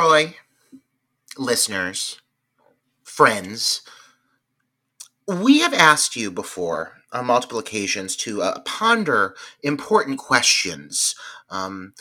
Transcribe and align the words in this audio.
Troy, 0.00 0.34
listeners, 1.36 2.22
friends, 3.02 3.82
we 5.28 5.58
have 5.58 5.74
asked 5.74 6.16
you 6.16 6.30
before 6.30 7.02
on 7.12 7.26
multiple 7.26 7.58
occasions 7.58 8.16
to 8.16 8.40
uh, 8.40 8.60
ponder 8.60 9.36
important 9.62 10.16
questions, 10.16 11.14
um, 11.50 11.92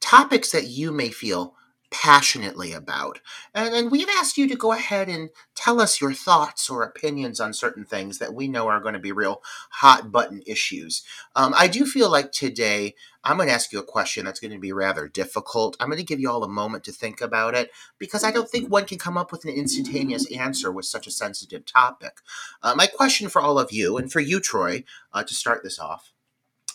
topics 0.00 0.50
that 0.52 0.68
you 0.68 0.90
may 0.90 1.10
feel 1.10 1.54
passionately 2.02 2.72
about. 2.72 3.20
And, 3.54 3.74
and 3.74 3.90
we've 3.90 4.08
asked 4.18 4.36
you 4.36 4.46
to 4.48 4.54
go 4.54 4.72
ahead 4.72 5.08
and 5.08 5.30
tell 5.54 5.80
us 5.80 5.98
your 5.98 6.12
thoughts 6.12 6.68
or 6.68 6.82
opinions 6.82 7.40
on 7.40 7.54
certain 7.54 7.86
things 7.86 8.18
that 8.18 8.34
we 8.34 8.48
know 8.48 8.68
are 8.68 8.80
going 8.80 8.92
to 8.92 9.00
be 9.00 9.12
real 9.12 9.42
hot 9.70 10.12
button 10.12 10.42
issues. 10.46 11.02
Um, 11.34 11.54
I 11.56 11.68
do 11.68 11.86
feel 11.86 12.10
like 12.10 12.32
today 12.32 12.94
I'm 13.24 13.38
going 13.38 13.48
to 13.48 13.54
ask 13.54 13.72
you 13.72 13.78
a 13.78 13.84
question 13.84 14.26
that's 14.26 14.40
going 14.40 14.52
to 14.52 14.58
be 14.58 14.72
rather 14.72 15.08
difficult. 15.08 15.74
I'm 15.80 15.88
going 15.88 15.96
to 15.98 16.04
give 16.04 16.20
you 16.20 16.30
all 16.30 16.44
a 16.44 16.48
moment 16.48 16.84
to 16.84 16.92
think 16.92 17.22
about 17.22 17.54
it 17.54 17.70
because 17.98 18.22
I 18.22 18.30
don't 18.30 18.48
think 18.48 18.70
one 18.70 18.84
can 18.84 18.98
come 18.98 19.16
up 19.16 19.32
with 19.32 19.44
an 19.44 19.50
instantaneous 19.50 20.30
answer 20.30 20.70
with 20.70 20.84
such 20.84 21.06
a 21.06 21.10
sensitive 21.10 21.64
topic. 21.64 22.18
Uh, 22.62 22.74
my 22.76 22.86
question 22.86 23.30
for 23.30 23.40
all 23.40 23.58
of 23.58 23.72
you, 23.72 23.96
and 23.96 24.12
for 24.12 24.20
you, 24.20 24.38
Troy, 24.38 24.84
uh, 25.14 25.24
to 25.24 25.34
start 25.34 25.62
this 25.62 25.78
off, 25.78 26.12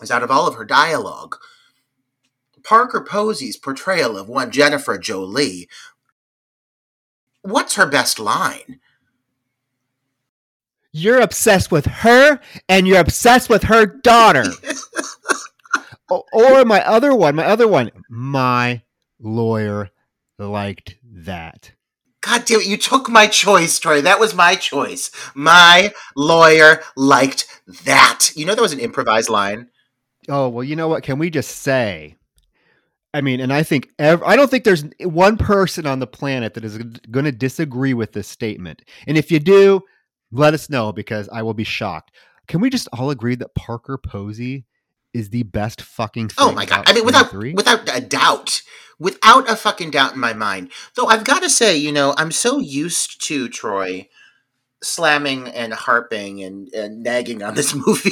is 0.01 0.09
out 0.09 0.23
of 0.23 0.31
all 0.31 0.47
of 0.47 0.55
her 0.55 0.65
dialogue, 0.65 1.37
Parker 2.63 3.01
Posey's 3.01 3.57
portrayal 3.57 4.17
of 4.17 4.29
one 4.29 4.51
Jennifer 4.51 4.97
Jolie, 4.97 5.67
what's 7.41 7.75
her 7.75 7.85
best 7.85 8.19
line? 8.19 8.79
You're 10.93 11.21
obsessed 11.21 11.71
with 11.71 11.85
her 11.85 12.39
and 12.67 12.87
you're 12.87 12.99
obsessed 12.99 13.49
with 13.49 13.63
her 13.63 13.85
daughter. 13.85 14.43
or 16.09 16.65
my 16.65 16.85
other 16.85 17.15
one, 17.15 17.35
my 17.35 17.45
other 17.45 17.67
one, 17.67 17.91
my 18.09 18.81
lawyer 19.19 19.89
liked 20.37 20.95
that. 21.03 21.71
God 22.21 22.45
damn 22.45 22.59
it, 22.59 22.67
you 22.67 22.77
took 22.77 23.09
my 23.09 23.25
choice, 23.25 23.79
Troy. 23.79 24.01
That 24.01 24.19
was 24.19 24.35
my 24.35 24.55
choice. 24.55 25.09
My 25.33 25.93
lawyer 26.15 26.83
liked 26.95 27.47
that. 27.85 28.31
You 28.35 28.45
know, 28.45 28.53
that 28.53 28.61
was 28.61 28.73
an 28.73 28.79
improvised 28.79 29.29
line. 29.29 29.69
Oh, 30.29 30.49
well, 30.49 30.63
you 30.63 30.75
know 30.75 30.87
what? 30.87 31.03
Can 31.03 31.17
we 31.17 31.31
just 31.31 31.49
say 31.49 32.17
I 33.13 33.21
mean, 33.21 33.39
and 33.39 33.51
I 33.51 33.63
think 33.63 33.89
ev- 33.99 34.23
I 34.23 34.35
don't 34.35 34.49
think 34.49 34.63
there's 34.63 34.85
one 35.01 35.37
person 35.37 35.85
on 35.85 35.99
the 35.99 36.07
planet 36.07 36.53
that 36.53 36.63
is 36.63 36.77
going 36.77 37.25
to 37.25 37.31
disagree 37.31 37.93
with 37.93 38.13
this 38.13 38.27
statement. 38.27 38.83
And 39.05 39.17
if 39.17 39.31
you 39.31 39.39
do, 39.39 39.81
let 40.31 40.53
us 40.53 40.69
know 40.69 40.93
because 40.93 41.27
I 41.29 41.41
will 41.43 41.53
be 41.53 41.65
shocked. 41.65 42.11
Can 42.47 42.61
we 42.61 42.69
just 42.69 42.87
all 42.93 43.09
agree 43.09 43.35
that 43.35 43.53
Parker 43.55 43.97
Posey 43.97 44.65
is 45.13 45.29
the 45.29 45.43
best 45.43 45.81
fucking 45.81 46.31
Oh 46.37 46.53
my 46.53 46.65
god. 46.65 46.83
I 46.87 46.93
mean 46.93 47.05
without 47.05 47.33
without 47.33 47.89
a 47.95 48.01
doubt. 48.01 48.61
Without 48.97 49.49
a 49.49 49.55
fucking 49.55 49.89
doubt 49.89 50.13
in 50.13 50.19
my 50.19 50.33
mind. 50.33 50.71
Though 50.95 51.07
I've 51.07 51.23
got 51.23 51.41
to 51.41 51.49
say, 51.49 51.75
you 51.75 51.91
know, 51.91 52.13
I'm 52.17 52.31
so 52.31 52.59
used 52.59 53.25
to 53.25 53.49
Troy 53.49 54.07
slamming 54.83 55.47
and 55.47 55.73
harping 55.73 56.43
and, 56.43 56.73
and 56.73 57.03
nagging 57.03 57.43
on 57.43 57.55
this 57.55 57.73
movie. 57.87 58.11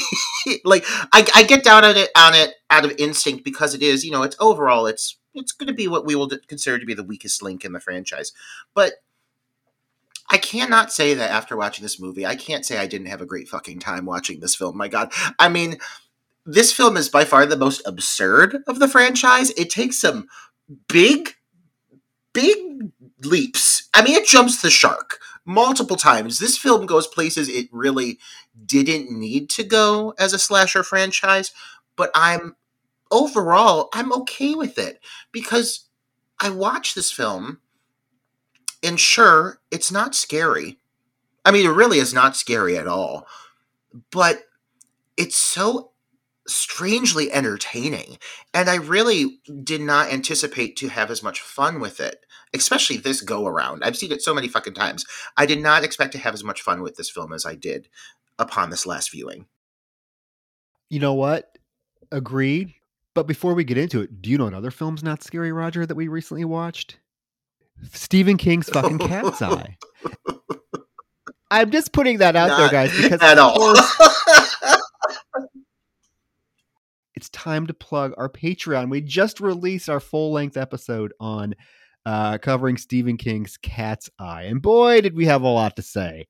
like 0.63 0.84
I, 1.13 1.28
I 1.35 1.44
get 1.44 1.63
down 1.63 1.84
on 1.84 1.97
it 1.97 2.09
on 2.16 2.35
it 2.35 2.56
out 2.69 2.85
of 2.85 2.94
instinct 2.97 3.44
because 3.44 3.74
it 3.74 3.81
is, 3.81 4.06
you 4.06 4.12
know, 4.12 4.24
it's 4.24 4.35
overall 4.40 4.88
it's 4.88 5.18
it's 5.34 5.52
going 5.52 5.68
to 5.68 5.74
be 5.74 5.88
what 5.88 6.06
we 6.06 6.16
will 6.16 6.29
consider 6.47 6.79
to 6.79 6.85
be 6.85 6.94
the 6.94 7.03
weakest 7.03 7.41
link 7.41 7.63
in 7.63 7.74
the 7.74 7.79
franchise. 7.79 8.34
But 8.74 8.94
I 10.29 10.38
cannot 10.38 10.91
say 10.91 11.13
that 11.16 11.31
after 11.31 11.58
watching 11.58 11.84
this 11.84 12.00
movie, 12.00 12.25
I 12.25 12.35
can't 12.35 12.66
say 12.66 12.78
I 12.78 12.88
didn't 12.88 13.08
have 13.08 13.22
a 13.22 13.25
great 13.25 13.47
fucking 13.47 13.79
time 13.79 14.06
watching 14.06 14.40
this 14.40 14.56
film. 14.56 14.78
My 14.78 14.88
god. 14.88 15.12
I 15.40 15.50
mean, 15.50 15.78
this 16.46 16.72
film 16.72 16.97
is 16.97 17.09
by 17.09 17.25
far 17.25 17.46
the 17.46 17.58
most 17.58 17.81
absurd 17.85 18.63
of 18.68 18.79
the 18.79 18.88
franchise. 18.88 19.50
It 19.52 19.69
takes 19.69 19.97
some 19.97 20.28
big 20.88 21.35
big 22.34 22.91
leaps. 23.24 23.90
I 23.94 24.03
mean, 24.03 24.16
it 24.16 24.28
jumps 24.28 24.62
the 24.62 24.69
shark 24.69 25.19
multiple 25.46 25.96
times. 25.96 26.40
This 26.40 26.58
film 26.58 26.86
goes 26.86 27.08
places 27.08 27.50
it 27.50 27.68
really 27.72 28.20
didn't 28.66 29.12
need 29.12 29.50
to 29.52 29.64
go 29.64 30.14
as 30.18 30.34
a 30.34 30.40
slasher 30.40 30.84
franchise, 30.84 31.52
but 31.96 32.12
I'm 32.14 32.56
overall 33.12 33.90
I'm 33.94 34.14
okay 34.14 34.54
with 34.54 34.78
it 34.78 35.00
because 35.32 35.88
I 36.42 36.50
watch 36.50 36.94
this 36.94 37.12
film 37.12 37.60
and 38.82 39.00
sure, 39.00 39.60
it's 39.72 39.92
not 39.92 40.16
scary. 40.16 40.78
I 41.44 41.52
mean, 41.52 41.66
it 41.66 41.74
really 41.74 42.00
is 42.00 42.14
not 42.14 42.36
scary 42.36 42.78
at 42.78 42.88
all. 42.88 43.28
But 44.12 44.44
it's 45.18 45.36
so 45.36 45.92
strangely 46.48 47.32
entertaining. 47.32 48.18
And 48.54 48.70
I 48.70 48.76
really 48.76 49.42
did 49.64 49.82
not 49.82 50.12
anticipate 50.12 50.78
to 50.78 50.90
have 50.90 51.12
as 51.12 51.22
much 51.22 51.42
fun 51.42 51.80
with 51.80 52.00
it, 52.00 52.26
especially 52.54 52.98
this 52.98 53.22
go 53.22 53.46
around. 53.48 53.84
I've 53.84 53.98
seen 53.98 54.12
it 54.12 54.22
so 54.22 54.34
many 54.34 54.48
fucking 54.48 54.74
times. 54.74 55.06
I 55.38 55.46
did 55.46 55.62
not 55.62 55.84
expect 55.84 56.14
to 56.14 56.20
have 56.20 56.34
as 56.34 56.44
much 56.44 56.62
fun 56.62 56.82
with 56.82 56.96
this 56.96 57.10
film 57.10 57.34
as 57.34 57.46
I 57.46 57.56
did 57.56 57.90
upon 58.38 58.70
this 58.70 58.86
last 58.86 59.12
viewing. 59.12 59.46
You 60.90 61.00
know 61.00 61.14
what? 61.14 61.58
Agreed. 62.12 62.74
But 63.14 63.28
before 63.28 63.54
we 63.54 63.64
get 63.64 63.78
into 63.78 64.02
it, 64.02 64.22
do 64.22 64.30
you 64.30 64.38
know 64.38 64.48
another 64.48 64.72
film's 64.72 65.04
not 65.04 65.24
scary, 65.24 65.52
Roger, 65.52 65.86
that 65.86 65.96
we 65.96 66.08
recently 66.08 66.46
watched? 66.46 67.00
Stephen 67.92 68.38
King's 68.38 68.70
fucking 68.70 69.00
Cat's 69.00 69.42
Eye. 69.42 69.78
I'm 71.52 71.72
just 71.72 71.92
putting 71.92 72.20
that 72.20 72.36
out 72.36 72.50
not 72.50 72.58
there, 72.58 72.70
guys, 72.70 72.96
because 72.96 73.22
at 73.22 73.40
all. 73.40 73.74
it's 77.16 77.30
time 77.30 77.66
to 77.68 77.74
plug 77.74 78.14
our 78.18 78.30
Patreon. 78.30 78.90
We 78.90 79.02
just 79.02 79.40
released 79.40 79.90
our 79.90 80.00
full 80.00 80.32
length 80.32 80.58
episode 80.58 81.14
on 81.20 81.56
uh, 82.06 82.38
covering 82.38 82.78
Stephen 82.78 83.18
King's 83.18 83.58
Cat's 83.58 84.10
Eye. 84.20 84.44
And 84.44 84.62
boy, 84.62 85.02
did 85.02 85.16
we 85.16 85.26
have 85.26 85.42
a 85.42 85.48
lot 85.48 85.76
to 85.76 85.82
say. 85.82 86.28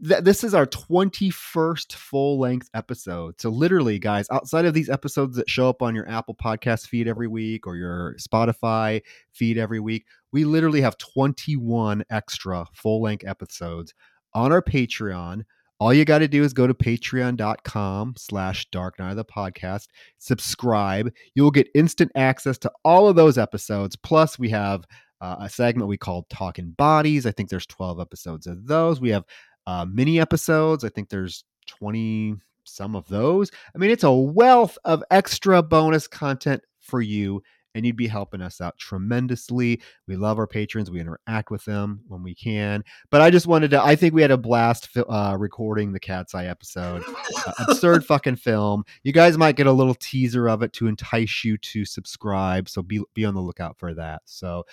This 0.00 0.42
is 0.42 0.54
our 0.54 0.66
21st 0.66 1.92
full 1.92 2.38
length 2.38 2.70
episode. 2.72 3.38
So, 3.38 3.50
literally, 3.50 3.98
guys, 3.98 4.26
outside 4.30 4.64
of 4.64 4.72
these 4.72 4.88
episodes 4.88 5.36
that 5.36 5.50
show 5.50 5.68
up 5.68 5.82
on 5.82 5.94
your 5.94 6.08
Apple 6.08 6.34
Podcast 6.34 6.86
feed 6.86 7.06
every 7.06 7.28
week 7.28 7.66
or 7.66 7.76
your 7.76 8.14
Spotify 8.14 9.02
feed 9.32 9.58
every 9.58 9.80
week, 9.80 10.06
we 10.32 10.44
literally 10.44 10.80
have 10.80 10.96
21 10.96 12.04
extra 12.08 12.64
full 12.72 13.02
length 13.02 13.26
episodes 13.26 13.92
on 14.32 14.50
our 14.50 14.62
Patreon 14.62 15.44
all 15.80 15.94
you 15.94 16.04
got 16.04 16.18
to 16.18 16.28
do 16.28 16.44
is 16.44 16.52
go 16.52 16.66
to 16.66 16.74
patreon.com 16.74 18.14
slash 18.16 18.66
dark 18.70 18.98
night 18.98 19.12
of 19.12 19.16
the 19.16 19.24
podcast 19.24 19.86
subscribe. 20.18 21.10
You 21.34 21.42
will 21.42 21.50
get 21.50 21.70
instant 21.74 22.12
access 22.14 22.58
to 22.58 22.72
all 22.84 23.08
of 23.08 23.16
those 23.16 23.38
episodes. 23.38 23.96
Plus 23.96 24.38
we 24.38 24.50
have 24.50 24.84
uh, 25.22 25.36
a 25.40 25.48
segment 25.48 25.88
we 25.88 25.96
call 25.96 26.26
talking 26.30 26.70
bodies. 26.72 27.24
I 27.24 27.32
think 27.32 27.48
there's 27.48 27.66
12 27.66 27.98
episodes 27.98 28.46
of 28.46 28.66
those. 28.66 29.00
We 29.00 29.08
have 29.10 29.24
uh, 29.66 29.86
mini 29.90 30.20
episodes. 30.20 30.84
I 30.84 30.90
think 30.90 31.08
there's 31.08 31.44
20 31.66 32.36
some 32.64 32.94
of 32.94 33.08
those. 33.08 33.50
I 33.74 33.78
mean 33.78 33.90
it's 33.90 34.04
a 34.04 34.12
wealth 34.12 34.76
of 34.84 35.02
extra 35.10 35.62
bonus 35.62 36.06
content 36.06 36.62
for 36.78 37.00
you 37.00 37.42
and 37.74 37.86
you'd 37.86 37.96
be 37.96 38.06
helping 38.06 38.40
us 38.40 38.60
out 38.60 38.76
tremendously. 38.78 39.80
We 40.06 40.16
love 40.16 40.38
our 40.38 40.46
patrons. 40.46 40.90
We 40.90 41.00
interact 41.00 41.50
with 41.50 41.64
them 41.64 42.00
when 42.08 42.22
we 42.22 42.34
can. 42.34 42.84
But 43.10 43.20
I 43.20 43.30
just 43.30 43.46
wanted 43.46 43.70
to, 43.72 43.82
I 43.82 43.96
think 43.96 44.14
we 44.14 44.22
had 44.22 44.30
a 44.30 44.36
blast 44.36 44.88
uh, 44.96 45.36
recording 45.38 45.92
the 45.92 46.00
Cat's 46.00 46.34
Eye 46.34 46.46
episode. 46.46 47.02
Uh, 47.06 47.52
absurd 47.68 48.04
fucking 48.06 48.36
film. 48.36 48.84
You 49.02 49.12
guys 49.12 49.38
might 49.38 49.56
get 49.56 49.66
a 49.66 49.72
little 49.72 49.94
teaser 49.94 50.48
of 50.48 50.62
it 50.62 50.72
to 50.74 50.86
entice 50.86 51.44
you 51.44 51.58
to 51.58 51.84
subscribe. 51.84 52.68
So 52.68 52.82
be, 52.82 53.02
be 53.14 53.24
on 53.24 53.34
the 53.34 53.40
lookout 53.40 53.78
for 53.78 53.94
that. 53.94 54.22
So, 54.24 54.64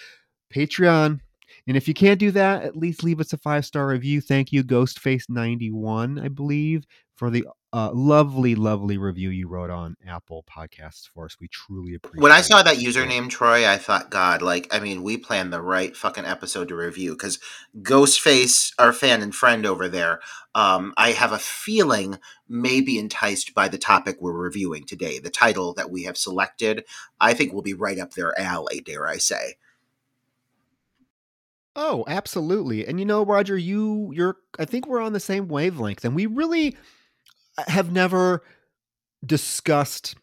Patreon. 0.54 1.20
And 1.68 1.76
if 1.76 1.88
you 1.88 1.94
can't 1.94 2.20
do 2.20 2.32
that, 2.32 2.64
at 2.64 2.78
least 2.78 3.04
leave 3.04 3.20
us 3.20 3.34
a 3.34 3.38
five 3.38 3.66
star 3.66 3.88
review. 3.88 4.22
Thank 4.22 4.52
you, 4.52 4.64
Ghostface91, 4.64 6.24
I 6.24 6.30
believe, 6.30 6.86
for 7.16 7.30
the 7.30 7.46
uh, 7.74 7.92
lovely, 7.94 8.56
lovely 8.56 8.98
review 8.98 9.30
you 9.30 9.50
wrote 9.50 9.70
on 9.70 9.98
Apple 10.08 10.46
Podcasts 10.50 11.10
for 11.14 11.26
us. 11.26 11.36
We 11.42 11.50
truly 11.50 11.96
appreciate. 11.96 12.24
When 12.24 12.32
I 12.32 12.40
saw 12.40 12.64
that 12.64 12.78
username, 12.78 13.30
Troy, 13.30 13.68
I 13.68 13.78
thought, 13.78 14.10
God, 14.10 14.42
like, 14.42 14.74
I 14.74 14.80
mean, 14.80 15.04
we 15.04 15.18
planned 15.18 15.52
the 15.52 15.62
right 15.62 15.96
fucking 15.96 16.26
episode 16.26 16.70
to 16.70 16.76
review 16.76 17.12
because 17.12 17.40
Ghostface, 17.82 18.72
our 18.80 18.94
fan 18.94 19.22
and 19.22 19.36
friend 19.36 19.66
over 19.66 19.90
there, 19.90 20.22
um, 20.56 20.94
I 20.96 21.12
have 21.12 21.34
a 21.34 21.40
feeling 21.40 22.18
may 22.48 22.80
be 22.80 22.98
enticed 22.98 23.54
by 23.54 23.68
the 23.68 23.78
topic 23.78 24.18
we're 24.22 24.32
reviewing 24.32 24.86
today. 24.86 25.20
The 25.20 25.30
title 25.30 25.74
that 25.74 25.92
we 25.92 26.04
have 26.04 26.18
selected, 26.18 26.86
I 27.20 27.34
think, 27.34 27.52
will 27.52 27.62
be 27.62 27.74
right 27.74 28.00
up 28.00 28.14
their 28.14 28.40
alley. 28.40 28.80
Dare 28.80 29.06
I 29.06 29.18
say? 29.18 29.56
Oh, 31.80 32.04
absolutely. 32.08 32.88
And 32.88 33.00
you 33.00 33.06
know, 33.06 33.24
Roger, 33.24 33.58
you 33.58 34.12
you're 34.14 34.38
I 34.60 34.66
think 34.66 34.88
we're 34.88 35.02
on 35.02 35.14
the 35.14 35.20
same 35.20 35.48
wavelength 35.48 36.04
and 36.04 36.16
we 36.16 36.26
really 36.26 36.76
uh, 37.58 37.64
have 37.68 37.92
never 37.92 38.44
discussed 39.26 40.16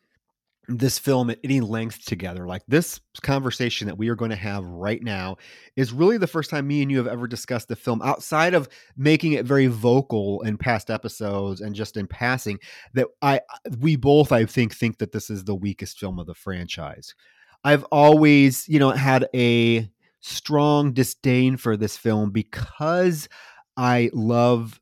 this 0.69 0.99
film 0.99 1.31
at 1.31 1.39
any 1.45 1.61
length 1.61 2.05
together. 2.07 2.47
Like 2.47 2.63
this 2.69 3.01
conversation 3.23 3.87
that 3.89 3.99
we 3.99 4.09
are 4.09 4.17
going 4.17 4.31
to 4.31 4.37
have 4.37 4.65
right 4.67 5.03
now 5.03 5.37
is 5.77 5.93
really 5.93 6.19
the 6.19 6.27
first 6.27 6.51
time 6.51 6.69
me 6.69 6.83
and 6.83 6.91
you 6.91 6.99
have 6.99 7.07
ever 7.09 7.27
discussed 7.27 7.69
the 7.69 7.77
film 7.77 8.03
outside 8.03 8.55
of 8.55 8.69
making 8.97 9.33
it 9.35 9.47
very 9.47 9.69
vocal 9.69 10.43
in 10.43 10.59
past 10.59 10.91
episodes 10.91 11.61
and 11.61 11.75
just 11.75 11.97
in 11.97 12.07
passing 12.07 12.59
that 12.95 13.09
I 13.23 13.41
we 13.81 13.97
both 13.97 14.33
I 14.33 14.47
think 14.47 14.75
think 14.75 14.99
that 14.99 15.13
this 15.13 15.31
is 15.31 15.45
the 15.45 15.55
weakest 15.57 16.01
film 16.01 16.19
of 16.19 16.27
the 16.27 16.35
franchise. 16.35 17.15
I've 17.65 17.85
always, 17.85 18.69
you 18.69 18.79
know, 18.79 18.91
had 18.91 19.29
a 19.35 19.89
strong 20.25 20.93
disdain 20.93 21.57
for 21.57 21.77
this 21.77 21.97
film 21.97 22.31
because 22.31 23.29
I 23.77 24.11
love 24.13 24.81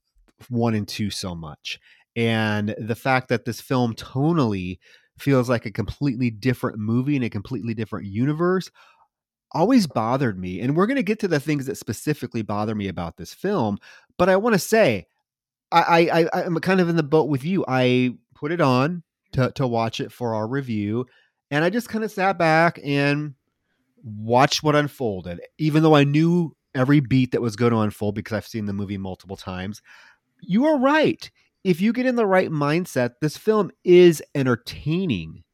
1 0.48 0.74
and 0.74 0.86
2 0.86 1.10
so 1.10 1.34
much. 1.34 1.78
And 2.14 2.74
the 2.78 2.94
fact 2.94 3.28
that 3.28 3.44
this 3.44 3.60
film 3.60 3.94
tonally 3.94 4.78
feels 5.18 5.48
like 5.48 5.66
a 5.66 5.70
completely 5.70 6.30
different 6.30 6.78
movie 6.78 7.16
in 7.16 7.22
a 7.22 7.30
completely 7.30 7.74
different 7.74 8.06
universe 8.06 8.70
always 9.52 9.86
bothered 9.86 10.38
me. 10.38 10.60
And 10.60 10.76
we're 10.76 10.86
going 10.86 10.96
to 10.96 11.02
get 11.02 11.20
to 11.20 11.28
the 11.28 11.40
things 11.40 11.66
that 11.66 11.76
specifically 11.76 12.42
bother 12.42 12.74
me 12.74 12.88
about 12.88 13.16
this 13.16 13.34
film 13.34 13.78
but 14.18 14.28
i 14.28 14.36
want 14.36 14.54
to 14.54 14.58
say 14.58 15.06
I, 15.72 16.08
I 16.12 16.44
i'm 16.44 16.58
kind 16.60 16.80
of 16.80 16.88
in 16.88 16.96
the 16.96 17.02
boat 17.02 17.28
with 17.28 17.44
you. 17.44 17.64
I 17.66 18.14
put 18.34 18.52
it 18.52 18.60
on 18.60 19.02
to, 19.32 19.50
to 19.52 19.66
watch 19.66 20.00
it 20.00 20.12
for 20.12 20.34
our 20.34 20.46
review 20.46 21.06
and 21.50 21.64
i 21.64 21.70
just 21.70 21.88
kind 21.88 22.04
of 22.04 22.12
sat 22.12 22.38
back 22.38 22.78
and 22.84 23.34
watched 24.02 24.62
what 24.62 24.76
unfolded 24.76 25.40
even 25.58 25.82
though 25.82 25.94
i 25.94 26.04
knew 26.04 26.54
every 26.74 27.00
beat 27.00 27.32
that 27.32 27.42
was 27.42 27.56
going 27.56 27.72
to 27.72 27.78
unfold 27.78 28.14
because 28.14 28.36
i've 28.36 28.46
seen 28.46 28.66
the 28.66 28.72
movie 28.72 28.98
multiple 28.98 29.36
times 29.36 29.80
you 30.40 30.64
are 30.64 30.78
right 30.78 31.30
if 31.64 31.80
you 31.80 31.92
get 31.92 32.06
in 32.06 32.16
the 32.16 32.26
right 32.26 32.50
mindset, 32.50 33.12
this 33.20 33.36
film 33.36 33.70
is 33.84 34.22
entertaining. 34.34 35.44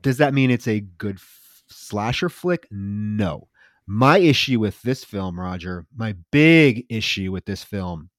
Does 0.00 0.18
that 0.18 0.34
mean 0.34 0.50
it's 0.50 0.68
a 0.68 0.80
good 0.80 1.16
f- 1.16 1.62
slasher 1.68 2.28
flick? 2.28 2.66
No. 2.70 3.48
My 3.86 4.18
issue 4.18 4.58
with 4.58 4.80
this 4.82 5.04
film, 5.04 5.38
Roger, 5.38 5.86
my 5.96 6.16
big 6.32 6.84
issue 6.88 7.30
with 7.30 7.44
this 7.44 7.62
film 7.62 8.10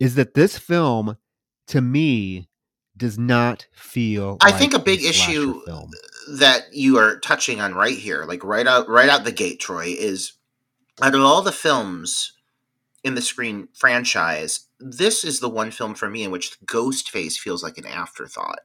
is 0.00 0.16
that 0.16 0.34
this 0.34 0.58
film, 0.58 1.16
to 1.68 1.80
me, 1.80 2.48
does 2.96 3.18
not 3.18 3.66
feel. 3.72 4.36
I 4.40 4.50
like 4.50 4.58
think 4.58 4.74
a 4.74 4.78
big 4.78 5.02
a 5.02 5.08
issue 5.08 5.60
film. 5.64 5.90
that 6.34 6.72
you 6.72 6.98
are 6.98 7.18
touching 7.20 7.60
on 7.60 7.74
right 7.74 7.96
here, 7.96 8.24
like 8.24 8.44
right 8.44 8.66
out, 8.66 8.88
right 8.88 9.08
out 9.08 9.24
the 9.24 9.32
gate, 9.32 9.60
Troy, 9.60 9.94
is 9.98 10.34
out 11.02 11.14
of 11.14 11.20
all 11.22 11.42
the 11.42 11.52
films 11.52 12.32
in 13.04 13.14
the 13.14 13.22
Scream 13.22 13.68
franchise, 13.74 14.66
this 14.80 15.24
is 15.24 15.40
the 15.40 15.48
one 15.48 15.70
film 15.70 15.94
for 15.94 16.08
me 16.08 16.24
in 16.24 16.30
which 16.30 16.58
Ghostface 16.64 17.36
feels 17.36 17.62
like 17.62 17.78
an 17.78 17.86
afterthought. 17.86 18.60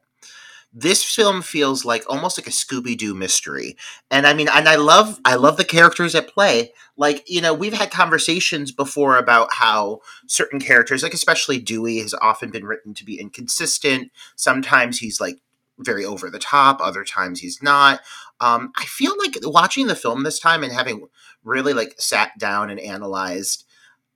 This 0.71 1.03
film 1.03 1.41
feels 1.41 1.83
like 1.83 2.03
almost 2.07 2.37
like 2.37 2.45
a 2.45 2.51
Scooby 2.51 2.95
Doo 2.95 3.15
mystery, 3.15 3.75
and 4.11 4.27
I 4.27 4.33
mean, 4.33 4.47
and 4.47 4.69
I 4.69 4.75
love, 4.75 5.19
I 5.25 5.35
love 5.35 5.57
the 5.57 5.65
characters 5.65 6.13
at 6.13 6.27
play. 6.27 6.73
Like, 6.95 7.23
you 7.27 7.41
know, 7.41 7.53
we've 7.53 7.73
had 7.73 7.89
conversations 7.89 8.71
before 8.71 9.17
about 9.17 9.53
how 9.53 10.01
certain 10.27 10.59
characters, 10.59 11.01
like 11.01 11.13
especially 11.13 11.59
Dewey, 11.59 11.99
has 11.99 12.13
often 12.21 12.51
been 12.51 12.65
written 12.65 12.93
to 12.95 13.05
be 13.05 13.19
inconsistent. 13.19 14.11
Sometimes 14.35 14.99
he's 14.99 15.19
like 15.19 15.39
very 15.79 16.05
over 16.05 16.29
the 16.29 16.39
top, 16.39 16.79
other 16.81 17.03
times 17.03 17.39
he's 17.39 17.63
not. 17.63 18.01
Um, 18.39 18.71
I 18.77 18.85
feel 18.85 19.13
like 19.17 19.37
watching 19.43 19.87
the 19.87 19.95
film 19.95 20.23
this 20.23 20.39
time 20.39 20.63
and 20.63 20.71
having 20.71 21.07
really 21.43 21.73
like 21.73 21.95
sat 21.97 22.37
down 22.37 22.69
and 22.69 22.79
analyzed 22.79 23.65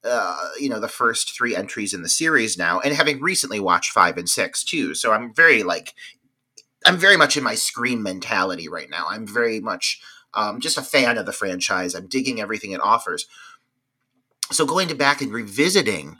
uh, 0.03 0.49
you 0.59 0.67
know 0.67 0.79
the 0.79 0.87
first 0.89 1.35
three 1.35 1.55
entries 1.55 1.93
in 1.93 2.01
the 2.03 2.09
series 2.09 2.57
now 2.57 2.79
and 2.81 2.93
having 2.93 3.21
recently 3.21 3.59
watched 3.59 3.91
five 3.91 4.17
and 4.17 4.27
six 4.27 4.61
too 4.61 4.93
so 4.93 5.13
i'm 5.13 5.33
very 5.33 5.63
like 5.63 5.93
i'm 6.85 6.97
very 6.97 7.17
much 7.17 7.37
in 7.37 7.43
my 7.43 7.55
scream 7.55 8.03
mentality 8.03 8.67
right 8.67 8.89
now. 8.89 9.05
I'm 9.09 9.27
very 9.27 9.59
much 9.59 10.01
um, 10.33 10.59
just 10.59 10.77
a 10.77 10.81
fan 10.81 11.17
of 11.17 11.25
the 11.25 11.33
franchise. 11.33 11.93
I'm 11.93 12.07
digging 12.07 12.41
everything 12.41 12.71
it 12.71 12.81
offers. 12.81 13.27
So 14.51 14.65
going 14.65 14.87
to 14.87 14.95
back 14.95 15.21
and 15.21 15.31
revisiting 15.31 16.17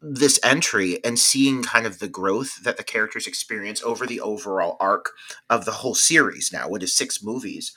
this 0.00 0.40
entry 0.42 1.02
and 1.04 1.18
seeing 1.18 1.62
kind 1.62 1.86
of 1.86 2.00
the 2.00 2.08
growth 2.08 2.62
that 2.64 2.76
the 2.76 2.82
characters 2.82 3.26
experience 3.26 3.82
over 3.84 4.06
the 4.06 4.20
overall 4.20 4.76
arc 4.80 5.10
of 5.48 5.64
the 5.64 5.70
whole 5.70 5.94
series 5.94 6.50
now 6.52 6.68
what 6.68 6.82
is 6.82 6.92
six 6.92 7.22
movies 7.22 7.72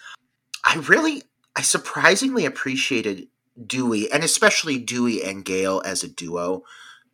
i 0.63 0.75
really 0.87 1.21
i 1.55 1.61
surprisingly 1.61 2.43
appreciated 2.43 3.27
Dewey, 3.63 4.11
and 4.11 4.23
especially 4.23 4.77
Dewey 4.77 5.23
and 5.23 5.45
Gale 5.45 5.81
as 5.85 6.03
a 6.03 6.07
duo, 6.07 6.63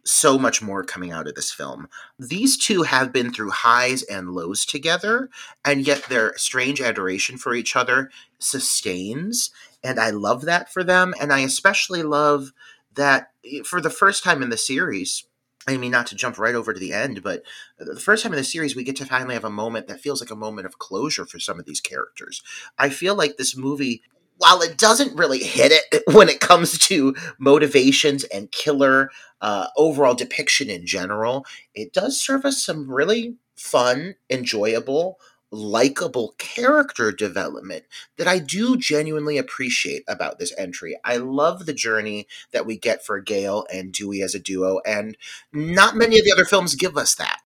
so 0.04 0.38
much 0.38 0.62
more 0.62 0.84
coming 0.84 1.12
out 1.12 1.28
of 1.28 1.36
this 1.36 1.52
film. 1.52 1.88
These 2.18 2.58
two 2.58 2.84
have 2.84 3.14
been 3.14 3.32
through 3.32 3.52
highs 3.52 4.04
and 4.04 4.32
lows 4.32 4.66
together, 4.66 5.30
and 5.64 5.86
yet 5.86 6.04
their 6.04 6.36
strange 6.38 6.82
adoration 6.82 7.38
for 7.38 7.54
each 7.54 7.76
other 7.76 8.10
sustains. 8.40 9.52
And 9.84 10.00
I 10.00 10.10
love 10.10 10.44
that 10.44 10.72
for 10.72 10.84
them. 10.84 11.14
And 11.20 11.32
I 11.32 11.40
especially 11.40 12.04
love 12.04 12.52
that 12.96 13.32
eh, 13.46 13.62
for 13.64 13.82
the 13.82 13.90
first 13.90 14.24
time 14.24 14.42
in 14.42 14.50
the 14.50 14.58
series, 14.58 15.26
I 15.68 15.78
mean, 15.78 15.92
not 15.92 16.08
to 16.08 16.16
jump 16.16 16.40
right 16.40 16.56
over 16.56 16.74
to 16.74 16.80
the 16.80 16.94
end, 16.94 17.22
but 17.22 17.44
the 17.78 18.00
first 18.00 18.24
time 18.24 18.34
in 18.34 18.38
the 18.38 18.44
series, 18.44 18.76
we 18.76 18.84
get 18.84 18.96
to 18.96 19.06
finally 19.06 19.36
have 19.36 19.46
a 19.46 19.50
moment 19.50 19.88
that 19.88 20.02
feels 20.02 20.20
like 20.20 20.32
a 20.32 20.36
moment 20.36 20.66
of 20.66 20.80
closure 20.80 21.26
for 21.26 21.40
some 21.40 21.60
of 21.60 21.66
these 21.66 21.82
characters. 21.82 22.42
I 22.80 22.90
feel 22.90 23.14
like 23.14 23.38
this 23.38 23.56
movie 23.56 24.02
while 24.42 24.64
it 24.64 24.76
doesn't 24.76 25.16
really 25.16 25.38
hit 25.38 25.72
it 25.72 26.04
when 26.16 26.28
it 26.28 26.40
comes 26.40 26.80
to 26.80 27.16
motivations 27.38 28.24
and 28.26 28.52
killer 28.52 29.12
uh, 29.40 29.68
overall 29.78 30.16
depiction 30.16 30.68
in 30.68 30.84
general, 30.84 31.46
it 31.76 31.94
does 31.94 32.20
serve 32.20 32.44
us 32.44 32.64
some 32.66 32.90
really 32.90 33.36
fun, 33.56 34.16
enjoyable, 34.32 35.20
likable 35.52 36.34
character 36.40 37.12
development 37.12 37.84
that 38.18 38.28
I 38.28 38.40
do 38.40 38.78
genuinely 38.78 39.38
appreciate 39.38 40.04
about 40.08 40.40
this 40.40 40.54
entry. 40.58 40.98
I 41.04 41.18
love 41.18 41.68
the 41.68 41.74
journey 41.74 42.28
that 42.52 42.66
we 42.66 42.80
get 42.80 43.06
for 43.06 43.20
Gale 43.20 43.68
and 43.72 43.92
Dewey 43.92 44.24
as 44.24 44.34
a 44.34 44.40
duo, 44.40 44.80
and 44.88 45.18
not 45.54 45.96
many 45.96 46.18
of 46.18 46.26
the 46.26 46.32
other 46.32 46.46
films 46.46 46.74
give 46.74 46.98
us 46.98 47.14
that. 47.16 47.42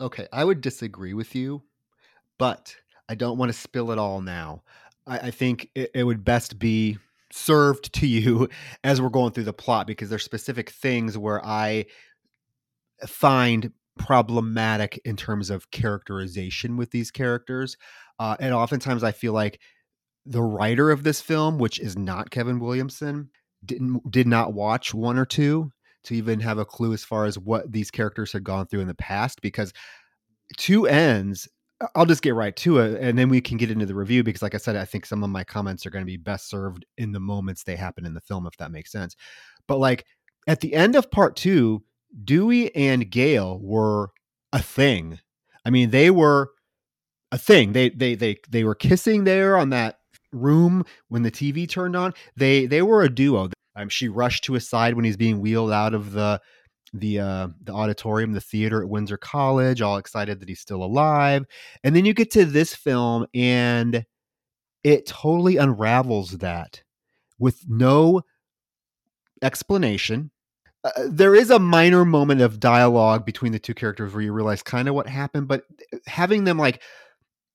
Okay, 0.00 0.28
I 0.32 0.44
would 0.44 0.62
disagree 0.62 1.12
with 1.12 1.34
you, 1.34 1.62
but 2.38 2.76
I 3.10 3.16
don't 3.16 3.38
want 3.38 3.52
to 3.52 3.58
spill 3.58 3.90
it 3.90 3.98
all 3.98 4.20
now. 4.20 4.62
I, 5.04 5.18
I 5.18 5.30
think 5.32 5.68
it, 5.74 5.90
it, 5.94 6.04
would 6.04 6.24
best 6.24 6.60
be 6.60 6.96
served 7.32 7.92
to 7.94 8.06
you 8.06 8.48
as 8.84 9.02
we're 9.02 9.08
going 9.08 9.32
through 9.32 9.44
the 9.44 9.52
plot 9.52 9.88
because 9.88 10.08
there's 10.08 10.24
specific 10.24 10.70
things 10.70 11.18
where 11.18 11.44
I 11.44 11.86
find 13.04 13.72
problematic 13.98 15.00
in 15.04 15.16
terms 15.16 15.50
of 15.50 15.72
characterization 15.72 16.76
with 16.76 16.92
these 16.92 17.10
characters. 17.10 17.76
Uh, 18.20 18.36
and 18.38 18.54
oftentimes 18.54 19.02
I 19.02 19.10
feel 19.10 19.32
like 19.32 19.58
the 20.24 20.42
writer 20.42 20.92
of 20.92 21.02
this 21.02 21.20
film, 21.20 21.58
which 21.58 21.80
is 21.80 21.98
not 21.98 22.30
Kevin 22.30 22.60
Williamson, 22.60 23.30
didn't 23.64 24.08
did 24.08 24.28
not 24.28 24.54
watch 24.54 24.94
one 24.94 25.18
or 25.18 25.26
two 25.26 25.72
to 26.04 26.14
even 26.14 26.38
have 26.40 26.58
a 26.58 26.64
clue 26.64 26.92
as 26.92 27.04
far 27.04 27.24
as 27.24 27.38
what 27.38 27.72
these 27.72 27.90
characters 27.90 28.32
had 28.32 28.44
gone 28.44 28.66
through 28.66 28.80
in 28.80 28.88
the 28.88 28.94
past 28.94 29.42
because 29.42 29.72
two 30.56 30.86
ends 30.86 31.48
I'll 31.94 32.06
just 32.06 32.22
get 32.22 32.34
right 32.34 32.54
to 32.56 32.78
it 32.78 33.00
and 33.00 33.18
then 33.18 33.28
we 33.28 33.40
can 33.40 33.56
get 33.56 33.70
into 33.70 33.86
the 33.86 33.94
review 33.94 34.22
because 34.22 34.42
like 34.42 34.54
I 34.54 34.58
said 34.58 34.76
I 34.76 34.84
think 34.84 35.06
some 35.06 35.24
of 35.24 35.30
my 35.30 35.44
comments 35.44 35.86
are 35.86 35.90
going 35.90 36.02
to 36.02 36.10
be 36.10 36.18
best 36.18 36.48
served 36.48 36.84
in 36.98 37.12
the 37.12 37.20
moments 37.20 37.62
they 37.62 37.76
happen 37.76 38.04
in 38.04 38.14
the 38.14 38.20
film 38.20 38.46
if 38.46 38.56
that 38.58 38.70
makes 38.70 38.92
sense. 38.92 39.16
But 39.66 39.78
like 39.78 40.04
at 40.46 40.60
the 40.60 40.74
end 40.74 40.96
of 40.96 41.10
part 41.10 41.36
2, 41.36 41.82
Dewey 42.24 42.74
and 42.74 43.10
Gale 43.10 43.58
were 43.60 44.10
a 44.52 44.62
thing. 44.62 45.18
I 45.64 45.70
mean, 45.70 45.90
they 45.90 46.10
were 46.10 46.50
a 47.32 47.38
thing. 47.38 47.72
They 47.72 47.90
they 47.90 48.14
they 48.14 48.38
they 48.48 48.64
were 48.64 48.74
kissing 48.74 49.24
there 49.24 49.56
on 49.56 49.70
that 49.70 49.98
room 50.32 50.84
when 51.08 51.22
the 51.22 51.30
TV 51.30 51.68
turned 51.68 51.96
on. 51.96 52.14
They 52.36 52.66
they 52.66 52.82
were 52.82 53.02
a 53.02 53.14
duo. 53.14 53.50
She 53.88 54.08
rushed 54.08 54.44
to 54.44 54.54
his 54.54 54.68
side 54.68 54.94
when 54.94 55.04
he's 55.04 55.16
being 55.16 55.40
wheeled 55.40 55.72
out 55.72 55.94
of 55.94 56.12
the 56.12 56.40
the 56.92 57.20
uh, 57.20 57.48
the 57.62 57.72
auditorium, 57.72 58.32
the 58.32 58.40
theater 58.40 58.82
at 58.82 58.88
Windsor 58.88 59.16
College, 59.16 59.82
all 59.82 59.96
excited 59.96 60.40
that 60.40 60.48
he's 60.48 60.60
still 60.60 60.82
alive. 60.82 61.44
And 61.84 61.94
then 61.94 62.04
you 62.04 62.14
get 62.14 62.30
to 62.32 62.44
this 62.44 62.74
film, 62.74 63.26
and 63.34 64.04
it 64.82 65.06
totally 65.06 65.56
unravels 65.56 66.38
that 66.38 66.82
with 67.38 67.64
no 67.68 68.22
explanation. 69.42 70.30
Uh, 70.82 70.90
there 71.08 71.34
is 71.34 71.50
a 71.50 71.58
minor 71.58 72.04
moment 72.04 72.40
of 72.40 72.58
dialogue 72.58 73.26
between 73.26 73.52
the 73.52 73.58
two 73.58 73.74
characters 73.74 74.12
where 74.12 74.22
you 74.22 74.32
realize 74.32 74.62
kind 74.62 74.88
of 74.88 74.94
what 74.94 75.06
happened, 75.06 75.46
but 75.46 75.64
having 76.06 76.44
them 76.44 76.58
like 76.58 76.82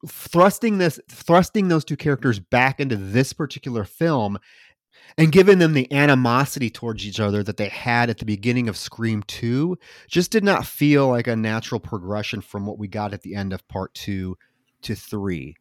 thrusting 0.07 0.77
this 0.77 0.99
thrusting 1.09 1.67
those 1.67 1.83
two 1.83 1.97
characters 1.97 2.39
back 2.39 2.79
into 2.79 2.95
this 2.95 3.33
particular 3.33 3.83
film 3.83 4.37
and 5.17 5.31
given 5.31 5.59
them 5.59 5.73
the 5.73 5.91
animosity 5.91 6.69
towards 6.69 7.05
each 7.05 7.19
other 7.19 7.43
that 7.43 7.57
they 7.57 7.69
had 7.69 8.09
at 8.09 8.17
the 8.17 8.25
beginning 8.25 8.67
of 8.67 8.77
Scream 8.77 9.23
2 9.23 9.77
just 10.07 10.31
did 10.31 10.43
not 10.43 10.65
feel 10.65 11.07
like 11.07 11.27
a 11.27 11.35
natural 11.35 11.79
progression 11.79 12.41
from 12.41 12.65
what 12.65 12.77
we 12.77 12.87
got 12.87 13.13
at 13.13 13.21
the 13.21 13.35
end 13.35 13.53
of 13.53 13.67
part 13.67 13.93
2 13.93 14.37
to 14.83 14.95
3. 14.95 15.55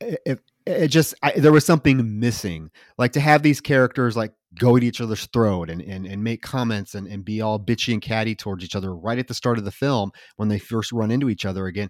It, 0.00 0.40
it 0.66 0.88
just 0.88 1.14
I, 1.22 1.32
there 1.32 1.52
was 1.52 1.64
something 1.64 2.20
missing 2.20 2.70
like 2.98 3.12
to 3.12 3.20
have 3.20 3.42
these 3.42 3.60
characters 3.60 4.16
like 4.16 4.32
go 4.58 4.76
at 4.76 4.82
each 4.82 5.00
other's 5.00 5.26
throat 5.26 5.70
and, 5.70 5.80
and, 5.80 6.06
and 6.06 6.24
make 6.24 6.42
comments 6.42 6.94
and, 6.94 7.06
and 7.06 7.24
be 7.24 7.40
all 7.40 7.58
bitchy 7.58 7.92
and 7.92 8.02
catty 8.02 8.34
towards 8.34 8.64
each 8.64 8.76
other 8.76 8.94
right 8.94 9.18
at 9.18 9.28
the 9.28 9.34
start 9.34 9.58
of 9.58 9.64
the 9.64 9.70
film 9.70 10.10
when 10.36 10.48
they 10.48 10.58
first 10.58 10.92
run 10.92 11.10
into 11.10 11.28
each 11.28 11.44
other 11.44 11.66
again 11.66 11.88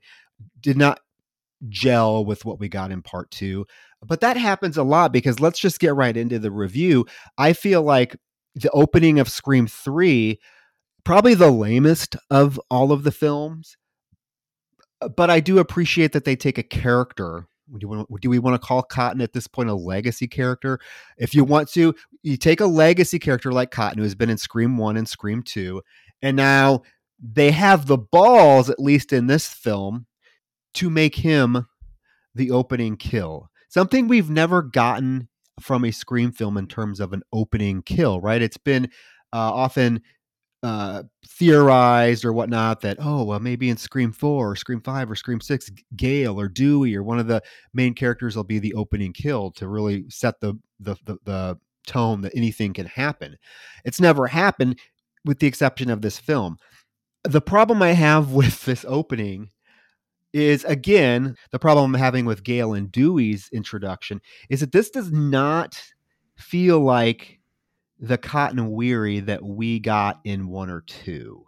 did 0.61 0.77
not 0.77 1.01
gel 1.69 2.25
with 2.25 2.45
what 2.45 2.59
we 2.59 2.69
got 2.69 2.91
in 2.91 3.03
part 3.03 3.31
two 3.31 3.67
but 4.05 4.21
that 4.21 4.37
happens 4.37 4.77
a 4.77 4.83
lot 4.83 5.13
because 5.13 5.41
let's 5.41 5.59
just 5.59 5.81
get 5.81 5.95
right 5.95 6.17
into 6.17 6.39
the 6.39 6.51
review 6.51 7.05
i 7.39 7.53
feel 7.53 7.83
like 7.83 8.17
the 8.55 8.71
opening 8.71 9.19
of 9.19 9.29
scream 9.29 9.67
3 9.67 10.39
probably 11.05 11.35
the 11.35 11.51
lamest 11.51 12.17
of 12.31 12.61
all 12.71 12.93
of 12.93 13.05
the 13.05 13.13
films 13.13 13.77
uh, 15.01 15.09
but 15.09 15.31
i 15.31 15.41
do 15.41 15.59
appreciate 15.59 16.13
that 16.13 16.25
they 16.25 16.37
take 16.37 16.59
a 16.59 16.63
character 16.63 17.47
do, 17.79 17.89
want, 17.89 18.09
do 18.21 18.31
we 18.31 18.39
want 18.39 18.61
to 18.61 18.67
call 18.67 18.83
Cotton 18.83 19.21
at 19.21 19.33
this 19.33 19.47
point 19.47 19.71
a 19.71 19.75
legacy 19.75 20.27
character? 20.27 20.81
If 21.19 21.35
you 21.35 21.45
want 21.45 21.71
to, 21.73 21.95
you 22.23 22.37
take 22.37 22.61
a 22.61 22.67
legacy 22.67 23.19
character 23.19 23.53
like 23.53 23.71
Cotton, 23.71 23.99
who 23.99 24.05
has 24.05 24.15
been 24.15 24.31
in 24.31 24.39
Scream 24.39 24.77
1 24.77 24.97
and 24.97 25.09
Scream 25.09 25.43
2, 25.43 25.81
and 26.23 26.37
now 26.37 26.83
they 27.21 27.51
have 27.51 27.87
the 27.87 27.99
balls, 27.99 28.71
at 28.71 28.81
least 28.81 29.13
in 29.13 29.27
this 29.27 29.47
film, 29.47 30.07
to 30.75 30.91
make 30.91 31.17
him 31.17 31.67
the 32.35 32.51
opening 32.51 32.97
kill. 32.97 33.50
Something 33.71 34.09
we've 34.09 34.29
never 34.29 34.63
gotten 34.63 35.29
from 35.61 35.85
a 35.85 35.93
Scream 35.93 36.33
film 36.33 36.57
in 36.57 36.67
terms 36.67 36.99
of 36.99 37.13
an 37.13 37.23
opening 37.33 37.83
kill, 37.83 38.21
right? 38.21 38.43
It's 38.43 38.57
been 38.57 38.87
uh, 39.33 39.53
often 39.55 40.03
uh, 40.65 41.05
theorized 41.27 42.25
or 42.25 42.33
whatnot 42.33 42.81
that 42.83 42.99
oh 43.01 43.25
well 43.25 43.41
maybe 43.41 43.71
in 43.71 43.77
Scream 43.77 44.13
Four 44.13 44.51
or 44.51 44.57
Scream 44.57 44.81
Five 44.81 45.11
or 45.11 45.15
Scream 45.15 45.41
Six, 45.41 45.71
Gale 45.97 46.39
or 46.39 46.49
Dewey 46.49 46.97
or 46.97 47.03
one 47.03 47.19
of 47.19 47.29
the 47.29 47.43
main 47.73 47.95
characters 47.95 48.37
will 48.37 48.45
be 48.45 48.59
the 48.59 48.75
opening 48.75 49.13
kill 49.13 49.53
to 49.53 49.69
really 49.69 50.05
set 50.09 50.41
the 50.41 50.55
the 50.81 50.97
the, 51.07 51.17
the 51.25 51.59
tone 51.87 52.23
that 52.23 52.37
anything 52.37 52.73
can 52.73 52.87
happen. 52.87 53.37
It's 53.85 54.01
never 54.01 54.27
happened 54.27 54.81
with 55.25 55.39
the 55.39 55.47
exception 55.47 55.91
of 55.91 56.03
this 56.03 56.19
film. 56.19 56.57
The 57.25 57.41
problem 57.41 57.83
I 57.83 57.93
have 57.93 58.33
with 58.33 58.65
this 58.65 58.85
opening 58.87 59.51
is 60.33 60.65
again 60.65 61.37
the 61.51 61.59
problem 61.59 61.95
I'm 61.95 62.01
having 62.01 62.25
with 62.25 62.45
Gale 62.45 62.75
and 62.75 62.91
Dewey's 62.91 63.49
introduction 63.53 64.21
is 64.49 64.61
that 64.61 64.73
this 64.73 64.91
does 64.91 65.11
not 65.11 65.81
feel 66.37 66.81
like 66.81 67.41
the 67.99 68.19
cotton 68.19 68.71
weary 68.71 69.21
that 69.21 69.43
we 69.43 69.79
got 69.79 70.21
in 70.25 70.49
one 70.49 70.71
or 70.71 70.81
two. 70.83 71.47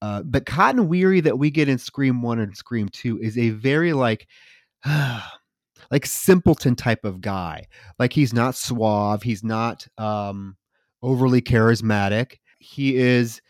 Uh, 0.00 0.22
but 0.22 0.46
cotton 0.46 0.88
weary 0.88 1.20
that 1.20 1.38
we 1.38 1.50
get 1.50 1.68
in 1.68 1.76
Scream 1.76 2.22
One 2.22 2.38
and 2.38 2.56
Scream 2.56 2.88
Two 2.88 3.18
is 3.20 3.36
a 3.36 3.50
very 3.50 3.92
like, 3.92 4.26
like 5.90 6.06
simpleton 6.06 6.74
type 6.74 7.04
of 7.04 7.20
guy. 7.20 7.66
Like 7.98 8.12
he's 8.12 8.32
not 8.32 8.54
suave. 8.54 9.22
He's 9.22 9.44
not 9.44 9.86
um, 9.98 10.56
overly 11.02 11.42
charismatic. 11.42 12.38
He 12.60 12.96
is 12.96 13.42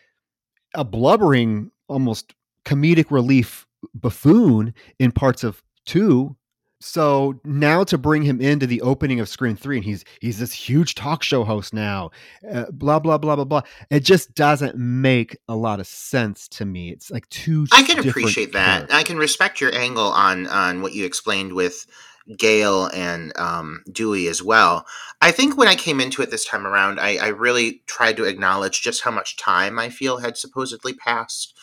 a 0.75 0.85
blubbering, 0.85 1.71
almost 1.87 2.35
comedic 2.64 3.11
relief 3.11 3.67
buffoon 3.94 4.75
in 4.99 5.12
parts 5.12 5.44
of 5.44 5.62
two 5.87 6.37
so 6.80 7.40
now 7.44 7.82
to 7.85 7.99
bring 7.99 8.23
him 8.23 8.40
into 8.40 8.66
the 8.66 8.80
opening 8.82 9.18
of 9.18 9.28
Scream 9.28 9.56
Three, 9.56 9.76
and 9.76 9.85
he's 9.85 10.04
he's 10.20 10.38
this 10.38 10.52
huge 10.52 10.94
talk 10.94 11.25
show 11.25 11.42
host 11.42 11.75
now, 11.75 12.11
uh, 12.49 12.66
blah 12.70 13.00
blah 13.00 13.18
blah 13.18 13.35
blah 13.35 13.44
blah. 13.44 13.62
It 13.90 14.00
just 14.00 14.35
doesn't 14.35 14.76
make 14.76 15.37
a 15.49 15.56
lot 15.56 15.80
of 15.80 15.88
sense 15.88 16.47
to 16.49 16.64
me. 16.64 16.90
It's 16.90 17.11
like 17.11 17.28
two. 17.30 17.66
I 17.73 17.82
can 17.82 17.99
appreciate 17.99 18.52
that. 18.52 18.92
I 18.92 19.02
can 19.02 19.16
respect 19.16 19.61
your 19.61 19.75
angle 19.75 20.06
on 20.06 20.47
on 20.47 20.80
what 20.80 20.92
you 20.92 21.04
explained 21.04 21.52
with 21.52 21.85
Gale 22.37 22.87
and 22.94 23.37
um, 23.37 23.82
Dewey 23.90 24.28
as 24.28 24.40
well. 24.40 24.87
I 25.20 25.32
think 25.32 25.56
when 25.56 25.66
I 25.66 25.75
came 25.75 26.00
into 26.00 26.23
it 26.23 26.30
this 26.30 26.44
time 26.44 26.64
around, 26.64 27.00
I, 27.00 27.16
I 27.16 27.28
really 27.28 27.82
tried 27.87 28.16
to 28.18 28.25
acknowledge 28.25 28.82
just 28.82 29.02
how 29.02 29.11
much 29.11 29.37
time 29.37 29.80
I 29.80 29.88
feel 29.88 30.18
had 30.18 30.37
supposedly 30.37 30.92
passed 30.92 31.58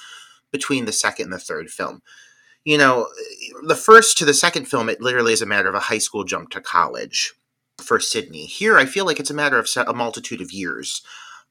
between 0.56 0.86
the 0.86 0.92
second 0.92 1.26
and 1.26 1.34
the 1.34 1.40
third 1.40 1.70
film 1.70 2.02
you 2.66 2.80
know, 2.80 3.08
the 3.64 3.76
first 3.76 4.18
to 4.18 4.26
the 4.26 4.34
second 4.34 4.66
film, 4.66 4.90
it 4.90 5.00
literally 5.00 5.32
is 5.32 5.42
a 5.42 5.46
matter 5.46 5.70
of 5.70 5.76
a 5.76 5.80
high 5.80 6.00
school 6.00 6.24
jump 6.24 6.50
to 6.50 6.60
college 6.60 7.34
for 7.78 8.00
Sidney. 8.00 8.46
Here, 8.46 8.78
I 8.78 8.86
feel 8.86 9.06
like 9.06 9.20
it's 9.20 9.30
a 9.30 9.36
matter 9.36 9.60
of 9.60 9.70
a 9.88 9.94
multitude 9.94 10.42
of 10.42 10.52
years. 10.52 11.04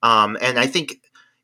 Um, 0.03 0.37
and 0.43 0.59
I 0.59 0.67
think 0.67 1.01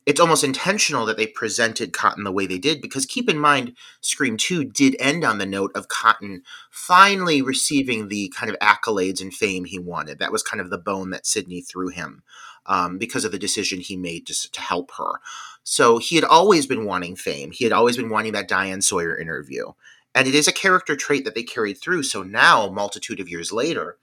it's 0.07 0.21
almost 0.21 0.43
intentional 0.43 1.07
that 1.07 1.17
they 1.17 1.27
presented 1.29 1.93
Cotton 1.93 2.25
the 2.25 2.33
way 2.33 2.47
they 2.47 2.59
did 2.59 2.83
because 2.83 3.07
keep 3.07 3.29
in 3.29 3.39
mind, 3.39 3.77
Scream 4.01 4.37
2 4.37 4.65
did 4.65 4.97
end 4.99 5.25
on 5.25 5.39
the 5.39 5.47
note 5.47 5.71
of 5.77 5.89
Cotton 5.89 6.43
finally 6.71 7.41
receiving 7.41 8.09
the 8.09 8.33
kind 8.37 8.51
of 8.51 8.59
accolades 8.59 9.21
and 9.21 9.33
fame 9.33 9.67
he 9.67 9.79
wanted. 9.79 10.19
That 10.19 10.33
was 10.33 10.43
kind 10.43 10.61
of 10.61 10.71
the 10.71 10.79
bone 10.79 11.11
that 11.11 11.27
Sidney 11.27 11.61
threw 11.61 11.91
him 11.91 12.25
um, 12.67 12.99
because 12.99 13.25
of 13.25 13.31
the 13.31 13.39
decision 13.39 13.81
he 13.81 13.97
made 13.97 14.27
to, 14.27 14.51
to 14.51 14.61
help 14.61 14.91
her. 14.99 15.21
So 15.63 15.99
he 15.99 16.17
had 16.17 16.25
always 16.25 16.67
been 16.67 16.85
wanting 16.85 17.17
fame. 17.17 17.51
He 17.53 17.65
had 17.65 17.73
always 17.73 17.97
been 17.97 18.09
wanting 18.09 18.33
that 18.33 18.49
Diane 18.49 18.83
Sawyer 18.83 19.17
interview. 19.17 19.67
And 20.15 20.27
it 20.27 20.35
is 20.35 20.49
a 20.49 20.53
character 20.53 20.97
trait 20.97 21.25
that 21.25 21.35
they 21.35 21.43
carried 21.43 21.81
through. 21.81 22.03
So 22.03 22.23
now, 22.23 22.69
multitude 22.69 23.21
of 23.21 23.29
years 23.29 23.53
later, 23.53 23.99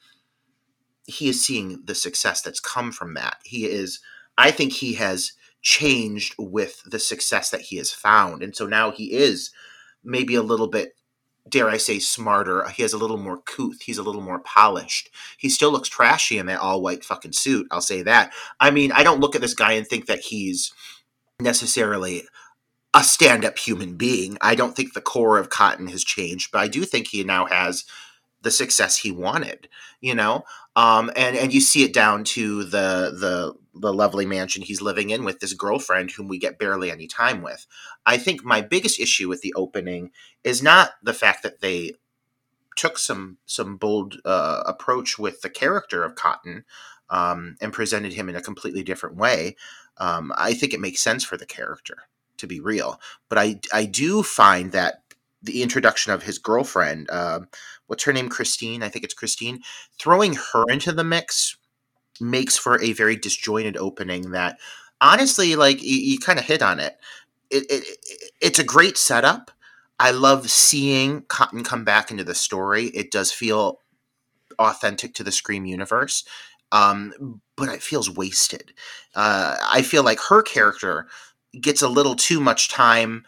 he 1.05 1.29
is 1.29 1.43
seeing 1.43 1.81
the 1.83 1.95
success 1.95 2.41
that's 2.41 2.59
come 2.59 2.91
from 2.91 3.13
that. 3.15 3.37
He 3.43 3.65
is, 3.65 3.99
I 4.37 4.51
think 4.51 4.73
he 4.73 4.93
has 4.95 5.33
changed 5.61 6.35
with 6.37 6.81
the 6.85 6.99
success 6.99 7.49
that 7.49 7.61
he 7.61 7.77
has 7.77 7.91
found. 7.91 8.43
And 8.43 8.55
so 8.55 8.67
now 8.67 8.91
he 8.91 9.13
is 9.13 9.51
maybe 10.03 10.35
a 10.35 10.43
little 10.43 10.67
bit 10.67 10.93
dare 11.49 11.69
I 11.69 11.77
say, 11.77 11.99
smarter. 11.99 12.67
He 12.69 12.81
has 12.81 12.93
a 12.93 12.97
little 12.97 13.17
more 13.17 13.41
couth. 13.41 13.81
He's 13.81 13.97
a 13.97 14.03
little 14.03 14.21
more 14.21 14.39
polished. 14.39 15.09
He 15.37 15.49
still 15.49 15.71
looks 15.71 15.89
trashy 15.89 16.37
in 16.37 16.45
that 16.47 16.59
all 16.59 16.81
white 16.81 17.03
fucking 17.03 17.33
suit. 17.33 17.67
I'll 17.71 17.81
say 17.81 18.01
that. 18.03 18.33
I 18.59 18.71
mean, 18.71 18.91
I 18.91 19.03
don't 19.03 19.19
look 19.19 19.35
at 19.35 19.41
this 19.41 19.53
guy 19.53 19.73
and 19.73 19.87
think 19.87 20.07
that 20.07 20.19
he's 20.19 20.73
necessarily 21.39 22.23
a 22.93 23.03
stand 23.03 23.45
up 23.45 23.57
human 23.57 23.95
being. 23.95 24.37
I 24.41 24.55
don't 24.55 24.75
think 24.75 24.93
the 24.93 25.01
core 25.01 25.37
of 25.37 25.49
Cotton 25.49 25.87
has 25.87 26.03
changed, 26.03 26.51
but 26.51 26.59
I 26.59 26.67
do 26.67 26.83
think 26.83 27.07
he 27.07 27.23
now 27.23 27.45
has 27.45 27.85
the 28.41 28.51
success 28.51 28.97
he 28.97 29.11
wanted, 29.11 29.67
you 30.01 30.15
know? 30.15 30.43
Um, 30.75 31.11
and, 31.15 31.35
and 31.35 31.53
you 31.53 31.59
see 31.59 31.83
it 31.83 31.93
down 31.93 32.23
to 32.23 32.63
the, 32.63 33.15
the, 33.19 33.53
the 33.73 33.93
lovely 33.93 34.25
mansion 34.25 34.61
he's 34.61 34.81
living 34.81 35.09
in 35.09 35.23
with 35.23 35.39
this 35.39 35.53
girlfriend 35.53 36.11
whom 36.11 36.27
we 36.27 36.37
get 36.37 36.59
barely 36.59 36.91
any 36.91 37.07
time 37.07 37.41
with. 37.41 37.65
I 38.05 38.17
think 38.17 38.43
my 38.43 38.61
biggest 38.61 38.99
issue 38.99 39.27
with 39.27 39.41
the 39.41 39.53
opening 39.55 40.11
is 40.43 40.63
not 40.63 40.91
the 41.03 41.13
fact 41.13 41.43
that 41.43 41.61
they 41.61 41.93
took 42.75 42.99
some 42.99 43.37
some 43.47 43.75
bold 43.75 44.17
uh, 44.23 44.61
approach 44.65 45.17
with 45.17 45.41
the 45.41 45.49
character 45.49 46.03
of 46.03 46.13
Cotton 46.13 46.63
um, 47.09 47.57
and 47.59 47.73
presented 47.73 48.13
him 48.13 48.29
in 48.29 48.35
a 48.35 48.41
completely 48.41 48.83
different 48.83 49.15
way. 49.15 49.55
Um, 49.99 50.31
I 50.37 50.53
think 50.53 50.73
it 50.73 50.79
makes 50.79 51.01
sense 51.01 51.23
for 51.23 51.37
the 51.37 51.45
character 51.45 51.97
to 52.37 52.47
be 52.47 52.59
real, 52.59 52.99
but 53.29 53.37
I 53.37 53.59
I 53.73 53.85
do 53.85 54.23
find 54.23 54.71
that 54.71 55.01
the 55.41 55.63
introduction 55.63 56.11
of 56.11 56.23
his 56.23 56.39
girlfriend, 56.39 57.09
uh, 57.09 57.41
what's 57.87 58.03
her 58.03 58.13
name, 58.13 58.29
Christine? 58.29 58.83
I 58.83 58.89
think 58.89 59.05
it's 59.05 59.13
Christine. 59.13 59.59
Throwing 59.99 60.33
her 60.33 60.63
into 60.69 60.91
the 60.91 61.03
mix 61.03 61.57
makes 62.19 62.57
for 62.57 62.81
a 62.81 62.93
very 62.93 63.15
disjointed 63.15 63.77
opening 63.77 64.31
that 64.31 64.57
honestly 65.01 65.55
like 65.55 65.81
you, 65.83 65.97
you 65.97 66.19
kind 66.19 66.39
of 66.39 66.45
hit 66.45 66.61
on 66.61 66.79
it. 66.79 66.97
It, 67.49 67.63
it, 67.69 67.83
it 67.87 68.31
it's 68.41 68.59
a 68.59 68.63
great 68.63 68.97
setup 68.97 69.51
i 69.99 70.11
love 70.11 70.49
seeing 70.49 71.21
cotton 71.23 71.63
come 71.63 71.83
back 71.85 72.11
into 72.11 72.23
the 72.23 72.35
story 72.35 72.87
it 72.87 73.09
does 73.11 73.31
feel 73.31 73.79
authentic 74.59 75.13
to 75.15 75.23
the 75.23 75.31
scream 75.31 75.65
universe 75.65 76.25
um, 76.71 77.41
but 77.55 77.69
it 77.69 77.81
feels 77.81 78.09
wasted 78.09 78.73
uh, 79.15 79.55
i 79.61 79.81
feel 79.81 80.03
like 80.03 80.19
her 80.19 80.41
character 80.41 81.07
gets 81.59 81.81
a 81.81 81.89
little 81.89 82.15
too 82.15 82.39
much 82.39 82.69
time 82.69 83.25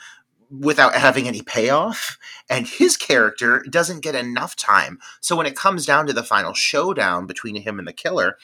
without 0.51 0.95
having 0.95 1.27
any 1.27 1.41
payoff 1.43 2.17
and 2.49 2.67
his 2.67 2.97
character 2.97 3.63
doesn't 3.69 4.01
get 4.01 4.15
enough 4.15 4.55
time 4.55 4.99
so 5.21 5.35
when 5.35 5.45
it 5.45 5.55
comes 5.55 5.85
down 5.85 6.07
to 6.07 6.13
the 6.13 6.23
final 6.23 6.53
showdown 6.53 7.25
between 7.27 7.55
him 7.55 7.79
and 7.79 7.87
the 7.87 7.93
killer 7.93 8.37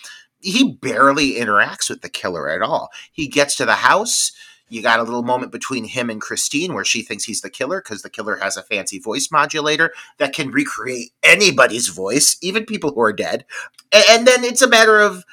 he 0.46 0.74
barely 0.74 1.34
interacts 1.34 1.90
with 1.90 2.02
the 2.02 2.10
killer 2.10 2.50
at 2.50 2.62
all. 2.62 2.92
He 3.12 3.28
gets 3.28 3.56
to 3.58 3.66
the 3.66 3.76
house, 3.76 4.32
You 4.70 4.82
got 4.82 5.00
a 5.00 5.04
little 5.04 5.24
moment 5.24 5.52
between 5.52 5.86
him 5.86 6.10
and 6.10 6.20
Christine 6.20 6.74
where 6.74 6.86
she 6.86 7.04
thinks 7.04 7.26
he's 7.26 7.42
the 7.42 7.50
killer 7.50 7.82
because 7.82 8.02
the 8.02 8.10
killer 8.10 8.38
has 8.38 8.58
a 8.58 8.64
fancy 8.64 8.98
voice 8.98 9.30
modulator 9.32 9.94
that 10.18 10.34
can 10.34 10.50
recreate 10.50 11.12
anybody's 11.22 11.90
voice, 11.90 12.38
even 12.42 12.66
people 12.66 12.92
who 12.92 13.02
are 13.02 13.14
dead. 13.14 13.46
And, 13.92 14.04
and 14.10 14.28
then 14.28 14.44
it's 14.44 14.64
a 14.64 14.70
matter 14.70 15.00
of 15.00 15.24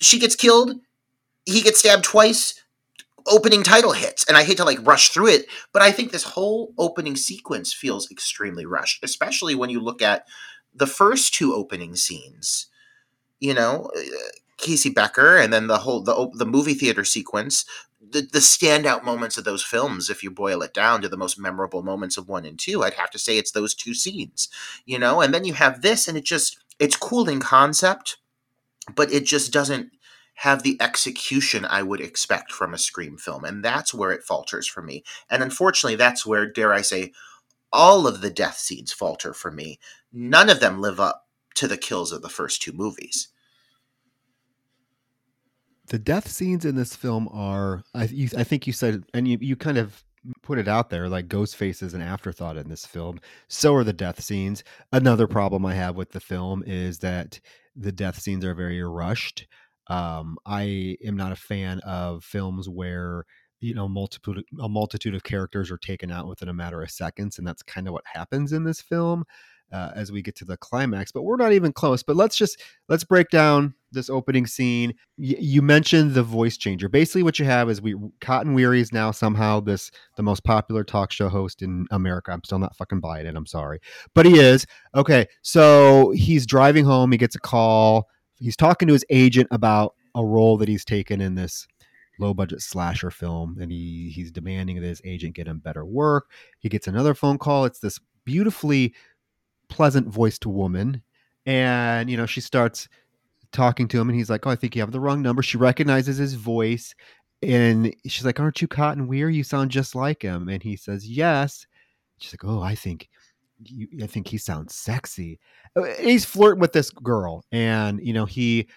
she 0.00 0.18
gets 0.18 0.34
killed, 0.34 0.80
he 1.44 1.60
gets 1.62 1.80
stabbed 1.80 2.04
twice, 2.04 2.60
opening 3.26 3.62
title 3.62 3.92
hits 3.92 4.24
and 4.24 4.36
i 4.36 4.42
hate 4.42 4.56
to 4.56 4.64
like 4.64 4.84
rush 4.86 5.10
through 5.10 5.26
it 5.26 5.46
but 5.72 5.82
i 5.82 5.92
think 5.92 6.10
this 6.10 6.24
whole 6.24 6.72
opening 6.78 7.16
sequence 7.16 7.72
feels 7.72 8.10
extremely 8.10 8.64
rushed 8.64 9.02
especially 9.04 9.54
when 9.54 9.70
you 9.70 9.80
look 9.80 10.00
at 10.02 10.26
the 10.74 10.86
first 10.86 11.34
two 11.34 11.54
opening 11.54 11.94
scenes 11.94 12.66
you 13.38 13.52
know 13.52 13.90
uh, 13.96 14.00
casey 14.56 14.90
becker 14.90 15.36
and 15.36 15.52
then 15.52 15.66
the 15.66 15.78
whole 15.78 16.02
the, 16.02 16.30
the 16.34 16.46
movie 16.46 16.74
theater 16.74 17.04
sequence 17.04 17.64
the, 18.00 18.22
the 18.22 18.38
standout 18.38 19.04
moments 19.04 19.36
of 19.36 19.44
those 19.44 19.62
films 19.62 20.08
if 20.08 20.22
you 20.22 20.30
boil 20.30 20.62
it 20.62 20.72
down 20.72 21.02
to 21.02 21.08
the 21.08 21.16
most 21.16 21.38
memorable 21.38 21.82
moments 21.82 22.16
of 22.16 22.28
one 22.28 22.46
and 22.46 22.58
two 22.58 22.82
i'd 22.82 22.94
have 22.94 23.10
to 23.10 23.18
say 23.18 23.36
it's 23.36 23.52
those 23.52 23.74
two 23.74 23.94
scenes 23.94 24.48
you 24.86 24.98
know 24.98 25.20
and 25.20 25.34
then 25.34 25.44
you 25.44 25.52
have 25.54 25.82
this 25.82 26.08
and 26.08 26.16
it 26.16 26.24
just 26.24 26.58
it's 26.78 26.96
cool 26.96 27.28
in 27.28 27.40
concept 27.40 28.16
but 28.94 29.12
it 29.12 29.24
just 29.26 29.52
doesn't 29.52 29.90
have 30.40 30.62
the 30.62 30.80
execution 30.80 31.66
I 31.66 31.82
would 31.82 32.00
expect 32.00 32.50
from 32.50 32.72
a 32.72 32.78
Scream 32.78 33.18
film. 33.18 33.44
And 33.44 33.62
that's 33.62 33.92
where 33.92 34.10
it 34.10 34.22
falters 34.22 34.66
for 34.66 34.80
me. 34.80 35.04
And 35.28 35.42
unfortunately, 35.42 35.96
that's 35.96 36.24
where, 36.24 36.46
dare 36.46 36.72
I 36.72 36.80
say, 36.80 37.12
all 37.70 38.06
of 38.06 38.22
the 38.22 38.30
death 38.30 38.56
scenes 38.56 38.90
falter 38.90 39.34
for 39.34 39.50
me. 39.50 39.78
None 40.14 40.48
of 40.48 40.60
them 40.60 40.80
live 40.80 40.98
up 40.98 41.26
to 41.56 41.68
the 41.68 41.76
kills 41.76 42.10
of 42.10 42.22
the 42.22 42.30
first 42.30 42.62
two 42.62 42.72
movies. 42.72 43.28
The 45.90 45.98
death 45.98 46.28
scenes 46.28 46.64
in 46.64 46.76
this 46.76 46.96
film 46.96 47.28
are, 47.32 47.82
I, 47.94 48.04
you, 48.04 48.28
I 48.38 48.44
think 48.44 48.66
you 48.66 48.72
said, 48.72 49.04
and 49.12 49.26
you, 49.26 49.38
you 49.40 49.56
kind 49.56 49.76
of 49.76 50.04
put 50.42 50.58
it 50.58 50.68
out 50.68 50.90
there 50.90 51.08
like 51.08 51.28
Ghostface 51.28 51.82
is 51.82 51.94
an 51.94 52.02
afterthought 52.02 52.56
in 52.56 52.68
this 52.68 52.86
film. 52.86 53.20
So 53.48 53.74
are 53.74 53.84
the 53.84 53.92
death 53.92 54.22
scenes. 54.22 54.62
Another 54.92 55.26
problem 55.26 55.66
I 55.66 55.74
have 55.74 55.96
with 55.96 56.12
the 56.12 56.20
film 56.20 56.62
is 56.66 57.00
that 57.00 57.40
the 57.74 57.92
death 57.92 58.20
scenes 58.20 58.44
are 58.44 58.54
very 58.54 58.82
rushed. 58.82 59.46
Um, 59.88 60.38
I 60.46 60.96
am 61.04 61.16
not 61.16 61.32
a 61.32 61.36
fan 61.36 61.80
of 61.80 62.24
films 62.24 62.68
where 62.68 63.24
you 63.60 63.74
know 63.74 63.88
multitude 63.88 64.44
a 64.60 64.68
multitude 64.68 65.14
of 65.14 65.24
characters 65.24 65.70
are 65.70 65.78
taken 65.78 66.10
out 66.10 66.28
within 66.28 66.48
a 66.48 66.54
matter 66.54 66.82
of 66.82 66.90
seconds, 66.90 67.38
and 67.38 67.46
that's 67.46 67.62
kind 67.62 67.86
of 67.88 67.92
what 67.92 68.04
happens 68.06 68.52
in 68.52 68.64
this 68.64 68.80
film. 68.80 69.24
Uh, 69.72 69.92
as 69.94 70.10
we 70.10 70.20
get 70.20 70.34
to 70.36 70.44
the 70.44 70.56
climax, 70.56 71.12
but 71.12 71.22
we're 71.22 71.36
not 71.36 71.52
even 71.52 71.72
close. 71.72 72.02
But 72.02 72.16
let's 72.16 72.36
just 72.36 72.60
let's 72.88 73.04
break 73.04 73.28
down 73.28 73.74
this 73.92 74.10
opening 74.10 74.46
scene. 74.46 74.94
Y- 75.16 75.36
you 75.38 75.62
mentioned 75.62 76.14
the 76.14 76.24
voice 76.24 76.56
changer. 76.56 76.88
Basically, 76.88 77.22
what 77.22 77.38
you 77.38 77.44
have 77.44 77.70
is 77.70 77.80
we 77.80 77.94
Cotton 78.20 78.54
Weary 78.54 78.80
is 78.80 78.92
now 78.92 79.12
somehow 79.12 79.60
this 79.60 79.90
the 80.16 80.22
most 80.24 80.42
popular 80.44 80.82
talk 80.82 81.12
show 81.12 81.28
host 81.28 81.62
in 81.62 81.86
America. 81.90 82.32
I'm 82.32 82.42
still 82.44 82.58
not 82.58 82.76
fucking 82.76 83.00
buying 83.00 83.26
it. 83.26 83.36
I'm 83.36 83.46
sorry, 83.46 83.80
but 84.14 84.26
he 84.26 84.38
is 84.38 84.66
okay. 84.94 85.26
So 85.42 86.10
he's 86.16 86.46
driving 86.46 86.84
home. 86.84 87.12
He 87.12 87.18
gets 87.18 87.36
a 87.36 87.40
call 87.40 88.08
he's 88.40 88.56
talking 88.56 88.88
to 88.88 88.94
his 88.94 89.04
agent 89.10 89.46
about 89.52 89.94
a 90.16 90.24
role 90.24 90.56
that 90.56 90.68
he's 90.68 90.84
taken 90.84 91.20
in 91.20 91.36
this 91.36 91.68
low 92.18 92.34
budget 92.34 92.60
slasher 92.60 93.10
film 93.10 93.56
and 93.60 93.70
he 93.70 94.10
he's 94.14 94.32
demanding 94.32 94.80
that 94.80 94.86
his 94.86 95.00
agent 95.04 95.34
get 95.34 95.46
him 95.46 95.58
better 95.58 95.86
work 95.86 96.30
he 96.58 96.68
gets 96.68 96.86
another 96.86 97.14
phone 97.14 97.38
call 97.38 97.64
it's 97.64 97.78
this 97.78 97.98
beautifully 98.26 98.92
pleasant 99.70 100.06
voiced 100.06 100.44
woman 100.46 101.02
and 101.46 102.10
you 102.10 102.16
know 102.16 102.26
she 102.26 102.40
starts 102.40 102.88
talking 103.52 103.88
to 103.88 104.00
him 104.00 104.08
and 104.08 104.18
he's 104.18 104.30
like 104.30 104.46
oh 104.46 104.50
i 104.50 104.56
think 104.56 104.76
you 104.76 104.82
have 104.82 104.92
the 104.92 105.00
wrong 105.00 105.22
number 105.22 105.42
she 105.42 105.56
recognizes 105.56 106.18
his 106.18 106.34
voice 106.34 106.94
and 107.42 107.94
she's 108.06 108.24
like 108.24 108.38
aren't 108.38 108.60
you 108.60 108.68
cotton 108.68 109.06
weir 109.06 109.30
you 109.30 109.42
sound 109.42 109.70
just 109.70 109.94
like 109.94 110.22
him 110.22 110.48
and 110.48 110.62
he 110.62 110.76
says 110.76 111.08
yes 111.08 111.66
she's 112.18 112.34
like 112.34 112.44
oh 112.44 112.60
i 112.60 112.74
think 112.74 113.08
you, 113.64 113.88
I 114.02 114.06
think 114.06 114.26
he 114.28 114.38
sounds 114.38 114.74
sexy. 114.74 115.38
Uh, 115.76 115.84
he's 115.98 116.24
flirting 116.24 116.60
with 116.60 116.72
this 116.72 116.90
girl, 116.90 117.44
and 117.52 118.00
you 118.04 118.12
know 118.12 118.24
he 118.24 118.68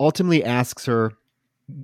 ultimately 0.00 0.44
asks 0.44 0.86
her 0.86 1.12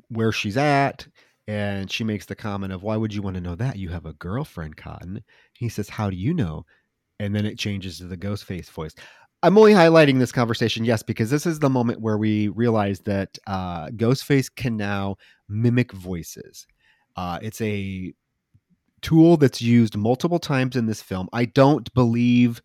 where 0.09 0.33
she's 0.33 0.57
at, 0.57 1.07
and 1.47 1.91
she 1.91 2.05
makes 2.05 2.27
the 2.27 2.35
comment 2.35 2.73
of, 2.73 2.83
"Why 2.83 2.97
would 2.97 3.15
you 3.15 3.23
want 3.23 3.35
to 3.35 3.41
know 3.41 3.55
that? 3.57 3.79
You 3.79 3.89
have 3.91 4.07
a 4.07 4.13
girlfriend, 4.15 4.77
Cotton." 4.77 5.23
He 5.53 5.69
says, 5.69 5.89
"How 5.89 6.11
do 6.11 6.17
you 6.17 6.35
know?" 6.35 6.67
And 7.21 7.35
then 7.35 7.47
it 7.47 7.59
changes 7.59 7.99
to 7.99 8.05
the 8.07 8.17
ghost 8.17 8.45
face 8.45 8.69
voice. 8.69 8.95
I'm 9.43 9.59
only 9.59 9.75
highlighting 9.75 10.19
this 10.19 10.33
conversation, 10.33 10.85
yes, 10.85 11.03
because 11.03 11.31
this 11.31 11.45
is 11.45 11.59
the 11.59 11.69
moment 11.69 12.01
where 12.01 12.17
we 12.17 12.49
realize 12.49 13.01
that 13.01 13.37
uh, 13.47 13.89
Ghostface 13.89 14.49
can 14.55 14.77
now 14.77 15.17
mimic 15.49 15.93
voices. 15.93 16.67
Uh, 17.15 17.39
it's 17.43 17.61
a 17.61 18.15
tool 19.03 19.37
that's 19.37 19.61
used 19.61 19.97
multiple 19.97 20.39
times 20.39 20.77
in 20.77 20.87
this 20.87 21.03
film. 21.03 21.29
I 21.33 21.45
don't 21.45 21.93
believe. 21.93 22.63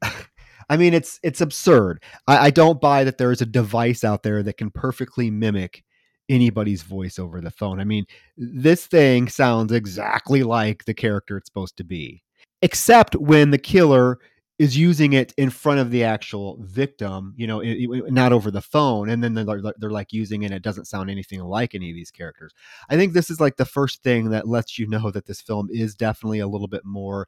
I 0.70 0.76
mean, 0.76 0.94
it's 0.94 1.18
it's 1.22 1.40
absurd. 1.40 2.02
I, 2.28 2.46
I, 2.46 2.50
don't 2.50 2.80
buy 2.80 3.02
that 3.04 3.18
there 3.18 3.32
is 3.32 3.42
a 3.42 3.46
device 3.46 4.04
out 4.04 4.22
there 4.22 4.42
that 4.44 4.56
can 4.56 4.70
perfectly 4.70 5.28
mimic 5.28 5.82
anybody's 6.28 6.82
voice 6.82 7.18
over 7.18 7.40
the 7.40 7.50
phone. 7.50 7.80
I 7.80 7.84
mean, 7.84 8.06
this 8.36 8.86
thing 8.86 9.28
sounds 9.28 9.72
exactly 9.72 10.44
like 10.44 10.84
the 10.84 10.94
character 10.94 11.36
it's 11.36 11.48
supposed 11.48 11.76
to 11.78 11.84
be, 11.84 12.21
except 12.62 13.14
when 13.16 13.50
the 13.50 13.58
killer 13.58 14.18
is 14.58 14.76
using 14.76 15.12
it 15.12 15.32
in 15.36 15.50
front 15.50 15.80
of 15.80 15.90
the 15.90 16.04
actual 16.04 16.56
victim, 16.60 17.34
you 17.36 17.46
know, 17.46 17.60
it, 17.60 17.78
it, 17.80 18.12
not 18.12 18.32
over 18.32 18.50
the 18.50 18.62
phone. 18.62 19.10
And 19.10 19.22
then 19.22 19.34
they're, 19.34 19.60
they're 19.76 19.90
like 19.90 20.12
using 20.12 20.42
it. 20.42 20.52
It 20.52 20.62
doesn't 20.62 20.86
sound 20.86 21.10
anything 21.10 21.40
like 21.40 21.74
any 21.74 21.90
of 21.90 21.96
these 21.96 22.12
characters. 22.12 22.52
I 22.88 22.96
think 22.96 23.12
this 23.12 23.28
is 23.28 23.40
like 23.40 23.56
the 23.56 23.64
first 23.64 24.02
thing 24.04 24.30
that 24.30 24.46
lets 24.46 24.78
you 24.78 24.86
know 24.86 25.10
that 25.10 25.26
this 25.26 25.40
film 25.40 25.68
is 25.72 25.96
definitely 25.96 26.38
a 26.38 26.46
little 26.46 26.68
bit 26.68 26.84
more 26.84 27.26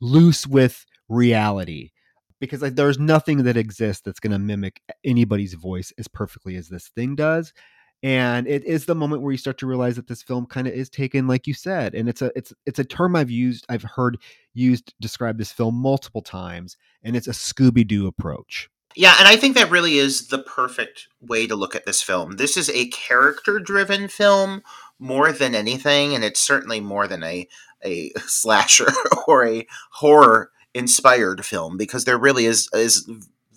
loose 0.00 0.46
with 0.46 0.86
reality 1.08 1.90
because 2.40 2.62
like, 2.62 2.76
there's 2.76 2.98
nothing 2.98 3.42
that 3.42 3.56
exists 3.56 4.02
that's 4.02 4.20
going 4.20 4.32
to 4.32 4.38
mimic 4.38 4.80
anybody's 5.04 5.54
voice 5.54 5.92
as 5.98 6.08
perfectly 6.08 6.56
as 6.56 6.68
this 6.68 6.88
thing 6.88 7.14
does 7.14 7.52
and 8.02 8.46
it 8.46 8.64
is 8.64 8.86
the 8.86 8.94
moment 8.94 9.22
where 9.22 9.32
you 9.32 9.38
start 9.38 9.58
to 9.58 9.66
realize 9.66 9.96
that 9.96 10.06
this 10.06 10.22
film 10.22 10.46
kind 10.46 10.66
of 10.66 10.72
is 10.72 10.88
taken 10.88 11.26
like 11.26 11.46
you 11.46 11.54
said 11.54 11.94
and 11.94 12.08
it's 12.08 12.22
a 12.22 12.30
it's 12.34 12.52
it's 12.66 12.78
a 12.78 12.84
term 12.84 13.14
i've 13.14 13.30
used 13.30 13.66
i've 13.68 13.82
heard 13.82 14.16
used 14.54 14.94
describe 15.00 15.38
this 15.38 15.52
film 15.52 15.74
multiple 15.74 16.22
times 16.22 16.76
and 17.02 17.16
it's 17.16 17.28
a 17.28 17.32
scooby-doo 17.32 18.06
approach. 18.06 18.68
Yeah 18.96 19.14
and 19.18 19.28
i 19.28 19.36
think 19.36 19.54
that 19.54 19.70
really 19.70 19.98
is 19.98 20.28
the 20.28 20.38
perfect 20.38 21.08
way 21.20 21.46
to 21.46 21.54
look 21.54 21.74
at 21.74 21.86
this 21.86 22.02
film. 22.02 22.36
This 22.36 22.56
is 22.56 22.70
a 22.70 22.88
character 22.88 23.60
driven 23.60 24.08
film 24.08 24.62
more 24.98 25.32
than 25.32 25.54
anything 25.54 26.14
and 26.14 26.24
it's 26.24 26.40
certainly 26.40 26.80
more 26.80 27.06
than 27.06 27.22
a 27.22 27.46
a 27.84 28.10
slasher 28.26 28.88
or 29.26 29.46
a 29.46 29.66
horror 29.92 30.50
inspired 30.74 31.44
film 31.44 31.76
because 31.76 32.04
there 32.04 32.18
really 32.18 32.46
is 32.46 32.68
is 32.72 33.08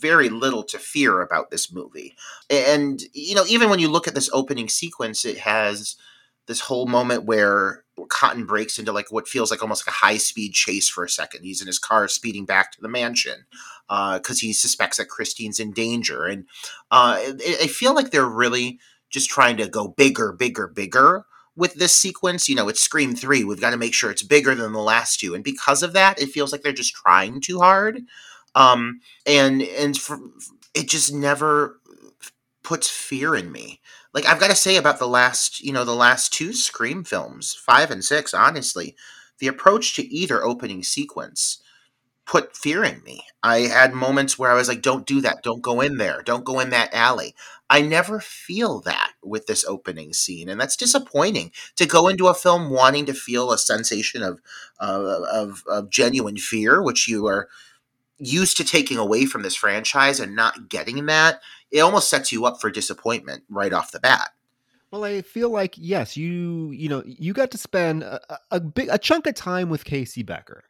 very 0.04 0.28
little 0.28 0.64
to 0.64 0.78
fear 0.78 1.22
about 1.22 1.50
this 1.50 1.72
movie. 1.72 2.14
And, 2.50 3.02
you 3.14 3.36
know, 3.36 3.46
even 3.48 3.70
when 3.70 3.80
you 3.80 3.88
look 3.88 4.06
at 4.06 4.14
this 4.14 4.30
opening 4.34 4.68
sequence, 4.68 5.24
it 5.24 5.38
has 5.38 5.96
this 6.48 6.60
whole 6.60 6.88
moment 6.88 7.24
where 7.24 7.86
Cotton 8.10 8.46
breaks 8.46 8.78
into 8.78 8.92
like 8.92 9.12
what 9.12 9.30
feels 9.30 9.50
like 9.50 9.62
almost 9.62 9.88
like 9.88 9.94
a 9.94 9.98
high 9.98 10.18
speed 10.18 10.54
chase 10.54 10.90
for 10.90 11.06
a 11.06 11.10
second. 11.10 11.44
He's 11.44 11.62
in 11.62 11.68
his 11.68 11.80
car 11.80 12.10
speeding 12.10 12.46
back 12.46 12.74
to 12.74 12.82
the 12.82 12.90
mansion 12.90 13.46
because 13.88 14.38
uh, 14.38 14.42
he 14.42 14.52
suspects 14.52 14.98
that 14.98 15.08
Christine's 15.08 15.60
in 15.60 15.72
danger. 15.72 16.26
And 16.26 16.46
uh, 16.92 17.20
I, 17.62 17.68
feel 17.68 17.96
like 17.96 18.12
they're 18.12 18.26
really 18.26 18.80
just 19.10 19.30
trying 19.30 19.56
to 19.58 19.70
go 19.70 19.88
bigger, 19.88 20.34
bigger, 20.34 20.68
bigger 20.68 21.26
with 21.56 21.76
this 21.76 21.94
sequence. 21.94 22.50
You 22.50 22.56
know, 22.56 22.68
it's 22.68 22.82
Scream 22.82 23.16
3. 23.16 23.46
We've 23.46 23.62
got 23.62 23.72
to 23.72 23.78
make 23.78 23.94
sure 23.94 24.12
it's 24.12 24.24
bigger 24.24 24.54
than 24.54 24.74
the 24.74 24.80
last 24.80 25.22
two. 25.22 25.34
And 25.34 25.44
because 25.44 25.82
of 25.82 25.94
that, 25.94 26.22
it 26.22 26.32
feels 26.32 26.52
like 26.52 26.62
they're 26.62 26.74
just 26.74 26.94
trying 26.94 27.40
too 27.40 27.60
hard 27.60 28.02
um, 28.56 29.02
and 29.26 29.62
and 29.62 29.98
for, 29.98 30.20
it 30.74 30.88
just 30.90 31.14
never 31.14 31.80
puts 32.64 32.90
fear 32.90 33.36
in 33.36 33.52
me. 33.52 33.80
Like 34.14 34.26
I've 34.26 34.40
got 34.40 34.50
to 34.50 34.56
say 34.56 34.78
about 34.78 35.00
the 35.00 35.08
last, 35.08 35.62
you 35.62 35.74
know, 35.74 35.84
the 35.84 35.96
last 35.96 36.34
two 36.34 36.54
Scream 36.54 37.04
films, 37.04 37.54
five 37.54 37.92
and 37.92 38.04
six, 38.04 38.34
honestly, 38.34 38.96
the 39.40 39.48
approach 39.48 39.96
to 39.96 40.04
either 40.14 40.44
opening 40.44 40.84
sequence 40.84 41.62
put 42.26 42.56
fear 42.56 42.84
in 42.84 43.04
me. 43.04 43.26
I 43.44 43.62
had 43.62 43.94
moments 43.94 44.40
where 44.40 44.50
I 44.52 44.56
was 44.56 44.70
like, 44.70 44.82
don't 44.82 45.06
do 45.06 45.20
that. 45.22 45.44
Don't 45.44 45.62
go 45.62 45.82
in 45.82 45.98
there. 45.98 46.22
Don't 46.24 46.46
go 46.46 46.60
in 46.60 46.70
that 46.70 46.94
alley. 46.94 47.36
I 47.70 47.82
never 47.82 48.20
feel 48.22 48.80
that 48.82 49.12
with 49.22 49.48
this 49.48 49.66
opening 49.66 50.14
scene. 50.14 50.48
And 50.48 50.60
that's 50.60 50.78
disappointing 50.78 51.52
to 51.76 51.86
go 51.86 52.08
into 52.08 52.28
a 52.28 52.34
film 52.34 52.70
wanting 52.70 53.06
to 53.08 53.14
feel 53.14 53.52
a 53.52 53.58
sensation 53.58 54.24
of, 54.24 54.40
uh, 54.80 55.22
of, 55.32 55.64
of 55.68 55.90
genuine 55.90 56.38
fear, 56.38 56.82
which 56.82 57.10
you 57.10 57.28
are 57.28 57.50
used 58.26 58.58
to 58.58 58.64
taking 58.64 58.98
away 58.98 59.26
from 59.26 59.42
this 59.42 59.56
franchise 59.56 60.20
and 60.20 60.36
not 60.36 60.70
getting 60.70 61.06
that, 61.08 61.42
it 61.72 61.80
almost 61.80 62.10
sets 62.10 62.32
you 62.32 62.46
up 62.46 62.62
for 62.62 62.70
disappointment 62.70 63.44
right 63.50 63.74
off 63.74 63.92
the 63.92 64.00
bat. 64.00 64.32
Well, 64.92 65.04
I 65.04 65.22
feel 65.24 65.50
like 65.50 65.74
yes, 65.76 66.16
you 66.16 66.72
you 66.72 66.88
know 66.88 67.02
you 67.06 67.34
got 67.34 67.50
to 67.52 67.58
spend 67.58 68.04
a, 68.04 68.20
a 68.52 68.60
big 68.60 68.90
a 68.92 69.00
chunk 69.00 69.26
of 69.26 69.34
time 69.34 69.70
with 69.70 69.86
Casey 69.86 70.22
Becker 70.22 70.64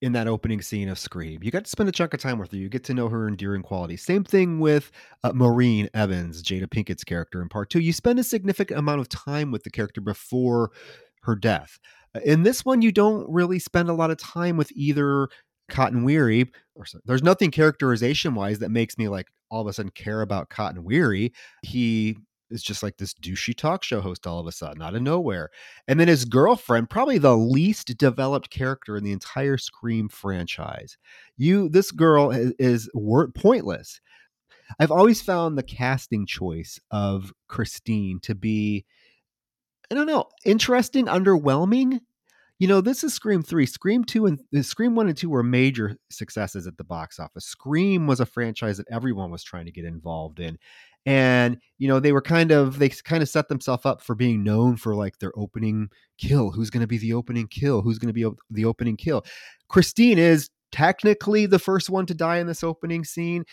in 0.00 0.12
that 0.12 0.28
opening 0.28 0.62
scene 0.62 0.88
of 0.88 0.98
Scream. 0.98 1.42
You 1.42 1.50
got 1.50 1.64
to 1.64 1.70
spend 1.70 1.88
a 1.88 1.92
chunk 1.92 2.14
of 2.14 2.20
time 2.20 2.38
with 2.38 2.52
her. 2.52 2.58
You 2.58 2.68
get 2.68 2.84
to 2.84 2.94
know 2.94 3.08
her 3.08 3.26
endearing 3.26 3.62
quality. 3.62 3.96
Same 3.96 4.24
thing 4.24 4.60
with 4.60 4.92
uh, 5.24 5.32
Maureen 5.32 5.88
Evans, 5.94 6.42
Jada 6.42 6.68
Pinkett's 6.68 7.02
character 7.02 7.42
in 7.42 7.48
part 7.48 7.70
two. 7.70 7.80
You 7.80 7.92
spend 7.92 8.18
a 8.18 8.24
significant 8.24 8.78
amount 8.78 9.00
of 9.00 9.08
time 9.08 9.50
with 9.50 9.64
the 9.64 9.70
character 9.70 10.00
before 10.00 10.70
her 11.22 11.34
death. 11.34 11.78
In 12.24 12.44
this 12.44 12.64
one, 12.64 12.82
you 12.82 12.92
don't 12.92 13.28
really 13.28 13.58
spend 13.58 13.88
a 13.88 13.94
lot 13.94 14.10
of 14.10 14.18
time 14.18 14.56
with 14.56 14.70
either 14.74 15.28
Cotton 15.68 16.04
Weary. 16.04 16.50
Or 16.74 16.84
there's 17.04 17.22
nothing 17.22 17.50
characterization 17.50 18.34
wise 18.34 18.58
that 18.58 18.70
makes 18.70 18.98
me 18.98 19.08
like 19.08 19.28
all 19.50 19.62
of 19.62 19.66
a 19.66 19.72
sudden 19.72 19.92
care 19.92 20.22
about 20.22 20.50
Cotton 20.50 20.84
Weary. 20.84 21.32
He 21.62 22.18
is 22.50 22.62
just 22.62 22.82
like 22.82 22.96
this 22.96 23.14
douchey 23.14 23.56
talk 23.56 23.82
show 23.82 24.00
host 24.00 24.26
all 24.26 24.38
of 24.38 24.46
a 24.46 24.52
sudden 24.52 24.82
out 24.82 24.94
of 24.94 25.02
nowhere. 25.02 25.50
And 25.88 25.98
then 25.98 26.08
his 26.08 26.24
girlfriend, 26.24 26.90
probably 26.90 27.18
the 27.18 27.36
least 27.36 27.96
developed 27.98 28.50
character 28.50 28.96
in 28.96 29.04
the 29.04 29.12
entire 29.12 29.58
Scream 29.58 30.08
franchise. 30.08 30.96
You, 31.36 31.68
this 31.68 31.90
girl 31.90 32.30
is, 32.30 32.52
is 32.58 32.90
pointless. 33.34 34.00
I've 34.78 34.90
always 34.90 35.22
found 35.22 35.56
the 35.56 35.62
casting 35.62 36.26
choice 36.26 36.80
of 36.90 37.32
Christine 37.48 38.20
to 38.22 38.34
be, 38.34 38.84
I 39.90 39.94
don't 39.94 40.06
know, 40.06 40.26
interesting, 40.44 41.06
underwhelming. 41.06 42.00
You 42.58 42.68
know, 42.68 42.80
this 42.80 43.04
is 43.04 43.12
Scream 43.12 43.42
3. 43.42 43.66
Scream 43.66 44.04
2 44.04 44.26
and 44.26 44.40
uh, 44.56 44.62
Scream 44.62 44.94
1 44.94 45.08
and 45.08 45.16
2 45.16 45.28
were 45.28 45.42
major 45.42 45.96
successes 46.10 46.66
at 46.66 46.78
the 46.78 46.84
box 46.84 47.20
office. 47.20 47.44
Scream 47.44 48.06
was 48.06 48.20
a 48.20 48.26
franchise 48.26 48.78
that 48.78 48.86
everyone 48.90 49.30
was 49.30 49.44
trying 49.44 49.66
to 49.66 49.72
get 49.72 49.84
involved 49.84 50.40
in. 50.40 50.58
And, 51.04 51.58
you 51.78 51.86
know, 51.86 52.00
they 52.00 52.12
were 52.12 52.22
kind 52.22 52.50
of 52.50 52.78
they 52.78 52.88
kind 52.88 53.22
of 53.22 53.28
set 53.28 53.48
themselves 53.48 53.84
up 53.84 54.02
for 54.02 54.14
being 54.14 54.42
known 54.42 54.76
for 54.76 54.94
like 54.94 55.18
their 55.18 55.32
opening 55.38 55.88
kill. 56.18 56.50
Who's 56.50 56.70
going 56.70 56.80
to 56.80 56.86
be 56.86 56.98
the 56.98 57.12
opening 57.12 57.46
kill? 57.46 57.82
Who's 57.82 57.98
going 57.98 58.12
to 58.12 58.12
be 58.12 58.26
the 58.50 58.64
opening 58.64 58.96
kill? 58.96 59.24
Christine 59.68 60.18
is 60.18 60.50
technically 60.72 61.46
the 61.46 61.58
first 61.58 61.90
one 61.90 62.06
to 62.06 62.14
die 62.14 62.38
in 62.38 62.46
this 62.46 62.64
opening 62.64 63.04
scene 63.04 63.44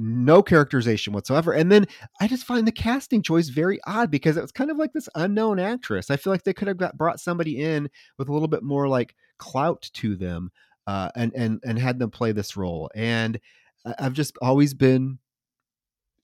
no 0.00 0.42
characterization 0.42 1.12
whatsoever. 1.12 1.52
And 1.52 1.70
then 1.70 1.86
I 2.20 2.26
just 2.26 2.44
find 2.44 2.66
the 2.66 2.72
casting 2.72 3.22
choice 3.22 3.48
very 3.48 3.78
odd 3.86 4.10
because 4.10 4.36
it 4.36 4.42
was 4.42 4.52
kind 4.52 4.70
of 4.70 4.78
like 4.78 4.92
this 4.92 5.08
unknown 5.14 5.58
actress. 5.58 6.10
I 6.10 6.16
feel 6.16 6.32
like 6.32 6.44
they 6.44 6.54
could 6.54 6.68
have 6.68 6.78
got 6.78 6.96
brought 6.96 7.20
somebody 7.20 7.60
in 7.62 7.90
with 8.18 8.28
a 8.28 8.32
little 8.32 8.48
bit 8.48 8.62
more 8.62 8.88
like 8.88 9.14
clout 9.38 9.90
to 9.94 10.16
them 10.16 10.50
uh, 10.86 11.10
and 11.14 11.32
and 11.34 11.60
and 11.64 11.78
had 11.78 11.98
them 11.98 12.10
play 12.10 12.32
this 12.32 12.56
role. 12.56 12.90
And 12.94 13.38
I've 13.98 14.14
just 14.14 14.36
always 14.40 14.74
been 14.74 15.18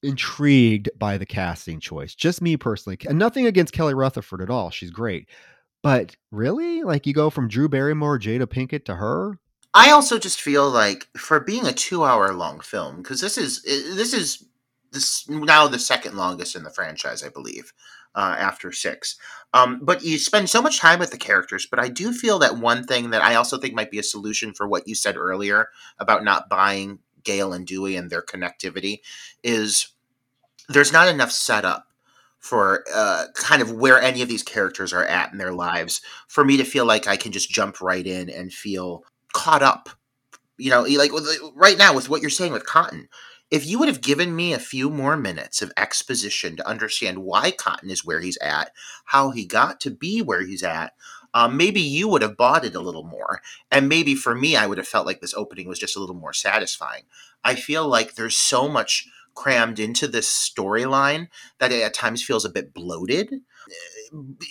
intrigued 0.03 0.91
by 0.99 1.19
the 1.19 1.27
casting 1.27 1.81
choice. 1.81 2.15
Just 2.15 2.43
me 2.43 2.57
personally, 2.57 2.99
and 3.09 3.19
nothing 3.19 3.47
against 3.47 3.75
Kelly 3.75 3.95
Rutherford 3.95 4.41
at 4.41 4.51
all. 4.51 4.71
She's 4.71 4.91
great. 4.91 5.29
But 5.83 6.17
really, 6.33 6.83
like 6.83 7.07
you 7.07 7.13
go 7.13 7.31
from 7.31 7.49
Drew 7.49 7.69
Barrymore, 7.69 8.19
Jada 8.19 8.47
Pinkett 8.47 8.87
to 8.87 8.97
her, 8.97 9.39
I 9.77 9.91
also 9.91 10.19
just 10.19 10.41
feel 10.41 10.71
like 10.71 11.07
for 11.19 11.39
being 11.39 11.67
a 11.67 11.73
two-hour 11.73 12.33
long 12.33 12.61
film, 12.61 12.97
because 12.97 13.21
this 13.21 13.37
is 13.37 13.61
this 13.63 14.15
is 14.15 14.43
this 14.91 15.29
now 15.29 15.69
the 15.69 15.79
second 15.79 16.17
longest 16.17 16.57
in 16.57 16.63
the 16.63 16.71
franchise, 16.71 17.23
I 17.23 17.29
believe, 17.29 17.75
uh, 18.15 18.37
after 18.39 18.73
six. 18.73 19.19
Um, 19.53 19.81
but 19.83 20.03
you 20.03 20.19
spend 20.19 20.49
so 20.49 20.63
much 20.63 20.81
time 20.81 20.99
with 20.99 21.11
the 21.11 21.19
characters. 21.19 21.67
But 21.67 21.79
I 21.79 21.89
do 21.89 22.15
feel 22.15 22.39
that 22.39 22.57
one 22.57 22.85
thing 22.85 23.11
that 23.11 23.21
I 23.21 23.35
also 23.35 23.59
think 23.59 23.75
might 23.75 23.91
be 23.91 23.99
a 23.99 24.03
solution 24.03 24.55
for 24.55 24.67
what 24.67 24.89
you 24.89 24.95
said 24.95 25.19
earlier 25.19 25.69
about 25.99 26.25
not 26.25 26.49
buying 26.49 27.01
Gale 27.23 27.53
and 27.53 27.67
Dewey 27.67 27.97
and 27.97 28.09
their 28.09 28.23
connectivity 28.23 29.01
is 29.45 29.89
there's 30.71 30.93
not 30.93 31.09
enough 31.09 31.33
setup 31.33 31.89
for 32.39 32.83
uh, 32.95 33.27
kind 33.35 33.61
of 33.61 33.73
where 33.73 34.01
any 34.01 34.23
of 34.23 34.29
these 34.29 34.43
characters 34.43 34.95
are 34.95 35.05
at 35.05 35.33
in 35.33 35.39
their 35.39 35.53
lives 35.53 36.01
for 36.29 36.47
me 36.47 36.57
to 36.57 36.65
feel 36.65 36.87
like 36.87 37.07
I 37.07 37.17
can 37.19 37.31
just 37.31 37.51
jump 37.51 37.83
right 37.83 38.07
in 38.07 38.31
and 38.31 38.51
feel 38.51 39.05
caught 39.37 39.63
up. 39.63 39.91
You 40.59 40.71
know, 40.71 40.83
like 40.83 41.13
right 41.55 41.77
now 41.77 41.95
with 41.95 42.09
what 42.09 42.23
you're 42.23 42.31
saying 42.31 42.53
with 42.53 42.65
Cotton, 42.65 43.09
if 43.51 43.67
you 43.67 43.79
would 43.79 43.89
have 43.89 44.01
given 44.01 44.35
me 44.35 44.55
a 44.55 44.59
few 44.59 44.89
more 44.89 45.17
minutes 45.17 45.61
of 45.61 45.71
exposition 45.77 46.57
to 46.57 46.67
understand 46.67 47.19
why 47.19 47.51
Cotton 47.51 47.91
is 47.91 48.05
where 48.05 48.21
he's 48.21 48.39
at, 48.39 48.73
how 49.05 49.31
he 49.31 49.45
got 49.45 49.79
to 49.81 49.91
be 49.91 50.23
where 50.23 50.43
he's 50.45 50.63
at, 50.63 50.95
um, 51.35 51.59
maybe 51.59 51.81
you 51.81 52.09
would 52.09 52.23
have 52.23 52.39
bought 52.39 52.65
it 52.65 52.75
a 52.75 52.81
little 52.81 53.05
more. 53.05 53.43
And 53.71 53.89
maybe 53.89 54.15
for 54.15 54.35
me, 54.35 54.57
I 54.57 54.67
would 54.67 54.79
have 54.79 54.89
felt 54.89 55.07
like 55.07 55.21
this 55.21 55.35
opening 55.35 55.69
was 55.69 55.79
just 55.79 55.97
a 55.97 56.01
little 56.01 56.17
more 56.17 56.33
satisfying. 56.33 57.03
I 57.45 57.55
feel 57.55 57.87
like 57.87 58.15
there's 58.15 58.37
so 58.37 58.69
much 58.69 59.07
crammed 59.35 59.79
into 59.79 60.09
this 60.09 60.27
storyline 60.27 61.29
that 61.59 61.71
it 61.71 61.83
at 61.83 61.93
times 61.93 62.25
feels 62.25 62.47
a 62.47 62.51
bit 62.51 62.73
bloated 62.73 63.43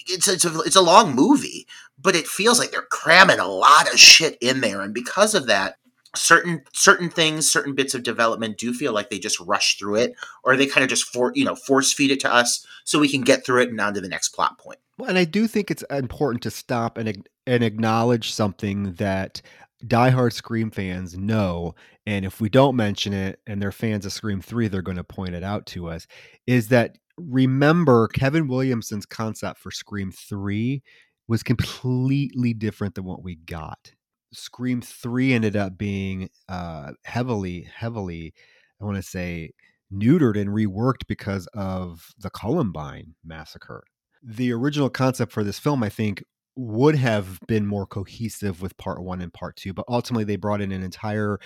it's 0.08 0.28
it's 0.28 0.46
a, 0.46 0.60
it's 0.62 0.76
a 0.76 0.82
long 0.82 1.16
movie, 1.16 1.68
but 2.02 2.16
it 2.16 2.28
feels 2.28 2.60
like 2.60 2.72
they're 2.72 2.82
cramming 2.84 3.40
a 3.40 3.48
lot 3.48 3.92
of 3.92 4.00
shit 4.00 4.38
in 4.42 4.62
there, 4.62 4.82
and 4.82 4.94
because 4.94 5.36
of 5.36 5.48
that, 5.48 5.78
certain 6.16 6.64
certain 6.74 7.10
things, 7.10 7.50
certain 7.50 7.76
bits 7.76 7.94
of 7.94 8.04
development 8.04 8.58
do 8.58 8.74
feel 8.74 8.94
like 8.94 9.10
they 9.10 9.20
just 9.20 9.40
rush 9.42 9.78
through 9.78 9.96
it, 9.96 10.16
or 10.44 10.56
they 10.56 10.66
kind 10.66 10.84
of 10.84 10.90
just 10.90 11.06
for 11.06 11.32
you 11.36 11.46
know 11.46 11.56
force 11.56 11.94
feed 11.94 12.12
it 12.12 12.20
to 12.22 12.34
us 12.34 12.66
so 12.84 13.00
we 13.00 13.10
can 13.10 13.22
get 13.22 13.46
through 13.46 13.62
it 13.62 13.70
and 13.70 13.80
on 13.80 13.94
to 13.94 14.02
the 14.02 14.10
next 14.10 14.30
plot 14.30 14.58
point. 14.58 14.80
Well, 14.98 15.10
and 15.10 15.18
I 15.18 15.26
do 15.26 15.48
think 15.48 15.70
it's 15.70 15.84
important 15.90 16.44
to 16.44 16.52
stop 16.52 16.98
and 16.98 17.28
and 17.48 17.64
acknowledge 17.64 18.32
something 18.32 18.94
that 18.94 19.42
diehard 19.86 20.34
Scream 20.34 20.72
fans 20.72 21.18
know, 21.18 21.76
and 22.06 22.26
if 22.26 22.42
we 22.42 22.50
don't 22.50 22.76
mention 22.76 23.14
it 23.14 23.40
and 23.46 23.62
they're 23.62 23.72
fans 23.72 24.06
of 24.06 24.14
Scream 24.14 24.42
3, 24.42 24.68
they're 24.68 24.82
going 24.82 24.98
to 24.98 25.04
point 25.04 25.36
it 25.36 25.44
out 25.44 25.66
to 25.68 25.90
us, 25.90 26.08
is 26.48 26.70
that 26.70 26.98
remember 27.18 28.08
Kevin 28.08 28.48
Williamson's 28.48 29.06
concept 29.06 29.60
for 29.60 29.72
Scream 29.72 30.12
3 30.12 30.82
was 31.28 31.44
completely 31.44 32.54
different 32.54 32.96
than 32.96 33.06
what 33.06 33.24
we 33.24 33.36
got. 33.36 33.94
Scream 34.34 34.82
3 34.82 35.34
ended 35.34 35.56
up 35.56 35.78
being 35.78 36.30
uh, 36.50 36.92
heavily, 37.04 37.68
heavily, 37.74 38.34
I 38.82 38.86
want 38.86 38.98
to 38.98 39.04
say, 39.04 39.52
neutered 39.94 40.40
and 40.40 40.50
reworked 40.50 41.08
because 41.08 41.48
of 41.54 42.14
the 42.18 42.30
Columbine 42.30 43.16
massacre. 43.24 43.84
The 44.22 44.52
original 44.52 44.90
concept 44.90 45.32
for 45.32 45.44
this 45.44 45.60
film, 45.60 45.84
I 45.84 45.90
think, 45.90 46.24
would 46.56 46.96
have 46.96 47.40
been 47.48 47.66
more 47.66 47.86
cohesive 47.86 48.62
with 48.62 48.78
part 48.78 49.04
one 49.04 49.22
and 49.22 49.34
part 49.34 49.56
two, 49.58 49.74
but 49.74 49.86
ultimately 49.88 50.24
they 50.24 50.38
brought 50.38 50.62
in 50.62 50.72
an 50.72 50.84
entirely 50.84 51.40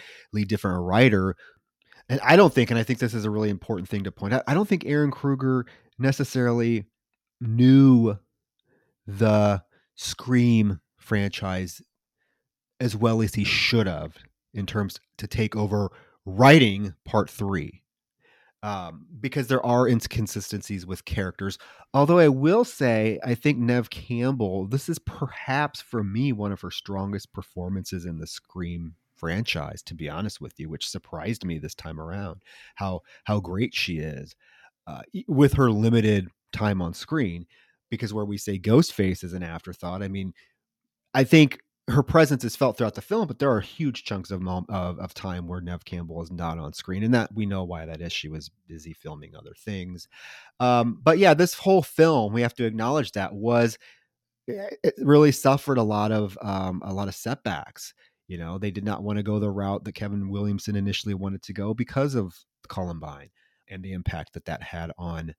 different 0.48 0.84
writer 0.84 1.36
and 2.10 2.20
I 2.24 2.36
don't 2.36 2.54
think, 2.54 2.72
and 2.72 2.80
I 2.80 2.84
think 2.84 3.00
this 3.00 3.14
is 3.14 3.24
a 3.24 3.30
really 3.30 3.50
important 3.50 3.88
thing 3.88 4.04
to 4.04 4.12
point 4.12 4.34
out, 4.34 4.44
I 4.48 4.56
don't 4.56 4.68
think 4.68 4.84
Ehren 4.84 5.12
Kruger 5.12 5.66
necessarily 6.00 6.86
knew 7.40 8.18
the 9.06 9.64
Scream 9.96 10.80
franchise 10.98 11.82
as 12.80 12.96
well 12.96 13.22
as 13.22 13.36
he 13.36 13.44
should 13.44 13.86
have 13.86 14.18
in 14.54 14.66
terms 14.66 15.00
to 15.18 15.28
take 15.28 15.56
over 15.56 15.92
writing 16.26 16.96
part 17.06 17.30
three. 17.30 17.84
Um, 18.62 19.06
because 19.22 19.48
there 19.48 19.66
are 19.66 19.88
inconsistencies 19.88 20.86
with 20.86 21.06
characters. 21.06 21.58
Although 21.94 22.20
I 22.20 22.28
will 22.28 22.66
say, 22.66 23.18
I 23.24 23.34
think 23.34 23.58
Neve 23.58 23.90
Campbell, 23.90 24.68
this 24.68 24.90
is 24.90 25.00
perhaps 25.00 25.82
for 25.82 26.04
me 26.04 26.34
one 26.34 26.52
of 26.52 26.60
her 26.60 26.72
strongest 26.72 27.32
performances 27.32 28.04
in 28.04 28.20
the 28.20 28.28
Scream 28.28 28.96
franchise 29.20 29.82
to 29.84 29.94
be 29.94 30.10
honest 30.10 30.40
with 30.40 30.60
you 30.60 30.70
which 30.70 30.90
surprised 30.90 31.46
me 31.46 31.60
this 31.60 31.76
time 31.76 32.00
around 32.00 32.42
how 32.76 33.02
how 33.26 33.40
great 33.40 33.74
she 33.74 33.98
is 33.98 34.36
uh, 34.88 35.02
with 35.28 35.54
her 35.54 35.70
limited 35.70 36.28
time 36.54 36.82
on 36.82 36.94
screen 36.94 37.46
because 37.90 38.14
where 38.14 38.26
we 38.26 38.38
say 38.38 38.58
ghostface 38.58 39.24
is 39.24 39.34
an 39.34 39.44
afterthought 39.44 40.02
i 40.02 40.08
mean 40.08 40.34
i 41.14 41.24
think 41.24 41.60
her 41.90 42.04
presence 42.04 42.44
is 42.44 42.56
felt 42.56 42.78
throughout 42.78 42.96
the 42.96 43.02
film 43.02 43.28
but 43.28 43.40
there 43.40 43.52
are 43.52 43.62
huge 43.62 44.04
chunks 44.04 44.32
of, 44.32 44.46
of, 44.48 45.00
of 45.00 45.14
time 45.14 45.48
where 45.48 45.62
Neve 45.62 45.84
Campbell 45.86 46.22
is 46.22 46.32
not 46.32 46.58
on 46.58 46.74
screen 46.74 47.04
and 47.04 47.14
that 47.14 47.34
we 47.34 47.46
know 47.46 47.64
why 47.64 47.86
that 47.86 48.02
is 48.02 48.14
she 48.14 48.30
was 48.30 48.52
busy 48.68 48.94
filming 48.94 49.36
other 49.36 49.54
things. 49.58 50.08
Um, 50.60 51.00
but 51.04 51.18
yeah 51.18 51.34
this 51.34 51.54
whole 51.54 51.82
film 51.82 52.34
we 52.34 52.42
have 52.42 52.54
to 52.56 52.66
acknowledge 52.66 53.12
that 53.14 53.34
was 53.34 53.78
eh, 54.48 54.70
it 54.84 54.94
really 55.00 55.32
suffered 55.32 55.78
a 55.78 55.84
lot 55.84 56.12
of 56.12 56.38
um, 56.42 56.82
a 56.86 56.94
lot 56.94 57.08
of 57.08 57.16
setbacks 57.16 57.94
you 58.30 58.38
know, 58.38 58.60
they 58.60 58.70
did 58.70 58.86
not 58.86 59.02
want 59.02 59.18
to 59.18 59.24
go 59.24 59.40
the 59.40 59.50
route 59.50 59.84
that 59.84 59.96
Kevin 59.96 60.30
Williamson 60.30 60.76
initially 60.76 61.16
wanted 61.16 61.42
to 61.42 61.52
go 61.52 61.74
because 61.74 62.14
of 62.14 62.38
Columbine 62.68 63.32
and 63.68 63.84
the 63.84 63.92
impact 63.92 64.34
that 64.34 64.46
that 64.46 64.62
had 64.62 64.92
on 65.00 65.34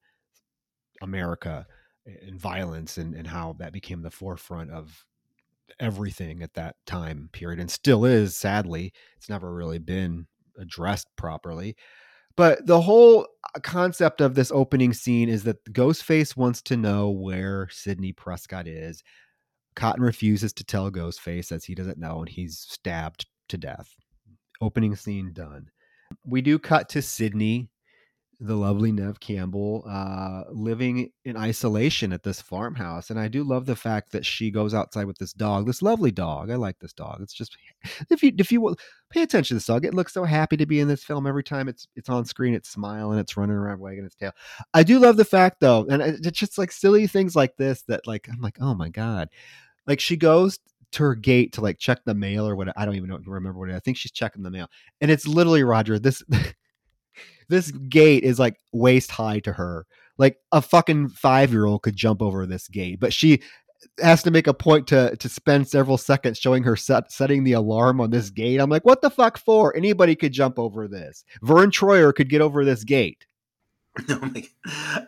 America 1.01 1.65
and 2.05 2.37
violence 2.37 2.97
and, 2.97 3.15
and 3.15 3.25
how 3.25 3.55
that 3.59 3.71
became 3.71 4.01
the 4.01 4.11
forefront 4.11 4.71
of 4.71 5.05
everything 5.79 6.43
at 6.43 6.53
that 6.55 6.75
time 6.85 7.29
period 7.31 7.61
and 7.61 7.71
still 7.71 8.03
is 8.03 8.35
sadly. 8.35 8.91
It's 9.15 9.29
never 9.29 9.53
really 9.53 9.79
been 9.79 10.27
addressed 10.59 11.07
properly. 11.15 11.77
But 12.35 12.65
the 12.65 12.81
whole 12.81 13.25
uh, 13.55 13.59
concept 13.61 14.19
of 14.19 14.35
this 14.35 14.51
opening 14.51 14.91
scene 14.91 15.29
is 15.29 15.43
that 15.43 15.63
ghostface 15.71 16.35
wants 16.35 16.61
to 16.63 16.75
know 16.75 17.09
where 17.09 17.69
sidney 17.71 18.11
prescott 18.11 18.67
is 18.67 19.01
Cotton 19.75 20.03
refuses 20.03 20.53
to 20.53 20.63
tell 20.63 20.91
Ghostface 20.91 21.51
as 21.51 21.65
he 21.65 21.75
doesn't 21.75 21.97
know, 21.97 22.19
and 22.19 22.29
he's 22.29 22.59
stabbed 22.59 23.25
to 23.49 23.57
death. 23.57 23.95
Opening 24.59 24.95
scene 24.95 25.31
done. 25.33 25.69
We 26.25 26.41
do 26.41 26.59
cut 26.59 26.89
to 26.89 27.01
Sidney 27.01 27.69
the 28.43 28.55
lovely 28.55 28.91
Neve 28.91 29.19
Campbell 29.19 29.83
uh, 29.87 30.45
living 30.49 31.11
in 31.25 31.37
isolation 31.37 32.11
at 32.11 32.23
this 32.23 32.41
farmhouse. 32.41 33.11
And 33.11 33.19
I 33.19 33.27
do 33.27 33.43
love 33.43 33.67
the 33.67 33.75
fact 33.75 34.11
that 34.13 34.25
she 34.25 34.49
goes 34.49 34.73
outside 34.73 35.05
with 35.05 35.19
this 35.19 35.31
dog, 35.31 35.67
this 35.67 35.83
lovely 35.83 36.09
dog. 36.09 36.49
I 36.49 36.55
like 36.55 36.79
this 36.79 36.91
dog. 36.91 37.19
It's 37.21 37.35
just 37.35 37.55
if 38.09 38.23
you 38.23 38.33
if 38.39 38.51
you 38.51 38.75
pay 39.11 39.21
attention 39.21 39.49
to 39.49 39.53
this 39.57 39.67
dog, 39.67 39.85
it 39.85 39.93
looks 39.93 40.13
so 40.13 40.23
happy 40.23 40.57
to 40.57 40.65
be 40.65 40.79
in 40.79 40.87
this 40.87 41.03
film 41.03 41.27
every 41.27 41.43
time 41.43 41.69
it's 41.69 41.87
it's 41.95 42.09
on 42.09 42.25
screen. 42.25 42.55
It's 42.55 42.69
smiling, 42.69 43.19
it's 43.19 43.37
running 43.37 43.55
around, 43.55 43.79
wagging 43.79 44.05
its 44.05 44.15
tail. 44.15 44.31
I 44.73 44.81
do 44.81 44.97
love 44.97 45.17
the 45.17 45.25
fact 45.25 45.59
though, 45.59 45.85
and 45.87 46.01
it's 46.01 46.39
just 46.39 46.57
like 46.57 46.71
silly 46.71 47.05
things 47.05 47.35
like 47.35 47.55
this 47.57 47.83
that 47.83 48.07
like 48.07 48.27
I'm 48.27 48.41
like, 48.41 48.57
oh 48.59 48.73
my 48.73 48.89
god, 48.89 49.29
like 49.85 49.99
she 49.99 50.17
goes 50.17 50.57
to 50.93 51.03
her 51.03 51.15
gate 51.15 51.53
to 51.53 51.61
like 51.61 51.77
check 51.77 51.99
the 52.05 52.15
mail 52.15 52.47
or 52.47 52.55
what 52.55 52.75
I 52.75 52.85
don't 52.85 52.95
even 52.95 53.09
know 53.09 53.19
remember 53.23 53.59
what. 53.59 53.69
I 53.69 53.79
think 53.79 53.97
she's 53.97 54.11
checking 54.11 54.41
the 54.41 54.49
mail. 54.49 54.67
And 54.99 55.11
it's 55.11 55.27
literally 55.27 55.63
Roger 55.63 55.99
this 55.99 56.23
this 57.49 57.71
gate 57.71 58.23
is 58.23 58.39
like 58.39 58.57
waist 58.71 59.11
high 59.11 59.39
to 59.39 59.53
her. 59.53 59.85
Like 60.17 60.37
a 60.51 60.61
fucking 60.61 61.09
five 61.09 61.51
year 61.51 61.65
old 61.65 61.83
could 61.83 61.95
jump 61.95 62.21
over 62.21 62.45
this 62.45 62.67
gate, 62.67 62.99
but 62.99 63.13
she 63.13 63.41
has 63.99 64.21
to 64.23 64.31
make 64.31 64.47
a 64.47 64.53
point 64.53 64.87
to 64.87 65.15
to 65.15 65.29
spend 65.29 65.67
several 65.67 65.97
seconds 65.97 66.37
showing 66.37 66.63
her 66.63 66.75
set, 66.75 67.11
setting 67.11 67.43
the 67.43 67.53
alarm 67.53 67.99
on 67.99 68.11
this 68.11 68.29
gate. 68.29 68.59
I'm 68.59 68.69
like, 68.69 68.85
what 68.85 69.01
the 69.01 69.09
fuck 69.09 69.37
for? 69.37 69.75
Anybody 69.75 70.15
could 70.15 70.31
jump 70.31 70.59
over 70.59 70.87
this. 70.87 71.23
Verne 71.41 71.71
Troyer 71.71 72.13
could 72.13 72.29
get 72.29 72.41
over 72.41 72.63
this 72.63 72.83
gate. 72.83 73.25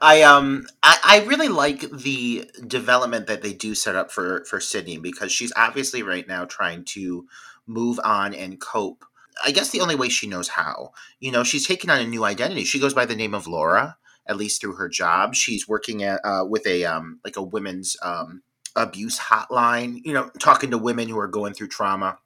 I 0.02 0.24
um 0.24 0.66
I, 0.82 0.98
I 1.04 1.26
really 1.26 1.48
like 1.48 1.90
the 1.92 2.50
development 2.68 3.28
that 3.28 3.42
they 3.42 3.54
do 3.54 3.76
set 3.76 3.96
up 3.96 4.12
for 4.12 4.44
for 4.46 4.60
Sidney 4.60 4.98
because 4.98 5.32
she's 5.32 5.54
obviously 5.56 6.04
right 6.04 6.28
now 6.28 6.46
trying 6.46 6.84
to 6.86 7.26
move 7.66 8.00
on 8.04 8.34
and 8.34 8.60
cope 8.60 9.06
I 9.44 9.52
guess 9.52 9.70
the 9.70 9.82
only 9.82 9.96
way 9.96 10.10
she 10.10 10.28
knows 10.28 10.50
how. 10.50 10.92
You 11.20 11.32
know, 11.32 11.44
she's 11.44 11.68
taken 11.68 11.90
on 11.90 12.00
a 12.00 12.08
new 12.08 12.24
identity. 12.26 12.64
She 12.64 12.80
goes 12.80 12.94
by 12.94 13.06
the 13.06 13.16
name 13.16 13.34
of 13.34 13.48
Laura, 13.48 13.98
at 14.28 14.38
least 14.38 14.62
through 14.62 14.76
her 14.76 14.90
job. 14.90 15.36
She's 15.36 15.68
working 15.68 16.04
at 16.04 16.22
uh, 16.24 16.46
with 16.48 16.66
a 16.68 16.86
um, 16.86 17.20
like 17.24 17.38
a 17.38 17.44
women's 17.44 17.98
um, 18.02 18.44
abuse 18.76 19.20
hotline. 19.20 20.02
You 20.04 20.14
know, 20.14 20.30
talking 20.40 20.72
to 20.72 20.78
women 20.78 21.10
who 21.10 21.20
are 21.20 21.28
going 21.28 21.54
through 21.54 21.70
trauma, 21.70 22.20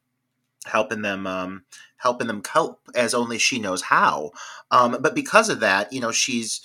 helping 0.66 1.02
them 1.02 1.28
um, 1.28 1.64
helping 1.98 2.28
them 2.28 2.42
cope 2.42 2.82
as 2.96 3.14
only 3.14 3.38
she 3.38 3.60
knows 3.60 3.82
how. 3.84 4.32
Um, 4.72 4.98
but 5.00 5.16
because 5.16 5.50
of 5.50 5.60
that, 5.62 5.92
you 5.92 6.02
know, 6.02 6.12
she's 6.12 6.62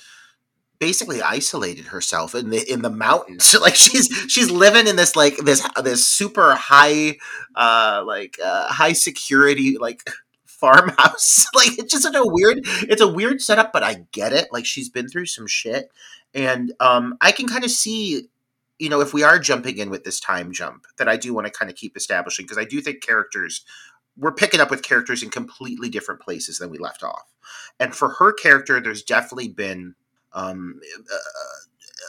basically 0.82 1.22
isolated 1.22 1.84
herself 1.86 2.34
in 2.34 2.50
the 2.50 2.68
in 2.68 2.82
the 2.82 2.90
mountains. 2.90 3.54
like 3.60 3.76
she's 3.76 4.08
she's 4.28 4.50
living 4.50 4.88
in 4.88 4.96
this 4.96 5.14
like 5.14 5.36
this 5.36 5.64
this 5.82 6.06
super 6.06 6.56
high 6.56 7.18
uh 7.54 8.02
like 8.04 8.36
uh 8.44 8.66
high 8.66 8.92
security 8.92 9.78
like 9.78 10.02
farmhouse. 10.62 11.46
like 11.54 11.76
it's 11.78 11.92
just 11.92 12.04
such 12.04 12.14
a 12.14 12.22
weird 12.24 12.60
it's 12.88 13.02
a 13.02 13.08
weird 13.08 13.42
setup, 13.42 13.72
but 13.72 13.82
I 13.82 14.06
get 14.12 14.32
it. 14.32 14.48
Like 14.52 14.64
she's 14.64 14.88
been 14.88 15.08
through 15.08 15.26
some 15.26 15.46
shit. 15.46 15.90
And 16.32 16.72
um 16.80 17.18
I 17.20 17.32
can 17.32 17.48
kind 17.48 17.64
of 17.64 17.70
see 17.70 18.28
you 18.78 18.88
know, 18.88 19.00
if 19.00 19.12
we 19.12 19.22
are 19.22 19.38
jumping 19.38 19.78
in 19.78 19.90
with 19.90 20.04
this 20.04 20.18
time 20.18 20.52
jump, 20.52 20.86
that 20.98 21.08
I 21.08 21.16
do 21.16 21.34
want 21.34 21.46
to 21.46 21.52
kind 21.52 21.70
of 21.70 21.76
keep 21.76 21.96
establishing 21.96 22.44
because 22.46 22.58
I 22.58 22.64
do 22.64 22.80
think 22.80 23.02
characters 23.02 23.64
we're 24.16 24.32
picking 24.32 24.60
up 24.60 24.70
with 24.70 24.82
characters 24.82 25.22
in 25.22 25.30
completely 25.30 25.88
different 25.88 26.20
places 26.20 26.58
than 26.58 26.70
we 26.70 26.78
left 26.78 27.02
off. 27.02 27.32
And 27.80 27.94
for 27.94 28.10
her 28.10 28.32
character, 28.32 28.80
there's 28.80 29.02
definitely 29.02 29.48
been 29.48 29.94
um, 30.34 30.80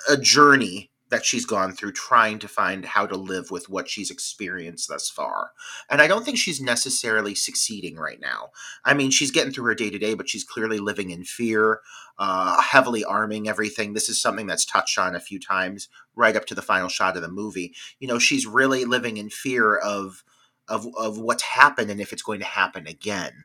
a, 0.10 0.14
a 0.14 0.18
journey 0.18 0.92
that 1.14 1.24
she's 1.24 1.46
gone 1.46 1.72
through 1.72 1.92
trying 1.92 2.40
to 2.40 2.48
find 2.48 2.86
how 2.86 3.06
to 3.06 3.16
live 3.16 3.52
with 3.52 3.70
what 3.70 3.88
she's 3.88 4.10
experienced 4.10 4.90
thus 4.90 5.12
far. 5.12 5.52
And 5.88 6.02
I 6.02 6.08
don't 6.08 6.26
think 6.26 6.40
she's 6.40 6.60
necessarily 6.60 7.36
succeeding 7.36 7.98
right 7.98 8.20
now. 8.20 8.50
I 8.84 8.96
mean, 8.96 9.12
she's 9.12 9.30
getting 9.30 9.54
through 9.54 9.66
her 9.66 9.76
day 9.76 9.92
to 9.92 10.00
day, 10.00 10.16
but 10.16 10.28
she's 10.28 10.44
clearly 10.44 10.80
living 10.80 11.12
in 11.12 11.24
fear, 11.24 11.82
uh, 12.18 12.60
heavily 12.60 13.06
arming 13.06 13.48
everything. 13.48 13.94
This 13.94 14.10
is 14.10 14.20
something 14.20 14.48
that's 14.48 14.66
touched 14.66 14.98
on 14.98 15.16
a 15.16 15.20
few 15.20 15.40
times 15.40 15.88
right 16.16 16.36
up 16.36 16.46
to 16.46 16.56
the 16.56 16.64
final 16.64 16.90
shot 16.90 17.16
of 17.16 17.22
the 17.22 17.30
movie. 17.30 17.76
You 18.00 18.08
know, 18.08 18.18
she's 18.18 18.48
really 18.48 18.84
living 18.84 19.18
in 19.18 19.30
fear 19.30 19.76
of. 19.76 20.24
Of, 20.70 20.88
of 20.98 21.18
what's 21.18 21.44
happened 21.44 21.92
and 21.92 22.00
if 22.00 22.14
it's 22.14 22.22
going 22.22 22.40
to 22.40 22.46
happen 22.46 22.88
again. 22.88 23.44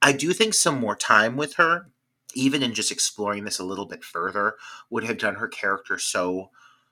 I 0.00 0.12
do 0.12 0.32
think 0.32 0.54
some 0.54 0.80
more 0.80 0.96
time 0.96 1.36
with 1.36 1.56
her, 1.56 1.90
even 2.34 2.62
in 2.62 2.72
just 2.72 2.90
exploring 2.90 3.44
this 3.44 3.58
a 3.58 3.64
little 3.64 3.84
bit 3.84 4.02
further, 4.02 4.54
would 4.88 5.04
have 5.04 5.18
done 5.18 5.34
her 5.34 5.46
character 5.46 5.98
so 5.98 6.48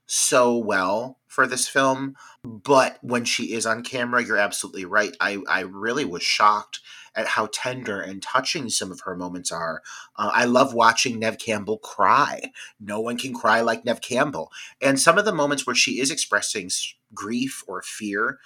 so 0.06 0.56
well 0.56 1.18
for 1.26 1.46
this 1.46 1.68
film. 1.68 2.14
But 2.44 2.98
when 3.02 3.24
she 3.24 3.52
is 3.54 3.66
on 3.66 3.82
camera, 3.82 4.22
you're 4.24 4.36
absolutely 4.36 4.84
right. 4.84 5.16
I, 5.20 5.38
I 5.48 5.60
really 5.60 6.04
was 6.04 6.22
shocked 6.22 6.80
at 7.14 7.26
how 7.26 7.48
tender 7.52 8.00
and 8.00 8.22
touching 8.22 8.68
some 8.68 8.90
of 8.90 9.00
her 9.00 9.14
moments 9.14 9.52
are. 9.52 9.82
Uh, 10.16 10.30
I 10.32 10.44
love 10.44 10.74
watching 10.74 11.18
Neve 11.18 11.38
Campbell 11.38 11.78
cry. 11.78 12.52
No 12.80 13.00
one 13.00 13.18
can 13.18 13.34
cry 13.34 13.60
like 13.60 13.84
Neve 13.84 14.00
Campbell. 14.00 14.50
And 14.80 14.98
some 14.98 15.18
of 15.18 15.24
the 15.24 15.34
moments 15.34 15.66
where 15.66 15.76
she 15.76 16.00
is 16.00 16.10
expressing 16.10 16.70
grief 17.14 17.62
or 17.66 17.82
fear, 17.82 18.38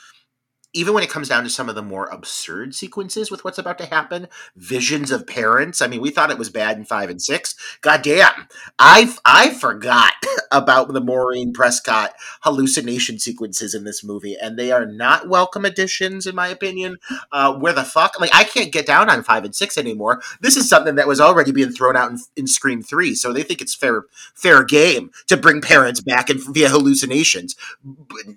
even 0.76 0.92
when 0.92 1.02
it 1.02 1.08
comes 1.08 1.30
down 1.30 1.42
to 1.42 1.48
some 1.48 1.70
of 1.70 1.74
the 1.74 1.82
more 1.82 2.04
absurd 2.06 2.74
sequences 2.74 3.30
with 3.30 3.44
what's 3.44 3.56
about 3.56 3.78
to 3.78 3.86
happen, 3.86 4.28
visions 4.56 5.10
of 5.10 5.26
parents. 5.26 5.80
I 5.80 5.86
mean, 5.86 6.02
we 6.02 6.10
thought 6.10 6.30
it 6.30 6.38
was 6.38 6.50
bad 6.50 6.76
in 6.76 6.84
five 6.84 7.08
and 7.08 7.20
six. 7.20 7.54
God 7.80 8.02
damn, 8.02 8.46
I 8.78 9.14
I 9.24 9.54
forgot 9.54 10.12
about 10.52 10.92
the 10.92 11.00
Maureen 11.00 11.54
Prescott 11.54 12.12
hallucination 12.42 13.18
sequences 13.18 13.74
in 13.74 13.84
this 13.84 14.04
movie, 14.04 14.36
and 14.36 14.58
they 14.58 14.70
are 14.70 14.84
not 14.84 15.28
welcome 15.28 15.64
additions, 15.64 16.26
in 16.26 16.34
my 16.34 16.48
opinion. 16.48 16.98
Uh, 17.32 17.54
where 17.54 17.72
the 17.72 17.82
fuck? 17.82 18.20
Like, 18.20 18.34
I 18.34 18.44
can't 18.44 18.70
get 18.70 18.86
down 18.86 19.08
on 19.08 19.22
five 19.22 19.44
and 19.44 19.54
six 19.54 19.78
anymore. 19.78 20.20
This 20.42 20.58
is 20.58 20.68
something 20.68 20.96
that 20.96 21.08
was 21.08 21.22
already 21.22 21.52
being 21.52 21.72
thrown 21.72 21.96
out 21.96 22.10
in, 22.10 22.18
in 22.36 22.46
Scream 22.46 22.82
three, 22.82 23.14
so 23.14 23.32
they 23.32 23.42
think 23.42 23.62
it's 23.62 23.74
fair 23.74 24.04
fair 24.34 24.62
game 24.62 25.10
to 25.28 25.38
bring 25.38 25.62
parents 25.62 26.02
back 26.02 26.28
and 26.28 26.38
via 26.52 26.68
hallucinations. 26.68 27.56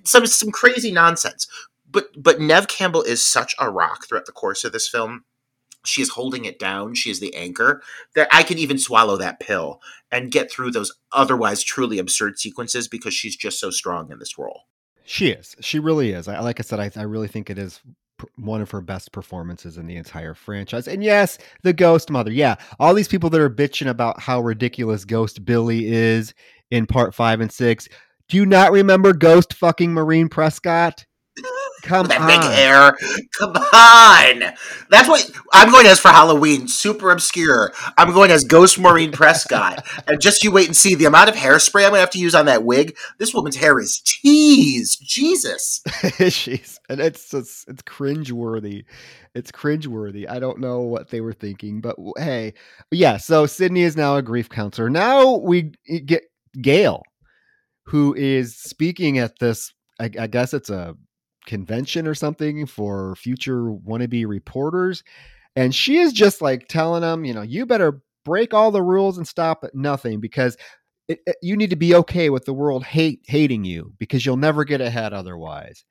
Some 0.05 0.25
some 0.25 0.51
crazy 0.51 0.91
nonsense 0.91 1.45
but 1.89 2.07
but 2.17 2.39
Neve 2.39 2.67
Campbell 2.67 3.03
is 3.03 3.23
such 3.23 3.55
a 3.59 3.69
rock 3.69 4.07
throughout 4.07 4.25
the 4.25 4.31
course 4.31 4.63
of 4.63 4.71
this 4.71 4.87
film. 4.87 5.25
She 5.85 6.01
is 6.01 6.09
holding 6.09 6.45
it 6.45 6.59
down. 6.59 6.93
She 6.93 7.09
is 7.09 7.19
the 7.19 7.33
anchor 7.35 7.81
that 8.13 8.27
I 8.31 8.43
can 8.43 8.57
even 8.57 8.77
swallow 8.77 9.15
that 9.17 9.39
pill 9.39 9.81
and 10.11 10.31
get 10.31 10.51
through 10.51 10.71
those 10.71 10.91
otherwise 11.13 11.63
truly 11.63 11.99
absurd 11.99 12.37
sequences 12.37 12.87
because 12.87 13.13
she's 13.13 13.35
just 13.35 13.59
so 13.59 13.69
strong 13.69 14.11
in 14.11 14.19
this 14.19 14.37
role. 14.37 14.63
She 15.05 15.29
is. 15.29 15.55
She 15.61 15.79
really 15.79 16.11
is. 16.11 16.27
I, 16.27 16.39
like 16.41 16.59
I 16.59 16.63
said, 16.63 16.79
I, 16.79 16.91
I 16.99 17.03
really 17.03 17.29
think 17.29 17.49
it 17.49 17.57
is 17.57 17.81
one 18.35 18.61
of 18.61 18.71
her 18.71 18.81
best 18.81 19.11
performances 19.11 19.77
in 19.77 19.87
the 19.87 19.95
entire 19.95 20.33
franchise. 20.33 20.87
And 20.87 21.03
yes, 21.03 21.37
the 21.63 21.73
Ghost 21.73 22.09
Mother. 22.11 22.31
Yeah, 22.31 22.55
all 22.79 22.93
these 22.93 23.07
people 23.07 23.29
that 23.29 23.41
are 23.41 23.49
bitching 23.49 23.87
about 23.89 24.19
how 24.19 24.41
ridiculous 24.41 25.05
Ghost 25.05 25.45
Billy 25.45 25.87
is 25.87 26.33
in 26.71 26.85
part 26.85 27.15
five 27.15 27.41
and 27.41 27.51
six. 27.51 27.87
Do 28.27 28.37
you 28.37 28.45
not 28.45 28.71
remember 28.71 29.13
Ghost 29.13 29.53
fucking 29.53 29.93
Maureen 29.93 30.29
Prescott? 30.29 31.05
Come 31.81 32.07
that 32.07 32.21
on. 32.21 32.27
big 32.27 32.41
hair. 32.41 32.97
Come 33.37 33.55
on. 33.55 34.53
That's 34.89 35.07
what 35.07 35.29
I'm 35.53 35.71
going 35.71 35.87
as 35.87 35.99
for 35.99 36.09
Halloween. 36.09 36.67
Super 36.67 37.11
obscure. 37.11 37.71
I'm 37.97 38.13
going 38.13 38.31
as 38.31 38.43
Ghost 38.43 38.79
Maureen 38.79 39.11
Prescott. 39.11 39.85
and 40.07 40.21
just 40.21 40.43
you 40.43 40.51
wait 40.51 40.67
and 40.67 40.75
see 40.75 40.95
the 40.95 41.05
amount 41.05 41.29
of 41.29 41.35
hairspray 41.35 41.83
I'm 41.83 41.89
going 41.89 41.97
to 41.97 42.01
have 42.01 42.09
to 42.11 42.19
use 42.19 42.35
on 42.35 42.45
that 42.45 42.63
wig. 42.63 42.97
This 43.17 43.33
woman's 43.33 43.57
hair 43.57 43.79
is 43.79 44.01
teased. 44.03 45.01
Jesus. 45.01 45.81
She's 46.29 46.79
and 46.89 46.99
it's 46.99 47.33
it's 47.33 47.65
it's 47.67 47.83
cringeworthy. 47.83 48.85
It's 49.35 49.51
cringeworthy. 49.51 50.27
I 50.27 50.39
don't 50.39 50.59
know 50.59 50.81
what 50.81 51.09
they 51.09 51.21
were 51.21 51.33
thinking, 51.33 51.81
but 51.81 51.95
hey, 52.17 52.55
yeah. 52.91 53.17
So 53.17 53.45
Sidney 53.45 53.83
is 53.83 53.95
now 53.95 54.17
a 54.17 54.21
grief 54.21 54.49
counselor. 54.49 54.89
Now 54.89 55.35
we 55.35 55.71
get 56.05 56.23
Gale, 56.59 57.03
who 57.85 58.13
is 58.15 58.57
speaking 58.57 59.19
at 59.19 59.37
this. 59.39 59.71
I, 59.99 60.09
I 60.19 60.27
guess 60.27 60.53
it's 60.53 60.69
a 60.69 60.95
convention 61.49 62.07
or 62.07 62.13
something 62.13 62.65
for 62.67 63.15
future 63.15 63.63
wannabe 63.63 64.25
reporters. 64.25 65.03
And 65.55 65.73
she 65.73 65.97
is 65.97 66.13
just 66.13 66.41
like 66.41 66.67
telling 66.67 67.01
them, 67.01 67.25
you 67.25 67.33
know, 67.33 67.41
you 67.41 67.65
better 67.65 68.01
break 68.23 68.53
all 68.53 68.69
the 68.71 68.83
rules 68.83 69.17
and 69.17 69.27
stop 69.27 69.63
at 69.63 69.73
nothing 69.73 70.19
because 70.19 70.55
it, 71.07 71.19
it, 71.25 71.35
you 71.41 71.57
need 71.57 71.71
to 71.71 71.75
be 71.75 71.95
okay 71.95 72.29
with 72.29 72.45
the 72.45 72.53
world 72.53 72.83
hate 72.83 73.21
hating 73.25 73.65
you 73.65 73.91
because 73.97 74.25
you'll 74.25 74.37
never 74.37 74.63
get 74.63 74.79
ahead 74.79 75.11
otherwise. 75.11 75.83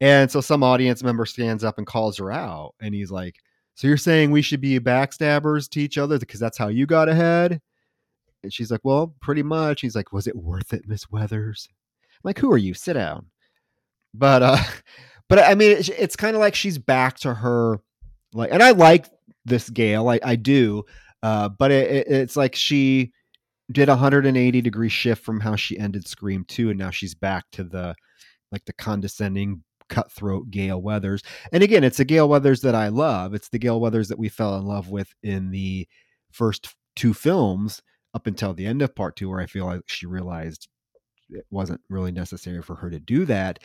And 0.00 0.30
so 0.30 0.40
some 0.40 0.62
audience 0.62 1.02
member 1.02 1.26
stands 1.26 1.62
up 1.62 1.78
and 1.78 1.86
calls 1.86 2.18
her 2.18 2.32
out, 2.32 2.74
and 2.80 2.94
he's 2.94 3.10
like, 3.12 3.36
"So 3.74 3.86
you're 3.86 3.96
saying 3.96 4.30
we 4.30 4.42
should 4.42 4.60
be 4.60 4.80
backstabbers 4.80 5.68
to 5.70 5.80
each 5.80 5.98
other 5.98 6.18
because 6.18 6.40
that's 6.40 6.58
how 6.58 6.68
you 6.68 6.86
got 6.86 7.08
ahead?" 7.08 7.60
And 8.42 8.52
she's 8.52 8.70
like, 8.70 8.80
"Well, 8.84 9.14
pretty 9.20 9.42
much." 9.42 9.82
He's 9.82 9.94
like, 9.96 10.12
"Was 10.12 10.26
it 10.26 10.36
worth 10.36 10.72
it, 10.72 10.88
Miss 10.88 11.10
Weathers?" 11.10 11.68
I'm 11.70 12.20
like, 12.24 12.38
"Who 12.38 12.50
are 12.52 12.58
you? 12.58 12.74
Sit 12.74 12.94
down." 12.94 13.26
But 14.14 14.42
uh, 14.42 14.56
but 15.28 15.40
I 15.40 15.54
mean, 15.54 15.72
it's, 15.72 15.88
it's 15.90 16.16
kind 16.16 16.36
of 16.36 16.40
like 16.40 16.54
she's 16.54 16.78
back 16.78 17.18
to 17.18 17.34
her 17.34 17.80
like, 18.34 18.50
and 18.52 18.62
I 18.62 18.72
like 18.72 19.06
this 19.44 19.70
Gale, 19.70 20.08
I, 20.08 20.20
I 20.22 20.36
do. 20.36 20.84
Uh, 21.22 21.48
but 21.48 21.70
it, 21.70 21.90
it, 21.90 22.06
it's 22.08 22.36
like 22.36 22.54
she 22.54 23.12
did 23.72 23.88
a 23.88 23.92
180 23.92 24.60
degree 24.60 24.88
shift 24.88 25.24
from 25.24 25.40
how 25.40 25.56
she 25.56 25.78
ended 25.78 26.06
Scream 26.06 26.44
2, 26.48 26.70
and 26.70 26.78
now 26.78 26.90
she's 26.90 27.14
back 27.14 27.44
to 27.52 27.64
the 27.64 27.94
like 28.52 28.64
the 28.66 28.72
condescending 28.74 29.62
cutthroat 29.88 30.50
Gale 30.50 30.80
Weathers. 30.80 31.22
And 31.52 31.62
again, 31.62 31.84
it's 31.84 32.00
a 32.00 32.04
Gale 32.04 32.28
Weathers 32.28 32.60
that 32.62 32.74
I 32.74 32.88
love. 32.88 33.34
It's 33.34 33.48
the 33.48 33.58
Gale 33.58 33.80
Weathers 33.80 34.08
that 34.08 34.18
we 34.18 34.28
fell 34.28 34.56
in 34.56 34.64
love 34.64 34.90
with 34.90 35.14
in 35.22 35.50
the 35.50 35.88
first 36.32 36.74
two 36.94 37.14
films 37.14 37.82
up 38.12 38.26
until 38.26 38.54
the 38.54 38.66
end 38.66 38.82
of 38.82 38.94
part 38.94 39.16
two, 39.16 39.30
where 39.30 39.40
I 39.40 39.46
feel 39.46 39.66
like 39.66 39.82
she 39.86 40.06
realized 40.06 40.68
it 41.30 41.46
wasn't 41.50 41.80
really 41.88 42.12
necessary 42.12 42.62
for 42.62 42.76
her 42.76 42.90
to 42.90 43.00
do 43.00 43.24
that. 43.24 43.60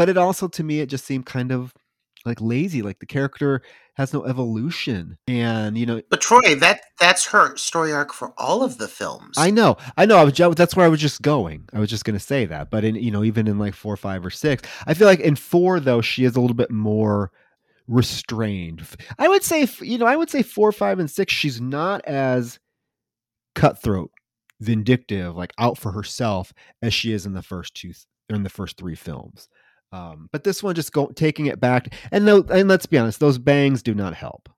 But 0.00 0.08
it 0.08 0.16
also, 0.16 0.48
to 0.48 0.64
me, 0.64 0.80
it 0.80 0.86
just 0.86 1.04
seemed 1.04 1.26
kind 1.26 1.52
of 1.52 1.74
like 2.24 2.40
lazy. 2.40 2.80
Like 2.80 3.00
the 3.00 3.04
character 3.04 3.60
has 3.96 4.14
no 4.14 4.24
evolution, 4.24 5.18
and 5.28 5.76
you 5.76 5.84
know. 5.84 6.00
But 6.08 6.22
Troy, 6.22 6.54
that 6.54 6.80
that's 6.98 7.26
her 7.26 7.54
story 7.58 7.92
arc 7.92 8.14
for 8.14 8.32
all 8.38 8.62
of 8.62 8.78
the 8.78 8.88
films. 8.88 9.36
I 9.36 9.50
know, 9.50 9.76
I 9.98 10.06
know. 10.06 10.16
I 10.16 10.24
was 10.24 10.32
that's 10.56 10.74
where 10.74 10.86
I 10.86 10.88
was 10.88 11.02
just 11.02 11.20
going. 11.20 11.68
I 11.74 11.80
was 11.80 11.90
just 11.90 12.06
going 12.06 12.18
to 12.18 12.24
say 12.24 12.46
that. 12.46 12.70
But 12.70 12.82
in 12.82 12.94
you 12.94 13.10
know, 13.10 13.22
even 13.24 13.46
in 13.46 13.58
like 13.58 13.74
four, 13.74 13.94
five, 13.94 14.24
or 14.24 14.30
six, 14.30 14.62
I 14.86 14.94
feel 14.94 15.06
like 15.06 15.20
in 15.20 15.36
four 15.36 15.80
though 15.80 16.00
she 16.00 16.24
is 16.24 16.34
a 16.34 16.40
little 16.40 16.56
bit 16.56 16.70
more 16.70 17.30
restrained. 17.86 18.82
I 19.18 19.28
would 19.28 19.44
say, 19.44 19.68
you 19.82 19.98
know, 19.98 20.06
I 20.06 20.16
would 20.16 20.30
say 20.30 20.42
four, 20.42 20.72
five, 20.72 20.98
and 20.98 21.10
six. 21.10 21.34
She's 21.34 21.60
not 21.60 22.02
as 22.06 22.58
cutthroat, 23.54 24.12
vindictive, 24.60 25.36
like 25.36 25.52
out 25.58 25.76
for 25.76 25.92
herself 25.92 26.54
as 26.80 26.94
she 26.94 27.12
is 27.12 27.26
in 27.26 27.34
the 27.34 27.42
first 27.42 27.74
two, 27.74 27.92
in 28.30 28.44
the 28.44 28.48
first 28.48 28.78
three 28.78 28.94
films. 28.94 29.46
Um, 29.92 30.28
but 30.30 30.44
this 30.44 30.62
one 30.62 30.74
just 30.74 30.92
go 30.92 31.06
taking 31.08 31.46
it 31.46 31.60
back, 31.60 31.94
and 32.12 32.24
no, 32.24 32.44
and 32.52 32.68
let's 32.68 32.86
be 32.86 32.98
honest, 32.98 33.18
those 33.18 33.38
bangs 33.38 33.82
do 33.82 33.94
not 33.94 34.14
help. 34.14 34.48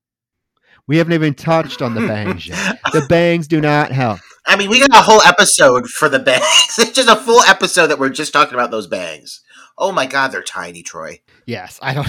We 0.87 0.99
haven't 0.99 1.13
even 1.13 1.35
touched 1.35 1.81
on 1.81 1.95
the 1.95 2.07
bangs 2.07 2.47
yet. 2.47 2.81
The 2.93 3.07
bangs 3.09 3.47
do 3.47 3.61
not 3.61 3.93
help. 3.93 4.21
I 4.47 4.57
mean, 4.57 4.69
we 4.69 4.81
got 4.81 4.91
a 4.91 5.03
whole 5.03 5.23
episode 5.23 5.89
for 5.89 6.09
the 6.09 6.19
bangs. 6.19 6.45
it's 6.79 6.93
just 6.93 7.09
a 7.09 7.17
full 7.17 7.41
episode 7.43 7.87
that 7.87 7.99
we're 7.99 8.11
just 8.11 8.33
talking 8.33 8.55
about 8.55 8.71
those 8.71 8.89
bangs. 8.89 9.41
Oh 9.79 9.93
my 9.93 10.07
god, 10.07 10.29
they're 10.29 10.43
tiny, 10.43 10.83
Troy. 10.83 11.21
Yes, 11.47 11.79
I 11.81 11.95
don't. 11.95 12.09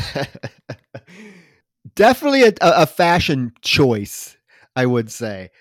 Definitely 1.96 2.44
a, 2.44 2.54
a 2.62 2.86
fashion 2.86 3.54
choice, 3.62 4.36
I 4.76 4.86
would 4.86 5.12
say. 5.12 5.52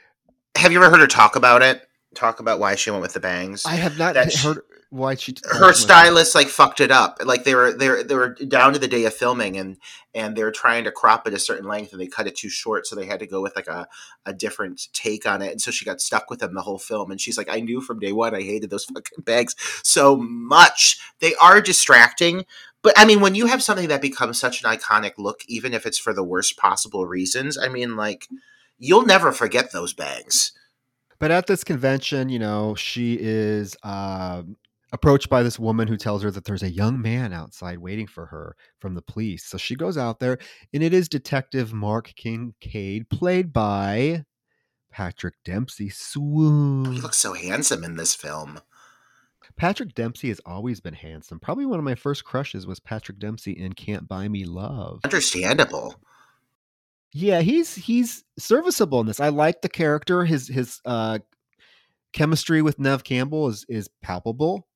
Have 0.57 0.73
you 0.73 0.83
ever 0.83 0.91
heard 0.91 1.01
her 1.01 1.07
talk 1.07 1.37
about 1.37 1.63
it? 1.63 1.83
Talk 2.15 2.41
about 2.41 2.59
why 2.59 2.75
she 2.75 2.91
went 2.91 3.03
with 3.03 3.13
the 3.13 3.21
bangs. 3.21 3.65
I 3.67 3.75
have 3.75 3.99
not 3.99 4.15
that 4.15 4.35
heard 4.35 4.63
why 4.93 5.15
she 5.15 5.35
her 5.51 5.73
stylist 5.73 6.35
like 6.35 6.49
fucked 6.49 6.81
it 6.81 6.91
up. 6.91 7.19
Like 7.25 7.45
they 7.45 7.55
were 7.55 7.73
they 7.73 7.89
were, 7.89 8.03
they 8.03 8.15
were 8.15 8.35
down 8.35 8.75
to 8.75 8.79
the 8.79 8.87
day 8.87 9.05
of 9.07 9.15
filming 9.15 9.57
and 9.57 9.79
and 10.15 10.37
they 10.37 10.45
were 10.45 10.53
trying 10.53 10.85
to 10.85 10.93
crop 10.93 11.27
it 11.27 11.33
a 11.33 11.39
certain 11.39 11.67
length 11.67 11.93
and 11.93 12.01
they 12.01 12.07
cut 12.07 12.27
it 12.27 12.37
too 12.37 12.51
short 12.51 12.87
so 12.87 12.95
they 12.95 13.07
had 13.07 13.21
to 13.21 13.27
go 13.27 13.41
with 13.41 13.57
like 13.57 13.69
a, 13.69 13.89
a 14.27 14.35
different 14.35 14.89
take 14.93 15.25
on 15.25 15.41
it 15.41 15.51
and 15.51 15.63
so 15.63 15.71
she 15.71 15.87
got 15.87 16.03
stuck 16.03 16.29
with 16.29 16.41
them 16.41 16.55
the 16.55 16.61
whole 16.61 16.79
film 16.79 17.11
and 17.11 17.23
she's 17.23 17.39
like 17.39 17.49
i 17.49 17.59
knew 17.59 17.81
from 17.81 17.99
day 17.99 18.13
one 18.13 18.35
i 18.35 18.43
hated 18.43 18.69
those 18.69 18.85
fucking 18.85 19.25
bags 19.25 19.55
so 19.83 20.17
much. 20.17 21.01
They 21.21 21.35
are 21.37 21.63
distracting 21.63 22.45
but 22.83 22.93
i 22.99 23.07
mean 23.07 23.21
when 23.21 23.35
you 23.35 23.47
have 23.47 23.63
something 23.63 23.89
that 23.89 24.03
becomes 24.03 24.39
such 24.39 24.63
an 24.63 24.71
iconic 24.71 25.13
look 25.17 25.41
even 25.49 25.73
if 25.73 25.87
it's 25.87 25.99
for 25.99 26.13
the 26.13 26.23
worst 26.23 26.59
possible 26.59 27.07
reasons 27.07 27.57
i 27.57 27.69
mean 27.69 27.97
like 27.97 28.29
you'll 28.79 29.07
never 29.07 29.33
forget 29.33 29.73
those 29.73 29.93
bags. 29.95 30.53
But 31.21 31.31
at 31.31 31.47
this 31.47 31.63
convention, 31.63 32.29
you 32.29 32.41
know, 32.41 32.75
she 32.75 33.17
is 33.19 33.77
uh, 33.85 34.43
approached 34.93 35.29
by 35.31 35.43
this 35.43 35.59
woman 35.59 35.89
who 35.89 35.97
tells 35.97 36.23
her 36.23 36.31
that 36.31 36.45
there's 36.45 36.63
a 36.63 36.71
young 36.71 37.01
man 37.01 37.33
outside 37.33 37.79
waiting 37.79 38.07
for 38.07 38.27
her 38.27 38.57
from 38.79 38.95
the 38.95 39.03
police. 39.03 39.45
So 39.45 39.57
she 39.57 39.75
goes 39.75 39.97
out 39.97 40.21
there, 40.21 40.39
and 40.73 40.83
it 40.83 40.93
is 40.93 41.09
Detective 41.09 41.73
Mark 41.73 42.13
Kincaid, 42.15 43.09
played 43.09 43.53
by 43.53 44.25
Patrick 44.91 45.35
Dempsey. 45.45 45.89
Swoon. 45.89 46.93
He 46.93 47.01
looks 47.01 47.17
so 47.17 47.33
handsome 47.33 47.83
in 47.83 47.97
this 47.97 48.15
film. 48.15 48.61
Patrick 49.57 49.95
Dempsey 49.95 50.29
has 50.29 50.41
always 50.47 50.81
been 50.81 50.95
handsome. 50.95 51.41
Probably 51.41 51.67
one 51.67 51.79
of 51.79 51.85
my 51.85 51.95
first 51.95 52.25
crushes 52.25 52.67
was 52.67 52.81
Patrick 52.81 53.19
Dempsey 53.19 53.53
in 53.53 53.73
Can't 53.73 54.09
Buy 54.09 54.29
Me 54.29 54.45
Love. 54.45 55.01
Understandable. 55.05 55.97
Yeah, 57.13 57.43
he's 57.43 57.75
he's 57.75 58.25
serviceable 58.39 59.01
in 59.01 59.07
this. 59.07 59.21
I 59.21 59.29
like 59.29 59.61
the 59.61 59.69
character. 59.69 60.25
His 60.25 60.49
his 60.49 60.81
uh 60.87 61.19
chemistry 62.13 62.63
with 62.63 62.79
Neve 62.79 63.05
Campbell 63.05 63.49
is 63.49 63.67
is 63.69 63.91
palpable. 64.03 64.67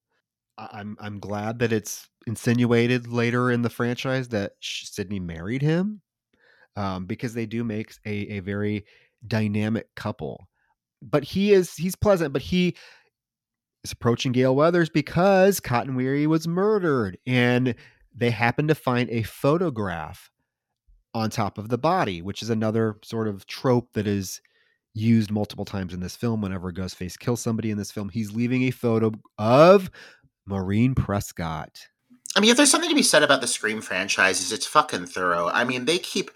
I'm 0.59 0.97
I'm 1.01 1.19
glad 1.21 1.59
that 1.61 1.73
it's 1.73 2.09
insinuated 2.27 3.07
later 3.07 3.51
in 3.51 3.63
the 3.63 3.71
franchise 3.71 4.29
that 4.29 4.53
Sidney 4.61 5.21
married 5.21 5.63
him, 5.63 6.01
um, 6.77 7.07
because 7.07 7.35
they 7.35 7.47
do 7.47 7.65
make 7.65 7.95
a 8.05 8.37
a 8.37 8.41
very 8.41 8.85
dynamic 9.27 9.95
couple. 9.95 10.49
But 11.03 11.25
he 11.25 11.53
is 11.53 11.75
he's 11.75 11.97
pleasant, 11.97 12.33
but 12.33 12.43
he 12.43 12.77
is 13.85 13.93
approaching 13.93 14.33
Gale 14.33 14.57
Weathers 14.57 14.89
because 14.89 15.61
Cotton 15.61 15.95
Weary 15.95 16.27
was 16.27 16.49
murdered, 16.49 17.19
and 17.27 17.75
they 18.15 18.31
happen 18.31 18.69
to 18.69 18.75
find 18.75 19.11
a 19.11 19.23
photograph 19.23 20.31
on 21.15 21.31
top 21.31 21.59
of 21.59 21.69
the 21.69 21.79
body, 21.79 22.23
which 22.23 22.43
is 22.43 22.51
another 22.51 22.97
sort 23.03 23.29
of 23.29 23.47
trope 23.47 23.93
that 23.95 24.07
is 24.07 24.41
used 24.95 25.31
multiple 25.31 25.65
times 25.65 25.93
in 25.93 26.01
this 26.01 26.17
film. 26.17 26.41
Whenever 26.41 26.73
Ghostface 26.73 27.19
kills 27.19 27.41
somebody 27.41 27.71
in 27.71 27.79
this 27.79 27.91
film, 27.91 28.09
he's 28.09 28.33
leaving 28.33 28.65
a 28.65 28.71
photo 28.71 29.13
of 29.39 29.91
Maureen 30.47 30.95
Prescott. 30.95 31.89
I 32.37 32.41
mean, 32.41 32.51
if 32.51 32.57
there's 32.57 32.71
something 32.71 32.91
to 32.91 32.97
be 32.97 33.03
said 33.03 33.23
about 33.23 33.41
the 33.41 33.47
Scream 33.47 33.81
franchises, 33.81 34.53
it's 34.53 34.67
fucking 34.67 35.07
thorough. 35.07 35.49
I 35.49 35.65
mean, 35.65 35.87
they 35.87 35.99
keep 35.99 36.31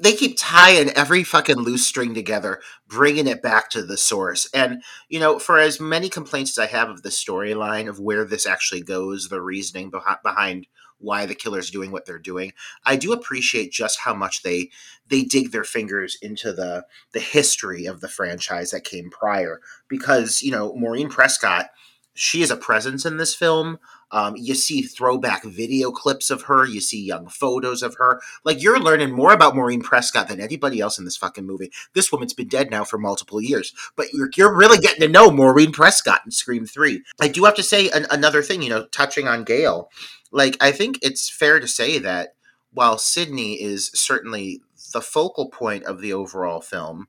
they 0.00 0.14
keep 0.14 0.36
tying 0.36 0.90
every 0.90 1.22
fucking 1.22 1.56
loose 1.56 1.86
string 1.86 2.14
together, 2.14 2.60
bringing 2.88 3.28
it 3.28 3.42
back 3.42 3.70
to 3.70 3.82
the 3.82 3.96
source. 3.96 4.48
And 4.52 4.82
you 5.08 5.20
know, 5.20 5.38
for 5.38 5.58
as 5.58 5.80
many 5.80 6.08
complaints 6.08 6.58
as 6.58 6.58
I 6.58 6.66
have 6.66 6.88
of 6.88 7.02
the 7.02 7.10
storyline 7.10 7.88
of 7.88 8.00
where 8.00 8.24
this 8.24 8.46
actually 8.46 8.82
goes, 8.82 9.28
the 9.28 9.40
reasoning 9.40 9.92
behind 10.22 10.66
why 10.98 11.26
the 11.26 11.34
killer's 11.34 11.70
doing 11.70 11.92
what 11.92 12.06
they're 12.06 12.18
doing, 12.18 12.52
I 12.84 12.96
do 12.96 13.12
appreciate 13.12 13.70
just 13.70 14.00
how 14.00 14.14
much 14.14 14.42
they 14.42 14.70
they 15.06 15.22
dig 15.22 15.52
their 15.52 15.64
fingers 15.64 16.16
into 16.20 16.52
the 16.52 16.84
the 17.12 17.20
history 17.20 17.86
of 17.86 18.00
the 18.00 18.08
franchise 18.08 18.72
that 18.72 18.82
came 18.82 19.10
prior. 19.10 19.60
Because 19.86 20.42
you 20.42 20.50
know, 20.50 20.74
Maureen 20.74 21.08
Prescott 21.08 21.66
she 22.14 22.42
is 22.42 22.50
a 22.50 22.56
presence 22.56 23.06
in 23.06 23.16
this 23.16 23.34
film. 23.34 23.78
Um, 24.10 24.34
you 24.36 24.54
see 24.54 24.82
throwback 24.82 25.44
video 25.44 25.90
clips 25.90 26.30
of 26.30 26.42
her. 26.42 26.66
You 26.66 26.80
see 26.80 27.02
young 27.02 27.28
photos 27.28 27.82
of 27.82 27.96
her. 27.96 28.20
Like 28.44 28.62
you're 28.62 28.78
learning 28.78 29.12
more 29.12 29.32
about 29.32 29.56
Maureen 29.56 29.80
Prescott 29.80 30.28
than 30.28 30.40
anybody 30.40 30.80
else 30.80 30.98
in 30.98 31.06
this 31.06 31.16
fucking 31.16 31.46
movie. 31.46 31.72
This 31.94 32.12
woman's 32.12 32.34
been 32.34 32.48
dead 32.48 32.70
now 32.70 32.84
for 32.84 32.98
multiple 32.98 33.40
years, 33.40 33.72
but 33.96 34.12
you're, 34.12 34.30
you're 34.36 34.54
really 34.54 34.78
getting 34.78 35.00
to 35.00 35.08
know 35.08 35.30
Maureen 35.30 35.72
Prescott 35.72 36.20
in 36.24 36.30
Scream 36.30 36.66
Three. 36.66 37.02
I 37.20 37.28
do 37.28 37.44
have 37.44 37.54
to 37.54 37.62
say 37.62 37.88
an, 37.90 38.06
another 38.10 38.42
thing. 38.42 38.62
You 38.62 38.70
know, 38.70 38.86
touching 38.86 39.26
on 39.26 39.44
Gale, 39.44 39.88
like 40.30 40.56
I 40.60 40.72
think 40.72 40.98
it's 41.00 41.30
fair 41.30 41.60
to 41.60 41.66
say 41.66 41.98
that 41.98 42.34
while 42.74 42.98
Sidney 42.98 43.54
is 43.54 43.90
certainly 43.94 44.60
the 44.92 45.00
focal 45.00 45.48
point 45.48 45.84
of 45.84 46.02
the 46.02 46.12
overall 46.12 46.60
film, 46.60 47.08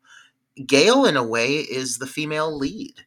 Gale 0.66 1.06
in 1.06 1.18
a 1.18 1.24
way 1.24 1.58
is 1.58 1.98
the 1.98 2.08
female 2.08 2.56
lead 2.56 3.06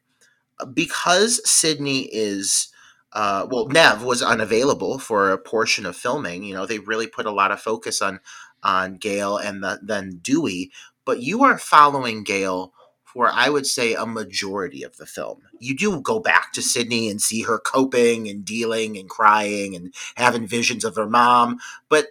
because 0.72 1.40
Sidney 1.48 2.08
is 2.12 2.68
uh, 3.12 3.46
well, 3.50 3.66
Neve 3.68 4.02
was 4.02 4.22
unavailable 4.22 4.98
for 4.98 5.30
a 5.30 5.38
portion 5.38 5.86
of 5.86 5.96
filming. 5.96 6.44
You 6.44 6.54
know, 6.54 6.66
they 6.66 6.78
really 6.78 7.06
put 7.06 7.24
a 7.26 7.30
lot 7.30 7.50
of 7.50 7.60
focus 7.60 8.02
on 8.02 8.20
on 8.62 8.96
Gale 8.96 9.36
and 9.36 9.62
the, 9.62 9.78
then 9.82 10.18
Dewey. 10.22 10.70
But 11.04 11.22
you 11.22 11.44
are 11.44 11.56
following 11.56 12.24
Gale 12.24 12.72
for 13.04 13.30
I 13.32 13.48
would 13.48 13.66
say 13.66 13.94
a 13.94 14.04
majority 14.04 14.82
of 14.82 14.96
the 14.98 15.06
film. 15.06 15.38
You 15.58 15.74
do 15.74 16.00
go 16.02 16.20
back 16.20 16.52
to 16.52 16.62
Sidney 16.62 17.08
and 17.08 17.22
see 17.22 17.42
her 17.42 17.58
coping 17.58 18.28
and 18.28 18.44
dealing 18.44 18.98
and 18.98 19.08
crying 19.08 19.74
and 19.74 19.94
having 20.16 20.46
visions 20.46 20.84
of 20.84 20.96
her 20.96 21.08
mom, 21.08 21.58
but 21.88 22.08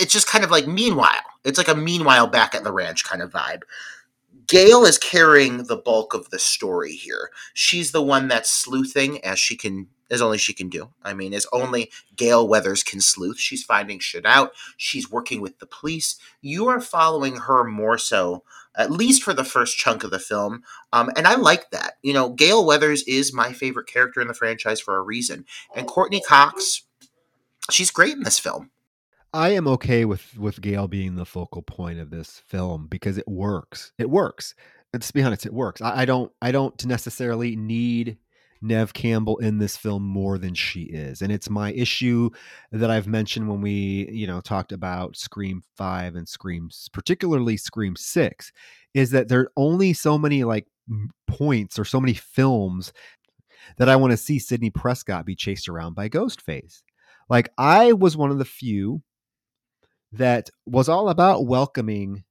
it's 0.00 0.12
just 0.12 0.26
kind 0.26 0.42
of 0.42 0.50
like 0.50 0.66
meanwhile. 0.66 1.22
It's 1.44 1.58
like 1.58 1.68
a 1.68 1.74
meanwhile 1.76 2.26
back 2.26 2.54
at 2.54 2.64
the 2.64 2.72
ranch 2.72 3.04
kind 3.04 3.22
of 3.22 3.30
vibe. 3.30 3.62
Gale 4.46 4.84
is 4.84 4.98
carrying 4.98 5.64
the 5.64 5.76
bulk 5.76 6.14
of 6.14 6.30
the 6.30 6.38
story 6.38 6.92
here. 6.92 7.30
She's 7.54 7.92
the 7.92 8.02
one 8.02 8.28
that's 8.28 8.50
sleuthing 8.50 9.24
as 9.24 9.38
she 9.38 9.56
can 9.56 9.88
as 10.12 10.20
only 10.20 10.36
she 10.36 10.52
can 10.52 10.68
do. 10.68 10.90
I 11.02 11.14
mean, 11.14 11.32
as 11.32 11.46
only 11.52 11.90
Gale 12.16 12.46
Weathers 12.46 12.82
can 12.82 13.00
sleuth. 13.00 13.40
She's 13.40 13.64
finding 13.64 13.98
shit 13.98 14.26
out. 14.26 14.52
She's 14.76 15.10
working 15.10 15.40
with 15.40 15.58
the 15.58 15.66
police. 15.66 16.16
You 16.42 16.68
are 16.68 16.82
following 16.82 17.36
her 17.36 17.64
more 17.64 17.96
so, 17.96 18.44
at 18.76 18.90
least 18.90 19.22
for 19.22 19.32
the 19.32 19.42
first 19.42 19.78
chunk 19.78 20.04
of 20.04 20.10
the 20.10 20.18
film. 20.18 20.64
Um, 20.92 21.10
and 21.16 21.26
I 21.26 21.36
like 21.36 21.70
that. 21.70 21.94
You 22.02 22.12
know, 22.12 22.28
Gale 22.28 22.64
Weathers 22.64 23.02
is 23.04 23.32
my 23.32 23.54
favorite 23.54 23.86
character 23.86 24.20
in 24.20 24.28
the 24.28 24.34
franchise 24.34 24.80
for 24.80 24.98
a 24.98 25.02
reason. 25.02 25.46
And 25.74 25.86
Courteney 25.86 26.20
Cox, 26.20 26.82
she's 27.70 27.90
great 27.90 28.12
in 28.12 28.22
this 28.22 28.38
film. 28.38 28.70
I 29.34 29.50
am 29.50 29.66
okay 29.66 30.04
with 30.04 30.36
with 30.38 30.60
Gale 30.60 30.88
being 30.88 31.14
the 31.14 31.24
focal 31.24 31.62
point 31.62 31.98
of 31.98 32.10
this 32.10 32.42
film 32.46 32.86
because 32.88 33.16
it 33.16 33.26
works. 33.26 33.92
It 33.98 34.10
works. 34.10 34.54
Let's 34.92 35.10
be 35.10 35.22
honest, 35.22 35.46
it 35.46 35.54
works. 35.54 35.80
I, 35.80 36.02
I 36.02 36.04
don't 36.04 36.30
I 36.42 36.52
don't 36.52 36.84
necessarily 36.84 37.56
need 37.56 38.18
Neve 38.60 38.92
Campbell 38.92 39.38
in 39.38 39.58
this 39.58 39.76
film 39.76 40.02
more 40.02 40.38
than 40.38 40.54
she 40.54 40.82
is. 40.82 41.22
And 41.22 41.32
it's 41.32 41.50
my 41.50 41.72
issue 41.72 42.30
that 42.70 42.90
I've 42.90 43.08
mentioned 43.08 43.48
when 43.48 43.60
we, 43.60 44.08
you 44.12 44.26
know, 44.26 44.40
talked 44.40 44.70
about 44.70 45.16
Scream 45.16 45.62
5 45.76 46.14
and 46.14 46.28
Scream 46.28 46.70
particularly 46.92 47.56
Scream 47.56 47.96
6 47.96 48.52
is 48.94 49.10
that 49.10 49.28
there 49.28 49.40
are 49.40 49.52
only 49.56 49.92
so 49.94 50.16
many 50.16 50.44
like 50.44 50.66
points 51.26 51.78
or 51.78 51.84
so 51.84 52.00
many 52.00 52.14
films 52.14 52.92
that 53.78 53.88
I 53.88 53.96
want 53.96 54.12
to 54.12 54.16
see 54.16 54.38
Sidney 54.38 54.70
Prescott 54.70 55.24
be 55.24 55.34
chased 55.34 55.68
around 55.68 55.94
by 55.94 56.08
Ghostface. 56.08 56.82
Like 57.28 57.50
I 57.56 57.94
was 57.94 58.16
one 58.16 58.30
of 58.30 58.38
the 58.38 58.44
few 58.44 59.02
that 60.12 60.50
was 60.66 60.88
all 60.88 61.08
about 61.08 61.46
welcoming 61.46 62.24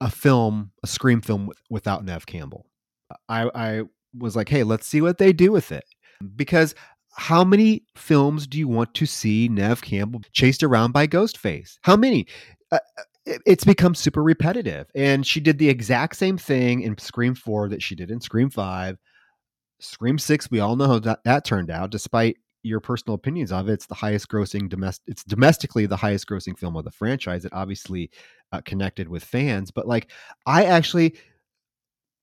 a 0.00 0.10
film, 0.10 0.72
a 0.82 0.86
Scream 0.86 1.20
film 1.20 1.46
with, 1.46 1.58
without 1.70 2.04
Neve 2.04 2.26
Campbell. 2.26 2.66
I, 3.28 3.50
I 3.54 3.82
was 4.16 4.36
like, 4.36 4.48
hey, 4.48 4.62
let's 4.62 4.86
see 4.86 5.00
what 5.00 5.18
they 5.18 5.32
do 5.32 5.52
with 5.52 5.72
it. 5.72 5.84
Because 6.34 6.74
how 7.12 7.44
many 7.44 7.84
films 7.96 8.46
do 8.46 8.58
you 8.58 8.68
want 8.68 8.94
to 8.94 9.06
see 9.06 9.48
Neve 9.48 9.82
Campbell 9.82 10.20
chased 10.32 10.62
around 10.62 10.92
by 10.92 11.06
Ghostface? 11.06 11.78
How 11.82 11.96
many? 11.96 12.26
Uh, 12.70 12.78
uh 12.98 13.02
it's 13.44 13.64
become 13.64 13.94
super 13.94 14.22
repetitive. 14.22 14.86
And 14.94 15.26
she 15.26 15.40
did 15.40 15.58
the 15.58 15.68
exact 15.68 16.14
same 16.14 16.38
thing 16.38 16.82
in 16.82 16.96
Scream 16.96 17.34
4 17.34 17.68
that 17.70 17.82
she 17.82 17.96
did 17.96 18.10
in 18.10 18.20
Scream 18.20 18.50
5. 18.50 18.96
Scream 19.80 20.18
6, 20.18 20.50
we 20.50 20.60
all 20.60 20.76
know 20.76 20.86
how 20.86 20.98
that, 21.00 21.24
that 21.24 21.44
turned 21.44 21.70
out, 21.70 21.90
despite 21.90 22.36
your 22.66 22.80
personal 22.80 23.14
opinions 23.14 23.52
of 23.52 23.68
it. 23.68 23.74
It's 23.74 23.86
the 23.86 23.94
highest 23.94 24.28
grossing 24.28 24.68
domestic. 24.68 25.04
It's 25.06 25.24
domestically 25.24 25.86
the 25.86 25.96
highest 25.96 26.26
grossing 26.26 26.58
film 26.58 26.76
of 26.76 26.84
the 26.84 26.90
franchise. 26.90 27.44
It 27.44 27.52
obviously 27.52 28.10
uh, 28.52 28.60
connected 28.62 29.08
with 29.08 29.24
fans, 29.24 29.70
but 29.70 29.86
like 29.86 30.10
I 30.46 30.64
actually, 30.64 31.16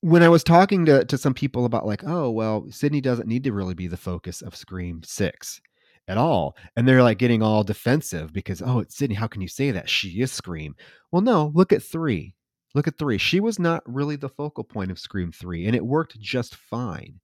when 0.01 0.23
I 0.23 0.29
was 0.29 0.43
talking 0.43 0.85
to 0.85 1.05
to 1.05 1.17
some 1.17 1.33
people 1.33 1.65
about 1.65 1.85
like, 1.85 2.03
oh 2.05 2.29
well, 2.31 2.65
Sidney 2.69 3.01
doesn't 3.01 3.27
need 3.27 3.43
to 3.45 3.53
really 3.53 3.73
be 3.75 3.87
the 3.87 3.97
focus 3.97 4.41
of 4.41 4.55
Scream 4.55 5.01
Six 5.03 5.61
at 6.07 6.17
all, 6.17 6.57
and 6.75 6.87
they're 6.87 7.03
like 7.03 7.17
getting 7.17 7.41
all 7.41 7.63
defensive 7.63 8.33
because 8.33 8.61
oh, 8.61 8.79
it's 8.79 8.97
Sidney. 8.97 9.15
How 9.15 9.27
can 9.27 9.41
you 9.41 9.47
say 9.47 9.71
that? 9.71 9.89
She 9.89 10.21
is 10.21 10.31
Scream. 10.31 10.75
Well, 11.11 11.21
no. 11.21 11.51
Look 11.55 11.71
at 11.71 11.83
three. 11.83 12.35
Look 12.75 12.87
at 12.87 12.97
three. 12.97 13.17
She 13.17 13.39
was 13.39 13.59
not 13.59 13.83
really 13.85 14.15
the 14.15 14.29
focal 14.29 14.63
point 14.63 14.89
of 14.89 14.97
Scream 14.97 15.31
3, 15.31 15.67
and 15.67 15.75
it 15.75 15.85
worked 15.85 16.19
just 16.19 16.55
fine. 16.55 17.19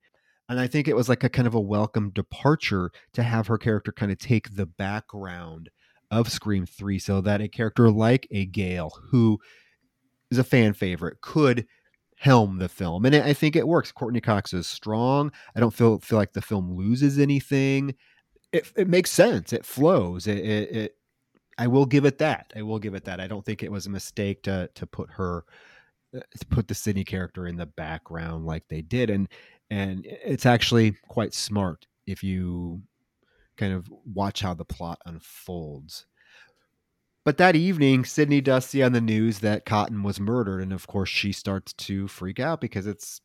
And 0.50 0.60
I 0.60 0.68
think 0.68 0.88
it 0.88 0.96
was 0.96 1.08
like 1.08 1.24
a 1.24 1.30
kind 1.30 1.48
of 1.48 1.54
a 1.54 1.60
welcome 1.60 2.10
departure 2.10 2.92
to 3.14 3.24
have 3.24 3.48
her 3.48 3.58
character 3.58 3.92
kind 3.92 4.12
of 4.12 4.18
take 4.18 4.56
the 4.56 4.66
background 4.66 5.70
of 6.12 6.32
Scream 6.32 6.66
3 6.66 6.98
so 6.98 7.22
that 7.22 7.40
a 7.40 7.48
character 7.48 7.92
like 7.92 8.28
a 8.32 8.46
Gale, 8.46 8.92
who 9.12 9.40
is 10.32 10.40
a 10.40 10.44
fan 10.44 10.74
favorite, 10.74 11.22
could 11.22 11.68
helm 12.16 12.58
the 12.58 12.68
film. 12.68 13.06
And 13.06 13.16
I 13.16 13.34
think 13.34 13.56
it 13.56 13.68
works. 13.68 13.92
Courteney 13.92 14.22
Cox 14.22 14.52
is 14.52 14.68
strong. 14.68 15.32
I 15.56 15.60
don't 15.60 15.74
feel 15.74 16.00
feel 16.00 16.18
like 16.18 16.34
the 16.34 16.42
film 16.42 16.76
loses 16.76 17.20
anything. 17.20 17.96
It, 18.52 18.72
it 18.76 18.88
makes 18.88 19.12
sense. 19.12 19.54
It 19.54 19.66
flows. 19.66 20.26
It, 20.28 20.40
it, 20.40 20.72
it 20.76 20.96
I 21.60 21.68
will 21.68 21.86
give 21.86 22.06
it 22.06 22.18
that. 22.18 22.52
I 22.56 22.64
will 22.64 22.80
give 22.80 22.96
it 22.96 23.06
that. 23.06 23.20
I 23.20 23.28
don't 23.28 23.46
think 23.46 23.62
it 23.62 23.72
was 23.72 23.86
a 23.86 23.92
mistake 23.92 24.44
to 24.44 24.70
to 24.74 24.88
put 24.88 25.12
her 25.12 25.46
uh, 26.16 26.22
to 26.40 26.46
put 26.48 26.68
the 26.68 26.76
Sidney 26.76 27.04
character 27.04 27.48
in 27.48 27.56
the 27.56 27.68
background 27.68 28.46
like 28.46 28.68
they 28.68 28.82
did. 28.82 29.10
And 29.10 29.30
and 29.70 30.06
it's 30.06 30.46
actually 30.46 30.96
quite 31.08 31.34
smart 31.34 31.86
if 32.08 32.24
you 32.24 32.82
kind 33.58 33.74
of 33.74 33.88
watch 34.14 34.42
how 34.42 34.54
the 34.54 34.66
plot 34.66 35.00
unfolds. 35.06 36.06
But 37.26 37.38
that 37.38 37.56
evening, 37.56 38.06
Sidney 38.06 38.42
does 38.42 38.66
see 38.66 38.82
on 38.82 38.94
the 38.94 39.02
news 39.02 39.40
that 39.40 39.66
Cotton 39.66 40.02
was 40.04 40.20
murdered, 40.20 40.62
and 40.62 40.74
of 40.74 40.88
course, 40.88 41.10
she 41.10 41.32
starts 41.32 41.74
to 41.74 42.08
freak 42.08 42.40
out 42.40 42.62
because 42.62 42.88
it's 42.88 43.22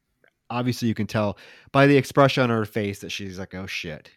obviously 0.50 0.88
you 0.88 0.94
can 0.94 1.06
tell 1.06 1.38
by 1.72 1.86
the 1.86 1.96
expression 1.96 2.42
on 2.42 2.50
her 2.50 2.66
face 2.66 2.98
that 3.00 3.10
she's 3.10 3.38
like, 3.38 3.54
"Oh 3.54 3.66
shit." 3.66 4.10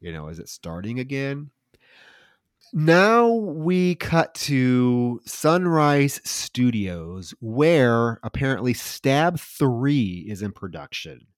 You 0.00 0.12
know, 0.12 0.28
is 0.28 0.38
it 0.38 0.48
starting 0.48 1.00
again? 1.00 1.50
Now 2.72 3.28
we 3.32 3.94
cut 3.94 4.34
to 4.34 5.20
Sunrise 5.24 6.20
Studios, 6.24 7.34
where 7.40 8.20
apparently 8.22 8.74
Stab 8.74 9.40
3 9.40 10.26
is 10.28 10.42
in 10.42 10.52
production. 10.52 11.28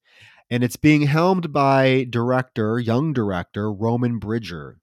And 0.50 0.64
it's 0.64 0.76
being 0.76 1.02
helmed 1.02 1.52
by 1.52 2.06
director, 2.10 2.80
young 2.80 3.12
director, 3.12 3.72
Roman 3.72 4.18
Bridger, 4.18 4.78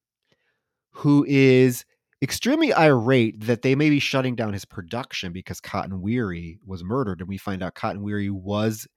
who 0.91 1.25
is 1.27 1.83
extremely 2.21 2.73
irate 2.73 3.41
that 3.41 3.61
they 3.61 3.75
may 3.75 3.89
be 3.89 3.99
shutting 3.99 4.35
down 4.35 4.53
his 4.53 4.63
production 4.63 5.33
because 5.33 5.59
Cotton 5.59 6.01
Weary 6.01 6.59
was 6.65 6.83
murdered. 6.83 7.19
And 7.19 7.27
we 7.27 7.37
find 7.37 7.61
out 7.61 7.75
Cotton 7.75 8.01
Weary 8.01 8.29
was 8.29 8.87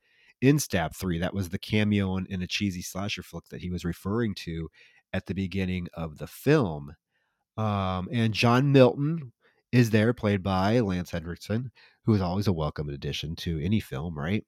in 0.41 0.61
Stab 0.61 0.95
3. 0.95 1.18
That 1.18 1.34
was 1.34 1.49
the 1.49 1.59
cameo 1.59 2.16
in, 2.16 2.26
in 2.26 2.43
a 2.43 2.47
cheesy 2.47 2.82
slasher 2.82 3.24
flick 3.24 3.49
that 3.51 3.61
he 3.61 3.70
was 3.70 3.84
referring 3.84 4.34
to 4.36 4.68
at 5.12 5.26
the 5.26 5.34
beginning 5.34 5.88
of 5.95 6.18
the 6.18 6.28
film. 6.28 6.95
Um, 7.61 8.08
and 8.11 8.32
John 8.32 8.72
Milton 8.72 9.32
is 9.70 9.90
there, 9.90 10.14
played 10.14 10.42
by 10.42 10.80
Lance 10.80 11.11
Henriksen, 11.11 11.70
who 12.06 12.14
is 12.14 12.22
always 12.22 12.46
a 12.46 12.54
welcome 12.54 12.88
addition 12.88 13.36
to 13.36 13.62
any 13.62 13.80
film, 13.80 14.18
right? 14.18 14.46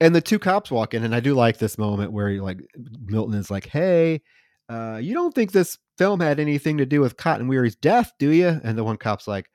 And 0.00 0.12
the 0.12 0.20
two 0.20 0.40
cops 0.40 0.72
walk 0.72 0.92
in, 0.92 1.04
and 1.04 1.14
I 1.14 1.20
do 1.20 1.34
like 1.34 1.58
this 1.58 1.78
moment 1.78 2.10
where 2.10 2.42
like 2.42 2.58
Milton 3.04 3.38
is 3.38 3.48
like, 3.48 3.66
"Hey, 3.66 4.22
uh, 4.68 4.98
you 5.00 5.14
don't 5.14 5.32
think 5.32 5.52
this 5.52 5.78
film 5.96 6.18
had 6.18 6.40
anything 6.40 6.78
to 6.78 6.86
do 6.86 7.00
with 7.00 7.16
Cotton 7.16 7.46
Weary's 7.46 7.76
death, 7.76 8.10
do 8.18 8.30
you?" 8.30 8.60
And 8.64 8.76
the 8.76 8.82
one 8.82 8.96
cop's 8.96 9.28
like, 9.28 9.48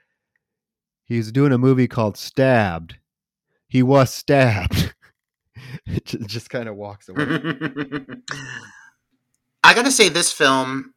"He's 1.04 1.34
doing 1.34 1.52
a 1.52 1.58
movie 1.58 1.90
called 1.90 2.16
Stabbed. 2.16 2.96
He 3.68 3.84
was 3.84 4.14
stabbed." 4.14 4.96
it 5.86 6.06
just 6.26 6.50
kind 6.50 6.70
of 6.70 6.78
walks 6.78 7.10
away. 7.10 7.26
I 9.62 9.74
gotta 9.74 9.92
say, 9.92 10.08
this 10.08 10.32
film 10.32 10.94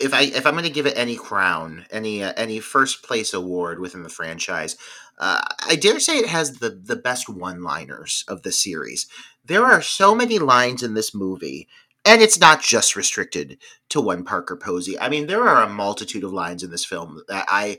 if 0.00 0.14
I 0.14 0.22
if 0.22 0.46
I'm 0.46 0.54
going 0.54 0.64
to 0.64 0.70
give 0.70 0.86
it 0.86 0.96
any 0.96 1.16
crown, 1.16 1.86
any 1.90 2.22
uh, 2.24 2.32
any 2.36 2.58
first 2.60 3.04
place 3.04 3.34
award 3.34 3.78
within 3.78 4.02
the 4.02 4.08
franchise, 4.08 4.76
uh, 5.18 5.42
I 5.66 5.76
dare 5.76 6.00
say 6.00 6.18
it 6.18 6.28
has 6.28 6.58
the 6.58 6.70
the 6.70 6.96
best 6.96 7.28
one 7.28 7.62
liners 7.62 8.24
of 8.26 8.42
the 8.42 8.52
series. 8.52 9.06
There 9.44 9.64
are 9.64 9.82
so 9.82 10.14
many 10.14 10.38
lines 10.38 10.82
in 10.82 10.94
this 10.94 11.14
movie, 11.14 11.68
and 12.04 12.22
it's 12.22 12.40
not 12.40 12.62
just 12.62 12.96
restricted 12.96 13.58
to 13.90 14.00
one 14.00 14.24
Parker 14.24 14.56
Posey. 14.56 14.98
I 14.98 15.08
mean, 15.08 15.26
there 15.26 15.46
are 15.46 15.62
a 15.62 15.68
multitude 15.68 16.24
of 16.24 16.32
lines 16.32 16.62
in 16.62 16.70
this 16.70 16.84
film 16.84 17.22
that 17.28 17.44
I 17.48 17.78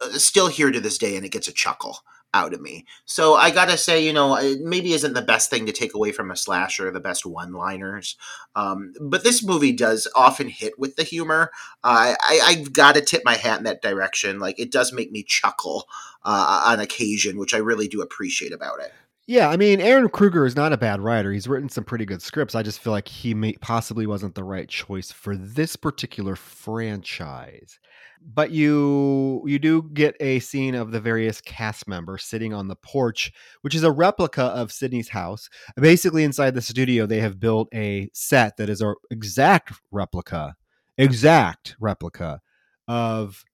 uh, 0.00 0.10
still 0.12 0.48
hear 0.48 0.70
to 0.70 0.80
this 0.80 0.98
day, 0.98 1.16
and 1.16 1.24
it 1.24 1.32
gets 1.32 1.48
a 1.48 1.52
chuckle 1.52 1.98
out 2.34 2.52
of 2.52 2.60
me. 2.60 2.84
So 3.04 3.34
I 3.34 3.50
gotta 3.50 3.76
say, 3.76 4.04
you 4.04 4.12
know, 4.12 4.36
it 4.36 4.60
maybe 4.60 4.92
isn't 4.92 5.14
the 5.14 5.22
best 5.22 5.50
thing 5.50 5.66
to 5.66 5.72
take 5.72 5.94
away 5.94 6.12
from 6.12 6.30
a 6.30 6.36
slasher, 6.36 6.90
the 6.90 7.00
best 7.00 7.24
one-liners. 7.24 8.16
Um, 8.54 8.92
but 9.00 9.24
this 9.24 9.44
movie 9.44 9.72
does 9.72 10.06
often 10.14 10.48
hit 10.48 10.78
with 10.78 10.96
the 10.96 11.04
humor. 11.04 11.50
Uh, 11.82 12.14
I, 12.20 12.40
I've 12.44 12.72
got 12.72 12.94
to 12.94 13.00
tip 13.00 13.22
my 13.24 13.34
hat 13.34 13.58
in 13.58 13.64
that 13.64 13.82
direction. 13.82 14.38
Like 14.38 14.58
it 14.58 14.70
does 14.70 14.92
make 14.92 15.10
me 15.10 15.22
chuckle 15.22 15.88
uh, 16.24 16.64
on 16.66 16.80
occasion, 16.80 17.38
which 17.38 17.54
I 17.54 17.58
really 17.58 17.88
do 17.88 18.02
appreciate 18.02 18.52
about 18.52 18.80
it. 18.80 18.92
Yeah, 19.26 19.50
I 19.50 19.58
mean, 19.58 19.80
Ehren 19.80 20.10
Kruger 20.10 20.46
is 20.46 20.56
not 20.56 20.72
a 20.72 20.78
bad 20.78 21.02
writer. 21.02 21.30
He's 21.30 21.46
written 21.46 21.68
some 21.68 21.84
pretty 21.84 22.06
good 22.06 22.22
scripts. 22.22 22.54
I 22.54 22.62
just 22.62 22.80
feel 22.80 22.94
like 22.94 23.08
he 23.08 23.34
may, 23.34 23.52
possibly 23.54 24.06
wasn't 24.06 24.34
the 24.34 24.42
right 24.42 24.66
choice 24.66 25.12
for 25.12 25.36
this 25.36 25.76
particular 25.76 26.34
franchise. 26.34 27.78
But 28.22 28.50
you 28.50 29.42
you 29.46 29.58
do 29.58 29.82
get 29.92 30.16
a 30.20 30.38
scene 30.40 30.74
of 30.74 30.92
the 30.92 31.00
various 31.00 31.40
cast 31.40 31.88
members 31.88 32.24
sitting 32.24 32.54
on 32.54 32.68
the 32.68 32.76
porch, 32.76 33.32
which 33.62 33.74
is 33.74 33.82
a 33.82 33.90
replica 33.90 34.44
of 34.44 34.72
Sidney's 34.72 35.08
house. 35.08 35.48
Basically, 35.76 36.24
inside 36.24 36.54
the 36.54 36.62
studio, 36.62 37.06
they 37.06 37.20
have 37.20 37.40
built 37.40 37.68
a 37.74 38.10
set 38.14 38.56
that 38.58 38.68
is 38.68 38.80
an 38.80 38.94
exact 39.10 39.72
replica, 39.90 40.54
exact 40.96 41.76
replica 41.80 42.40
of 42.86 43.44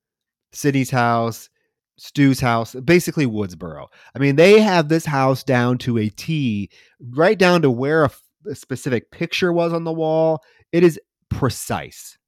Sidney's 0.52 0.90
house 0.90 1.48
Stu's 1.96 2.40
house, 2.40 2.74
basically 2.74 3.26
Woodsboro. 3.26 3.86
I 4.14 4.18
mean, 4.18 4.36
they 4.36 4.60
have 4.60 4.88
this 4.88 5.04
house 5.04 5.44
down 5.44 5.78
to 5.78 5.98
a 5.98 6.08
T, 6.08 6.70
right 7.00 7.38
down 7.38 7.62
to 7.62 7.70
where 7.70 8.04
a, 8.04 8.10
a 8.50 8.54
specific 8.54 9.10
picture 9.10 9.52
was 9.52 9.72
on 9.72 9.84
the 9.84 9.92
wall. 9.92 10.42
It 10.72 10.82
is 10.82 10.98
precise. 11.28 12.18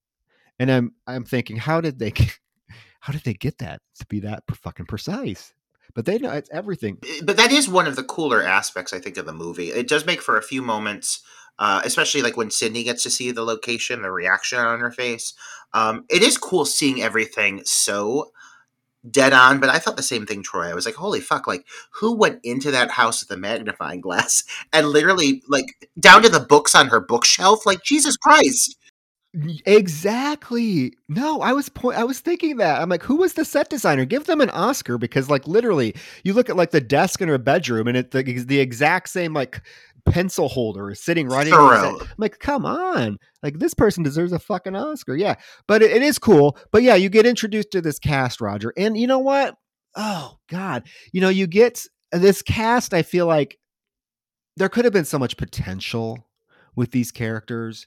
And 0.58 0.70
I'm 0.70 0.92
I'm 1.06 1.24
thinking, 1.24 1.56
how 1.56 1.80
did 1.80 1.98
they 1.98 2.12
how 3.00 3.12
did 3.12 3.22
they 3.24 3.34
get 3.34 3.58
that 3.58 3.80
to 3.98 4.06
be 4.06 4.20
that 4.20 4.44
fucking 4.50 4.86
precise? 4.86 5.54
But 5.94 6.04
they 6.04 6.18
know 6.18 6.30
it's 6.32 6.50
everything. 6.52 6.98
Eh, 7.06 7.20
but 7.24 7.36
that 7.38 7.52
is 7.52 7.68
one 7.68 7.86
of 7.86 7.96
the 7.96 8.04
cooler 8.04 8.42
aspects, 8.42 8.92
I 8.92 8.98
think, 8.98 9.16
of 9.16 9.26
the 9.26 9.32
movie. 9.32 9.70
It 9.70 9.88
does 9.88 10.04
make 10.04 10.20
for 10.20 10.36
a 10.36 10.42
few 10.42 10.60
moments, 10.60 11.22
uh, 11.58 11.80
especially 11.84 12.22
like 12.22 12.36
when 12.36 12.50
Sidney 12.50 12.84
gets 12.84 13.02
to 13.04 13.10
see 13.10 13.30
the 13.30 13.42
location, 13.42 14.02
the 14.02 14.10
reaction 14.10 14.58
on 14.58 14.80
her 14.80 14.90
face. 14.90 15.32
Um, 15.72 16.04
it 16.10 16.22
is 16.22 16.36
cool 16.36 16.64
seeing 16.66 17.02
everything 17.02 17.62
so 17.64 18.30
dead 19.10 19.32
on, 19.32 19.60
but 19.60 19.70
I 19.70 19.78
thought 19.78 19.96
the 19.96 20.02
same 20.02 20.26
thing, 20.26 20.42
Troy. 20.42 20.70
I 20.70 20.74
was 20.74 20.84
like, 20.84 20.96
holy 20.96 21.20
fuck, 21.20 21.46
like 21.46 21.64
who 21.90 22.14
went 22.14 22.40
into 22.42 22.70
that 22.72 22.90
house 22.90 23.22
with 23.22 23.36
a 23.36 23.40
magnifying 23.40 24.00
glass 24.00 24.44
and 24.72 24.88
literally 24.88 25.42
like 25.48 25.88
down 25.98 26.22
to 26.22 26.28
the 26.28 26.40
books 26.40 26.74
on 26.74 26.88
her 26.88 27.00
bookshelf? 27.00 27.64
Like, 27.64 27.82
Jesus 27.82 28.16
Christ. 28.16 28.76
Exactly. 29.66 30.94
No, 31.08 31.40
I 31.42 31.52
was 31.52 31.68
point. 31.68 31.98
I 31.98 32.04
was 32.04 32.20
thinking 32.20 32.56
that. 32.56 32.80
I'm 32.80 32.88
like, 32.88 33.02
who 33.02 33.16
was 33.16 33.34
the 33.34 33.44
set 33.44 33.68
designer? 33.68 34.04
Give 34.04 34.24
them 34.24 34.40
an 34.40 34.50
Oscar 34.50 34.98
because, 34.98 35.28
like, 35.28 35.46
literally, 35.46 35.94
you 36.24 36.32
look 36.32 36.48
at 36.48 36.56
like 36.56 36.70
the 36.70 36.80
desk 36.80 37.20
in 37.20 37.28
her 37.28 37.38
bedroom, 37.38 37.86
and 37.88 37.96
it's 37.96 38.10
the, 38.10 38.22
the 38.22 38.60
exact 38.60 39.08
same 39.08 39.34
like 39.34 39.60
pencil 40.06 40.48
holder 40.48 40.90
is 40.90 41.02
sitting 41.02 41.28
right 41.28 41.46
in. 41.46 41.52
I'm 41.52 41.98
like, 42.16 42.38
come 42.38 42.64
on, 42.64 43.18
like 43.42 43.58
this 43.58 43.74
person 43.74 44.02
deserves 44.02 44.32
a 44.32 44.38
fucking 44.38 44.76
Oscar. 44.76 45.16
Yeah, 45.16 45.34
but 45.66 45.82
it, 45.82 45.90
it 45.90 46.02
is 46.02 46.18
cool. 46.18 46.56
But 46.72 46.82
yeah, 46.82 46.94
you 46.94 47.08
get 47.10 47.26
introduced 47.26 47.72
to 47.72 47.82
this 47.82 47.98
cast, 47.98 48.40
Roger, 48.40 48.72
and 48.76 48.96
you 48.96 49.06
know 49.06 49.18
what? 49.18 49.56
Oh 49.96 50.38
God, 50.48 50.86
you 51.12 51.20
know 51.20 51.28
you 51.28 51.46
get 51.46 51.84
this 52.12 52.40
cast. 52.40 52.94
I 52.94 53.02
feel 53.02 53.26
like 53.26 53.58
there 54.56 54.68
could 54.70 54.84
have 54.84 54.94
been 54.94 55.04
so 55.04 55.18
much 55.18 55.36
potential 55.36 56.26
with 56.74 56.92
these 56.92 57.10
characters, 57.10 57.86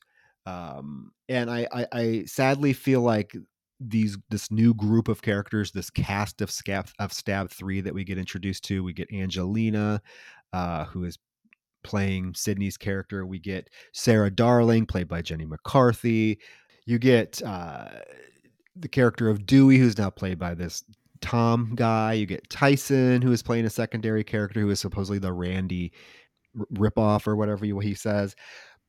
um, 0.50 1.12
and 1.28 1.50
I, 1.50 1.68
I, 1.72 1.88
I 1.92 2.24
sadly 2.26 2.74
feel 2.74 3.02
like 3.02 3.36
these 3.80 4.18
this 4.30 4.52
new 4.52 4.74
group 4.74 5.08
of 5.08 5.22
characters, 5.22 5.72
this 5.72 5.90
cast 5.90 6.42
of 6.42 6.52
Scab 6.52 6.90
of 7.00 7.14
Stab 7.14 7.50
Three 7.50 7.82
that 7.82 7.94
we 7.94 8.04
get 8.04 8.18
introduced 8.18 8.64
to. 8.66 8.84
We 8.84 8.94
get 8.94 9.12
Angelina, 9.14 10.02
uh, 10.52 10.86
who 10.86 11.04
is 11.04 11.18
playing 11.84 12.34
Sidney's 12.34 12.78
character. 12.78 13.26
We 13.26 13.40
get 13.40 13.70
Sarah 13.94 14.32
Darling, 14.32 14.86
played 14.86 15.08
by 15.08 15.22
Jenny 15.22 15.46
McCarthy. 15.46 16.40
You 16.86 17.00
get 17.00 17.42
uh, 17.44 17.90
the 18.76 18.90
character 18.90 19.30
of 19.30 19.46
Dewey, 19.46 19.78
who's 19.78 19.98
now 19.98 20.10
played 20.10 20.40
by 20.40 20.56
this 20.56 20.84
Tom 21.22 21.74
guy. 21.76 22.14
You 22.14 22.26
get 22.26 22.50
Tyson, 22.50 23.22
who 23.22 23.32
is 23.32 23.44
playing 23.44 23.66
a 23.66 23.70
secondary 23.70 24.24
character 24.24 24.60
who 24.60 24.70
is 24.72 24.80
supposedly 24.80 25.20
the 25.20 25.32
Randy 25.32 25.94
ripoff 26.74 27.28
or 27.28 27.36
whatever 27.36 27.64
he 27.64 27.94
says 27.94 28.36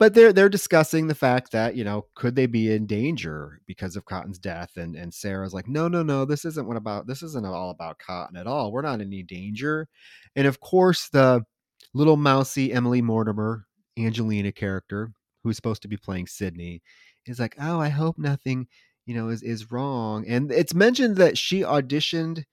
but 0.00 0.14
they're 0.14 0.32
they're 0.32 0.48
discussing 0.48 1.06
the 1.06 1.14
fact 1.14 1.52
that 1.52 1.76
you 1.76 1.84
know 1.84 2.06
could 2.14 2.34
they 2.34 2.46
be 2.46 2.72
in 2.72 2.86
danger 2.86 3.60
because 3.66 3.96
of 3.96 4.06
Cotton's 4.06 4.38
death, 4.38 4.76
and 4.76 4.96
and 4.96 5.12
Sarah's 5.12 5.52
like, 5.52 5.68
no, 5.68 5.88
no, 5.88 6.02
no, 6.02 6.24
this 6.24 6.46
isn't 6.46 6.66
what 6.66 6.78
about 6.78 7.06
this 7.06 7.22
isn't 7.22 7.46
all 7.46 7.70
about 7.70 7.98
Cotton 7.98 8.36
at 8.36 8.46
all. 8.46 8.72
We're 8.72 8.80
not 8.80 9.00
in 9.02 9.08
any 9.08 9.22
danger, 9.22 9.88
and 10.34 10.46
of 10.46 10.58
course 10.58 11.10
the 11.10 11.44
little 11.92 12.16
mousy 12.16 12.72
Emily 12.72 13.02
Mortimer, 13.02 13.66
Angelina 13.98 14.52
character 14.52 15.12
who's 15.44 15.56
supposed 15.56 15.82
to 15.82 15.88
be 15.88 15.96
playing 15.96 16.26
Sidney, 16.26 16.82
is 17.26 17.38
like, 17.38 17.54
oh, 17.60 17.78
I 17.78 17.90
hope 17.90 18.18
nothing, 18.18 18.68
you 19.04 19.14
know, 19.14 19.28
is 19.28 19.42
is 19.42 19.70
wrong, 19.70 20.26
and 20.26 20.50
it's 20.50 20.74
mentioned 20.74 21.16
that 21.18 21.36
she 21.36 21.60
auditioned 21.60 22.44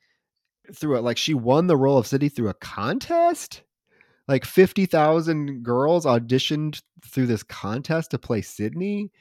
through 0.76 0.98
it, 0.98 1.02
like 1.02 1.18
she 1.18 1.34
won 1.34 1.68
the 1.68 1.78
role 1.78 1.98
of 1.98 2.08
Sidney 2.08 2.28
through 2.28 2.50
a 2.50 2.54
contest 2.56 3.64
like 4.28 4.46
50,000 4.46 5.64
girls 5.64 6.06
auditioned 6.06 6.82
through 7.06 7.28
this 7.28 7.44
contest 7.44 8.12
to 8.12 8.20
play 8.20 8.42
Sidney 8.42 9.12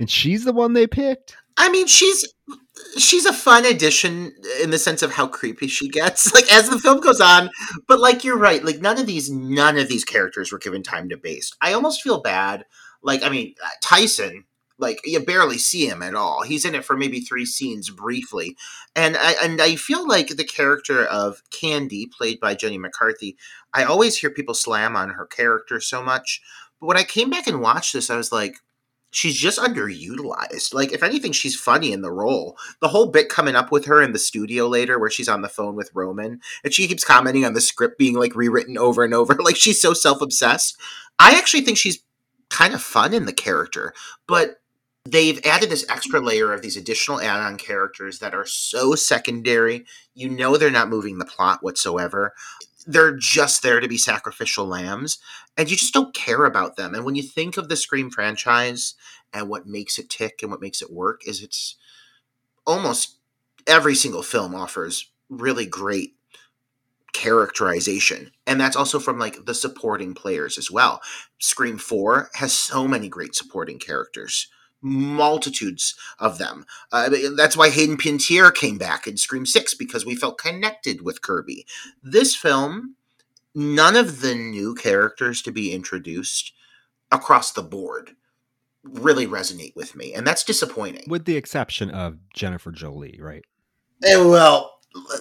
and 0.00 0.10
she's 0.10 0.44
the 0.44 0.52
one 0.52 0.72
they 0.72 0.86
picked. 0.86 1.36
I 1.56 1.70
mean, 1.70 1.86
she's 1.86 2.26
she's 2.98 3.26
a 3.26 3.32
fun 3.32 3.64
addition 3.64 4.34
in 4.62 4.70
the 4.70 4.78
sense 4.78 5.02
of 5.02 5.12
how 5.12 5.26
creepy 5.28 5.68
she 5.68 5.88
gets 5.88 6.34
like 6.34 6.52
as 6.52 6.68
the 6.68 6.78
film 6.78 7.00
goes 7.00 7.20
on, 7.20 7.50
but 7.86 8.00
like 8.00 8.24
you're 8.24 8.38
right, 8.38 8.64
like 8.64 8.80
none 8.80 8.98
of 8.98 9.06
these 9.06 9.30
none 9.30 9.78
of 9.78 9.88
these 9.88 10.04
characters 10.04 10.50
were 10.50 10.58
given 10.58 10.82
time 10.82 11.08
to 11.08 11.16
base. 11.16 11.52
I 11.60 11.72
almost 11.72 12.02
feel 12.02 12.20
bad 12.20 12.64
like 13.02 13.22
I 13.22 13.28
mean, 13.28 13.54
Tyson 13.82 14.44
like 14.78 15.00
you 15.04 15.20
barely 15.20 15.58
see 15.58 15.86
him 15.86 16.02
at 16.02 16.14
all. 16.14 16.42
He's 16.42 16.64
in 16.64 16.74
it 16.74 16.84
for 16.84 16.96
maybe 16.96 17.20
three 17.20 17.46
scenes 17.46 17.90
briefly, 17.90 18.56
and 18.96 19.16
I 19.16 19.34
and 19.42 19.60
I 19.60 19.76
feel 19.76 20.06
like 20.06 20.28
the 20.28 20.44
character 20.44 21.04
of 21.04 21.42
Candy, 21.50 22.06
played 22.06 22.40
by 22.40 22.54
Jenny 22.54 22.78
McCarthy, 22.78 23.36
I 23.72 23.84
always 23.84 24.16
hear 24.16 24.30
people 24.30 24.54
slam 24.54 24.96
on 24.96 25.10
her 25.10 25.26
character 25.26 25.80
so 25.80 26.02
much, 26.02 26.40
but 26.80 26.86
when 26.86 26.96
I 26.96 27.04
came 27.04 27.30
back 27.30 27.46
and 27.46 27.60
watched 27.60 27.92
this, 27.92 28.10
I 28.10 28.16
was 28.16 28.32
like, 28.32 28.56
she's 29.14 29.36
just 29.36 29.58
underutilized. 29.58 30.74
Like, 30.74 30.92
if 30.92 31.02
anything, 31.02 31.32
she's 31.32 31.58
funny 31.58 31.92
in 31.92 32.02
the 32.02 32.10
role. 32.10 32.58
The 32.80 32.88
whole 32.88 33.06
bit 33.06 33.28
coming 33.28 33.54
up 33.54 33.70
with 33.70 33.86
her 33.86 34.02
in 34.02 34.12
the 34.12 34.18
studio 34.18 34.66
later, 34.66 34.98
where 34.98 35.10
she's 35.10 35.28
on 35.28 35.42
the 35.42 35.48
phone 35.48 35.76
with 35.76 35.90
Roman, 35.94 36.40
and 36.64 36.74
she 36.74 36.88
keeps 36.88 37.04
commenting 37.04 37.44
on 37.44 37.54
the 37.54 37.60
script 37.60 37.98
being 37.98 38.16
like 38.16 38.34
rewritten 38.34 38.76
over 38.76 39.04
and 39.04 39.14
over, 39.14 39.34
like 39.40 39.56
she's 39.56 39.80
so 39.80 39.94
self 39.94 40.20
obsessed. 40.20 40.76
I 41.18 41.38
actually 41.38 41.62
think 41.62 41.78
she's 41.78 42.02
kind 42.50 42.74
of 42.74 42.82
fun 42.82 43.14
in 43.14 43.24
the 43.24 43.32
character, 43.32 43.94
but 44.26 44.56
they've 45.04 45.44
added 45.44 45.70
this 45.70 45.86
extra 45.88 46.20
layer 46.20 46.52
of 46.52 46.62
these 46.62 46.76
additional 46.76 47.20
add-on 47.20 47.58
characters 47.58 48.18
that 48.18 48.34
are 48.34 48.46
so 48.46 48.94
secondary. 48.94 49.84
You 50.14 50.30
know 50.30 50.56
they're 50.56 50.70
not 50.70 50.88
moving 50.88 51.18
the 51.18 51.24
plot 51.24 51.62
whatsoever. 51.62 52.34
They're 52.86 53.16
just 53.16 53.62
there 53.62 53.80
to 53.80 53.88
be 53.88 53.98
sacrificial 53.98 54.66
lambs 54.66 55.18
and 55.56 55.70
you 55.70 55.76
just 55.76 55.94
don't 55.94 56.14
care 56.14 56.44
about 56.44 56.76
them. 56.76 56.94
And 56.94 57.04
when 57.04 57.14
you 57.14 57.22
think 57.22 57.56
of 57.56 57.68
the 57.68 57.76
scream 57.76 58.10
franchise 58.10 58.94
and 59.32 59.48
what 59.48 59.66
makes 59.66 59.98
it 59.98 60.10
tick 60.10 60.40
and 60.42 60.50
what 60.50 60.60
makes 60.60 60.82
it 60.82 60.92
work 60.92 61.26
is 61.26 61.42
it's 61.42 61.76
almost 62.66 63.18
every 63.66 63.94
single 63.94 64.22
film 64.22 64.54
offers 64.54 65.10
really 65.28 65.66
great 65.66 66.14
characterization. 67.12 68.32
And 68.46 68.60
that's 68.60 68.76
also 68.76 68.98
from 68.98 69.18
like 69.18 69.44
the 69.46 69.54
supporting 69.54 70.14
players 70.14 70.58
as 70.58 70.70
well. 70.70 71.00
Scream 71.38 71.78
4 71.78 72.30
has 72.34 72.52
so 72.52 72.86
many 72.88 73.08
great 73.08 73.34
supporting 73.34 73.78
characters 73.78 74.48
multitudes 74.84 75.94
of 76.18 76.38
them. 76.38 76.66
Uh, 76.92 77.10
that's 77.36 77.56
why 77.56 77.70
Hayden 77.70 77.96
Panettiere 77.96 78.54
came 78.54 78.76
back 78.76 79.06
in 79.06 79.16
Scream 79.16 79.46
6 79.46 79.74
because 79.74 80.04
we 80.04 80.14
felt 80.14 80.38
connected 80.38 81.02
with 81.02 81.22
Kirby. 81.22 81.66
This 82.02 82.36
film, 82.36 82.96
none 83.54 83.96
of 83.96 84.20
the 84.20 84.34
new 84.34 84.74
characters 84.74 85.40
to 85.42 85.50
be 85.50 85.72
introduced 85.72 86.52
across 87.10 87.50
the 87.50 87.62
board 87.62 88.10
really 88.82 89.26
resonate 89.26 89.74
with 89.74 89.96
me, 89.96 90.12
and 90.12 90.26
that's 90.26 90.44
disappointing. 90.44 91.04
With 91.08 91.24
the 91.24 91.36
exception 91.36 91.90
of 91.90 92.18
Jennifer 92.34 92.70
Jolie, 92.70 93.18
right? 93.18 93.44
Eh, 94.02 94.22
well, 94.22 94.78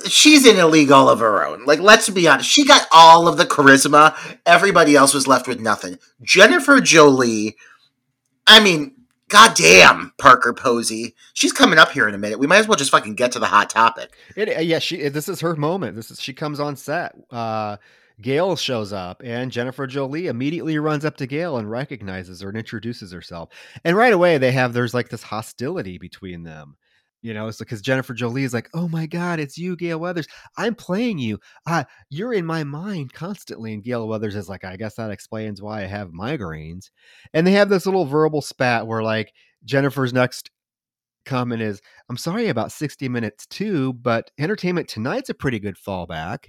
she's 0.08 0.46
in 0.46 0.60
a 0.60 0.68
league 0.68 0.92
all 0.92 1.08
of 1.08 1.20
her 1.20 1.46
own. 1.46 1.64
Like, 1.64 1.80
let's 1.80 2.10
be 2.10 2.28
honest, 2.28 2.50
she 2.50 2.66
got 2.66 2.86
all 2.92 3.30
of 3.30 3.38
the 3.38 3.46
charisma. 3.46 4.14
Everybody 4.46 4.98
else 4.98 5.14
was 5.14 5.28
left 5.28 5.48
with 5.48 5.62
nothing. 5.62 5.98
Jennifer 6.22 6.82
Jolie, 6.82 7.56
I 8.46 8.60
mean, 8.60 8.96
God 9.34 9.56
damn, 9.56 10.14
Parker 10.20 10.54
Posey. 10.54 11.16
She's 11.34 11.52
coming 11.52 11.80
up 11.80 11.90
here 11.90 12.08
in 12.08 12.14
a 12.14 12.20
minute. 12.20 12.38
We 12.38 12.46
might 12.46 12.60
as 12.60 12.68
well 12.68 12.78
just 12.78 12.92
fucking 12.92 13.16
get 13.16 13.32
to 13.32 13.40
the 13.40 13.48
hot 13.48 13.68
topic. 13.68 14.16
It, 14.36 14.56
uh, 14.56 14.62
yeah, 14.62 14.78
she. 14.78 15.10
This 15.10 15.28
is 15.28 15.42
her 15.42 15.56
moment. 15.56 15.96
This 15.96 16.12
is 16.12 16.22
she 16.22 16.34
comes 16.34 16.60
on 16.60 16.76
set. 16.76 17.16
Uh, 17.32 17.78
Gale 18.22 18.56
shows 18.56 18.94
up, 18.94 19.24
and 19.26 19.52
Jennifer 19.52 19.88
Jolie 19.88 20.28
immediately 20.28 20.78
runs 20.78 21.04
up 21.04 21.18
to 21.18 21.26
Gale 21.26 21.58
and 21.58 21.68
recognizes 21.68 22.42
her 22.42 22.50
and 22.50 22.58
introduces 22.60 23.12
herself. 23.12 23.50
And 23.84 23.98
right 23.98 24.14
away, 24.14 24.38
they 24.38 24.52
have 24.52 24.74
there's 24.74 24.94
like 24.94 25.10
this 25.10 25.24
hostility 25.24 25.98
between 25.98 26.44
them. 26.44 26.76
You 27.24 27.34
know, 27.34 27.48
it's 27.48 27.58
because 27.60 27.82
Jennifer 27.82 28.14
Jolie 28.14 28.44
is 28.44 28.54
like, 28.54 28.70
"Oh 28.76 28.88
my 28.90 29.08
God, 29.08 29.40
it's 29.40 29.58
you, 29.58 29.76
Gale 29.78 30.00
Weathers. 30.00 30.28
I'm 30.58 30.76
playing 30.76 31.20
you. 31.20 31.40
Uh, 31.66 31.86
you're 32.10 32.34
in 32.34 32.46
my 32.46 32.64
mind 32.66 33.14
constantly." 33.14 33.74
And 33.74 33.84
Gale 33.84 34.08
Weathers 34.08 34.36
is 34.36 34.50
like, 34.50 34.66
"I 34.66 34.76
guess 34.78 34.96
that 34.96 35.10
explains 35.12 35.62
why 35.62 35.84
I 35.84 35.88
have 35.88 36.10
migraines." 36.12 36.92
And 37.34 37.48
they 37.48 37.54
have 37.54 37.70
this 37.70 37.86
little 37.88 38.06
verbal 38.06 38.42
spat 38.42 38.88
where, 38.88 39.04
like, 39.04 39.34
Jennifer's 39.66 40.14
next 40.14 40.52
comment 41.26 41.62
is, 41.62 41.82
"I'm 42.10 42.18
sorry 42.18 42.50
about 42.50 42.72
60 42.74 43.10
Minutes 43.10 43.48
too, 43.48 43.94
but 43.94 44.32
Entertainment 44.40 44.90
Tonight's 44.90 45.30
a 45.30 45.36
pretty 45.36 45.60
good 45.60 45.78
fallback." 45.78 46.48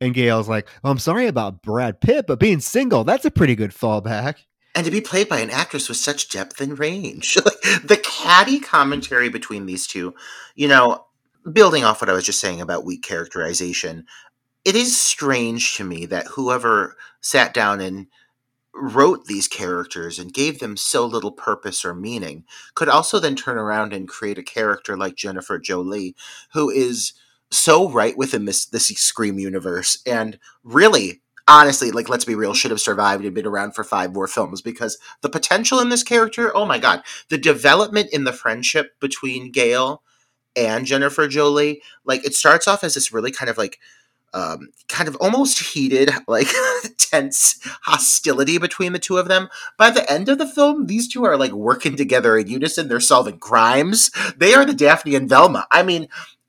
And 0.00 0.14
Gale's 0.14 0.48
like, 0.48 0.68
well, 0.82 0.92
"I'm 0.92 0.98
sorry 0.98 1.26
about 1.26 1.62
Brad 1.62 2.00
Pitt, 2.00 2.26
but 2.26 2.40
being 2.40 2.60
single, 2.60 3.04
that's 3.04 3.24
a 3.24 3.30
pretty 3.30 3.54
good 3.54 3.70
fallback." 3.72 4.36
And 4.74 4.84
to 4.84 4.90
be 4.90 5.00
played 5.00 5.28
by 5.28 5.40
an 5.40 5.50
actress 5.50 5.88
with 5.88 5.98
such 5.98 6.28
depth 6.28 6.60
and 6.60 6.78
range. 6.78 7.36
like 7.44 7.60
the 7.84 8.00
catty 8.02 8.60
commentary 8.60 9.28
between 9.28 9.66
these 9.66 9.86
two, 9.86 10.14
you 10.54 10.68
know, 10.68 11.06
building 11.52 11.84
off 11.84 12.00
what 12.00 12.10
I 12.10 12.12
was 12.12 12.24
just 12.24 12.40
saying 12.40 12.60
about 12.60 12.84
weak 12.84 13.02
characterization, 13.02 14.06
it 14.64 14.76
is 14.76 14.98
strange 14.98 15.76
to 15.76 15.84
me 15.84 16.06
that 16.06 16.26
whoever 16.28 16.96
sat 17.20 17.54
down 17.54 17.80
and 17.80 18.06
wrote 18.74 19.24
these 19.24 19.48
characters 19.48 20.18
and 20.18 20.32
gave 20.32 20.60
them 20.60 20.76
so 20.76 21.04
little 21.04 21.32
purpose 21.32 21.84
or 21.84 21.94
meaning 21.94 22.44
could 22.74 22.88
also 22.88 23.18
then 23.18 23.34
turn 23.34 23.58
around 23.58 23.92
and 23.92 24.08
create 24.08 24.38
a 24.38 24.42
character 24.42 24.96
like 24.96 25.16
Jennifer 25.16 25.58
Jolie, 25.58 26.14
who 26.52 26.70
is 26.70 27.12
so 27.50 27.90
right 27.90 28.16
within 28.16 28.44
this 28.44 28.66
this 28.66 28.86
Scream 28.88 29.38
universe 29.38 30.00
and 30.06 30.38
really 30.62 31.20
honestly, 31.50 31.90
like 31.90 32.08
let's 32.08 32.24
be 32.24 32.34
real, 32.34 32.54
should 32.54 32.70
have 32.70 32.80
survived 32.80 33.24
and 33.24 33.34
been 33.34 33.46
around 33.46 33.74
for 33.74 33.84
five 33.84 34.14
more 34.14 34.28
films 34.28 34.62
because 34.62 34.98
the 35.20 35.28
potential 35.28 35.80
in 35.80 35.88
this 35.88 36.02
character, 36.02 36.56
oh 36.56 36.64
my 36.64 36.78
god, 36.78 37.02
the 37.28 37.38
development 37.38 38.08
in 38.12 38.24
the 38.24 38.32
friendship 38.32 38.98
between 39.00 39.50
Gale 39.50 40.02
and 40.56 40.86
Jennifer 40.86 41.28
Jolie, 41.28 41.82
like 42.04 42.24
it 42.24 42.34
starts 42.34 42.68
off 42.68 42.84
as 42.84 42.94
this 42.94 43.12
really 43.12 43.30
kind 43.30 43.50
of 43.50 43.58
like 43.58 43.78
um, 44.32 44.68
kind 44.88 45.08
of 45.08 45.16
almost 45.16 45.58
heated, 45.58 46.10
like 46.28 46.46
tense 46.96 47.58
hostility 47.82 48.58
between 48.58 48.92
the 48.92 48.98
two 48.98 49.18
of 49.18 49.28
them. 49.28 49.48
By 49.76 49.90
the 49.90 50.08
end 50.10 50.28
of 50.28 50.38
the 50.38 50.46
film, 50.46 50.86
these 50.86 51.08
two 51.08 51.24
are 51.24 51.36
like 51.36 51.52
working 51.52 51.96
together 51.96 52.38
in 52.38 52.46
unison. 52.46 52.88
They're 52.88 53.00
solving 53.00 53.38
crimes. 53.38 54.10
They 54.36 54.54
are 54.54 54.64
the 54.64 54.74
Daphne 54.74 55.16
and 55.16 55.28
Velma. 55.28 55.66
I 55.72 55.82
mean, 55.82 56.08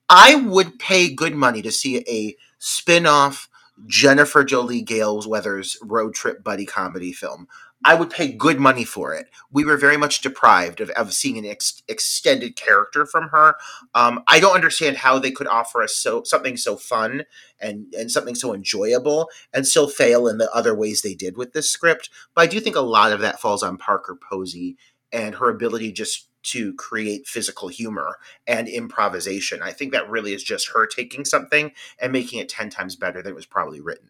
I 0.10 0.36
would 0.36 0.78
pay 0.78 1.14
good 1.14 1.34
money 1.34 1.62
to 1.64 1.72
see 1.72 2.04
a 2.08 2.36
spin 2.60 3.08
off 3.08 3.50
Jennifer 3.88 4.44
Jolie 4.44 4.82
Gales 4.82 5.28
Weathers 5.28 5.78
road 5.82 6.14
trip 6.14 6.44
buddy 6.44 6.66
comedy 6.66 7.12
film. 7.14 7.48
I 7.84 7.96
would 7.96 8.12
pay 8.12 8.32
good 8.32 8.60
money 8.60 8.84
for 8.84 9.14
it. 9.14 9.28
We 9.52 9.66
were 9.66 9.76
very 9.76 9.98
much 9.98 10.22
deprived 10.22 10.82
of, 10.82 10.92
of 10.92 11.14
seeing 11.14 11.38
an 11.40 11.46
ex- 11.46 11.82
extended 11.88 12.56
character 12.56 13.08
from 13.08 13.30
her. 13.30 13.56
Um, 13.96 14.24
I 14.28 14.40
don't 14.40 14.54
understand 14.54 14.98
how 14.98 15.18
they 15.18 15.32
could 15.32 15.48
offer 15.48 15.82
us 15.82 15.96
so 15.96 16.22
something 16.24 16.58
so 16.58 16.76
fun 16.76 17.24
and 17.60 17.92
and 17.98 18.12
something 18.12 18.36
so 18.36 18.54
enjoyable 18.54 19.30
and 19.52 19.66
still 19.66 19.88
fail 19.88 20.28
in 20.28 20.38
the 20.38 20.52
other 20.54 20.76
ways 20.76 21.02
they 21.02 21.16
did 21.16 21.38
with 21.38 21.54
this 21.54 21.72
script. 21.72 22.10
But 22.36 22.44
I 22.44 22.48
do 22.48 22.60
think 22.60 22.76
a 22.76 22.82
lot 22.82 23.12
of 23.12 23.22
that 23.22 23.42
falls 23.42 23.64
on 23.64 23.78
Parker 23.78 24.16
Posey 24.16 24.78
and 25.12 25.36
her 25.36 25.50
ability 25.50 25.92
just 25.92 26.28
to 26.44 26.74
create 26.76 27.28
physical 27.28 27.68
humor 27.68 28.18
and 28.48 28.68
improvisation. 28.68 29.62
I 29.62 29.72
think 29.72 29.92
that 29.92 30.10
really 30.10 30.34
is 30.34 30.44
just 30.44 30.70
her 30.74 30.88
taking 30.88 31.26
something 31.26 31.72
and 32.00 32.12
making 32.12 32.40
it 32.40 32.50
10 32.50 32.70
times 32.70 32.96
better 32.96 33.22
than 33.22 33.32
it 33.32 33.36
was 33.36 33.46
probably 33.46 33.82
written. 33.82 34.10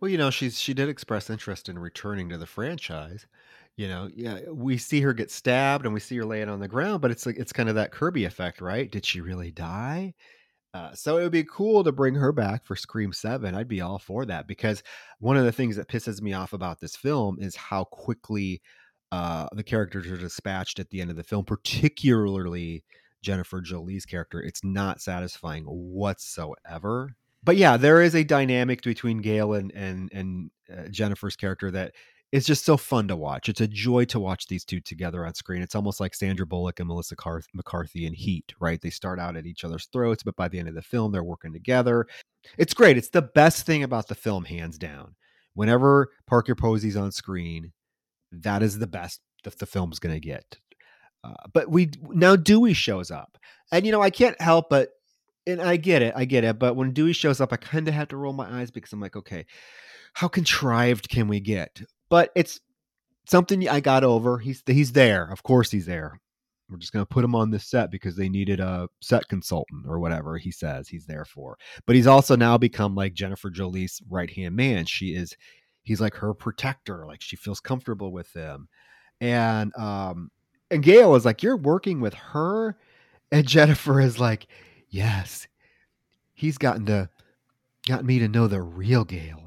Well, 0.00 0.10
you 0.10 0.18
know, 0.18 0.30
she's 0.30 0.58
she 0.60 0.74
did 0.74 0.88
express 0.88 1.30
interest 1.30 1.68
in 1.68 1.78
returning 1.78 2.28
to 2.28 2.38
the 2.38 2.46
franchise. 2.46 3.26
you 3.76 3.88
know, 3.88 4.10
yeah, 4.14 4.40
we 4.50 4.78
see 4.78 5.00
her 5.02 5.12
get 5.12 5.30
stabbed 5.30 5.84
and 5.84 5.94
we 5.94 6.00
see 6.00 6.16
her 6.16 6.24
laying 6.24 6.48
on 6.48 6.60
the 6.60 6.68
ground, 6.68 7.00
but 7.02 7.10
it's 7.10 7.26
like 7.26 7.36
it's 7.38 7.52
kind 7.52 7.68
of 7.68 7.74
that 7.76 7.92
Kirby 7.92 8.24
effect, 8.24 8.60
right? 8.60 8.90
Did 8.90 9.04
she 9.04 9.20
really 9.20 9.50
die? 9.50 10.14
Uh, 10.74 10.94
so 10.94 11.16
it 11.18 11.22
would 11.22 11.32
be 11.32 11.44
cool 11.44 11.82
to 11.84 11.92
bring 11.92 12.14
her 12.14 12.32
back 12.32 12.66
for 12.66 12.76
Scream 12.76 13.12
7. 13.12 13.54
I'd 13.54 13.68
be 13.68 13.80
all 13.80 13.98
for 13.98 14.26
that 14.26 14.46
because 14.46 14.82
one 15.20 15.36
of 15.38 15.44
the 15.44 15.52
things 15.52 15.76
that 15.76 15.88
pisses 15.88 16.20
me 16.20 16.34
off 16.34 16.52
about 16.52 16.80
this 16.80 16.96
film 16.96 17.38
is 17.40 17.56
how 17.56 17.84
quickly 17.84 18.60
uh, 19.16 19.48
the 19.54 19.62
characters 19.62 20.06
are 20.08 20.18
dispatched 20.18 20.78
at 20.78 20.90
the 20.90 21.00
end 21.00 21.10
of 21.10 21.16
the 21.16 21.24
film, 21.24 21.42
particularly 21.42 22.84
Jennifer 23.22 23.62
Jolie's 23.62 24.04
character. 24.04 24.42
It's 24.42 24.62
not 24.62 25.00
satisfying 25.00 25.64
whatsoever. 25.64 27.16
But 27.42 27.56
yeah, 27.56 27.78
there 27.78 28.02
is 28.02 28.14
a 28.14 28.24
dynamic 28.24 28.82
between 28.82 29.22
Gale 29.22 29.54
and 29.54 29.72
and 29.72 30.10
and 30.12 30.50
uh, 30.70 30.88
Jennifer's 30.90 31.34
character 31.34 31.70
that 31.70 31.92
it's 32.30 32.46
just 32.46 32.66
so 32.66 32.76
fun 32.76 33.08
to 33.08 33.16
watch. 33.16 33.48
It's 33.48 33.62
a 33.62 33.66
joy 33.66 34.04
to 34.06 34.20
watch 34.20 34.48
these 34.48 34.66
two 34.66 34.80
together 34.80 35.24
on 35.24 35.32
screen. 35.32 35.62
It's 35.62 35.74
almost 35.74 35.98
like 35.98 36.14
Sandra 36.14 36.44
Bullock 36.44 36.78
and 36.80 36.88
Melissa 36.88 37.16
McCarthy 37.54 38.04
in 38.04 38.12
Heat, 38.12 38.52
right? 38.60 38.80
They 38.82 38.90
start 38.90 39.18
out 39.18 39.36
at 39.36 39.46
each 39.46 39.64
other's 39.64 39.86
throats, 39.86 40.24
but 40.24 40.36
by 40.36 40.48
the 40.48 40.58
end 40.58 40.68
of 40.68 40.74
the 40.74 40.82
film, 40.82 41.10
they're 41.10 41.24
working 41.24 41.54
together. 41.54 42.06
It's 42.58 42.74
great. 42.74 42.98
It's 42.98 43.08
the 43.08 43.22
best 43.22 43.64
thing 43.64 43.82
about 43.82 44.08
the 44.08 44.14
film, 44.14 44.44
hands 44.44 44.76
down. 44.76 45.14
Whenever 45.54 46.10
Parker 46.26 46.54
Posey's 46.54 46.96
on 46.96 47.12
screen, 47.12 47.72
that 48.32 48.62
is 48.62 48.78
the 48.78 48.86
best 48.86 49.20
that 49.44 49.58
the 49.58 49.66
film's 49.66 49.98
going 49.98 50.14
to 50.14 50.20
get. 50.20 50.58
Uh, 51.24 51.34
but 51.52 51.70
we 51.70 51.90
now 52.10 52.36
Dewey 52.36 52.72
shows 52.72 53.10
up, 53.10 53.38
and 53.72 53.84
you 53.84 53.92
know 53.92 54.02
I 54.02 54.10
can't 54.10 54.40
help 54.40 54.70
but, 54.70 54.90
and 55.46 55.60
I 55.60 55.76
get 55.76 56.02
it, 56.02 56.14
I 56.16 56.24
get 56.24 56.44
it. 56.44 56.58
But 56.58 56.76
when 56.76 56.92
Dewey 56.92 57.12
shows 57.12 57.40
up, 57.40 57.52
I 57.52 57.56
kind 57.56 57.88
of 57.88 57.94
have 57.94 58.08
to 58.08 58.16
roll 58.16 58.32
my 58.32 58.60
eyes 58.60 58.70
because 58.70 58.92
I'm 58.92 59.00
like, 59.00 59.16
okay, 59.16 59.46
how 60.14 60.28
contrived 60.28 61.08
can 61.08 61.28
we 61.28 61.40
get? 61.40 61.82
but 62.08 62.30
it's 62.34 62.60
something 63.26 63.68
I 63.68 63.80
got 63.80 64.04
over. 64.04 64.38
He's 64.38 64.62
he's 64.66 64.92
there. 64.92 65.30
Of 65.30 65.42
course 65.42 65.70
he's 65.70 65.86
there. 65.86 66.20
We're 66.68 66.78
just 66.78 66.92
going 66.92 67.04
to 67.04 67.14
put 67.14 67.24
him 67.24 67.36
on 67.36 67.50
this 67.50 67.64
set 67.64 67.92
because 67.92 68.16
they 68.16 68.28
needed 68.28 68.58
a 68.58 68.88
set 69.00 69.28
consultant 69.28 69.86
or 69.86 70.00
whatever 70.00 70.36
he 70.36 70.50
says 70.50 70.88
he's 70.88 71.06
there 71.06 71.24
for. 71.24 71.56
But 71.86 71.94
he's 71.94 72.08
also 72.08 72.34
now 72.34 72.58
become 72.58 72.96
like 72.96 73.14
Jennifer 73.14 73.50
Jolie's 73.50 74.02
right 74.08 74.30
hand 74.30 74.56
man. 74.56 74.84
She 74.84 75.14
is, 75.14 75.36
he's 75.86 76.00
like 76.00 76.14
her 76.16 76.34
protector. 76.34 77.06
Like 77.06 77.22
she 77.22 77.36
feels 77.36 77.60
comfortable 77.60 78.12
with 78.12 78.32
him. 78.34 78.68
And, 79.20 79.74
um, 79.76 80.30
and 80.70 80.82
gale 80.82 81.14
is 81.14 81.24
like, 81.24 81.42
You're 81.42 81.56
working 81.56 82.00
with 82.00 82.14
her. 82.14 82.76
And 83.32 83.46
Jennifer 83.48 84.00
is 84.00 84.20
like, 84.20 84.46
Yes, 84.90 85.46
he's 86.34 86.58
gotten 86.58 86.86
to, 86.86 87.08
gotten 87.88 88.06
me 88.06 88.18
to 88.18 88.28
know 88.28 88.46
the 88.46 88.60
real 88.60 89.04
gale 89.04 89.46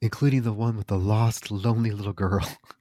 including 0.00 0.42
the 0.42 0.52
one 0.52 0.76
with 0.76 0.86
the 0.86 0.98
lost, 0.98 1.50
lonely 1.50 1.90
little 1.90 2.12
girl. 2.12 2.46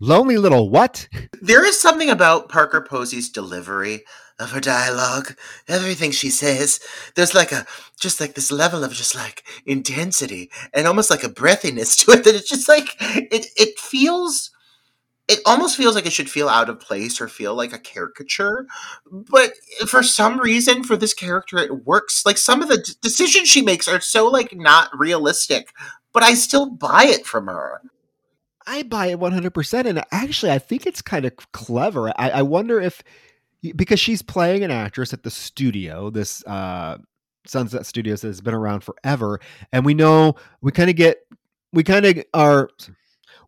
lonely 0.00 0.36
little 0.36 0.70
what? 0.70 1.08
There 1.40 1.64
is 1.64 1.78
something 1.78 2.10
about 2.10 2.48
Parker 2.48 2.80
Posey's 2.80 3.28
delivery 3.28 4.04
of 4.38 4.50
her 4.50 4.60
dialogue, 4.60 5.36
everything 5.66 6.10
she 6.10 6.30
says. 6.30 6.80
There's 7.14 7.34
like 7.34 7.52
a, 7.52 7.66
just 7.98 8.20
like 8.20 8.34
this 8.34 8.52
level 8.52 8.84
of 8.84 8.92
just 8.92 9.14
like 9.14 9.44
intensity 9.64 10.50
and 10.74 10.86
almost 10.86 11.10
like 11.10 11.24
a 11.24 11.28
breathiness 11.28 11.96
to 12.04 12.12
it 12.12 12.24
that 12.24 12.34
it's 12.34 12.48
just 12.48 12.68
like, 12.68 12.96
it, 13.00 13.46
it 13.56 13.78
feels 13.78 14.50
it 15.28 15.40
almost 15.44 15.76
feels 15.76 15.94
like 15.94 16.06
it 16.06 16.12
should 16.12 16.30
feel 16.30 16.48
out 16.48 16.68
of 16.68 16.78
place 16.78 17.20
or 17.20 17.28
feel 17.28 17.54
like 17.54 17.72
a 17.72 17.78
caricature 17.78 18.66
but 19.10 19.52
for 19.86 20.02
some 20.02 20.38
reason 20.38 20.84
for 20.84 20.96
this 20.96 21.14
character 21.14 21.58
it 21.58 21.84
works 21.84 22.24
like 22.24 22.38
some 22.38 22.62
of 22.62 22.68
the 22.68 22.78
d- 22.78 22.92
decisions 23.02 23.48
she 23.48 23.62
makes 23.62 23.88
are 23.88 24.00
so 24.00 24.28
like 24.28 24.54
not 24.54 24.88
realistic 24.96 25.72
but 26.12 26.22
i 26.22 26.34
still 26.34 26.70
buy 26.70 27.04
it 27.04 27.26
from 27.26 27.46
her 27.46 27.80
i 28.66 28.82
buy 28.82 29.06
it 29.06 29.18
100% 29.18 29.84
and 29.86 30.04
actually 30.12 30.52
i 30.52 30.58
think 30.58 30.86
it's 30.86 31.02
kind 31.02 31.24
of 31.24 31.36
clever 31.52 32.12
I, 32.18 32.30
I 32.30 32.42
wonder 32.42 32.80
if 32.80 33.02
because 33.74 33.98
she's 33.98 34.22
playing 34.22 34.62
an 34.64 34.70
actress 34.70 35.12
at 35.12 35.22
the 35.22 35.30
studio 35.30 36.10
this 36.10 36.44
uh 36.46 36.98
sunset 37.46 37.86
studios 37.86 38.22
that 38.22 38.28
has 38.28 38.40
been 38.40 38.54
around 38.54 38.80
forever 38.80 39.40
and 39.72 39.84
we 39.84 39.94
know 39.94 40.34
we 40.60 40.72
kind 40.72 40.90
of 40.90 40.96
get 40.96 41.18
we 41.72 41.82
kind 41.84 42.04
of 42.04 42.24
are 42.34 42.70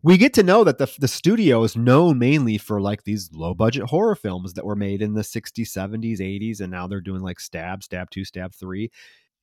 we 0.01 0.17
get 0.17 0.33
to 0.33 0.43
know 0.43 0.63
that 0.63 0.77
the 0.77 0.91
the 0.99 1.07
studio 1.07 1.63
is 1.63 1.75
known 1.75 2.19
mainly 2.19 2.57
for 2.57 2.79
like 2.79 3.03
these 3.03 3.29
low 3.33 3.53
budget 3.53 3.83
horror 3.83 4.15
films 4.15 4.53
that 4.53 4.65
were 4.65 4.75
made 4.75 5.01
in 5.01 5.13
the 5.13 5.21
60s, 5.21 5.67
70s, 5.67 6.19
80s 6.19 6.61
and 6.61 6.71
now 6.71 6.87
they're 6.87 7.01
doing 7.01 7.21
like 7.21 7.39
Stab, 7.39 7.83
Stab 7.83 8.09
2, 8.09 8.23
Stab 8.23 8.53
3. 8.53 8.89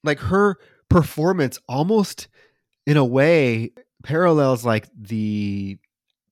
Like 0.03 0.19
her 0.21 0.57
performance 0.89 1.59
almost 1.69 2.29
in 2.87 2.97
a 2.97 3.05
way 3.05 3.73
parallels 4.03 4.65
like 4.65 4.89
the 4.97 5.79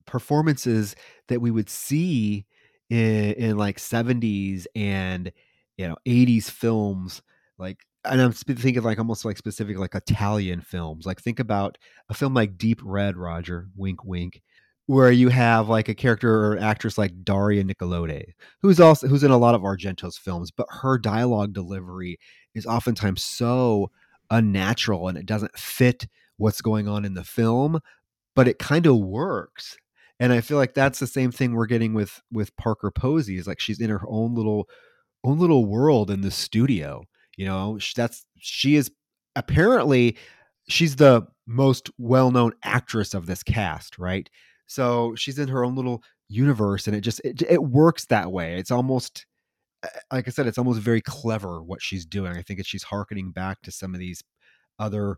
performances 0.05 0.95
that 1.27 1.41
we 1.41 1.51
would 1.51 1.69
see 1.69 2.45
in, 2.89 3.33
in 3.33 3.57
like 3.57 3.77
70s 3.77 4.65
and 4.75 5.31
you 5.77 5.87
know 5.87 5.95
80s 6.05 6.49
films 6.49 7.21
like 7.57 7.79
and 8.05 8.21
I'm 8.21 8.31
thinking 8.31 8.83
like 8.83 8.99
almost 8.99 9.25
like 9.25 9.37
specific 9.37 9.77
like 9.77 9.95
Italian 9.95 10.61
films. 10.61 11.05
Like 11.05 11.21
think 11.21 11.39
about 11.39 11.77
a 12.09 12.13
film 12.13 12.33
like 12.33 12.57
Deep 12.57 12.79
Red, 12.83 13.17
Roger, 13.17 13.67
wink, 13.75 14.03
wink, 14.03 14.41
where 14.85 15.11
you 15.11 15.29
have 15.29 15.69
like 15.69 15.89
a 15.89 15.95
character 15.95 16.53
or 16.53 16.59
actress 16.59 16.97
like 16.97 17.23
Daria 17.23 17.63
Nicolodi, 17.63 18.33
who's 18.61 18.79
also 18.79 19.07
who's 19.07 19.23
in 19.23 19.31
a 19.31 19.37
lot 19.37 19.55
of 19.55 19.61
Argento's 19.61 20.17
films, 20.17 20.51
but 20.51 20.67
her 20.69 20.97
dialogue 20.97 21.53
delivery 21.53 22.19
is 22.53 22.65
oftentimes 22.65 23.21
so 23.21 23.91
unnatural 24.29 25.07
and 25.07 25.17
it 25.17 25.25
doesn't 25.25 25.57
fit 25.57 26.07
what's 26.37 26.61
going 26.61 26.87
on 26.87 27.05
in 27.05 27.13
the 27.13 27.23
film, 27.23 27.79
but 28.35 28.47
it 28.47 28.59
kind 28.59 28.85
of 28.85 28.97
works. 28.97 29.77
And 30.19 30.31
I 30.31 30.41
feel 30.41 30.57
like 30.57 30.73
that's 30.73 30.99
the 30.99 31.07
same 31.07 31.31
thing 31.31 31.53
we're 31.53 31.65
getting 31.65 31.93
with 31.93 32.21
with 32.31 32.55
Parker 32.55 32.91
Posey. 32.91 33.37
Is 33.37 33.47
like 33.47 33.59
she's 33.59 33.81
in 33.81 33.89
her 33.89 34.03
own 34.07 34.33
little 34.35 34.69
own 35.23 35.39
little 35.39 35.65
world 35.65 36.09
in 36.09 36.21
the 36.21 36.31
studio 36.31 37.05
you 37.37 37.45
know, 37.45 37.79
that's 37.95 38.25
she 38.37 38.75
is 38.75 38.91
apparently 39.35 40.17
she's 40.69 40.95
the 40.95 41.27
most 41.47 41.89
well-known 41.97 42.53
actress 42.63 43.13
of 43.13 43.25
this 43.25 43.43
cast, 43.43 43.99
right? 43.99 44.29
So 44.67 45.15
she's 45.15 45.37
in 45.37 45.49
her 45.49 45.63
own 45.63 45.75
little 45.75 46.03
universe 46.27 46.87
and 46.87 46.95
it 46.95 47.01
just 47.01 47.21
it, 47.23 47.41
it 47.43 47.63
works 47.63 48.05
that 48.05 48.31
way. 48.31 48.57
It's 48.57 48.71
almost 48.71 49.25
eh, 49.83 49.87
like 50.11 50.27
I 50.27 50.31
said, 50.31 50.47
it's 50.47 50.57
almost 50.57 50.79
very 50.79 51.01
clever 51.01 51.61
what 51.63 51.81
she's 51.81 52.05
doing. 52.05 52.33
I 52.37 52.41
think 52.41 52.65
she's 52.65 52.83
harkening 52.83 53.31
back 53.31 53.61
to 53.63 53.71
some 53.71 53.93
of 53.93 53.99
these 53.99 54.23
other 54.79 55.17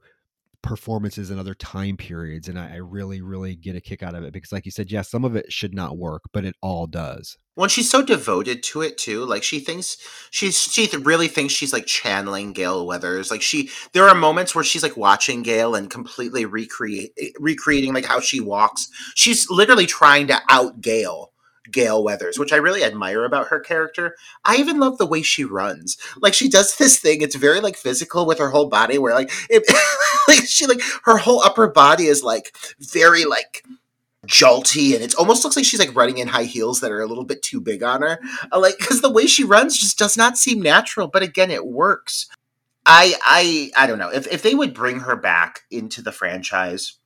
performances 0.67 1.31
in 1.31 1.39
other 1.39 1.55
time 1.55 1.95
periods 1.95 2.49
and 2.49 2.59
I, 2.59 2.73
I, 2.73 2.75
really 2.75 3.21
really 3.21 3.55
get 3.55 3.77
a 3.77 3.81
kick 3.81 4.03
out 4.03 4.15
of 4.15 4.23
it 4.25 4.33
because 4.33 4.51
like 4.51 4.65
you 4.65 4.71
said 4.71 4.91
yes 4.91 5.09
some 5.09 5.23
of 5.23 5.33
it 5.33 5.51
should 5.51 5.73
not 5.73 5.97
work 5.97 6.23
but 6.33 6.43
it 6.43 6.55
all 6.61 6.87
does. 6.87 7.37
When 7.55 7.69
she's 7.69 7.89
so 7.89 8.03
devoted 8.03 8.63
to 8.63 8.81
it 8.81 8.97
too 8.97 9.23
like 9.23 9.43
she 9.43 9.61
thinks 9.61 9.97
she's 10.29 10.59
she 10.59 10.89
really 10.97 11.29
thinks 11.29 11.53
she's 11.53 11.71
like 11.71 11.85
channeling 11.85 12.51
gale 12.51 12.85
weathers 12.85 13.31
like 13.31 13.41
she 13.41 13.69
there 13.93 14.09
are 14.09 14.13
moments 14.13 14.53
where 14.53 14.63
she's 14.63 14.83
like 14.83 14.97
watching 14.97 15.41
gale 15.41 15.73
and 15.73 15.89
completely 15.89 16.43
recreate 16.43 17.13
eh, 17.17 17.29
recreating 17.39 17.93
like 17.93 18.05
how 18.05 18.19
she 18.19 18.41
walks. 18.41 18.89
She's 19.15 19.49
literally 19.49 19.85
trying 19.85 20.27
to 20.27 20.41
out 20.49 20.81
gale 20.81 21.31
Gale 21.71 22.03
Weathers, 22.03 22.39
which 22.39 22.53
I 22.53 22.57
really 22.57 22.83
admire 22.83 23.25
about 23.25 23.47
her 23.47 23.59
character. 23.59 24.15
I 24.43 24.57
even 24.57 24.79
love 24.79 24.97
the 24.97 25.05
way 25.05 25.21
she 25.21 25.43
runs. 25.43 25.97
Like 26.21 26.33
she 26.33 26.49
does 26.49 26.77
this 26.77 26.99
thing, 26.99 27.21
it's 27.21 27.35
very 27.35 27.59
like 27.59 27.75
physical 27.75 28.25
with 28.25 28.39
her 28.39 28.49
whole 28.49 28.67
body 28.67 28.97
where 28.97 29.13
like 29.13 29.31
it 29.49 29.63
like 30.27 30.45
she 30.45 30.65
like 30.65 30.81
her 31.03 31.17
whole 31.17 31.41
upper 31.43 31.67
body 31.67 32.05
is 32.05 32.23
like 32.23 32.55
very 32.79 33.25
like 33.25 33.63
jolty 34.25 34.93
and 34.93 35.03
it 35.03 35.15
almost 35.15 35.43
looks 35.43 35.55
like 35.55 35.65
she's 35.65 35.79
like 35.79 35.95
running 35.95 36.17
in 36.17 36.27
high 36.27 36.43
heels 36.43 36.81
that 36.81 36.91
are 36.91 37.01
a 37.01 37.07
little 37.07 37.23
bit 37.23 37.41
too 37.41 37.61
big 37.61 37.83
on 37.83 38.01
her. 38.01 38.19
Uh, 38.51 38.59
like 38.59 38.77
cuz 38.79 39.01
the 39.01 39.11
way 39.11 39.25
she 39.25 39.43
runs 39.43 39.77
just 39.77 39.97
does 39.97 40.17
not 40.17 40.37
seem 40.37 40.61
natural, 40.61 41.07
but 41.07 41.23
again 41.23 41.51
it 41.51 41.65
works. 41.65 42.27
I 42.85 43.15
I 43.23 43.71
I 43.75 43.87
don't 43.87 43.99
know. 43.99 44.11
If 44.11 44.27
if 44.27 44.41
they 44.41 44.55
would 44.55 44.73
bring 44.73 45.01
her 45.01 45.15
back 45.15 45.63
into 45.69 46.01
the 46.01 46.11
franchise 46.11 46.97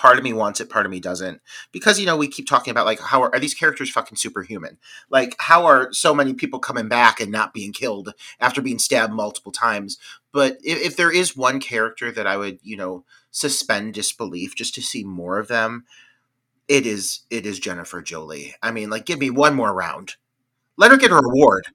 part 0.00 0.16
of 0.16 0.24
me 0.24 0.32
wants 0.32 0.60
it 0.60 0.70
part 0.70 0.86
of 0.86 0.90
me 0.90 0.98
doesn't. 0.98 1.42
Because 1.72 2.00
you 2.00 2.06
know 2.06 2.16
we 2.16 2.26
keep 2.26 2.46
talking 2.46 2.70
about 2.70 2.86
like 2.86 2.98
how 3.00 3.22
are, 3.22 3.34
are, 3.34 3.38
these 3.38 3.52
characters 3.52 3.90
fucking 3.90 4.16
superhuman? 4.16 4.78
Like 5.10 5.36
how 5.38 5.66
are 5.66 5.92
so 5.92 6.14
many 6.14 6.32
people 6.32 6.58
coming 6.58 6.88
back 6.88 7.20
and 7.20 7.30
not 7.30 7.52
being 7.52 7.72
killed 7.72 8.14
after 8.40 8.62
being 8.62 8.78
stabbed 8.78 9.12
multiple 9.12 9.52
times? 9.52 9.98
But 10.32 10.56
if, 10.64 10.80
if 10.80 10.96
there 10.96 11.12
is 11.12 11.36
one 11.36 11.60
character 11.60 12.10
that 12.12 12.26
i 12.26 12.36
would 12.36 12.58
you 12.62 12.76
know 12.76 13.04
suspend 13.30 13.94
disbelief 13.94 14.54
just 14.54 14.74
to 14.74 14.82
see 14.82 15.04
more 15.04 15.38
of 15.38 15.48
them 15.48 15.84
it 16.66 16.86
is 16.86 17.20
it 17.28 17.44
is 17.44 17.60
jennifer 17.60 18.00
jolie. 18.00 18.54
I 18.62 18.70
mean 18.70 18.88
like 18.88 19.04
give 19.04 19.18
me 19.18 19.28
one 19.28 19.54
more 19.54 19.74
round. 19.74 20.16
Let 20.78 20.90
her 20.92 20.96
get 20.96 21.10
her 21.10 21.20
reward. 21.20 21.66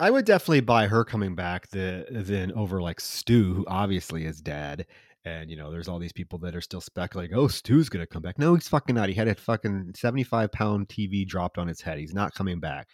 I 0.00 0.10
would 0.10 0.24
definitely 0.24 0.62
buy 0.62 0.86
her 0.86 1.04
coming 1.04 1.34
back 1.34 1.68
the, 1.68 2.06
than 2.10 2.52
over 2.52 2.80
like 2.80 3.00
Stu, 3.00 3.52
who 3.52 3.66
obviously 3.68 4.24
is 4.24 4.40
dead 4.40 4.86
and 5.24 5.50
you 5.50 5.56
know, 5.56 5.70
there's 5.70 5.88
all 5.88 5.98
these 5.98 6.12
people 6.12 6.38
that 6.40 6.56
are 6.56 6.60
still 6.60 6.80
speculating, 6.80 7.36
oh, 7.36 7.48
Stu's 7.48 7.88
gonna 7.88 8.06
come 8.06 8.22
back. 8.22 8.38
No, 8.38 8.54
he's 8.54 8.68
fucking 8.68 8.94
not. 8.94 9.08
He 9.08 9.14
had 9.14 9.28
a 9.28 9.34
fucking 9.34 9.92
75 9.94 10.52
pound 10.52 10.88
TV 10.88 11.26
dropped 11.26 11.58
on 11.58 11.68
his 11.68 11.80
head. 11.80 11.98
He's 11.98 12.14
not 12.14 12.34
coming 12.34 12.60
back. 12.60 12.88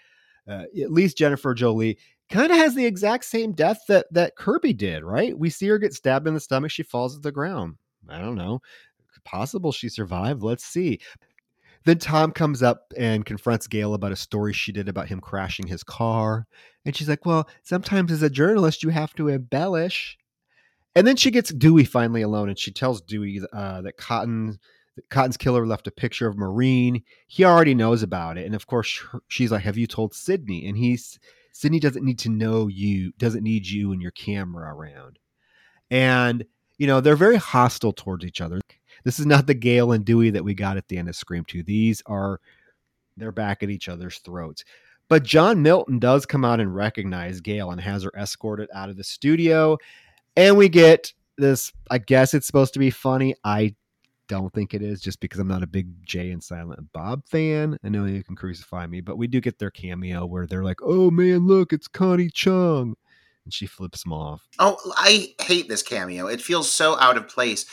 Uh, 0.48 0.64
at 0.80 0.92
least 0.92 1.18
Jennifer 1.18 1.54
Jolie 1.54 1.98
kind 2.30 2.50
of 2.50 2.56
has 2.58 2.74
the 2.74 2.86
exact 2.86 3.24
same 3.24 3.52
death 3.52 3.80
that 3.88 4.06
that 4.12 4.36
Kirby 4.36 4.72
did, 4.72 5.02
right? 5.04 5.36
We 5.36 5.50
see 5.50 5.66
her 5.68 5.78
get 5.78 5.94
stabbed 5.94 6.26
in 6.26 6.34
the 6.34 6.40
stomach. 6.40 6.70
She 6.70 6.82
falls 6.82 7.14
to 7.14 7.20
the 7.20 7.32
ground. 7.32 7.76
I 8.08 8.20
don't 8.20 8.36
know. 8.36 8.60
Possible 9.24 9.72
she 9.72 9.88
survived. 9.88 10.42
Let's 10.42 10.64
see. 10.64 11.00
Then 11.84 11.98
Tom 11.98 12.32
comes 12.32 12.62
up 12.62 12.92
and 12.96 13.24
confronts 13.24 13.66
Gale 13.66 13.94
about 13.94 14.12
a 14.12 14.16
story 14.16 14.52
she 14.52 14.72
did 14.72 14.88
about 14.88 15.08
him 15.08 15.20
crashing 15.20 15.66
his 15.66 15.82
car. 15.84 16.46
And 16.84 16.94
she's 16.94 17.08
like, 17.08 17.24
Well, 17.24 17.48
sometimes 17.62 18.12
as 18.12 18.22
a 18.22 18.30
journalist, 18.30 18.82
you 18.82 18.90
have 18.90 19.14
to 19.14 19.28
embellish. 19.28 20.18
And 20.96 21.06
then 21.06 21.16
she 21.16 21.30
gets 21.30 21.52
Dewey 21.52 21.84
finally 21.84 22.22
alone 22.22 22.48
and 22.48 22.58
she 22.58 22.72
tells 22.72 23.02
Dewey 23.02 23.40
uh, 23.52 23.82
that 23.82 23.98
Cotton. 23.98 24.58
Cotton's 25.10 25.36
killer 25.36 25.66
left 25.66 25.86
a 25.86 25.90
picture 25.90 26.26
of 26.26 26.38
Maureen. 26.38 27.02
He 27.26 27.44
already 27.44 27.74
knows 27.74 28.02
about 28.02 28.38
it. 28.38 28.46
And 28.46 28.54
of 28.54 28.66
course, 28.66 29.04
she's 29.28 29.52
like, 29.52 29.62
Have 29.62 29.76
you 29.76 29.86
told 29.86 30.14
Sidney?" 30.14 30.66
And 30.66 30.74
he's, 30.74 31.18
Sidney 31.52 31.78
doesn't 31.80 32.04
need 32.04 32.18
to 32.20 32.30
know 32.30 32.66
you, 32.66 33.12
doesn't 33.18 33.44
need 33.44 33.66
you 33.66 33.92
and 33.92 34.00
your 34.00 34.12
camera 34.12 34.74
around. 34.74 35.18
And, 35.90 36.46
you 36.78 36.86
know, 36.86 37.02
they're 37.02 37.14
very 37.14 37.36
hostile 37.36 37.92
towards 37.92 38.24
each 38.24 38.40
other. 38.40 38.58
This 39.04 39.20
is 39.20 39.26
not 39.26 39.46
the 39.46 39.54
Gale 39.54 39.92
and 39.92 40.02
Dewey 40.02 40.30
that 40.30 40.44
we 40.44 40.54
got 40.54 40.78
at 40.78 40.88
the 40.88 40.96
end 40.96 41.10
of 41.10 41.14
Scream 41.14 41.44
2. 41.46 41.62
These 41.62 42.02
are 42.06 42.40
they're 43.18 43.32
back 43.32 43.62
at 43.62 43.70
each 43.70 43.90
other's 43.90 44.18
throats. 44.18 44.64
But 45.08 45.22
John 45.22 45.62
Milton 45.62 45.98
does 45.98 46.26
come 46.26 46.44
out 46.44 46.58
and 46.58 46.74
recognize 46.74 47.40
Gale 47.40 47.70
and 47.70 47.80
has 47.80 48.02
her 48.02 48.12
escorted 48.16 48.68
out 48.74 48.88
of 48.88 48.96
the 48.96 49.04
studio. 49.04 49.78
And 50.36 50.56
we 50.56 50.68
get 50.68 51.12
this, 51.38 51.72
I 51.90 51.98
guess 51.98 52.34
it's 52.34 52.46
supposed 52.46 52.74
to 52.74 52.78
be 52.78 52.90
funny. 52.90 53.34
I 53.42 53.74
don't 54.28 54.52
think 54.52 54.74
it 54.74 54.82
is 54.82 55.00
just 55.00 55.20
because 55.20 55.40
I'm 55.40 55.48
not 55.48 55.62
a 55.62 55.66
big 55.66 56.04
Jay 56.04 56.30
and 56.30 56.42
Silent 56.42 56.92
Bob 56.92 57.22
fan. 57.26 57.78
I 57.84 57.88
know 57.88 58.04
you 58.04 58.22
can 58.22 58.36
crucify 58.36 58.86
me, 58.86 59.00
but 59.00 59.16
we 59.16 59.26
do 59.26 59.40
get 59.40 59.58
their 59.58 59.70
cameo 59.70 60.26
where 60.26 60.46
they're 60.46 60.64
like, 60.64 60.80
oh 60.82 61.10
man, 61.10 61.46
look, 61.46 61.72
it's 61.72 61.88
Connie 61.88 62.30
Chung. 62.30 62.96
And 63.44 63.54
she 63.54 63.66
flips 63.66 64.02
them 64.02 64.12
off. 64.12 64.42
Oh, 64.58 64.76
I 64.96 65.34
hate 65.40 65.68
this 65.68 65.82
cameo. 65.82 66.26
It 66.26 66.42
feels 66.42 66.70
so 66.70 66.98
out 66.98 67.16
of 67.16 67.28
place. 67.28 67.64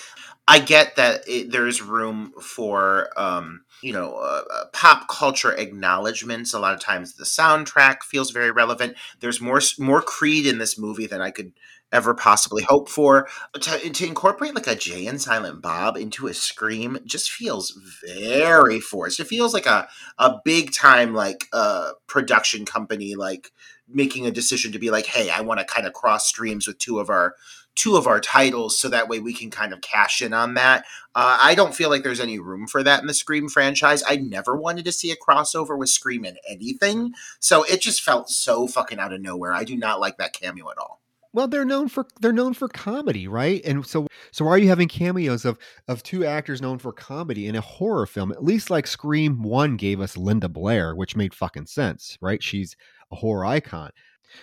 I 0.48 0.60
get 0.60 0.98
that 0.98 1.28
it, 1.28 1.52
there's 1.52 1.82
room 1.82 2.34
for 2.42 3.10
um, 3.18 3.64
you 3.82 3.94
know 3.94 4.16
uh, 4.18 4.44
uh, 4.54 4.66
pop 4.74 5.08
culture 5.08 5.54
acknowledgments. 5.54 6.54
A 6.54 6.60
lot 6.60 6.74
of 6.74 6.80
times 6.80 7.16
the 7.16 7.24
soundtrack 7.24 8.04
feels 8.04 8.32
very 8.32 8.52
relevant. 8.52 8.96
There's 9.20 9.40
more 9.40 9.62
more 9.80 10.02
Creed 10.02 10.46
in 10.46 10.58
this 10.58 10.78
movie 10.78 11.08
than 11.08 11.22
I 11.22 11.32
could 11.32 11.54
ever 11.94 12.14
possibly 12.14 12.64
hope 12.64 12.90
for. 12.90 13.30
To, 13.54 13.90
to 13.90 14.06
incorporate 14.06 14.56
like 14.56 14.68
a 14.68 14.76
Jay 14.76 15.08
and 15.08 15.22
Silent 15.22 15.62
Bob 15.62 15.96
into 15.96 16.28
a 16.28 16.34
Scream 16.34 16.98
just 17.06 17.32
feels 17.32 17.80
very 18.06 18.80
forced. 18.82 19.20
It 19.20 19.28
feels 19.28 19.54
like 19.54 19.68
a 19.68 19.88
a 20.18 20.36
big 20.44 20.74
time 20.74 21.14
like 21.14 21.48
uh, 21.54 21.92
production 22.08 22.66
company 22.66 23.16
like 23.16 23.52
making 23.88 24.26
a 24.26 24.32
decision 24.32 24.72
to 24.72 24.80
be 24.80 24.90
like, 24.90 25.06
hey, 25.06 25.30
I 25.30 25.42
want 25.42 25.60
to 25.60 25.66
kind 25.66 25.86
of 25.86 25.94
cross 25.94 26.28
streams 26.28 26.68
with 26.68 26.80
two 26.80 27.00
of 27.00 27.10
our 27.10 27.36
two 27.76 27.96
of 27.96 28.08
our 28.08 28.20
titles 28.20 28.78
so 28.78 28.88
that 28.90 29.08
way 29.08 29.20
we 29.20 29.34
can 29.34 29.50
kind 29.50 29.74
of 29.74 29.82
cash 29.82 30.22
in 30.22 30.34
on 30.34 30.54
that. 30.54 30.86
Uh, 31.16 31.38
I 31.42 31.56
don't 31.56 31.76
feel 31.76 31.90
like 31.90 32.04
there's 32.04 32.20
any 32.20 32.40
room 32.40 32.68
for 32.68 32.84
that 32.84 33.02
in 33.02 33.08
the 33.08 33.14
Scream 33.14 33.50
franchise. 33.50 34.04
I 34.08 34.18
never 34.18 34.56
wanted 34.56 34.86
to 34.86 34.92
see 34.92 35.12
a 35.12 35.16
crossover 35.16 35.78
with 35.78 35.90
Scream 35.90 36.26
in 36.26 36.38
anything. 36.48 37.14
So 37.40 37.64
it 37.64 37.82
just 37.82 38.02
felt 38.02 38.30
so 38.30 38.68
fucking 38.68 39.00
out 39.00 39.14
of 39.14 39.22
nowhere. 39.22 39.54
I 39.54 39.64
do 39.64 39.76
not 39.76 40.00
like 40.00 40.18
that 40.18 40.34
cameo 40.34 40.70
at 40.70 40.78
all. 40.78 41.03
Well, 41.34 41.48
they're 41.48 41.66
known 41.66 41.90
for 41.90 42.06
they're 42.22 42.32
known 42.32 42.54
for 42.54 42.68
comedy, 42.68 43.28
right? 43.28 43.62
And 43.66 43.86
so 43.86 44.08
so 44.32 44.46
why 44.46 44.52
are 44.52 44.58
you 44.60 44.68
having 44.70 44.88
cameos 44.88 45.46
of 45.46 45.58
of 45.88 46.04
two 46.04 46.26
actors 46.26 46.62
known 46.62 46.78
for 46.78 46.94
comedy 46.94 47.48
in 47.48 47.56
a 47.56 47.62
horror 47.62 48.06
film? 48.06 48.32
At 48.32 48.44
least 48.44 48.70
like 48.70 48.86
Scream 48.86 49.42
1 49.42 49.78
gave 49.78 50.00
us 50.00 50.16
Linda 50.16 50.48
Blair, 50.48 50.96
which 50.96 51.16
made 51.16 51.34
fucking 51.34 51.66
sense, 51.66 52.18
right? 52.22 52.42
She's 52.42 52.76
a 53.12 53.16
horror 53.16 53.46
icon. 53.46 53.90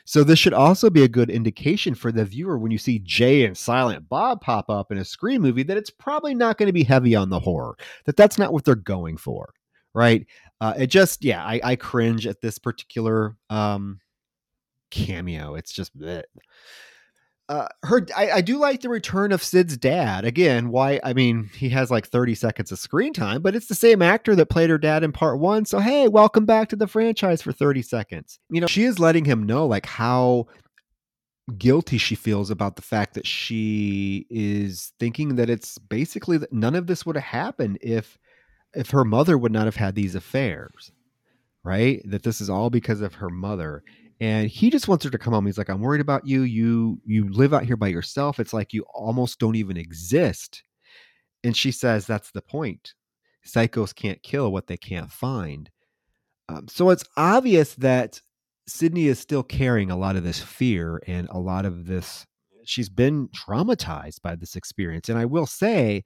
So 0.04 0.24
this 0.24 0.38
should 0.38 0.54
also 0.54 0.90
be 0.90 1.02
a 1.02 1.08
good 1.08 1.30
indication 1.30 1.94
for 1.94 2.12
the 2.12 2.24
viewer 2.24 2.58
when 2.58 2.70
you 2.70 2.78
see 2.78 3.00
Jay 3.00 3.44
and 3.44 3.56
Silent 3.56 4.08
Bob 4.08 4.40
pop 4.40 4.70
up 4.70 4.92
in 4.92 4.98
a 4.98 5.04
Scream 5.04 5.42
movie 5.42 5.64
that 5.64 5.76
it's 5.76 5.90
probably 5.90 6.34
not 6.34 6.58
going 6.58 6.68
to 6.68 6.72
be 6.72 6.84
heavy 6.84 7.14
on 7.16 7.30
the 7.30 7.40
horror. 7.40 7.76
That 8.04 8.16
that's 8.16 8.38
not 8.38 8.52
what 8.52 8.64
they're 8.64 8.74
going 8.74 9.16
for, 9.16 9.52
right? 9.94 10.26
Uh, 10.60 10.74
it 10.78 10.86
just 10.88 11.24
yeah, 11.24 11.44
I, 11.44 11.60
I 11.62 11.76
cringe 11.76 12.26
at 12.26 12.40
this 12.40 12.58
particular 12.58 13.36
um, 13.48 14.00
cameo. 14.90 15.54
It's 15.54 15.72
just 15.72 15.96
bleh 15.98 16.22
uh, 17.50 17.66
her 17.82 18.06
I, 18.16 18.30
I, 18.30 18.40
do 18.42 18.58
like 18.58 18.80
the 18.80 18.88
return 18.88 19.32
of 19.32 19.42
Sid's 19.42 19.76
dad. 19.76 20.24
Again, 20.24 20.70
why 20.70 21.00
I 21.02 21.14
mean, 21.14 21.50
he 21.52 21.68
has 21.70 21.90
like 21.90 22.06
30 22.06 22.36
seconds 22.36 22.70
of 22.70 22.78
screen 22.78 23.12
time, 23.12 23.42
but 23.42 23.56
it's 23.56 23.66
the 23.66 23.74
same 23.74 24.02
actor 24.02 24.36
that 24.36 24.46
played 24.46 24.70
her 24.70 24.78
dad 24.78 25.02
in 25.02 25.10
part 25.10 25.40
1. 25.40 25.64
So 25.64 25.80
hey, 25.80 26.06
welcome 26.06 26.46
back 26.46 26.68
to 26.68 26.76
the 26.76 26.86
franchise 26.86 27.42
for 27.42 27.50
30 27.50 27.82
seconds. 27.82 28.38
You 28.50 28.60
know, 28.60 28.68
she 28.68 28.84
is 28.84 29.00
letting 29.00 29.24
him 29.24 29.42
know 29.42 29.66
like 29.66 29.84
how 29.84 30.46
guilty 31.58 31.98
she 31.98 32.14
feels 32.14 32.52
about 32.52 32.76
the 32.76 32.82
fact 32.82 33.14
that 33.14 33.26
she 33.26 34.28
is 34.30 34.92
thinking 35.00 35.34
that 35.34 35.50
it's 35.50 35.76
basically 35.76 36.38
that 36.38 36.52
none 36.52 36.76
of 36.76 36.86
this 36.86 37.04
would 37.04 37.16
have 37.16 37.24
happened 37.24 37.78
if 37.80 38.16
if 38.74 38.90
her 38.90 39.04
mother 39.04 39.36
would 39.36 39.50
not 39.50 39.64
have 39.64 39.74
had 39.74 39.96
these 39.96 40.14
affairs. 40.14 40.92
Right? 41.64 42.00
That 42.04 42.22
this 42.22 42.40
is 42.40 42.48
all 42.48 42.70
because 42.70 43.00
of 43.00 43.14
her 43.14 43.28
mother 43.28 43.82
and 44.20 44.48
he 44.48 44.70
just 44.70 44.88
wants 44.88 45.04
her 45.04 45.10
to 45.10 45.18
come 45.18 45.32
home. 45.32 45.46
He's 45.46 45.58
like, 45.58 45.70
"I'm 45.70 45.80
worried 45.80 46.00
about 46.00 46.26
you. 46.26 46.42
You 46.42 47.00
you 47.04 47.28
live 47.30 47.54
out 47.54 47.64
here 47.64 47.76
by 47.76 47.88
yourself. 47.88 48.38
It's 48.40 48.52
like 48.52 48.72
you 48.72 48.84
almost 48.94 49.38
don't 49.38 49.56
even 49.56 49.76
exist." 49.76 50.62
And 51.44 51.56
she 51.56 51.72
says, 51.72 52.06
"That's 52.06 52.30
the 52.32 52.42
point. 52.42 52.94
Psychos 53.46 53.94
can't 53.94 54.22
kill 54.22 54.52
what 54.52 54.66
they 54.66 54.76
can't 54.76 55.10
find." 55.10 55.70
Um, 56.48 56.68
so 56.68 56.90
it's 56.90 57.04
obvious 57.16 57.74
that 57.76 58.20
sidney 58.66 59.06
is 59.08 59.18
still 59.18 59.42
carrying 59.42 59.90
a 59.90 59.96
lot 59.96 60.16
of 60.16 60.24
this 60.24 60.40
fear 60.40 61.02
and 61.06 61.28
a 61.30 61.38
lot 61.38 61.64
of 61.66 61.86
this. 61.86 62.26
She's 62.64 62.88
been 62.90 63.28
traumatized 63.28 64.22
by 64.22 64.36
this 64.36 64.56
experience, 64.56 65.08
and 65.08 65.18
I 65.18 65.24
will 65.26 65.46
say, 65.46 66.04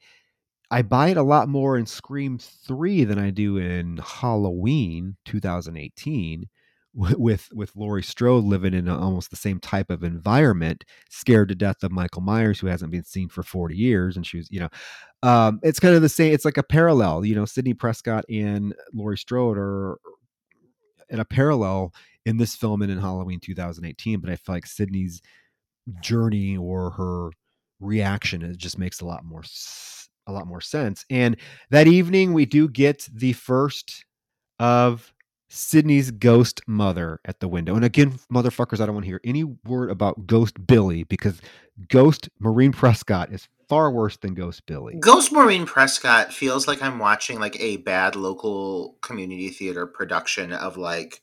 I 0.70 0.82
buy 0.82 1.08
it 1.08 1.16
a 1.16 1.22
lot 1.22 1.48
more 1.48 1.76
in 1.78 1.86
Scream 1.86 2.38
3 2.38 3.04
than 3.04 3.18
I 3.18 3.30
do 3.30 3.58
in 3.58 3.98
Halloween 3.98 5.16
2018 5.24 6.48
with 6.94 7.48
with 7.52 7.74
Laurie 7.76 8.02
Strode 8.02 8.44
living 8.44 8.74
in 8.74 8.88
a, 8.88 8.98
almost 8.98 9.30
the 9.30 9.36
same 9.36 9.58
type 9.58 9.90
of 9.90 10.04
environment, 10.04 10.84
scared 11.10 11.48
to 11.48 11.54
death 11.54 11.82
of 11.82 11.92
Michael 11.92 12.22
Myers, 12.22 12.60
who 12.60 12.66
hasn't 12.68 12.92
been 12.92 13.04
seen 13.04 13.28
for 13.28 13.42
forty 13.42 13.76
years, 13.76 14.16
and 14.16 14.26
she 14.26 14.38
was, 14.38 14.50
you 14.50 14.60
know, 14.60 14.68
um, 15.22 15.60
it's 15.62 15.80
kind 15.80 15.94
of 15.94 16.02
the 16.02 16.08
same. 16.08 16.32
It's 16.32 16.44
like 16.44 16.58
a 16.58 16.62
parallel, 16.62 17.24
you 17.24 17.34
know. 17.34 17.44
Sidney 17.44 17.74
Prescott 17.74 18.24
and 18.28 18.74
Laurie 18.92 19.18
Strode 19.18 19.58
are 19.58 19.98
in 21.08 21.20
a 21.20 21.24
parallel 21.24 21.92
in 22.26 22.36
this 22.38 22.54
film 22.54 22.82
and 22.82 22.90
in 22.90 22.98
Halloween 22.98 23.40
2018, 23.40 24.20
but 24.20 24.30
I 24.30 24.36
feel 24.36 24.54
like 24.54 24.66
Sidney's 24.66 25.20
journey 26.00 26.56
or 26.56 26.90
her 26.90 27.30
reaction 27.80 28.42
it 28.42 28.56
just 28.56 28.78
makes 28.78 29.00
a 29.00 29.04
lot 29.04 29.24
more 29.24 29.42
a 30.26 30.32
lot 30.32 30.46
more 30.46 30.60
sense. 30.60 31.04
And 31.10 31.36
that 31.70 31.86
evening, 31.86 32.32
we 32.32 32.46
do 32.46 32.68
get 32.68 33.08
the 33.12 33.32
first 33.32 34.04
of 34.58 35.13
Sidney's 35.54 36.10
ghost 36.10 36.60
mother 36.66 37.20
at 37.24 37.38
the 37.38 37.46
window. 37.46 37.76
And 37.76 37.84
again, 37.84 38.18
motherfuckers, 38.32 38.80
I 38.80 38.86
don't 38.86 38.94
want 38.96 39.04
to 39.04 39.10
hear 39.10 39.20
any 39.22 39.44
word 39.44 39.88
about 39.88 40.26
Ghost 40.26 40.66
Billy 40.66 41.04
because 41.04 41.40
Ghost 41.88 42.28
Maureen 42.40 42.72
Prescott 42.72 43.32
is 43.32 43.46
far 43.68 43.90
worse 43.90 44.16
than 44.16 44.34
Ghost 44.34 44.66
Billy. 44.66 44.96
Ghost 44.98 45.30
Maureen 45.32 45.64
Prescott 45.64 46.32
feels 46.32 46.66
like 46.66 46.82
I'm 46.82 46.98
watching 46.98 47.38
like 47.38 47.58
a 47.60 47.76
bad 47.78 48.16
local 48.16 48.96
community 49.00 49.48
theater 49.48 49.86
production 49.86 50.52
of 50.52 50.76
like 50.76 51.22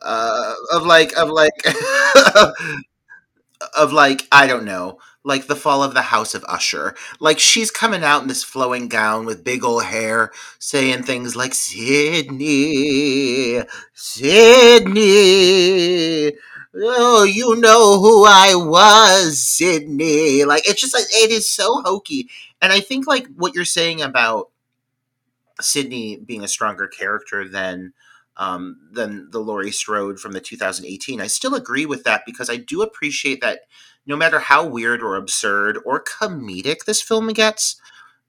uh 0.00 0.54
of 0.72 0.86
like 0.86 1.16
of 1.16 1.28
like 1.28 1.52
of 3.76 3.92
like 3.92 4.28
I 4.30 4.46
don't 4.46 4.64
know, 4.64 4.98
like 5.26 5.48
the 5.48 5.56
fall 5.56 5.82
of 5.82 5.92
the 5.92 6.02
House 6.02 6.34
of 6.34 6.44
Usher. 6.48 6.94
Like 7.18 7.38
she's 7.40 7.70
coming 7.72 8.04
out 8.04 8.22
in 8.22 8.28
this 8.28 8.44
flowing 8.44 8.86
gown 8.88 9.26
with 9.26 9.42
big 9.44 9.64
old 9.64 9.84
hair, 9.84 10.30
saying 10.60 11.02
things 11.02 11.34
like 11.36 11.52
sidney 11.54 13.60
sidney 13.92 15.02
Oh, 16.78 17.24
you 17.24 17.56
know 17.56 17.98
who 18.00 18.26
I 18.26 18.54
was, 18.54 19.40
sidney 19.40 20.44
Like 20.44 20.68
it's 20.68 20.80
just 20.80 20.94
like 20.94 21.06
it 21.10 21.30
is 21.30 21.48
so 21.48 21.80
hokey. 21.82 22.28
And 22.62 22.72
I 22.72 22.80
think 22.80 23.06
like 23.06 23.26
what 23.36 23.54
you're 23.54 23.64
saying 23.64 24.02
about 24.02 24.50
sidney 25.60 26.16
being 26.18 26.44
a 26.44 26.48
stronger 26.48 26.86
character 26.86 27.48
than 27.48 27.92
um, 28.38 28.76
than 28.92 29.30
the 29.30 29.38
Laurie 29.38 29.70
Strode 29.70 30.20
from 30.20 30.32
the 30.32 30.40
2018. 30.40 31.22
I 31.22 31.26
still 31.26 31.54
agree 31.54 31.86
with 31.86 32.04
that 32.04 32.22
because 32.26 32.50
I 32.50 32.56
do 32.56 32.82
appreciate 32.82 33.40
that 33.40 33.60
no 34.06 34.16
matter 34.16 34.38
how 34.38 34.66
weird 34.66 35.02
or 35.02 35.16
absurd 35.16 35.78
or 35.84 36.02
comedic 36.02 36.84
this 36.84 37.02
film 37.02 37.28
gets, 37.32 37.80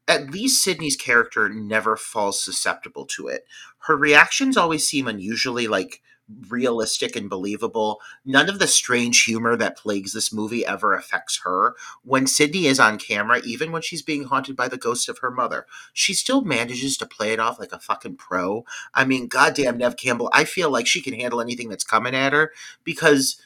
at 0.07 0.31
least 0.31 0.63
Sidney's 0.63 0.95
character 0.95 1.49
never 1.49 1.95
falls 1.95 2.43
susceptible 2.43 3.05
to 3.05 3.27
it. 3.27 3.45
Her 3.79 3.95
reactions 3.95 4.57
always 4.57 4.87
seem 4.87 5.07
unusually 5.07 5.67
like 5.67 6.01
realistic 6.49 7.15
and 7.15 7.29
believable. 7.29 8.01
None 8.25 8.49
of 8.49 8.59
the 8.59 8.67
strange 8.67 9.23
humor 9.23 9.55
that 9.55 9.77
plagues 9.77 10.13
this 10.13 10.33
movie 10.33 10.65
ever 10.65 10.93
affects 10.93 11.41
her. 11.43 11.75
When 12.03 12.27
Sidney 12.27 12.65
is 12.65 12.79
on 12.79 12.97
camera, 12.97 13.39
even 13.45 13.71
when 13.71 13.81
she's 13.81 14.01
being 14.01 14.25
haunted 14.25 14.55
by 14.55 14.67
the 14.67 14.77
ghost 14.77 15.07
of 15.07 15.19
her 15.19 15.31
mother, 15.31 15.65
she 15.93 16.13
still 16.13 16.41
manages 16.41 16.97
to 16.97 17.05
play 17.05 17.31
it 17.31 17.39
off 17.39 17.59
like 17.59 17.71
a 17.71 17.79
fucking 17.79 18.17
pro. 18.17 18.65
I 18.93 19.05
mean, 19.05 19.27
goddamn 19.27 19.77
Neve 19.77 19.97
Campbell, 19.97 20.29
I 20.33 20.43
feel 20.43 20.69
like 20.69 20.87
she 20.87 21.01
can 21.01 21.13
handle 21.13 21.41
anything 21.41 21.69
that's 21.69 21.85
coming 21.85 22.15
at 22.15 22.33
her 22.33 22.51
because 22.83 23.41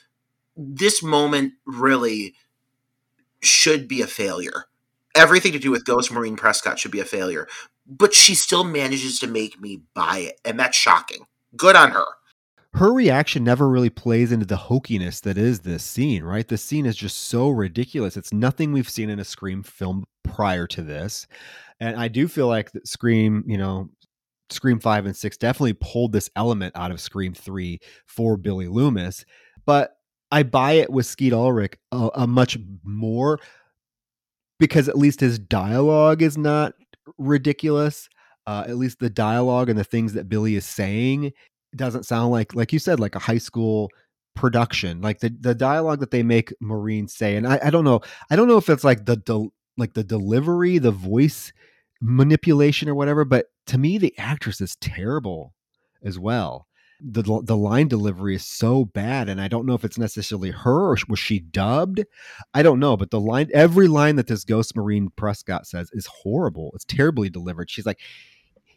this 0.55 1.01
moment 1.01 1.53
really 1.65 2.35
should 3.41 3.87
be 3.87 4.01
a 4.01 4.07
failure 4.07 4.65
everything 5.15 5.51
to 5.53 5.59
do 5.59 5.71
with 5.71 5.85
Ghost 5.85 6.11
Maureen 6.11 6.35
Prescott 6.35 6.79
should 6.79 6.91
be 6.91 6.99
a 6.99 7.05
failure. 7.05 7.47
but 7.87 8.13
she 8.13 8.35
still 8.35 8.63
manages 8.63 9.19
to 9.19 9.27
make 9.27 9.59
me 9.59 9.81
buy 9.93 10.19
it, 10.19 10.39
and 10.45 10.57
that's 10.57 10.77
shocking. 10.77 11.25
Good 11.57 11.75
on 11.75 11.91
her. 11.91 12.05
Her 12.73 12.93
reaction 12.93 13.43
never 13.43 13.67
really 13.67 13.89
plays 13.89 14.31
into 14.31 14.45
the 14.45 14.55
hokiness 14.55 15.19
that 15.21 15.37
is 15.37 15.61
this 15.61 15.83
scene, 15.83 16.23
right? 16.23 16.47
The 16.47 16.57
scene 16.57 16.85
is 16.85 16.95
just 16.95 17.17
so 17.17 17.49
ridiculous. 17.49 18.15
It's 18.15 18.31
nothing 18.31 18.71
we've 18.71 18.89
seen 18.89 19.09
in 19.09 19.19
a 19.19 19.25
Scream 19.25 19.61
film 19.61 20.05
prior 20.23 20.67
to 20.67 20.81
this. 20.81 21.27
And 21.81 21.97
I 21.97 22.07
do 22.07 22.29
feel 22.29 22.47
like 22.47 22.71
Scream, 22.85 23.43
you 23.45 23.57
know, 23.57 23.89
Scream 24.49 24.79
5 24.79 25.07
and 25.07 25.17
6 25.17 25.37
definitely 25.37 25.73
pulled 25.73 26.13
this 26.13 26.29
element 26.37 26.73
out 26.77 26.91
of 26.91 27.01
Scream 27.01 27.33
3 27.33 27.79
for 28.05 28.37
Billy 28.37 28.67
Loomis. 28.67 29.25
But 29.65 29.97
I 30.31 30.43
buy 30.43 30.73
it 30.73 30.89
with 30.89 31.05
Skeet 31.05 31.33
Ulrich 31.33 31.77
a, 31.91 32.09
a 32.15 32.27
much 32.27 32.57
more 32.83 33.39
because 34.59 34.87
at 34.87 34.97
least 34.97 35.19
his 35.19 35.39
dialogue 35.39 36.21
is 36.21 36.37
not 36.37 36.73
ridiculous. 37.17 38.07
Uh, 38.47 38.63
at 38.67 38.77
least 38.77 38.99
the 38.99 39.09
dialogue 39.09 39.69
and 39.69 39.77
the 39.77 39.83
things 39.83 40.13
that 40.13 40.29
Billy 40.29 40.55
is 40.55 40.65
saying 40.65 41.31
doesn't 41.75 42.05
sound 42.05 42.31
like, 42.31 42.55
like 42.55 42.73
you 42.73 42.79
said, 42.79 42.99
like 42.99 43.15
a 43.15 43.19
high 43.19 43.37
school 43.37 43.89
production. 44.35 45.01
Like 45.01 45.19
the 45.19 45.29
the 45.39 45.55
dialogue 45.55 45.99
that 45.99 46.11
they 46.11 46.23
make 46.23 46.53
Maureen 46.59 47.07
say, 47.07 47.35
and 47.35 47.47
I, 47.47 47.59
I 47.65 47.69
don't 47.69 47.83
know, 47.83 48.01
I 48.29 48.35
don't 48.35 48.47
know 48.47 48.57
if 48.57 48.69
it's 48.69 48.83
like 48.83 49.05
the, 49.05 49.21
the 49.25 49.47
like 49.77 49.93
the 49.93 50.03
delivery, 50.03 50.77
the 50.77 50.91
voice 50.91 51.51
manipulation 52.01 52.89
or 52.89 52.95
whatever, 52.95 53.25
but 53.25 53.47
to 53.67 53.77
me 53.77 53.97
the 53.97 54.13
actress 54.17 54.61
is 54.61 54.75
terrible 54.77 55.53
as 56.03 56.17
well. 56.17 56.67
The 57.03 57.41
the 57.43 57.57
line 57.57 57.87
delivery 57.87 58.35
is 58.35 58.45
so 58.45 58.85
bad 58.85 59.27
and 59.27 59.41
I 59.41 59.47
don't 59.47 59.65
know 59.65 59.73
if 59.73 59.83
it's 59.83 59.97
necessarily 59.97 60.51
her 60.51 60.91
or 60.91 60.97
was 61.07 61.19
she 61.19 61.39
dubbed? 61.39 62.03
I 62.53 62.61
don't 62.61 62.79
know, 62.79 62.95
but 62.95 63.09
the 63.09 63.19
line 63.19 63.49
every 63.53 63.87
line 63.87 64.17
that 64.17 64.27
this 64.27 64.43
ghost 64.43 64.75
Maureen 64.75 65.09
Prescott 65.15 65.65
says 65.65 65.89
is 65.93 66.05
horrible. 66.05 66.71
It's 66.75 66.85
terribly 66.85 67.29
delivered. 67.29 67.69
She's 67.71 67.85
like 67.85 67.99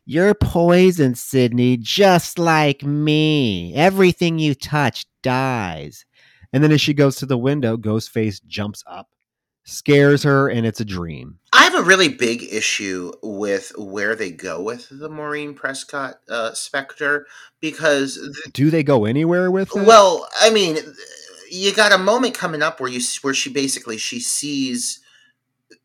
you're 0.06 0.34
poison, 0.34 1.14
Sidney, 1.14 1.78
just 1.78 2.38
like 2.38 2.82
me. 2.82 3.74
Everything 3.74 4.38
you 4.38 4.54
touch 4.54 5.06
dies. 5.22 6.04
And 6.52 6.62
then 6.62 6.72
as 6.72 6.80
she 6.80 6.92
goes 6.92 7.16
to 7.16 7.26
the 7.26 7.38
window, 7.38 7.76
Ghostface 7.76 8.44
jumps 8.46 8.84
up 8.86 9.08
scares 9.64 10.22
her 10.22 10.48
and 10.48 10.66
it's 10.66 10.80
a 10.80 10.84
dream. 10.84 11.38
I 11.52 11.64
have 11.64 11.74
a 11.74 11.82
really 11.82 12.08
big 12.08 12.42
issue 12.42 13.12
with 13.22 13.72
where 13.76 14.14
they 14.14 14.30
go 14.30 14.62
with 14.62 14.88
the 14.90 15.08
Maureen 15.08 15.54
Prescott 15.54 16.16
uh, 16.28 16.52
Spectre 16.52 17.26
because 17.60 18.16
th- 18.16 18.52
do 18.52 18.70
they 18.70 18.82
go 18.82 19.04
anywhere 19.04 19.50
with 19.50 19.74
it? 19.74 19.86
Well, 19.86 20.28
I 20.38 20.50
mean, 20.50 20.76
you 21.50 21.74
got 21.74 21.92
a 21.92 21.98
moment 21.98 22.34
coming 22.34 22.62
up 22.62 22.80
where 22.80 22.90
you 22.90 23.00
where 23.22 23.34
she 23.34 23.50
basically 23.50 23.96
she 23.96 24.20
sees 24.20 25.00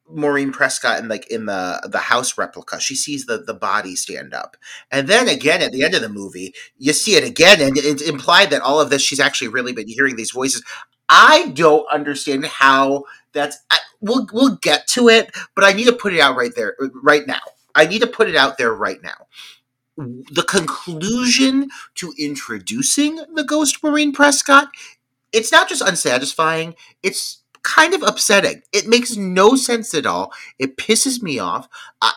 Maureen 0.09 0.51
Prescott 0.51 0.99
in 0.99 1.07
like 1.07 1.27
in 1.29 1.45
the 1.45 1.87
the 1.89 1.99
house 1.99 2.37
replica. 2.37 2.79
She 2.79 2.95
sees 2.95 3.25
the 3.25 3.37
the 3.37 3.53
body 3.53 3.95
stand 3.95 4.33
up, 4.33 4.57
and 4.91 5.07
then 5.07 5.27
again 5.27 5.61
at 5.61 5.71
the 5.71 5.83
end 5.83 5.93
of 5.93 6.01
the 6.01 6.09
movie, 6.09 6.53
you 6.77 6.93
see 6.93 7.15
it 7.15 7.23
again, 7.23 7.61
and 7.61 7.77
it's 7.77 8.01
implied 8.01 8.49
that 8.49 8.61
all 8.61 8.81
of 8.81 8.89
this 8.89 9.01
she's 9.01 9.19
actually 9.19 9.49
really 9.49 9.73
been 9.73 9.87
hearing 9.87 10.15
these 10.15 10.31
voices. 10.31 10.63
I 11.09 11.49
don't 11.55 11.85
understand 11.91 12.45
how 12.45 13.05
that's. 13.33 13.57
I, 13.71 13.79
we'll 14.01 14.27
we'll 14.33 14.57
get 14.57 14.87
to 14.89 15.09
it, 15.09 15.31
but 15.55 15.63
I 15.63 15.73
need 15.73 15.85
to 15.85 15.93
put 15.93 16.13
it 16.13 16.19
out 16.19 16.35
right 16.35 16.53
there, 16.55 16.75
right 17.03 17.25
now. 17.27 17.41
I 17.75 17.85
need 17.85 18.01
to 18.01 18.07
put 18.07 18.29
it 18.29 18.35
out 18.35 18.57
there 18.57 18.73
right 18.73 19.01
now. 19.03 19.27
The 19.97 20.45
conclusion 20.47 21.69
to 21.95 22.13
introducing 22.17 23.17
the 23.35 23.43
Ghost 23.43 23.83
Maureen 23.83 24.13
Prescott, 24.13 24.69
it's 25.33 25.51
not 25.51 25.69
just 25.69 25.81
unsatisfying. 25.81 26.75
It's 27.03 27.38
kind 27.63 27.93
of 27.93 28.03
upsetting. 28.03 28.61
It 28.73 28.87
makes 28.87 29.15
no 29.15 29.55
sense 29.55 29.93
at 29.93 30.05
all. 30.05 30.31
It 30.57 30.77
pisses 30.77 31.21
me 31.21 31.39
off. 31.39 31.67
I, 32.01 32.13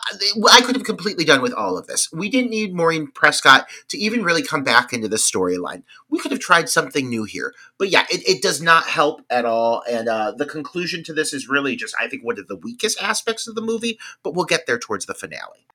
I 0.51 0.61
could 0.61 0.75
have 0.75 0.85
completely 0.85 1.25
done 1.25 1.41
with 1.41 1.53
all 1.53 1.77
of 1.77 1.87
this. 1.87 2.11
We 2.11 2.29
didn't 2.29 2.51
need 2.51 2.73
Maureen 2.73 3.07
Prescott 3.07 3.67
to 3.89 3.97
even 3.97 4.23
really 4.23 4.43
come 4.43 4.63
back 4.63 4.93
into 4.93 5.07
the 5.07 5.17
storyline. 5.17 5.83
We 6.09 6.19
could 6.19 6.31
have 6.31 6.39
tried 6.39 6.69
something 6.69 7.09
new 7.09 7.23
here. 7.23 7.53
But 7.77 7.89
yeah, 7.89 8.05
it, 8.09 8.27
it 8.27 8.41
does 8.41 8.61
not 8.61 8.85
help 8.85 9.21
at 9.29 9.45
all. 9.45 9.83
And 9.89 10.07
uh, 10.07 10.31
the 10.31 10.45
conclusion 10.45 11.03
to 11.05 11.13
this 11.13 11.33
is 11.33 11.49
really 11.49 11.75
just, 11.75 11.95
I 11.99 12.07
think, 12.07 12.23
one 12.23 12.39
of 12.39 12.47
the 12.47 12.55
weakest 12.55 13.01
aspects 13.01 13.47
of 13.47 13.55
the 13.55 13.61
movie, 13.61 13.99
but 14.23 14.33
we'll 14.33 14.45
get 14.45 14.65
there 14.65 14.79
towards 14.79 15.05
the 15.05 15.13
finale. 15.13 15.67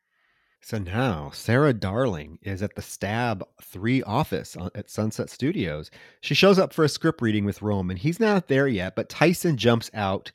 So 0.60 0.78
now 0.78 1.30
Sarah 1.32 1.72
Darling 1.72 2.38
is 2.42 2.62
at 2.62 2.74
the 2.74 2.82
Stab 2.82 3.44
3 3.62 4.02
office 4.02 4.56
at 4.74 4.90
Sunset 4.90 5.30
Studios. 5.30 5.90
She 6.20 6.34
shows 6.34 6.58
up 6.58 6.72
for 6.72 6.84
a 6.84 6.88
script 6.88 7.22
reading 7.22 7.44
with 7.44 7.62
Roman. 7.62 7.96
He's 7.96 8.20
not 8.20 8.48
there 8.48 8.68
yet, 8.68 8.96
but 8.96 9.08
Tyson 9.08 9.56
jumps 9.56 9.90
out 9.94 10.30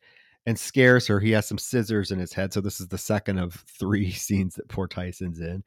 and 0.45 0.57
scares 0.57 1.07
her. 1.07 1.19
He 1.19 1.31
has 1.31 1.47
some 1.47 1.57
scissors 1.57 2.11
in 2.11 2.19
his 2.19 2.33
head. 2.33 2.53
So 2.53 2.61
this 2.61 2.79
is 2.79 2.87
the 2.87 2.97
second 2.97 3.37
of 3.37 3.53
three 3.79 4.11
scenes 4.11 4.55
that 4.55 4.69
poor 4.69 4.87
Tyson's 4.87 5.39
in. 5.39 5.63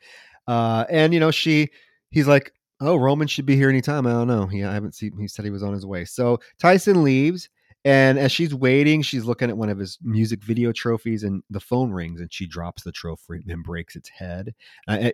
Uh, 0.49 0.85
and, 0.91 1.15
you 1.15 1.21
know, 1.21 1.31
she, 1.31 1.69
he's 2.11 2.27
like, 2.27 2.53
oh, 2.81 2.97
Roman 2.97 3.29
should 3.29 3.47
be 3.47 3.57
here 3.57 3.71
anytime. 3.71 4.07
I 4.07 4.13
don't 4.13 4.29
know. 4.29 4.47
He, 4.47 4.65
I 4.65 4.73
haven't 4.73 4.95
seen, 4.95 5.17
he 5.19 5.29
said 5.29 5.45
he 5.45 5.51
was 5.51 5.63
on 5.63 5.73
his 5.73 5.87
way. 5.87 6.05
So 6.05 6.41
Tyson 6.59 7.05
leaves 7.05 7.49
and 7.87 8.19
as 8.19 8.33
she's 8.33 8.53
waiting, 8.53 9.01
she's 9.01 9.27
looking 9.27 9.49
at 9.49 9.57
one 9.57 9.69
of 9.69 9.79
his 9.79 9.97
music 10.03 10.43
video 10.43 10.73
trophies, 10.73 11.23
and 11.23 11.45
the 11.51 11.61
phone 11.61 11.93
rings, 11.93 12.21
and 12.21 12.33
she 12.33 12.45
drops 12.45 12.83
the 12.83 12.91
trophy 12.91 13.45
and 13.47 13.63
breaks 13.63 13.95
its 13.95 14.09
head. 14.09 14.57
I, 14.89 15.13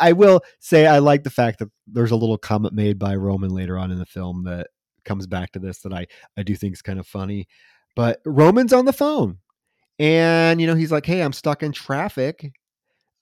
I, 0.00 0.12
will 0.14 0.40
say 0.58 0.88
I 0.88 0.98
like 0.98 1.22
the 1.22 1.30
fact 1.30 1.60
that 1.60 1.68
there's 1.86 2.10
a 2.10 2.16
little 2.16 2.36
comment 2.36 2.74
made 2.74 2.98
by 2.98 3.14
Roman 3.14 3.50
later 3.50 3.78
on 3.78 3.92
in 3.92 4.00
the 4.00 4.04
film 4.04 4.42
that 4.46 4.66
comes 5.04 5.28
back 5.28 5.52
to 5.52 5.60
this 5.60 5.78
that 5.82 5.92
I 5.92 6.08
I 6.36 6.42
do 6.42 6.56
think 6.56 6.72
is 6.72 6.82
kind 6.82 6.98
of 6.98 7.06
funny. 7.06 7.46
But 7.94 8.20
Roman's 8.26 8.72
on 8.72 8.84
the 8.84 8.92
phone, 8.92 9.38
and 10.00 10.60
you 10.60 10.66
know 10.66 10.74
he's 10.74 10.90
like, 10.90 11.06
"Hey, 11.06 11.22
I'm 11.22 11.32
stuck 11.32 11.62
in 11.62 11.70
traffic. 11.70 12.50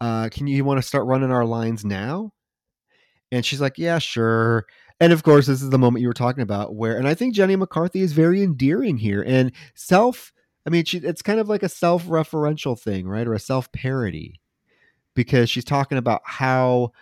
Uh, 0.01 0.31
can 0.31 0.47
you, 0.47 0.57
you 0.57 0.65
want 0.65 0.79
to 0.79 0.89
start 0.89 1.05
running 1.05 1.31
our 1.31 1.45
lines 1.45 1.85
now?" 1.85 2.33
And 3.31 3.45
she's 3.45 3.61
like, 3.61 3.77
"Yeah, 3.77 3.99
sure." 3.99 4.65
And 4.99 5.13
of 5.13 5.23
course, 5.23 5.47
this 5.47 5.63
is 5.63 5.71
the 5.71 5.79
moment 5.79 6.03
you 6.03 6.09
were 6.09 6.15
talking 6.15 6.43
about 6.43 6.75
where, 6.75 6.97
and 6.97 7.07
I 7.07 7.15
think 7.15 7.35
Jenny 7.35 7.57
McCarthy 7.57 8.01
is 8.01 8.13
very 8.13 8.43
endearing 8.43 8.97
here 8.97 9.23
and 9.23 9.53
self. 9.75 10.33
I 10.67 10.71
mean, 10.71 10.85
she, 10.85 10.99
it's 10.99 11.23
kind 11.23 11.39
of 11.39 11.49
like 11.49 11.63
a 11.63 11.69
self-referential 11.69 12.81
thing, 12.81 13.07
right, 13.07 13.27
or 13.27 13.35
a 13.35 13.39
self-parody, 13.39 14.41
because 15.15 15.51
she's 15.51 15.65
talking 15.65 15.99
about 15.99 16.23
how 16.25 16.93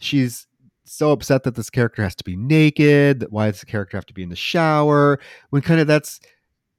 she's 0.00 0.46
so 0.84 1.12
upset 1.12 1.44
that 1.44 1.54
this 1.54 1.70
character 1.70 2.02
has 2.02 2.14
to 2.16 2.24
be 2.24 2.36
naked. 2.36 3.20
That 3.20 3.32
why 3.32 3.50
does 3.50 3.60
the 3.60 3.66
character 3.66 3.96
have 3.96 4.06
to 4.06 4.14
be 4.14 4.22
in 4.22 4.30
the 4.30 4.36
shower? 4.36 5.20
When 5.50 5.62
kind 5.62 5.80
of 5.80 5.86
that's 5.86 6.20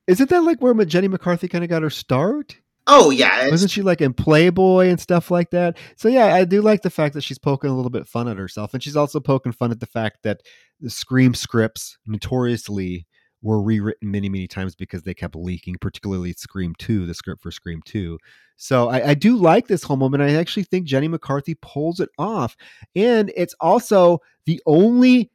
isn't 0.07 0.30
that 0.30 0.43
like 0.43 0.61
where 0.61 0.74
Jenny 0.86 1.07
McCarthy 1.07 1.47
kind 1.47 1.63
of 1.63 1.69
got 1.69 1.84
her 1.84 1.89
start? 1.89 2.57
Oh 2.86 3.11
yeah, 3.11 3.49
wasn't 3.49 3.71
she 3.71 3.81
like 3.81 4.01
in 4.01 4.13
Playboy 4.13 4.89
and 4.89 4.99
stuff 4.99 5.31
like 5.31 5.51
that? 5.51 5.77
So 5.95 6.09
yeah, 6.09 6.36
I 6.36 6.43
do 6.43 6.61
like 6.61 6.81
the 6.81 6.89
fact 6.89 7.13
that 7.13 7.21
she's 7.23 7.38
poking 7.38 7.69
a 7.69 7.75
little 7.75 7.89
bit 7.89 8.07
fun 8.07 8.27
at 8.27 8.38
herself, 8.38 8.73
and 8.73 8.84
she's 8.84 8.97
also 8.97 9.19
poking 9.19 9.53
fun 9.53 9.71
at 9.71 9.79
the 9.79 9.86
fact 9.86 10.23
that 10.23 10.41
the 10.81 10.89
Scream 10.89 11.34
scripts 11.34 11.97
notoriously 12.05 13.07
were 13.41 13.61
rewritten 13.61 14.11
many 14.11 14.27
many 14.27 14.47
times 14.47 14.75
because 14.75 15.03
they 15.03 15.13
kept 15.13 15.36
leaking, 15.36 15.75
particularly 15.79 16.34
Scream 16.34 16.73
Two, 16.77 17.05
the 17.05 17.13
script 17.13 17.41
for 17.41 17.51
Scream 17.51 17.81
Two. 17.86 18.17
So 18.57 18.89
I, 18.89 19.09
I 19.09 19.13
do 19.13 19.38
like 19.38 19.67
this 19.67 19.84
whole 19.84 19.97
moment. 19.97 20.23
I 20.23 20.36
actually 20.36 20.63
think 20.63 20.86
Jenny 20.86 21.07
McCarthy 21.07 21.55
pulls 21.55 22.01
it 22.01 22.09
off, 22.17 22.57
and 22.95 23.31
it's 23.36 23.55
also 23.61 24.19
the 24.45 24.61
only 24.65 25.31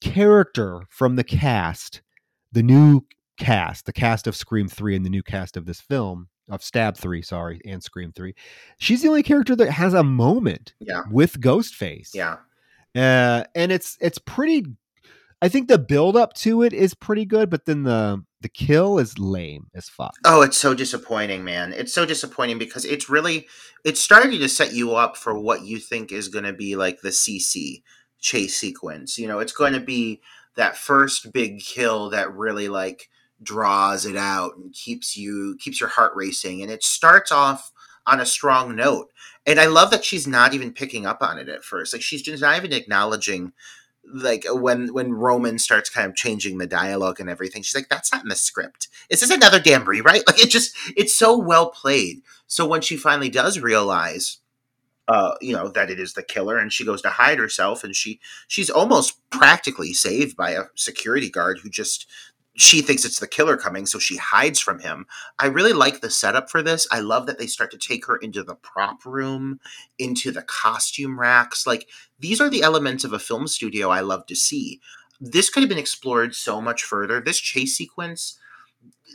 character 0.00 0.82
from 0.88 1.14
the 1.14 1.24
cast, 1.24 2.02
the 2.50 2.62
new 2.64 3.02
cast, 3.38 3.86
the 3.86 3.92
cast 3.92 4.26
of 4.26 4.36
Scream 4.36 4.68
3 4.68 4.96
and 4.96 5.04
the 5.04 5.10
new 5.10 5.22
cast 5.22 5.56
of 5.56 5.66
this 5.66 5.80
film 5.80 6.28
of 6.50 6.62
Stab 6.62 6.96
Three, 6.96 7.22
sorry, 7.22 7.60
and 7.64 7.82
Scream 7.82 8.12
Three. 8.12 8.34
She's 8.78 9.02
the 9.02 9.08
only 9.08 9.22
character 9.22 9.56
that 9.56 9.70
has 9.70 9.94
a 9.94 10.04
moment 10.04 10.74
yeah. 10.80 11.02
with 11.10 11.40
Ghostface. 11.40 12.14
Yeah, 12.14 12.36
uh, 12.94 13.44
and 13.54 13.72
it's 13.72 13.96
it's 14.00 14.18
pretty. 14.18 14.66
I 15.42 15.48
think 15.48 15.68
the 15.68 15.78
build 15.78 16.16
up 16.16 16.34
to 16.34 16.62
it 16.62 16.74
is 16.74 16.92
pretty 16.92 17.24
good, 17.24 17.48
but 17.48 17.64
then 17.64 17.84
the 17.84 18.22
the 18.40 18.48
kill 18.48 18.98
is 18.98 19.18
lame 19.18 19.68
as 19.74 19.88
fuck. 19.88 20.14
Oh, 20.24 20.42
it's 20.42 20.56
so 20.56 20.74
disappointing, 20.74 21.44
man. 21.44 21.72
It's 21.72 21.92
so 21.92 22.06
disappointing 22.06 22.58
because 22.58 22.84
it's 22.84 23.08
really 23.08 23.46
it's 23.84 24.00
starting 24.00 24.38
to 24.38 24.48
set 24.48 24.72
you 24.72 24.94
up 24.94 25.16
for 25.16 25.38
what 25.38 25.62
you 25.62 25.78
think 25.78 26.12
is 26.12 26.28
going 26.28 26.44
to 26.44 26.52
be 26.52 26.76
like 26.76 27.00
the 27.00 27.10
CC 27.10 27.82
chase 28.18 28.56
sequence. 28.56 29.18
You 29.18 29.28
know, 29.28 29.38
it's 29.38 29.52
going 29.52 29.74
to 29.74 29.80
be 29.80 30.20
that 30.56 30.76
first 30.76 31.32
big 31.32 31.60
kill 31.60 32.10
that 32.10 32.34
really 32.34 32.68
like 32.68 33.08
draws 33.42 34.04
it 34.04 34.16
out 34.16 34.56
and 34.56 34.72
keeps 34.72 35.16
you 35.16 35.56
keeps 35.58 35.80
your 35.80 35.88
heart 35.88 36.12
racing 36.14 36.62
and 36.62 36.70
it 36.70 36.82
starts 36.84 37.32
off 37.32 37.72
on 38.06 38.20
a 38.20 38.26
strong 38.26 38.74
note. 38.76 39.10
And 39.46 39.58
i 39.58 39.66
love 39.66 39.90
that 39.90 40.04
she's 40.04 40.26
not 40.26 40.54
even 40.54 40.72
picking 40.72 41.06
up 41.06 41.22
on 41.22 41.38
it 41.38 41.48
at 41.48 41.64
first. 41.64 41.92
Like 41.92 42.02
she's 42.02 42.22
just 42.22 42.42
not 42.42 42.56
even 42.56 42.72
acknowledging 42.72 43.52
like 44.12 44.44
when 44.48 44.92
when 44.92 45.12
roman 45.12 45.58
starts 45.58 45.90
kind 45.90 46.08
of 46.08 46.16
changing 46.16 46.58
the 46.58 46.66
dialogue 46.66 47.20
and 47.20 47.30
everything 47.30 47.62
she's 47.62 47.74
like 47.74 47.88
that's 47.88 48.12
not 48.12 48.22
in 48.22 48.28
the 48.28 48.36
script. 48.36 48.88
Is 49.08 49.20
this 49.20 49.30
another 49.30 49.60
dan 49.60 49.84
rewrite 49.84 50.24
like 50.26 50.42
it 50.42 50.50
just 50.50 50.76
it's 50.96 51.14
so 51.14 51.38
well 51.38 51.70
played. 51.70 52.22
So 52.46 52.66
when 52.66 52.80
she 52.80 52.96
finally 52.96 53.30
does 53.30 53.58
realize 53.60 54.38
uh, 55.10 55.34
you 55.40 55.52
know 55.52 55.66
that 55.68 55.90
it 55.90 55.98
is 55.98 56.12
the 56.12 56.22
killer 56.22 56.56
and 56.56 56.72
she 56.72 56.84
goes 56.84 57.02
to 57.02 57.10
hide 57.10 57.38
herself 57.38 57.82
and 57.82 57.96
she 57.96 58.20
she's 58.46 58.70
almost 58.70 59.18
practically 59.30 59.92
saved 59.92 60.36
by 60.36 60.52
a 60.52 60.66
security 60.76 61.28
guard 61.28 61.58
who 61.58 61.68
just 61.68 62.06
she 62.60 62.82
thinks 62.82 63.06
it's 63.06 63.20
the 63.20 63.26
killer 63.26 63.56
coming, 63.56 63.86
so 63.86 63.98
she 63.98 64.18
hides 64.18 64.60
from 64.60 64.80
him. 64.80 65.06
I 65.38 65.46
really 65.46 65.72
like 65.72 66.00
the 66.00 66.10
setup 66.10 66.50
for 66.50 66.62
this. 66.62 66.86
I 66.90 67.00
love 67.00 67.24
that 67.26 67.38
they 67.38 67.46
start 67.46 67.70
to 67.70 67.78
take 67.78 68.04
her 68.04 68.16
into 68.16 68.42
the 68.42 68.54
prop 68.54 69.06
room, 69.06 69.60
into 69.98 70.30
the 70.30 70.42
costume 70.42 71.18
racks. 71.18 71.66
Like, 71.66 71.88
these 72.18 72.38
are 72.38 72.50
the 72.50 72.62
elements 72.62 73.02
of 73.02 73.14
a 73.14 73.18
film 73.18 73.48
studio 73.48 73.88
I 73.88 74.00
love 74.00 74.26
to 74.26 74.36
see. 74.36 74.80
This 75.20 75.48
could 75.48 75.62
have 75.62 75.70
been 75.70 75.78
explored 75.78 76.34
so 76.34 76.60
much 76.60 76.82
further. 76.82 77.18
This 77.18 77.38
chase 77.38 77.76
sequence 77.76 78.38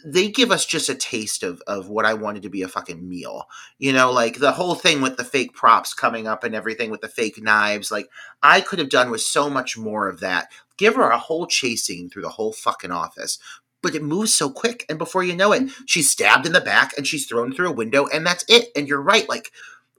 they 0.03 0.29
give 0.29 0.51
us 0.51 0.65
just 0.65 0.89
a 0.89 0.95
taste 0.95 1.43
of 1.43 1.61
of 1.67 1.89
what 1.89 2.05
I 2.05 2.13
wanted 2.13 2.43
to 2.43 2.49
be 2.49 2.61
a 2.61 2.67
fucking 2.67 3.07
meal. 3.07 3.47
You 3.77 3.93
know, 3.93 4.11
like 4.11 4.39
the 4.39 4.51
whole 4.51 4.75
thing 4.75 5.01
with 5.01 5.17
the 5.17 5.23
fake 5.23 5.53
props 5.53 5.93
coming 5.93 6.27
up 6.27 6.43
and 6.43 6.55
everything 6.55 6.91
with 6.91 7.01
the 7.01 7.07
fake 7.07 7.41
knives. 7.41 7.91
Like 7.91 8.09
I 8.41 8.61
could 8.61 8.79
have 8.79 8.89
done 8.89 9.11
with 9.11 9.21
so 9.21 9.49
much 9.49 9.77
more 9.77 10.07
of 10.07 10.19
that. 10.19 10.49
Give 10.77 10.95
her 10.95 11.09
a 11.09 11.17
whole 11.17 11.47
chasing 11.47 12.09
through 12.09 12.23
the 12.23 12.29
whole 12.29 12.53
fucking 12.53 12.91
office. 12.91 13.39
But 13.81 13.93
it 13.93 14.03
moves 14.03 14.33
so 14.33 14.49
quick, 14.49 14.83
and 14.89 14.97
before 14.97 15.23
you 15.23 15.35
know 15.35 15.51
it, 15.51 15.63
mm-hmm. 15.63 15.83
she's 15.85 16.09
stabbed 16.09 16.47
in 16.47 16.53
the 16.53 16.61
back 16.61 16.97
and 16.97 17.05
she's 17.05 17.27
thrown 17.27 17.53
through 17.53 17.69
a 17.69 17.73
window, 17.73 18.07
and 18.07 18.25
that's 18.25 18.43
it. 18.47 18.69
And 18.75 18.87
you're 18.87 19.01
right, 19.01 19.29
like 19.29 19.51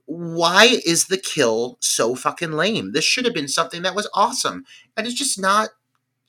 why 0.07 0.79
is 0.85 1.07
the 1.07 1.17
kill 1.17 1.77
so 1.81 2.15
fucking 2.15 2.53
lame? 2.53 2.93
This 2.93 3.03
should 3.03 3.25
have 3.25 3.33
been 3.33 3.49
something 3.49 3.81
that 3.81 3.93
was 3.93 4.09
awesome. 4.13 4.63
And 4.95 5.05
it's 5.05 5.15
just 5.15 5.39
not 5.39 5.69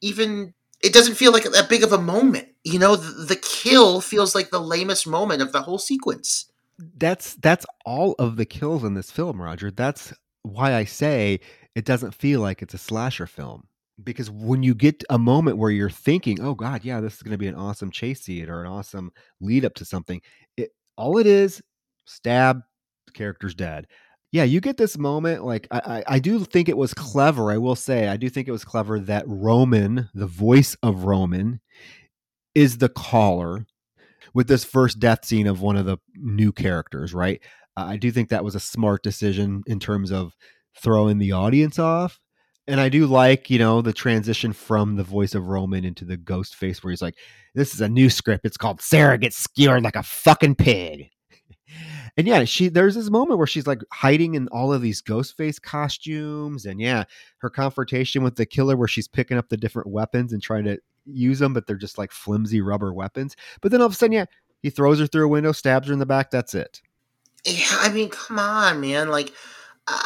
even 0.00 0.52
it 0.80 0.92
doesn't 0.92 1.14
feel 1.14 1.32
like 1.32 1.44
that 1.44 1.68
big 1.68 1.82
of 1.82 1.92
a 1.92 2.00
moment. 2.00 2.48
You 2.64 2.78
know, 2.78 2.96
the, 2.96 3.24
the, 3.24 3.36
kill 3.36 4.00
feels 4.00 4.34
like 4.34 4.50
the 4.50 4.60
lamest 4.60 5.06
moment 5.06 5.42
of 5.42 5.52
the 5.52 5.62
whole 5.62 5.78
sequence. 5.78 6.50
That's 6.96 7.34
that's 7.34 7.66
all 7.84 8.14
of 8.18 8.36
the 8.36 8.44
kills 8.44 8.84
in 8.84 8.94
this 8.94 9.10
film, 9.10 9.42
Roger. 9.42 9.70
That's 9.70 10.12
why 10.42 10.74
I 10.74 10.84
say 10.84 11.40
it 11.74 11.84
doesn't 11.84 12.14
feel 12.14 12.40
like 12.40 12.62
it's 12.62 12.74
a 12.74 12.78
slasher 12.78 13.26
film. 13.26 13.64
Because 14.02 14.30
when 14.30 14.62
you 14.62 14.76
get 14.76 15.02
a 15.10 15.18
moment 15.18 15.56
where 15.56 15.72
you're 15.72 15.90
thinking, 15.90 16.40
"Oh 16.40 16.54
God, 16.54 16.84
yeah, 16.84 17.00
this 17.00 17.14
is 17.14 17.22
going 17.22 17.32
to 17.32 17.38
be 17.38 17.48
an 17.48 17.56
awesome 17.56 17.90
chase 17.90 18.20
scene 18.20 18.48
or 18.48 18.62
an 18.62 18.68
awesome 18.68 19.10
lead 19.40 19.64
up 19.64 19.74
to 19.74 19.84
something," 19.84 20.20
it 20.56 20.70
all 20.96 21.18
it 21.18 21.26
is, 21.26 21.60
stab, 22.04 22.60
the 23.06 23.12
character's 23.12 23.56
dead 23.56 23.88
yeah, 24.30 24.44
you 24.44 24.60
get 24.60 24.76
this 24.76 24.98
moment. 24.98 25.44
Like 25.44 25.66
I, 25.70 25.78
I, 25.78 26.04
I, 26.14 26.18
do 26.18 26.44
think 26.44 26.68
it 26.68 26.76
was 26.76 26.92
clever. 26.92 27.50
I 27.50 27.58
will 27.58 27.76
say, 27.76 28.08
I 28.08 28.16
do 28.16 28.28
think 28.28 28.46
it 28.46 28.52
was 28.52 28.64
clever 28.64 29.00
that 29.00 29.24
Roman, 29.26 30.08
the 30.14 30.26
voice 30.26 30.76
of 30.82 31.04
Roman, 31.04 31.60
is 32.54 32.78
the 32.78 32.90
caller 32.90 33.66
with 34.34 34.48
this 34.48 34.64
first 34.64 34.98
death 34.98 35.24
scene 35.24 35.46
of 35.46 35.62
one 35.62 35.76
of 35.76 35.86
the 35.86 35.98
new 36.14 36.52
characters. 36.52 37.14
Right. 37.14 37.40
Uh, 37.76 37.86
I 37.88 37.96
do 37.96 38.10
think 38.10 38.28
that 38.28 38.44
was 38.44 38.54
a 38.54 38.60
smart 38.60 39.02
decision 39.02 39.62
in 39.66 39.80
terms 39.80 40.12
of 40.12 40.34
throwing 40.76 41.18
the 41.18 41.32
audience 41.32 41.78
off. 41.78 42.20
And 42.66 42.80
I 42.80 42.90
do 42.90 43.06
like, 43.06 43.48
you 43.48 43.58
know, 43.58 43.80
the 43.80 43.94
transition 43.94 44.52
from 44.52 44.96
the 44.96 45.02
voice 45.02 45.34
of 45.34 45.46
Roman 45.46 45.86
into 45.86 46.04
the 46.04 46.18
ghost 46.18 46.54
face 46.54 46.84
where 46.84 46.90
he's 46.90 47.00
like, 47.00 47.16
this 47.54 47.72
is 47.72 47.80
a 47.80 47.88
new 47.88 48.10
script. 48.10 48.44
It's 48.44 48.58
called 48.58 48.82
Sarah 48.82 49.16
Gets 49.16 49.38
Skewered 49.38 49.82
Like 49.82 49.96
a 49.96 50.02
Fucking 50.02 50.56
Pig 50.56 51.08
and 52.18 52.26
yeah, 52.26 52.42
she 52.42 52.68
there's 52.68 52.96
this 52.96 53.10
moment 53.10 53.38
where 53.38 53.46
she's 53.46 53.68
like 53.68 53.80
hiding 53.92 54.34
in 54.34 54.48
all 54.48 54.72
of 54.72 54.82
these 54.82 55.00
ghost 55.00 55.36
face 55.36 55.60
costumes, 55.60 56.66
and 56.66 56.80
yeah, 56.80 57.04
her 57.38 57.48
confrontation 57.48 58.24
with 58.24 58.34
the 58.34 58.44
killer 58.44 58.76
where 58.76 58.88
she's 58.88 59.06
picking 59.06 59.38
up 59.38 59.48
the 59.48 59.56
different 59.56 59.88
weapons 59.88 60.32
and 60.32 60.42
trying 60.42 60.64
to 60.64 60.78
use 61.06 61.38
them, 61.38 61.54
but 61.54 61.68
they're 61.68 61.76
just 61.76 61.96
like 61.96 62.10
flimsy 62.10 62.60
rubber 62.60 62.92
weapons. 62.92 63.36
But 63.62 63.70
then 63.70 63.80
all 63.80 63.86
of 63.86 63.92
a 63.92 63.94
sudden, 63.94 64.14
yeah, 64.14 64.24
he 64.60 64.68
throws 64.68 64.98
her 64.98 65.06
through 65.06 65.26
a 65.26 65.28
window, 65.28 65.52
stabs 65.52 65.86
her 65.86 65.92
in 65.92 66.00
the 66.00 66.06
back. 66.06 66.32
That's 66.32 66.56
it. 66.56 66.82
Yeah, 67.46 67.66
I 67.70 67.88
mean, 67.88 68.10
come 68.10 68.40
on, 68.40 68.80
man. 68.80 69.10
Like, 69.10 69.32
uh, 69.86 70.02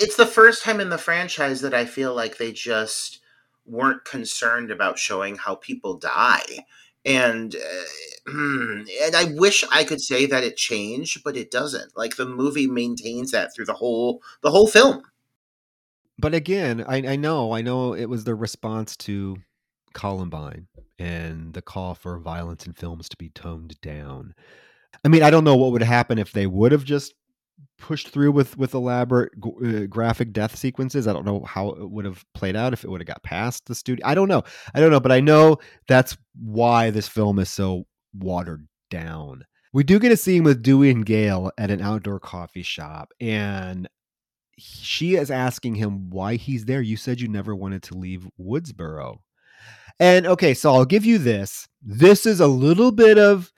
it's 0.00 0.16
the 0.16 0.24
first 0.24 0.62
time 0.62 0.80
in 0.80 0.88
the 0.88 0.96
franchise 0.96 1.60
that 1.60 1.74
I 1.74 1.84
feel 1.84 2.14
like 2.14 2.38
they 2.38 2.52
just 2.52 3.20
weren't 3.66 4.04
concerned 4.06 4.70
about 4.70 4.98
showing 4.98 5.36
how 5.36 5.56
people 5.56 5.98
die 5.98 6.64
and 7.04 7.54
uh, 7.54 7.84
and 8.26 9.16
I 9.16 9.24
wish 9.34 9.64
I 9.70 9.84
could 9.84 10.00
say 10.00 10.26
that 10.26 10.44
it 10.44 10.56
changed, 10.56 11.22
but 11.24 11.36
it 11.36 11.50
doesn't. 11.50 11.96
Like 11.96 12.16
the 12.16 12.26
movie 12.26 12.66
maintains 12.66 13.30
that 13.32 13.54
through 13.54 13.66
the 13.66 13.74
whole 13.74 14.22
the 14.42 14.50
whole 14.50 14.66
film. 14.66 15.02
But 16.18 16.34
again, 16.34 16.84
I, 16.86 16.96
I 16.96 17.16
know, 17.16 17.52
I 17.52 17.60
know 17.60 17.92
it 17.92 18.06
was 18.06 18.24
the 18.24 18.36
response 18.36 18.96
to 18.98 19.36
Columbine 19.94 20.68
and 20.98 21.52
the 21.54 21.62
call 21.62 21.94
for 21.94 22.18
violence 22.18 22.66
in 22.66 22.72
films 22.72 23.08
to 23.08 23.16
be 23.16 23.30
toned 23.30 23.80
down. 23.80 24.34
I 25.04 25.08
mean, 25.08 25.24
I 25.24 25.30
don't 25.30 25.44
know 25.44 25.56
what 25.56 25.72
would 25.72 25.82
happen 25.82 26.18
if 26.18 26.32
they 26.32 26.46
would 26.46 26.70
have 26.70 26.84
just 26.84 27.14
pushed 27.78 28.08
through 28.08 28.32
with 28.32 28.56
with 28.56 28.74
elaborate 28.74 29.32
uh, 29.64 29.86
graphic 29.86 30.32
death 30.32 30.56
sequences. 30.56 31.06
I 31.06 31.12
don't 31.12 31.26
know 31.26 31.44
how 31.44 31.70
it 31.70 31.90
would 31.90 32.04
have 32.04 32.24
played 32.34 32.56
out 32.56 32.72
if 32.72 32.84
it 32.84 32.90
would 32.90 33.00
have 33.00 33.08
got 33.08 33.22
past 33.22 33.66
the 33.66 33.74
studio. 33.74 34.06
I 34.06 34.14
don't 34.14 34.28
know. 34.28 34.42
I 34.74 34.80
don't 34.80 34.90
know, 34.90 35.00
but 35.00 35.12
I 35.12 35.20
know 35.20 35.58
that's 35.88 36.16
why 36.40 36.90
this 36.90 37.08
film 37.08 37.38
is 37.38 37.50
so 37.50 37.86
watered 38.14 38.66
down. 38.90 39.44
We 39.72 39.82
do 39.82 39.98
get 39.98 40.12
a 40.12 40.16
scene 40.16 40.44
with 40.44 40.62
Dewey 40.62 40.90
and 40.90 41.04
Gale 41.04 41.50
at 41.58 41.70
an 41.70 41.80
outdoor 41.80 42.20
coffee 42.20 42.62
shop, 42.62 43.12
and 43.20 43.88
she 44.56 45.16
is 45.16 45.30
asking 45.30 45.74
him 45.74 46.10
why 46.10 46.36
he's 46.36 46.64
there. 46.64 46.80
You 46.80 46.96
said 46.96 47.20
you 47.20 47.28
never 47.28 47.54
wanted 47.54 47.82
to 47.84 47.98
leave 47.98 48.28
Woodsboro. 48.40 49.18
And 50.00 50.26
okay, 50.26 50.54
so 50.54 50.72
I'll 50.72 50.84
give 50.84 51.04
you 51.04 51.18
this. 51.18 51.68
This 51.82 52.26
is 52.26 52.40
a 52.40 52.46
little 52.46 52.92
bit 52.92 53.18
of 53.18 53.52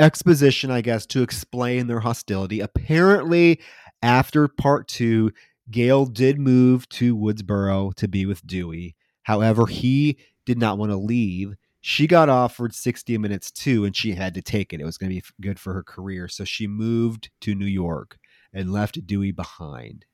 exposition, 0.00 0.70
I 0.70 0.80
guess, 0.80 1.06
to 1.06 1.22
explain 1.22 1.86
their 1.86 2.00
hostility. 2.00 2.60
Apparently, 2.60 3.60
after 4.02 4.48
part 4.48 4.88
two, 4.88 5.30
Gale 5.70 6.06
did 6.06 6.38
move 6.38 6.88
to 6.90 7.16
Woodsboro 7.16 7.94
to 7.94 8.08
be 8.08 8.26
with 8.26 8.46
Dewey. 8.46 8.96
However, 9.22 9.66
he 9.66 10.18
did 10.46 10.58
not 10.58 10.78
want 10.78 10.90
to 10.90 10.96
leave. 10.96 11.54
She 11.80 12.06
got 12.06 12.28
offered 12.28 12.74
60 12.74 13.16
minutes 13.18 13.50
too, 13.50 13.84
and 13.84 13.94
she 13.94 14.12
had 14.12 14.34
to 14.34 14.42
take 14.42 14.72
it. 14.72 14.80
It 14.80 14.84
was 14.84 14.98
going 14.98 15.10
to 15.10 15.16
be 15.16 15.22
good 15.40 15.60
for 15.60 15.72
her 15.74 15.82
career. 15.82 16.28
So 16.28 16.44
she 16.44 16.66
moved 16.66 17.30
to 17.42 17.54
New 17.54 17.66
York 17.66 18.18
and 18.52 18.72
left 18.72 19.06
Dewey 19.06 19.32
behind. 19.32 20.04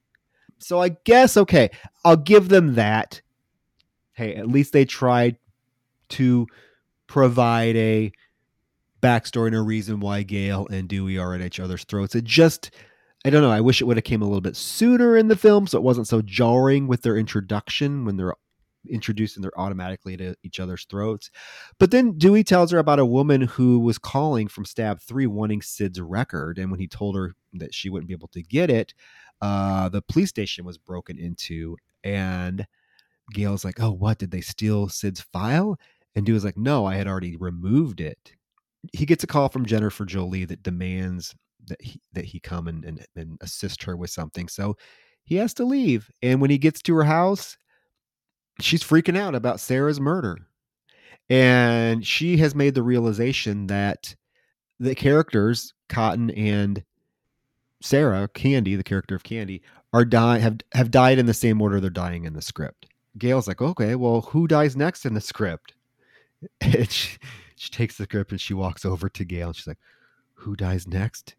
So 0.59 0.81
I 0.81 0.91
guess, 1.05 1.37
okay, 1.37 1.71
I'll 2.05 2.17
give 2.17 2.49
them 2.49 2.75
that. 2.75 3.23
Hey, 4.13 4.35
at 4.35 4.49
least 4.49 4.73
they 4.73 4.85
tried 4.85 5.37
to 6.11 6.47
provide 7.07 7.77
a 7.77 8.13
backstory 9.07 9.55
and 9.55 9.67
reason 9.67 10.01
why 10.01 10.25
Gale 10.25 10.67
and 10.69 10.89
Dewey 10.89 11.17
are 11.17 11.33
at 11.33 11.41
each 11.41 11.61
other's 11.61 11.85
throats. 11.85 12.17
It 12.17 12.25
just, 12.25 12.73
I 13.25 13.31
don't 13.31 13.43
know. 13.43 13.53
I 13.53 13.61
wish 13.61 13.81
it 13.81 13.85
would 13.85 13.97
have 13.97 14.05
came 14.05 14.21
a 14.21 14.25
little 14.25 14.41
bit 14.41 14.57
sooner 14.57 15.17
in 15.17 15.29
the 15.29 15.37
film, 15.37 15.69
so 15.69 15.79
it 15.79 15.85
wasn't 15.85 16.09
so 16.09 16.23
jarring 16.23 16.89
with 16.89 17.03
their 17.03 17.17
introduction 17.17 18.05
when 18.05 18.17
they're 18.17 18.35
introduced 18.91 19.37
and 19.37 19.45
they're 19.45 19.61
automatically 19.61 20.17
to 20.17 20.35
each 20.43 20.59
other's 20.59 20.87
throats. 20.87 21.31
But 21.79 21.93
then 21.93 22.19
Dewey 22.19 22.43
tells 22.43 22.73
her 22.73 22.79
about 22.79 22.99
a 22.99 23.07
woman 23.07 23.43
who 23.43 23.79
was 23.79 23.97
calling 23.97 24.49
from 24.49 24.65
Stab 24.65 25.01
Three 25.01 25.29
wanting 25.29 25.63
Sid's 25.63 26.01
record, 26.01 26.59
and 26.59 26.73
when 26.73 26.81
he 26.81 26.89
told 26.89 27.15
her 27.15 27.35
that 27.55 27.75
she 27.75 27.89
wouldn't 27.89 28.09
be 28.09 28.15
able 28.15 28.29
to 28.29 28.43
get 28.43 28.71
it, 28.71 28.93
uh, 29.41 29.89
the 29.89 30.03
police 30.03 30.31
station 30.31 30.65
was 30.65 30.79
broken 30.79 31.17
into, 31.17 31.77
and 32.03 32.67
Gale's 33.33 33.65
like, 33.65 33.81
"Oh, 33.81 33.93
what 33.93 34.19
did 34.19 34.33
they 34.33 34.41
steal 34.41 34.89
Sid's 34.89 35.21
file?" 35.21 35.79
And 36.17 36.27
Dewey's 36.27 36.45
like, 36.45 36.57
"No, 36.57 36.87
I 36.87 36.97
had 36.97 37.07
already 37.07 37.37
removed 37.37 38.01
it." 38.01 38.33
He 38.93 39.07
gets 39.07 39.25
a 39.25 39.27
call 39.27 39.49
from 39.49 39.67
Jennifer 39.67 40.05
Jolie 40.05 40.45
that 40.45 40.63
demands 40.63 41.35
that 41.67 41.81
he, 41.81 42.01
that 42.13 42.25
he 42.25 42.41
come 42.41 42.69
and, 42.69 42.85
and, 42.85 43.07
and 43.17 43.39
assist 43.41 43.83
her 43.85 43.97
with 43.97 44.11
something. 44.11 44.49
So 44.49 44.77
he 45.25 45.37
has 45.37 45.55
to 45.55 45.65
leave. 45.65 46.11
And 46.23 46.41
when 46.41 46.51
he 46.51 46.59
gets 46.59 46.81
to 46.83 46.95
her 46.95 47.05
house, 47.05 47.57
she's 48.61 48.83
freaking 48.83 49.19
out 49.19 49.35
about 49.35 49.61
Sarah's 49.61 50.01
murder. 50.01 50.39
And 51.29 52.07
she 52.07 52.37
has 52.39 52.55
made 52.55 52.75
the 52.75 52.83
realization 52.83 53.67
that 53.67 54.15
the 54.79 54.95
characters, 54.95 55.75
Cotton 55.89 56.31
and 56.31 56.85
Sarah, 57.83 58.29
Candy, 58.29 58.77
the 58.77 58.85
character 58.85 59.17
of 59.17 59.25
Candy, 59.25 59.63
are 59.93 60.05
dying 60.05 60.43
have 60.43 60.59
have 60.73 60.91
died 60.91 61.19
in 61.19 61.27
the 61.27 61.35
same 61.35 61.61
order 61.61 61.81
they're 61.81 61.91
dying 61.91 62.25
in 62.25 62.35
the 62.35 62.43
script. 62.43 62.87
Gale's 63.19 63.49
like, 63.49 63.63
okay, 63.63 63.95
well, 63.95 64.21
who 64.21 64.47
dies 64.47 64.77
next 64.77 65.07
in 65.07 65.15
the 65.15 65.21
script? 65.21 65.75
She, 66.89 67.17
she 67.57 67.71
takes 67.71 67.97
the 67.97 68.05
script 68.05 68.31
and 68.31 68.41
she 68.41 68.55
walks 68.55 68.85
over 68.85 69.09
to 69.09 69.25
Gale 69.25 69.49
and 69.49 69.57
she's 69.57 69.67
like, 69.67 69.79
Who 70.35 70.57
dies 70.57 70.87
next? 70.87 71.35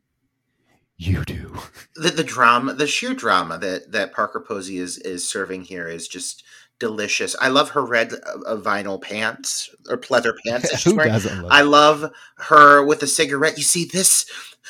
You 0.98 1.24
do. 1.24 1.60
The, 1.96 2.10
the 2.10 2.24
drama, 2.24 2.74
the 2.74 2.88
sheer 2.88 3.14
drama 3.14 3.58
that, 3.60 3.92
that 3.92 4.14
Parker 4.14 4.40
Posey 4.40 4.80
is, 4.80 4.98
is 4.98 5.28
serving 5.28 5.64
here 5.66 5.88
is 5.88 6.08
just 6.08 6.44
delicious. 6.80 7.36
I 7.40 7.50
love 7.50 7.72
her 7.72 7.86
red 7.86 8.14
uh, 8.14 8.56
vinyl 8.58 9.02
pants 9.02 9.70
or 9.90 9.98
pleather 9.98 10.34
pants. 10.46 10.84
Who 10.84 10.96
doesn't 10.96 11.44
love 11.44 11.52
I 11.52 11.62
love 11.62 12.12
her 12.38 12.86
with 12.86 13.02
a 13.04 13.08
cigarette. 13.08 13.58
You 13.58 13.64
see 13.64 13.86
this 13.86 14.26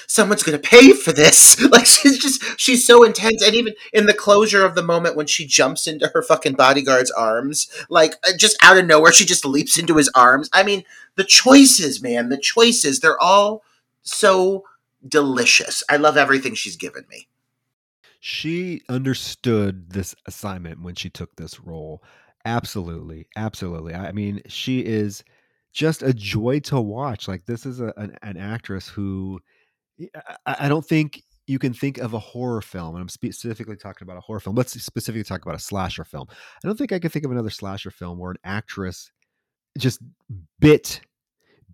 someone's 0.05 0.43
going 0.43 0.59
to 0.59 0.69
pay 0.69 0.93
for 0.93 1.11
this. 1.11 1.57
Like 1.67 1.85
she's 1.85 2.17
just 2.17 2.59
she's 2.59 2.85
so 2.85 3.03
intense 3.03 3.43
and 3.43 3.53
even 3.53 3.73
in 3.91 4.05
the 4.05 4.13
closure 4.13 4.65
of 4.65 4.73
the 4.73 4.81
moment 4.81 5.15
when 5.15 5.27
she 5.27 5.45
jumps 5.45 5.85
into 5.85 6.07
her 6.07 6.23
fucking 6.23 6.53
bodyguard's 6.53 7.11
arms, 7.11 7.67
like 7.89 8.15
uh, 8.27 8.31
just 8.37 8.57
out 8.63 8.77
of 8.77 8.85
nowhere 8.85 9.11
she 9.11 9.25
just 9.25 9.45
leaps 9.45 9.77
into 9.77 9.97
his 9.97 10.09
arms. 10.15 10.49
I 10.53 10.63
mean, 10.63 10.83
the 11.15 11.23
choices, 11.23 12.01
man, 12.01 12.29
the 12.29 12.37
choices, 12.37 12.99
they're 12.99 13.21
all 13.21 13.63
so 14.01 14.63
delicious. 15.05 15.83
I 15.89 15.97
love 15.97 16.15
everything 16.15 16.55
she's 16.55 16.77
given 16.77 17.05
me. 17.09 17.27
She 18.29 18.81
understood 18.89 19.89
this 19.89 20.13
assignment 20.25 20.81
when 20.81 20.95
she 20.95 21.09
took 21.09 21.33
this 21.37 21.61
role. 21.61 22.03
Absolutely. 22.43 23.25
Absolutely. 23.37 23.93
I 23.93 24.11
mean, 24.11 24.41
she 24.49 24.81
is 24.81 25.23
just 25.71 26.03
a 26.03 26.13
joy 26.13 26.59
to 26.61 26.81
watch. 26.81 27.29
Like 27.29 27.45
this 27.45 27.65
is 27.65 27.79
a, 27.79 27.93
an, 27.95 28.17
an 28.23 28.35
actress 28.35 28.89
who 28.89 29.39
I, 30.45 30.57
I 30.59 30.67
don't 30.67 30.85
think 30.85 31.23
you 31.45 31.57
can 31.57 31.73
think 31.73 31.99
of 31.99 32.15
a 32.15 32.19
horror 32.19 32.61
film, 32.61 32.95
and 32.95 33.01
I'm 33.01 33.07
specifically 33.07 33.77
talking 33.77 34.05
about 34.05 34.17
a 34.17 34.21
horror 34.21 34.41
film. 34.41 34.57
Let's 34.57 34.73
specifically 34.73 35.23
talk 35.23 35.43
about 35.43 35.55
a 35.55 35.59
slasher 35.59 36.03
film. 36.03 36.27
I 36.29 36.67
don't 36.67 36.77
think 36.77 36.91
I 36.91 36.99
can 36.99 37.09
think 37.09 37.23
of 37.23 37.31
another 37.31 37.49
slasher 37.49 37.91
film 37.91 38.19
where 38.19 38.31
an 38.31 38.37
actress 38.43 39.09
just 39.77 40.01
bit 40.59 40.99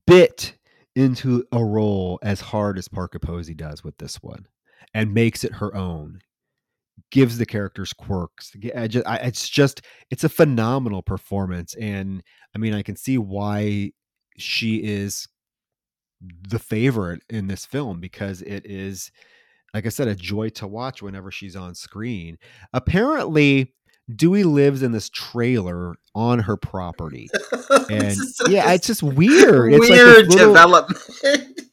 bit 0.06 0.56
into 0.96 1.46
a 1.52 1.66
role 1.66 2.20
as 2.22 2.42
hard 2.42 2.78
as 2.78 2.88
Parker 2.88 3.18
Posey 3.18 3.56
does 3.56 3.84
with 3.84 3.98
this 3.98 4.22
one, 4.22 4.46
and 4.94 5.16
makes 5.16 5.44
it 5.44 5.54
her 5.54 5.76
own. 5.76 6.20
Gives 7.12 7.38
the 7.38 7.46
characters 7.46 7.94
quirks. 7.94 8.52
it's 8.56 9.50
just 9.50 9.82
it's 10.10 10.24
a 10.24 10.30
phenomenal 10.30 11.02
performance, 11.02 11.76
and 11.76 12.24
I 12.56 12.58
mean 12.60 12.74
I 12.74 12.82
can 12.82 12.96
see 12.96 13.18
why 13.18 13.92
she 14.38 14.78
is 14.78 15.28
the 16.48 16.60
favorite 16.60 17.22
in 17.30 17.48
this 17.48 17.66
film 17.66 18.00
because 18.00 18.42
it 18.42 18.66
is 18.66 19.12
like 19.74 19.86
I 19.88 19.90
said, 19.90 20.08
a 20.08 20.16
joy 20.16 20.50
to 20.50 20.68
watch 20.68 21.02
whenever 21.02 21.32
she's 21.32 21.56
on 21.56 21.74
screen. 21.74 22.38
Apparently, 22.74 23.74
Dewey 24.16 24.44
lives 24.44 24.84
in 24.84 24.92
this 24.92 25.10
trailer 25.10 25.96
on 26.14 26.40
her 26.40 26.58
property. 26.58 27.30
And 27.90 28.18
yeah, 28.48 28.72
it's 28.72 28.88
just 28.88 29.04
weird. 29.04 29.74
It's 29.74 29.90
weird 29.90 30.28
like 30.28 30.28
little, 30.28 30.54
development. 30.54 31.00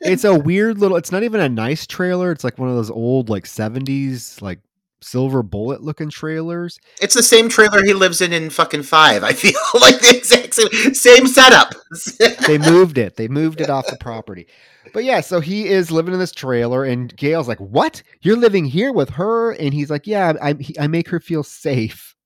it's 0.00 0.24
a 0.24 0.34
weird 0.34 0.78
little 0.78 0.96
it's 0.96 1.12
not 1.12 1.22
even 1.22 1.40
a 1.40 1.48
nice 1.48 1.86
trailer. 1.86 2.32
It's 2.32 2.42
like 2.42 2.58
one 2.58 2.68
of 2.68 2.74
those 2.74 2.90
old 2.90 3.28
like 3.28 3.44
70s 3.44 4.42
like 4.42 4.58
silver 5.02 5.42
bullet 5.42 5.82
looking 5.82 6.10
trailers. 6.10 6.78
It's 7.00 7.14
the 7.14 7.22
same 7.22 7.48
trailer 7.48 7.82
he 7.84 7.94
lives 7.94 8.20
in 8.20 8.32
in 8.32 8.50
fucking 8.50 8.82
5. 8.82 9.24
I 9.24 9.32
feel 9.32 9.52
like 9.80 10.00
the 10.00 10.16
exact 10.16 10.54
same, 10.54 10.94
same 10.94 11.26
setup. 11.26 11.74
they 12.46 12.58
moved 12.58 12.98
it. 12.98 13.16
They 13.16 13.28
moved 13.28 13.60
it 13.60 13.70
off 13.70 13.86
the 13.86 13.96
property. 13.96 14.46
But 14.92 15.04
yeah, 15.04 15.20
so 15.20 15.40
he 15.40 15.68
is 15.68 15.90
living 15.90 16.14
in 16.14 16.20
this 16.20 16.32
trailer, 16.32 16.84
and 16.84 17.14
Gale's 17.16 17.46
like, 17.46 17.60
"What? 17.60 18.02
You're 18.22 18.36
living 18.36 18.64
here 18.64 18.92
with 18.92 19.10
her?" 19.10 19.52
And 19.52 19.72
he's 19.72 19.90
like, 19.90 20.06
"Yeah, 20.06 20.32
I, 20.42 20.56
I 20.80 20.86
make 20.88 21.08
her 21.10 21.20
feel 21.20 21.42
safe." 21.42 22.16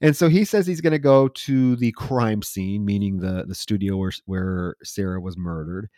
And 0.00 0.16
so 0.16 0.28
he 0.28 0.44
says 0.44 0.66
he's 0.66 0.80
going 0.80 0.92
to 0.92 0.98
go 0.98 1.28
to 1.28 1.76
the 1.76 1.92
crime 1.92 2.42
scene, 2.42 2.84
meaning 2.84 3.18
the 3.18 3.44
the 3.46 3.54
studio 3.54 3.96
where 3.96 4.12
where 4.26 4.76
Sarah 4.82 5.20
was 5.20 5.36
murdered, 5.36 5.88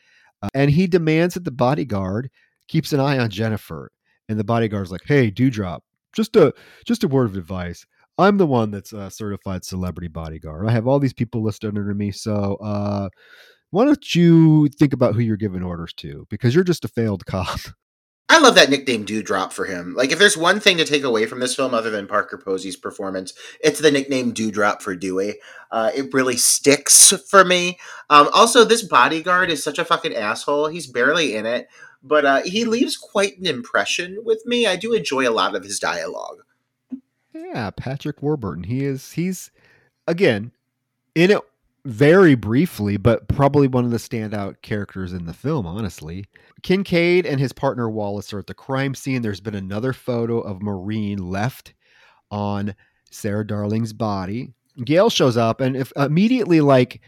uh, 0.42 0.48
and 0.54 0.70
he 0.70 0.86
demands 0.86 1.34
that 1.34 1.44
the 1.44 1.50
bodyguard 1.50 2.30
keeps 2.68 2.92
an 2.92 3.00
eye 3.00 3.18
on 3.18 3.30
Jennifer. 3.30 3.90
And 4.28 4.38
the 4.38 4.44
bodyguard's 4.44 4.92
like, 4.92 5.02
"Hey, 5.06 5.30
Dewdrop, 5.30 5.82
just 6.12 6.36
a 6.36 6.52
just 6.86 7.04
a 7.04 7.08
word 7.08 7.26
of 7.26 7.36
advice. 7.36 7.86
I'm 8.18 8.36
the 8.36 8.46
one 8.46 8.70
that's 8.70 8.92
a 8.92 9.10
certified 9.10 9.64
celebrity 9.64 10.08
bodyguard. 10.08 10.66
I 10.66 10.72
have 10.72 10.88
all 10.88 10.98
these 10.98 11.12
people 11.12 11.42
listed 11.42 11.68
under 11.68 11.94
me, 11.94 12.10
so 12.10 12.56
uh, 12.60 13.08
why 13.70 13.84
don't 13.84 14.14
you 14.14 14.68
think 14.68 14.92
about 14.92 15.14
who 15.14 15.20
you're 15.20 15.36
giving 15.36 15.62
orders 15.62 15.92
to? 15.98 16.26
Because 16.28 16.54
you're 16.54 16.64
just 16.64 16.84
a 16.84 16.88
failed 16.88 17.26
cop. 17.26 17.60
I 18.30 18.40
love 18.40 18.56
that 18.56 18.68
nickname 18.68 19.04
Dewdrop 19.04 19.54
for 19.54 19.64
him. 19.64 19.94
Like, 19.94 20.12
if 20.12 20.18
there's 20.18 20.36
one 20.36 20.60
thing 20.60 20.76
to 20.76 20.84
take 20.84 21.02
away 21.02 21.24
from 21.24 21.40
this 21.40 21.54
film 21.54 21.72
other 21.72 21.88
than 21.88 22.06
Parker 22.06 22.36
Posey's 22.36 22.76
performance, 22.76 23.32
it's 23.64 23.80
the 23.80 23.90
nickname 23.90 24.32
Dewdrop 24.32 24.82
for 24.82 24.94
Dewey. 24.94 25.36
Uh, 25.70 25.90
it 25.96 26.12
really 26.12 26.36
sticks 26.36 27.12
for 27.30 27.42
me. 27.42 27.78
Um, 28.10 28.28
also, 28.34 28.64
this 28.64 28.82
bodyguard 28.82 29.50
is 29.50 29.64
such 29.64 29.78
a 29.78 29.84
fucking 29.84 30.14
asshole. 30.14 30.68
He's 30.68 30.86
barely 30.86 31.36
in 31.36 31.46
it, 31.46 31.68
but 32.02 32.24
uh, 32.24 32.42
he 32.42 32.64
leaves 32.64 32.96
quite 32.96 33.38
an 33.38 33.46
impression 33.46 34.18
with 34.24 34.44
me. 34.46 34.66
I 34.66 34.76
do 34.76 34.92
enjoy 34.92 35.28
a 35.28 35.30
lot 35.30 35.54
of 35.54 35.64
his 35.64 35.78
dialogue. 35.78 36.42
Yeah, 37.32 37.70
Patrick 37.70 38.22
Warburton. 38.22 38.64
He 38.64 38.84
is, 38.84 39.12
he's, 39.12 39.50
again, 40.06 40.52
in 41.14 41.30
it 41.30 41.40
very 41.84 42.34
briefly, 42.34 42.96
but 42.96 43.28
probably 43.28 43.66
one 43.66 43.84
of 43.84 43.90
the 43.90 43.96
standout 43.96 44.60
characters 44.62 45.12
in 45.12 45.26
the 45.26 45.32
film, 45.32 45.66
honestly. 45.66 46.26
Kincaid 46.62 47.24
and 47.24 47.40
his 47.40 47.52
partner 47.52 47.88
Wallace 47.88 48.32
are 48.32 48.38
at 48.38 48.46
the 48.46 48.54
crime 48.54 48.94
scene. 48.94 49.22
There's 49.22 49.40
been 49.40 49.54
another 49.54 49.92
photo 49.92 50.40
of 50.40 50.60
Maureen 50.60 51.30
left 51.30 51.74
on 52.30 52.74
Sarah 53.10 53.46
Darling's 53.46 53.92
body. 53.92 54.52
Gale 54.84 55.10
shows 55.10 55.36
up, 55.36 55.60
and 55.60 55.76
if 55.76 55.92
immediately, 55.96 56.60
like 56.60 57.00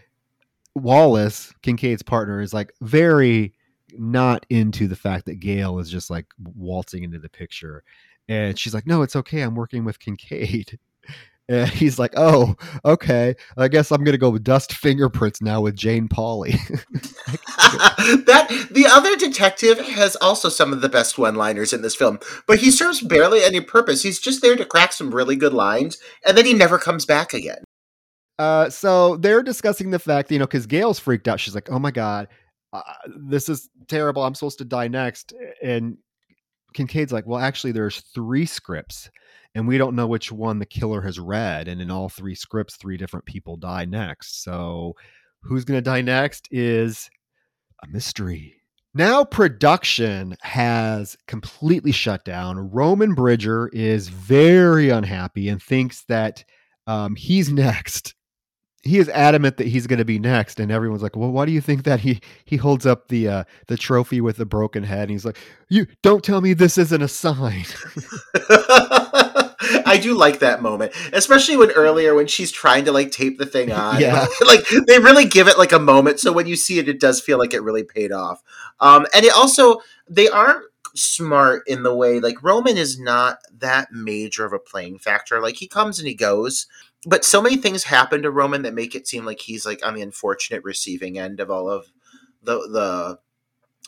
Wallace, 0.74 1.52
Kincaid's 1.62 2.02
partner, 2.02 2.40
is 2.40 2.54
like 2.54 2.72
very 2.80 3.52
not 3.98 4.46
into 4.50 4.88
the 4.88 4.96
fact 4.96 5.26
that 5.26 5.40
Gale 5.40 5.78
is 5.78 5.90
just 5.90 6.10
like 6.10 6.26
waltzing 6.38 7.04
into 7.04 7.18
the 7.18 7.28
picture. 7.28 7.82
And 8.28 8.58
she's 8.58 8.74
like, 8.74 8.86
no, 8.86 9.02
it's 9.02 9.16
okay. 9.16 9.42
I'm 9.42 9.54
working 9.54 9.84
with 9.84 9.98
Kincaid. 9.98 10.78
And 11.50 11.68
he's 11.68 11.98
like, 11.98 12.12
"Oh, 12.16 12.54
okay. 12.84 13.34
I 13.56 13.66
guess 13.66 13.90
I'm 13.90 14.04
gonna 14.04 14.16
go 14.16 14.30
with 14.30 14.44
dust 14.44 14.72
fingerprints 14.72 15.42
now 15.42 15.60
with 15.60 15.74
Jane 15.74 16.06
Pauley." 16.06 16.52
that 18.26 18.68
the 18.70 18.86
other 18.86 19.16
detective 19.16 19.80
has 19.80 20.14
also 20.16 20.48
some 20.48 20.72
of 20.72 20.80
the 20.80 20.88
best 20.88 21.18
one-liners 21.18 21.72
in 21.72 21.82
this 21.82 21.96
film, 21.96 22.20
but 22.46 22.60
he 22.60 22.70
serves 22.70 23.00
barely 23.00 23.42
any 23.42 23.60
purpose. 23.60 24.04
He's 24.04 24.20
just 24.20 24.42
there 24.42 24.54
to 24.54 24.64
crack 24.64 24.92
some 24.92 25.12
really 25.12 25.34
good 25.34 25.52
lines, 25.52 25.98
and 26.24 26.38
then 26.38 26.46
he 26.46 26.54
never 26.54 26.78
comes 26.78 27.04
back 27.04 27.34
again. 27.34 27.64
Uh, 28.38 28.70
so 28.70 29.16
they're 29.16 29.42
discussing 29.42 29.90
the 29.90 29.98
fact, 29.98 30.30
you 30.30 30.38
know, 30.38 30.46
because 30.46 30.66
Gale's 30.66 31.00
freaked 31.00 31.26
out. 31.26 31.40
She's 31.40 31.56
like, 31.56 31.68
"Oh 31.68 31.80
my 31.80 31.90
god, 31.90 32.28
this 33.06 33.48
is 33.48 33.68
terrible. 33.88 34.24
I'm 34.24 34.34
supposed 34.34 34.58
to 34.58 34.64
die 34.64 34.88
next," 34.88 35.32
and 35.62 35.96
Kincaid's 36.74 37.12
like, 37.12 37.26
"Well, 37.26 37.40
actually, 37.40 37.72
there's 37.72 38.00
three 38.14 38.46
scripts." 38.46 39.10
and 39.54 39.66
we 39.66 39.78
don't 39.78 39.96
know 39.96 40.06
which 40.06 40.30
one 40.30 40.58
the 40.58 40.66
killer 40.66 41.00
has 41.02 41.18
read. 41.18 41.68
And 41.68 41.80
in 41.80 41.90
all 41.90 42.08
three 42.08 42.34
scripts, 42.34 42.76
three 42.76 42.96
different 42.96 43.26
people 43.26 43.56
die 43.56 43.84
next. 43.84 44.44
So 44.44 44.94
who's 45.42 45.64
going 45.64 45.78
to 45.78 45.82
die 45.82 46.02
next 46.02 46.48
is 46.50 47.10
a 47.82 47.88
mystery. 47.88 48.54
Now, 48.92 49.24
production 49.24 50.36
has 50.42 51.16
completely 51.26 51.92
shut 51.92 52.24
down. 52.24 52.70
Roman 52.70 53.14
Bridger 53.14 53.70
is 53.72 54.08
very 54.08 54.90
unhappy 54.90 55.48
and 55.48 55.62
thinks 55.62 56.04
that 56.08 56.44
um, 56.86 57.14
he's 57.14 57.50
next. 57.52 58.14
He 58.82 58.98
is 58.98 59.10
adamant 59.10 59.58
that 59.58 59.66
he's 59.66 59.86
going 59.86 59.98
to 59.98 60.06
be 60.06 60.18
next, 60.18 60.58
and 60.58 60.72
everyone's 60.72 61.02
like, 61.02 61.14
"Well, 61.14 61.30
why 61.30 61.44
do 61.44 61.52
you 61.52 61.60
think 61.60 61.84
that?" 61.84 62.00
He 62.00 62.20
he 62.44 62.56
holds 62.56 62.86
up 62.86 63.08
the 63.08 63.28
uh, 63.28 63.44
the 63.66 63.76
trophy 63.76 64.20
with 64.20 64.36
the 64.36 64.46
broken 64.46 64.84
head, 64.84 65.02
and 65.02 65.10
he's 65.10 65.24
like, 65.24 65.38
"You 65.68 65.86
don't 66.02 66.24
tell 66.24 66.40
me 66.40 66.54
this 66.54 66.78
isn't 66.78 67.02
a 67.02 67.08
sign." 67.08 67.66
I 69.86 69.98
do 70.00 70.14
like 70.14 70.38
that 70.38 70.62
moment, 70.62 70.92
especially 71.12 71.56
when 71.56 71.70
earlier 71.72 72.14
when 72.14 72.26
she's 72.26 72.50
trying 72.50 72.84
to 72.86 72.92
like 72.92 73.10
tape 73.10 73.38
the 73.38 73.46
thing 73.46 73.70
on. 73.72 74.00
Yeah, 74.00 74.26
like 74.46 74.60
they 74.86 74.98
really 74.98 75.26
give 75.26 75.48
it 75.48 75.58
like 75.58 75.72
a 75.72 75.78
moment, 75.78 76.20
so 76.20 76.32
when 76.32 76.46
you 76.46 76.56
see 76.56 76.78
it, 76.78 76.88
it 76.88 77.00
does 77.00 77.20
feel 77.20 77.38
like 77.38 77.52
it 77.52 77.62
really 77.62 77.84
paid 77.84 78.12
off. 78.12 78.42
Um, 78.80 79.06
and 79.14 79.24
it 79.24 79.32
also 79.34 79.80
they 80.08 80.28
aren't 80.28 80.64
smart 80.94 81.62
in 81.68 81.82
the 81.84 81.94
way 81.94 82.18
like 82.18 82.42
Roman 82.42 82.76
is 82.76 82.98
not 82.98 83.38
that 83.58 83.92
major 83.92 84.44
of 84.44 84.52
a 84.52 84.58
playing 84.58 84.98
factor. 84.98 85.40
Like 85.40 85.56
he 85.56 85.68
comes 85.68 85.98
and 85.98 86.08
he 86.08 86.14
goes, 86.14 86.66
but 87.06 87.24
so 87.24 87.40
many 87.40 87.56
things 87.56 87.84
happen 87.84 88.22
to 88.22 88.30
Roman 88.30 88.62
that 88.62 88.74
make 88.74 88.94
it 88.94 89.08
seem 89.08 89.24
like 89.24 89.40
he's 89.40 89.64
like 89.64 89.84
on 89.84 89.94
the 89.94 90.02
unfortunate 90.02 90.62
receiving 90.64 91.18
end 91.18 91.40
of 91.40 91.50
all 91.50 91.68
of 91.68 91.92
the 92.42 92.58
the 92.58 93.18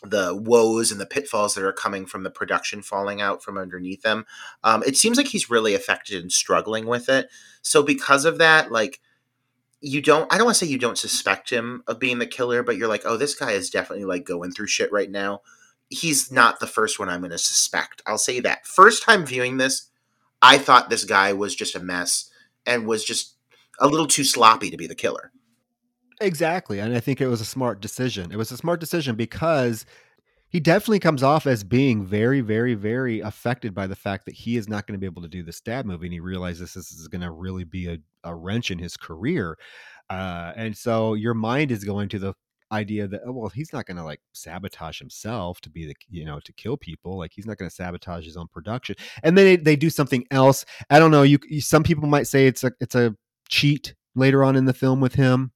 the 0.05 0.35
woes 0.35 0.91
and 0.91 1.01
the 1.01 1.07
pitfalls 1.07 1.55
that 1.55 1.65
are 1.65 1.73
coming 1.73 2.07
from 2.07 2.25
the 2.25 2.31
production 2.31 2.83
falling 2.83 3.21
out 3.21 3.43
from 3.43 3.57
underneath 3.57 4.03
them. 4.03 4.27
Um, 4.65 4.83
it 4.85 4.97
seems 4.97 5.17
like 5.17 5.29
he's 5.29 5.51
really 5.51 5.75
affected 5.75 6.21
and 6.21 6.33
struggling 6.33 6.87
with 6.87 7.09
it. 7.09 7.29
So 7.61 7.85
because 7.85 8.25
of 8.25 8.39
that, 8.39 8.73
like 8.73 9.01
you 9.81 10.01
don't 10.01 10.33
I 10.33 10.39
don't 10.39 10.47
want 10.47 10.57
to 10.57 10.65
say 10.65 10.71
you 10.71 10.79
don't 10.79 10.99
suspect 10.99 11.51
him 11.51 11.83
of 11.87 11.99
being 11.99 12.19
the 12.19 12.27
killer, 12.27 12.63
but 12.63 12.77
you're 12.77 12.89
like, 12.89 13.03
oh, 13.05 13.17
this 13.17 13.35
guy 13.35 13.53
is 13.53 13.71
definitely 13.71 14.07
like 14.07 14.25
going 14.25 14.53
through 14.53 14.69
shit 14.69 14.91
right 14.91 15.11
now. 15.11 15.43
He's 15.91 16.33
not 16.33 16.59
the 16.59 16.67
first 16.67 16.99
one 16.99 17.11
I'm 17.11 17.21
going 17.21 17.33
to 17.33 17.39
suspect. 17.39 18.01
I'll 18.07 18.17
say 18.17 18.41
that. 18.41 18.67
First 18.67 19.03
time 19.03 19.27
viewing 19.27 19.59
this, 19.59 19.91
I 20.41 20.57
thought 20.57 20.89
this 20.89 21.05
guy 21.05 21.35
was 21.35 21.55
just 21.55 21.77
a 21.77 21.81
mess 21.81 22.31
and 22.67 22.87
was 22.87 23.05
just 23.05 23.37
a 23.81 23.87
little 23.87 24.07
too 24.07 24.25
sloppy 24.25 24.71
to 24.71 24.77
be 24.77 24.87
the 24.87 24.95
killer. 24.95 25.33
Exactly. 26.21 26.79
And 26.79 26.95
I 26.95 27.01
think 27.01 27.21
it 27.21 27.27
was 27.27 27.41
a 27.41 27.47
smart 27.47 27.81
decision. 27.81 28.31
It 28.31 28.37
was 28.37 28.53
a 28.53 28.57
smart 28.57 28.81
decision 28.81 29.17
because 29.17 29.85
he 30.49 30.61
definitely 30.61 31.01
comes 31.01 31.23
off 31.23 31.47
as 31.47 31.65
being 31.65 32.05
very, 32.05 32.43
very, 32.43 32.75
very 32.75 33.21
affected 33.21 33.75
by 33.75 33.87
the 33.87 33.97
fact 33.97 34.27
that 34.27 34.35
he 34.35 34.57
is 34.57 34.69
not 34.69 34.87
going 34.87 34.93
to 34.95 35.01
be 35.01 35.07
able 35.07 35.23
to 35.23 35.29
do 35.29 35.43
the 35.43 35.53
stab 35.53 35.87
movie. 35.87 36.07
And 36.07 36.13
he 36.13 36.21
realizes 36.21 36.75
this 36.75 36.93
is 36.93 37.09
going 37.09 37.23
to 37.23 37.31
really 37.31 37.65
be 37.65 37.89
a, 37.89 37.99
a 38.23 38.35
wrench 38.35 38.71
in 38.71 38.79
his 38.79 38.97
career. 38.97 39.57
Uh, 40.11 40.53
and 40.55 40.77
so 40.77 41.15
your 41.15 41.35
mind 41.35 41.71
is 41.73 41.85
going 41.85 42.09
to 42.11 42.19
the 42.19 42.35
idea 42.73 43.07
that 43.07 43.21
oh, 43.27 43.33
well 43.33 43.49
he's 43.49 43.73
not 43.73 43.87
going 43.87 43.97
to 43.97 44.05
like 44.05 44.21
sabotage 44.33 44.99
himself 44.99 45.61
to 45.61 45.71
be 45.71 45.87
the 45.87 45.95
you 46.09 46.25
know 46.25 46.41
to 46.41 46.53
kill 46.55 46.77
people 46.77 47.19
like 47.19 47.31
he's 47.35 47.47
not 47.47 47.59
going 47.59 47.69
to 47.69 47.75
sabotage 47.75 48.25
his 48.25 48.37
own 48.37 48.49
production 48.49 48.97
and 49.23 49.37
then 49.37 49.45
they, 49.45 49.57
they 49.57 49.77
do 49.77 49.91
something 49.91 50.25
else 50.31 50.65
i 50.89 50.99
don't 50.99 51.11
know 51.11 51.23
you, 51.23 51.39
you 51.49 51.61
some 51.61 51.83
people 51.83 52.09
might 52.09 52.27
say 52.27 52.47
it's 52.47 52.65
a 52.65 52.73
it's 52.81 52.95
a 52.95 53.15
cheat 53.49 53.95
later 54.15 54.43
on 54.43 54.57
in 54.57 54.65
the 54.65 54.73
film 54.73 55.01
with 55.01 55.15
him 55.15 55.53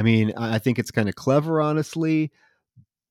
I 0.00 0.02
mean, 0.02 0.32
I 0.34 0.58
think 0.58 0.78
it's 0.78 0.90
kind 0.90 1.10
of 1.10 1.14
clever, 1.14 1.60
honestly. 1.60 2.32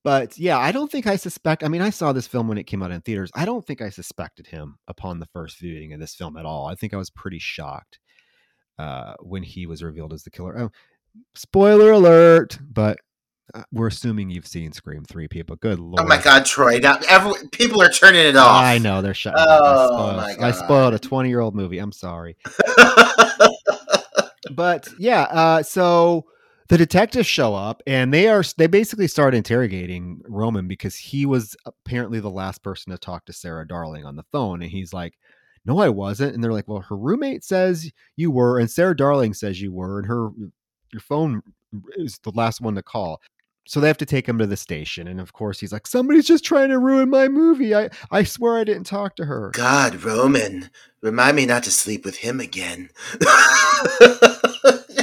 But 0.04 0.40
yeah, 0.40 0.58
I 0.58 0.72
don't 0.72 0.92
think 0.92 1.06
I 1.06 1.18
suspect. 1.18 1.64
I 1.64 1.68
mean, 1.68 1.84
I 1.84 1.92
saw 1.92 2.12
this 2.12 2.26
film 2.26 2.48
when 2.48 2.58
it 2.58 2.64
came 2.64 2.82
out 2.82 2.90
in 2.90 3.02
theaters. 3.02 3.30
I 3.36 3.46
don't 3.46 3.64
think 3.64 3.80
I 3.80 3.90
suspected 3.90 4.48
him 4.48 4.80
upon 4.88 5.20
the 5.20 5.28
first 5.28 5.60
viewing 5.60 5.94
of 5.94 6.00
this 6.00 6.16
film 6.16 6.36
at 6.36 6.48
all. 6.48 6.66
I 6.66 6.74
think 6.74 6.96
I 6.96 6.98
was 6.98 7.12
pretty 7.12 7.38
shocked 7.38 8.00
uh, 8.80 9.14
when 9.20 9.44
he 9.44 9.68
was 9.68 9.84
revealed 9.84 10.14
as 10.14 10.24
the 10.24 10.32
killer. 10.32 10.58
Oh, 10.58 10.72
Spoiler 11.36 11.92
alert, 11.92 12.58
but 12.60 12.98
we're 13.72 13.88
assuming 13.88 14.30
you've 14.30 14.48
seen 14.48 14.72
Scream 14.72 15.04
3 15.04 15.28
people. 15.28 15.56
Good 15.56 15.80
lord. 15.80 16.00
Oh 16.00 16.06
my 16.06 16.22
god, 16.22 16.46
Troy. 16.46 16.80
Now 16.80 17.00
every, 17.08 17.34
people 17.52 17.82
are 17.82 17.90
turning 17.90 18.26
it 18.26 18.36
off. 18.36 18.64
I 18.64 18.78
know 18.78 19.02
they're 19.02 19.14
shutting 19.14 19.44
Oh, 19.48 19.64
I 19.64 19.88
spoiled, 19.88 20.16
my 20.18 20.36
God. 20.36 20.44
I 20.44 20.52
spoiled 20.52 20.94
a 20.94 21.00
20 21.00 21.30
year 21.30 21.40
old 21.40 21.56
movie. 21.56 21.80
I'm 21.80 21.92
sorry. 21.92 22.38
but 24.52 24.88
yeah, 24.98 25.24
uh, 25.24 25.64
so 25.64 26.26
the 26.70 26.78
detectives 26.78 27.28
show 27.28 27.56
up 27.56 27.82
and 27.88 28.14
they 28.14 28.28
are 28.28 28.44
they 28.58 28.68
basically 28.68 29.08
start 29.08 29.34
interrogating 29.34 30.22
Roman 30.28 30.68
because 30.68 30.96
he 30.96 31.26
was 31.26 31.58
apparently 31.66 32.20
the 32.20 32.30
last 32.30 32.64
person 32.64 32.92
to 32.92 32.98
talk 32.98 33.26
to 33.26 33.34
Sarah 33.34 33.68
Darling 33.68 34.06
on 34.06 34.16
the 34.16 34.26
phone 34.32 34.62
and 34.62 34.72
he's 34.72 34.94
like 34.94 35.18
no 35.66 35.80
I 35.80 35.90
wasn't 35.90 36.36
and 36.36 36.44
they're 36.44 36.54
like 36.54 36.68
well 36.68 36.82
her 36.82 36.96
roommate 36.96 37.44
says 37.44 37.92
you 38.16 38.30
were 38.30 38.60
and 38.60 38.70
Sarah 38.70 38.96
Darling 38.96 39.34
says 39.34 39.60
you 39.60 39.74
were 39.74 39.98
and 39.98 40.08
her 40.08 40.30
your 40.94 41.02
phone 41.02 41.42
is 41.98 42.20
the 42.24 42.32
last 42.32 42.62
one 42.62 42.76
to 42.76 42.84
call 42.84 43.20
so 43.70 43.80
they 43.80 43.88
have 43.88 43.98
to 43.98 44.06
take 44.06 44.28
him 44.28 44.40
to 44.40 44.48
the 44.48 44.58
station 44.58 45.08
and 45.08 45.20
of 45.20 45.34
course 45.34 45.60
he's 45.60 45.72
like 45.72 45.86
somebody's 45.86 46.26
just 46.26 46.44
trying 46.44 46.70
to 46.70 46.80
ruin 46.80 47.10
my 47.10 47.28
movie 47.28 47.76
I 47.76 47.90
I 48.10 48.24
swear 48.24 48.58
I 48.58 48.64
didn't 48.64 48.86
talk 48.86 49.16
to 49.18 49.26
her 49.26 49.52
God, 49.54 50.04
Roman, 50.04 50.70
remind 51.02 51.36
me 51.36 51.46
not 51.46 51.64
to 51.64 51.72
sleep 51.72 52.06
with 52.06 52.18
him 52.18 52.40
again. 52.40 52.90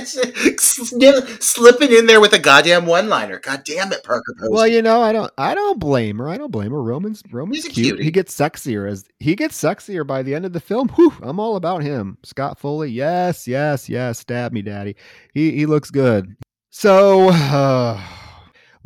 Slipping 0.06 1.92
in 1.92 2.06
there 2.06 2.20
with 2.20 2.32
a 2.32 2.38
goddamn 2.38 2.86
one-liner. 2.86 3.38
God 3.40 3.64
damn 3.64 3.92
it, 3.92 4.02
Parker 4.02 4.34
Posey. 4.38 4.52
Well, 4.52 4.66
you 4.66 4.80
know, 4.82 5.00
I 5.02 5.12
don't, 5.12 5.30
I 5.36 5.54
don't 5.54 5.78
blame 5.78 6.18
her. 6.18 6.28
I 6.28 6.38
don't 6.38 6.50
blame 6.50 6.70
her. 6.70 6.82
Roman's, 6.82 7.22
Roman's 7.30 7.64
He's 7.64 7.74
cute. 7.74 8.00
He 8.00 8.10
gets 8.10 8.34
sexier 8.34 8.90
as 8.90 9.04
he 9.18 9.36
gets 9.36 9.60
sexier 9.60 10.06
by 10.06 10.22
the 10.22 10.34
end 10.34 10.44
of 10.44 10.52
the 10.52 10.60
film. 10.60 10.88
Whew, 10.90 11.12
I'm 11.22 11.38
all 11.40 11.56
about 11.56 11.82
him. 11.82 12.18
Scott 12.24 12.58
Foley, 12.58 12.90
yes, 12.90 13.46
yes, 13.46 13.88
yes. 13.88 14.20
Stab 14.20 14.52
me, 14.52 14.62
daddy. 14.62 14.96
He 15.34 15.52
he 15.52 15.66
looks 15.66 15.90
good. 15.90 16.36
So 16.70 17.28
uh, 17.32 18.00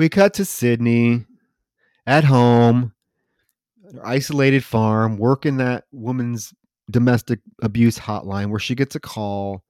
we 0.01 0.09
cut 0.09 0.33
to 0.33 0.47
Sidney 0.47 1.27
at 2.07 2.25
home, 2.25 2.95
isolated 4.03 4.65
farm, 4.65 5.19
working 5.19 5.59
that 5.59 5.85
woman's 5.93 6.55
domestic 6.91 7.41
abuse 7.61 7.99
hotline 7.99 8.49
where 8.49 8.59
she 8.59 8.75
gets 8.75 8.95
a 8.95 9.01
call, 9.01 9.63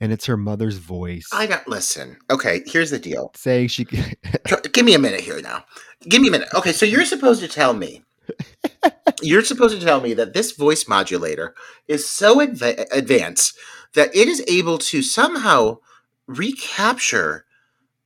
and 0.00 0.12
it's 0.12 0.26
her 0.26 0.36
mother's 0.36 0.78
voice 0.78 1.28
I 1.32 1.46
got 1.46 1.68
listen. 1.68 2.18
Okay, 2.28 2.62
here's 2.66 2.90
the 2.90 2.98
deal. 2.98 3.30
saying 3.36 3.68
she. 3.68 3.84
Give 4.72 4.84
me 4.84 4.94
a 4.94 4.98
minute 4.98 5.20
here 5.20 5.40
now. 5.40 5.64
Give 6.08 6.20
me 6.20 6.26
a 6.26 6.32
minute. 6.32 6.48
Okay, 6.54 6.72
so 6.72 6.84
you're 6.84 7.04
supposed 7.04 7.40
to 7.40 7.46
tell 7.46 7.72
me. 7.72 8.02
you're 9.22 9.44
supposed 9.44 9.78
to 9.78 9.86
tell 9.86 10.00
me 10.00 10.12
that 10.14 10.34
this 10.34 10.50
voice 10.50 10.88
modulator 10.88 11.54
is 11.86 12.10
so 12.10 12.38
adva- 12.44 12.84
advanced 12.90 13.56
that 13.94 14.12
it 14.12 14.26
is 14.26 14.42
able 14.48 14.78
to 14.78 15.02
somehow 15.04 15.78
recapture 16.26 17.44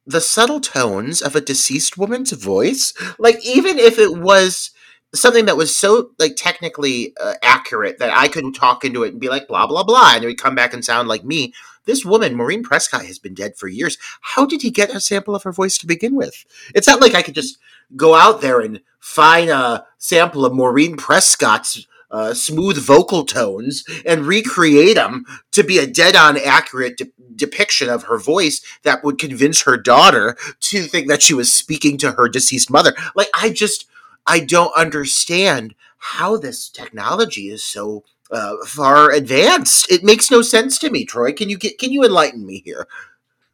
the 0.06 0.20
subtle 0.20 0.60
tones 0.60 1.20
of 1.20 1.34
a 1.34 1.40
deceased 1.40 1.98
woman's 1.98 2.32
voice. 2.32 2.94
Like 3.18 3.44
even 3.44 3.78
if 3.78 3.98
it 3.98 4.18
was 4.18 4.70
something 5.14 5.46
that 5.46 5.56
was 5.56 5.76
so 5.76 6.10
like 6.18 6.36
technically 6.36 7.14
uh, 7.20 7.34
accurate 7.42 7.98
that 7.98 8.16
I 8.16 8.28
could 8.28 8.54
talk 8.54 8.84
into 8.84 9.02
it 9.02 9.12
and 9.12 9.20
be 9.20 9.28
like 9.28 9.48
blah 9.48 9.66
blah 9.66 9.84
blah, 9.84 10.12
and 10.14 10.24
it 10.24 10.26
would 10.26 10.38
come 10.38 10.54
back 10.54 10.72
and 10.72 10.84
sound 10.84 11.08
like 11.08 11.24
me. 11.24 11.52
This 11.84 12.04
woman, 12.04 12.34
Maureen 12.34 12.64
Prescott, 12.64 13.06
has 13.06 13.20
been 13.20 13.34
dead 13.34 13.56
for 13.56 13.68
years. 13.68 13.96
How 14.20 14.44
did 14.44 14.62
he 14.62 14.70
get 14.70 14.94
a 14.94 15.00
sample 15.00 15.36
of 15.36 15.44
her 15.44 15.52
voice 15.52 15.78
to 15.78 15.86
begin 15.86 16.16
with? 16.16 16.44
It's 16.74 16.88
not 16.88 17.00
like 17.00 17.14
I 17.14 17.22
could 17.22 17.34
just 17.36 17.58
go 17.94 18.16
out 18.16 18.40
there 18.40 18.60
and 18.60 18.80
find 18.98 19.50
a 19.50 19.86
sample 19.98 20.44
of 20.44 20.52
Maureen 20.52 20.96
Prescott's 20.96 21.86
uh, 22.10 22.34
smooth 22.34 22.78
vocal 22.78 23.24
tones 23.24 23.84
and 24.04 24.26
recreate 24.26 24.96
them 24.96 25.24
to 25.52 25.62
be 25.62 25.78
a 25.78 25.86
dead-on 25.86 26.38
accurate 26.38 26.96
de- 26.96 27.12
depiction 27.34 27.88
of 27.88 28.04
her 28.04 28.18
voice 28.18 28.60
that 28.82 29.02
would 29.04 29.18
convince 29.18 29.62
her 29.62 29.76
daughter 29.76 30.36
to 30.60 30.82
think 30.82 31.08
that 31.08 31.22
she 31.22 31.34
was 31.34 31.52
speaking 31.52 31.98
to 31.98 32.12
her 32.12 32.28
deceased 32.28 32.70
mother. 32.70 32.94
Like 33.14 33.28
I 33.34 33.50
just 33.50 33.86
I 34.26 34.40
don't 34.40 34.76
understand 34.76 35.74
how 35.98 36.36
this 36.36 36.68
technology 36.68 37.48
is 37.48 37.64
so 37.64 38.04
uh, 38.30 38.56
far 38.66 39.10
advanced. 39.10 39.90
It 39.90 40.04
makes 40.04 40.30
no 40.30 40.42
sense 40.42 40.78
to 40.80 40.90
me, 40.90 41.04
Troy. 41.04 41.32
Can 41.32 41.48
you 41.48 41.58
get 41.58 41.78
can 41.78 41.92
you 41.92 42.04
enlighten 42.04 42.44
me 42.44 42.62
here? 42.64 42.86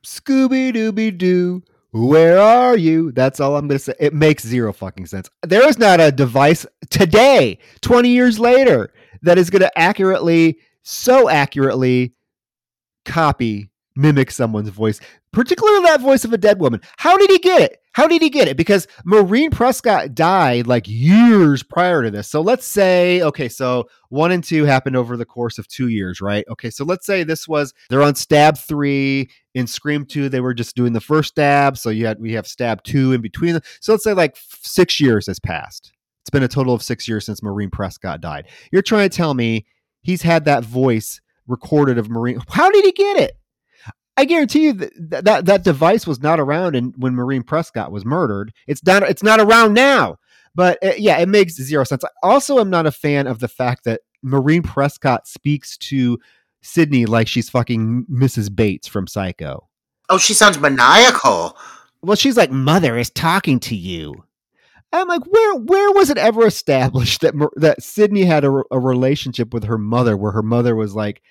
Scooby 0.04 0.72
Dooby 0.72 1.16
Doo, 1.16 1.62
where 1.92 2.40
are 2.40 2.76
you? 2.76 3.12
That's 3.12 3.38
all 3.38 3.56
I'm 3.56 3.68
going 3.68 3.78
to 3.78 3.84
say. 3.84 3.94
It 4.00 4.14
makes 4.14 4.44
zero 4.44 4.72
fucking 4.72 5.06
sense. 5.06 5.28
There 5.42 5.66
is 5.68 5.78
not 5.78 6.00
a 6.00 6.10
device 6.10 6.66
today, 6.90 7.58
20 7.82 8.08
years 8.08 8.38
later, 8.38 8.92
that 9.22 9.38
is 9.38 9.50
going 9.50 9.60
to 9.60 9.78
accurately, 9.78 10.58
so 10.82 11.28
accurately 11.28 12.14
copy, 13.04 13.70
mimic 13.94 14.30
someone's 14.30 14.70
voice, 14.70 15.00
particularly 15.32 15.82
that 15.84 16.00
voice 16.00 16.24
of 16.24 16.32
a 16.32 16.38
dead 16.38 16.60
woman. 16.60 16.80
How 16.98 17.16
did 17.16 17.30
he 17.30 17.38
get 17.38 17.60
it? 17.60 17.78
How 17.92 18.06
did 18.06 18.22
he 18.22 18.30
get 18.30 18.48
it? 18.48 18.56
Because 18.56 18.88
Maureen 19.04 19.50
Prescott 19.50 20.14
died 20.14 20.66
like 20.66 20.88
years 20.88 21.62
prior 21.62 22.02
to 22.02 22.10
this. 22.10 22.28
So 22.28 22.40
let's 22.40 22.66
say, 22.66 23.20
okay, 23.22 23.48
so 23.50 23.88
one 24.08 24.32
and 24.32 24.42
two 24.42 24.64
happened 24.64 24.96
over 24.96 25.16
the 25.16 25.26
course 25.26 25.58
of 25.58 25.68
two 25.68 25.88
years, 25.88 26.20
right? 26.22 26.44
Okay, 26.48 26.70
so 26.70 26.84
let's 26.84 27.04
say 27.04 27.22
this 27.22 27.46
was 27.46 27.74
they're 27.90 28.02
on 28.02 28.14
stab 28.14 28.56
three. 28.56 29.28
In 29.54 29.66
Scream 29.66 30.06
2, 30.06 30.30
they 30.30 30.40
were 30.40 30.54
just 30.54 30.74
doing 30.74 30.94
the 30.94 31.00
first 31.00 31.32
stab. 31.32 31.76
So 31.76 31.90
you 31.90 32.06
had 32.06 32.18
we 32.18 32.32
have 32.32 32.46
stab 32.46 32.82
two 32.84 33.12
in 33.12 33.20
between 33.20 33.52
them. 33.52 33.62
So 33.80 33.92
let's 33.92 34.04
say 34.04 34.14
like 34.14 34.38
six 34.62 34.98
years 34.98 35.26
has 35.26 35.38
passed. 35.38 35.92
It's 36.22 36.30
been 36.30 36.42
a 36.42 36.48
total 36.48 36.72
of 36.72 36.82
six 36.82 37.06
years 37.06 37.26
since 37.26 37.42
Maureen 37.42 37.68
Prescott 37.68 38.22
died. 38.22 38.48
You're 38.70 38.80
trying 38.80 39.10
to 39.10 39.14
tell 39.14 39.34
me 39.34 39.66
he's 40.00 40.22
had 40.22 40.46
that 40.46 40.64
voice 40.64 41.20
recorded 41.46 41.98
of 41.98 42.08
Maureen. 42.08 42.40
How 42.48 42.70
did 42.70 42.84
he 42.84 42.92
get 42.92 43.18
it? 43.18 43.36
I 44.16 44.24
guarantee 44.24 44.64
you 44.64 44.72
that 44.74 45.24
that, 45.24 45.46
that 45.46 45.64
device 45.64 46.06
was 46.06 46.20
not 46.20 46.38
around 46.38 46.76
in, 46.76 46.92
when 46.96 47.14
Maureen 47.14 47.42
Prescott 47.42 47.92
was 47.92 48.04
murdered. 48.04 48.52
It's 48.66 48.84
not. 48.84 49.02
It's 49.04 49.22
not 49.22 49.40
around 49.40 49.74
now. 49.74 50.18
But 50.54 50.78
uh, 50.84 50.92
yeah, 50.98 51.18
it 51.18 51.28
makes 51.28 51.54
zero 51.54 51.84
sense. 51.84 52.04
I 52.04 52.08
also 52.22 52.58
am 52.58 52.70
not 52.70 52.86
a 52.86 52.92
fan 52.92 53.26
of 53.26 53.38
the 53.38 53.48
fact 53.48 53.84
that 53.84 54.02
Maureen 54.22 54.62
Prescott 54.62 55.26
speaks 55.26 55.78
to 55.78 56.18
Sidney 56.62 57.06
like 57.06 57.26
she's 57.26 57.48
fucking 57.48 58.06
Mrs. 58.10 58.54
Bates 58.54 58.86
from 58.86 59.06
Psycho. 59.06 59.68
Oh, 60.08 60.18
she 60.18 60.34
sounds 60.34 60.58
maniacal. 60.58 61.56
Well, 62.02 62.16
she's 62.16 62.36
like, 62.36 62.50
"Mother 62.50 62.98
is 62.98 63.10
talking 63.10 63.60
to 63.60 63.74
you." 63.74 64.24
I'm 64.92 65.08
like, 65.08 65.24
where 65.26 65.54
where 65.54 65.90
was 65.92 66.10
it 66.10 66.18
ever 66.18 66.46
established 66.46 67.22
that 67.22 67.34
that 67.56 67.82
Sidney 67.82 68.24
had 68.24 68.44
a, 68.44 68.62
a 68.70 68.78
relationship 68.78 69.54
with 69.54 69.64
her 69.64 69.78
mother, 69.78 70.16
where 70.16 70.32
her 70.32 70.42
mother 70.42 70.76
was 70.76 70.94
like 70.94 71.22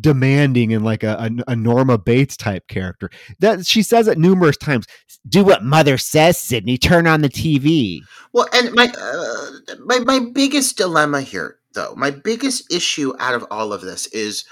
demanding 0.00 0.72
and 0.72 0.84
like 0.84 1.02
a, 1.02 1.30
a, 1.46 1.52
a 1.52 1.56
Norma 1.56 1.98
Bates 1.98 2.36
type 2.36 2.68
character? 2.68 3.10
That 3.40 3.66
she 3.66 3.82
says 3.82 4.08
it 4.08 4.18
numerous 4.18 4.56
times. 4.56 4.86
Do 5.28 5.44
what 5.44 5.64
mother 5.64 5.98
says, 5.98 6.38
Sidney. 6.38 6.78
Turn 6.78 7.06
on 7.06 7.22
the 7.22 7.28
TV. 7.28 8.00
Well, 8.32 8.46
and 8.52 8.72
my 8.74 8.92
uh, 9.00 9.74
my 9.84 9.98
my 10.00 10.20
biggest 10.32 10.76
dilemma 10.76 11.22
here, 11.22 11.58
though, 11.74 11.94
my 11.96 12.10
biggest 12.10 12.72
issue 12.72 13.14
out 13.18 13.34
of 13.34 13.46
all 13.50 13.72
of 13.72 13.80
this 13.80 14.06
is 14.08 14.44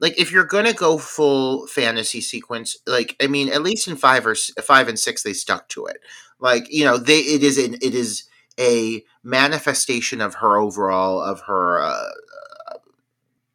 like 0.00 0.18
if 0.18 0.32
you're 0.32 0.44
gonna 0.44 0.72
go 0.72 0.98
full 0.98 1.66
fantasy 1.66 2.20
sequence, 2.20 2.76
like 2.86 3.16
I 3.22 3.26
mean, 3.26 3.50
at 3.50 3.62
least 3.62 3.86
in 3.86 3.96
five 3.96 4.26
or 4.26 4.34
five 4.34 4.88
and 4.88 4.98
six, 4.98 5.22
they 5.22 5.32
stuck 5.32 5.68
to 5.70 5.86
it. 5.86 5.98
Like 6.40 6.70
you 6.70 6.84
know, 6.84 6.96
they 6.96 7.18
it 7.18 7.42
is 7.42 7.58
an 7.58 7.74
it 7.74 7.94
is 7.94 8.24
a 8.58 9.04
manifestation 9.22 10.20
of 10.20 10.34
her 10.36 10.58
overall 10.58 11.20
of 11.20 11.40
her 11.42 11.80
uh, 11.82 12.08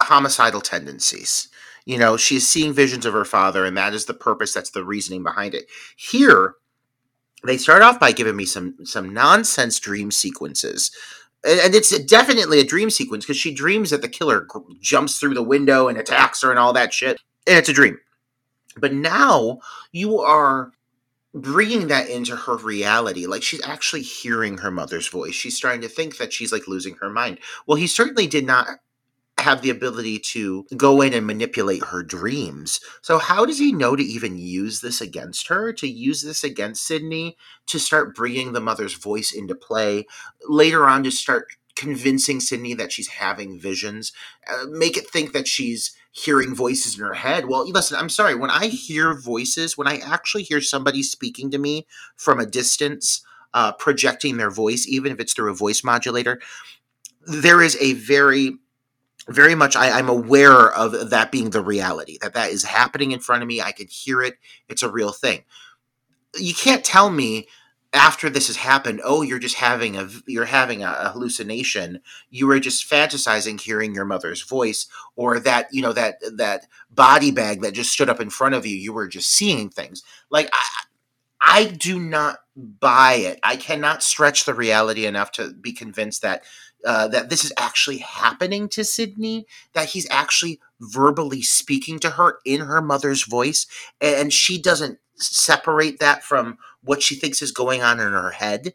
homicidal 0.06 0.61
tendencies. 0.61 1.49
You 1.86 1.98
know, 1.99 2.18
she's 2.18 2.48
seeing 2.48 2.73
visions 2.73 3.06
of 3.06 3.14
her 3.14 3.26
father, 3.26 3.65
and 3.65 3.77
that 3.77 3.94
is 3.94 4.06
the 4.06 4.14
purpose. 4.14 4.53
That's 4.53 4.72
the 4.72 4.84
reasoning 4.84 5.23
behind 5.23 5.53
it. 5.53 5.65
Here, 5.95 6.56
they 7.44 7.57
start 7.57 7.84
off 7.84 7.99
by 7.99 8.11
giving 8.11 8.36
me 8.36 8.45
some 8.45 8.76
some 8.86 9.14
nonsense 9.14 9.80
dream 9.80 10.11
sequences 10.11 10.91
and 11.48 11.76
it's 11.76 11.98
definitely 12.06 12.60
a 12.60 12.65
dream 12.65 12.90
sequence 12.90 13.23
because 13.23 13.38
she 13.38 13.53
dreams 13.53 13.91
that 13.91 14.02
the 14.02 14.10
killer 14.10 14.48
jumps 14.82 15.19
through 15.19 15.36
the 15.36 15.44
window 15.44 15.88
and 15.88 15.98
attacks 15.98 16.41
her 16.41 16.49
and 16.49 16.60
all 16.60 16.73
that 16.73 16.94
shit 16.94 17.19
and 17.48 17.57
it's 17.57 17.69
a 17.69 17.73
dream 17.73 17.98
but 18.77 18.94
now 18.94 19.60
you 19.91 20.19
are 20.19 20.72
bringing 21.34 21.88
that 21.88 22.10
into 22.10 22.36
her 22.36 22.57
reality 22.57 23.27
like 23.27 23.44
she's 23.44 23.64
actually 23.65 24.02
hearing 24.02 24.57
her 24.57 24.72
mother's 24.72 25.07
voice 25.07 25.36
she's 25.36 25.57
starting 25.57 25.82
to 25.82 25.90
think 25.90 26.18
that 26.18 26.34
she's 26.34 26.52
like 26.52 26.68
losing 26.68 26.95
her 26.95 27.10
mind 27.10 27.40
well 27.68 27.77
he 27.77 27.88
certainly 27.88 28.26
did 28.26 28.45
not 28.45 28.68
have 29.46 29.62
the 29.62 29.70
ability 29.70 30.18
to 30.18 30.66
go 30.76 31.02
in 31.02 31.14
and 31.14 31.28
manipulate 31.28 31.84
her 31.86 32.02
dreams. 32.02 32.80
So 33.04 33.20
how 33.20 33.46
does 33.46 33.60
he 33.60 33.72
know 33.72 33.96
to 33.96 34.04
even 34.04 34.40
use 34.40 34.82
this 34.82 35.02
against 35.02 35.50
her? 35.50 35.72
To 35.74 35.88
use 35.88 36.24
this 36.24 36.44
against 36.44 36.84
Sidney? 36.84 37.38
To 37.68 37.80
start 37.80 38.16
bringing 38.16 38.54
the 38.54 38.60
mother's 38.60 38.96
voice 38.96 39.32
into 39.32 39.54
play? 39.54 40.08
Later 40.50 40.88
on, 40.88 41.04
to 41.04 41.12
start 41.12 41.46
convincing 41.76 42.40
Sidney 42.40 42.74
that 42.74 42.92
she's 42.92 43.08
having 43.08 43.60
visions? 43.60 44.12
Uh, 44.52 44.66
make 44.68 44.98
it 44.98 45.08
think 45.08 45.32
that 45.34 45.48
she's 45.48 45.96
hearing 46.12 46.56
voices 46.56 46.98
in 46.98 47.06
her 47.06 47.14
head. 47.14 47.46
Well, 47.46 47.70
listen, 47.70 48.00
I'm 48.00 48.10
sorry. 48.10 48.34
When 48.34 48.50
I 48.50 48.68
hear 48.68 49.14
voices, 49.14 49.78
when 49.78 49.88
I 49.88 49.98
actually 49.98 50.44
hear 50.44 50.60
somebody 50.60 51.04
speaking 51.04 51.52
to 51.52 51.60
me 51.60 51.86
from 52.16 52.40
a 52.40 52.48
distance, 52.48 53.22
uh, 53.54 53.74
projecting 53.74 54.38
their 54.38 54.50
voice, 54.50 54.88
even 54.88 55.12
if 55.12 55.20
it's 55.20 55.34
through 55.34 55.52
a 55.52 55.56
voice 55.56 55.84
modulator, 55.84 56.42
there 57.28 57.62
is 57.62 57.78
a 57.80 57.94
very 57.94 58.58
very 59.28 59.56
much 59.56 59.76
I, 59.76 59.92
i'm 59.92 60.10
aware 60.10 60.72
of 60.74 61.10
that 61.10 61.32
being 61.32 61.50
the 61.50 61.64
reality 61.64 62.18
that 62.22 62.34
that 62.34 62.52
is 62.52 62.64
happening 62.64 63.12
in 63.12 63.20
front 63.20 63.42
of 63.42 63.48
me 63.48 63.62
i 63.62 63.72
can 63.72 63.88
hear 63.88 64.22
it 64.22 64.36
it's 64.70 64.84
a 64.84 64.90
real 64.90 65.12
thing. 65.12 65.44
You 66.38 66.54
can't 66.54 66.84
tell 66.84 67.10
me 67.10 67.48
after 67.94 68.30
this 68.30 68.48
has 68.48 68.58
happened 68.58 69.00
oh 69.06 69.22
you're 69.22 69.40
just 69.40 69.56
having 69.56 69.96
a 69.96 70.10
you're 70.28 70.46
having 70.46 70.84
a 70.84 71.10
hallucination. 71.12 72.02
You 72.30 72.48
were 72.48 72.60
just 72.60 72.90
fantasizing 72.90 73.60
hearing 73.62 73.96
your 73.96 74.06
mother's 74.06 74.42
voice 74.42 74.88
or 75.16 75.40
that 75.40 75.68
you 75.72 75.82
know 75.82 75.94
that 75.94 76.16
that 76.36 76.68
body 76.90 77.32
bag 77.32 77.62
that 77.62 77.74
just 77.74 77.92
stood 77.92 78.10
up 78.10 78.20
in 78.20 78.30
front 78.30 78.56
of 78.56 78.66
you 78.66 78.76
you 78.76 78.92
were 78.92 79.08
just 79.08 79.30
seeing 79.32 79.70
things. 79.70 80.04
Like 80.30 80.50
i 80.54 80.66
i 81.42 81.66
do 81.66 82.00
not 82.00 82.40
buy 82.56 83.14
it. 83.16 83.40
I 83.44 83.56
cannot 83.58 84.04
stretch 84.04 84.46
the 84.46 84.54
reality 84.54 85.06
enough 85.06 85.32
to 85.34 85.54
be 85.54 85.74
convinced 85.74 86.22
that 86.22 86.44
uh, 86.84 87.08
that 87.08 87.30
this 87.30 87.44
is 87.44 87.54
actually 87.58 88.00
happening 88.00 88.68
to 88.70 88.84
Sidney, 88.84 89.46
that 89.74 89.90
he's 89.90 90.08
actually 90.10 90.60
verbally 90.80 91.42
speaking 91.42 92.00
to 92.00 92.12
her 92.12 92.40
in 92.46 92.62
her 92.62 92.82
mother's 92.82 93.24
voice, 93.24 93.68
and 94.02 94.34
she 94.34 94.62
doesn't 94.62 95.00
separate 95.16 96.00
that 96.00 96.24
from 96.24 96.58
what 96.84 97.02
she 97.02 97.16
thinks 97.16 97.42
is 97.42 97.52
going 97.52 97.82
on 97.82 98.00
in 98.00 98.12
her 98.12 98.32
head. 98.32 98.74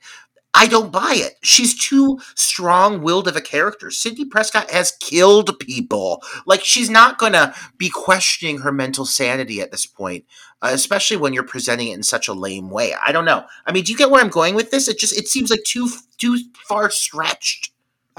I 0.53 0.67
don't 0.67 0.91
buy 0.91 1.15
it. 1.15 1.35
She's 1.43 1.79
too 1.79 2.19
strong 2.35 3.03
willed 3.03 3.29
of 3.29 3.37
a 3.37 3.41
character. 3.41 3.91
Sidney 3.93 4.25
Prescott 4.25 4.69
has 4.73 4.91
killed 4.99 5.57
people. 5.61 6.23
Like, 6.45 6.65
she's 6.65 6.91
not 6.91 7.19
going 7.19 7.35
to 7.35 7.55
be 7.79 7.89
questioning 7.89 8.59
her 8.59 8.73
mental 8.73 9.05
sanity 9.05 9.61
at 9.61 9.71
this 9.71 9.87
point, 9.87 10.25
uh, 10.61 10.71
especially 10.73 11.19
when 11.19 11.33
you're 11.33 11.45
presenting 11.45 11.89
it 11.89 11.95
in 11.95 12.03
such 12.03 12.27
a 12.27 12.33
lame 12.33 12.69
way. 12.69 12.95
I 13.01 13.13
don't 13.13 13.25
know. 13.25 13.45
I 13.65 13.71
mean, 13.71 13.85
do 13.85 13.93
you 13.93 13.99
get 13.99 14.11
where 14.11 14.21
I'm 14.21 14.29
going 14.29 14.57
with 14.57 14.73
this? 14.73 14.89
It 14.89 14.99
just, 14.99 15.17
it 15.17 15.29
seems 15.29 15.51
like 15.51 15.63
too, 15.65 15.89
too 16.19 16.41
far 16.67 16.91
stretched. 16.91 17.71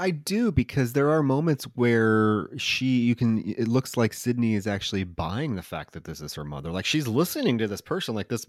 I 0.02 0.10
do 0.10 0.50
because 0.50 0.94
there 0.94 1.10
are 1.10 1.22
moments 1.22 1.62
where 1.76 2.48
she 2.56 2.86
you 2.86 3.14
can 3.14 3.38
it 3.46 3.68
looks 3.68 3.96
like 3.96 4.12
Sidney 4.12 4.54
is 4.54 4.66
actually 4.66 5.04
buying 5.04 5.54
the 5.54 5.62
fact 5.62 5.92
that 5.92 6.02
this 6.02 6.20
is 6.20 6.34
her 6.34 6.42
mother. 6.42 6.72
Like 6.72 6.84
she's 6.84 7.06
listening 7.06 7.56
to 7.58 7.68
this 7.68 7.80
person 7.80 8.12
like 8.12 8.26
this 8.26 8.44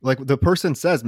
like 0.00 0.18
the 0.24 0.38
person 0.38 0.74
says 0.74 1.04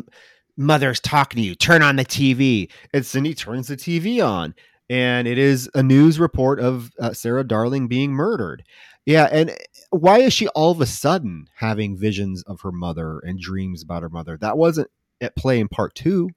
mother's 0.55 1.01
talking 1.01 1.41
to 1.41 1.49
you. 1.49 1.55
Turn 1.55 1.81
on 1.81 1.97
the 1.97 2.05
TV. 2.05 2.71
And 2.93 3.07
Sidney 3.07 3.33
turns 3.33 3.69
the 3.69 3.77
TV 3.77 4.23
on 4.23 4.55
and 4.91 5.27
it 5.27 5.39
is 5.39 5.71
a 5.75 5.83
news 5.83 6.21
report 6.21 6.61
of 6.61 6.93
uh, 7.01 7.15
Sarah 7.15 7.43
Darling 7.43 7.89
being 7.89 8.13
murdered. 8.13 8.65
Yeah, 9.07 9.31
and 9.33 9.57
why 9.91 10.19
is 10.19 10.35
she 10.35 10.49
all 10.49 10.73
of 10.73 10.83
a 10.83 10.87
sudden 10.87 11.49
having 11.55 11.97
visions 11.97 12.43
of 12.43 12.61
her 12.61 12.73
mother 12.73 13.21
and 13.21 13.41
dreams 13.41 13.83
about 13.83 14.03
her 14.03 14.11
mother? 14.11 14.37
That 14.37 14.59
wasn't 14.59 14.91
at 15.23 15.37
play 15.37 15.59
in 15.59 15.69
part 15.69 15.95
2 15.95 16.29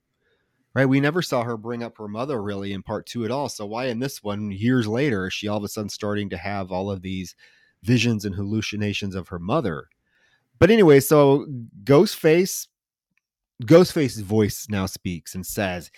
right? 0.80 0.88
We 0.88 1.01
never 1.01 1.22
saw 1.22 1.43
her 1.43 1.57
bring 1.57 1.84
up 1.84 1.97
her 1.97 2.07
mother 2.07 2.41
really 2.41 2.72
in 2.72 2.81
part 2.81 3.06
two 3.06 3.26
at 3.26 3.31
all. 3.31 3.49
So 3.49 3.65
why 3.65 3.88
in 3.88 3.99
this 3.99 4.23
one, 4.23 4.49
years 4.49 4.88
later, 4.88 5.27
is 5.27 5.34
she 5.34 5.49
all 5.49 5.57
of 5.57 5.64
a 5.65 5.68
sudden 5.68 5.89
starting 5.89 6.30
to 6.30 6.38
have 6.38 6.72
all 6.72 6.89
of 6.89 7.01
these 7.01 7.35
visions 7.84 8.23
and 8.23 8.34
hallucinations 8.34 9.14
of 9.14 9.27
her 9.27 9.39
mother? 9.39 9.89
But 10.57 10.72
anyway, 10.72 11.01
so 11.01 11.45
Ghostface, 11.84 12.68
Ghostface's 13.64 14.22
voice 14.22 14.68
now 14.69 14.85
speaks 14.85 15.35
and 15.35 15.45
says, 15.45 15.91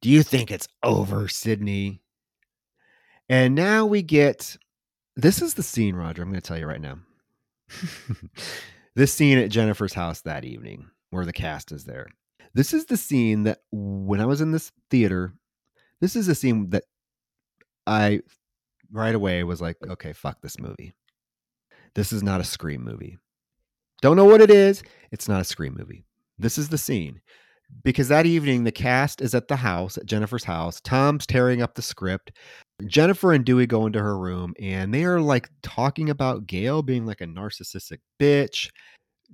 "Do 0.00 0.08
you 0.08 0.22
think 0.22 0.52
it's 0.52 0.68
over, 0.84 1.26
Sidney?" 1.26 2.00
And 3.28 3.56
now 3.56 3.84
we 3.84 4.02
get 4.02 4.56
this 5.16 5.42
is 5.42 5.54
the 5.54 5.64
scene, 5.64 5.96
Roger. 5.96 6.22
I'm 6.22 6.28
going 6.28 6.40
to 6.40 6.46
tell 6.46 6.58
you 6.58 6.66
right 6.66 6.80
now. 6.80 6.98
this 8.94 9.12
scene 9.12 9.38
at 9.38 9.50
Jennifer's 9.50 9.94
house 9.94 10.20
that 10.20 10.44
evening, 10.44 10.88
where 11.10 11.24
the 11.24 11.32
cast 11.32 11.72
is 11.72 11.84
there. 11.84 12.06
This 12.58 12.74
is 12.74 12.86
the 12.86 12.96
scene 12.96 13.44
that 13.44 13.60
when 13.70 14.20
I 14.20 14.26
was 14.26 14.40
in 14.40 14.50
this 14.50 14.72
theater, 14.90 15.32
this 16.00 16.16
is 16.16 16.26
a 16.26 16.34
scene 16.34 16.70
that 16.70 16.82
I 17.86 18.22
right 18.90 19.14
away 19.14 19.44
was 19.44 19.60
like, 19.60 19.76
okay, 19.88 20.12
fuck 20.12 20.40
this 20.42 20.58
movie. 20.58 20.92
This 21.94 22.12
is 22.12 22.24
not 22.24 22.40
a 22.40 22.44
Scream 22.44 22.82
movie. 22.82 23.16
Don't 24.02 24.16
know 24.16 24.24
what 24.24 24.40
it 24.40 24.50
is. 24.50 24.82
It's 25.12 25.28
not 25.28 25.40
a 25.40 25.44
Scream 25.44 25.76
movie. 25.78 26.04
This 26.36 26.58
is 26.58 26.68
the 26.68 26.78
scene. 26.78 27.20
Because 27.84 28.08
that 28.08 28.26
evening, 28.26 28.64
the 28.64 28.72
cast 28.72 29.20
is 29.20 29.36
at 29.36 29.46
the 29.46 29.54
house, 29.54 29.96
at 29.96 30.06
Jennifer's 30.06 30.42
house. 30.42 30.80
Tom's 30.80 31.26
tearing 31.26 31.62
up 31.62 31.76
the 31.76 31.82
script. 31.82 32.32
Jennifer 32.86 33.32
and 33.32 33.44
Dewey 33.44 33.68
go 33.68 33.86
into 33.86 34.00
her 34.00 34.18
room 34.18 34.52
and 34.58 34.92
they 34.92 35.04
are 35.04 35.20
like 35.20 35.48
talking 35.62 36.10
about 36.10 36.48
Gale 36.48 36.82
being 36.82 37.06
like 37.06 37.20
a 37.20 37.26
narcissistic 37.26 37.98
bitch 38.18 38.70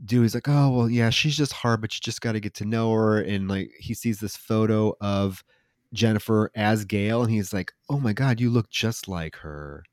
Dewey's 0.05 0.35
like, 0.35 0.49
oh 0.49 0.71
well, 0.71 0.91
yeah, 0.91 1.11
she's 1.11 1.37
just 1.37 1.53
hard, 1.53 1.81
but 1.81 1.95
you 1.95 2.01
just 2.01 2.21
got 2.21 2.33
to 2.33 2.41
get 2.41 2.55
to 2.55 2.65
know 2.65 2.93
her. 2.93 3.21
And 3.21 3.49
like 3.49 3.71
he 3.79 3.95
sees 3.95 4.21
this 4.21 4.37
photo 4.37 4.95
of 5.01 5.45
Jennifer 5.93 6.51
as 6.55 6.85
Gale, 6.85 7.23
and 7.23 7.31
he's 7.31 7.53
like, 7.53 7.73
oh 7.89 7.99
my 8.01 8.13
god, 8.13 8.41
you 8.41 8.51
look 8.51 8.71
just 8.71 9.09
like 9.09 9.37
her. 9.37 9.85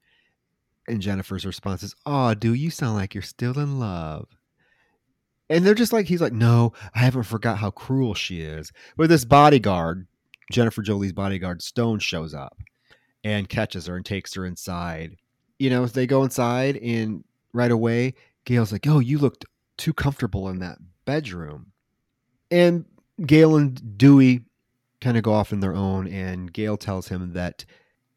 And 0.87 1.01
Jennifer's 1.01 1.45
response 1.45 1.83
is, 1.83 1.95
oh, 2.05 2.33
Dewey, 2.33 2.59
you 2.59 2.71
sound 2.71 2.95
like 2.95 3.13
you're 3.13 3.21
still 3.21 3.57
in 3.59 3.79
love. 3.79 4.27
And 5.49 5.65
they're 5.65 5.75
just 5.75 5.93
like, 5.93 6.07
he's 6.07 6.21
like, 6.21 6.33
no, 6.33 6.73
I 6.95 6.99
haven't 6.99 7.23
forgot 7.23 7.57
how 7.57 7.71
cruel 7.71 8.13
she 8.13 8.41
is. 8.41 8.71
But 8.97 9.09
this 9.09 9.25
bodyguard, 9.25 10.07
Jennifer 10.51 10.81
Jolie's 10.81 11.13
bodyguard, 11.13 11.61
Stone, 11.61 11.99
shows 11.99 12.33
up 12.33 12.57
and 13.23 13.47
catches 13.47 13.85
her 13.85 13.95
and 13.95 14.05
takes 14.05 14.33
her 14.33 14.45
inside. 14.45 15.17
You 15.59 15.69
know, 15.69 15.85
they 15.85 16.07
go 16.07 16.23
inside 16.23 16.77
and 16.77 17.23
right 17.53 17.71
away, 17.71 18.15
Gale's 18.45 18.71
like, 18.71 18.87
oh, 18.87 18.99
you 18.99 19.19
looked 19.19 19.45
too 19.81 19.93
comfortable 19.93 20.47
in 20.47 20.59
that 20.59 20.77
bedroom. 21.05 21.71
And 22.51 22.85
Gale 23.25 23.55
and 23.55 23.97
Dewey 23.97 24.41
kind 24.99 25.17
of 25.17 25.23
go 25.23 25.33
off 25.33 25.51
in 25.51 25.59
their 25.59 25.73
own, 25.73 26.07
and 26.07 26.53
Gale 26.53 26.77
tells 26.77 27.07
him 27.07 27.33
that 27.33 27.65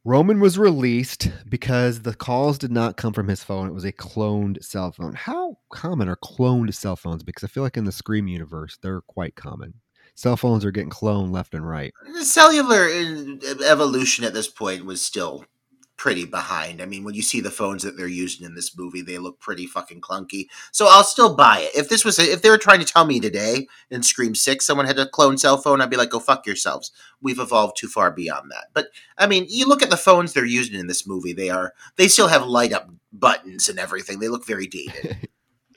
Roman 0.04 0.40
was 0.40 0.58
released 0.58 1.30
because 1.48 2.02
the 2.02 2.14
calls 2.14 2.58
did 2.58 2.70
not 2.70 2.98
come 2.98 3.14
from 3.14 3.28
his 3.28 3.42
phone. 3.42 3.68
It 3.68 3.72
was 3.72 3.86
a 3.86 3.92
cloned 3.92 4.62
cell 4.62 4.92
phone. 4.92 5.14
How 5.14 5.56
common 5.70 6.08
are 6.10 6.16
cloned 6.16 6.74
cell 6.74 6.96
phones? 6.96 7.22
Because 7.22 7.44
I 7.44 7.46
feel 7.46 7.62
like 7.62 7.78
in 7.78 7.84
the 7.84 7.92
Scream 7.92 8.28
universe, 8.28 8.76
they're 8.82 9.00
quite 9.00 9.34
common. 9.34 9.72
Cell 10.14 10.36
phones 10.36 10.66
are 10.66 10.70
getting 10.70 10.90
cloned 10.90 11.32
left 11.32 11.54
and 11.54 11.66
right. 11.66 11.94
The 12.12 12.24
cellular 12.26 12.84
uh, 12.84 13.64
evolution 13.64 14.24
at 14.26 14.34
this 14.34 14.48
point 14.48 14.84
was 14.84 15.00
still 15.00 15.46
pretty 15.96 16.24
behind. 16.24 16.82
I 16.82 16.86
mean, 16.86 17.04
when 17.04 17.14
you 17.14 17.22
see 17.22 17.40
the 17.40 17.50
phones 17.50 17.82
that 17.82 17.96
they're 17.96 18.06
using 18.06 18.44
in 18.44 18.54
this 18.54 18.76
movie, 18.76 19.02
they 19.02 19.18
look 19.18 19.38
pretty 19.38 19.66
fucking 19.66 20.00
clunky. 20.00 20.46
So 20.72 20.86
I'll 20.88 21.04
still 21.04 21.34
buy 21.34 21.60
it. 21.60 21.76
If 21.76 21.88
this 21.88 22.04
was, 22.04 22.18
a, 22.18 22.22
if 22.22 22.42
they 22.42 22.50
were 22.50 22.58
trying 22.58 22.80
to 22.80 22.86
tell 22.86 23.04
me 23.04 23.20
today 23.20 23.66
in 23.90 24.02
Scream 24.02 24.34
Six, 24.34 24.66
someone 24.66 24.86
had 24.86 24.98
a 24.98 25.08
clone 25.08 25.38
cell 25.38 25.56
phone, 25.56 25.80
I'd 25.80 25.90
be 25.90 25.96
like, 25.96 26.10
go 26.10 26.18
fuck 26.18 26.46
yourselves. 26.46 26.90
We've 27.20 27.38
evolved 27.38 27.76
too 27.76 27.88
far 27.88 28.10
beyond 28.10 28.50
that. 28.50 28.66
But 28.74 28.88
I 29.18 29.26
mean, 29.26 29.46
you 29.48 29.66
look 29.66 29.82
at 29.82 29.90
the 29.90 29.96
phones 29.96 30.32
they're 30.32 30.44
using 30.44 30.78
in 30.78 30.88
this 30.88 31.06
movie; 31.06 31.32
they 31.32 31.50
are, 31.50 31.72
they 31.96 32.08
still 32.08 32.28
have 32.28 32.46
light 32.46 32.72
up 32.72 32.90
buttons 33.12 33.68
and 33.68 33.78
everything. 33.78 34.18
They 34.18 34.28
look 34.28 34.46
very 34.46 34.66
dated. 34.66 35.28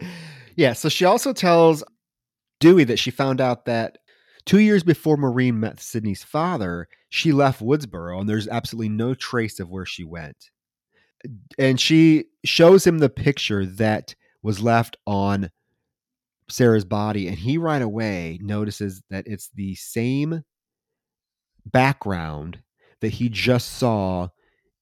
yeah. 0.56 0.73
So 0.73 0.89
she 0.89 1.06
also 1.06 1.31
tells 1.31 1.84
Dewey 2.60 2.84
that 2.85 2.99
she 2.99 3.11
found 3.11 3.39
out 3.39 3.65
that 3.65 3.99
Two 4.48 4.60
years 4.60 4.82
before 4.82 5.18
Maureen 5.18 5.60
met 5.60 5.82
Sidney's 5.82 6.24
father, 6.24 6.88
she 7.10 7.34
left 7.34 7.61
Woodsboro, 7.61 8.22
and 8.22 8.30
there's 8.30 8.48
absolutely 8.48 8.88
no 8.88 9.14
trace 9.14 9.60
of 9.60 9.69
where 9.69 9.86
she 9.86 10.06
went. 10.06 10.38
And 11.60 11.80
she 11.82 12.26
shows 12.45 12.88
him 12.88 12.99
the 12.99 13.10
picture 13.10 13.65
that 13.65 14.15
was 14.41 14.61
left 14.61 14.95
on 15.06 15.52
Sarah's 16.49 16.86
body, 16.86 17.28
and 17.28 17.38
he 17.38 17.57
right 17.57 17.82
away 17.82 18.40
notices 18.41 19.03
that 19.10 19.28
it's 19.28 19.49
the 19.53 19.76
same 19.76 20.44
background 21.65 22.60
that 23.02 23.10
he 23.10 23.28
just 23.28 23.74
saw 23.74 24.30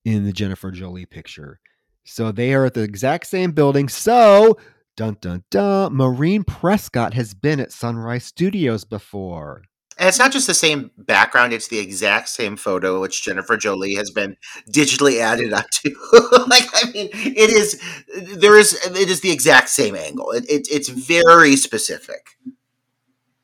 in 0.04 0.26
the 0.26 0.32
Jennifer 0.32 0.70
Jolie 0.70 1.08
picture. 1.08 1.60
So 2.04 2.32
they 2.32 2.54
are 2.54 2.66
at 2.66 2.76
the 2.76 2.84
exact 2.84 3.26
same 3.26 3.52
building. 3.52 3.90
So 3.90 4.60
Dun 4.96 5.18
dun 5.20 5.44
dun. 5.52 5.94
Maureen 5.96 6.44
Prescott 6.44 7.14
has 7.14 7.34
been 7.34 7.60
at 7.60 7.72
Sunrise 7.72 8.26
Studios 8.26 8.86
before. 8.86 9.64
And 9.98 10.10
it's 10.10 10.20
not 10.20 10.32
just 10.32 10.48
the 10.48 10.54
same 10.54 10.92
background, 10.98 11.54
it's 11.54 11.70
the 11.70 11.80
exact 11.80 12.28
same 12.28 12.58
photo 12.58 13.00
which 13.00 13.24
Jennifer 13.24 13.56
Jolie 13.56 13.96
has 13.96 14.12
been 14.12 14.36
digitally 14.70 15.20
added 15.20 15.54
onto. 15.54 15.96
like 16.48 16.68
I 16.74 16.92
mean, 16.92 17.10
it 17.14 17.50
is 17.50 17.82
there 18.38 18.58
is 18.58 18.74
it 18.74 19.10
is 19.10 19.22
the 19.22 19.32
exact 19.32 19.70
same 19.70 19.96
angle. 19.96 20.32
It, 20.32 20.46
it, 20.50 20.68
it's 20.70 20.90
very 20.90 21.56
specific. 21.56 22.38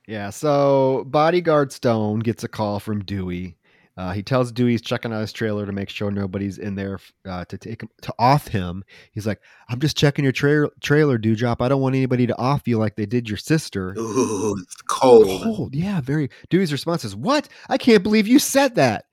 Yeah, 0.07 0.29
so 0.29 1.05
bodyguard 1.07 1.71
Stone 1.71 2.19
gets 2.19 2.43
a 2.43 2.49
call 2.49 2.79
from 2.81 3.03
Dewey 3.03 3.55
uh, 4.01 4.13
he 4.13 4.23
tells 4.23 4.51
Dewey 4.51 4.71
he's 4.71 4.81
checking 4.81 5.13
out 5.13 5.21
his 5.21 5.31
trailer 5.31 5.67
to 5.67 5.71
make 5.71 5.87
sure 5.87 6.09
nobody's 6.09 6.57
in 6.57 6.73
there 6.73 6.97
uh, 7.23 7.45
to 7.45 7.55
take 7.55 7.83
him 7.83 7.89
to 8.01 8.11
off 8.17 8.47
him. 8.47 8.83
He's 9.11 9.27
like, 9.27 9.39
"I'm 9.69 9.79
just 9.79 9.95
checking 9.95 10.23
your 10.23 10.31
tra- 10.31 10.71
trailer, 10.79 11.19
Dewdrop. 11.19 11.61
I 11.61 11.67
don't 11.67 11.81
want 11.81 11.93
anybody 11.93 12.25
to 12.25 12.37
off 12.39 12.67
you 12.67 12.79
like 12.79 12.95
they 12.95 13.05
did 13.05 13.29
your 13.29 13.37
sister." 13.37 13.93
Ooh, 13.99 14.57
cold. 14.87 15.43
Cold, 15.43 15.75
yeah, 15.75 16.01
very. 16.01 16.31
Dewey's 16.49 16.71
response 16.71 17.05
is, 17.05 17.15
"What? 17.15 17.47
I 17.69 17.77
can't 17.77 18.01
believe 18.01 18.27
you 18.27 18.39
said 18.39 18.73
that. 18.73 19.05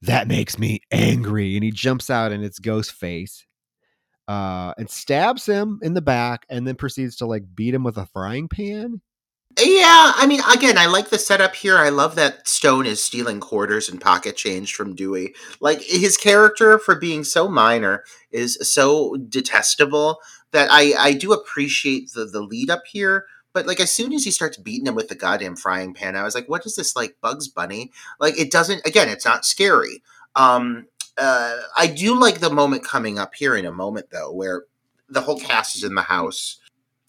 That 0.00 0.26
makes 0.26 0.58
me 0.58 0.80
angry." 0.90 1.54
And 1.54 1.62
he 1.62 1.70
jumps 1.70 2.10
out, 2.10 2.32
and 2.32 2.42
it's 2.42 2.58
Ghostface, 2.58 3.44
uh, 4.26 4.74
and 4.76 4.90
stabs 4.90 5.46
him 5.46 5.78
in 5.82 5.94
the 5.94 6.02
back, 6.02 6.46
and 6.48 6.66
then 6.66 6.74
proceeds 6.74 7.14
to 7.18 7.26
like 7.26 7.44
beat 7.54 7.74
him 7.74 7.84
with 7.84 7.96
a 7.96 8.06
frying 8.06 8.48
pan. 8.48 9.02
Yeah, 9.58 10.12
I 10.16 10.26
mean, 10.26 10.40
again, 10.52 10.78
I 10.78 10.86
like 10.86 11.10
the 11.10 11.18
setup 11.18 11.54
here. 11.54 11.76
I 11.76 11.90
love 11.90 12.14
that 12.14 12.48
Stone 12.48 12.86
is 12.86 13.02
stealing 13.02 13.38
quarters 13.40 13.88
and 13.88 14.00
pocket 14.00 14.36
change 14.36 14.74
from 14.74 14.94
Dewey. 14.94 15.34
Like 15.60 15.82
his 15.82 16.16
character, 16.16 16.78
for 16.78 16.94
being 16.94 17.22
so 17.22 17.48
minor, 17.48 18.04
is 18.30 18.56
so 18.62 19.16
detestable 19.28 20.20
that 20.52 20.68
I 20.70 20.94
I 20.98 21.12
do 21.12 21.32
appreciate 21.32 22.12
the 22.12 22.24
the 22.24 22.40
lead 22.40 22.70
up 22.70 22.84
here. 22.86 23.26
But 23.52 23.66
like 23.66 23.80
as 23.80 23.90
soon 23.92 24.14
as 24.14 24.24
he 24.24 24.30
starts 24.30 24.56
beating 24.56 24.86
him 24.86 24.94
with 24.94 25.08
the 25.08 25.14
goddamn 25.14 25.56
frying 25.56 25.92
pan, 25.92 26.16
I 26.16 26.22
was 26.22 26.34
like, 26.34 26.48
"What 26.48 26.64
is 26.64 26.76
this 26.76 26.96
like 26.96 27.16
Bugs 27.20 27.48
Bunny?" 27.48 27.92
Like 28.18 28.38
it 28.38 28.50
doesn't. 28.50 28.86
Again, 28.86 29.08
it's 29.10 29.26
not 29.26 29.44
scary. 29.44 30.02
Um, 30.34 30.86
uh, 31.18 31.58
I 31.76 31.88
do 31.88 32.18
like 32.18 32.40
the 32.40 32.50
moment 32.50 32.84
coming 32.84 33.18
up 33.18 33.34
here 33.34 33.54
in 33.54 33.66
a 33.66 33.72
moment 33.72 34.06
though, 34.12 34.32
where 34.32 34.64
the 35.10 35.20
whole 35.20 35.38
cast 35.38 35.76
is 35.76 35.84
in 35.84 35.94
the 35.94 36.02
house 36.02 36.58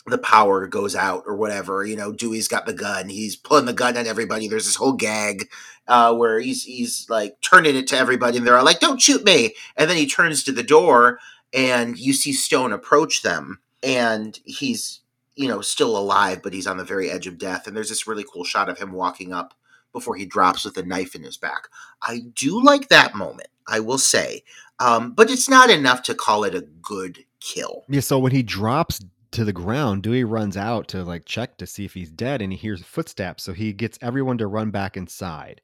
the 0.06 0.18
power 0.18 0.68
goes 0.68 0.96
out 0.96 1.24
or 1.26 1.36
whatever. 1.36 1.86
You 1.86 1.96
know, 1.96 2.12
Dewey's 2.12 2.48
got 2.48 2.66
the 2.66 2.74
gun. 2.74 3.10
He's 3.10 3.36
pulling 3.36 3.66
the 3.66 3.74
gun 3.74 3.98
on 3.98 4.08
everybody. 4.08 4.48
There's 4.48 4.66
this 4.66 4.76
whole 4.76 4.94
gag 4.94 5.50
uh, 5.88 6.14
where 6.16 6.40
he's 6.40 6.64
he's 6.64 7.10
like 7.10 7.40
turning 7.42 7.76
it 7.76 7.88
to 7.88 7.98
everybody, 7.98 8.38
and 8.38 8.46
they're 8.46 8.58
all 8.58 8.66
like, 8.66 8.80
"Don't 8.80 9.02
shoot 9.02 9.24
me!" 9.24 9.56
And 9.78 9.90
then 9.90 9.98
he 9.98 10.08
turns 10.08 10.44
to 10.44 10.52
the 10.52 10.64
door, 10.64 11.20
and 11.54 11.98
you 11.98 12.14
see 12.14 12.34
Stone 12.34 12.74
approach 12.74 13.22
them, 13.22 13.60
and 13.82 14.40
he's 14.46 15.02
you 15.36 15.48
know 15.48 15.62
still 15.62 15.98
alive, 15.98 16.42
but 16.44 16.54
he's 16.54 16.68
on 16.68 16.78
the 16.78 16.84
very 16.84 17.10
edge 17.10 17.28
of 17.28 17.38
death. 17.38 17.68
And 17.68 17.76
there's 17.76 17.90
this 17.90 18.08
really 18.08 18.26
cool 18.32 18.44
shot 18.44 18.70
of 18.70 18.78
him 18.78 18.92
walking 18.92 19.34
up 19.34 19.54
before 19.94 20.16
he 20.16 20.26
drops 20.26 20.66
with 20.66 20.76
a 20.78 20.84
knife 20.84 21.16
in 21.16 21.24
his 21.24 21.38
back. 21.38 21.68
I 22.02 22.24
do 22.34 22.62
like 22.64 22.90
that 22.90 23.16
moment, 23.16 23.50
I 23.68 23.80
will 23.80 24.00
say, 24.00 24.44
um, 24.80 25.14
but 25.14 25.30
it's 25.30 25.48
not 25.48 25.70
enough 25.70 26.04
to 26.04 26.16
call 26.16 26.44
it 26.44 26.56
a 26.56 26.68
good 26.82 27.20
kill. 27.40 27.84
Yeah. 27.88 28.00
So 28.00 28.20
when 28.20 28.32
he 28.32 28.44
drops 28.44 29.00
to 29.34 29.44
the 29.44 29.54
ground, 29.54 30.04
Dewey 30.04 30.24
runs 30.24 30.58
out 30.58 30.88
to 30.90 31.04
like 31.04 31.26
check 31.26 31.58
to 31.58 31.68
see 31.68 31.86
if 31.86 31.94
he's 31.94 32.10
dead 32.10 32.42
and 32.42 32.52
he 32.52 32.58
hears 32.58 32.82
footsteps. 32.82 33.44
So 33.44 33.54
he 33.54 33.74
gets 33.74 34.00
everyone 34.02 34.38
to 34.38 34.48
run 34.48 34.72
back 34.72 34.96
inside. 34.96 35.62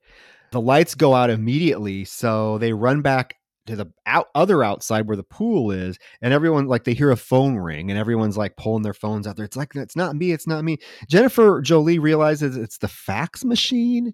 The 0.52 0.62
lights 0.62 0.96
go 0.96 1.14
out 1.14 1.30
immediately. 1.30 2.06
So 2.06 2.58
they 2.58 2.74
run 2.74 3.02
back 3.02 3.36
to 3.68 3.76
the 3.76 3.92
out, 4.06 4.28
other 4.34 4.64
outside 4.64 5.08
where 5.08 5.18
the 5.18 5.24
pool 5.24 5.72
is. 5.72 5.98
And 6.22 6.34
everyone, 6.34 6.66
like, 6.66 6.84
they 6.84 6.96
hear 6.96 7.12
a 7.12 7.18
phone 7.18 7.56
ring 7.56 7.92
and 7.92 8.00
everyone's 8.00 8.38
like 8.38 8.58
pulling 8.58 8.82
their 8.82 8.94
phones 8.94 9.28
out 9.28 9.36
there. 9.36 9.46
It's 9.46 9.58
like, 9.58 9.76
it's 9.76 9.96
not 9.96 10.16
me. 10.16 10.32
It's 10.32 10.48
not 10.48 10.64
me. 10.64 10.80
Jennifer 11.08 11.62
Jolie 11.62 12.00
realizes 12.00 12.58
it's 12.58 12.80
the 12.80 12.88
fax 12.88 13.46
machine 13.46 14.14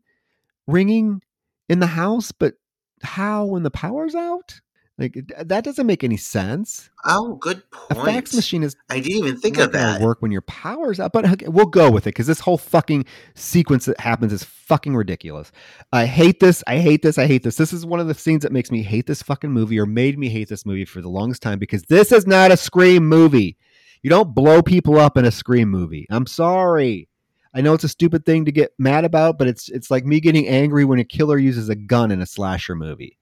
ringing 0.68 1.22
in 1.70 1.80
the 1.80 1.88
house, 1.88 2.32
but 2.32 2.56
how 3.02 3.46
when 3.46 3.64
the 3.64 3.72
power's 3.72 4.16
out? 4.16 4.60
Like 4.98 5.18
uh, 5.38 5.44
that 5.44 5.66
doesn't 5.66 5.86
make 5.86 6.06
any 6.06 6.16
sense. 6.16 6.90
Oh, 7.04 7.36
good 7.36 7.70
point. 7.70 8.00
A 8.00 8.06
fax 8.06 8.34
machine 8.34 8.64
is. 8.64 8.78
I 8.90 9.02
didn't 9.02 9.18
even 9.18 9.38
think 9.38 9.58
of 9.58 9.74
that. 9.74 10.00
Work 10.02 10.22
when 10.22 10.32
your 10.32 10.42
power's 10.42 11.02
out, 11.02 11.12
but 11.12 11.44
we'll 11.48 11.66
go 11.66 11.92
with 11.92 12.04
it 12.04 12.16
because 12.16 12.28
this 12.28 12.40
whole 12.40 12.58
fucking 12.58 13.06
sequence 13.34 13.86
that 13.86 14.00
happens 14.00 14.32
is 14.32 14.44
fucking 14.44 14.96
ridiculous. 14.96 15.52
I 15.92 16.06
hate 16.06 16.40
this. 16.40 16.64
I 16.66 16.78
hate 16.78 17.02
this. 17.02 17.18
I 17.18 17.28
hate 17.28 17.44
this. 17.44 17.58
This 17.58 17.74
is 17.74 17.86
one 17.86 18.00
of 18.00 18.08
the 18.08 18.14
scenes 18.14 18.44
that 18.44 18.54
makes 18.54 18.72
me 18.72 18.84
hate 18.84 19.06
this 19.06 19.22
fucking 19.22 19.52
movie 19.52 19.80
or 19.80 19.86
made 19.86 20.18
me 20.18 20.30
hate 20.30 20.48
this 20.48 20.66
movie 20.66 20.86
for 20.86 21.02
the 21.02 21.10
longest 21.10 21.42
time 21.42 21.60
because 21.60 21.84
this 21.84 22.14
is 22.14 22.26
not 22.26 22.52
a 22.52 22.58
scream 22.58 23.06
movie. 23.06 23.58
You 24.02 24.10
don't 24.10 24.34
blow 24.34 24.62
people 24.62 24.98
up 24.98 25.18
in 25.18 25.26
a 25.26 25.32
scream 25.32 25.70
movie. 25.70 26.08
I'm 26.10 26.26
sorry. 26.26 27.10
I 27.54 27.62
know 27.62 27.74
it's 27.74 27.84
a 27.84 27.90
stupid 27.90 28.26
thing 28.26 28.46
to 28.46 28.52
get 28.52 28.72
mad 28.78 29.04
about, 29.04 29.38
but 29.38 29.48
it's 29.48 29.68
it's 29.68 29.92
like 29.92 30.06
me 30.06 30.22
getting 30.22 30.48
angry 30.48 30.86
when 30.86 31.00
a 31.00 31.04
killer 31.06 31.38
uses 31.38 31.68
a 31.68 31.76
gun 31.76 32.12
in 32.12 32.22
a 32.22 32.26
slasher 32.26 32.76
movie. 32.76 33.18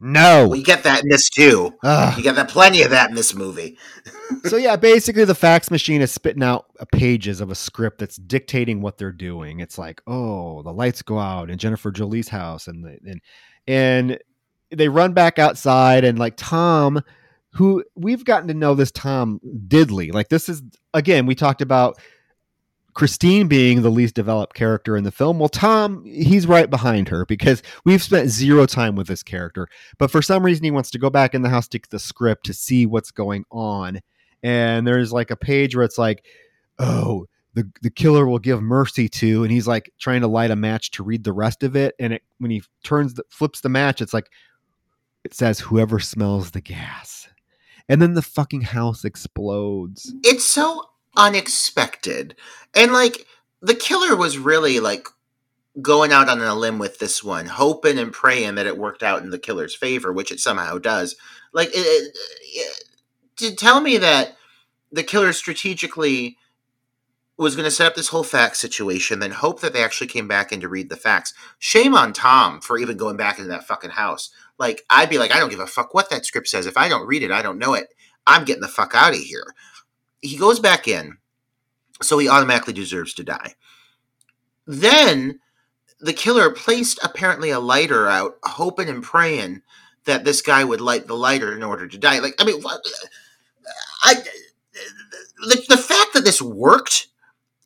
No. 0.00 0.48
We 0.48 0.62
get 0.62 0.82
that 0.82 1.02
in 1.02 1.08
this 1.08 1.30
too. 1.30 1.72
Ugh. 1.82 2.18
You 2.18 2.22
get 2.22 2.36
that 2.36 2.48
plenty 2.48 2.82
of 2.82 2.90
that 2.90 3.10
in 3.10 3.16
this 3.16 3.34
movie. 3.34 3.78
so 4.44 4.56
yeah, 4.56 4.76
basically 4.76 5.24
the 5.24 5.34
fax 5.34 5.70
machine 5.70 6.02
is 6.02 6.12
spitting 6.12 6.42
out 6.42 6.66
uh, 6.80 6.84
pages 6.92 7.40
of 7.40 7.50
a 7.50 7.54
script 7.54 7.98
that's 7.98 8.16
dictating 8.16 8.80
what 8.80 8.98
they're 8.98 9.12
doing. 9.12 9.60
It's 9.60 9.78
like, 9.78 10.02
oh, 10.06 10.62
the 10.62 10.72
lights 10.72 11.02
go 11.02 11.18
out 11.18 11.48
in 11.48 11.58
Jennifer 11.58 11.90
Jolie's 11.90 12.28
house, 12.28 12.66
and 12.66 12.84
the, 12.84 12.98
and 13.06 13.20
and 13.66 14.18
they 14.70 14.88
run 14.88 15.12
back 15.12 15.38
outside, 15.38 16.04
and 16.04 16.18
like 16.18 16.34
Tom, 16.36 17.00
who 17.52 17.84
we've 17.94 18.24
gotten 18.24 18.48
to 18.48 18.54
know 18.54 18.74
this 18.74 18.90
Tom 18.90 19.40
Diddley. 19.68 20.12
Like 20.12 20.28
this 20.28 20.48
is 20.48 20.62
again, 20.92 21.26
we 21.26 21.34
talked 21.34 21.62
about 21.62 21.98
Christine 22.94 23.48
being 23.48 23.82
the 23.82 23.90
least 23.90 24.14
developed 24.14 24.54
character 24.54 24.96
in 24.96 25.04
the 25.04 25.10
film, 25.10 25.38
well, 25.38 25.48
Tom, 25.48 26.04
he's 26.04 26.46
right 26.46 26.70
behind 26.70 27.08
her 27.08 27.26
because 27.26 27.62
we've 27.84 28.02
spent 28.02 28.30
zero 28.30 28.66
time 28.66 28.94
with 28.94 29.08
this 29.08 29.22
character. 29.22 29.68
But 29.98 30.10
for 30.10 30.22
some 30.22 30.44
reason, 30.44 30.64
he 30.64 30.70
wants 30.70 30.90
to 30.92 30.98
go 30.98 31.10
back 31.10 31.34
in 31.34 31.42
the 31.42 31.48
house 31.48 31.68
to 31.68 31.80
the 31.90 31.98
script 31.98 32.46
to 32.46 32.54
see 32.54 32.86
what's 32.86 33.10
going 33.10 33.44
on. 33.50 34.00
And 34.42 34.86
there's 34.86 35.12
like 35.12 35.30
a 35.30 35.36
page 35.36 35.74
where 35.74 35.84
it's 35.84 35.98
like, 35.98 36.24
oh, 36.78 37.26
the, 37.54 37.68
the 37.82 37.90
killer 37.90 38.26
will 38.26 38.38
give 38.38 38.62
mercy 38.62 39.08
to, 39.08 39.42
and 39.42 39.50
he's 39.50 39.66
like 39.66 39.92
trying 39.98 40.20
to 40.20 40.28
light 40.28 40.50
a 40.50 40.56
match 40.56 40.90
to 40.92 41.02
read 41.02 41.24
the 41.24 41.32
rest 41.32 41.62
of 41.62 41.76
it. 41.76 41.94
And 41.98 42.12
it, 42.12 42.22
when 42.38 42.50
he 42.50 42.62
turns, 42.82 43.14
the, 43.14 43.24
flips 43.28 43.60
the 43.60 43.68
match, 43.68 44.02
it's 44.02 44.14
like, 44.14 44.30
it 45.24 45.34
says, 45.34 45.58
whoever 45.58 45.98
smells 45.98 46.50
the 46.50 46.60
gas. 46.60 47.28
And 47.88 48.00
then 48.00 48.14
the 48.14 48.22
fucking 48.22 48.62
house 48.62 49.04
explodes. 49.04 50.14
It's 50.22 50.44
so 50.44 50.84
unexpected. 51.16 52.36
And 52.74 52.92
like 52.92 53.26
the 53.60 53.74
killer 53.74 54.16
was 54.16 54.38
really 54.38 54.80
like 54.80 55.08
going 55.80 56.12
out 56.12 56.28
on 56.28 56.40
a 56.40 56.54
limb 56.54 56.78
with 56.78 56.98
this 56.98 57.24
one, 57.24 57.46
hoping 57.46 57.98
and 57.98 58.12
praying 58.12 58.54
that 58.54 58.66
it 58.66 58.78
worked 58.78 59.02
out 59.02 59.22
in 59.22 59.30
the 59.30 59.38
killer's 59.38 59.74
favor, 59.74 60.12
which 60.12 60.30
it 60.30 60.40
somehow 60.40 60.78
does. 60.78 61.16
Like, 61.52 61.68
it, 61.68 61.78
it, 61.80 62.16
it, 62.42 62.84
to 63.36 63.56
tell 63.56 63.80
me 63.80 63.98
that 63.98 64.36
the 64.92 65.02
killer 65.02 65.32
strategically 65.32 66.36
was 67.36 67.56
going 67.56 67.64
to 67.64 67.70
set 67.70 67.88
up 67.88 67.96
this 67.96 68.08
whole 68.08 68.22
fact 68.22 68.56
situation, 68.56 69.18
then 69.18 69.32
hope 69.32 69.60
that 69.60 69.72
they 69.72 69.82
actually 69.82 70.06
came 70.06 70.28
back 70.28 70.52
in 70.52 70.60
to 70.60 70.68
read 70.68 70.88
the 70.88 70.96
facts. 70.96 71.34
Shame 71.58 71.94
on 71.94 72.12
Tom 72.12 72.60
for 72.60 72.78
even 72.78 72.96
going 72.96 73.16
back 73.16 73.38
into 73.38 73.48
that 73.48 73.66
fucking 73.66 73.90
house. 73.90 74.30
Like, 74.56 74.84
I'd 74.88 75.10
be 75.10 75.18
like, 75.18 75.32
I 75.32 75.40
don't 75.40 75.50
give 75.50 75.58
a 75.58 75.66
fuck 75.66 75.92
what 75.94 76.10
that 76.10 76.24
script 76.24 76.46
says. 76.46 76.66
If 76.66 76.76
I 76.76 76.88
don't 76.88 77.08
read 77.08 77.24
it, 77.24 77.32
I 77.32 77.42
don't 77.42 77.58
know 77.58 77.74
it. 77.74 77.92
I'm 78.24 78.44
getting 78.44 78.62
the 78.62 78.68
fuck 78.68 78.94
out 78.94 79.14
of 79.14 79.18
here 79.18 79.54
he 80.24 80.36
goes 80.36 80.58
back 80.58 80.88
in, 80.88 81.18
so 82.02 82.18
he 82.18 82.28
automatically 82.28 82.72
deserves 82.72 83.12
to 83.14 83.24
die. 83.24 83.54
Then 84.66 85.38
the 86.00 86.14
killer 86.14 86.50
placed 86.50 86.98
apparently 87.04 87.50
a 87.50 87.60
lighter 87.60 88.08
out, 88.08 88.38
hoping 88.42 88.88
and 88.88 89.02
praying 89.02 89.62
that 90.06 90.24
this 90.24 90.42
guy 90.42 90.64
would 90.64 90.80
light 90.80 91.06
the 91.06 91.14
lighter 91.14 91.54
in 91.54 91.62
order 91.62 91.86
to 91.86 91.98
die. 91.98 92.18
Like, 92.20 92.34
I 92.38 92.44
mean, 92.44 92.62
I 94.02 94.14
the, 95.42 95.64
the 95.68 95.76
fact 95.76 96.14
that 96.14 96.24
this 96.24 96.40
worked 96.40 97.08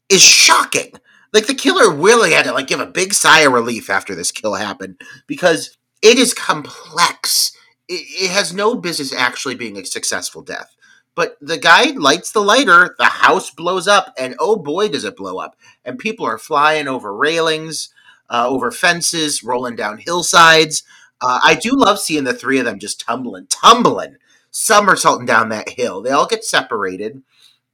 is 0.08 0.20
shocking. 0.20 0.92
Like 1.32 1.46
the 1.46 1.54
killer 1.54 1.92
really 1.92 2.32
had 2.32 2.44
to 2.46 2.52
like 2.52 2.66
give 2.66 2.80
a 2.80 2.86
big 2.86 3.14
sigh 3.14 3.40
of 3.40 3.52
relief 3.52 3.88
after 3.90 4.14
this 4.14 4.32
kill 4.32 4.54
happened 4.54 5.00
because 5.26 5.76
it 6.02 6.18
is 6.18 6.34
complex. 6.34 7.52
It, 7.88 8.24
it 8.24 8.30
has 8.30 8.52
no 8.52 8.74
business 8.74 9.12
actually 9.12 9.54
being 9.54 9.76
a 9.76 9.84
successful 9.84 10.42
death. 10.42 10.74
But 11.18 11.36
the 11.40 11.58
guy 11.58 11.90
lights 11.96 12.30
the 12.30 12.40
lighter, 12.40 12.94
the 12.96 13.06
house 13.06 13.50
blows 13.50 13.88
up, 13.88 14.14
and 14.16 14.36
oh 14.38 14.54
boy, 14.54 14.86
does 14.86 15.02
it 15.02 15.16
blow 15.16 15.38
up. 15.38 15.56
And 15.84 15.98
people 15.98 16.24
are 16.24 16.38
flying 16.38 16.86
over 16.86 17.12
railings, 17.12 17.92
uh, 18.30 18.46
over 18.48 18.70
fences, 18.70 19.42
rolling 19.42 19.74
down 19.74 19.98
hillsides. 19.98 20.84
Uh, 21.20 21.40
I 21.42 21.56
do 21.56 21.72
love 21.72 21.98
seeing 21.98 22.22
the 22.22 22.32
three 22.32 22.60
of 22.60 22.66
them 22.66 22.78
just 22.78 23.00
tumbling, 23.00 23.48
tumbling, 23.48 24.14
somersaulting 24.52 25.26
down 25.26 25.48
that 25.48 25.70
hill. 25.70 26.02
They 26.02 26.12
all 26.12 26.28
get 26.28 26.44
separated. 26.44 27.20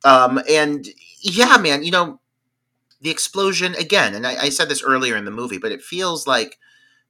Um, 0.05 0.41
and 0.49 0.89
yeah, 1.21 1.59
man, 1.59 1.85
you 1.85 1.91
know, 1.91 2.21
the 3.03 3.11
explosion 3.11 3.75
again, 3.75 4.15
and 4.15 4.27
I, 4.27 4.45
I 4.45 4.49
said 4.49 4.71
this 4.71 4.83
earlier 4.83 5.17
in 5.17 5.27
the 5.27 5.31
movie, 5.31 5.59
but 5.59 5.71
it 5.71 5.83
feels 5.83 6.27
like 6.27 6.59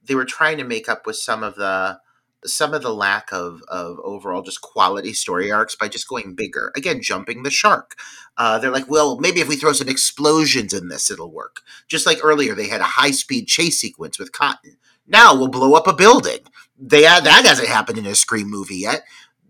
they 0.02 0.16
were 0.16 0.24
trying 0.24 0.58
to 0.58 0.64
make 0.64 0.88
up 0.88 1.06
with 1.06 1.14
some 1.14 1.44
of 1.44 1.54
the 1.54 2.00
some 2.46 2.74
of 2.74 2.82
the 2.82 2.94
lack 2.94 3.32
of 3.32 3.62
of 3.68 3.98
overall 4.04 4.42
just 4.42 4.60
quality 4.60 5.12
story 5.12 5.50
arcs 5.50 5.74
by 5.74 5.88
just 5.88 6.08
going 6.08 6.34
bigger. 6.34 6.72
Again, 6.76 7.00
jumping 7.00 7.42
the 7.42 7.50
shark. 7.50 7.96
Uh, 8.36 8.58
they're 8.58 8.70
like, 8.70 8.90
well, 8.90 9.18
maybe 9.18 9.40
if 9.40 9.48
we 9.48 9.56
throw 9.56 9.72
some 9.72 9.88
explosions 9.88 10.72
in 10.72 10.88
this, 10.88 11.10
it'll 11.10 11.30
work. 11.30 11.62
Just 11.88 12.06
like 12.06 12.18
earlier, 12.22 12.54
they 12.54 12.68
had 12.68 12.80
a 12.80 12.84
high 12.84 13.12
speed 13.12 13.46
chase 13.46 13.78
sequence 13.78 14.18
with 14.18 14.32
Cotton. 14.32 14.76
Now 15.06 15.34
we'll 15.34 15.48
blow 15.48 15.74
up 15.74 15.86
a 15.86 15.92
building. 15.92 16.40
They 16.78 17.02
that 17.02 17.44
hasn't 17.46 17.68
happened 17.68 17.98
in 17.98 18.06
a 18.06 18.14
Scream 18.14 18.50
movie 18.50 18.76
yet. 18.76 19.02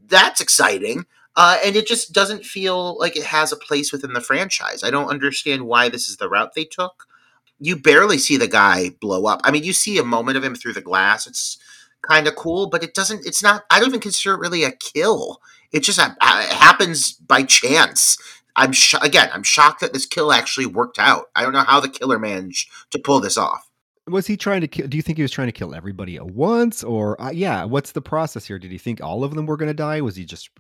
That's 0.07 0.41
exciting. 0.41 1.07
Uh, 1.37 1.59
and 1.65 1.75
it 1.75 1.87
just 1.87 2.13
doesn't 2.13 2.45
feel 2.45 2.97
like 2.99 3.17
it 3.17 3.25
has 3.25 3.51
a 3.51 3.57
place 3.57 3.91
within 3.91 4.13
the 4.13 4.21
franchise. 4.21 4.85
I 4.85 4.91
don't 4.91 5.09
understand 5.09 5.67
why 5.67 5.89
this 5.89 6.09
is 6.09 6.17
the 6.17 6.29
route 6.29 6.55
they 6.55 6.65
took. 6.65 7.07
You 7.59 7.77
barely 7.77 8.19
see 8.19 8.37
the 8.37 8.47
guy 8.47 8.91
blow 9.01 9.27
up. 9.27 9.41
I 9.43 9.51
mean, 9.51 9.65
you 9.65 9.73
see 9.73 9.99
a 9.99 10.05
moment 10.05 10.37
of 10.37 10.45
him 10.45 10.55
through 10.55 10.75
the 10.75 10.81
glass. 10.81 11.27
It's 11.27 11.59
kind 12.09 12.27
of 12.27 12.37
cool, 12.37 12.69
but 12.69 12.83
it 12.83 12.95
doesn't. 12.95 13.27
It's 13.27 13.43
not. 13.43 13.65
I 13.71 13.79
don't 13.79 13.89
even 13.89 14.01
consider 14.01 14.35
it 14.35 14.41
really 14.41 14.65
a 14.65 14.73
kill. 14.73 15.41
It 15.73 15.81
just 15.81 15.99
uh, 15.99 16.11
it 16.21 16.53
happens 16.53 17.13
by 17.13 17.43
chance. 17.43 18.19
I'm 18.57 18.73
sh- 18.73 18.95
again. 19.03 19.31
I'm 19.33 19.43
shocked 19.43 19.81
that 19.81 19.93
this 19.93 20.07
kill 20.07 20.33
actually 20.33 20.67
worked 20.67 20.99
out. 20.99 21.27
I 21.35 21.43
don't 21.43 21.53
know 21.53 21.65
how 21.65 21.81
the 21.81 21.89
killer 21.89 22.19
managed 22.19 22.71
to 22.91 22.99
pull 22.99 23.21
this 23.21 23.37
off. 23.37 23.69
Was 24.07 24.27
he 24.27 24.37
trying 24.37 24.61
to 24.61 24.69
kill? 24.69 24.87
Do 24.87 24.97
you 24.99 25.03
think 25.03 25.17
he 25.17 25.23
was 25.23 25.33
trying 25.33 25.49
to 25.49 25.53
kill 25.53 25.75
everybody 25.75 26.17
at 26.17 26.27
once, 26.27 26.85
or 26.85 27.21
uh, 27.21 27.31
yeah? 27.31 27.65
What's 27.65 27.93
the 27.93 28.03
process 28.03 28.45
here? 28.45 28.59
Did 28.59 28.71
he 28.71 28.77
think 28.77 29.03
all 29.03 29.25
of 29.25 29.35
them 29.35 29.47
were 29.47 29.57
going 29.57 29.71
to 29.71 29.75
die? 29.75 30.03
Was 30.03 30.15
he 30.15 30.27
just 30.27 30.51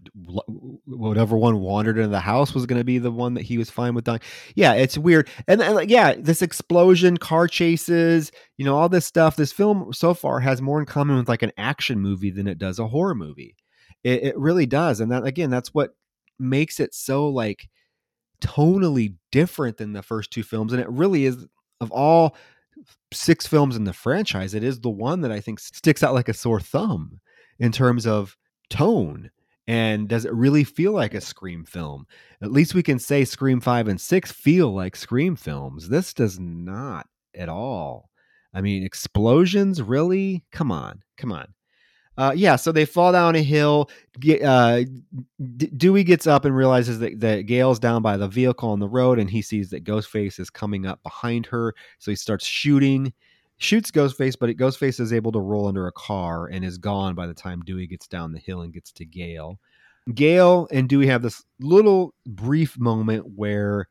whatever 0.87 1.37
one 1.37 1.61
wandered 1.61 1.99
into 1.99 2.09
the 2.09 2.21
house 2.21 2.55
was 2.55 2.67
going 2.67 2.81
to 2.81 2.85
be 2.85 2.99
the 2.99 3.11
one 3.11 3.35
that 3.35 3.43
he 3.43 3.59
was 3.59 3.71
fine 3.71 3.95
with 3.95 4.05
dying. 4.05 4.21
Yeah, 4.55 4.73
it's 4.75 4.97
weird. 4.97 5.29
And, 5.47 5.61
and 5.61 5.75
like, 5.75 5.91
yeah, 5.91 6.15
this 6.17 6.43
explosion, 6.43 7.17
car 7.17 7.47
chases, 7.47 8.33
you 8.57 8.65
know, 8.65 8.77
all 8.77 8.89
this 8.89 9.07
stuff. 9.07 9.37
This 9.37 9.53
film 9.53 9.93
so 9.93 10.15
far 10.15 10.41
has 10.41 10.63
more 10.63 10.81
in 10.81 10.87
common 10.87 11.17
with 11.17 11.29
like 11.29 11.43
an 11.43 11.53
action 11.59 12.01
movie 12.01 12.31
than 12.31 12.47
it 12.47 12.59
does 12.59 12.79
a 12.79 12.89
horror 12.89 13.15
movie. 13.15 13.57
It, 14.03 14.23
it 14.23 14.39
really 14.39 14.67
does. 14.67 15.01
And 15.01 15.11
that, 15.13 15.25
again, 15.25 15.51
that's 15.51 15.75
what 15.75 15.95
makes 16.39 16.81
it 16.81 16.95
so 16.95 17.29
like 17.29 17.69
tonally 18.41 19.15
different 19.33 19.77
than 19.77 19.93
the 19.93 20.03
first 20.03 20.31
two 20.31 20.43
films. 20.43 20.73
And 20.73 20.81
it 20.81 20.89
really 20.89 21.27
is, 21.27 21.47
of 21.81 21.91
all 21.91 22.37
six 23.13 23.47
films 23.47 23.77
in 23.77 23.85
the 23.85 23.93
franchise, 23.93 24.55
it 24.55 24.65
is 24.65 24.81
the 24.81 24.91
one 24.91 25.21
that 25.23 25.33
I 25.33 25.41
think 25.41 25.61
sticks 25.61 26.03
out 26.03 26.15
like 26.15 26.29
a 26.29 26.35
sore 26.35 26.61
thumb 26.61 27.21
in 27.59 27.73
terms 27.73 28.07
of 28.07 28.37
tone. 28.71 29.31
And 29.67 30.09
does 30.09 30.25
it 30.25 30.35
really 30.35 30.65
feel 30.65 30.93
like 30.93 31.15
a 31.15 31.21
Scream 31.21 31.65
film? 31.65 32.07
At 32.43 32.53
least 32.53 32.75
we 32.75 32.83
can 32.83 32.99
say 32.99 33.25
Scream 33.25 33.61
5 33.61 33.89
and 33.89 34.01
6 34.01 34.33
feel 34.33 34.75
like 34.75 34.95
Scream 34.95 35.37
films. 35.37 35.89
This 35.89 36.13
does 36.13 36.39
not 36.39 37.07
at 37.35 37.49
all. 37.49 38.11
I 38.53 38.61
mean, 38.61 38.85
explosions, 38.85 39.83
really? 39.83 40.45
Come 40.53 40.71
on, 40.71 41.03
come 41.17 41.33
on. 41.33 41.55
Uh, 42.17 42.33
yeah, 42.35 42.57
so 42.57 42.71
they 42.71 42.85
fall 42.85 43.13
down 43.13 43.35
a 43.35 43.43
hill. 43.43 43.91
Uh, 44.43 44.83
Dewey 45.77 46.05
gets 46.05 46.27
up 46.27 46.45
and 46.45 46.57
realizes 46.57 47.01
that, 47.01 47.19
that 47.21 47.43
Gale's 47.47 47.79
down 47.81 48.03
by 48.03 48.17
the 48.17 48.29
vehicle 48.29 48.71
on 48.71 48.79
the 48.79 48.89
road, 48.89 49.19
and 49.19 49.29
he 49.29 49.43
sees 49.43 49.71
that 49.71 49.85
Ghostface 49.85 50.39
is 50.39 50.51
coming 50.51 50.87
up 50.87 51.03
behind 51.03 51.47
her. 51.47 51.75
So 51.99 52.13
he 52.13 52.17
starts 52.17 52.47
shooting, 52.47 53.13
shoots 53.59 53.91
Ghostface, 53.91 54.37
but 54.39 54.51
Ghostface 54.51 55.01
is 55.01 55.13
able 55.13 55.33
to 55.33 55.41
roll 55.41 55.67
under 55.67 55.87
a 55.89 55.93
car 55.93 56.47
and 56.47 56.65
is 56.65 56.79
gone 56.79 57.15
by 57.15 57.27
the 57.27 57.35
time 57.35 57.63
Dewey 57.63 57.87
gets 57.87 58.07
down 58.07 58.33
the 58.33 58.39
hill 58.39 58.63
and 58.63 58.73
gets 58.73 58.93
to 58.93 59.05
Gale. 59.05 59.59
Gale 60.15 60.69
and 60.71 60.89
Dewey 60.89 61.07
have 61.07 61.23
this 61.23 61.43
little 61.61 62.15
brief 62.27 62.79
moment 62.79 63.25
where 63.35 63.89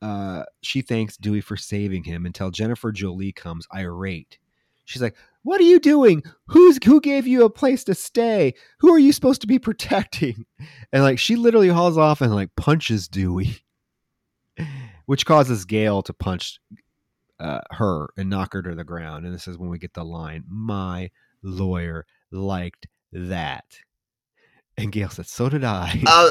uh, 0.00 0.44
she 0.62 0.80
thanks 0.80 1.16
Dewey 1.16 1.40
for 1.40 1.56
saving 1.56 2.04
him 2.04 2.24
until 2.24 2.50
Jennifer 2.50 2.92
Jolie 2.92 3.32
comes 3.32 3.66
irate. 3.74 4.38
She's 4.86 5.02
like, 5.02 5.16
what 5.42 5.60
are 5.60 5.64
you 5.64 5.78
doing? 5.78 6.22
Who's 6.48 6.78
who 6.84 7.00
gave 7.00 7.26
you 7.26 7.44
a 7.44 7.50
place 7.50 7.84
to 7.84 7.94
stay? 7.94 8.54
Who 8.80 8.92
are 8.92 8.98
you 8.98 9.12
supposed 9.12 9.42
to 9.42 9.46
be 9.46 9.58
protecting? 9.60 10.46
And 10.92 11.02
like 11.02 11.18
she 11.18 11.36
literally 11.36 11.68
hauls 11.68 11.98
off 11.98 12.20
and 12.20 12.34
like 12.34 12.56
punches 12.56 13.06
Dewey, 13.06 13.58
which 15.06 15.26
causes 15.26 15.64
Gale 15.64 16.02
to 16.02 16.12
punch 16.12 16.58
uh, 17.38 17.60
her 17.72 18.08
and 18.16 18.30
knock 18.30 18.54
her 18.54 18.62
to 18.62 18.74
the 18.74 18.84
ground. 18.84 19.26
And 19.26 19.34
this 19.34 19.46
is 19.46 19.58
when 19.58 19.68
we 19.68 19.78
get 19.78 19.94
the 19.94 20.04
line, 20.04 20.44
"My 20.48 21.10
lawyer 21.42 22.06
liked 22.30 22.86
that." 23.12 23.78
And 24.76 24.92
Gale 24.92 25.10
said, 25.10 25.26
"So 25.26 25.48
did 25.48 25.64
I." 25.64 26.02
Uh, 26.06 26.30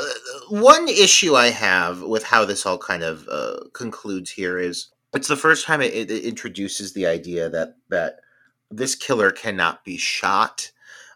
one 0.50 0.88
issue 0.88 1.36
I 1.36 1.48
have 1.52 2.02
with 2.02 2.24
how 2.24 2.46
this 2.46 2.66
all 2.66 2.78
kind 2.78 3.04
of 3.04 3.28
uh, 3.30 3.60
concludes 3.74 4.32
here 4.32 4.60
is 4.60 4.90
it's 5.14 5.28
the 5.28 5.38
first 5.38 5.66
time 5.66 5.82
it, 5.82 5.94
it 5.94 6.26
introduces 6.26 6.94
the 6.94 7.06
idea 7.06 7.50
that 7.50 7.76
that 7.90 8.20
this 8.72 8.96
killer 8.96 9.32
cannot 9.32 9.84
be 9.84 9.98
shot 9.98 10.72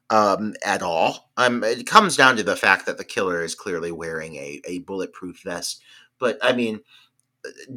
um, 0.09 0.53
at 0.63 0.81
all. 0.81 1.31
Um, 1.38 1.63
it 1.63 1.85
comes 1.85 2.17
down 2.17 2.35
to 2.38 2.43
the 2.43 2.55
fact 2.55 2.85
that 2.85 2.97
the 2.97 3.03
killer 3.03 3.43
is 3.43 3.55
clearly 3.55 3.91
wearing 3.91 4.35
a, 4.35 4.61
a 4.65 4.80
bulletproof 4.80 5.41
vest. 5.43 5.81
But 6.19 6.38
I 6.41 6.53
mean, 6.53 6.81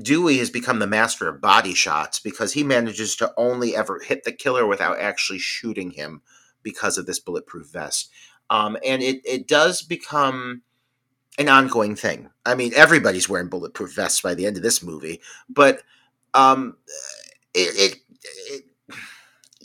Dewey 0.01 0.39
has 0.39 0.51
become 0.51 0.79
the 0.79 0.87
master 0.87 1.29
of 1.29 1.41
body 1.41 1.75
shots 1.75 2.19
because 2.19 2.53
he 2.53 2.65
manages 2.65 3.17
to 3.17 3.33
only 3.37 3.77
ever 3.77 4.01
hit 4.01 4.25
the 4.25 4.33
killer 4.33 4.67
without 4.67 4.99
actually 4.99 5.39
shooting 5.39 5.93
him 5.93 6.23
because 6.63 6.99
of 6.99 7.07
this 7.07 7.21
bulletproof 7.21 7.69
vest. 7.69 8.11
Um, 8.51 8.77
and 8.85 9.03
it, 9.03 9.21
it 9.25 9.47
does 9.47 9.83
become 9.83 10.63
an 11.39 11.49
ongoing 11.49 11.97
thing. 11.97 12.31
I 12.45 12.55
mean, 12.55 12.73
everybody's 12.75 13.29
wearing 13.29 13.49
bulletproof 13.49 13.95
vests 13.95 14.21
by 14.21 14.35
the 14.35 14.47
end 14.47 14.57
of 14.57 14.63
this 14.63 14.83
movie, 14.83 15.21
but 15.49 15.83
um, 16.35 16.77
it, 17.55 17.93
it, 17.93 17.99
it 18.49 18.65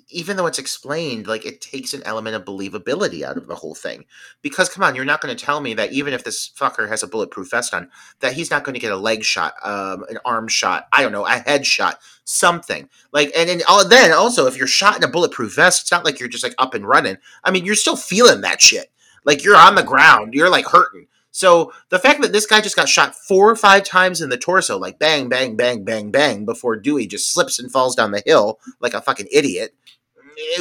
even 0.09 0.38
though 0.38 0.45
it's 0.45 0.59
explained, 0.59 1.27
like 1.27 1.45
it 1.45 1.61
takes 1.61 1.93
an 1.93 2.03
element 2.03 2.35
of 2.35 2.45
believability 2.45 3.23
out 3.23 3.38
of 3.38 3.47
the 3.47 3.55
whole 3.55 3.75
thing. 3.75 4.05
Because 4.41 4.69
come 4.69 4.84
on, 4.84 4.95
you're 4.95 5.05
not 5.05 5.21
going 5.21 5.35
to 5.35 5.45
tell 5.45 5.59
me 5.59 5.73
that 5.73 5.91
even 5.91 6.13
if 6.13 6.23
this 6.23 6.49
fucker 6.49 6.88
has 6.88 7.03
a 7.03 7.07
bulletproof 7.07 7.51
vest 7.51 7.73
on, 7.73 7.89
that 8.21 8.34
he's 8.34 8.51
not 8.51 8.63
going 8.63 8.73
to 8.73 8.79
get 8.79 8.91
a 8.91 8.97
leg 8.97 9.23
shot, 9.23 9.53
um, 9.63 10.05
an 10.09 10.17
arm 10.23 10.47
shot, 10.47 10.88
I 10.93 11.01
don't 11.01 11.11
know, 11.11 11.25
a 11.25 11.39
head 11.39 11.65
shot, 11.65 11.99
something. 12.23 12.89
Like, 13.11 13.31
and 13.35 13.49
then, 13.49 13.61
then 13.89 14.11
also, 14.13 14.47
if 14.47 14.57
you're 14.57 14.67
shot 14.67 14.97
in 14.97 15.03
a 15.03 15.09
bulletproof 15.09 15.55
vest, 15.55 15.84
it's 15.84 15.91
not 15.91 16.05
like 16.05 16.19
you're 16.19 16.29
just 16.29 16.43
like 16.43 16.55
up 16.57 16.73
and 16.73 16.88
running. 16.88 17.17
I 17.43 17.51
mean, 17.51 17.65
you're 17.65 17.75
still 17.75 17.97
feeling 17.97 18.41
that 18.41 18.61
shit. 18.61 18.91
Like 19.25 19.43
you're 19.43 19.57
on 19.57 19.75
the 19.75 19.84
ground, 19.84 20.34
you're 20.34 20.49
like 20.49 20.65
hurting. 20.65 21.07
So 21.38 21.71
the 21.89 21.99
fact 21.99 22.21
that 22.21 22.31
this 22.31 22.47
guy 22.47 22.61
just 22.61 22.75
got 22.75 22.89
shot 22.89 23.13
four 23.13 23.47
or 23.47 23.55
five 23.55 23.84
times 23.84 24.21
in 24.21 24.29
the 24.29 24.38
torso, 24.38 24.79
like 24.79 24.97
bang, 24.97 25.29
bang, 25.29 25.55
bang, 25.55 25.84
bang, 25.84 26.09
bang, 26.09 26.45
before 26.45 26.77
Dewey 26.77 27.05
just 27.05 27.31
slips 27.31 27.59
and 27.59 27.71
falls 27.71 27.95
down 27.95 28.09
the 28.09 28.23
hill 28.25 28.59
like 28.79 28.95
a 28.95 29.01
fucking 29.01 29.27
idiot, 29.31 29.75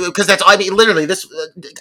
because 0.05 0.27
that's 0.27 0.43
I 0.47 0.57
mean 0.57 0.75
literally 0.75 1.07
this. 1.07 1.27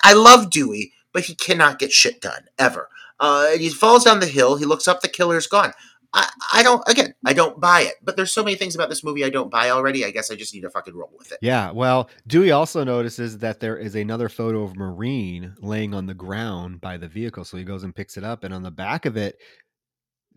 I 0.03 0.13
love 0.13 0.49
Dewey, 0.49 0.93
but 1.13 1.25
he 1.25 1.35
cannot 1.35 1.79
get 1.79 1.91
shit 1.91 2.21
done 2.21 2.45
ever. 2.59 2.89
Uh, 3.19 3.51
he 3.51 3.69
falls 3.69 4.03
down 4.03 4.19
the 4.19 4.25
hill. 4.25 4.57
He 4.57 4.65
looks 4.65 4.87
up. 4.87 5.01
The 5.01 5.07
killer's 5.07 5.47
gone. 5.47 5.73
I, 6.13 6.29
I 6.53 6.63
don't 6.63 6.81
again 6.87 7.13
I 7.25 7.33
don't 7.33 7.59
buy 7.59 7.81
it. 7.81 7.95
But 8.01 8.15
there's 8.15 8.31
so 8.31 8.43
many 8.43 8.55
things 8.55 8.73
about 8.73 8.89
this 8.89 9.03
movie 9.03 9.25
I 9.25 9.29
don't 9.29 9.51
buy 9.51 9.69
already. 9.69 10.05
I 10.05 10.11
guess 10.11 10.31
I 10.31 10.35
just 10.35 10.53
need 10.53 10.61
to 10.61 10.69
fucking 10.69 10.95
roll 10.95 11.11
with 11.17 11.31
it. 11.31 11.39
Yeah. 11.41 11.71
Well, 11.71 12.09
Dewey 12.25 12.51
also 12.51 12.83
notices 12.83 13.39
that 13.39 13.59
there 13.59 13.77
is 13.77 13.95
another 13.95 14.29
photo 14.29 14.63
of 14.63 14.77
Maureen 14.77 15.55
laying 15.59 15.93
on 15.93 16.05
the 16.05 16.13
ground 16.13 16.81
by 16.81 16.97
the 16.97 17.07
vehicle. 17.07 17.43
So 17.43 17.57
he 17.57 17.63
goes 17.63 17.83
and 17.83 17.95
picks 17.95 18.17
it 18.17 18.23
up, 18.23 18.43
and 18.43 18.53
on 18.53 18.63
the 18.63 18.71
back 18.71 19.05
of 19.05 19.17
it, 19.17 19.37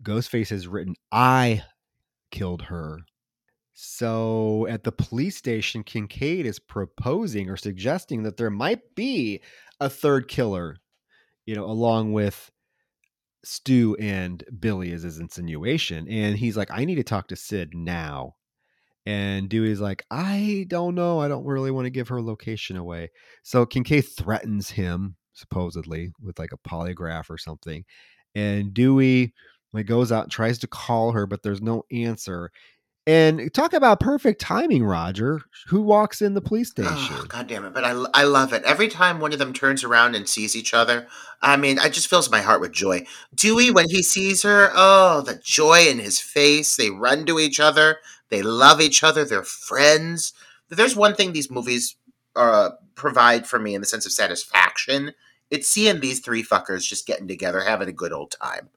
Ghostface 0.03 0.49
has 0.49 0.67
written, 0.67 0.95
"I 1.11 1.63
killed 2.31 2.63
her." 2.63 2.99
So 3.81 4.67
at 4.67 4.83
the 4.83 4.91
police 4.91 5.37
station, 5.37 5.85
Kincaid 5.85 6.45
is 6.45 6.59
proposing 6.59 7.49
or 7.49 7.55
suggesting 7.55 8.23
that 8.23 8.35
there 8.35 8.49
might 8.49 8.93
be 8.93 9.39
a 9.79 9.89
third 9.89 10.27
killer, 10.27 10.75
you 11.45 11.55
know, 11.55 11.63
along 11.63 12.11
with 12.11 12.51
Stu 13.45 13.95
and 13.97 14.43
Billy 14.59 14.91
is 14.91 15.03
his 15.03 15.17
insinuation. 15.17 16.09
And 16.09 16.37
he's 16.37 16.57
like, 16.57 16.69
I 16.71 16.83
need 16.83 16.95
to 16.95 17.05
talk 17.05 17.29
to 17.29 17.37
Sid 17.37 17.69
now. 17.73 18.35
And 19.05 19.47
Dewey's 19.47 19.79
like, 19.79 20.03
I 20.11 20.65
don't 20.67 20.93
know. 20.93 21.21
I 21.21 21.29
don't 21.29 21.45
really 21.45 21.71
want 21.71 21.85
to 21.85 21.89
give 21.89 22.09
her 22.09 22.21
location 22.21 22.75
away. 22.75 23.11
So 23.43 23.65
Kincaid 23.65 24.09
threatens 24.09 24.71
him, 24.71 25.15
supposedly, 25.31 26.11
with 26.21 26.37
like 26.37 26.51
a 26.51 26.69
polygraph 26.69 27.29
or 27.29 27.37
something. 27.37 27.85
And 28.35 28.73
Dewey 28.73 29.33
like 29.71 29.85
goes 29.85 30.11
out 30.11 30.23
and 30.23 30.31
tries 30.33 30.59
to 30.59 30.67
call 30.67 31.13
her, 31.13 31.25
but 31.25 31.43
there's 31.43 31.61
no 31.61 31.83
answer. 31.93 32.51
And 33.09 33.51
talk 33.55 33.73
about 33.73 33.99
perfect 33.99 34.39
timing, 34.39 34.83
Roger. 34.83 35.41
Who 35.69 35.81
walks 35.81 36.21
in 36.21 36.35
the 36.35 36.41
police 36.41 36.69
station? 36.69 36.93
Oh, 36.93 37.25
God 37.27 37.47
damn 37.47 37.65
it. 37.65 37.73
But 37.73 37.83
I, 37.83 38.05
I 38.13 38.23
love 38.23 38.53
it. 38.53 38.61
Every 38.65 38.87
time 38.87 39.19
one 39.19 39.33
of 39.33 39.39
them 39.39 39.51
turns 39.51 39.83
around 39.83 40.13
and 40.13 40.29
sees 40.29 40.55
each 40.55 40.75
other, 40.75 41.07
I 41.41 41.57
mean, 41.57 41.79
it 41.79 41.91
just 41.91 42.07
fills 42.07 42.29
my 42.29 42.41
heart 42.41 42.61
with 42.61 42.71
joy. 42.71 43.07
Dewey, 43.33 43.71
when 43.71 43.89
he 43.89 44.03
sees 44.03 44.43
her, 44.43 44.69
oh, 44.75 45.21
the 45.21 45.41
joy 45.43 45.87
in 45.87 45.97
his 45.97 46.21
face. 46.21 46.75
They 46.75 46.91
run 46.91 47.25
to 47.25 47.39
each 47.39 47.59
other. 47.59 47.97
They 48.29 48.43
love 48.43 48.79
each 48.79 49.03
other. 49.03 49.25
They're 49.25 49.41
friends. 49.41 50.31
There's 50.69 50.95
one 50.95 51.15
thing 51.15 51.33
these 51.33 51.49
movies 51.49 51.95
uh, 52.35 52.69
provide 52.93 53.47
for 53.47 53.57
me 53.57 53.73
in 53.73 53.81
the 53.81 53.87
sense 53.87 54.05
of 54.05 54.11
satisfaction. 54.11 55.13
It's 55.49 55.67
seeing 55.67 55.99
these 55.99 56.19
three 56.19 56.43
fuckers 56.43 56.87
just 56.87 57.07
getting 57.07 57.27
together, 57.27 57.61
having 57.61 57.89
a 57.89 57.91
good 57.91 58.13
old 58.13 58.35
time. 58.39 58.69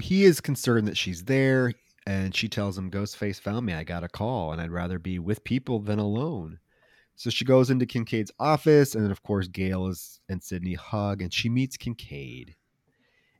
He 0.00 0.22
is 0.22 0.40
concerned 0.40 0.86
that 0.86 0.96
she's 0.96 1.24
there 1.24 1.72
and 2.06 2.34
she 2.34 2.48
tells 2.48 2.76
him, 2.76 2.90
Ghostface 2.90 3.40
found 3.40 3.66
me. 3.66 3.72
I 3.72 3.84
got 3.84 4.04
a 4.04 4.08
call, 4.08 4.52
and 4.52 4.60
I'd 4.60 4.70
rather 4.70 4.98
be 4.98 5.18
with 5.18 5.44
people 5.44 5.80
than 5.80 5.98
alone. 5.98 6.58
So 7.16 7.28
she 7.28 7.44
goes 7.44 7.70
into 7.70 7.86
Kincaid's 7.86 8.32
office, 8.38 8.94
and 8.94 9.04
then, 9.04 9.10
of 9.10 9.22
course, 9.22 9.46
Gale 9.46 9.88
is, 9.88 10.20
and 10.28 10.42
Sidney 10.42 10.74
hug, 10.74 11.20
and 11.20 11.32
she 11.32 11.48
meets 11.48 11.76
Kincaid. 11.76 12.56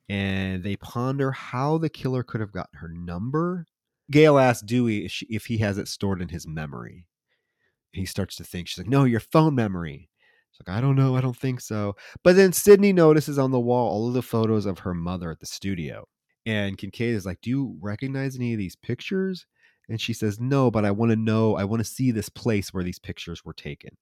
And 0.08 0.62
they 0.62 0.76
ponder 0.76 1.30
how 1.30 1.78
the 1.78 1.88
killer 1.88 2.22
could 2.22 2.40
have 2.40 2.52
gotten 2.52 2.78
her 2.78 2.88
number. 2.88 3.66
Gale 4.10 4.38
asks 4.38 4.62
Dewey 4.62 5.04
if, 5.04 5.12
she, 5.12 5.26
if 5.26 5.46
he 5.46 5.58
has 5.58 5.78
it 5.78 5.88
stored 5.88 6.20
in 6.20 6.28
his 6.28 6.46
memory. 6.46 7.06
He 7.92 8.04
starts 8.04 8.36
to 8.36 8.44
think. 8.44 8.68
She's 8.68 8.78
like, 8.78 8.88
No, 8.88 9.04
your 9.04 9.20
phone 9.20 9.54
memory. 9.54 10.10
She's 10.50 10.66
like, 10.66 10.76
I 10.76 10.80
don't 10.80 10.96
know. 10.96 11.16
I 11.16 11.20
don't 11.20 11.36
think 11.36 11.60
so. 11.60 11.96
But 12.22 12.36
then 12.36 12.52
Sidney 12.52 12.92
notices 12.92 13.38
on 13.38 13.50
the 13.50 13.60
wall 13.60 13.88
all 13.90 14.08
of 14.08 14.14
the 14.14 14.22
photos 14.22 14.66
of 14.66 14.80
her 14.80 14.94
mother 14.94 15.30
at 15.30 15.40
the 15.40 15.46
studio. 15.46 16.06
And 16.46 16.78
Kincaid 16.78 17.14
is 17.14 17.26
like, 17.26 17.40
Do 17.40 17.50
you 17.50 17.76
recognize 17.80 18.36
any 18.36 18.52
of 18.52 18.58
these 18.58 18.76
pictures? 18.76 19.46
And 19.88 20.00
she 20.00 20.12
says, 20.12 20.40
No, 20.40 20.70
but 20.70 20.84
I 20.84 20.90
want 20.90 21.10
to 21.10 21.16
know, 21.16 21.56
I 21.56 21.64
want 21.64 21.80
to 21.80 21.88
see 21.88 22.10
this 22.10 22.28
place 22.28 22.72
where 22.72 22.84
these 22.84 22.98
pictures 22.98 23.44
were 23.44 23.52
taken. 23.52 23.96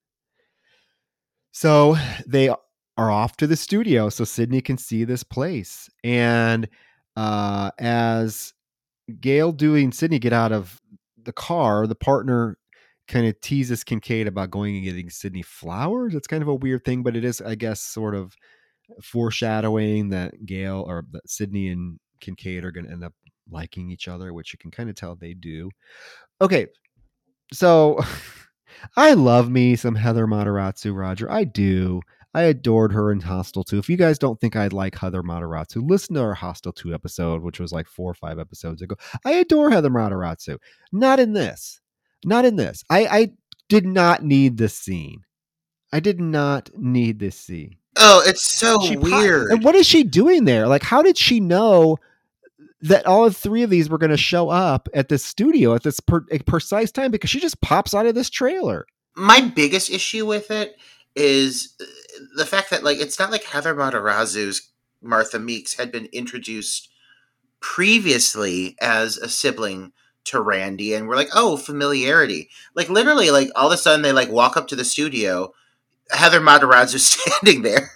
So 1.51 1.97
they 2.27 2.49
are 2.49 3.11
off 3.11 3.37
to 3.37 3.47
the 3.47 3.55
studio 3.55 4.09
so 4.09 4.23
Sidney 4.23 4.61
can 4.61 4.77
see 4.77 5.03
this 5.03 5.23
place. 5.23 5.89
And 6.03 6.67
uh, 7.15 7.71
as 7.79 8.53
Gale, 9.19 9.51
Dewey, 9.51 9.83
and 9.83 9.93
Sidney 9.93 10.19
get 10.19 10.33
out 10.33 10.51
of 10.51 10.79
the 11.21 11.33
car, 11.33 11.87
the 11.87 11.95
partner 11.95 12.57
kind 13.07 13.25
of 13.25 13.39
teases 13.41 13.83
Kincaid 13.83 14.27
about 14.27 14.51
going 14.51 14.75
and 14.75 14.85
getting 14.85 15.09
Sidney 15.09 15.41
flowers. 15.41 16.13
It's 16.13 16.27
kind 16.27 16.43
of 16.43 16.47
a 16.47 16.55
weird 16.55 16.85
thing, 16.85 17.01
but 17.01 17.15
it 17.15 17.25
is, 17.25 17.41
I 17.41 17.55
guess, 17.55 17.81
sort 17.81 18.15
of 18.15 18.35
foreshadowing 19.01 20.09
that 20.09 20.45
Gale 20.45 20.85
or 20.87 21.05
that 21.11 21.27
Sidney 21.27 21.69
and 21.69 21.99
Kincaid 22.19 22.63
are 22.63 22.71
going 22.71 22.85
to 22.85 22.91
end 22.91 23.03
up 23.03 23.13
liking 23.51 23.89
each 23.89 24.07
other, 24.07 24.33
which 24.33 24.53
you 24.53 24.59
can 24.59 24.71
kind 24.71 24.89
of 24.89 24.95
tell 24.95 25.15
they 25.15 25.33
do. 25.33 25.69
Okay, 26.41 26.67
so 27.51 27.99
I 28.95 29.13
love 29.13 29.49
me 29.49 29.75
some 29.75 29.95
Heather 29.95 30.27
Matarazzo, 30.27 30.95
Roger. 30.95 31.31
I 31.31 31.43
do. 31.43 32.01
I 32.33 32.43
adored 32.43 32.93
her 32.93 33.11
in 33.11 33.21
Hostel 33.21 33.63
2. 33.63 33.79
If 33.79 33.89
you 33.89 33.97
guys 33.97 34.19
don't 34.19 34.39
think 34.39 34.55
I'd 34.55 34.73
like 34.73 34.95
Heather 34.95 35.23
Matarazzo, 35.23 35.87
listen 35.89 36.15
to 36.15 36.21
our 36.21 36.35
Hostel 36.35 36.71
2 36.71 36.93
episode, 36.93 37.41
which 37.41 37.59
was 37.59 37.71
like 37.71 37.87
four 37.87 38.11
or 38.11 38.15
five 38.15 38.37
episodes 38.37 38.83
ago. 38.83 38.95
I 39.25 39.33
adore 39.33 39.71
Heather 39.71 39.89
Matarazzo. 39.89 40.59
Not 40.91 41.19
in 41.19 41.33
this. 41.33 41.81
Not 42.23 42.45
in 42.45 42.55
this. 42.55 42.83
I, 42.89 43.05
I 43.07 43.31
did 43.67 43.85
not 43.85 44.23
need 44.23 44.57
this 44.57 44.75
scene. 44.75 45.23
I 45.91 45.99
did 45.99 46.19
not 46.19 46.69
need 46.77 47.17
this 47.17 47.35
scene. 47.35 47.77
Oh, 47.97 48.21
it's 48.25 48.43
so 48.43 48.79
she 48.81 48.95
weird. 48.95 49.51
and 49.51 49.63
what 49.63 49.75
is 49.75 49.87
she 49.87 50.03
doing 50.03 50.45
there? 50.45 50.67
Like, 50.67 50.83
how 50.83 51.01
did 51.01 51.17
she 51.17 51.39
know 51.39 51.97
that 52.81 53.05
all 53.05 53.29
three 53.29 53.63
of 53.63 53.69
these 53.69 53.89
were 53.89 53.97
going 53.97 54.09
to 54.09 54.17
show 54.17 54.49
up 54.49 54.87
at 54.93 55.09
this 55.09 55.23
studio 55.23 55.75
at 55.75 55.83
this 55.83 55.99
per- 55.99 56.25
precise 56.45 56.91
time? 56.91 57.11
Because 57.11 57.29
she 57.29 57.39
just 57.39 57.61
pops 57.61 57.93
out 57.93 58.05
of 58.05 58.15
this 58.15 58.29
trailer. 58.29 58.85
My 59.15 59.41
biggest 59.41 59.89
issue 59.89 60.25
with 60.25 60.51
it 60.51 60.77
is 61.15 61.75
uh, 61.81 61.85
the 62.35 62.45
fact 62.45 62.69
that 62.69 62.83
like 62.83 62.99
it's 62.99 63.19
not 63.19 63.31
like 63.31 63.43
Heather 63.43 63.75
Matarazzo's 63.75 64.69
Martha 65.01 65.39
Meeks 65.39 65.75
had 65.75 65.91
been 65.91 66.07
introduced 66.11 66.89
previously 67.59 68.75
as 68.81 69.17
a 69.17 69.27
sibling 69.27 69.91
to 70.25 70.41
Randy, 70.41 70.93
and 70.93 71.07
we're 71.07 71.15
like, 71.15 71.29
oh, 71.33 71.57
familiarity. 71.57 72.49
Like 72.75 72.89
literally, 72.89 73.31
like 73.31 73.49
all 73.55 73.67
of 73.67 73.73
a 73.73 73.77
sudden 73.77 74.01
they 74.01 74.11
like 74.11 74.29
walk 74.29 74.57
up 74.57 74.67
to 74.69 74.75
the 74.75 74.85
studio, 74.85 75.53
Heather 76.11 76.39
Matarazzo 76.39 76.99
standing 76.99 77.63
there. 77.63 77.91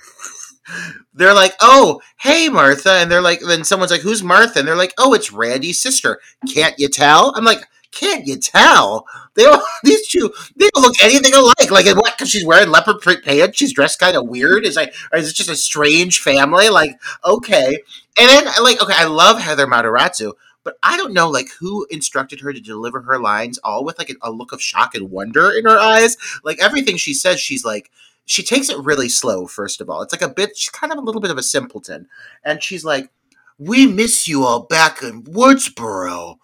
They're 1.14 1.34
like, 1.34 1.53
"Oh, 1.61 2.02
hey, 2.19 2.49
Martha," 2.49 2.91
and 2.91 3.11
they're 3.11 3.22
like, 3.22 3.41
then 3.41 3.64
someone's 3.64 3.91
like, 3.91 4.02
"Who's 4.02 4.23
Martha?" 4.23 4.60
And 4.60 4.68
they're 4.68 4.76
like, 4.76 4.94
"Oh, 4.98 5.14
it's 5.14 5.31
Randy's 5.31 5.81
sister." 5.81 6.19
Can't 6.53 6.76
you 6.77 6.90
tell? 6.90 7.34
I'm 7.35 7.45
like, 7.45 7.65
can't 7.94 8.26
you 8.26 8.38
tell? 8.38 9.06
They 9.35 9.45
all 9.45 9.61
these 9.84 10.07
two 10.07 10.34
they 10.56 10.69
don't 10.73 10.84
look 10.84 10.95
anything 11.02 11.34
alike. 11.34 11.69
Like 11.69 11.85
what? 11.95 12.18
Because 12.18 12.30
she's 12.30 12.45
wearing 12.45 12.69
leopard 12.69 13.02
print 13.02 13.23
pants. 13.23 13.57
She's 13.57 13.73
dressed 13.73 13.99
kind 13.99 14.18
of 14.18 14.27
weird. 14.27 14.65
Is 14.65 14.76
like, 14.76 14.94
or 15.11 15.19
is 15.19 15.30
it 15.30 15.35
just 15.35 15.49
a 15.49 15.56
strange 15.56 16.19
family? 16.19 16.69
Like, 16.69 16.99
okay. 17.23 17.77
And 18.19 18.30
then 18.30 18.45
like, 18.61 18.81
okay, 18.81 18.95
I 18.95 19.06
love 19.06 19.40
Heather 19.40 19.68
Matarazzo, 19.68 20.34
but 20.64 20.77
I 20.81 20.98
don't 20.98 21.14
know 21.14 21.30
like 21.30 21.49
who 21.60 21.85
instructed 21.90 22.41
her 22.41 22.52
to 22.52 22.60
deliver 22.60 23.02
her 23.02 23.19
lines 23.19 23.60
all 23.64 23.84
with 23.85 23.99
like 23.99 24.10
a, 24.10 24.15
a 24.23 24.31
look 24.31 24.52
of 24.52 24.61
shock 24.61 24.95
and 24.95 25.11
wonder 25.11 25.52
in 25.52 25.65
her 25.65 25.80
eyes. 25.80 26.18
Like 26.44 26.61
everything 26.61 26.98
she 26.98 27.14
says, 27.14 27.40
she's 27.40 27.64
like 27.64 27.91
she 28.25 28.43
takes 28.43 28.69
it 28.69 28.77
really 28.77 29.09
slow. 29.09 29.47
First 29.47 29.81
of 29.81 29.89
all, 29.89 30.01
it's 30.01 30.13
like 30.13 30.21
a 30.21 30.33
bit. 30.33 30.57
She's 30.57 30.69
kind 30.69 30.91
of 30.91 30.99
a 30.99 31.01
little 31.01 31.21
bit 31.21 31.31
of 31.31 31.37
a 31.37 31.43
simpleton, 31.43 32.07
and 32.43 32.63
she's 32.63 32.85
like, 32.85 33.09
"We 33.57 33.85
miss 33.85 34.27
you 34.27 34.43
all 34.43 34.61
back 34.61 35.03
in 35.03 35.23
Woodsboro." 35.23 36.37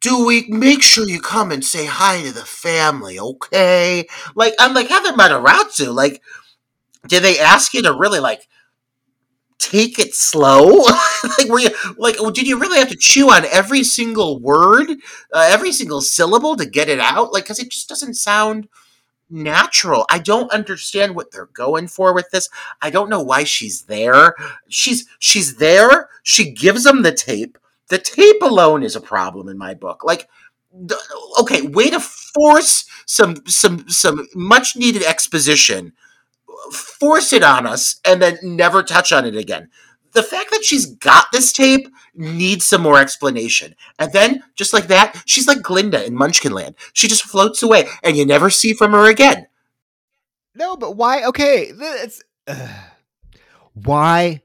Do 0.00 0.26
we 0.26 0.46
make 0.48 0.82
sure 0.82 1.06
you 1.06 1.20
come 1.20 1.52
and 1.52 1.64
say 1.64 1.86
hi 1.86 2.22
to 2.22 2.32
the 2.32 2.44
family, 2.44 3.20
okay? 3.20 4.08
Like, 4.34 4.52
I'm 4.58 4.74
like, 4.74 4.88
Heather 4.88 5.12
Matarazzo, 5.12 5.94
like, 5.94 6.20
did 7.06 7.22
they 7.22 7.38
ask 7.38 7.72
you 7.72 7.82
to 7.82 7.96
really, 7.96 8.18
like, 8.18 8.48
take 9.58 10.00
it 10.00 10.12
slow? 10.12 10.66
like, 11.38 11.48
were 11.48 11.60
you, 11.60 11.70
like, 11.96 12.16
did 12.34 12.48
you 12.48 12.58
really 12.58 12.80
have 12.80 12.88
to 12.88 12.96
chew 12.96 13.30
on 13.30 13.44
every 13.44 13.84
single 13.84 14.40
word, 14.40 14.90
uh, 15.32 15.48
every 15.48 15.70
single 15.70 16.00
syllable 16.00 16.56
to 16.56 16.66
get 16.66 16.88
it 16.88 16.98
out? 16.98 17.32
Like, 17.32 17.44
because 17.44 17.60
it 17.60 17.70
just 17.70 17.88
doesn't 17.88 18.14
sound 18.14 18.66
natural. 19.32 20.04
I 20.10 20.18
don't 20.18 20.52
understand 20.52 21.14
what 21.14 21.32
they're 21.32 21.46
going 21.46 21.88
for 21.88 22.14
with 22.14 22.30
this. 22.30 22.48
I 22.80 22.90
don't 22.90 23.10
know 23.10 23.22
why 23.22 23.44
she's 23.44 23.82
there. 23.82 24.34
She's 24.68 25.06
she's 25.18 25.56
there. 25.56 26.08
She 26.22 26.52
gives 26.52 26.84
them 26.84 27.02
the 27.02 27.12
tape. 27.12 27.58
The 27.88 27.98
tape 27.98 28.42
alone 28.42 28.82
is 28.82 28.96
a 28.96 29.00
problem 29.00 29.48
in 29.48 29.58
my 29.58 29.74
book. 29.74 30.04
Like, 30.04 30.28
okay, 31.40 31.62
way 31.62 31.90
to 31.90 32.00
force 32.00 32.84
some 33.06 33.36
some 33.46 33.88
some 33.88 34.28
much 34.34 34.76
needed 34.76 35.02
exposition, 35.02 35.92
force 36.72 37.32
it 37.32 37.42
on 37.42 37.66
us, 37.66 38.00
and 38.06 38.22
then 38.22 38.38
never 38.42 38.82
touch 38.82 39.12
on 39.12 39.24
it 39.24 39.36
again. 39.36 39.68
The 40.12 40.22
fact 40.22 40.50
that 40.50 40.64
she's 40.64 40.86
got 40.86 41.26
this 41.32 41.52
tape 41.52 41.88
needs 42.14 42.66
some 42.66 42.82
more 42.82 43.00
explanation. 43.00 43.74
And 43.98 44.12
then, 44.12 44.42
just 44.54 44.72
like 44.72 44.88
that, 44.88 45.22
she's 45.26 45.48
like 45.48 45.62
Glinda 45.62 46.04
in 46.06 46.14
Munchkinland. 46.14 46.74
She 46.92 47.08
just 47.08 47.24
floats 47.24 47.62
away, 47.62 47.88
and 48.02 48.16
you 48.16 48.26
never 48.26 48.50
see 48.50 48.74
from 48.74 48.92
her 48.92 49.08
again. 49.08 49.46
No, 50.54 50.76
but 50.76 50.96
why? 50.96 51.24
Okay, 51.24 51.72
it's 51.74 52.22
uh, 52.46 52.68
why 53.72 54.41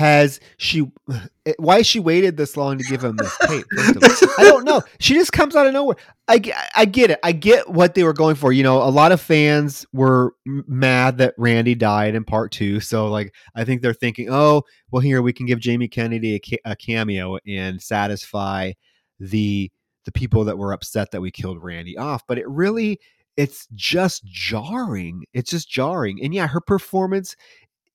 has 0.00 0.40
she 0.56 0.90
eh, 1.44 1.52
why 1.58 1.82
she 1.82 2.00
waited 2.00 2.38
this 2.38 2.56
long 2.56 2.78
to 2.78 2.84
give 2.84 3.04
him 3.04 3.16
this 3.16 3.36
tape 3.42 3.66
i 4.38 4.44
don't 4.44 4.64
know. 4.64 4.80
She 4.98 5.12
just 5.12 5.30
comes 5.32 5.54
out 5.54 5.66
of 5.66 5.74
nowhere. 5.74 5.96
I, 6.26 6.40
I 6.74 6.86
get 6.86 7.10
it. 7.10 7.18
I 7.22 7.32
get 7.32 7.68
what 7.68 7.94
they 7.94 8.02
were 8.02 8.14
going 8.14 8.36
for. 8.36 8.50
You 8.50 8.62
know 8.62 8.82
a 8.82 8.88
lot 8.88 9.12
of 9.12 9.20
fans 9.20 9.84
were 9.92 10.32
mad 10.46 11.18
that 11.18 11.34
randy 11.36 11.74
died 11.74 12.14
in 12.14 12.24
part 12.24 12.50
two. 12.50 12.80
So 12.80 13.08
like 13.08 13.34
i 13.54 13.62
think 13.62 13.82
they're 13.82 13.92
thinking 13.92 14.28
oh 14.30 14.62
well 14.90 15.02
here 15.02 15.20
we 15.20 15.34
can 15.34 15.44
give 15.44 15.60
jamie 15.60 15.86
kennedy 15.88 16.36
a, 16.36 16.40
ca- 16.40 16.62
a 16.64 16.74
cameo 16.74 17.36
and 17.46 17.82
satisfy 17.82 18.72
the 19.18 19.70
the 20.06 20.12
people 20.12 20.44
that 20.44 20.56
were 20.56 20.72
upset 20.72 21.10
that 21.10 21.20
we 21.20 21.30
killed 21.30 21.62
randy 21.62 21.98
off. 21.98 22.26
But 22.26 22.38
it 22.38 22.48
really 22.48 22.98
it's 23.36 23.68
just 23.74 24.24
jarring. 24.24 25.24
It's 25.34 25.50
just 25.50 25.68
jarring. 25.68 26.20
And 26.22 26.32
yeah 26.32 26.46
her 26.46 26.62
performance 26.62 27.36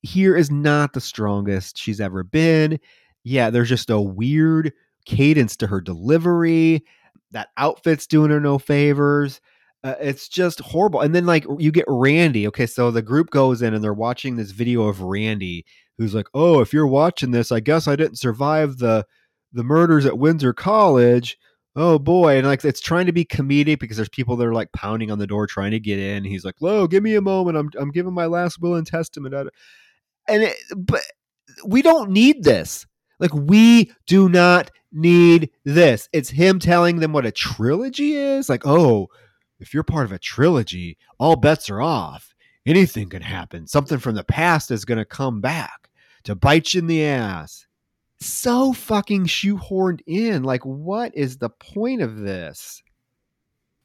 here 0.05 0.35
is 0.35 0.51
not 0.51 0.93
the 0.93 1.01
strongest 1.01 1.77
she's 1.77 1.99
ever 1.99 2.23
been. 2.23 2.79
Yeah, 3.23 3.49
there's 3.49 3.69
just 3.69 3.89
a 3.89 3.99
weird 3.99 4.71
cadence 5.05 5.57
to 5.57 5.67
her 5.67 5.81
delivery. 5.81 6.83
That 7.31 7.49
outfit's 7.57 8.07
doing 8.07 8.29
her 8.31 8.39
no 8.39 8.59
favors. 8.59 9.41
Uh, 9.83 9.95
it's 9.99 10.27
just 10.27 10.59
horrible. 10.61 11.01
And 11.01 11.13
then 11.13 11.25
like 11.25 11.45
you 11.59 11.71
get 11.71 11.85
Randy. 11.87 12.47
Okay, 12.47 12.65
so 12.65 12.91
the 12.91 13.01
group 13.01 13.29
goes 13.29 13.61
in 13.61 13.73
and 13.73 13.83
they're 13.83 13.93
watching 13.93 14.35
this 14.35 14.51
video 14.51 14.83
of 14.83 15.01
Randy, 15.01 15.65
who's 15.97 16.15
like, 16.15 16.27
"Oh, 16.33 16.61
if 16.61 16.73
you're 16.73 16.87
watching 16.87 17.31
this, 17.31 17.51
I 17.51 17.59
guess 17.59 17.87
I 17.87 17.95
didn't 17.95 18.17
survive 18.17 18.77
the 18.77 19.05
the 19.53 19.63
murders 19.63 20.05
at 20.05 20.17
Windsor 20.17 20.53
College." 20.53 21.37
Oh 21.75 21.99
boy, 21.99 22.37
and 22.37 22.47
like 22.47 22.63
it's 22.63 22.79
trying 22.79 23.05
to 23.07 23.11
be 23.11 23.25
comedic 23.25 23.79
because 23.79 23.97
there's 23.97 24.09
people 24.09 24.37
that 24.37 24.47
are 24.47 24.53
like 24.53 24.71
pounding 24.71 25.11
on 25.11 25.19
the 25.19 25.27
door 25.27 25.45
trying 25.45 25.71
to 25.71 25.79
get 25.79 25.99
in. 25.99 26.23
He's 26.23 26.45
like, 26.45 26.55
"Lo, 26.61 26.87
give 26.87 27.03
me 27.03 27.15
a 27.15 27.21
moment. 27.21 27.57
I'm 27.57 27.69
I'm 27.77 27.91
giving 27.91 28.13
my 28.13 28.27
last 28.27 28.61
will 28.61 28.75
and 28.75 28.87
testament." 28.87 29.35
And 30.27 30.43
it, 30.43 30.55
but 30.75 31.01
we 31.65 31.81
don't 31.81 32.11
need 32.11 32.43
this. 32.43 32.85
Like 33.19 33.33
we 33.33 33.91
do 34.07 34.29
not 34.29 34.71
need 34.91 35.51
this. 35.63 36.09
It's 36.13 36.29
him 36.29 36.59
telling 36.59 36.99
them 36.99 37.13
what 37.13 37.25
a 37.25 37.31
trilogy 37.31 38.15
is. 38.15 38.49
Like, 38.49 38.65
oh, 38.65 39.09
if 39.59 39.73
you're 39.73 39.83
part 39.83 40.05
of 40.05 40.11
a 40.11 40.19
trilogy, 40.19 40.97
all 41.19 41.35
bets 41.35 41.69
are 41.69 41.81
off. 41.81 42.33
Anything 42.65 43.09
can 43.09 43.21
happen. 43.21 43.67
Something 43.67 43.99
from 43.99 44.15
the 44.15 44.23
past 44.23 44.71
is 44.71 44.85
going 44.85 44.97
to 44.97 45.05
come 45.05 45.39
back 45.39 45.89
to 46.23 46.35
bite 46.35 46.73
you 46.73 46.79
in 46.79 46.87
the 46.87 47.05
ass. 47.05 47.67
So 48.19 48.73
fucking 48.73 49.25
shoehorned 49.25 50.01
in. 50.07 50.43
Like, 50.43 50.65
what 50.65 51.15
is 51.15 51.37
the 51.37 51.49
point 51.49 52.01
of 52.01 52.17
this? 52.17 52.81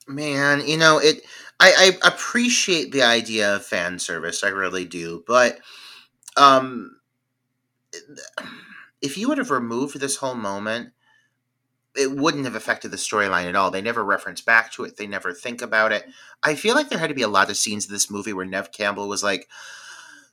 Man, 0.09 0.67
you 0.67 0.79
know, 0.79 0.99
it 0.99 1.23
I, 1.61 1.93
I 2.03 2.09
appreciate 2.09 2.91
the 2.91 3.03
idea 3.03 3.55
of 3.55 3.65
fan 3.65 3.99
service. 3.99 4.43
I 4.43 4.49
really 4.49 4.87
do. 4.87 5.23
But 5.27 5.61
um, 6.37 7.01
if 9.03 9.17
you 9.17 9.29
would 9.29 9.39
have 9.39 9.51
removed 9.51 9.99
this 9.99 10.17
whole 10.17 10.35
moment, 10.35 10.93
it 11.97 12.13
wouldn't 12.13 12.45
have 12.45 12.55
affected 12.55 12.91
the 12.91 12.97
storyline 12.97 13.47
at 13.47 13.57
all. 13.57 13.71
They 13.71 13.83
never 13.83 14.05
reference 14.05 14.41
back 14.41 14.71
to 14.73 14.85
it. 14.85 14.97
They 14.97 15.07
never 15.07 15.33
think 15.33 15.61
about 15.61 15.93
it. 15.93 16.07
I 16.43 16.55
feel 16.55 16.75
like 16.75 16.89
there 16.89 16.99
had 16.99 17.09
to 17.09 17.15
be 17.15 17.23
a 17.23 17.29
lot 17.29 17.51
of 17.51 17.57
scenes 17.57 17.87
in 17.87 17.93
this 17.93 18.11
movie 18.11 18.33
where 18.33 18.47
Neve 18.47 18.73
Campbell 18.73 19.09
was 19.09 19.23
like, 19.23 19.49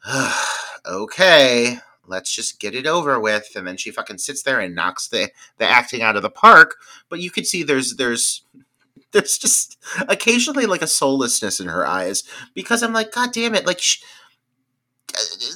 "Okay, 0.85 1.79
let's 2.05 2.33
just 2.33 2.59
get 2.59 2.75
it 2.75 2.85
over 2.85 3.19
with," 3.19 3.49
and 3.55 3.65
then 3.65 3.77
she 3.77 3.91
fucking 3.91 4.19
sits 4.19 4.43
there 4.43 4.59
and 4.59 4.75
knocks 4.75 5.07
the 5.07 5.31
the 5.57 5.65
acting 5.65 6.01
out 6.01 6.15
of 6.15 6.21
the 6.21 6.29
park. 6.29 6.75
But 7.09 7.19
you 7.19 7.31
could 7.31 7.47
see 7.47 7.63
there's 7.63 7.95
there's 7.95 8.43
there's 9.11 9.37
just 9.37 9.77
occasionally 10.07 10.67
like 10.67 10.81
a 10.83 10.87
soullessness 10.87 11.59
in 11.59 11.67
her 11.67 11.87
eyes 11.87 12.23
because 12.53 12.83
I'm 12.83 12.93
like, 12.93 13.11
God 13.11 13.31
damn 13.33 13.55
it, 13.55 13.65
like. 13.65 13.79
Sh- 13.79 14.03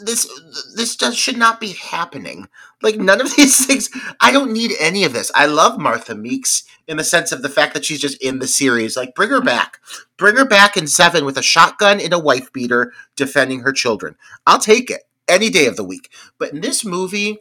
this 0.03 0.27
this 0.75 0.95
just 0.95 1.17
should 1.17 1.37
not 1.37 1.59
be 1.59 1.73
happening. 1.73 2.47
Like 2.81 2.97
none 2.97 3.21
of 3.21 3.35
these 3.35 3.65
things. 3.65 3.89
I 4.19 4.31
don't 4.31 4.53
need 4.53 4.73
any 4.79 5.03
of 5.03 5.13
this. 5.13 5.31
I 5.35 5.45
love 5.45 5.79
Martha 5.79 6.15
Meeks 6.15 6.63
in 6.87 6.97
the 6.97 7.03
sense 7.03 7.31
of 7.31 7.41
the 7.41 7.49
fact 7.49 7.73
that 7.73 7.85
she's 7.85 8.01
just 8.01 8.21
in 8.21 8.39
the 8.39 8.47
series. 8.47 8.97
Like 8.97 9.15
bring 9.15 9.29
her 9.29 9.41
back, 9.41 9.79
bring 10.17 10.35
her 10.35 10.45
back 10.45 10.77
in 10.77 10.87
seven 10.87 11.25
with 11.25 11.37
a 11.37 11.43
shotgun 11.43 11.99
and 11.99 12.13
a 12.13 12.19
wife 12.19 12.51
beater 12.51 12.93
defending 13.15 13.61
her 13.61 13.71
children. 13.71 14.15
I'll 14.45 14.59
take 14.59 14.89
it 14.89 15.03
any 15.27 15.49
day 15.49 15.67
of 15.67 15.75
the 15.75 15.83
week. 15.83 16.11
But 16.37 16.53
in 16.53 16.61
this 16.61 16.83
movie, 16.83 17.39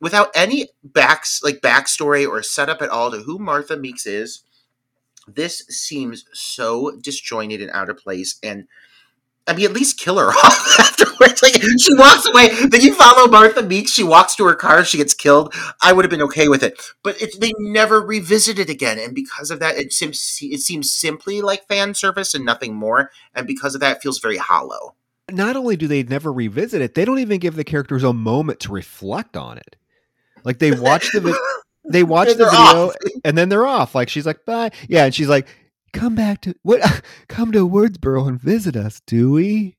without 0.00 0.30
any 0.34 0.68
backs 0.82 1.42
like 1.42 1.60
backstory 1.60 2.26
or 2.28 2.42
setup 2.42 2.82
at 2.82 2.90
all 2.90 3.10
to 3.10 3.18
who 3.18 3.38
Martha 3.38 3.76
Meeks 3.76 4.06
is, 4.06 4.44
this 5.26 5.58
seems 5.68 6.24
so 6.32 6.92
disjointed 7.00 7.60
and 7.60 7.70
out 7.70 7.88
of 7.88 7.98
place 7.98 8.38
and 8.42 8.66
I 9.46 9.54
mean, 9.54 9.64
at 9.64 9.72
least 9.72 9.98
kill 9.98 10.18
her 10.18 10.28
off 10.44 10.78
afterwards. 10.78 11.42
Like 11.42 11.54
she 11.54 11.94
walks 11.94 12.26
away, 12.26 12.48
then 12.66 12.80
you 12.80 12.94
follow 12.94 13.28
Martha 13.28 13.62
Meeks. 13.62 13.90
She 13.92 14.04
walks 14.04 14.36
to 14.36 14.44
her 14.44 14.54
car, 14.54 14.84
she 14.84 14.98
gets 14.98 15.14
killed. 15.14 15.54
I 15.82 15.92
would 15.92 16.04
have 16.04 16.10
been 16.10 16.22
okay 16.22 16.48
with 16.48 16.62
it, 16.62 16.80
but 17.02 17.20
it, 17.20 17.40
they 17.40 17.52
never 17.58 18.00
revisit 18.00 18.58
it 18.58 18.68
again, 18.70 18.98
and 18.98 19.14
because 19.14 19.50
of 19.50 19.58
that, 19.60 19.76
it 19.76 19.92
seems 19.92 20.38
it 20.42 20.60
seems 20.60 20.92
simply 20.92 21.40
like 21.42 21.66
fan 21.68 21.94
service 21.94 22.34
and 22.34 22.44
nothing 22.44 22.74
more. 22.74 23.10
And 23.34 23.46
because 23.46 23.74
of 23.74 23.80
that, 23.80 23.96
it 23.96 24.02
feels 24.02 24.20
very 24.20 24.36
hollow. 24.38 24.94
Not 25.30 25.56
only 25.56 25.76
do 25.76 25.86
they 25.86 26.02
never 26.02 26.32
revisit 26.32 26.82
it, 26.82 26.94
they 26.94 27.04
don't 27.04 27.18
even 27.18 27.38
give 27.38 27.56
the 27.56 27.64
characters 27.64 28.04
a 28.04 28.12
moment 28.12 28.60
to 28.60 28.72
reflect 28.72 29.36
on 29.36 29.58
it. 29.58 29.76
Like 30.44 30.58
they 30.58 30.72
watch 30.72 31.10
the 31.12 31.20
vi- 31.20 31.38
they 31.88 32.02
watch 32.04 32.28
the 32.28 32.44
video 32.44 32.88
off. 32.88 32.94
and 33.24 33.36
then 33.36 33.48
they're 33.48 33.66
off. 33.66 33.94
Like 33.94 34.08
she's 34.08 34.26
like, 34.26 34.44
bye. 34.44 34.70
Yeah, 34.88 35.04
and 35.06 35.14
she's 35.14 35.28
like, 35.28 35.46
come 35.92 36.14
back 36.14 36.40
to 36.42 36.54
what 36.62 37.02
come 37.28 37.52
to 37.52 37.68
Woodsboro 37.68 38.26
and 38.28 38.40
visit 38.40 38.76
us, 38.76 39.00
Dewey. 39.06 39.76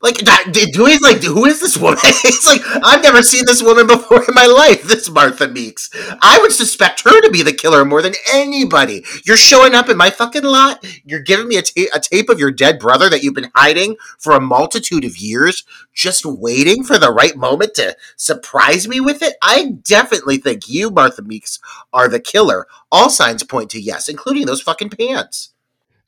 Like 0.00 0.18
Dewey's 0.52 1.00
like, 1.00 1.22
who 1.24 1.44
is 1.46 1.60
this 1.60 1.76
woman? 1.76 1.98
it's 2.04 2.46
like 2.46 2.60
I've 2.84 3.02
never 3.02 3.20
seen 3.20 3.44
this 3.46 3.64
woman 3.64 3.88
before 3.88 4.22
in 4.22 4.34
my 4.34 4.46
life. 4.46 4.84
This 4.84 5.10
Martha 5.10 5.48
Meeks. 5.48 5.90
I 6.22 6.38
would 6.40 6.52
suspect 6.52 7.02
her 7.02 7.20
to 7.20 7.30
be 7.30 7.42
the 7.42 7.52
killer 7.52 7.84
more 7.84 8.00
than 8.00 8.14
anybody. 8.32 9.04
You're 9.24 9.36
showing 9.36 9.74
up 9.74 9.88
in 9.88 9.96
my 9.96 10.10
fucking 10.10 10.44
lot. 10.44 10.86
You're 11.04 11.20
giving 11.20 11.48
me 11.48 11.56
a, 11.56 11.62
ta- 11.62 11.90
a 11.92 11.98
tape 11.98 12.28
of 12.28 12.38
your 12.38 12.52
dead 12.52 12.78
brother 12.78 13.10
that 13.10 13.24
you've 13.24 13.34
been 13.34 13.50
hiding 13.56 13.96
for 14.18 14.34
a 14.34 14.40
multitude 14.40 15.04
of 15.04 15.16
years, 15.16 15.64
just 15.92 16.24
waiting 16.24 16.84
for 16.84 16.96
the 16.98 17.12
right 17.12 17.36
moment 17.36 17.74
to 17.74 17.96
surprise 18.16 18.86
me 18.86 19.00
with 19.00 19.20
it. 19.20 19.34
I 19.42 19.78
definitely 19.82 20.36
think 20.36 20.68
you, 20.68 20.90
Martha 20.90 21.22
Meeks, 21.22 21.58
are 21.92 22.08
the 22.08 22.20
killer. 22.20 22.68
All 22.92 23.10
signs 23.10 23.42
point 23.42 23.70
to 23.70 23.80
yes, 23.80 24.08
including 24.08 24.46
those 24.46 24.62
fucking 24.62 24.90
pants. 24.90 25.54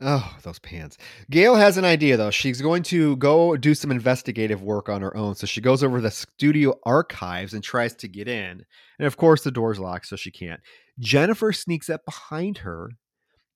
Oh, 0.03 0.35
those 0.43 0.59
pants. 0.59 0.97
Gale 1.31 1.57
has 1.57 1.77
an 1.77 1.85
idea 1.85 2.17
though. 2.17 2.31
She's 2.31 2.63
going 2.63 2.83
to 2.85 3.17
go 3.17 3.57
do 3.57 3.75
some 3.75 3.91
investigative 3.91 4.63
work 4.63 4.89
on 4.89 5.03
her 5.03 5.15
own. 5.15 5.35
So 5.35 5.47
she 5.47 5.61
goes 5.61 5.85
over 5.85 6.01
the 6.01 6.11
studio 6.11 6.75
archives 6.85 7.53
and 7.53 7.63
tries 7.63 7.95
to 7.97 8.09
get 8.09 8.27
in. 8.27 8.65
And 8.99 9.07
of 9.07 9.19
course, 9.19 9.43
the 9.43 9.51
door's 9.51 9.79
locked, 9.79 10.07
so 10.07 10.17
she 10.17 10.31
can't. 10.31 10.61
Jennifer 10.99 11.53
sneaks 11.53 11.91
up 11.91 12.05
behind 12.07 12.59
her 12.59 12.91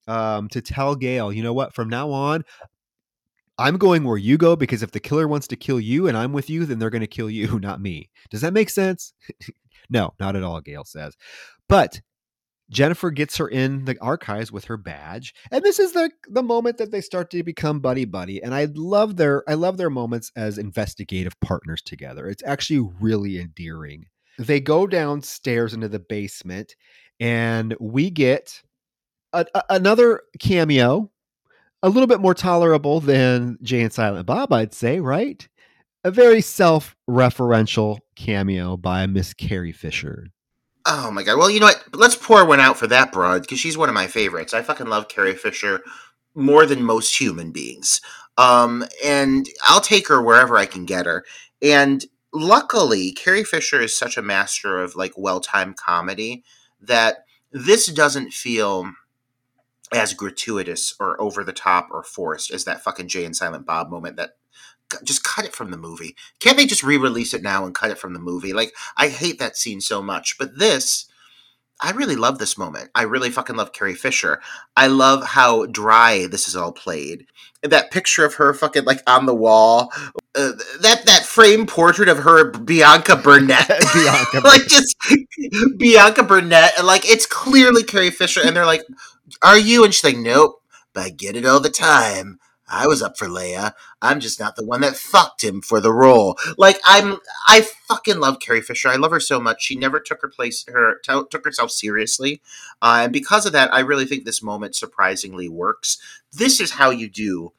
um, 0.06 0.48
to 0.50 0.60
tell 0.60 0.94
Gale, 0.94 1.32
you 1.32 1.42
know 1.42 1.54
what, 1.54 1.74
from 1.74 1.88
now 1.88 2.10
on, 2.10 2.44
I'm 3.56 3.78
going 3.78 4.04
where 4.04 4.18
you 4.18 4.36
go 4.36 4.56
because 4.56 4.82
if 4.82 4.90
the 4.90 5.00
killer 5.00 5.28
wants 5.28 5.46
to 5.48 5.56
kill 5.56 5.80
you 5.80 6.08
and 6.08 6.16
I'm 6.16 6.32
with 6.32 6.50
you, 6.50 6.66
then 6.66 6.78
they're 6.78 6.90
going 6.90 7.00
to 7.00 7.06
kill 7.06 7.30
you, 7.30 7.58
not 7.62 7.80
me. 7.80 8.10
Does 8.30 8.42
that 8.42 8.52
make 8.52 8.68
sense? 8.68 9.14
no, 9.88 10.12
not 10.20 10.36
at 10.36 10.42
all, 10.42 10.60
Gale 10.60 10.84
says. 10.84 11.16
But 11.68 12.02
Jennifer 12.70 13.10
gets 13.10 13.36
her 13.36 13.48
in 13.48 13.84
the 13.84 13.96
archives 14.00 14.50
with 14.50 14.64
her 14.64 14.76
badge, 14.76 15.34
and 15.50 15.62
this 15.62 15.78
is 15.78 15.92
the 15.92 16.10
the 16.28 16.42
moment 16.42 16.78
that 16.78 16.90
they 16.90 17.00
start 17.00 17.30
to 17.30 17.42
become 17.42 17.80
buddy 17.80 18.04
buddy. 18.04 18.42
And 18.42 18.54
I 18.54 18.68
love 18.74 19.16
their 19.16 19.48
I 19.48 19.54
love 19.54 19.76
their 19.76 19.90
moments 19.90 20.32
as 20.34 20.58
investigative 20.58 21.38
partners 21.40 21.82
together. 21.82 22.26
It's 22.26 22.42
actually 22.44 22.90
really 23.00 23.38
endearing. 23.38 24.06
They 24.38 24.60
go 24.60 24.86
downstairs 24.86 25.74
into 25.74 25.88
the 25.88 26.00
basement, 26.00 26.74
and 27.20 27.76
we 27.78 28.10
get 28.10 28.62
a, 29.32 29.46
a, 29.54 29.62
another 29.70 30.22
cameo, 30.40 31.10
a 31.82 31.88
little 31.88 32.06
bit 32.06 32.20
more 32.20 32.34
tolerable 32.34 33.00
than 33.00 33.58
Jay 33.62 33.82
and 33.82 33.92
Silent 33.92 34.26
Bob, 34.26 34.52
I'd 34.52 34.74
say, 34.74 35.00
right? 35.00 35.46
A 36.02 36.10
very 36.10 36.40
self-referential 36.40 37.98
cameo 38.16 38.76
by 38.76 39.06
Miss 39.06 39.34
Carrie 39.34 39.72
Fisher. 39.72 40.28
Oh 40.86 41.10
my 41.10 41.22
god. 41.22 41.38
Well, 41.38 41.50
you 41.50 41.60
know 41.60 41.66
what? 41.66 41.82
Let's 41.94 42.16
pour 42.16 42.44
one 42.44 42.60
out 42.60 42.76
for 42.76 42.86
that 42.88 43.10
broad 43.10 43.42
because 43.42 43.58
she's 43.58 43.78
one 43.78 43.88
of 43.88 43.94
my 43.94 44.06
favorites. 44.06 44.52
I 44.52 44.62
fucking 44.62 44.86
love 44.86 45.08
Carrie 45.08 45.34
Fisher 45.34 45.82
more 46.34 46.66
than 46.66 46.82
most 46.82 47.18
human 47.18 47.52
beings. 47.52 48.00
Um, 48.36 48.84
and 49.04 49.46
I'll 49.66 49.80
take 49.80 50.08
her 50.08 50.20
wherever 50.20 50.56
I 50.58 50.66
can 50.66 50.84
get 50.84 51.06
her. 51.06 51.24
And 51.62 52.04
luckily, 52.32 53.12
Carrie 53.12 53.44
Fisher 53.44 53.80
is 53.80 53.96
such 53.96 54.16
a 54.16 54.22
master 54.22 54.82
of 54.82 54.96
like 54.96 55.12
well-timed 55.16 55.76
comedy 55.76 56.44
that 56.80 57.18
this 57.52 57.86
doesn't 57.86 58.32
feel 58.32 58.90
as 59.92 60.12
gratuitous 60.12 60.94
or 60.98 61.20
over 61.20 61.44
the 61.44 61.52
top 61.52 61.88
or 61.92 62.02
forced 62.02 62.50
as 62.50 62.64
that 62.64 62.82
fucking 62.82 63.08
Jay 63.08 63.24
and 63.24 63.36
Silent 63.36 63.64
Bob 63.64 63.90
moment 63.90 64.16
that 64.16 64.32
just 65.02 65.24
cut 65.24 65.44
it 65.44 65.54
from 65.54 65.70
the 65.70 65.76
movie. 65.76 66.16
Can't 66.40 66.56
they 66.56 66.66
just 66.66 66.82
re-release 66.82 67.34
it 67.34 67.42
now 67.42 67.64
and 67.64 67.74
cut 67.74 67.90
it 67.90 67.98
from 67.98 68.12
the 68.12 68.20
movie? 68.20 68.52
Like 68.52 68.72
I 68.96 69.08
hate 69.08 69.38
that 69.38 69.56
scene 69.56 69.80
so 69.80 70.02
much, 70.02 70.36
but 70.38 70.58
this 70.58 71.06
I 71.80 71.90
really 71.90 72.16
love 72.16 72.38
this 72.38 72.56
moment. 72.56 72.90
I 72.94 73.02
really 73.02 73.30
fucking 73.30 73.56
love 73.56 73.72
Carrie 73.72 73.94
Fisher. 73.94 74.40
I 74.76 74.86
love 74.86 75.24
how 75.24 75.66
dry 75.66 76.26
this 76.30 76.48
is 76.48 76.54
all 76.56 76.72
played. 76.72 77.26
That 77.62 77.90
picture 77.90 78.24
of 78.24 78.34
her 78.34 78.54
fucking 78.54 78.84
like 78.84 79.02
on 79.06 79.26
the 79.26 79.34
wall, 79.34 79.92
uh, 80.34 80.52
that 80.80 81.02
that 81.06 81.24
frame 81.24 81.66
portrait 81.66 82.08
of 82.08 82.18
her 82.18 82.50
Bianca 82.52 83.16
Burnette, 83.16 83.92
Bianca, 83.94 84.40
like 84.44 84.66
just 84.66 84.94
Bianca 85.78 86.22
Burnette, 86.22 86.78
and 86.78 86.86
like 86.86 87.08
it's 87.08 87.26
clearly 87.26 87.82
Carrie 87.82 88.10
Fisher, 88.10 88.40
and 88.44 88.54
they're 88.54 88.66
like, 88.66 88.84
"Are 89.42 89.58
you?" 89.58 89.84
And 89.84 89.92
she's 89.92 90.04
like, 90.04 90.16
"Nope." 90.16 90.62
But 90.92 91.04
I 91.04 91.10
get 91.10 91.36
it 91.36 91.44
all 91.44 91.60
the 91.60 91.70
time. 91.70 92.38
I 92.68 92.86
was 92.86 93.02
up 93.02 93.18
for 93.18 93.26
Leia. 93.26 93.72
I'm 94.00 94.20
just 94.20 94.40
not 94.40 94.56
the 94.56 94.64
one 94.64 94.80
that 94.80 94.96
fucked 94.96 95.44
him 95.44 95.60
for 95.60 95.80
the 95.80 95.92
role. 95.92 96.38
Like 96.56 96.78
I'm, 96.84 97.18
I 97.46 97.66
fucking 97.88 98.18
love 98.18 98.40
Carrie 98.40 98.62
Fisher. 98.62 98.88
I 98.88 98.96
love 98.96 99.10
her 99.10 99.20
so 99.20 99.40
much. 99.40 99.62
She 99.62 99.76
never 99.76 100.00
took 100.00 100.22
her 100.22 100.28
place, 100.28 100.64
her 100.68 100.98
t- 101.02 101.22
took 101.30 101.44
herself 101.44 101.70
seriously, 101.70 102.40
uh, 102.80 103.00
and 103.04 103.12
because 103.12 103.46
of 103.46 103.52
that, 103.52 103.72
I 103.72 103.80
really 103.80 104.06
think 104.06 104.24
this 104.24 104.42
moment 104.42 104.74
surprisingly 104.74 105.48
works. 105.48 105.98
This 106.32 106.60
is 106.60 106.72
how 106.72 106.90
you 106.90 107.08
do 107.08 107.52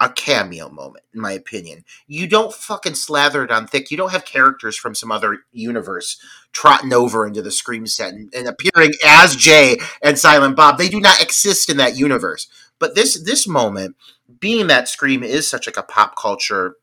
a 0.00 0.08
cameo 0.08 0.68
moment, 0.68 1.04
in 1.12 1.20
my 1.20 1.32
opinion. 1.32 1.84
You 2.06 2.28
don't 2.28 2.54
fucking 2.54 2.94
slather 2.94 3.42
it 3.42 3.50
on 3.50 3.66
thick. 3.66 3.90
You 3.90 3.96
don't 3.96 4.12
have 4.12 4.24
characters 4.24 4.76
from 4.76 4.94
some 4.94 5.10
other 5.10 5.40
universe 5.52 6.20
trotting 6.52 6.92
over 6.92 7.26
into 7.26 7.42
the 7.42 7.50
Scream 7.50 7.86
set 7.86 8.14
and, 8.14 8.32
and 8.32 8.46
appearing 8.46 8.92
as 9.04 9.34
Jay 9.34 9.78
and 10.02 10.18
Silent 10.18 10.54
Bob. 10.56 10.78
They 10.78 10.88
do 10.88 11.00
not 11.00 11.20
exist 11.20 11.68
in 11.68 11.78
that 11.78 11.96
universe. 11.96 12.48
But 12.78 12.94
this 12.94 13.22
this 13.22 13.46
moment 13.46 13.96
being 14.40 14.66
that 14.68 14.88
Scream 14.88 15.22
is 15.22 15.48
such 15.48 15.66
like 15.66 15.76
a 15.76 15.82
pop 15.82 16.16
culture 16.16 16.76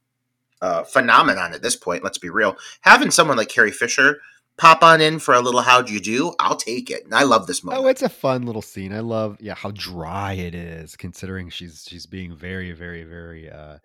uh, 0.61 0.83
phenomenon 0.83 1.53
at 1.53 1.61
this 1.61 1.75
point, 1.75 2.03
let's 2.03 2.17
be 2.17 2.29
real, 2.29 2.57
having 2.81 3.11
someone 3.11 3.37
like 3.37 3.49
Carrie 3.49 3.71
Fisher 3.71 4.19
pop 4.57 4.83
on 4.83 5.01
in 5.01 5.19
for 5.19 5.33
a 5.33 5.41
little 5.41 5.61
how'd 5.61 5.89
you 5.89 5.99
do? 5.99 6.33
I'll 6.39 6.55
take 6.55 6.89
it 6.89 7.03
and 7.03 7.13
i 7.13 7.23
love 7.23 7.45
this 7.45 7.61
moment. 7.61 7.83
oh 7.83 7.87
it's 7.89 8.01
a 8.01 8.09
fun 8.09 8.45
little 8.45 8.61
scene. 8.61 8.93
I 8.93 9.01
love 9.01 9.37
yeah 9.41 9.55
how 9.55 9.71
dry 9.71 10.33
it 10.33 10.55
is 10.55 10.95
considering 10.95 11.49
she's 11.49 11.85
she's 11.87 12.05
being 12.05 12.35
very 12.35 12.71
very 12.71 13.03
very 13.03 13.49
uh 13.49 13.77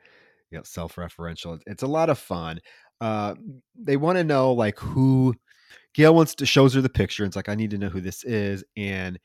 you 0.50 0.58
know 0.58 0.64
self-referential. 0.64 1.60
It's 1.66 1.82
a 1.82 1.88
lot 1.88 2.08
of 2.08 2.18
fun. 2.18 2.60
Uh 3.00 3.34
they 3.74 3.96
want 3.96 4.18
to 4.18 4.24
know 4.24 4.52
like 4.52 4.78
who 4.78 5.34
gale 5.94 6.14
wants 6.14 6.34
to 6.36 6.46
shows 6.46 6.74
her 6.74 6.80
the 6.80 6.88
picture 6.88 7.24
and 7.24 7.30
it's 7.30 7.36
like 7.36 7.48
i 7.48 7.54
need 7.54 7.70
to 7.70 7.78
know 7.78 7.88
who 7.88 8.00
this 8.00 8.24
is 8.24 8.64
and 8.76 9.18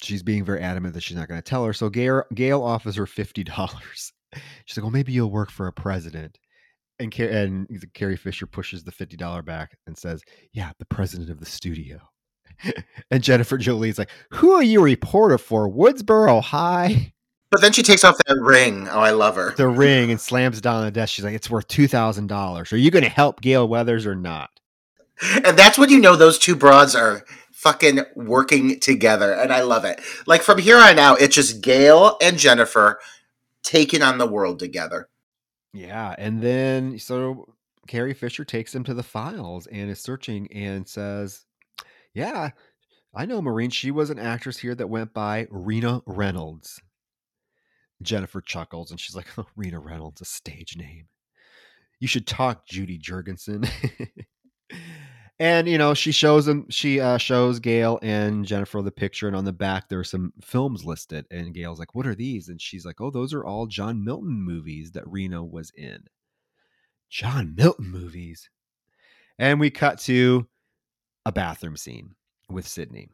she's 0.00 0.22
being 0.22 0.44
very 0.44 0.60
adamant 0.60 0.94
that 0.94 1.02
she's 1.02 1.16
not 1.16 1.28
going 1.28 1.40
to 1.40 1.48
tell 1.48 1.64
her. 1.64 1.72
So 1.72 1.88
Gale, 1.88 2.22
Gale 2.34 2.62
offers 2.62 2.96
her 2.96 3.06
fifty 3.06 3.44
dollars. 3.44 4.12
She's 4.66 4.76
like, 4.76 4.84
"Well, 4.84 4.90
maybe 4.90 5.12
you'll 5.12 5.30
work 5.30 5.50
for 5.50 5.66
a 5.66 5.72
president." 5.72 6.38
And 6.98 7.16
and 7.18 7.68
Carrie 7.94 8.16
Fisher 8.16 8.46
pushes 8.46 8.84
the 8.84 8.92
fifty 8.92 9.16
dollar 9.16 9.42
back 9.42 9.76
and 9.86 9.96
says, 9.96 10.22
"Yeah, 10.52 10.72
the 10.78 10.84
president 10.84 11.30
of 11.30 11.40
the 11.40 11.46
studio." 11.46 11.98
and 13.10 13.22
Jennifer 13.22 13.56
Jolie's 13.56 13.98
like, 13.98 14.10
"Who 14.32 14.52
are 14.52 14.62
you 14.62 14.80
a 14.80 14.84
reporter 14.84 15.38
for? 15.38 15.68
Woodsboro 15.70 16.42
High." 16.42 17.12
But 17.50 17.62
then 17.62 17.72
she 17.72 17.82
takes 17.82 18.04
off 18.04 18.18
that 18.26 18.38
ring. 18.38 18.88
Oh, 18.88 19.00
I 19.00 19.12
love 19.12 19.36
her. 19.36 19.54
The 19.54 19.68
ring 19.68 20.10
and 20.10 20.20
slams 20.20 20.58
it 20.58 20.64
down 20.64 20.76
on 20.76 20.84
the 20.84 20.90
desk. 20.90 21.14
She's 21.14 21.24
like, 21.24 21.34
"It's 21.34 21.48
worth 21.48 21.68
two 21.68 21.88
thousand 21.88 22.26
dollars. 22.26 22.72
Are 22.72 22.76
you 22.76 22.90
going 22.90 23.04
to 23.04 23.10
help 23.10 23.40
Gale 23.40 23.66
Weathers 23.66 24.06
or 24.06 24.14
not?" 24.14 24.50
And 25.44 25.58
that's 25.58 25.78
when 25.78 25.90
you 25.90 26.00
know 26.00 26.14
those 26.14 26.38
two 26.38 26.54
broads 26.54 26.94
are 26.94 27.24
fucking 27.58 27.98
working 28.14 28.78
together, 28.78 29.32
and 29.32 29.52
I 29.52 29.62
love 29.62 29.84
it. 29.84 30.00
Like 30.26 30.42
from 30.42 30.58
here 30.58 30.78
on 30.78 30.98
out, 30.98 31.20
it's 31.20 31.34
just 31.34 31.60
Gale 31.60 32.16
and 32.22 32.38
Jennifer 32.38 33.00
taking 33.64 34.00
on 34.00 34.18
the 34.18 34.28
world 34.28 34.60
together. 34.60 35.08
Yeah, 35.72 36.14
and 36.18 36.40
then 36.40 37.00
so 37.00 37.52
Carrie 37.88 38.14
Fisher 38.14 38.44
takes 38.44 38.72
him 38.72 38.84
to 38.84 38.94
the 38.94 39.02
files 39.02 39.66
and 39.66 39.90
is 39.90 39.98
searching 39.98 40.46
and 40.52 40.86
says, 40.86 41.46
"Yeah, 42.14 42.50
I 43.12 43.26
know 43.26 43.42
Maureen. 43.42 43.70
She 43.70 43.90
was 43.90 44.10
an 44.10 44.20
actress 44.20 44.58
here 44.58 44.76
that 44.76 44.86
went 44.86 45.12
by 45.12 45.48
Rena 45.50 46.02
Reynolds." 46.06 46.80
Jennifer 48.00 48.40
chuckles 48.40 48.92
and 48.92 49.00
she's 49.00 49.16
like, 49.16 49.26
oh, 49.36 49.46
"Rena 49.56 49.80
Reynolds, 49.80 50.20
a 50.20 50.24
stage 50.24 50.76
name. 50.76 51.08
You 51.98 52.06
should 52.06 52.28
talk, 52.28 52.66
Judy 52.68 52.98
Jurgenstern." 52.98 53.64
and 55.40 55.68
you 55.68 55.78
know 55.78 55.94
she 55.94 56.12
shows 56.12 56.46
them 56.46 56.66
she 56.68 57.00
uh, 57.00 57.18
shows 57.18 57.60
gale 57.60 57.98
and 58.02 58.44
jennifer 58.44 58.82
the 58.82 58.90
picture 58.90 59.26
and 59.26 59.36
on 59.36 59.44
the 59.44 59.52
back 59.52 59.88
there 59.88 60.00
are 60.00 60.04
some 60.04 60.32
films 60.42 60.84
listed 60.84 61.26
and 61.30 61.54
gale's 61.54 61.78
like 61.78 61.94
what 61.94 62.06
are 62.06 62.14
these? 62.14 62.48
And 62.48 62.60
she's 62.60 62.84
like 62.84 63.00
oh 63.00 63.10
those 63.10 63.32
are 63.32 63.44
all 63.44 63.66
john 63.66 64.04
milton 64.04 64.42
movies 64.42 64.92
that 64.92 65.08
rena 65.08 65.44
was 65.44 65.70
in. 65.76 66.04
John 67.10 67.54
milton 67.56 67.90
movies? 67.90 68.50
And 69.38 69.60
we 69.60 69.70
cut 69.70 69.98
to 70.00 70.46
a 71.24 71.32
bathroom 71.32 71.76
scene 71.76 72.14
with 72.48 72.66
sidney. 72.66 73.08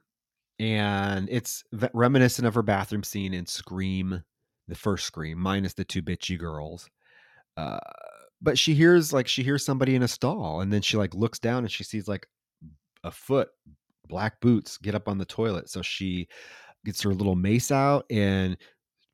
And 0.59 1.29
it's 1.31 1.65
reminiscent 1.93 2.47
of 2.47 2.55
her 2.55 2.63
bathroom 2.63 3.03
scene 3.03 3.35
in 3.35 3.47
scream 3.47 4.23
the 4.69 4.75
first 4.75 5.05
scream 5.07 5.39
minus 5.39 5.75
the 5.75 5.85
two 5.85 6.03
bitchy 6.03 6.39
girls. 6.39 6.89
Uh, 7.57 7.79
but 8.45 8.59
she 8.59 8.75
hears 8.75 9.13
like 9.13 9.27
she 9.27 9.43
hears 9.43 9.65
somebody 9.65 9.95
in 9.95 10.03
a 10.03 10.09
stall, 10.09 10.61
and 10.61 10.71
then 10.73 10.83
she 10.83 10.99
like 10.99 11.15
looks 11.15 11.39
down 11.39 11.65
and 11.65 11.73
she 11.73 11.83
sees 11.83 12.07
like 12.07 12.27
a 13.03 13.11
foot, 13.11 13.49
black 14.07 14.41
boots, 14.41 14.77
get 14.77 14.95
up 14.95 15.09
on 15.09 15.17
the 15.17 15.25
toilet. 15.25 15.71
So 15.71 15.81
she 15.81 16.29
gets 16.85 17.01
her 17.03 17.15
little 17.15 17.37
mace 17.37 17.71
out 17.71 18.05
and 18.11 18.59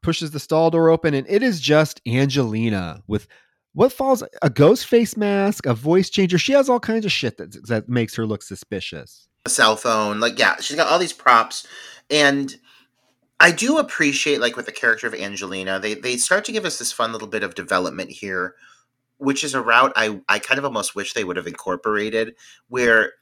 pushes 0.03 0.33
the 0.33 0.41
stall 0.41 0.71
door 0.71 0.91
open, 0.91 1.15
and 1.15 1.27
it 1.31 1.45
is 1.45 1.61
just 1.61 2.01
Angelina 2.07 3.03
with 3.07 3.29
what 3.73 3.93
falls 3.93 4.25
a 4.43 4.51
ghost 4.51 4.87
face 4.87 5.17
mask, 5.17 5.65
a 5.65 5.75
voice 5.75 6.11
changer. 6.11 6.37
She 6.37 6.53
has 6.53 6.69
all 6.69 6.81
kinds 6.81 7.07
of 7.07 7.13
shit 7.13 7.37
that 7.37 7.69
that 7.69 7.89
makes 7.89 8.17
her 8.17 8.27
look 8.27 8.43
suspicious. 8.43 9.29
A 9.47 9.49
cell 9.49 9.77
phone, 9.77 10.19
like 10.19 10.41
yeah, 10.41 10.57
she's 10.57 10.77
got 10.77 10.89
all 10.89 10.99
these 10.99 11.13
props, 11.13 11.69
and 12.11 12.57
I 13.39 13.53
do 13.53 13.79
appreciate 13.79 14.41
like 14.41 14.57
with 14.57 14.67
the 14.67 14.73
character 14.73 15.07
of 15.07 15.15
Angelina, 15.15 15.79
they 15.79 15.95
they 15.95 16.17
start 16.17 16.45
to 16.47 16.53
give 16.53 16.65
us 16.65 16.81
this 16.81 16.91
fun 16.91 17.13
little 17.13 17.29
bit 17.29 17.45
of 17.45 17.55
development 17.55 18.11
here, 18.11 18.57
which 19.21 19.45
is 19.45 19.55
a 19.55 19.63
route 19.63 19.93
I 19.97 20.21
I 20.29 20.39
kind 20.41 20.59
of 20.59 20.65
almost 20.67 20.95
wish 20.97 21.15
they 21.15 21.25
would 21.25 21.37
have 21.39 21.47
incorporated, 21.49 22.35
where 22.69 23.15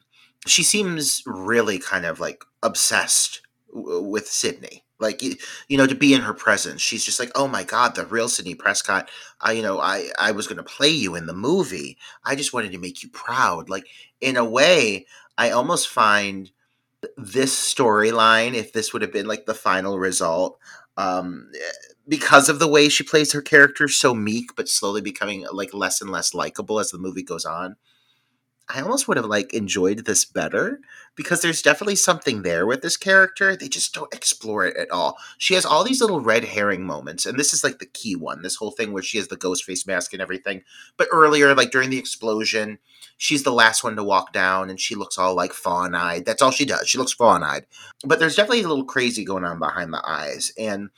she 0.47 0.63
seems 0.63 1.23
really 1.27 1.79
kind 1.79 2.07
of 2.07 2.21
like 2.21 2.45
obsessed 2.63 3.43
w- 3.75 4.03
with 4.03 4.27
Sidney. 4.29 4.85
like 5.01 5.23
you, 5.23 5.35
you 5.69 5.77
know 5.79 5.87
to 5.87 5.95
be 5.95 6.15
in 6.15 6.21
her 6.23 6.35
presence 6.35 6.81
she's 6.83 7.05
just 7.05 7.21
like 7.21 7.31
oh 7.37 7.47
my 7.49 7.65
god 7.65 7.95
the 7.95 8.07
real 8.07 8.29
Sidney 8.29 8.55
prescott. 8.55 9.11
I 9.41 9.53
you 9.53 9.63
know 9.63 9.81
i 9.81 10.09
i 10.19 10.33
was 10.33 10.47
going 10.47 10.57
to 10.59 10.63
play 10.65 10.89
you 10.91 11.15
in 11.17 11.27
the 11.27 11.35
movie. 11.35 11.99
I 12.25 12.35
just 12.37 12.53
wanted 12.53 12.73
to 12.73 12.79
make 12.79 13.03
you 13.03 13.09
proud. 13.11 13.69
Like 13.71 13.87
in 14.21 14.37
a 14.37 14.45
way 14.45 15.07
i 15.39 15.51
almost 15.51 15.89
find 15.89 16.51
this 17.17 17.55
storyline 17.55 18.55
if 18.55 18.73
this 18.73 18.93
would 18.93 19.03
have 19.03 19.13
been 19.13 19.27
like 19.27 19.47
the 19.47 19.55
final 19.55 19.99
result 19.99 20.59
um 20.99 21.51
because 22.07 22.49
of 22.49 22.59
the 22.59 22.69
way 22.69 22.89
she 22.89 23.05
plays 23.05 23.33
her 23.33 23.43
character 23.43 23.89
so 23.89 24.15
meek 24.15 24.55
but 24.57 24.69
slowly 24.69 25.01
becoming 25.01 25.47
like 25.53 25.73
less 25.73 26.03
and 26.03 26.11
less 26.11 26.35
likable 26.35 26.81
as 26.81 26.91
the 26.91 26.99
movie 26.99 27.23
goes 27.23 27.47
on 27.47 27.77
I 28.71 28.83
almost 28.83 29.09
would 29.09 29.17
have 29.17 29.27
like 29.27 29.55
enjoyed 29.55 30.05
this 30.05 30.27
better 30.27 30.81
because 31.15 31.41
there's 31.41 31.63
definitely 31.63 31.97
something 31.97 32.43
there 32.43 32.67
with 32.67 32.83
this 32.83 32.99
character. 32.99 33.57
They 33.57 33.69
just 33.69 33.95
don't 33.95 34.13
explore 34.13 34.67
it 34.67 34.77
at 34.77 34.91
all. 34.91 35.17
She 35.39 35.55
has 35.55 35.65
all 35.65 35.85
these 35.85 36.03
little 36.03 36.21
red 36.21 36.45
herring 36.45 36.85
moments, 36.85 37.25
and 37.25 37.39
this 37.39 37.55
is 37.55 37.65
like 37.65 37.79
the 37.79 37.87
key 37.87 38.15
one. 38.15 38.43
This 38.43 38.57
whole 38.57 38.71
thing 38.71 38.93
where 38.93 39.03
she 39.03 39.17
has 39.17 39.29
the 39.29 39.37
ghost 39.37 39.65
face 39.65 39.87
mask 39.87 40.13
and 40.13 40.21
everything. 40.21 40.63
But 40.99 41.09
earlier, 41.11 41.55
like 41.55 41.71
during 41.71 41.89
the 41.89 41.99
explosion, 41.99 42.79
she's 43.17 43.43
the 43.43 43.53
last 43.53 43.83
one 43.83 43.97
to 43.97 44.05
walk 44.05 44.35
down, 44.35 44.69
and 44.69 44.79
she 44.79 44.95
looks 44.95 45.17
all 45.17 45.35
like 45.35 45.55
fawn 45.55 45.95
eyed. 45.95 46.27
That's 46.27 46.43
all 46.43 46.51
she 46.51 46.67
does. 46.67 46.87
She 46.89 46.99
looks 46.99 47.13
fawn 47.13 47.43
eyed. 47.43 47.65
But 48.05 48.19
there's 48.19 48.37
definitely 48.37 48.65
a 48.65 48.69
little 48.69 48.85
crazy 48.85 49.25
going 49.25 49.45
on 49.45 49.59
behind 49.59 49.95
the 49.95 50.07
eyes, 50.07 50.53
and 50.59 50.91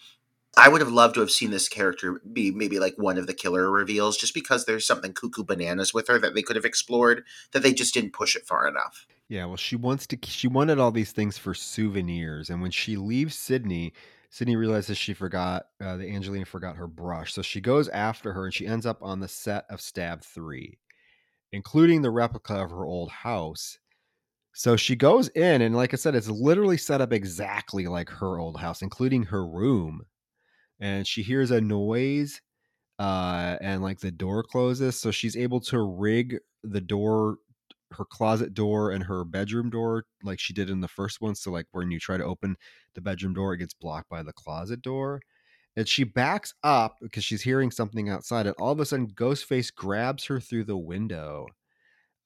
I 0.56 0.68
would 0.68 0.80
have 0.80 0.92
loved 0.92 1.14
to 1.14 1.20
have 1.20 1.30
seen 1.30 1.50
this 1.50 1.68
character 1.68 2.20
be 2.32 2.50
maybe 2.50 2.78
like 2.80 2.94
one 2.96 3.18
of 3.18 3.26
the 3.26 3.34
killer 3.34 3.70
reveals, 3.70 4.16
just 4.16 4.34
because 4.34 4.64
there's 4.64 4.86
something 4.86 5.12
cuckoo 5.12 5.44
bananas 5.44 5.94
with 5.94 6.08
her 6.08 6.18
that 6.18 6.34
they 6.34 6.42
could 6.42 6.56
have 6.56 6.64
explored 6.64 7.24
that 7.52 7.62
they 7.62 7.72
just 7.72 7.94
didn't 7.94 8.12
push 8.12 8.34
it 8.34 8.46
far 8.46 8.66
enough. 8.66 9.06
Yeah, 9.28 9.46
well, 9.46 9.56
she 9.56 9.76
wants 9.76 10.08
to. 10.08 10.18
She 10.24 10.48
wanted 10.48 10.80
all 10.80 10.90
these 10.90 11.12
things 11.12 11.38
for 11.38 11.54
souvenirs, 11.54 12.50
and 12.50 12.60
when 12.60 12.72
she 12.72 12.96
leaves 12.96 13.36
Sidney, 13.36 13.92
Sidney 14.28 14.56
realizes 14.56 14.98
she 14.98 15.14
forgot 15.14 15.66
uh, 15.80 15.96
that 15.96 16.08
Angelina 16.08 16.44
forgot 16.44 16.76
her 16.76 16.88
brush, 16.88 17.32
so 17.32 17.42
she 17.42 17.60
goes 17.60 17.88
after 17.88 18.32
her, 18.32 18.46
and 18.46 18.54
she 18.54 18.66
ends 18.66 18.86
up 18.86 18.98
on 19.02 19.20
the 19.20 19.28
set 19.28 19.66
of 19.70 19.80
Stab 19.80 20.24
Three, 20.24 20.78
including 21.52 22.02
the 22.02 22.10
replica 22.10 22.54
of 22.54 22.70
her 22.70 22.84
old 22.84 23.10
house. 23.10 23.78
So 24.52 24.76
she 24.76 24.96
goes 24.96 25.28
in, 25.28 25.62
and 25.62 25.76
like 25.76 25.94
I 25.94 25.96
said, 25.96 26.16
it's 26.16 26.28
literally 26.28 26.76
set 26.76 27.00
up 27.00 27.12
exactly 27.12 27.86
like 27.86 28.10
her 28.10 28.38
old 28.38 28.58
house, 28.58 28.82
including 28.82 29.22
her 29.22 29.46
room 29.46 30.02
and 30.80 31.06
she 31.06 31.22
hears 31.22 31.50
a 31.50 31.60
noise 31.60 32.40
uh, 32.98 33.56
and 33.60 33.82
like 33.82 34.00
the 34.00 34.10
door 34.10 34.42
closes 34.42 34.98
so 34.98 35.10
she's 35.10 35.36
able 35.36 35.60
to 35.60 35.80
rig 35.80 36.38
the 36.62 36.80
door 36.80 37.36
her 37.92 38.04
closet 38.04 38.54
door 38.54 38.92
and 38.92 39.04
her 39.04 39.24
bedroom 39.24 39.68
door 39.68 40.04
like 40.22 40.38
she 40.38 40.52
did 40.52 40.70
in 40.70 40.80
the 40.80 40.88
first 40.88 41.20
one 41.20 41.34
so 41.34 41.50
like 41.50 41.66
when 41.72 41.90
you 41.90 41.98
try 41.98 42.16
to 42.16 42.24
open 42.24 42.56
the 42.94 43.00
bedroom 43.00 43.34
door 43.34 43.52
it 43.52 43.58
gets 43.58 43.74
blocked 43.74 44.08
by 44.08 44.22
the 44.22 44.32
closet 44.32 44.80
door 44.82 45.20
and 45.76 45.88
she 45.88 46.04
backs 46.04 46.54
up 46.62 46.96
because 47.00 47.24
she's 47.24 47.42
hearing 47.42 47.70
something 47.70 48.08
outside 48.08 48.46
and 48.46 48.54
all 48.58 48.72
of 48.72 48.80
a 48.80 48.86
sudden 48.86 49.08
ghostface 49.08 49.74
grabs 49.74 50.24
her 50.26 50.38
through 50.38 50.64
the 50.64 50.76
window 50.76 51.46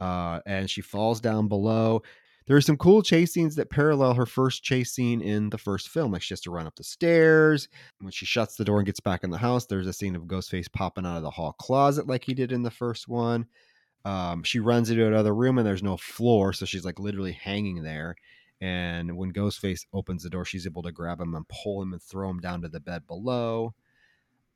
uh, 0.00 0.40
and 0.44 0.68
she 0.68 0.80
falls 0.80 1.20
down 1.20 1.48
below 1.48 2.02
there 2.46 2.56
are 2.56 2.62
some 2.62 2.76
cool 2.76 3.02
chase 3.02 3.32
scenes 3.32 3.56
that 3.56 3.70
parallel 3.70 4.14
her 4.14 4.26
first 4.26 4.62
chase 4.62 4.92
scene 4.92 5.22
in 5.22 5.50
the 5.50 5.58
first 5.58 5.88
film. 5.88 6.12
Like 6.12 6.22
she 6.22 6.34
has 6.34 6.42
to 6.42 6.50
run 6.50 6.66
up 6.66 6.76
the 6.76 6.84
stairs. 6.84 7.68
When 8.00 8.10
she 8.10 8.26
shuts 8.26 8.56
the 8.56 8.64
door 8.64 8.78
and 8.78 8.86
gets 8.86 9.00
back 9.00 9.24
in 9.24 9.30
the 9.30 9.38
house, 9.38 9.66
there's 9.66 9.86
a 9.86 9.92
scene 9.92 10.14
of 10.14 10.24
Ghostface 10.24 10.70
popping 10.70 11.06
out 11.06 11.16
of 11.16 11.22
the 11.22 11.30
hall 11.30 11.54
closet 11.54 12.06
like 12.06 12.24
he 12.24 12.34
did 12.34 12.52
in 12.52 12.62
the 12.62 12.70
first 12.70 13.08
one. 13.08 13.46
Um, 14.04 14.42
she 14.42 14.58
runs 14.58 14.90
into 14.90 15.06
another 15.06 15.34
room 15.34 15.56
and 15.56 15.66
there's 15.66 15.82
no 15.82 15.96
floor, 15.96 16.52
so 16.52 16.66
she's 16.66 16.84
like 16.84 16.98
literally 16.98 17.32
hanging 17.32 17.82
there. 17.82 18.16
And 18.60 19.16
when 19.16 19.32
Ghostface 19.32 19.86
opens 19.94 20.22
the 20.22 20.30
door, 20.30 20.44
she's 20.44 20.66
able 20.66 20.82
to 20.82 20.92
grab 20.92 21.20
him 21.20 21.34
and 21.34 21.48
pull 21.48 21.80
him 21.80 21.94
and 21.94 22.02
throw 22.02 22.28
him 22.28 22.40
down 22.40 22.60
to 22.62 22.68
the 22.68 22.80
bed 22.80 23.06
below. 23.06 23.74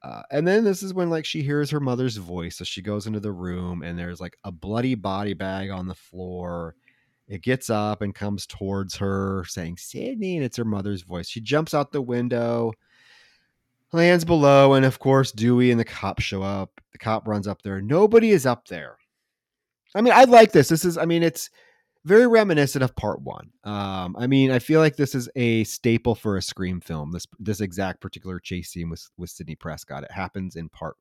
Uh, 0.02 0.22
and 0.30 0.46
then 0.46 0.62
this 0.62 0.82
is 0.82 0.94
when 0.94 1.08
like 1.08 1.24
she 1.24 1.42
hears 1.42 1.70
her 1.70 1.80
mother's 1.80 2.18
voice, 2.18 2.58
so 2.58 2.64
she 2.64 2.82
goes 2.82 3.06
into 3.06 3.18
the 3.18 3.32
room 3.32 3.82
and 3.82 3.98
there's 3.98 4.20
like 4.20 4.36
a 4.44 4.52
bloody 4.52 4.94
body 4.94 5.34
bag 5.34 5.70
on 5.70 5.88
the 5.88 5.94
floor 5.94 6.76
it 7.28 7.42
gets 7.42 7.68
up 7.68 8.02
and 8.02 8.14
comes 8.14 8.46
towards 8.46 8.96
her, 8.96 9.44
saying, 9.46 9.76
Sidney, 9.76 10.36
and 10.36 10.44
it's 10.44 10.56
her 10.56 10.64
mother's 10.64 11.02
voice. 11.02 11.28
She 11.28 11.40
jumps 11.40 11.74
out 11.74 11.92
the 11.92 12.02
window, 12.02 12.72
lands 13.92 14.24
below, 14.24 14.72
and 14.72 14.84
of 14.84 14.98
course, 14.98 15.30
Dewey 15.30 15.70
and 15.70 15.78
the 15.78 15.84
cop 15.84 16.20
show 16.20 16.42
up. 16.42 16.80
The 16.92 16.98
cop 16.98 17.28
runs 17.28 17.46
up 17.46 17.62
there. 17.62 17.80
Nobody 17.80 18.30
is 18.30 18.46
up 18.46 18.68
there. 18.68 18.96
I 19.94 20.00
mean, 20.00 20.12
I 20.14 20.24
like 20.24 20.52
this. 20.52 20.68
This 20.68 20.84
is, 20.84 20.96
I 20.96 21.04
mean, 21.04 21.22
it's 21.22 21.50
very 22.04 22.26
reminiscent 22.26 22.82
of 22.82 22.96
part 22.96 23.20
one. 23.20 23.50
Um, 23.64 24.16
I 24.18 24.26
mean, 24.26 24.50
I 24.50 24.58
feel 24.58 24.80
like 24.80 24.96
this 24.96 25.14
is 25.14 25.28
a 25.36 25.64
staple 25.64 26.14
for 26.14 26.36
a 26.36 26.42
Scream 26.42 26.80
film. 26.80 27.12
This 27.12 27.26
this 27.38 27.60
exact 27.60 28.00
particular 28.00 28.40
chase 28.40 28.70
scene 28.70 28.88
with 28.88 29.08
with 29.18 29.30
Sidney 29.30 29.54
Prescott. 29.54 30.04
It 30.04 30.12
happens 30.12 30.56
in 30.56 30.68
part 30.68 30.96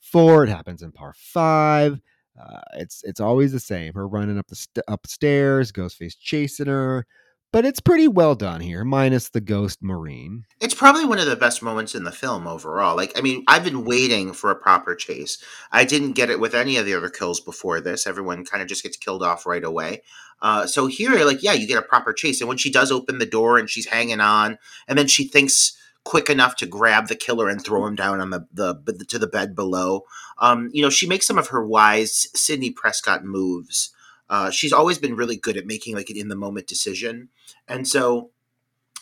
four. 0.00 0.44
It 0.44 0.50
happens 0.50 0.82
in 0.82 0.92
part 0.92 1.16
five. 1.16 2.00
Uh, 2.40 2.60
it's 2.74 3.02
it's 3.04 3.20
always 3.20 3.52
the 3.52 3.60
same. 3.60 3.94
Her 3.94 4.08
running 4.08 4.38
up 4.38 4.46
the 4.46 4.56
st- 4.56 4.84
upstairs, 4.88 5.72
Ghostface 5.72 6.14
chasing 6.18 6.66
her, 6.66 7.06
but 7.52 7.64
it's 7.64 7.80
pretty 7.80 8.06
well 8.06 8.36
done 8.36 8.60
here, 8.60 8.84
minus 8.84 9.30
the 9.30 9.40
ghost 9.40 9.82
Maureen. 9.82 10.44
It's 10.60 10.74
probably 10.74 11.04
one 11.04 11.18
of 11.18 11.26
the 11.26 11.36
best 11.36 11.62
moments 11.62 11.94
in 11.94 12.04
the 12.04 12.12
film 12.12 12.46
overall. 12.46 12.96
Like, 12.96 13.18
I 13.18 13.22
mean, 13.22 13.42
I've 13.48 13.64
been 13.64 13.84
waiting 13.84 14.32
for 14.32 14.50
a 14.50 14.56
proper 14.56 14.94
chase. 14.94 15.42
I 15.72 15.84
didn't 15.84 16.12
get 16.12 16.30
it 16.30 16.38
with 16.38 16.54
any 16.54 16.76
of 16.76 16.86
the 16.86 16.94
other 16.94 17.10
kills 17.10 17.40
before 17.40 17.80
this. 17.80 18.06
Everyone 18.06 18.44
kind 18.44 18.62
of 18.62 18.68
just 18.68 18.84
gets 18.84 18.96
killed 18.96 19.22
off 19.22 19.46
right 19.46 19.64
away. 19.64 20.02
Uh, 20.40 20.66
so 20.66 20.86
here, 20.86 21.24
like, 21.24 21.42
yeah, 21.42 21.52
you 21.52 21.66
get 21.66 21.78
a 21.78 21.82
proper 21.82 22.12
chase, 22.12 22.40
and 22.40 22.48
when 22.48 22.56
she 22.56 22.70
does 22.70 22.92
open 22.92 23.18
the 23.18 23.26
door 23.26 23.58
and 23.58 23.68
she's 23.68 23.86
hanging 23.86 24.20
on, 24.20 24.56
and 24.86 24.96
then 24.96 25.08
she 25.08 25.26
thinks 25.26 25.76
quick 26.04 26.30
enough 26.30 26.56
to 26.56 26.66
grab 26.66 27.08
the 27.08 27.16
killer 27.16 27.48
and 27.48 27.62
throw 27.62 27.86
him 27.86 27.94
down 27.94 28.20
on 28.20 28.30
the, 28.30 28.46
the 28.52 29.04
to 29.08 29.18
the 29.18 29.26
bed 29.26 29.54
below. 29.54 30.04
Um, 30.38 30.70
you 30.72 30.82
know, 30.82 30.90
she 30.90 31.06
makes 31.06 31.26
some 31.26 31.38
of 31.38 31.48
her 31.48 31.64
wise 31.64 32.28
Sidney 32.34 32.70
Prescott 32.70 33.24
moves. 33.24 33.94
Uh, 34.28 34.50
she's 34.50 34.72
always 34.72 34.98
been 34.98 35.16
really 35.16 35.36
good 35.36 35.56
at 35.56 35.66
making 35.66 35.96
like 35.96 36.10
an 36.10 36.16
in 36.16 36.28
the 36.28 36.36
moment 36.36 36.66
decision, 36.66 37.28
and 37.68 37.86
so 37.86 38.30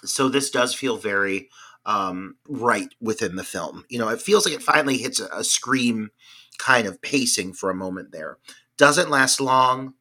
so 0.05 0.29
this 0.29 0.51
does 0.51 0.75
feel 0.75 0.97
very 0.97 1.49
um, 1.87 2.37
right 2.49 2.95
within 3.01 3.37
the 3.37 3.45
film. 3.45 3.85
You 3.89 3.99
know, 3.99 4.09
it 4.09 4.23
feels 4.23 4.45
like 4.45 4.55
it 4.55 4.63
finally 4.63 4.99
hits 4.99 5.21
a, 5.21 5.29
a 5.33 5.45
scream 5.45 6.11
kind 6.59 6.87
of 6.87 7.01
pacing 7.03 7.55
for 7.55 7.71
a 7.71 7.75
moment 7.75 8.13
there. 8.13 8.39
Doesn't 8.77 9.11
last 9.11 9.41
long. 9.41 9.95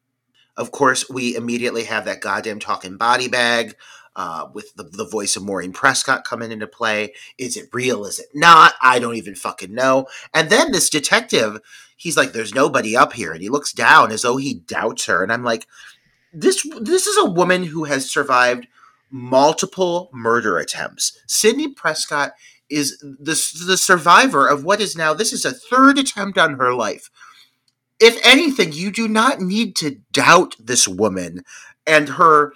Of 0.56 0.72
course, 0.72 1.08
we 1.08 1.36
immediately 1.36 1.84
have 1.84 2.04
that 2.06 2.20
goddamn 2.20 2.58
talking 2.58 2.96
body 2.96 3.28
bag 3.28 3.76
uh, 4.18 4.48
with 4.52 4.74
the, 4.74 4.82
the 4.82 5.06
voice 5.06 5.36
of 5.36 5.44
Maureen 5.44 5.72
Prescott 5.72 6.24
coming 6.24 6.50
into 6.50 6.66
play. 6.66 7.14
Is 7.38 7.56
it 7.56 7.68
real? 7.72 8.04
Is 8.04 8.18
it 8.18 8.26
not? 8.34 8.74
I 8.82 8.98
don't 8.98 9.14
even 9.14 9.36
fucking 9.36 9.72
know. 9.72 10.08
And 10.34 10.50
then 10.50 10.72
this 10.72 10.90
detective, 10.90 11.60
he's 11.96 12.16
like, 12.16 12.32
"There's 12.32 12.52
nobody 12.52 12.96
up 12.96 13.12
here," 13.12 13.32
and 13.32 13.40
he 13.40 13.48
looks 13.48 13.72
down 13.72 14.10
as 14.10 14.22
though 14.22 14.36
he 14.36 14.54
doubts 14.54 15.06
her. 15.06 15.22
And 15.22 15.32
I'm 15.32 15.44
like, 15.44 15.68
"This 16.32 16.66
this 16.80 17.06
is 17.06 17.16
a 17.16 17.30
woman 17.30 17.62
who 17.62 17.84
has 17.84 18.10
survived 18.10 18.66
multiple 19.08 20.10
murder 20.12 20.58
attempts. 20.58 21.18
Sidney 21.26 21.68
Prescott." 21.68 22.32
Is 22.70 22.98
the, 22.98 23.64
the 23.66 23.78
survivor 23.78 24.46
of 24.46 24.62
what 24.62 24.82
is 24.82 24.94
now 24.94 25.14
this 25.14 25.32
is 25.32 25.46
a 25.46 25.52
third 25.52 25.96
attempt 25.96 26.36
on 26.36 26.58
her 26.58 26.74
life 26.74 27.08
if 28.00 28.20
anything, 28.24 28.72
you 28.72 28.90
do 28.90 29.08
not 29.08 29.40
need 29.40 29.74
to 29.76 30.00
doubt 30.12 30.54
this 30.58 30.86
woman 30.86 31.44
and 31.86 32.10
her 32.10 32.52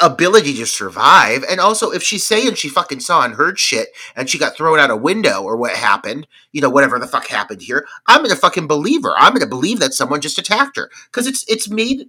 ability 0.00 0.54
to 0.54 0.66
survive. 0.66 1.44
And 1.48 1.60
also, 1.60 1.90
if 1.90 2.02
she's 2.02 2.24
saying 2.24 2.54
she 2.54 2.68
fucking 2.68 3.00
saw 3.00 3.24
and 3.24 3.34
heard 3.34 3.58
shit 3.58 3.88
and 4.16 4.28
she 4.28 4.38
got 4.38 4.56
thrown 4.56 4.78
out 4.78 4.90
a 4.90 4.96
window 4.96 5.42
or 5.42 5.56
what 5.56 5.72
happened, 5.72 6.26
you 6.52 6.60
know, 6.60 6.70
whatever 6.70 6.98
the 6.98 7.06
fuck 7.06 7.26
happened 7.26 7.62
here, 7.62 7.86
I'm 8.06 8.22
gonna 8.22 8.36
fucking 8.36 8.66
believe 8.66 9.02
her. 9.02 9.14
I'm 9.16 9.32
gonna 9.32 9.46
believe 9.46 9.80
that 9.80 9.94
someone 9.94 10.20
just 10.20 10.38
attacked 10.38 10.76
her 10.76 10.90
because 11.06 11.26
it's 11.26 11.44
it's 11.48 11.68
made 11.68 12.08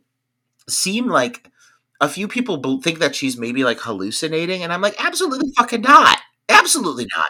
seem 0.70 1.08
like 1.08 1.50
a 2.00 2.10
few 2.10 2.28
people 2.28 2.80
think 2.82 3.00
that 3.00 3.16
she's 3.16 3.38
maybe 3.38 3.64
like 3.64 3.80
hallucinating, 3.80 4.64
and 4.64 4.74
I'm 4.74 4.82
like, 4.82 4.96
absolutely 5.04 5.52
fucking 5.58 5.82
not. 5.82 6.20
Absolutely 6.50 7.08
not. 7.16 7.28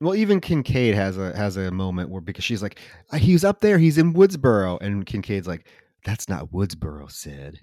Well, 0.00 0.14
even 0.14 0.40
Kincaid 0.40 0.94
has 0.94 1.16
a 1.16 1.36
has 1.36 1.56
a 1.56 1.70
moment 1.70 2.10
where 2.10 2.20
because 2.20 2.44
she's 2.44 2.62
like, 2.62 2.78
"Uh, 3.10 3.16
he 3.16 3.32
was 3.32 3.44
up 3.44 3.60
there, 3.60 3.78
he's 3.78 3.98
in 3.98 4.12
Woodsboro, 4.14 4.78
and 4.80 5.06
Kincaid's 5.06 5.48
like, 5.48 5.66
that's 6.06 6.28
not 6.28 6.52
Woodsboro, 6.52 7.10
Sid. 7.10 7.60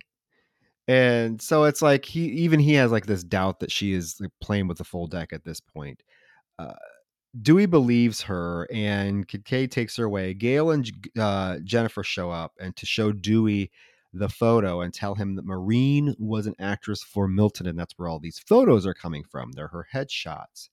And 0.87 1.41
so 1.41 1.63
it's 1.63 1.81
like 1.81 2.05
he 2.05 2.25
even 2.25 2.59
he 2.59 2.73
has 2.73 2.91
like 2.91 3.05
this 3.05 3.23
doubt 3.23 3.59
that 3.61 3.71
she 3.71 3.93
is 3.93 4.17
like, 4.19 4.31
playing 4.41 4.67
with 4.67 4.77
the 4.77 4.83
full 4.83 5.07
deck 5.07 5.31
at 5.31 5.45
this 5.45 5.59
point. 5.59 6.03
Uh, 6.59 6.73
Dewey 7.41 7.65
believes 7.65 8.21
her, 8.23 8.67
and 8.71 9.27
Kincaid 9.27 9.71
takes 9.71 9.95
her 9.95 10.05
away. 10.05 10.33
Gale 10.33 10.71
and 10.71 10.89
uh, 11.17 11.59
Jennifer 11.63 12.03
show 12.03 12.29
up, 12.29 12.51
and 12.59 12.75
to 12.75 12.85
show 12.85 13.11
Dewey 13.11 13.71
the 14.13 14.29
photo 14.29 14.81
and 14.81 14.93
tell 14.93 15.15
him 15.15 15.35
that 15.35 15.45
Maureen 15.45 16.13
was 16.19 16.45
an 16.45 16.53
actress 16.59 17.01
for 17.01 17.27
Milton, 17.27 17.65
and 17.65 17.79
that's 17.79 17.93
where 17.97 18.07
all 18.07 18.19
these 18.19 18.39
photos 18.39 18.85
are 18.85 18.93
coming 18.93 19.23
from. 19.23 19.51
They're 19.53 19.69
her 19.69 19.87
headshots. 19.91 20.69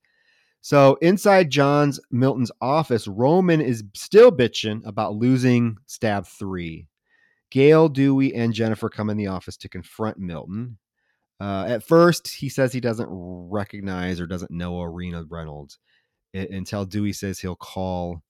So 0.61 0.99
inside 1.01 1.49
John's 1.51 1.99
Milton's 2.11 2.53
office, 2.61 3.09
Roman 3.09 3.62
is 3.62 3.82
still 3.95 4.31
bitching 4.31 4.87
about 4.87 5.15
losing 5.15 5.78
stab 5.87 6.27
three. 6.27 6.87
Gale, 7.51 7.89
Dewey, 7.89 8.35
and 8.35 8.55
Jennifer 8.55 8.89
come 8.89 9.10
in 9.10 9.16
the 9.16 9.27
office 9.27 9.56
to 9.59 9.68
confront 9.68 10.18
Milton. 10.18 10.78
Uh, 11.40 11.64
at 11.66 11.82
first, 11.82 12.28
he 12.28 12.48
says 12.48 12.72
he 12.72 12.81
doesn't 12.81 13.09
recognize 13.10 14.20
or 14.20 14.27
doesn't 14.27 14.51
know 14.51 14.82
Arena 14.82 15.24
Reynolds 15.28 15.78
until 16.35 16.85
Dewey 16.85 17.12
says 17.12 17.39
he'll 17.39 17.56
call, 17.56 18.22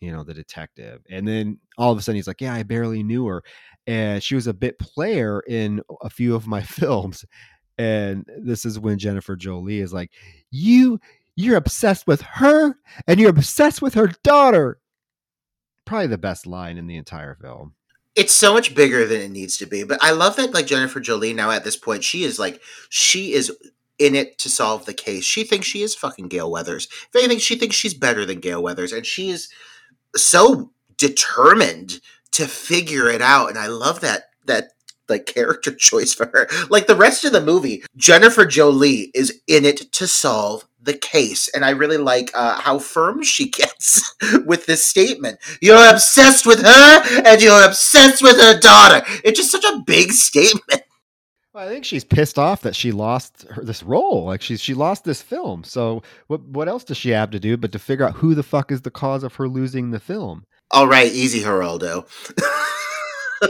you 0.00 0.12
know, 0.12 0.24
the 0.24 0.34
detective. 0.34 1.00
And 1.08 1.26
then 1.26 1.58
all 1.78 1.92
of 1.92 1.98
a 1.98 2.02
sudden 2.02 2.16
he's 2.16 2.26
like, 2.26 2.40
"Yeah, 2.40 2.54
I 2.54 2.64
barely 2.64 3.02
knew 3.02 3.26
her, 3.26 3.42
and 3.86 4.22
she 4.22 4.34
was 4.34 4.46
a 4.46 4.54
bit 4.54 4.78
player 4.78 5.40
in 5.48 5.82
a 6.02 6.10
few 6.10 6.34
of 6.34 6.46
my 6.46 6.62
films." 6.62 7.24
And 7.78 8.26
this 8.36 8.64
is 8.64 8.78
when 8.78 8.98
Jennifer 8.98 9.36
Jolie 9.36 9.78
is 9.78 9.92
like, 9.92 10.10
"You, 10.50 11.00
you're 11.36 11.56
obsessed 11.56 12.06
with 12.08 12.22
her, 12.22 12.74
and 13.06 13.20
you're 13.20 13.30
obsessed 13.30 13.80
with 13.80 13.94
her 13.94 14.08
daughter." 14.24 14.80
Probably 15.86 16.08
the 16.08 16.18
best 16.18 16.46
line 16.46 16.76
in 16.76 16.86
the 16.86 16.96
entire 16.96 17.36
film. 17.36 17.74
It's 18.18 18.34
so 18.34 18.52
much 18.52 18.74
bigger 18.74 19.06
than 19.06 19.20
it 19.20 19.30
needs 19.30 19.56
to 19.58 19.66
be, 19.66 19.84
but 19.84 20.02
I 20.02 20.10
love 20.10 20.34
that 20.36 20.52
like 20.52 20.66
Jennifer 20.66 20.98
Jolie 20.98 21.32
now 21.32 21.52
at 21.52 21.62
this 21.62 21.76
point 21.76 22.02
she 22.02 22.24
is 22.24 22.36
like 22.36 22.60
she 22.88 23.32
is 23.32 23.52
in 23.98 24.14
it 24.14 24.38
to 24.38 24.48
solve 24.48 24.86
the 24.86 24.94
case. 24.94 25.24
She 25.24 25.44
thinks 25.44 25.66
she 25.66 25.82
is 25.82 25.94
fucking 25.94 26.28
Gale 26.28 26.50
Weathers. 26.50 26.88
If 26.90 27.16
anything, 27.16 27.38
she 27.38 27.56
thinks 27.56 27.76
she's 27.76 27.94
better 27.94 28.24
than 28.24 28.40
Gale 28.40 28.62
Weathers, 28.62 28.92
and 28.92 29.06
she 29.06 29.30
is 29.30 29.48
so 30.16 30.72
determined 30.96 32.00
to 32.32 32.46
figure 32.46 33.08
it 33.08 33.22
out. 33.22 33.50
And 33.50 33.58
I 33.58 33.68
love 33.68 34.00
that 34.00 34.30
that 34.46 34.72
like 35.08 35.26
character 35.26 35.74
choice 35.74 36.14
for 36.14 36.26
her. 36.26 36.48
Like 36.70 36.86
the 36.86 36.96
rest 36.96 37.24
of 37.24 37.32
the 37.32 37.40
movie, 37.40 37.82
Jennifer 37.96 38.44
Jolie 38.44 39.10
is 39.14 39.40
in 39.46 39.64
it 39.64 39.92
to 39.92 40.06
solve 40.06 40.66
the 40.80 40.94
case, 40.94 41.48
and 41.48 41.64
I 41.64 41.70
really 41.70 41.96
like 41.96 42.30
uh, 42.34 42.60
how 42.60 42.78
firm 42.78 43.22
she 43.34 43.50
gets 43.50 44.14
with 44.46 44.66
this 44.66 44.84
statement. 44.86 45.38
You're 45.60 45.90
obsessed 45.90 46.46
with 46.46 46.62
her, 46.62 47.22
and 47.24 47.42
you're 47.42 47.64
obsessed 47.64 48.22
with 48.22 48.36
her 48.40 48.58
daughter. 48.58 49.04
It's 49.24 49.38
just 49.38 49.50
such 49.50 49.64
a 49.64 49.82
big 49.86 50.12
statement. 50.28 50.82
Well, 51.54 51.66
I 51.66 51.68
think 51.68 51.84
she's 51.84 52.04
pissed 52.04 52.38
off 52.38 52.62
that 52.62 52.76
she 52.76 52.92
lost 52.92 53.46
her, 53.50 53.64
this 53.64 53.82
role. 53.82 54.26
Like 54.26 54.42
she's 54.42 54.60
she 54.60 54.74
lost 54.74 55.04
this 55.04 55.22
film. 55.22 55.64
So 55.64 56.02
what 56.28 56.42
what 56.42 56.68
else 56.68 56.84
does 56.84 56.96
she 56.96 57.10
have 57.10 57.30
to 57.30 57.40
do 57.40 57.56
but 57.56 57.72
to 57.72 57.78
figure 57.78 58.06
out 58.06 58.14
who 58.14 58.34
the 58.34 58.42
fuck 58.42 58.70
is 58.70 58.82
the 58.82 58.90
cause 58.90 59.24
of 59.24 59.34
her 59.36 59.48
losing 59.48 59.90
the 59.90 59.98
film? 59.98 60.44
All 60.70 60.86
right, 60.86 61.10
easy, 61.10 61.40
Geraldo. 61.40 62.06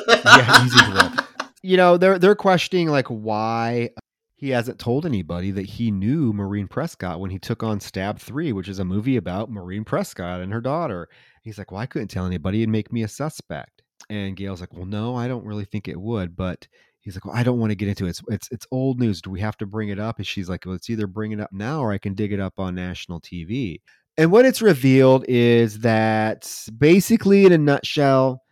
yeah, 0.08 0.64
easy, 0.64 0.78
Geraldo. 0.78 1.27
You 1.62 1.76
know, 1.76 1.96
they're 1.96 2.18
they're 2.18 2.34
questioning 2.34 2.88
like 2.88 3.08
why 3.08 3.90
he 4.36 4.50
hasn't 4.50 4.78
told 4.78 5.04
anybody 5.04 5.50
that 5.50 5.66
he 5.66 5.90
knew 5.90 6.32
Maureen 6.32 6.68
Prescott 6.68 7.18
when 7.18 7.30
he 7.30 7.38
took 7.38 7.62
on 7.62 7.80
Stab 7.80 8.20
Three, 8.20 8.52
which 8.52 8.68
is 8.68 8.78
a 8.78 8.84
movie 8.84 9.16
about 9.16 9.50
Maureen 9.50 9.84
Prescott 9.84 10.40
and 10.40 10.52
her 10.52 10.60
daughter. 10.60 11.08
He's 11.42 11.58
like, 11.58 11.72
well, 11.72 11.80
I 11.80 11.86
couldn't 11.86 12.08
tell 12.08 12.26
anybody 12.26 12.62
and 12.62 12.70
make 12.70 12.92
me 12.92 13.02
a 13.02 13.08
suspect. 13.08 13.82
And 14.08 14.36
Gale's 14.36 14.60
like, 14.60 14.72
well, 14.72 14.86
no, 14.86 15.16
I 15.16 15.26
don't 15.26 15.44
really 15.44 15.64
think 15.64 15.88
it 15.88 16.00
would, 16.00 16.36
but 16.36 16.68
he's 17.00 17.16
like, 17.16 17.24
well, 17.24 17.34
I 17.34 17.42
don't 17.42 17.58
want 17.58 17.70
to 17.70 17.76
get 17.76 17.88
into 17.88 18.06
it. 18.06 18.10
It's, 18.10 18.22
it's 18.28 18.48
it's 18.52 18.66
old 18.70 19.00
news. 19.00 19.20
Do 19.20 19.30
we 19.30 19.40
have 19.40 19.56
to 19.58 19.66
bring 19.66 19.88
it 19.88 19.98
up? 19.98 20.18
And 20.18 20.26
she's 20.26 20.48
like, 20.48 20.64
well, 20.64 20.76
it's 20.76 20.88
either 20.88 21.06
bring 21.08 21.32
it 21.32 21.40
up 21.40 21.52
now 21.52 21.80
or 21.80 21.92
I 21.92 21.98
can 21.98 22.14
dig 22.14 22.32
it 22.32 22.40
up 22.40 22.60
on 22.60 22.74
national 22.76 23.20
TV. 23.20 23.80
And 24.16 24.30
what 24.30 24.44
it's 24.44 24.62
revealed 24.62 25.24
is 25.28 25.80
that 25.80 26.68
basically, 26.76 27.44
in 27.44 27.52
a 27.52 27.58
nutshell, 27.58 28.42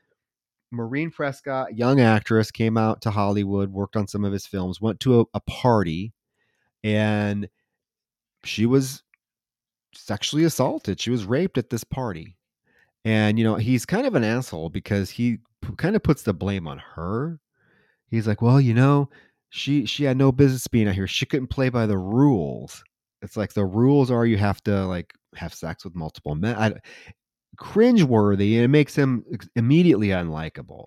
Maureen 0.77 1.11
Prescott, 1.11 1.77
young 1.77 2.01
actress, 2.01 2.51
came 2.51 2.77
out 2.77 3.03
to 3.03 3.11
Hollywood, 3.11 3.71
worked 3.73 3.97
on 3.97 4.09
some 4.09 4.25
of 4.25 4.33
his 4.33 4.47
films, 4.47 4.81
went 4.81 5.01
to 5.01 5.21
a, 5.21 5.25
a 5.35 5.41
party, 5.41 6.13
and 6.85 7.49
she 8.45 8.67
was 8.67 9.03
sexually 9.95 10.45
assaulted. 10.45 11.01
She 11.01 11.11
was 11.11 11.25
raped 11.25 11.59
at 11.59 11.71
this 11.71 11.85
party. 11.85 12.37
And, 13.05 13.39
you 13.39 13.45
know, 13.45 13.55
he's 13.57 13.87
kind 13.87 14.07
of 14.07 14.15
an 14.15 14.25
asshole 14.25 14.71
because 14.71 15.11
he 15.11 15.39
p- 15.63 15.75
kind 15.77 15.97
of 15.97 16.03
puts 16.03 16.23
the 16.23 16.35
blame 16.35 16.67
on 16.67 16.79
her 16.79 17.41
he's 18.11 18.27
like, 18.27 18.43
well, 18.43 18.61
you 18.61 18.75
know, 18.75 19.09
she 19.51 19.87
she 19.87 20.05
had 20.05 20.17
no 20.17 20.33
business 20.33 20.67
being 20.67 20.89
out 20.89 20.95
here. 20.95 21.07
She 21.07 21.27
couldn't 21.27 21.49
play 21.49 21.69
by 21.69 21.87
the 21.87 21.99
rules. 21.99 22.83
It's 23.23 23.37
like 23.37 23.55
the 23.55 23.65
rules 23.65 24.11
are 24.11 24.27
you 24.27 24.37
have 24.39 24.63
to 24.65 24.87
like 24.87 25.13
have 25.35 25.55
sex 25.55 25.85
with 25.85 25.95
multiple 25.95 26.35
men. 26.35 26.57
I, 26.57 26.75
cringeworthy, 27.57 28.55
and 28.55 28.65
it 28.65 28.69
makes 28.69 28.95
him 28.95 29.25
immediately 29.55 30.09
unlikable. 30.09 30.85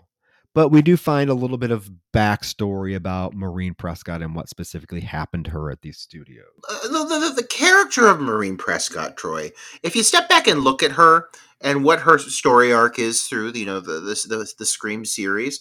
But 0.55 0.69
we 0.69 0.81
do 0.81 0.97
find 0.97 1.29
a 1.29 1.35
little 1.35 1.59
bit 1.59 1.69
of 1.69 1.91
backstory 2.13 2.95
about 2.95 3.35
Maureen 3.35 3.75
Prescott 3.75 4.21
and 4.21 4.35
what 4.35 4.49
specifically 4.49 5.01
happened 5.01 5.45
to 5.45 5.51
her 5.51 5.69
at 5.69 5.81
these 5.81 5.99
studios. 5.99 6.47
Uh, 6.67 6.87
the, 6.87 7.19
the, 7.19 7.33
the 7.41 7.47
character 7.47 8.07
of 8.07 8.19
Maureen 8.19 8.57
Prescott, 8.57 9.15
Troy. 9.15 9.51
If 9.83 9.95
you 9.95 10.01
step 10.03 10.27
back 10.27 10.47
and 10.47 10.61
look 10.61 10.81
at 10.81 10.93
her 10.93 11.27
and 11.61 11.83
what 11.83 11.99
her 11.99 12.17
story 12.17 12.73
arc 12.73 12.97
is 12.97 13.23
through, 13.23 13.51
you 13.51 13.65
know, 13.65 13.79
the 13.79 13.99
the 13.99 14.25
the, 14.27 14.53
the 14.57 14.65
Scream 14.65 15.05
series, 15.05 15.59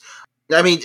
I 0.50 0.62
mean 0.62 0.80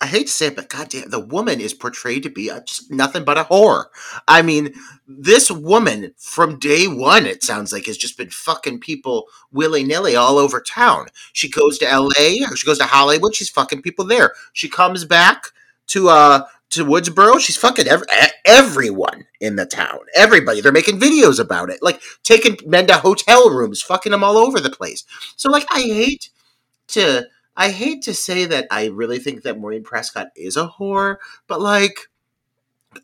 I 0.00 0.06
hate 0.06 0.26
to 0.26 0.32
say 0.32 0.46
it, 0.48 0.56
but 0.56 0.68
goddamn, 0.68 1.08
the 1.08 1.20
woman 1.20 1.60
is 1.60 1.72
portrayed 1.72 2.24
to 2.24 2.28
be 2.28 2.48
a, 2.48 2.60
just 2.60 2.90
nothing 2.90 3.24
but 3.24 3.38
a 3.38 3.44
whore. 3.44 3.86
I 4.26 4.42
mean, 4.42 4.74
this 5.06 5.50
woman 5.50 6.12
from 6.18 6.58
day 6.58 6.86
one, 6.86 7.26
it 7.26 7.42
sounds 7.42 7.72
like, 7.72 7.86
has 7.86 7.96
just 7.96 8.18
been 8.18 8.30
fucking 8.30 8.80
people 8.80 9.26
willy 9.52 9.84
nilly 9.84 10.16
all 10.16 10.36
over 10.36 10.60
town. 10.60 11.06
She 11.32 11.48
goes 11.48 11.78
to 11.78 11.88
L.A., 11.88 12.38
she 12.54 12.66
goes 12.66 12.78
to 12.78 12.84
Hollywood, 12.84 13.34
she's 13.34 13.48
fucking 13.48 13.82
people 13.82 14.04
there. 14.04 14.32
She 14.52 14.68
comes 14.68 15.04
back 15.04 15.44
to 15.88 16.08
uh 16.08 16.46
to 16.70 16.84
Woodsboro, 16.84 17.38
she's 17.38 17.56
fucking 17.56 17.86
every, 17.86 18.06
everyone 18.44 19.26
in 19.40 19.54
the 19.54 19.64
town. 19.64 20.00
Everybody. 20.16 20.60
They're 20.60 20.72
making 20.72 20.98
videos 20.98 21.38
about 21.38 21.70
it, 21.70 21.82
like 21.82 22.00
taking 22.24 22.58
men 22.66 22.86
to 22.88 22.94
hotel 22.94 23.50
rooms, 23.50 23.80
fucking 23.80 24.10
them 24.10 24.24
all 24.24 24.36
over 24.36 24.58
the 24.58 24.70
place. 24.70 25.04
So, 25.36 25.50
like, 25.50 25.66
I 25.70 25.82
hate 25.82 26.30
to 26.88 27.26
I 27.56 27.70
hate 27.70 28.02
to 28.02 28.14
say 28.14 28.46
that 28.46 28.66
I 28.70 28.86
really 28.86 29.18
think 29.18 29.42
that 29.42 29.58
Maureen 29.58 29.84
Prescott 29.84 30.28
is 30.36 30.56
a 30.56 30.68
whore, 30.68 31.16
but 31.46 31.60
like, 31.60 32.08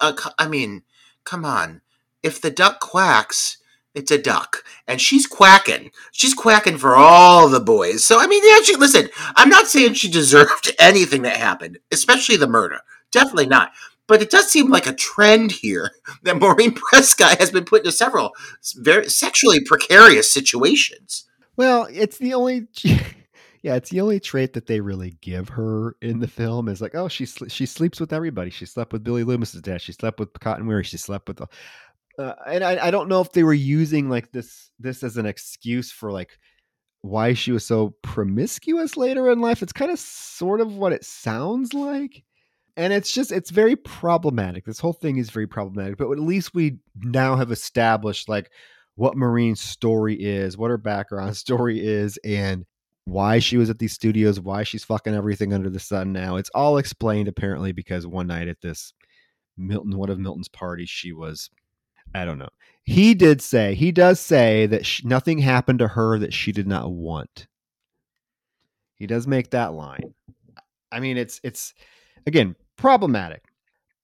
I 0.00 0.48
mean, 0.48 0.82
come 1.24 1.44
on. 1.44 1.82
If 2.22 2.40
the 2.40 2.50
duck 2.50 2.80
quacks, 2.80 3.58
it's 3.94 4.10
a 4.10 4.18
duck, 4.18 4.64
and 4.86 5.00
she's 5.00 5.26
quacking. 5.26 5.90
She's 6.12 6.34
quacking 6.34 6.78
for 6.78 6.94
all 6.94 7.48
the 7.48 7.60
boys. 7.60 8.04
So 8.04 8.20
I 8.20 8.26
mean, 8.26 8.42
yeah, 8.44 8.60
she 8.62 8.76
listen. 8.76 9.08
I'm 9.36 9.48
not 9.48 9.66
saying 9.66 9.94
she 9.94 10.08
deserved 10.08 10.72
anything 10.78 11.22
that 11.22 11.36
happened, 11.36 11.78
especially 11.90 12.36
the 12.36 12.46
murder. 12.46 12.80
Definitely 13.10 13.46
not. 13.46 13.72
But 14.06 14.22
it 14.22 14.30
does 14.30 14.50
seem 14.50 14.70
like 14.70 14.86
a 14.86 14.92
trend 14.92 15.52
here 15.52 15.90
that 16.22 16.38
Maureen 16.38 16.72
Prescott 16.72 17.38
has 17.38 17.50
been 17.50 17.64
put 17.64 17.80
into 17.80 17.92
several 17.92 18.32
very 18.76 19.08
sexually 19.08 19.60
precarious 19.60 20.30
situations. 20.30 21.26
Well, 21.56 21.88
it's 21.90 22.18
the 22.18 22.34
only 22.34 22.68
yeah, 23.62 23.74
it's 23.74 23.90
the 23.90 24.00
only 24.00 24.20
trait 24.20 24.54
that 24.54 24.66
they 24.66 24.80
really 24.80 25.16
give 25.20 25.50
her 25.50 25.96
in 26.00 26.20
the 26.20 26.28
film 26.28 26.68
is 26.68 26.80
like, 26.80 26.94
oh, 26.94 27.08
she 27.08 27.26
sl- 27.26 27.48
she 27.48 27.66
sleeps 27.66 28.00
with 28.00 28.12
everybody. 28.12 28.50
She 28.50 28.64
slept 28.64 28.92
with 28.92 29.04
Billy 29.04 29.22
Loomis's 29.22 29.60
dad. 29.60 29.82
She 29.82 29.92
slept 29.92 30.18
with 30.18 30.32
Cotton 30.40 30.66
Weary. 30.66 30.84
She 30.84 30.96
slept 30.96 31.28
with, 31.28 31.38
the, 31.38 31.48
uh, 32.18 32.34
and 32.46 32.64
I, 32.64 32.86
I 32.86 32.90
don't 32.90 33.08
know 33.08 33.20
if 33.20 33.32
they 33.32 33.44
were 33.44 33.52
using 33.52 34.08
like 34.08 34.32
this 34.32 34.70
this 34.78 35.02
as 35.02 35.18
an 35.18 35.26
excuse 35.26 35.92
for 35.92 36.10
like 36.10 36.38
why 37.02 37.34
she 37.34 37.52
was 37.52 37.64
so 37.66 37.94
promiscuous 38.02 38.96
later 38.96 39.30
in 39.30 39.40
life. 39.40 39.62
It's 39.62 39.72
kind 39.72 39.90
of 39.90 39.98
sort 39.98 40.60
of 40.62 40.76
what 40.76 40.92
it 40.92 41.04
sounds 41.04 41.74
like. 41.74 42.22
And 42.78 42.94
it's 42.94 43.12
just 43.12 43.30
it's 43.30 43.50
very 43.50 43.76
problematic. 43.76 44.64
This 44.64 44.80
whole 44.80 44.94
thing 44.94 45.18
is 45.18 45.28
very 45.28 45.46
problematic. 45.46 45.98
But 45.98 46.10
at 46.10 46.18
least 46.18 46.54
we 46.54 46.78
now 46.96 47.36
have 47.36 47.52
established 47.52 48.26
like 48.26 48.50
what 48.94 49.18
Maureen's 49.18 49.60
story 49.60 50.14
is, 50.14 50.56
what 50.56 50.70
her 50.70 50.78
background 50.78 51.36
story 51.36 51.84
is, 51.84 52.18
and 52.24 52.64
why 53.10 53.38
she 53.40 53.56
was 53.56 53.70
at 53.70 53.78
these 53.78 53.92
studios, 53.92 54.38
why 54.40 54.62
she's 54.62 54.84
fucking 54.84 55.14
everything 55.14 55.52
under 55.52 55.68
the 55.68 55.80
sun 55.80 56.12
now. 56.12 56.36
It's 56.36 56.50
all 56.54 56.78
explained 56.78 57.28
apparently 57.28 57.72
because 57.72 58.06
one 58.06 58.28
night 58.28 58.48
at 58.48 58.60
this 58.60 58.92
Milton, 59.56 59.96
one 59.96 60.10
of 60.10 60.18
Milton's 60.18 60.48
parties, 60.48 60.88
she 60.88 61.12
was, 61.12 61.50
I 62.14 62.24
don't 62.24 62.38
know. 62.38 62.48
He 62.84 63.14
did 63.14 63.42
say, 63.42 63.74
he 63.74 63.92
does 63.92 64.20
say 64.20 64.66
that 64.66 64.86
she, 64.86 65.06
nothing 65.06 65.38
happened 65.38 65.80
to 65.80 65.88
her 65.88 66.18
that 66.18 66.32
she 66.32 66.52
did 66.52 66.66
not 66.66 66.90
want. 66.92 67.46
He 68.94 69.06
does 69.06 69.26
make 69.26 69.50
that 69.50 69.74
line. 69.74 70.14
I 70.92 71.00
mean, 71.00 71.16
it's, 71.16 71.40
it's, 71.42 71.74
again, 72.26 72.54
problematic. 72.76 73.42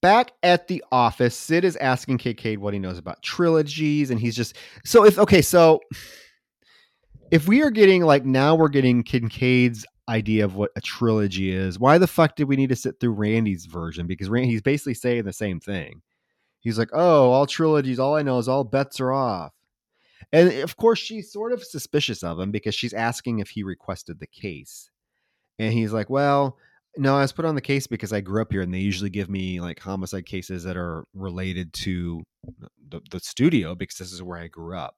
back 0.07 0.31
at 0.45 0.69
the 0.69 0.85
office, 0.93 1.37
Sid 1.37 1.65
is 1.65 1.75
asking 1.77 2.19
Kincaid 2.19 2.59
what 2.59 2.73
he 2.73 2.79
knows 2.79 2.97
about 2.97 3.23
trilogies, 3.23 4.11
and 4.11 4.21
he's 4.21 4.37
just 4.37 4.57
so 4.85 5.05
if 5.05 5.19
okay, 5.19 5.43
so 5.43 5.81
if 7.31 7.49
we 7.49 7.63
are 7.63 7.71
getting 7.71 8.03
like 8.03 8.25
now 8.25 8.55
we're 8.55 8.69
getting 8.69 9.03
Kincaid's 9.03 9.85
idea 10.09 10.45
of 10.45 10.55
what 10.57 10.71
a 10.77 10.81
trilogy 10.81 11.51
is, 11.51 11.79
why 11.79 11.99
the 11.99 12.07
fuck 12.07 12.37
did 12.37 12.45
we 12.45 12.57
need 12.57 12.69
to 12.69 12.77
sit 12.77 13.01
through 13.01 13.13
Randy's 13.13 13.67
version? 13.67 14.07
Because 14.07 14.29
Randy, 14.29 14.51
he's 14.51 14.63
basically 14.63 14.95
saying 14.95 15.25
the 15.25 15.33
same 15.33 15.61
thing. 15.61 16.03
He's 16.61 16.79
like, 16.79 16.91
oh, 16.93 17.31
all 17.31 17.47
trilogies, 17.47 17.99
all 17.99 18.17
I 18.17 18.23
know 18.23 18.39
is 18.39 18.49
all 18.49 18.65
bets 18.65 19.01
are 19.01 19.13
off. 19.13 19.53
And 20.33 20.53
of 20.63 20.77
course, 20.77 20.99
she's 20.99 21.33
sort 21.33 21.53
of 21.53 21.63
suspicious 21.63 22.23
of 22.23 22.41
him 22.41 22.51
because 22.51 22.75
she's 22.75 22.95
asking 22.95 23.39
if 23.39 23.51
he 23.51 23.63
requested 23.63 24.19
the 24.19 24.27
case. 24.27 24.91
And 25.59 25.73
he's 25.73 25.93
like, 25.93 26.11
well, 26.11 26.59
no, 26.97 27.17
I 27.17 27.23
was 27.23 27.33
put 27.33 27.45
on 27.45 27.55
the 27.55 27.61
case 27.61 27.87
because 27.87 28.13
I 28.13 28.21
grew 28.21 28.43
up 28.43 28.53
here 28.53 28.63
and 28.63 28.73
they 28.73 28.79
usually 28.79 29.11
give 29.11 29.29
me 29.29 29.61
like 29.61 29.79
homicide 29.81 30.27
cases 30.27 30.65
that 30.65 30.77
are 30.77 31.05
related 31.15 31.73
to 31.75 32.23
the, 32.89 33.01
the 33.11 33.21
studio 33.21 33.75
because 33.75 33.99
this 33.99 34.13
is 34.13 34.23
where 34.23 34.39
I 34.39 34.49
grew 34.49 34.77
up. 34.77 34.97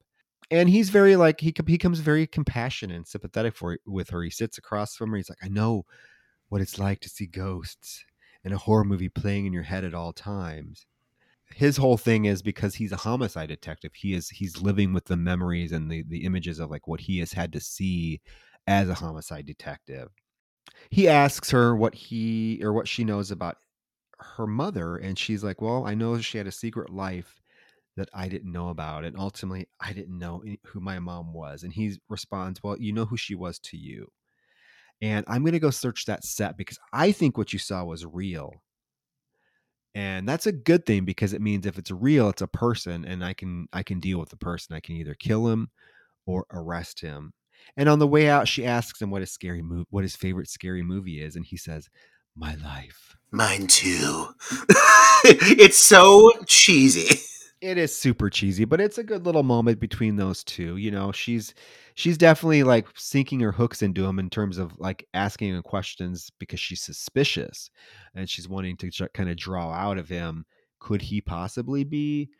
And 0.51 0.71
he's 0.71 0.91
very 0.91 1.17
like 1.17 1.41
he 1.41 1.53
becomes 1.53 2.01
very 2.01 2.27
compassionate 2.27 2.97
and 2.97 3.07
sympathetic 3.07 3.55
for 3.55 3.79
with 3.87 4.11
her. 4.11 4.23
He 4.23 4.31
sits 4.31 4.59
across 4.59 4.95
from 4.95 5.11
her. 5.11 5.17
He's 5.17 5.29
like, 5.29 5.39
I 5.43 5.49
know 5.49 5.85
what 6.49 6.63
it's 6.63 6.79
like 6.79 7.01
to 7.01 7.09
see 7.09 7.27
ghosts 7.27 8.05
in 8.45 8.53
a 8.53 8.59
horror 8.59 8.85
movie 8.85 9.11
playing 9.11 9.47
in 9.47 9.53
your 9.53 9.65
head 9.65 9.85
at 9.85 9.95
all 9.95 10.13
times. 10.13 10.87
His 11.55 11.77
whole 11.77 11.97
thing 11.97 12.25
is 12.25 12.43
because 12.43 12.75
he's 12.75 12.93
a 12.93 12.97
homicide 12.97 13.49
detective. 13.49 13.93
He 13.95 14.15
is 14.15 14.29
he's 14.31 14.61
living 14.63 14.93
with 14.93 15.07
the 15.07 15.17
memories 15.17 15.73
and 15.73 15.91
the 15.91 16.05
the 16.09 16.25
images 16.25 16.59
of 16.59 16.71
like 16.71 16.89
what 16.89 17.01
he 17.01 17.19
has 17.19 17.33
had 17.33 17.53
to 17.53 17.61
see 17.61 18.21
as 18.67 18.89
a 18.89 18.95
homicide 18.95 19.47
detective 19.47 20.11
he 20.91 21.09
asks 21.09 21.51
her 21.51 21.75
what 21.75 21.95
he 21.95 22.61
or 22.63 22.73
what 22.73 22.89
she 22.89 23.05
knows 23.05 23.31
about 23.31 23.57
her 24.19 24.47
mother 24.47 24.97
and 24.97 25.19
she's 25.19 25.45
like 25.45 25.61
well 25.61 25.87
i 25.87 25.95
know 25.95 26.19
she 26.19 26.39
had 26.39 26.47
a 26.47 26.53
secret 26.53 26.91
life 26.91 27.38
that 27.99 28.09
i 28.15 28.29
didn't 28.29 28.53
know 28.53 28.69
about 28.69 29.05
and 29.05 29.19
ultimately 29.19 29.67
i 29.81 29.93
didn't 29.93 30.19
know 30.19 30.43
who 30.65 30.81
my 30.81 30.99
mom 30.99 31.33
was 31.33 31.63
and 31.63 31.73
he 31.73 31.97
responds 32.09 32.63
well 32.63 32.77
you 32.79 32.93
know 32.93 33.05
who 33.05 33.17
she 33.17 33.35
was 33.35 33.59
to 33.59 33.77
you 33.77 34.07
and 35.01 35.25
i'm 35.29 35.43
going 35.43 35.53
to 35.53 35.59
go 35.59 35.71
search 35.71 36.05
that 36.07 36.25
set 36.25 36.57
because 36.57 36.79
i 36.93 37.13
think 37.13 37.37
what 37.37 37.53
you 37.53 37.59
saw 37.59 37.85
was 37.85 38.07
real 38.07 38.53
and 39.95 40.29
that's 40.29 40.47
a 40.47 40.53
good 40.53 40.87
thing 40.87 41.05
because 41.05 41.33
it 41.33 41.43
means 41.43 41.67
if 41.67 41.79
it's 41.79 41.91
real 41.91 42.29
it's 42.29 42.43
a 42.43 42.47
person 42.47 43.05
and 43.05 43.25
i 43.25 43.33
can 43.33 43.67
i 43.73 43.83
can 43.83 44.01
deal 44.01 44.19
with 44.19 44.31
the 44.31 44.37
person 44.37 44.75
i 44.75 44.81
can 44.81 44.97
either 44.97 45.15
kill 45.15 45.49
him 45.49 45.69
or 46.27 46.47
arrest 46.53 47.01
him 47.01 47.33
and 47.77 47.89
on 47.89 47.99
the 47.99 48.07
way 48.07 48.29
out, 48.29 48.49
she 48.49 48.65
asks 48.65 49.01
him 49.01 49.11
what 49.11 49.23
his 49.23 49.33
scary 49.33 49.61
what 49.91 50.05
his 50.05 50.17
favorite 50.17 50.49
scary 50.49 50.83
movie 50.83 51.23
is, 51.23 51.37
and 51.37 51.45
he 51.45 51.57
says, 51.57 51.89
"My 52.37 52.55
life." 52.55 53.17
Mine 53.31 53.67
too. 53.67 54.29
it's 55.25 55.79
so 55.79 56.33
cheesy. 56.47 57.21
It 57.61 57.77
is 57.77 57.97
super 57.97 58.31
cheesy, 58.31 58.65
but 58.65 58.81
it's 58.81 58.99
a 58.99 59.03
good 59.03 59.27
little 59.27 59.43
moment 59.43 59.81
between 59.81 60.15
those 60.15 60.45
two. 60.45 60.77
You 60.77 60.93
know, 60.93 61.11
she's 61.11 61.55
she's 61.95 62.17
definitely 62.17 62.63
like 62.63 62.87
sinking 62.95 63.41
her 63.41 63.51
hooks 63.51 63.83
into 63.83 64.07
him 64.07 64.21
in 64.21 64.31
terms 64.31 64.59
of 64.59 64.79
like 64.79 65.09
asking 65.13 65.55
him 65.55 65.63
questions 65.63 66.31
because 66.39 66.61
she's 66.61 66.83
suspicious 66.83 67.71
and 68.15 68.31
she's 68.31 68.49
wanting 68.49 68.77
to 68.77 69.09
kind 69.13 69.29
of 69.29 69.37
draw 69.37 69.73
out 69.73 69.99
of 69.99 70.09
him 70.09 70.45
could 70.79 71.03
he 71.03 71.21
possibly 71.21 71.85
be 71.85 72.31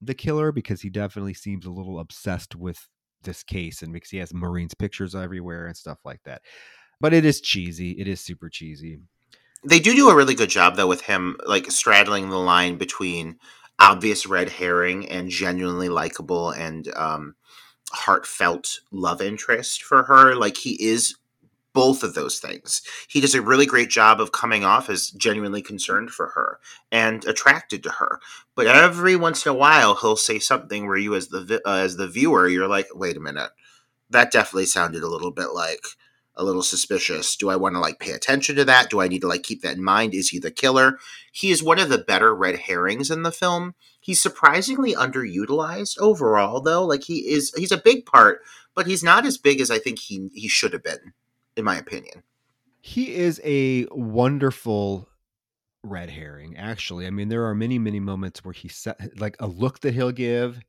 the 0.00 0.14
killer 0.14 0.52
because 0.52 0.80
he 0.80 0.90
definitely 0.90 1.34
seems 1.34 1.66
a 1.66 1.70
little 1.70 2.00
obsessed 2.00 2.56
with 2.56 2.88
this 3.22 3.42
case 3.42 3.82
and 3.82 3.92
because 3.92 4.10
he 4.10 4.16
has 4.16 4.32
Maureen's 4.32 4.74
pictures 4.74 5.14
everywhere 5.14 5.66
and 5.66 5.76
stuff 5.76 5.98
like 6.04 6.22
that. 6.24 6.42
But 7.00 7.12
it 7.12 7.24
is 7.24 7.40
cheesy. 7.40 7.92
It 7.92 8.08
is 8.08 8.20
super 8.20 8.48
cheesy. 8.48 8.98
They 9.62 9.78
do 9.78 9.94
do 9.94 10.08
a 10.08 10.16
really 10.16 10.34
good 10.34 10.48
job 10.48 10.76
though 10.76 10.86
with 10.86 11.02
him 11.02 11.36
like 11.46 11.70
straddling 11.70 12.30
the 12.30 12.38
line 12.38 12.76
between 12.76 13.38
obvious 13.80 14.26
red 14.26 14.50
herring 14.50 15.08
and 15.08 15.30
genuinely 15.30 15.88
likable 15.88 16.50
and 16.50 16.92
um, 16.94 17.34
heartfelt 17.92 18.80
love 18.92 19.20
interest 19.20 19.82
for 19.82 20.04
her. 20.04 20.34
Like 20.34 20.58
he 20.58 20.82
is 20.82 21.16
both 21.72 22.02
of 22.02 22.14
those 22.14 22.38
things. 22.38 22.82
He 23.08 23.20
does 23.20 23.34
a 23.34 23.42
really 23.42 23.66
great 23.66 23.90
job 23.90 24.20
of 24.20 24.32
coming 24.32 24.64
off 24.64 24.90
as 24.90 25.10
genuinely 25.10 25.62
concerned 25.62 26.10
for 26.10 26.28
her 26.28 26.58
and 26.90 27.24
attracted 27.24 27.82
to 27.84 27.90
her. 27.90 28.20
But 28.56 28.66
every 28.66 29.16
once 29.16 29.46
in 29.46 29.52
a 29.52 29.56
while, 29.56 29.94
he'll 29.94 30.16
say 30.16 30.38
something 30.38 30.86
where 30.86 30.96
you, 30.96 31.14
as 31.14 31.28
the 31.28 31.60
uh, 31.64 31.76
as 31.76 31.96
the 31.96 32.08
viewer, 32.08 32.48
you're 32.48 32.68
like, 32.68 32.88
"Wait 32.94 33.16
a 33.16 33.20
minute, 33.20 33.50
that 34.10 34.32
definitely 34.32 34.66
sounded 34.66 35.02
a 35.02 35.08
little 35.08 35.30
bit 35.30 35.50
like." 35.54 35.84
A 36.36 36.44
little 36.44 36.62
suspicious. 36.62 37.36
Do 37.36 37.50
I 37.50 37.56
want 37.56 37.74
to 37.74 37.80
like 37.80 37.98
pay 37.98 38.12
attention 38.12 38.56
to 38.56 38.64
that? 38.64 38.90
Do 38.90 39.00
I 39.00 39.08
need 39.08 39.20
to 39.20 39.28
like 39.28 39.42
keep 39.42 39.62
that 39.62 39.76
in 39.76 39.84
mind? 39.84 40.14
Is 40.14 40.30
he 40.30 40.38
the 40.38 40.50
killer? 40.50 40.98
He 41.32 41.50
is 41.50 41.62
one 41.62 41.78
of 41.78 41.88
the 41.88 41.98
better 41.98 42.34
red 42.34 42.60
herrings 42.60 43.10
in 43.10 43.22
the 43.22 43.32
film. 43.32 43.74
He's 44.00 44.20
surprisingly 44.20 44.94
underutilized 44.94 45.98
overall 45.98 46.60
though. 46.60 46.84
Like 46.84 47.04
he 47.04 47.28
is 47.28 47.52
he's 47.56 47.72
a 47.72 47.76
big 47.76 48.06
part, 48.06 48.40
but 48.74 48.86
he's 48.86 49.02
not 49.02 49.26
as 49.26 49.38
big 49.38 49.60
as 49.60 49.70
I 49.70 49.78
think 49.78 49.98
he 49.98 50.28
he 50.34 50.48
should 50.48 50.72
have 50.72 50.82
been 50.84 51.12
in 51.56 51.64
my 51.64 51.76
opinion. 51.76 52.22
He 52.80 53.14
is 53.14 53.40
a 53.44 53.86
wonderful 53.90 55.08
red 55.82 56.10
herring, 56.10 56.56
actually. 56.56 57.06
I 57.06 57.10
mean, 57.10 57.28
there 57.28 57.44
are 57.46 57.54
many, 57.54 57.78
many 57.78 58.00
moments 58.00 58.44
where 58.44 58.52
he 58.52 58.68
set 58.68 59.18
like 59.18 59.36
a 59.38 59.46
look 59.46 59.80
that 59.80 59.94
he'll 59.94 60.12
give 60.12 60.60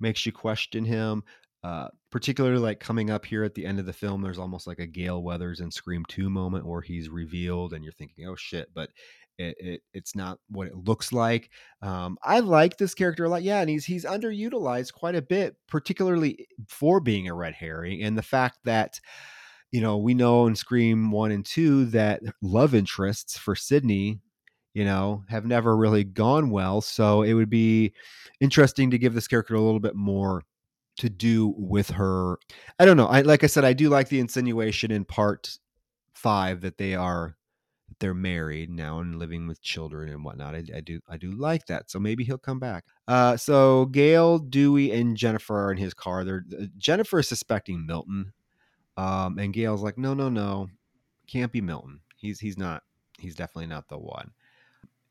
makes 0.00 0.24
you 0.26 0.32
question 0.32 0.84
him. 0.84 1.24
Uh, 1.64 1.88
particularly 2.10 2.58
like 2.58 2.78
coming 2.78 3.10
up 3.10 3.24
here 3.24 3.42
at 3.42 3.54
the 3.54 3.66
end 3.66 3.80
of 3.80 3.86
the 3.86 3.92
film, 3.92 4.22
there's 4.22 4.38
almost 4.38 4.66
like 4.66 4.78
a 4.78 4.86
Gale 4.86 5.22
Weathers 5.22 5.60
and 5.60 5.72
Scream 5.72 6.04
2 6.08 6.30
moment 6.30 6.64
where 6.64 6.80
he's 6.80 7.08
revealed 7.08 7.72
and 7.72 7.82
you're 7.82 7.92
thinking, 7.92 8.26
oh 8.28 8.36
shit, 8.36 8.68
but 8.74 8.90
it, 9.38 9.56
it, 9.58 9.80
it's 9.92 10.14
not 10.14 10.38
what 10.48 10.68
it 10.68 10.76
looks 10.76 11.12
like. 11.12 11.50
Um, 11.82 12.16
I 12.22 12.40
like 12.40 12.76
this 12.76 12.94
character 12.94 13.24
a 13.24 13.28
lot. 13.28 13.42
Yeah, 13.42 13.60
and 13.60 13.70
he's 13.70 13.84
he's 13.84 14.04
underutilized 14.04 14.92
quite 14.92 15.14
a 15.14 15.22
bit, 15.22 15.56
particularly 15.68 16.46
for 16.68 17.00
being 17.00 17.28
a 17.28 17.34
red 17.34 17.54
herring, 17.54 18.02
and 18.02 18.16
the 18.16 18.22
fact 18.22 18.58
that 18.64 19.00
you 19.70 19.80
know, 19.80 19.98
we 19.98 20.14
know 20.14 20.46
in 20.46 20.56
Scream 20.56 21.10
1 21.10 21.30
and 21.30 21.44
2 21.44 21.86
that 21.86 22.22
love 22.40 22.74
interests 22.74 23.36
for 23.36 23.54
Sidney, 23.54 24.20
you 24.74 24.84
know, 24.84 25.24
have 25.28 25.44
never 25.44 25.76
really 25.76 26.04
gone 26.04 26.50
well. 26.50 26.80
So 26.80 27.22
it 27.22 27.34
would 27.34 27.50
be 27.50 27.92
interesting 28.40 28.90
to 28.90 28.98
give 28.98 29.14
this 29.14 29.28
character 29.28 29.54
a 29.54 29.60
little 29.60 29.80
bit 29.80 29.94
more 29.94 30.42
to 30.98 31.08
do 31.08 31.54
with 31.56 31.90
her. 31.90 32.38
I 32.78 32.84
don't 32.84 32.96
know. 32.96 33.06
I 33.06 33.22
like 33.22 33.44
I 33.44 33.48
said, 33.48 33.64
I 33.64 33.72
do 33.72 33.88
like 33.88 34.08
the 34.08 34.20
insinuation 34.20 34.90
in 34.90 35.04
part 35.04 35.58
five 36.12 36.60
that 36.62 36.78
they 36.78 36.94
are 36.94 37.36
they're 38.00 38.14
married 38.14 38.70
now 38.70 39.00
and 39.00 39.18
living 39.18 39.48
with 39.48 39.62
children 39.62 40.10
and 40.10 40.22
whatnot. 40.22 40.54
I, 40.54 40.62
I, 40.76 40.80
do 40.80 41.00
I 41.08 41.16
do 41.16 41.32
like 41.32 41.66
that. 41.66 41.90
So 41.90 41.98
maybe 41.98 42.22
he'll 42.22 42.38
come 42.38 42.60
back. 42.60 42.84
Uh, 43.08 43.36
so 43.36 43.86
Gale, 43.86 44.38
Dewey, 44.38 44.92
and 44.92 45.16
Jennifer 45.16 45.56
are 45.64 45.72
in 45.72 45.78
his 45.78 45.94
car. 45.94 46.22
They're 46.24 46.44
uh, 46.52 46.66
Jennifer 46.76 47.18
is 47.18 47.28
suspecting 47.28 47.86
Milton 47.86 48.32
um, 48.98 49.38
and 49.38 49.54
Gale's 49.54 49.80
like, 49.80 49.96
no, 49.96 50.12
no, 50.12 50.28
no, 50.28 50.68
can't 51.28 51.52
be 51.52 51.60
Milton. 51.60 52.00
He's 52.16 52.40
he's 52.40 52.58
not. 52.58 52.82
He's 53.20 53.36
definitely 53.36 53.68
not 53.68 53.88
the 53.88 53.96
one. 53.96 54.32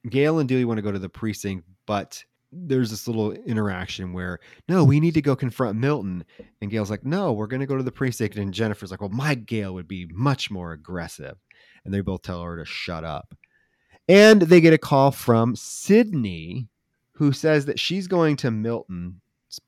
Gail 0.10 0.40
and 0.40 0.48
Dewey 0.48 0.66
want 0.66 0.78
to 0.78 0.82
go 0.82 0.92
to 0.92 1.00
the 1.00 1.10
precinct, 1.10 1.66
but 1.86 2.22
there's 2.52 2.90
this 2.90 3.08
little 3.08 3.32
interaction 3.32 4.14
where 4.14 4.40
no, 4.68 4.84
we 4.84 5.00
need 5.00 5.14
to 5.16 5.22
go 5.22 5.36
confront 5.36 5.78
Milton, 5.78 6.24
and 6.62 6.72
gale's 6.72 6.90
like, 6.90 7.06
no, 7.06 7.34
we're 7.34 7.48
going 7.48 7.60
to 7.60 7.66
go 7.66 7.78
to 7.78 7.84
the 7.84 7.92
precinct, 7.92 8.36
and 8.36 8.54
Jennifer's 8.54 8.92
like, 8.92 9.02
well, 9.02 9.10
my 9.10 9.36
gale 9.36 9.74
would 9.74 9.88
be 9.88 10.08
much 10.12 10.50
more 10.50 10.72
aggressive, 10.72 11.38
and 11.84 11.94
they 11.94 12.02
both 12.02 12.22
tell 12.22 12.42
her 12.44 12.58
to 12.58 12.66
shut 12.66 13.04
up. 13.04 13.36
And 14.08 14.44
they 14.44 14.62
get 14.62 14.74
a 14.74 14.78
call 14.78 15.12
from 15.12 15.56
Sidney, 15.56 16.70
who 17.14 17.32
says 17.32 17.66
that 17.66 17.80
she's 17.80 18.08
going 18.08 18.38
to 18.38 18.52
Milton's 18.52 19.20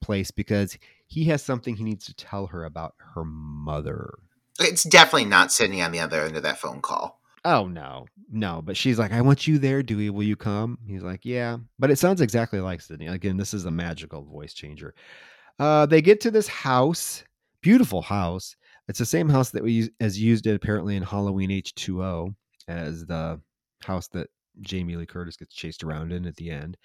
place 0.01 0.31
because 0.31 0.77
he 1.07 1.25
has 1.25 1.43
something 1.43 1.75
he 1.75 1.83
needs 1.83 2.05
to 2.05 2.13
tell 2.13 2.47
her 2.47 2.63
about 2.63 2.93
her 3.15 3.25
mother. 3.25 4.19
It's 4.59 4.83
definitely 4.83 5.25
not 5.25 5.51
Sidney 5.51 5.81
on 5.81 5.91
the 5.91 5.99
other 5.99 6.21
end 6.21 6.37
of 6.37 6.43
that 6.43 6.59
phone 6.59 6.81
call. 6.81 7.19
Oh 7.45 7.67
no, 7.67 8.05
no. 8.31 8.61
But 8.63 8.77
she's 8.77 8.99
like, 8.99 9.11
"I 9.11 9.21
want 9.21 9.47
you 9.47 9.57
there, 9.59 9.81
Dewey. 9.81 10.09
Will 10.09 10.23
you 10.23 10.35
come?" 10.35 10.77
He's 10.87 11.03
like, 11.03 11.25
"Yeah." 11.25 11.57
But 11.77 11.91
it 11.91 11.97
sounds 11.99 12.21
exactly 12.21 12.59
like 12.59 12.81
Sidney. 12.81 13.07
Again, 13.07 13.37
this 13.37 13.53
is 13.53 13.65
a 13.65 13.71
magical 13.71 14.23
voice 14.23 14.53
changer. 14.53 14.93
Uh, 15.57 15.85
they 15.85 16.01
get 16.01 16.21
to 16.21 16.31
this 16.31 16.47
house, 16.47 17.23
beautiful 17.61 18.01
house. 18.01 18.55
It's 18.87 18.99
the 18.99 19.05
same 19.05 19.29
house 19.29 19.51
that 19.51 19.63
we 19.63 19.89
as 19.99 20.19
used 20.19 20.47
it 20.47 20.55
apparently 20.55 20.95
in 20.95 21.03
Halloween 21.03 21.51
H 21.51 21.75
two 21.75 22.03
O 22.03 22.33
as 22.67 23.05
the 23.05 23.39
house 23.83 24.07
that 24.09 24.27
Jamie 24.61 24.95
Lee 24.95 25.05
Curtis 25.05 25.37
gets 25.37 25.53
chased 25.53 25.83
around 25.83 26.11
in 26.11 26.25
at 26.25 26.35
the 26.35 26.49
end. 26.49 26.77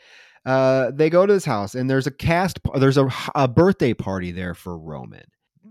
Uh, 0.44 0.90
they 0.92 1.08
go 1.08 1.26
to 1.26 1.32
this 1.32 1.44
house 1.44 1.74
and 1.74 1.88
there's 1.88 2.06
a 2.06 2.10
cast, 2.10 2.60
there's 2.76 2.98
a, 2.98 3.08
a 3.34 3.48
birthday 3.48 3.94
party 3.94 4.30
there 4.30 4.54
for 4.54 4.78
Roman. 4.78 5.24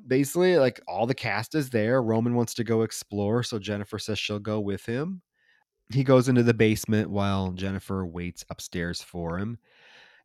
Basically, 0.07 0.57
like 0.57 0.81
all 0.87 1.05
the 1.05 1.13
cast 1.13 1.55
is 1.55 1.69
there. 1.69 2.01
Roman 2.01 2.35
wants 2.35 2.53
to 2.55 2.63
go 2.63 2.81
explore, 2.81 3.43
so 3.43 3.59
Jennifer 3.59 3.99
says 3.99 4.19
she'll 4.19 4.39
go 4.39 4.59
with 4.59 4.85
him. 4.85 5.21
He 5.91 6.03
goes 6.03 6.29
into 6.29 6.43
the 6.43 6.53
basement 6.53 7.09
while 7.09 7.51
Jennifer 7.51 8.05
waits 8.05 8.43
upstairs 8.49 9.01
for 9.01 9.37
him. 9.37 9.57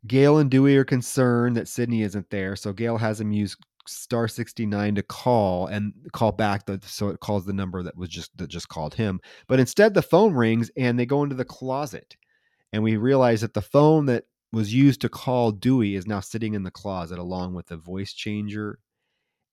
Gale 0.06 0.38
and 0.38 0.50
Dewey 0.50 0.76
are 0.76 0.84
concerned 0.84 1.56
that 1.56 1.68
Sidney 1.68 2.02
isn't 2.02 2.30
there, 2.30 2.56
so 2.56 2.72
Gale 2.72 2.96
has 2.96 3.20
him 3.20 3.32
use 3.32 3.56
star 3.86 4.28
69 4.28 4.94
to 4.94 5.02
call 5.02 5.66
and 5.66 5.92
call 6.12 6.30
back 6.30 6.66
the, 6.66 6.78
so 6.84 7.08
it 7.08 7.20
calls 7.20 7.46
the 7.46 7.52
number 7.52 7.82
that 7.82 7.96
was 7.96 8.10
just 8.10 8.36
that 8.36 8.48
just 8.48 8.68
called 8.68 8.94
him 8.94 9.18
but 9.46 9.58
instead 9.58 9.94
the 9.94 10.02
phone 10.02 10.34
rings 10.34 10.70
and 10.76 10.98
they 10.98 11.06
go 11.06 11.22
into 11.22 11.34
the 11.34 11.42
closet 11.42 12.14
and 12.74 12.82
we 12.82 12.96
realize 12.96 13.40
that 13.40 13.54
the 13.54 13.62
phone 13.62 14.06
that 14.06 14.24
was 14.52 14.72
used 14.72 15.00
to 15.00 15.08
call 15.08 15.52
Dewey 15.52 15.94
is 15.94 16.06
now 16.06 16.20
sitting 16.20 16.54
in 16.54 16.62
the 16.62 16.70
closet 16.70 17.18
along 17.18 17.54
with 17.54 17.66
the 17.66 17.76
voice 17.76 18.12
changer. 18.12 18.78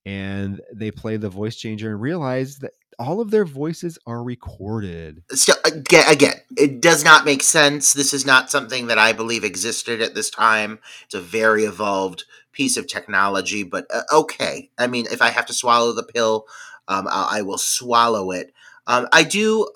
And 0.06 0.62
they 0.72 0.90
play 0.90 1.18
the 1.18 1.28
voice 1.28 1.56
changer 1.56 1.90
and 1.90 2.00
realize 2.00 2.58
that 2.58 2.70
all 2.98 3.20
of 3.20 3.30
their 3.30 3.44
voices 3.44 3.98
are 4.06 4.22
recorded. 4.22 5.22
So 5.30 5.52
again, 5.64 6.04
again, 6.08 6.34
it 6.56 6.80
does 6.80 7.04
not 7.04 7.24
make 7.24 7.42
sense. 7.42 7.92
This 7.92 8.14
is 8.14 8.24
not 8.24 8.50
something 8.50 8.86
that 8.86 8.98
I 8.98 9.12
believe 9.12 9.44
existed 9.44 10.00
at 10.00 10.14
this 10.14 10.30
time. 10.30 10.78
It's 11.04 11.14
a 11.14 11.20
very 11.20 11.64
evolved 11.64 12.24
piece 12.52 12.76
of 12.76 12.86
technology, 12.86 13.62
but 13.62 13.86
uh, 13.92 14.02
okay. 14.12 14.70
I 14.78 14.86
mean, 14.86 15.06
if 15.10 15.20
I 15.20 15.28
have 15.28 15.46
to 15.46 15.52
swallow 15.52 15.92
the 15.92 16.02
pill, 16.02 16.46
um, 16.88 17.06
I, 17.08 17.38
I, 17.38 17.42
will 17.42 17.58
swallow 17.58 18.30
it. 18.30 18.54
Um, 18.86 19.08
I 19.12 19.24
do 19.24 19.68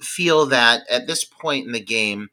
feel 0.00 0.46
that 0.46 0.82
at 0.88 1.06
this 1.06 1.24
point 1.24 1.66
in 1.66 1.72
the 1.72 1.80
game, 1.80 2.30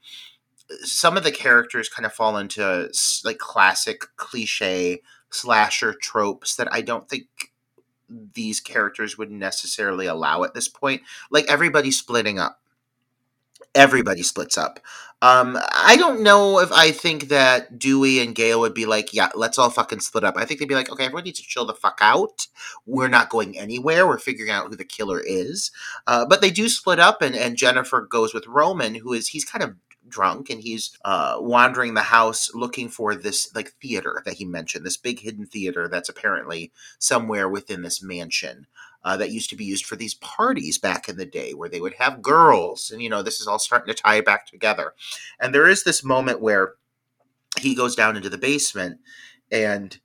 some 0.83 1.17
of 1.17 1.23
the 1.23 1.31
characters 1.31 1.89
kind 1.89 2.05
of 2.05 2.13
fall 2.13 2.37
into 2.37 2.89
like 3.25 3.39
classic 3.39 4.03
cliche 4.17 5.01
slasher 5.31 5.93
tropes 5.93 6.55
that 6.55 6.71
I 6.71 6.81
don't 6.81 7.07
think 7.09 7.27
these 8.33 8.59
characters 8.59 9.17
would 9.17 9.31
necessarily 9.31 10.07
allow 10.07 10.43
at 10.43 10.53
this 10.53 10.67
point. 10.67 11.01
Like 11.29 11.45
everybody 11.49 11.91
splitting 11.91 12.39
up. 12.39 12.59
Everybody 13.75 14.23
splits 14.23 14.57
up. 14.57 14.79
Um, 15.21 15.59
I 15.73 15.97
don't 15.97 16.23
know 16.23 16.59
if 16.59 16.71
I 16.71 16.91
think 16.91 17.27
that 17.27 17.77
Dewey 17.77 18.19
and 18.19 18.33
Gale 18.33 18.61
would 18.61 18.73
be 18.73 18.85
like, 18.85 19.13
yeah, 19.13 19.29
let's 19.35 19.59
all 19.59 19.69
fucking 19.69 19.99
split 19.99 20.23
up. 20.23 20.37
I 20.37 20.45
think 20.45 20.59
they'd 20.59 20.67
be 20.67 20.75
like, 20.75 20.89
okay, 20.89 21.03
everyone 21.05 21.25
needs 21.25 21.41
to 21.41 21.47
chill 21.47 21.65
the 21.65 21.73
fuck 21.73 21.99
out. 22.01 22.47
We're 22.85 23.09
not 23.09 23.29
going 23.29 23.59
anywhere. 23.59 24.07
We're 24.07 24.17
figuring 24.17 24.49
out 24.49 24.69
who 24.69 24.77
the 24.77 24.85
killer 24.85 25.19
is. 25.19 25.71
Uh, 26.07 26.25
but 26.25 26.39
they 26.41 26.49
do 26.49 26.69
split 26.69 26.99
up, 26.99 27.21
and, 27.21 27.35
and 27.35 27.57
Jennifer 27.57 28.01
goes 28.01 28.33
with 28.33 28.47
Roman, 28.47 28.95
who 28.95 29.11
is, 29.11 29.27
he's 29.27 29.45
kind 29.45 29.63
of 29.63 29.75
drunk 30.09 30.49
and 30.49 30.61
he's 30.61 30.97
uh, 31.05 31.37
wandering 31.39 31.93
the 31.93 32.01
house 32.01 32.53
looking 32.53 32.89
for 32.89 33.15
this 33.15 33.53
like 33.55 33.71
theater 33.81 34.21
that 34.25 34.35
he 34.35 34.45
mentioned, 34.45 34.85
this 34.85 34.97
big 34.97 35.19
hidden 35.19 35.45
theater 35.45 35.87
that's 35.87 36.09
apparently 36.09 36.71
somewhere 36.97 37.47
within 37.47 37.81
this 37.81 38.01
mansion. 38.01 38.67
Uh, 39.01 39.15
that 39.15 39.31
used 39.31 39.49
to 39.49 39.55
be 39.55 39.63
used 39.63 39.85
for 39.85 39.95
these 39.95 40.15
parties 40.15 40.77
back 40.77 41.07
in 41.07 41.15
the 41.15 41.25
day 41.25 41.53
where 41.53 41.69
they 41.69 41.79
would 41.79 41.93
have 41.93 42.21
girls. 42.21 42.91
And, 42.91 43.01
you 43.01 43.09
know, 43.09 43.23
this 43.23 43.39
is 43.39 43.47
all 43.47 43.57
starting 43.57 43.87
to 43.87 44.01
tie 44.01 44.19
back 44.19 44.45
together. 44.45 44.93
And 45.39 45.55
there 45.55 45.69
is 45.69 45.85
this 45.85 46.03
moment 46.03 46.41
where 46.41 46.73
he 47.57 47.73
goes 47.73 47.95
down 47.95 48.17
into 48.17 48.29
the 48.29 48.37
basement 48.37 48.99
and 49.51 49.97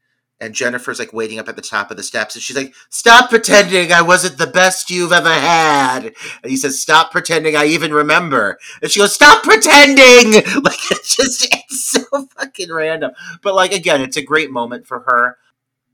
and 0.44 0.54
Jennifer's 0.54 0.98
like 0.98 1.12
waiting 1.12 1.38
up 1.38 1.48
at 1.48 1.56
the 1.56 1.62
top 1.62 1.90
of 1.90 1.96
the 1.96 2.02
steps, 2.02 2.34
and 2.34 2.42
she's 2.42 2.56
like, 2.56 2.74
"Stop 2.90 3.30
pretending 3.30 3.92
I 3.92 4.02
wasn't 4.02 4.36
the 4.36 4.46
best 4.46 4.90
you've 4.90 5.12
ever 5.12 5.32
had." 5.32 6.12
And 6.42 6.50
he 6.50 6.56
says, 6.56 6.78
"Stop 6.78 7.10
pretending 7.10 7.56
I 7.56 7.64
even 7.64 7.94
remember." 7.94 8.58
And 8.82 8.90
she 8.90 9.00
goes, 9.00 9.14
"Stop 9.14 9.42
pretending!" 9.42 10.42
Like 10.64 10.90
it's 10.90 11.16
just 11.16 11.48
it's 11.50 11.84
so 11.90 12.26
fucking 12.36 12.72
random. 12.72 13.12
But 13.42 13.54
like 13.54 13.72
again, 13.72 14.00
it's 14.00 14.16
a 14.16 14.22
great 14.22 14.50
moment 14.50 14.86
for 14.86 15.00
her. 15.00 15.38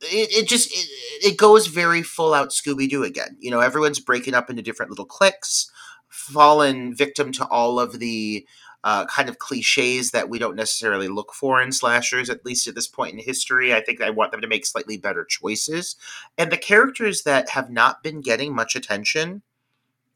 It, 0.03 0.31
it 0.33 0.49
just 0.49 0.71
it, 0.73 0.89
it 1.33 1.37
goes 1.37 1.67
very 1.67 2.03
full 2.03 2.35
out 2.35 2.51
Scooby 2.51 2.89
Doo 2.89 3.05
again. 3.05 3.37
You 3.39 3.51
know, 3.51 3.61
everyone's 3.61 4.01
breaking 4.01 4.35
up 4.35 4.51
into 4.51 4.63
different 4.63 4.91
little 4.91 5.07
cliques, 5.07 5.71
fallen 6.09 6.95
victim 6.95 7.33
to 7.33 7.47
all 7.47 7.79
of 7.79 7.99
the 7.99 8.47
uh, 8.85 9.07
kind 9.07 9.29
of 9.29 9.39
cliches 9.39 10.11
that 10.11 10.29
we 10.29 10.39
don't 10.39 10.57
necessarily 10.57 11.09
look 11.09 11.33
for 11.35 11.61
in 11.61 11.73
slashers, 11.73 12.31
at 12.31 12.45
least 12.45 12.67
at 12.67 12.75
this 12.75 12.89
point 12.89 13.13
in 13.13 13.19
history. 13.19 13.75
I 13.75 13.81
think 13.81 14.01
I 14.01 14.11
want 14.11 14.33
them 14.33 14.41
to 14.41 14.49
make 14.49 14.65
slightly 14.65 14.97
better 14.97 15.25
choices. 15.25 15.97
And 16.39 16.51
the 16.51 16.57
characters 16.57 17.23
that 17.23 17.51
have 17.51 17.71
not 17.71 18.03
been 18.03 18.21
getting 18.21 18.55
much 18.55 18.75
attention 18.75 19.43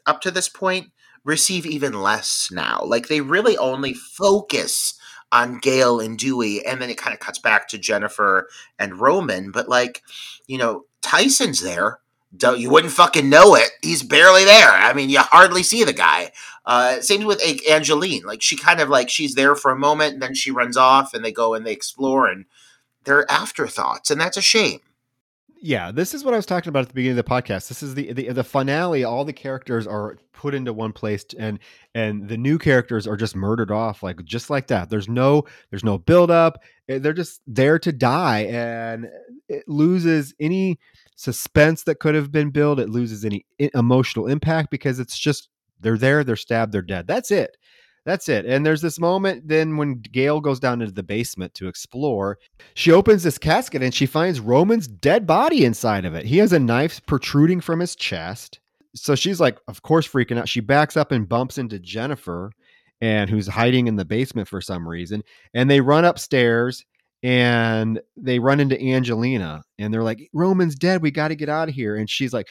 up 0.06 0.20
to 0.22 0.30
this 0.30 0.48
point 0.48 0.90
receive 1.24 1.66
even 1.66 2.02
less 2.02 2.50
now. 2.50 2.82
Like 2.84 3.08
they 3.08 3.20
really 3.20 3.56
only 3.58 3.94
focus 3.94 4.94
on 5.32 5.58
Gale 5.58 6.00
and 6.00 6.18
Dewey, 6.18 6.64
and 6.64 6.80
then 6.80 6.90
it 6.90 6.98
kind 6.98 7.12
of 7.12 7.20
cuts 7.20 7.38
back 7.38 7.68
to 7.68 7.78
Jennifer 7.78 8.48
and 8.78 9.00
Roman. 9.00 9.50
But 9.50 9.68
like, 9.68 10.02
you 10.46 10.58
know, 10.58 10.84
Tyson's 11.02 11.60
there 11.60 11.98
you 12.42 12.70
wouldn't 12.70 12.92
fucking 12.92 13.28
know 13.28 13.54
it. 13.54 13.70
He's 13.82 14.02
barely 14.02 14.44
there. 14.44 14.70
I 14.70 14.92
mean, 14.92 15.10
you 15.10 15.20
hardly 15.20 15.62
see 15.62 15.84
the 15.84 15.92
guy. 15.92 16.32
Uh, 16.66 17.00
same 17.00 17.24
with 17.24 17.42
Angeline. 17.68 18.22
Like 18.24 18.42
she 18.42 18.56
kind 18.56 18.80
of 18.80 18.88
like 18.88 19.10
she's 19.10 19.34
there 19.34 19.54
for 19.54 19.70
a 19.70 19.78
moment, 19.78 20.14
and 20.14 20.22
then 20.22 20.34
she 20.34 20.50
runs 20.50 20.76
off, 20.76 21.14
and 21.14 21.24
they 21.24 21.32
go 21.32 21.54
and 21.54 21.66
they 21.66 21.72
explore, 21.72 22.26
and 22.26 22.46
they're 23.04 23.30
afterthoughts, 23.30 24.10
and 24.10 24.20
that's 24.20 24.36
a 24.36 24.42
shame. 24.42 24.80
Yeah, 25.66 25.92
this 25.92 26.12
is 26.12 26.24
what 26.24 26.34
I 26.34 26.36
was 26.36 26.44
talking 26.44 26.68
about 26.68 26.82
at 26.82 26.88
the 26.88 26.94
beginning 26.94 27.18
of 27.18 27.24
the 27.24 27.30
podcast. 27.30 27.68
This 27.68 27.82
is 27.82 27.94
the 27.94 28.12
the, 28.12 28.32
the 28.32 28.44
finale. 28.44 29.04
All 29.04 29.24
the 29.24 29.32
characters 29.32 29.86
are 29.86 30.18
put 30.32 30.54
into 30.54 30.72
one 30.72 30.92
place, 30.92 31.24
and 31.38 31.58
and 31.94 32.28
the 32.28 32.36
new 32.36 32.58
characters 32.58 33.06
are 33.06 33.16
just 33.16 33.34
murdered 33.34 33.70
off, 33.70 34.02
like 34.02 34.22
just 34.24 34.50
like 34.50 34.66
that. 34.66 34.90
There's 34.90 35.08
no 35.08 35.44
there's 35.70 35.84
no 35.84 35.96
build 35.96 36.30
up. 36.30 36.62
They're 36.86 37.14
just 37.14 37.40
there 37.46 37.78
to 37.78 37.92
die, 37.92 38.40
and 38.40 39.08
it 39.48 39.66
loses 39.66 40.34
any 40.38 40.78
suspense 41.16 41.84
that 41.84 42.00
could 42.00 42.14
have 42.14 42.32
been 42.32 42.50
built. 42.50 42.80
It 42.80 42.90
loses 42.90 43.24
any 43.24 43.46
emotional 43.58 44.26
impact 44.26 44.70
because 44.70 44.98
it's 44.98 45.18
just 45.18 45.48
they're 45.80 45.98
there, 45.98 46.24
they're 46.24 46.36
stabbed, 46.36 46.72
they're 46.72 46.82
dead. 46.82 47.06
That's 47.06 47.30
it. 47.30 47.56
That's 48.04 48.28
it. 48.28 48.44
And 48.44 48.66
there's 48.66 48.82
this 48.82 49.00
moment 49.00 49.48
then 49.48 49.76
when 49.78 50.00
Gale 50.00 50.40
goes 50.40 50.60
down 50.60 50.82
into 50.82 50.92
the 50.92 51.02
basement 51.02 51.54
to 51.54 51.68
explore. 51.68 52.38
She 52.74 52.92
opens 52.92 53.22
this 53.22 53.38
casket 53.38 53.82
and 53.82 53.94
she 53.94 54.04
finds 54.04 54.40
Roman's 54.40 54.86
dead 54.86 55.26
body 55.26 55.64
inside 55.64 56.04
of 56.04 56.14
it. 56.14 56.26
He 56.26 56.38
has 56.38 56.52
a 56.52 56.58
knife 56.58 57.00
protruding 57.06 57.62
from 57.62 57.80
his 57.80 57.96
chest. 57.96 58.60
So 58.94 59.14
she's 59.14 59.40
like, 59.40 59.58
of 59.68 59.82
course, 59.82 60.06
freaking 60.06 60.38
out. 60.38 60.48
She 60.48 60.60
backs 60.60 60.96
up 60.96 61.12
and 61.12 61.28
bumps 61.28 61.58
into 61.58 61.78
Jennifer, 61.80 62.52
and 63.00 63.28
who's 63.28 63.48
hiding 63.48 63.88
in 63.88 63.96
the 63.96 64.04
basement 64.04 64.48
for 64.48 64.60
some 64.60 64.86
reason. 64.86 65.22
And 65.52 65.68
they 65.68 65.80
run 65.80 66.04
upstairs 66.04 66.84
and 67.24 68.02
they 68.18 68.38
run 68.38 68.60
into 68.60 68.78
Angelina 68.80 69.62
and 69.78 69.92
they're 69.92 70.02
like, 70.02 70.28
Roman's 70.34 70.74
dead. 70.74 71.00
We 71.00 71.10
got 71.10 71.28
to 71.28 71.34
get 71.34 71.48
out 71.48 71.70
of 71.70 71.74
here. 71.74 71.96
And 71.96 72.08
she's 72.08 72.34
like, 72.34 72.48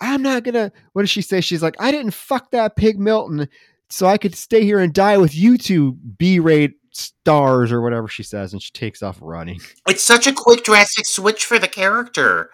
I'm 0.00 0.22
not 0.22 0.44
gonna. 0.44 0.72
What 0.92 1.02
does 1.02 1.10
she 1.10 1.20
say? 1.20 1.42
She's 1.42 1.62
like, 1.62 1.74
I 1.78 1.90
didn't 1.90 2.12
fuck 2.12 2.52
that 2.52 2.76
pig 2.76 2.98
Milton, 2.98 3.48
so 3.90 4.06
I 4.06 4.16
could 4.16 4.34
stay 4.34 4.62
here 4.64 4.78
and 4.78 4.94
die 4.94 5.18
with 5.18 5.34
you 5.34 5.58
two 5.58 5.92
B-rate 6.16 6.74
stars 6.92 7.70
or 7.70 7.82
whatever 7.82 8.08
she 8.08 8.22
says, 8.22 8.52
and 8.52 8.62
she 8.62 8.70
takes 8.70 9.02
off 9.02 9.18
running. 9.20 9.60
It's 9.86 10.02
such 10.02 10.26
a 10.26 10.32
quick 10.32 10.64
drastic 10.64 11.04
switch 11.04 11.44
for 11.44 11.58
the 11.58 11.68
character. 11.68 12.50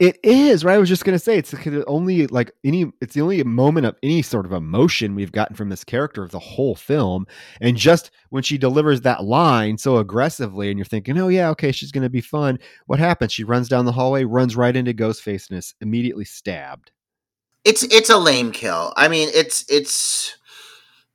It 0.00 0.18
is 0.24 0.64
right. 0.64 0.74
I 0.74 0.78
was 0.78 0.88
just 0.88 1.04
gonna 1.04 1.20
say 1.20 1.38
it's 1.38 1.52
the 1.52 1.84
only 1.86 2.26
like 2.26 2.50
any. 2.64 2.92
It's 3.00 3.14
the 3.14 3.20
only 3.20 3.42
moment 3.44 3.86
of 3.86 3.96
any 4.02 4.22
sort 4.22 4.44
of 4.44 4.52
emotion 4.52 5.14
we've 5.14 5.30
gotten 5.30 5.54
from 5.54 5.68
this 5.68 5.84
character 5.84 6.24
of 6.24 6.32
the 6.32 6.40
whole 6.40 6.74
film, 6.74 7.26
and 7.60 7.76
just 7.76 8.10
when 8.30 8.42
she 8.42 8.58
delivers 8.58 9.02
that 9.02 9.22
line 9.22 9.78
so 9.78 9.98
aggressively, 9.98 10.68
and 10.68 10.78
you're 10.78 10.84
thinking, 10.84 11.16
oh 11.18 11.28
yeah, 11.28 11.48
okay, 11.50 11.70
she's 11.70 11.92
gonna 11.92 12.10
be 12.10 12.20
fun. 12.20 12.58
What 12.86 12.98
happens? 12.98 13.32
She 13.32 13.44
runs 13.44 13.68
down 13.68 13.84
the 13.84 13.92
hallway, 13.92 14.24
runs 14.24 14.56
right 14.56 14.74
into 14.74 14.92
Ghostface, 14.92 15.48
and 15.48 15.58
is 15.58 15.74
immediately 15.80 16.24
stabbed. 16.24 16.90
It's 17.64 17.84
it's 17.84 18.10
a 18.10 18.18
lame 18.18 18.50
kill. 18.50 18.92
I 18.96 19.06
mean, 19.06 19.28
it's 19.32 19.64
it's 19.70 20.36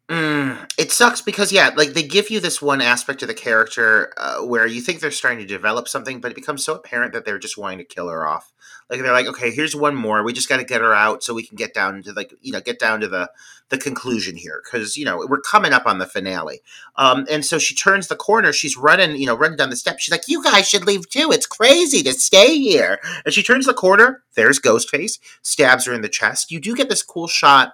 Mm, 0.10 0.68
it 0.80 0.92
sucks 0.92 1.22
because 1.22 1.52
yeah, 1.52 1.70
like 1.76 1.90
they 1.94 2.02
give 2.02 2.32
you 2.32 2.40
this 2.40 2.64
one 2.64 2.82
aspect 2.82 3.22
of 3.22 3.28
the 3.28 3.36
character 3.36 4.12
uh, 4.18 4.40
where 4.40 4.66
you 4.66 4.82
think 4.82 5.00
they're 5.02 5.12
starting 5.12 5.40
to 5.40 5.46
develop 5.46 5.88
something, 5.88 6.20
but 6.20 6.32
it 6.32 6.36
becomes 6.36 6.66
so 6.66 6.74
apparent 6.74 7.14
that 7.14 7.26
they're 7.26 7.38
just 7.38 7.60
wanting 7.60 7.78
to 7.78 7.84
kill 7.84 8.10
her 8.10 8.26
off. 8.26 8.52
Like 8.90 9.02
they're 9.02 9.14
like, 9.14 9.28
okay, 9.28 9.52
here's 9.52 9.76
one 9.76 9.96
more. 9.96 10.24
We 10.24 10.34
just 10.34 10.50
got 10.50 10.58
to 10.58 10.64
get 10.64 10.82
her 10.82 10.96
out 10.96 11.22
so 11.22 11.36
we 11.36 11.46
can 11.46 11.58
get 11.58 11.76
down 11.76 12.02
to 12.02 12.14
like 12.14 12.34
you 12.42 12.52
know 12.52 12.60
get 12.60 12.80
down 12.80 13.02
to 13.02 13.08
the 13.08 13.30
the 13.70 13.78
conclusion 13.78 14.36
here 14.36 14.64
because 14.64 14.98
you 14.98 15.06
know 15.06 15.24
we're 15.30 15.42
coming 15.42 15.74
up 15.74 15.86
on 15.86 16.00
the 16.00 16.08
finale. 16.08 16.62
Um, 16.96 17.28
and 17.30 17.46
so 17.46 17.60
she 17.60 17.76
turns 17.76 18.08
the 18.08 18.16
corner. 18.16 18.52
She's 18.52 18.76
running, 18.76 19.16
you 19.16 19.28
know, 19.28 19.36
running 19.36 19.58
down 19.58 19.70
the 19.70 19.76
steps. 19.76 20.02
She's 20.02 20.12
like, 20.12 20.28
"You 20.28 20.44
guys 20.44 20.68
should 20.68 20.88
leave 20.88 21.08
too. 21.08 21.30
It's 21.32 21.46
crazy 21.46 22.02
to 22.02 22.14
stay 22.14 22.58
here." 22.58 23.00
And 23.26 23.34
she 23.34 23.44
turns 23.44 23.68
the 23.68 23.76
corner. 23.76 24.24
There's 24.34 24.60
Ghostface, 24.60 25.20
stabs 25.44 25.86
her 25.86 25.94
in 25.94 26.02
the 26.02 26.10
chest. 26.10 26.50
You 26.50 26.60
do 26.60 26.76
get 26.76 26.90
this 26.90 27.04
cool 27.04 27.28
shot 27.28 27.74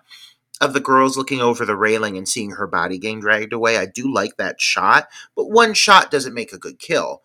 of 0.62 0.74
the 0.74 0.80
girls 0.80 1.18
looking 1.18 1.42
over 1.42 1.66
the 1.66 1.76
railing 1.76 2.18
and 2.18 2.28
seeing 2.28 2.52
her 2.52 2.68
body 2.68 2.98
getting 2.98 3.20
dragged 3.20 3.54
away. 3.54 3.78
I 3.78 3.86
do 3.86 4.12
like 4.12 4.38
that 4.38 4.62
shot, 4.62 5.10
but 5.36 5.50
one 5.50 5.74
shot 5.74 6.12
doesn't 6.12 6.34
make 6.34 6.54
a 6.54 6.58
good 6.58 6.80
kill. 6.80 7.22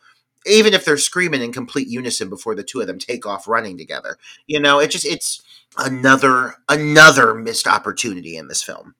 Even 0.47 0.73
if 0.73 0.85
they're 0.85 0.97
screaming 0.97 1.43
in 1.43 1.53
complete 1.53 1.87
unison 1.87 2.31
before 2.31 2.55
the 2.55 2.63
two 2.63 2.81
of 2.81 2.87
them 2.87 2.99
take 2.99 3.27
off 3.27 3.47
running 3.47 3.77
together. 3.77 4.17
You 4.47 4.59
know, 4.59 4.79
it 4.79 4.91
just 4.91 5.05
it's 5.05 5.43
another 5.77 6.55
another 6.69 7.35
missed 7.35 7.67
opportunity 7.67 8.37
in 8.37 8.49
this 8.49 8.63
film. 8.63 8.95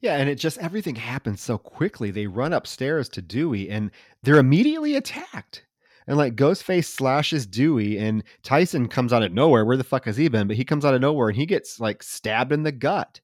Yeah, 0.00 0.16
and 0.16 0.28
it 0.28 0.36
just 0.36 0.58
everything 0.58 0.96
happens 0.96 1.40
so 1.40 1.58
quickly. 1.58 2.10
They 2.10 2.26
run 2.26 2.52
upstairs 2.52 3.08
to 3.10 3.22
Dewey 3.22 3.70
and 3.70 3.90
they're 4.22 4.38
immediately 4.38 4.96
attacked. 4.96 5.64
And 6.06 6.16
like 6.16 6.34
Ghostface 6.34 6.86
slashes 6.86 7.46
Dewey, 7.46 7.96
and 7.98 8.24
Tyson 8.42 8.88
comes 8.88 9.12
out 9.12 9.22
of 9.22 9.32
nowhere. 9.32 9.64
Where 9.64 9.76
the 9.76 9.84
fuck 9.84 10.06
has 10.06 10.16
he 10.16 10.28
been? 10.28 10.48
But 10.48 10.56
he 10.56 10.64
comes 10.64 10.84
out 10.84 10.94
of 10.94 11.00
nowhere 11.00 11.28
and 11.28 11.36
he 11.36 11.46
gets 11.46 11.78
like 11.78 12.02
stabbed 12.02 12.52
in 12.52 12.64
the 12.64 12.72
gut. 12.72 13.20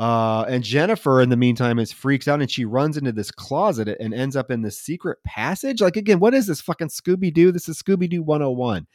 Uh, 0.00 0.46
and 0.48 0.64
Jennifer, 0.64 1.20
in 1.20 1.28
the 1.28 1.36
meantime, 1.36 1.78
is 1.78 1.92
freaks 1.92 2.26
out 2.26 2.40
and 2.40 2.50
she 2.50 2.64
runs 2.64 2.96
into 2.96 3.12
this 3.12 3.30
closet 3.30 3.86
and 4.00 4.14
ends 4.14 4.34
up 4.34 4.50
in 4.50 4.62
this 4.62 4.80
secret 4.80 5.18
passage. 5.26 5.82
Like, 5.82 5.98
again, 5.98 6.20
what 6.20 6.32
is 6.32 6.46
this 6.46 6.62
fucking 6.62 6.88
Scooby 6.88 7.30
Doo? 7.30 7.52
This 7.52 7.68
is 7.68 7.82
Scooby 7.82 8.08
Doo 8.08 8.22
101. 8.22 8.86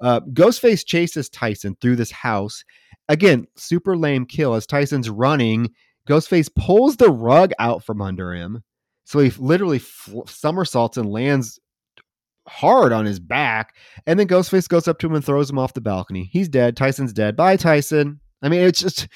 Uh, 0.00 0.18
Ghostface 0.32 0.84
chases 0.84 1.28
Tyson 1.28 1.76
through 1.80 1.94
this 1.94 2.10
house. 2.10 2.64
Again, 3.08 3.46
super 3.54 3.96
lame 3.96 4.26
kill 4.26 4.54
as 4.54 4.66
Tyson's 4.66 5.08
running. 5.08 5.70
Ghostface 6.08 6.52
pulls 6.52 6.96
the 6.96 7.10
rug 7.10 7.52
out 7.60 7.84
from 7.84 8.02
under 8.02 8.34
him 8.34 8.64
So 9.04 9.20
he 9.20 9.30
literally 9.38 9.78
fl- 9.78 10.26
somersaults 10.26 10.96
and 10.96 11.08
lands 11.08 11.60
hard 12.48 12.92
on 12.92 13.04
his 13.04 13.20
back. 13.20 13.76
And 14.08 14.18
then 14.18 14.26
Ghostface 14.26 14.68
goes 14.68 14.88
up 14.88 14.98
to 14.98 15.06
him 15.06 15.14
and 15.14 15.24
throws 15.24 15.50
him 15.50 15.58
off 15.58 15.74
the 15.74 15.80
balcony. 15.80 16.28
He's 16.32 16.48
dead. 16.48 16.76
Tyson's 16.76 17.12
dead. 17.12 17.36
Bye, 17.36 17.56
Tyson. 17.56 18.18
I 18.42 18.48
mean, 18.48 18.62
it's 18.62 18.80
just 18.80 19.06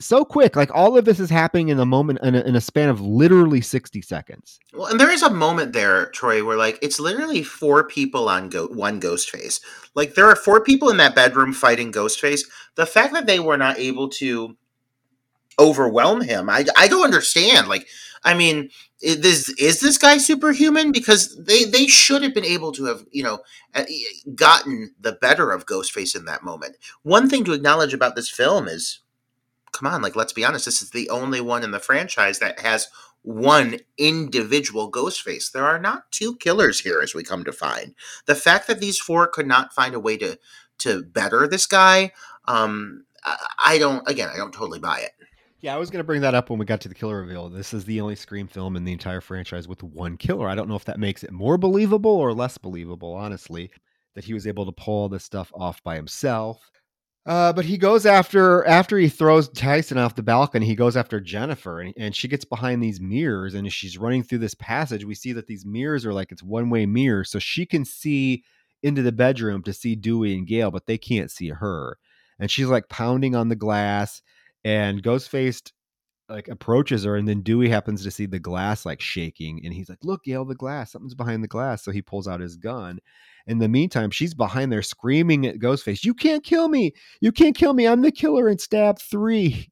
so 0.00 0.24
quick. 0.24 0.56
Like 0.56 0.74
all 0.74 0.96
of 0.96 1.04
this 1.04 1.20
is 1.20 1.30
happening 1.30 1.68
in 1.68 1.78
a 1.78 1.86
moment 1.86 2.20
in 2.22 2.34
a, 2.34 2.40
in 2.40 2.54
a, 2.56 2.60
span 2.60 2.88
of 2.88 3.00
literally 3.00 3.60
60 3.60 4.00
seconds. 4.02 4.60
Well, 4.72 4.86
and 4.86 5.00
there 5.00 5.10
is 5.10 5.22
a 5.22 5.30
moment 5.30 5.72
there, 5.72 6.06
Troy, 6.10 6.44
where 6.44 6.56
like 6.56 6.78
it's 6.82 7.00
literally 7.00 7.42
four 7.42 7.84
people 7.84 8.28
on 8.28 8.48
go- 8.48 8.68
one 8.68 9.00
Ghostface. 9.00 9.60
Like 9.94 10.14
there 10.14 10.26
are 10.26 10.36
four 10.36 10.62
people 10.62 10.90
in 10.90 10.98
that 10.98 11.14
bedroom 11.14 11.52
fighting 11.52 11.92
Ghostface. 11.92 12.42
The 12.76 12.86
fact 12.86 13.12
that 13.14 13.26
they 13.26 13.40
were 13.40 13.56
not 13.56 13.78
able 13.78 14.08
to 14.10 14.56
overwhelm 15.58 16.20
him, 16.20 16.48
I, 16.48 16.64
I 16.76 16.86
don't 16.86 17.04
understand. 17.04 17.68
Like, 17.68 17.88
I 18.22 18.34
mean, 18.34 18.70
is 19.00 19.20
this, 19.20 19.48
is 19.58 19.80
this 19.80 19.98
guy 19.98 20.18
superhuman? 20.18 20.92
Because 20.92 21.36
they, 21.44 21.64
they 21.64 21.86
should 21.86 22.22
have 22.22 22.34
been 22.34 22.44
able 22.44 22.72
to 22.72 22.84
have, 22.84 23.04
you 23.10 23.22
know, 23.22 23.40
uh, 23.74 23.84
gotten 24.34 24.94
the 25.00 25.12
better 25.12 25.50
of 25.50 25.66
Ghostface 25.66 26.16
in 26.16 26.24
that 26.26 26.44
moment. 26.44 26.76
One 27.02 27.28
thing 27.28 27.44
to 27.44 27.52
acknowledge 27.52 27.94
about 27.94 28.16
this 28.16 28.30
film 28.30 28.68
is 28.68 29.00
come 29.72 29.92
on, 29.92 30.02
like 30.02 30.16
let's 30.16 30.32
be 30.32 30.44
honest, 30.44 30.64
this 30.64 30.82
is 30.82 30.90
the 30.90 31.08
only 31.10 31.40
one 31.40 31.64
in 31.64 31.70
the 31.70 31.78
franchise 31.78 32.38
that 32.38 32.60
has 32.60 32.88
one 33.22 33.76
individual 33.96 34.88
ghost 34.88 35.22
face. 35.22 35.50
There 35.50 35.66
are 35.66 35.78
not 35.78 36.10
two 36.10 36.36
killers 36.36 36.80
here, 36.80 37.00
as 37.00 37.14
we 37.14 37.22
come 37.22 37.44
to 37.44 37.52
find. 37.52 37.94
The 38.26 38.34
fact 38.34 38.66
that 38.68 38.80
these 38.80 38.98
four 38.98 39.26
could 39.26 39.46
not 39.46 39.74
find 39.74 39.94
a 39.94 40.00
way 40.00 40.16
to 40.18 40.38
to 40.78 41.02
better 41.02 41.48
this 41.48 41.66
guy, 41.66 42.12
um, 42.46 43.04
I 43.64 43.78
don't. 43.78 44.08
Again, 44.08 44.30
I 44.32 44.36
don't 44.36 44.54
totally 44.54 44.78
buy 44.78 45.00
it. 45.00 45.12
Yeah, 45.60 45.74
I 45.74 45.78
was 45.78 45.90
going 45.90 45.98
to 45.98 46.04
bring 46.04 46.20
that 46.20 46.36
up 46.36 46.50
when 46.50 46.58
we 46.60 46.64
got 46.64 46.80
to 46.82 46.88
the 46.88 46.94
killer 46.94 47.20
reveal. 47.20 47.48
This 47.48 47.74
is 47.74 47.84
the 47.84 48.00
only 48.00 48.14
Scream 48.14 48.46
film 48.46 48.76
in 48.76 48.84
the 48.84 48.92
entire 48.92 49.20
franchise 49.20 49.66
with 49.66 49.82
one 49.82 50.16
killer. 50.16 50.48
I 50.48 50.54
don't 50.54 50.68
know 50.68 50.76
if 50.76 50.84
that 50.84 51.00
makes 51.00 51.24
it 51.24 51.32
more 51.32 51.58
believable 51.58 52.12
or 52.12 52.32
less 52.32 52.58
believable, 52.58 53.12
honestly, 53.12 53.72
that 54.14 54.24
he 54.24 54.34
was 54.34 54.46
able 54.46 54.66
to 54.66 54.72
pull 54.72 54.94
all 54.94 55.08
this 55.08 55.24
stuff 55.24 55.50
off 55.54 55.82
by 55.82 55.96
himself. 55.96 56.70
Uh, 57.28 57.52
but 57.52 57.66
he 57.66 57.76
goes 57.76 58.06
after 58.06 58.64
after 58.66 58.96
he 58.96 59.06
throws 59.10 59.50
Tyson 59.50 59.98
off 59.98 60.14
the 60.14 60.22
balcony. 60.22 60.64
He 60.64 60.74
goes 60.74 60.96
after 60.96 61.20
Jennifer, 61.20 61.82
and, 61.82 61.92
and 61.98 62.16
she 62.16 62.26
gets 62.26 62.46
behind 62.46 62.82
these 62.82 63.02
mirrors. 63.02 63.52
And 63.52 63.70
she's 63.70 63.98
running 63.98 64.22
through 64.22 64.38
this 64.38 64.54
passage, 64.54 65.04
we 65.04 65.14
see 65.14 65.34
that 65.34 65.46
these 65.46 65.66
mirrors 65.66 66.06
are 66.06 66.14
like 66.14 66.32
it's 66.32 66.42
one 66.42 66.70
way 66.70 66.86
mirrors, 66.86 67.30
so 67.30 67.38
she 67.38 67.66
can 67.66 67.84
see 67.84 68.44
into 68.82 69.02
the 69.02 69.12
bedroom 69.12 69.62
to 69.64 69.74
see 69.74 69.94
Dewey 69.94 70.34
and 70.34 70.46
Gale, 70.46 70.70
but 70.70 70.86
they 70.86 70.96
can't 70.96 71.30
see 71.30 71.50
her. 71.50 71.98
And 72.38 72.50
she's 72.50 72.68
like 72.68 72.88
pounding 72.88 73.36
on 73.36 73.50
the 73.50 73.56
glass, 73.56 74.22
and 74.64 75.02
Ghostface 75.02 75.70
like 76.28 76.48
approaches 76.48 77.04
her, 77.04 77.16
and 77.16 77.26
then 77.26 77.42
Dewey 77.42 77.68
happens 77.68 78.02
to 78.02 78.10
see 78.10 78.26
the 78.26 78.38
glass 78.38 78.84
like 78.86 79.00
shaking, 79.00 79.60
and 79.64 79.72
he's 79.72 79.88
like, 79.88 80.04
"Look, 80.04 80.24
Gale, 80.24 80.44
the 80.44 80.54
glass! 80.54 80.92
Something's 80.92 81.14
behind 81.14 81.42
the 81.42 81.48
glass." 81.48 81.84
So 81.84 81.90
he 81.90 82.02
pulls 82.02 82.28
out 82.28 82.40
his 82.40 82.56
gun, 82.56 83.00
in 83.48 83.58
the 83.58 83.68
meantime, 83.68 84.10
she's 84.10 84.34
behind 84.34 84.70
there 84.70 84.82
screaming 84.82 85.46
at 85.46 85.58
Ghostface, 85.58 86.04
You 86.04 86.12
can't 86.12 86.44
kill 86.44 86.68
me. 86.68 86.92
You 87.22 87.32
can't 87.32 87.56
kill 87.56 87.72
me. 87.72 87.88
I'm 87.88 88.02
the 88.02 88.12
killer 88.12 88.46
and 88.46 88.60
stab 88.60 89.00
three. 89.00 89.70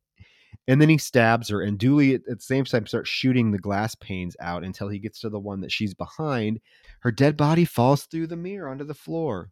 And 0.66 0.80
then 0.80 0.88
he 0.88 0.98
stabs 0.98 1.50
her, 1.50 1.60
and 1.60 1.78
Dewey 1.78 2.14
at, 2.14 2.24
the 2.24 2.40
same 2.40 2.64
time 2.64 2.86
starts 2.86 3.08
shooting 3.08 3.52
the 3.52 3.58
glass 3.58 3.94
panes 3.94 4.34
out 4.40 4.64
until 4.64 4.88
he 4.88 4.98
gets 4.98 5.20
to 5.20 5.28
the 5.28 5.38
one 5.38 5.60
that 5.60 5.70
she's 5.70 5.94
behind. 5.94 6.58
Her 7.00 7.12
dead 7.12 7.36
body 7.36 7.64
falls 7.64 8.06
through 8.06 8.26
the 8.28 8.36
mirror 8.36 8.68
onto 8.68 8.84
the 8.84 8.94
floor. 8.94 9.50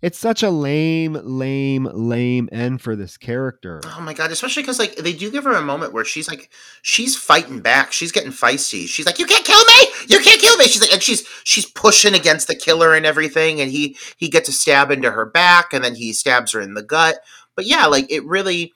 It's 0.00 0.18
such 0.18 0.42
a 0.42 0.50
lame, 0.50 1.18
lame, 1.22 1.88
lame 1.92 2.48
end 2.52 2.80
for 2.80 2.96
this 2.96 3.16
character. 3.16 3.80
Oh 3.84 4.00
my 4.00 4.14
god! 4.14 4.30
Especially 4.30 4.62
because 4.62 4.78
like 4.78 4.96
they 4.96 5.12
do 5.12 5.30
give 5.30 5.44
her 5.44 5.52
a 5.52 5.62
moment 5.62 5.92
where 5.92 6.04
she's 6.04 6.28
like, 6.28 6.50
she's 6.82 7.16
fighting 7.16 7.60
back. 7.60 7.92
She's 7.92 8.12
getting 8.12 8.32
feisty. 8.32 8.86
She's 8.86 9.06
like, 9.06 9.18
"You 9.18 9.26
can't 9.26 9.44
kill 9.44 9.64
me! 9.64 9.88
You 10.08 10.20
can't 10.20 10.40
kill 10.40 10.56
me!" 10.56 10.64
She's 10.64 10.80
like, 10.80 10.92
and 10.92 11.02
she's 11.02 11.26
she's 11.44 11.66
pushing 11.66 12.14
against 12.14 12.48
the 12.48 12.56
killer 12.56 12.94
and 12.94 13.04
everything. 13.04 13.60
And 13.60 13.70
he 13.70 13.96
he 14.16 14.28
gets 14.28 14.48
a 14.48 14.52
stab 14.52 14.90
into 14.90 15.10
her 15.10 15.26
back, 15.26 15.72
and 15.72 15.84
then 15.84 15.94
he 15.94 16.12
stabs 16.12 16.52
her 16.52 16.60
in 16.60 16.74
the 16.74 16.82
gut. 16.82 17.16
But 17.54 17.66
yeah, 17.66 17.86
like 17.86 18.10
it 18.10 18.24
really. 18.24 18.72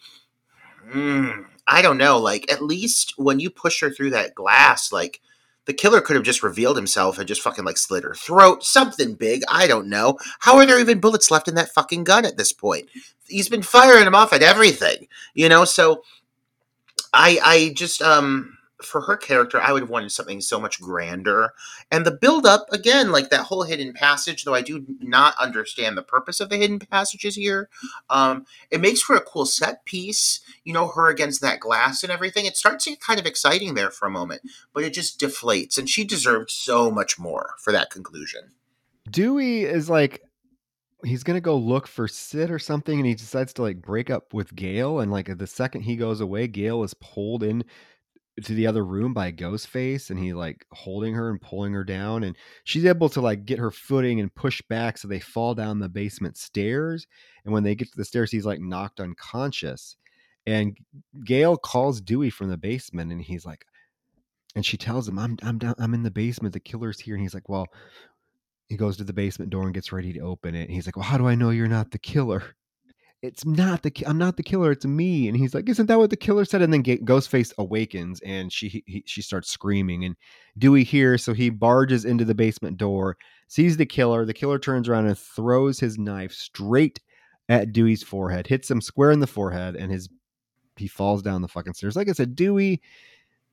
Mm, 0.93 1.47
I 1.67 1.83
don't 1.83 1.99
know. 1.99 2.19
Like 2.19 2.51
at 2.53 2.63
least 2.63 3.15
when 3.17 3.41
you 3.41 3.51
push 3.51 3.81
her 3.81 3.91
through 3.91 4.11
that 4.11 4.35
glass, 4.35 4.93
like 4.93 5.21
the 5.67 5.75
killer 5.75 6.01
could 6.01 6.17
have 6.17 6.25
just 6.25 6.43
revealed 6.43 6.77
himself 6.77 7.19
and 7.19 7.29
just 7.29 7.43
fucking 7.43 7.65
like 7.65 7.77
slit 7.77 8.05
her 8.05 8.15
throat, 8.15 8.65
something 8.65 9.15
big. 9.15 9.43
I 9.49 9.67
don't 9.67 9.89
know. 9.89 10.19
How 10.41 10.57
are 10.57 10.67
there 10.67 10.81
even 10.81 11.01
bullets 11.01 11.31
left 11.31 11.49
in 11.49 11.57
that 11.57 11.73
fucking 11.73 12.05
gun 12.05 12.25
at 12.25 12.37
this 12.37 12.53
point? 12.53 12.89
He's 13.27 13.49
been 13.49 13.63
firing 13.63 14.05
them 14.05 14.15
off 14.15 14.33
at 14.33 14.43
everything, 14.43 15.09
you 15.35 15.49
know. 15.49 15.65
So 15.65 16.03
I, 17.13 17.39
I 17.45 17.73
just, 17.75 18.01
um, 18.01 18.56
for 18.83 19.03
her 19.03 19.17
character, 19.17 19.61
I 19.61 19.73
would 19.73 19.83
have 19.83 19.91
wanted 19.91 20.13
something 20.13 20.41
so 20.41 20.61
much 20.61 20.81
grander. 20.81 21.53
And 21.91 22.05
the 22.05 22.11
build 22.11 22.45
up, 22.45 22.67
again, 22.71 23.11
like 23.11 23.31
that 23.31 23.47
whole 23.47 23.63
hidden 23.63 23.93
passage, 23.93 24.45
though 24.45 24.55
I 24.55 24.63
do 24.63 24.85
not 25.01 25.35
understand 25.39 25.97
the 25.97 26.03
purpose 26.03 26.41
of 26.41 26.51
the 26.51 26.57
hidden 26.57 26.79
passages 26.79 27.37
here, 27.37 27.69
um, 28.11 28.45
it 28.71 28.81
makes 28.81 29.01
for 29.01 29.17
a 29.17 29.21
cool 29.21 29.47
set 29.47 29.85
piece. 29.85 30.41
You 30.65 30.73
know, 30.73 30.89
her 30.89 31.09
against 31.09 31.41
that 31.41 31.61
glass 31.61 32.03
and 32.03 32.13
everything. 32.13 32.47
It 32.47 32.57
starts 32.57 32.85
to 32.85 32.91
get 32.91 33.01
kind 33.01 33.21
of 33.21 33.27
exciting 33.27 33.75
there 33.75 33.91
for 33.91 34.07
a 34.07 34.11
moment, 34.11 34.43
but 34.73 34.85
it 34.85 34.93
just 34.93 35.21
deflates. 35.21 35.79
And 35.79 35.89
she 35.89 36.05
deserved 36.05 36.51
so 36.51 36.91
much 36.91 37.19
more 37.19 37.55
for 37.59 37.73
that 37.73 37.91
conclusion. 37.91 38.53
Dewey 39.11 39.63
is 39.63 39.89
like, 39.89 40.21
he's 41.05 41.23
gonna 41.23 41.41
go 41.41 41.57
look 41.57 41.87
for 41.87 42.09
Sid 42.09 42.51
or 42.51 42.59
something, 42.59 42.99
and 42.99 43.07
he 43.07 43.15
decides 43.15 43.53
to 43.55 43.63
like 43.63 43.81
break 43.81 44.11
up 44.11 44.35
with 44.35 44.55
Gale. 44.55 45.01
And 45.01 45.13
like 45.13 45.39
the 45.39 45.47
second 45.47 45.83
he 45.83 45.97
goes 45.97 46.21
away, 46.21 46.49
Gale 46.49 46.83
is 46.83 46.95
pulled 46.95 47.43
in 47.43 47.65
to 48.43 48.55
the 48.55 48.67
other 48.67 48.85
room 48.85 49.15
by 49.15 49.33
Ghostface 49.33 50.11
and 50.11 50.19
he 50.19 50.35
like 50.35 50.67
holding 50.73 51.15
her 51.15 51.31
and 51.31 51.41
pulling 51.41 51.73
her 51.73 51.85
down 51.85 52.23
and 52.23 52.37
she's 52.65 52.85
able 52.85 53.09
to 53.11 53.21
like 53.21 53.47
get 53.47 53.59
her 53.59 53.71
footing 53.71 54.21
and 54.21 54.35
push 54.35 54.61
back 54.69 54.99
so 54.99 55.09
they 55.09 55.21
fall 55.21 55.55
down 55.55 55.79
the 55.79 55.89
basement 55.89 56.37
stairs 56.37 57.07
and 57.45 57.55
when 57.55 57.63
they 57.63 57.75
get 57.75 57.91
to 57.91 57.97
the 57.97 58.05
stairs 58.05 58.31
he's 58.31 58.45
like 58.45 58.61
knocked 58.61 59.01
unconscious 59.01 59.97
and 60.47 60.77
Gale 61.25 61.57
calls 61.57 62.01
Dewey 62.01 62.31
from 62.31 62.51
the 62.51 62.59
basement 62.59 63.11
and 63.11 63.23
he's 63.23 63.47
like 63.47 63.65
and 64.55 64.67
she 64.67 64.77
tells 64.77 65.09
him 65.09 65.19
I'm 65.19 65.39
I'm 65.43 65.59
down 65.59 65.75
I'm 65.79 65.95
in 65.95 66.03
the 66.03 66.11
basement 66.11 66.53
the 66.53 66.61
killer's 66.61 67.01
here 67.01 67.15
and 67.15 67.23
he's 67.23 67.35
like 67.35 67.49
well 67.49 67.67
he 68.69 68.77
goes 68.77 68.99
to 68.99 69.05
the 69.05 69.13
basement 69.15 69.51
door 69.51 69.65
and 69.65 69.75
gets 69.75 69.93
ready 69.93 70.13
to 70.13 70.21
open 70.21 70.55
it 70.55 70.65
and 70.65 70.73
he's 70.73 70.87
like 70.87 70.97
well 70.97 71.07
how 71.07 71.17
do 71.17 71.27
I 71.27 71.37
know 71.37 71.51
you're 71.51 71.69
not 71.69 71.91
the 71.91 71.99
killer 71.99 72.43
it's 73.27 73.45
not 73.45 73.83
the 73.83 73.93
I'm 74.07 74.19
not 74.19 74.37
the 74.37 74.43
killer, 74.43 74.71
it's 74.71 74.87
me. 74.87 75.29
And 75.29 75.37
he's 75.37 75.55
like, 75.55 75.69
isn't 75.69 75.87
that 75.87 75.99
what 75.99 76.11
the 76.11 76.17
killer 76.17 76.45
said? 76.45 76.63
And 76.63 76.73
then 76.73 76.83
Ghostface 76.83 77.53
awakens 77.59 78.21
and 78.21 78.53
she 78.53 78.83
he, 78.87 79.03
she 79.07 79.23
starts 79.23 79.51
screaming 79.51 80.05
and 80.05 80.17
Dewey 80.59 80.85
hears, 80.85 81.25
so 81.25 81.35
he 81.35 81.51
barges 81.51 82.05
into 82.05 82.25
the 82.25 82.35
basement 82.35 82.79
door, 82.79 83.17
sees 83.49 83.77
the 83.77 83.87
killer. 83.87 84.25
The 84.25 84.33
killer 84.33 84.59
turns 84.59 84.89
around 84.89 85.07
and 85.07 85.19
throws 85.19 85.81
his 85.81 85.99
knife 85.99 86.33
straight 86.33 87.01
at 87.49 87.73
Dewey's 87.73 88.03
forehead, 88.03 88.47
hits 88.47 88.71
him 88.71 88.81
square 88.81 89.11
in 89.11 89.21
the 89.21 89.27
forehead, 89.27 89.77
and 89.77 89.93
his 89.93 90.09
he 90.77 90.89
falls 90.89 91.23
down 91.23 91.43
the 91.43 91.49
fucking 91.49 91.75
stairs. 91.75 91.97
Like 91.97 92.09
I 92.09 92.13
said, 92.13 92.37
Dewey 92.37 92.81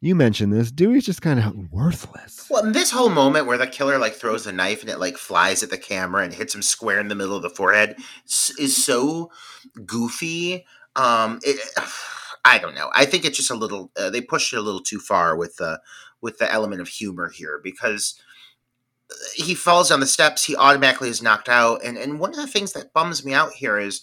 you 0.03 0.15
mentioned 0.15 0.51
this. 0.51 0.69
Dewey's 0.69 1.05
just 1.05 1.21
kind 1.21 1.39
of 1.39 1.71
worthless. 1.71 2.47
Well, 2.49 2.69
this 2.71 2.91
whole 2.91 3.09
moment 3.09 3.47
where 3.47 3.57
the 3.57 3.67
killer 3.67 3.97
like 3.97 4.13
throws 4.13 4.45
a 4.45 4.51
knife 4.51 4.81
and 4.81 4.89
it 4.89 4.99
like 4.99 5.17
flies 5.17 5.63
at 5.63 5.69
the 5.69 5.77
camera 5.77 6.23
and 6.23 6.34
hits 6.34 6.53
him 6.53 6.61
square 6.61 6.99
in 6.99 7.07
the 7.07 7.15
middle 7.15 7.38
of 7.38 7.41
the 7.41 7.49
forehead 7.49 7.95
is 8.25 8.84
so 8.84 9.31
goofy. 9.85 10.65
Um, 10.97 11.39
it, 11.43 11.59
I 12.45 12.57
don't 12.57 12.75
know. 12.75 12.89
I 12.93 13.05
think 13.05 13.23
it's 13.23 13.38
just 13.38 13.51
a 13.51 13.55
little. 13.55 13.91
Uh, 13.97 14.09
they 14.09 14.19
pushed 14.19 14.51
it 14.51 14.57
a 14.57 14.61
little 14.61 14.81
too 14.81 14.99
far 14.99 15.38
with 15.38 15.55
the 15.55 15.80
with 16.19 16.38
the 16.38 16.51
element 16.51 16.81
of 16.81 16.89
humor 16.89 17.30
here 17.30 17.61
because 17.63 18.21
he 19.34 19.55
falls 19.55 19.88
down 19.88 20.01
the 20.01 20.05
steps. 20.05 20.43
He 20.43 20.55
automatically 20.57 21.07
is 21.07 21.21
knocked 21.21 21.47
out, 21.47 21.81
and 21.85 21.97
and 21.97 22.19
one 22.19 22.31
of 22.31 22.35
the 22.35 22.47
things 22.47 22.73
that 22.73 22.91
bums 22.91 23.23
me 23.23 23.34
out 23.34 23.53
here 23.53 23.80
is 23.80 24.01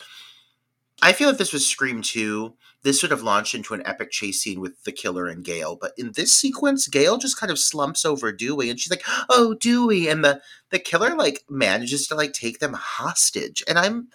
I 1.03 1.13
feel 1.13 1.29
if 1.31 1.39
this 1.39 1.53
was 1.53 1.67
Scream 1.67 2.03
2, 2.03 2.55
this 2.83 3.03
would 3.03 3.11
have 3.11 3.23
launched 3.23 3.55
into 3.55 3.75
an 3.75 3.83
epic 3.87 4.11
chase 4.11 4.41
scene 4.41 4.61
with 4.61 4.83
the 4.85 4.93
killer 4.93 5.27
and 5.27 5.45
Gale. 5.45 5.77
But 5.81 5.93
in 5.99 6.13
this 6.13 6.33
sequence, 6.35 6.89
Gale 6.89 7.19
just 7.19 7.39
kind 7.39 7.51
of 7.51 7.59
slumps 7.59 8.05
over 8.05 8.33
Dewey 8.33 8.71
and 8.71 8.81
she's 8.81 8.91
like, 8.91 9.05
Oh, 9.29 9.55
Dewey. 9.55 10.09
And 10.09 10.25
the, 10.25 10.41
the 10.71 10.79
killer 10.79 11.15
like 11.15 11.45
manages 11.49 12.07
to 12.09 12.15
like 12.15 12.33
take 12.33 12.59
them 12.59 12.73
hostage. 12.75 13.63
And 13.69 13.79
I'm 13.79 14.09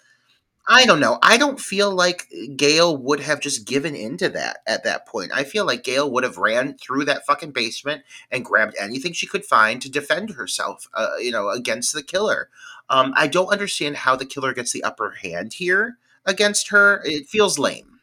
I 0.68 0.86
don't 0.86 1.00
know. 1.00 1.20
I 1.22 1.38
don't 1.38 1.60
feel 1.60 1.92
like 1.92 2.28
Gale 2.56 2.98
would 2.98 3.20
have 3.20 3.40
just 3.40 3.68
given 3.68 3.96
into 3.96 4.30
that 4.30 4.58
at 4.66 4.84
that 4.84 5.06
point. 5.08 5.32
I 5.32 5.44
feel 5.44 5.64
like 5.64 5.84
Gale 5.84 6.10
would 6.10 6.24
have 6.24 6.38
ran 6.38 6.76
through 6.78 7.06
that 7.06 7.26
fucking 7.26 7.52
basement 7.52 8.02
and 8.32 8.44
grabbed 8.44 8.76
anything 8.80 9.14
she 9.14 9.28
could 9.28 9.46
find 9.46 9.80
to 9.82 9.92
defend 9.92 10.32
herself, 10.32 10.88
uh, 10.96 11.18
you 11.20 11.30
know, 11.30 11.50
against 11.50 11.94
the 11.94 12.02
killer. 12.02 12.50
Um, 12.90 13.14
I 13.16 13.28
don't 13.28 13.52
understand 13.52 13.98
how 13.98 14.16
the 14.16 14.26
killer 14.26 14.54
gets 14.54 14.72
the 14.72 14.84
upper 14.84 15.12
hand 15.12 15.54
here 15.54 15.98
against 16.26 16.70
her. 16.70 17.02
It 17.06 17.28
feels 17.28 17.60
lame. 17.60 17.95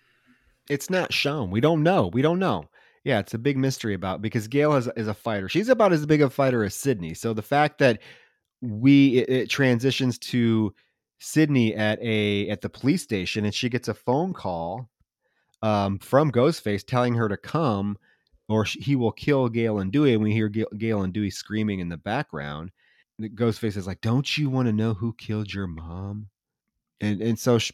It's 0.69 0.91
not 0.91 1.13
shown. 1.13 1.51
We 1.51 1.61
don't 1.61 1.83
know. 1.83 2.09
We 2.09 2.23
don't 2.23 2.39
know. 2.39 2.65
Yeah, 3.05 3.19
it's 3.19 3.35
a 3.35 3.39
big 3.39 3.57
mystery 3.57 3.95
about 3.95 4.23
because 4.23 4.47
Gale 4.47 4.75
is, 4.75 4.89
is 4.97 5.09
a 5.09 5.15
fighter. 5.15 5.49
She's 5.49 5.69
about 5.69 5.93
as 5.93 6.07
big 6.07 6.23
a 6.23 6.31
fighter 6.31 6.63
as 6.63 6.75
Sidney. 6.75 7.15
So 7.15 7.35
the 7.35 7.43
fact 7.43 7.79
that 7.79 8.01
we 8.61 9.19
it, 9.19 9.29
it 9.29 9.51
transitions 9.51 10.19
to 10.19 10.73
Sidney 11.19 11.75
at 11.75 12.01
a 12.01 12.49
at 12.49 12.61
the 12.61 12.69
police 12.69 13.03
station 13.03 13.45
and 13.45 13.55
she 13.55 13.69
gets 13.69 13.89
a 13.89 13.95
phone 13.95 14.33
call 14.33 14.89
um, 15.63 15.99
from 15.99 16.31
Ghostface 16.31 16.87
telling 16.87 17.15
her 17.15 17.29
to 17.29 17.37
come 17.37 17.99
or 18.49 18.65
he 18.65 18.97
will 18.97 19.13
kill 19.13 19.49
Gale 19.49 19.79
and 19.79 19.91
Dewey. 19.91 20.15
And 20.15 20.23
we 20.23 20.33
hear 20.33 20.49
Gale 20.49 21.03
and 21.03 21.13
Dewey 21.13 21.31
screaming 21.31 21.81
in 21.81 21.89
the 21.89 21.97
background. 21.97 22.71
Ghostface 23.21 23.77
is 23.77 23.87
like, 23.87 24.01
"Don't 24.01 24.37
you 24.37 24.51
want 24.51 24.67
to 24.67 24.73
know 24.73 24.95
who 24.95 25.15
killed 25.15 25.53
your 25.53 25.67
mom?" 25.67 26.29
And 27.01 27.21
and 27.21 27.39
so 27.39 27.59
she, 27.59 27.73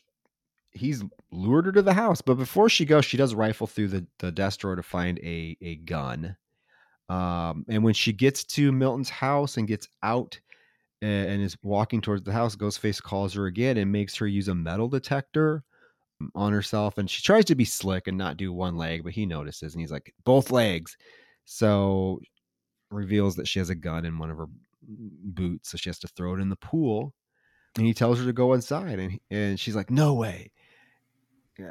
he's 0.72 1.02
lured 1.30 1.66
her 1.66 1.72
to 1.72 1.82
the 1.82 1.94
house. 1.94 2.20
But 2.20 2.34
before 2.34 2.68
she 2.68 2.84
goes, 2.84 3.04
she 3.04 3.16
does 3.16 3.34
rifle 3.34 3.66
through 3.66 3.88
the 3.88 4.06
the 4.18 4.32
desk 4.32 4.60
drawer 4.60 4.76
to 4.76 4.82
find 4.82 5.18
a 5.20 5.56
a 5.60 5.76
gun. 5.76 6.36
Um, 7.08 7.64
and 7.68 7.82
when 7.82 7.94
she 7.94 8.12
gets 8.12 8.44
to 8.44 8.70
Milton's 8.70 9.08
house 9.08 9.56
and 9.56 9.66
gets 9.66 9.88
out 10.02 10.38
and, 11.00 11.30
and 11.30 11.42
is 11.42 11.56
walking 11.62 12.02
towards 12.02 12.22
the 12.24 12.32
house, 12.32 12.54
Ghostface 12.54 13.02
calls 13.02 13.32
her 13.32 13.46
again 13.46 13.78
and 13.78 13.90
makes 13.90 14.14
her 14.16 14.26
use 14.26 14.48
a 14.48 14.54
metal 14.54 14.88
detector 14.88 15.64
on 16.34 16.52
herself 16.52 16.98
and 16.98 17.08
she 17.08 17.22
tries 17.22 17.44
to 17.44 17.54
be 17.54 17.64
slick 17.64 18.08
and 18.08 18.18
not 18.18 18.36
do 18.36 18.52
one 18.52 18.76
leg 18.76 19.04
but 19.04 19.12
he 19.12 19.24
notices 19.24 19.74
and 19.74 19.80
he's 19.80 19.92
like 19.92 20.12
both 20.24 20.50
legs 20.50 20.96
so 21.44 22.18
reveals 22.90 23.36
that 23.36 23.46
she 23.46 23.58
has 23.58 23.70
a 23.70 23.74
gun 23.74 24.04
in 24.04 24.18
one 24.18 24.30
of 24.30 24.36
her 24.36 24.48
boots 24.82 25.70
so 25.70 25.78
she 25.78 25.88
has 25.88 25.98
to 25.98 26.08
throw 26.08 26.34
it 26.34 26.40
in 26.40 26.48
the 26.48 26.56
pool 26.56 27.14
and 27.76 27.86
he 27.86 27.94
tells 27.94 28.18
her 28.18 28.24
to 28.24 28.32
go 28.32 28.52
inside 28.52 28.98
and 28.98 29.18
and 29.30 29.60
she's 29.60 29.76
like 29.76 29.90
no 29.90 30.14
way 30.14 30.50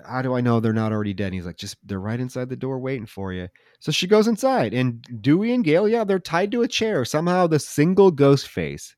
how 0.06 0.22
do 0.22 0.36
i 0.36 0.42
know 0.42 0.60
they're 0.60 0.74
not 0.74 0.92
already 0.92 1.14
dead 1.14 1.28
and 1.28 1.36
he's 1.36 1.46
like 1.46 1.58
just 1.58 1.78
they're 1.84 2.00
right 2.00 2.20
inside 2.20 2.50
the 2.50 2.56
door 2.56 2.80
waiting 2.80 3.06
for 3.06 3.32
you 3.32 3.48
so 3.80 3.92
she 3.92 4.08
goes 4.08 4.28
inside 4.28 4.74
and 4.74 5.06
dewey 5.22 5.54
and 5.54 5.64
gale 5.64 5.88
yeah 5.88 6.04
they're 6.04 6.20
tied 6.20 6.52
to 6.52 6.62
a 6.62 6.68
chair 6.68 7.06
somehow 7.06 7.48
the 7.48 7.60
single 7.60 8.12
ghost 8.12 8.48
face 8.48 8.96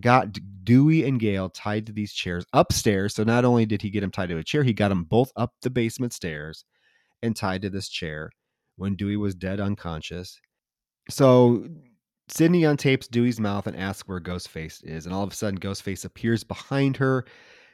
got 0.00 0.38
Dewey 0.64 1.04
and 1.04 1.18
Gale 1.18 1.50
tied 1.50 1.86
to 1.86 1.92
these 1.92 2.12
chairs 2.12 2.44
upstairs. 2.52 3.14
So 3.14 3.24
not 3.24 3.44
only 3.44 3.66
did 3.66 3.82
he 3.82 3.90
get 3.90 4.00
them 4.00 4.10
tied 4.10 4.28
to 4.28 4.38
a 4.38 4.44
chair, 4.44 4.62
he 4.62 4.72
got 4.72 4.88
them 4.88 5.04
both 5.04 5.32
up 5.36 5.54
the 5.62 5.70
basement 5.70 6.12
stairs 6.12 6.64
and 7.22 7.34
tied 7.34 7.62
to 7.62 7.70
this 7.70 7.88
chair 7.88 8.30
when 8.76 8.94
Dewey 8.94 9.16
was 9.16 9.34
dead 9.34 9.60
unconscious. 9.60 10.38
So 11.10 11.66
Sidney 12.28 12.62
untapes 12.62 13.10
Dewey's 13.10 13.40
mouth 13.40 13.66
and 13.66 13.76
asks 13.76 14.06
where 14.06 14.20
Ghostface 14.20 14.84
is. 14.84 15.06
And 15.06 15.14
all 15.14 15.24
of 15.24 15.32
a 15.32 15.34
sudden, 15.34 15.58
Ghostface 15.58 16.04
appears 16.04 16.44
behind 16.44 16.98
her, 16.98 17.24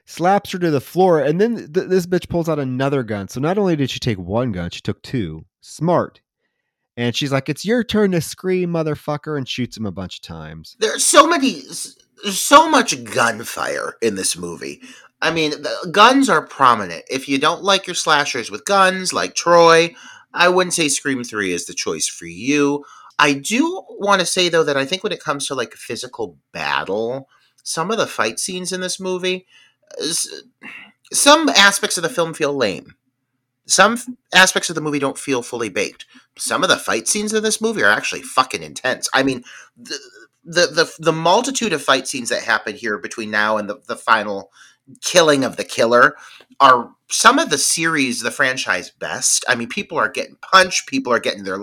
slaps 0.04 0.52
her 0.52 0.58
to 0.58 0.70
the 0.70 0.80
floor, 0.80 1.20
and 1.20 1.40
then 1.40 1.56
th- 1.72 1.88
this 1.88 2.06
bitch 2.06 2.28
pulls 2.28 2.48
out 2.48 2.58
another 2.58 3.02
gun. 3.02 3.28
So 3.28 3.40
not 3.40 3.58
only 3.58 3.76
did 3.76 3.90
she 3.90 3.98
take 3.98 4.18
one 4.18 4.52
gun, 4.52 4.70
she 4.70 4.80
took 4.80 5.02
two. 5.02 5.44
Smart. 5.60 6.20
And 6.96 7.16
she's 7.16 7.32
like, 7.32 7.48
It's 7.48 7.64
your 7.64 7.82
turn 7.82 8.12
to 8.12 8.20
scream, 8.20 8.70
motherfucker, 8.70 9.36
and 9.36 9.48
shoots 9.48 9.76
him 9.76 9.86
a 9.86 9.92
bunch 9.92 10.16
of 10.16 10.22
times. 10.22 10.76
There's 10.78 11.04
so 11.04 11.26
many 11.26 11.62
so 12.30 12.70
much 12.70 13.04
gunfire 13.04 13.96
in 14.00 14.14
this 14.14 14.36
movie. 14.36 14.80
I 15.20 15.30
mean, 15.30 15.50
the 15.50 15.88
guns 15.90 16.28
are 16.28 16.46
prominent. 16.46 17.04
If 17.10 17.28
you 17.28 17.38
don't 17.38 17.62
like 17.62 17.86
your 17.86 17.94
slashers 17.94 18.50
with 18.50 18.64
guns, 18.64 19.12
like 19.12 19.34
Troy, 19.34 19.94
I 20.32 20.48
wouldn't 20.48 20.74
say 20.74 20.88
Scream 20.88 21.24
3 21.24 21.52
is 21.52 21.66
the 21.66 21.74
choice 21.74 22.08
for 22.08 22.26
you. 22.26 22.84
I 23.18 23.34
do 23.34 23.84
want 23.88 24.20
to 24.20 24.26
say, 24.26 24.48
though, 24.48 24.64
that 24.64 24.76
I 24.76 24.84
think 24.84 25.02
when 25.02 25.12
it 25.12 25.22
comes 25.22 25.46
to 25.46 25.54
like 25.54 25.74
physical 25.74 26.38
battle, 26.52 27.28
some 27.62 27.90
of 27.90 27.98
the 27.98 28.06
fight 28.06 28.38
scenes 28.38 28.72
in 28.72 28.80
this 28.80 29.00
movie, 29.00 29.46
some 31.12 31.48
aspects 31.50 31.96
of 31.96 32.02
the 32.02 32.08
film 32.08 32.34
feel 32.34 32.54
lame. 32.54 32.94
Some 33.66 33.98
aspects 34.34 34.68
of 34.68 34.74
the 34.74 34.82
movie 34.82 34.98
don't 34.98 35.18
feel 35.18 35.42
fully 35.42 35.70
baked. 35.70 36.04
Some 36.36 36.62
of 36.62 36.68
the 36.68 36.76
fight 36.76 37.08
scenes 37.08 37.32
in 37.32 37.42
this 37.42 37.60
movie 37.60 37.82
are 37.82 37.90
actually 37.90 38.22
fucking 38.22 38.62
intense. 38.62 39.08
I 39.14 39.22
mean, 39.22 39.42
the, 39.76 39.98
the 40.44 40.66
the 40.66 40.94
the 40.98 41.12
multitude 41.12 41.72
of 41.72 41.82
fight 41.82 42.06
scenes 42.06 42.28
that 42.28 42.42
happen 42.42 42.74
here 42.74 42.98
between 42.98 43.30
now 43.30 43.56
and 43.56 43.68
the, 43.68 43.80
the 43.86 43.96
final 43.96 44.50
killing 45.02 45.44
of 45.44 45.56
the 45.56 45.64
killer 45.64 46.16
are 46.60 46.90
some 47.10 47.38
of 47.38 47.50
the 47.50 47.58
series 47.58 48.20
the 48.20 48.30
franchise 48.30 48.90
best 48.90 49.44
i 49.48 49.54
mean 49.54 49.68
people 49.68 49.98
are 49.98 50.08
getting 50.08 50.36
punched 50.36 50.88
people 50.88 51.12
are 51.12 51.20
getting 51.20 51.44
their 51.44 51.58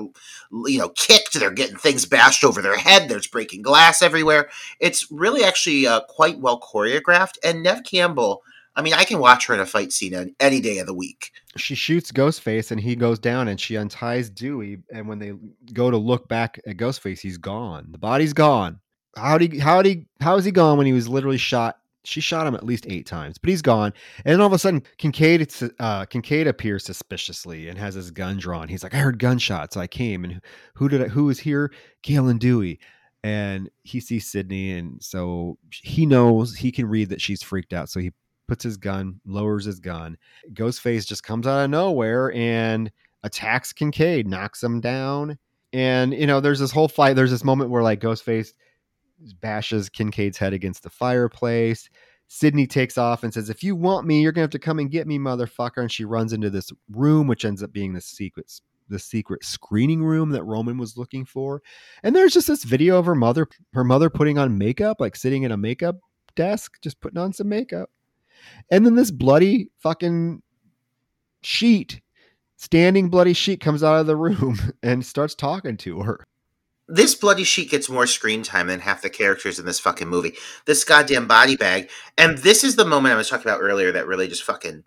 you 0.66 0.78
know 0.78 0.90
kicked 0.90 1.34
they're 1.34 1.52
getting 1.52 1.78
things 1.78 2.06
bashed 2.06 2.44
over 2.44 2.62
their 2.62 2.78
head 2.78 3.10
there's 3.10 3.28
breaking 3.28 3.62
glass 3.62 4.02
everywhere 4.02 4.50
it's 4.80 5.10
really 5.12 5.44
actually 5.44 5.86
uh, 5.86 6.02
quite 6.10 6.40
well 6.40 6.60
choreographed 6.60 7.38
and 7.44 7.64
Neve 7.64 7.84
Campbell 7.84 8.42
I 8.76 8.82
mean, 8.82 8.94
I 8.94 9.04
can 9.04 9.20
watch 9.20 9.48
her 9.48 9.54
in 9.54 9.60
a 9.60 9.66
fight 9.66 9.92
scene 9.92 10.34
any 10.40 10.62
day 10.62 10.78
of 10.78 10.88
the 10.88 10.94
week. 10.94 11.32
She 11.58 11.76
shoots 11.76 12.12
Ghostface 12.12 12.72
and 12.72 12.80
he 12.80 12.96
goes 12.96 13.20
down 13.20 13.48
and 13.50 13.60
she 13.60 13.76
unties 13.76 14.30
Dewey. 14.30 14.78
And 14.94 15.08
when 15.08 15.20
they 15.20 15.34
go 15.74 15.92
to 15.92 15.98
look 15.98 16.30
back 16.30 16.60
at 16.66 16.78
Ghostface, 16.78 17.20
he's 17.20 17.38
gone. 17.38 17.88
The 17.92 17.98
body's 17.98 18.34
gone. 18.34 18.80
How'd 19.18 19.42
he, 19.42 19.60
how'd 19.60 19.86
he, 19.86 20.06
how 20.22 20.38
is 20.38 20.46
he 20.46 20.52
gone 20.52 20.78
when 20.78 20.88
he 20.88 20.94
was 20.94 21.10
literally 21.10 21.38
shot? 21.38 21.81
She 22.04 22.22
shot 22.22 22.48
him 22.48 22.56
at 22.56 22.66
least 22.66 22.88
eight 22.90 23.06
times, 23.06 23.38
but 23.38 23.50
he's 23.50 23.62
gone. 23.62 23.94
And 24.26 24.34
then 24.34 24.42
all 24.42 24.48
of 24.48 24.54
a 24.54 24.60
sudden, 24.60 24.84
Kincaid, 24.98 25.54
uh, 25.80 26.06
Kincaid 26.06 26.48
appears 26.48 26.84
suspiciously 26.84 27.68
and 27.68 27.78
has 27.78 27.94
his 27.94 28.10
gun 28.10 28.38
drawn. 28.38 28.68
He's 28.68 28.84
like, 28.84 28.96
I 28.96 28.98
heard 28.98 29.20
gunshots. 29.20 29.78
I 29.78 29.88
came 29.88 30.24
and 30.24 30.42
who 30.74 30.90
did 30.90 31.04
I, 31.04 31.08
who 31.08 31.26
was 31.26 31.40
here? 31.40 31.72
Gale 32.02 32.28
and 32.28 32.40
Dewey 32.40 32.80
and 33.24 33.70
he 33.84 34.00
sees 34.00 34.28
Sidney, 34.28 34.72
and 34.72 35.02
so 35.02 35.58
he 35.70 36.06
knows 36.06 36.56
he 36.56 36.72
can 36.72 36.88
read 36.88 37.10
that 37.10 37.22
she's 37.22 37.44
freaked 37.44 37.74
out. 37.74 37.90
So 37.90 38.00
he 38.00 38.12
puts 38.48 38.64
his 38.64 38.78
gun, 38.78 39.20
lowers 39.26 39.66
his 39.66 39.80
gun. 39.80 40.18
Ghostface 40.54 41.06
just 41.06 41.24
comes 41.24 41.46
out 41.46 41.64
of 41.64 41.70
nowhere 41.70 42.34
and 42.34 42.92
attacks 43.24 43.74
Kincaid, 43.74 44.28
knocks 44.28 44.64
him 44.64 44.82
down. 44.82 45.38
And, 45.74 46.14
you 46.14 46.28
know, 46.28 46.40
there's 46.42 46.60
this 46.60 46.72
whole 46.72 46.88
fight. 46.88 47.16
There's 47.16 47.32
this 47.32 47.46
moment 47.46 47.70
where, 47.70 47.84
like, 47.84 48.02
Ghostface 48.02 48.54
bashes 49.42 49.90
Kincaid's 49.90 50.38
head 50.38 50.54
against 50.54 50.84
the 50.84 50.90
fireplace. 50.90 51.90
Sidney 52.28 52.66
takes 52.66 52.98
off 52.98 53.24
and 53.24 53.34
says, 53.34 53.50
If 53.50 53.64
you 53.64 53.76
want 53.76 54.08
me, 54.08 54.22
you're 54.22 54.32
to 54.32 54.40
have 54.42 54.50
to 54.52 54.60
come 54.60 54.80
and 54.80 54.90
get 54.90 55.08
me, 55.08 55.20
motherfucker. 55.20 55.82
And 55.82 55.92
she 55.92 56.06
runs 56.06 56.34
into 56.34 56.50
this 56.50 56.72
room, 56.90 57.28
which 57.28 57.44
ends 57.46 57.62
up 57.62 57.74
being 57.74 57.94
the 57.94 58.02
secret 58.02 58.62
the 58.92 59.00
secret 59.00 59.44
screening 59.44 60.04
room 60.04 60.30
that 60.32 60.44
Roman 60.44 60.78
was 60.78 60.98
looking 60.98 61.26
for. 61.26 61.62
And 62.04 62.16
there's 62.16 62.34
just 62.34 62.48
this 62.48 62.64
video 62.64 63.00
of 63.00 63.06
her 63.06 63.16
mother 63.16 63.48
her 63.74 63.84
mother 63.84 64.10
putting 64.10 64.38
on 64.38 64.58
makeup, 64.58 64.98
like 65.00 65.16
sitting 65.16 65.44
in 65.44 65.52
a 65.52 65.58
makeup 65.58 65.96
desk, 66.36 66.80
just 66.82 67.00
putting 67.02 67.18
on 67.18 67.34
some 67.34 67.50
makeup. 67.50 67.90
And 68.70 68.86
then 68.86 68.96
this 68.96 69.12
bloody 69.12 69.70
fucking 69.80 70.42
sheet, 71.42 72.02
standing 72.58 73.10
bloody 73.10 73.34
sheet, 73.34 73.62
comes 73.62 73.84
out 73.84 74.00
of 74.00 74.08
the 74.08 74.16
room 74.18 74.58
and 74.84 75.06
starts 75.06 75.36
talking 75.36 75.78
to 75.78 76.02
her. 76.02 76.26
This 76.92 77.16
bloody 77.16 77.44
sheet 77.44 77.72
gets 77.72 77.90
more 77.90 78.06
screen 78.06 78.44
time 78.44 78.68
than 78.68 78.82
half 78.82 79.02
the 79.02 79.10
characters 79.10 79.58
in 79.60 79.66
this 79.66 79.80
fucking 79.80 80.10
movie. 80.10 80.34
This 80.66 80.84
goddamn 80.84 81.28
body 81.28 81.56
bag. 81.56 81.90
And 82.18 82.38
this 82.40 82.64
is 82.64 82.76
the 82.76 82.86
moment 82.86 83.14
I 83.14 83.18
was 83.18 83.30
talking 83.30 83.50
about 83.50 83.62
earlier 83.62 83.92
that 83.94 84.08
really 84.08 84.28
just 84.28 84.44
fucking, 84.44 84.84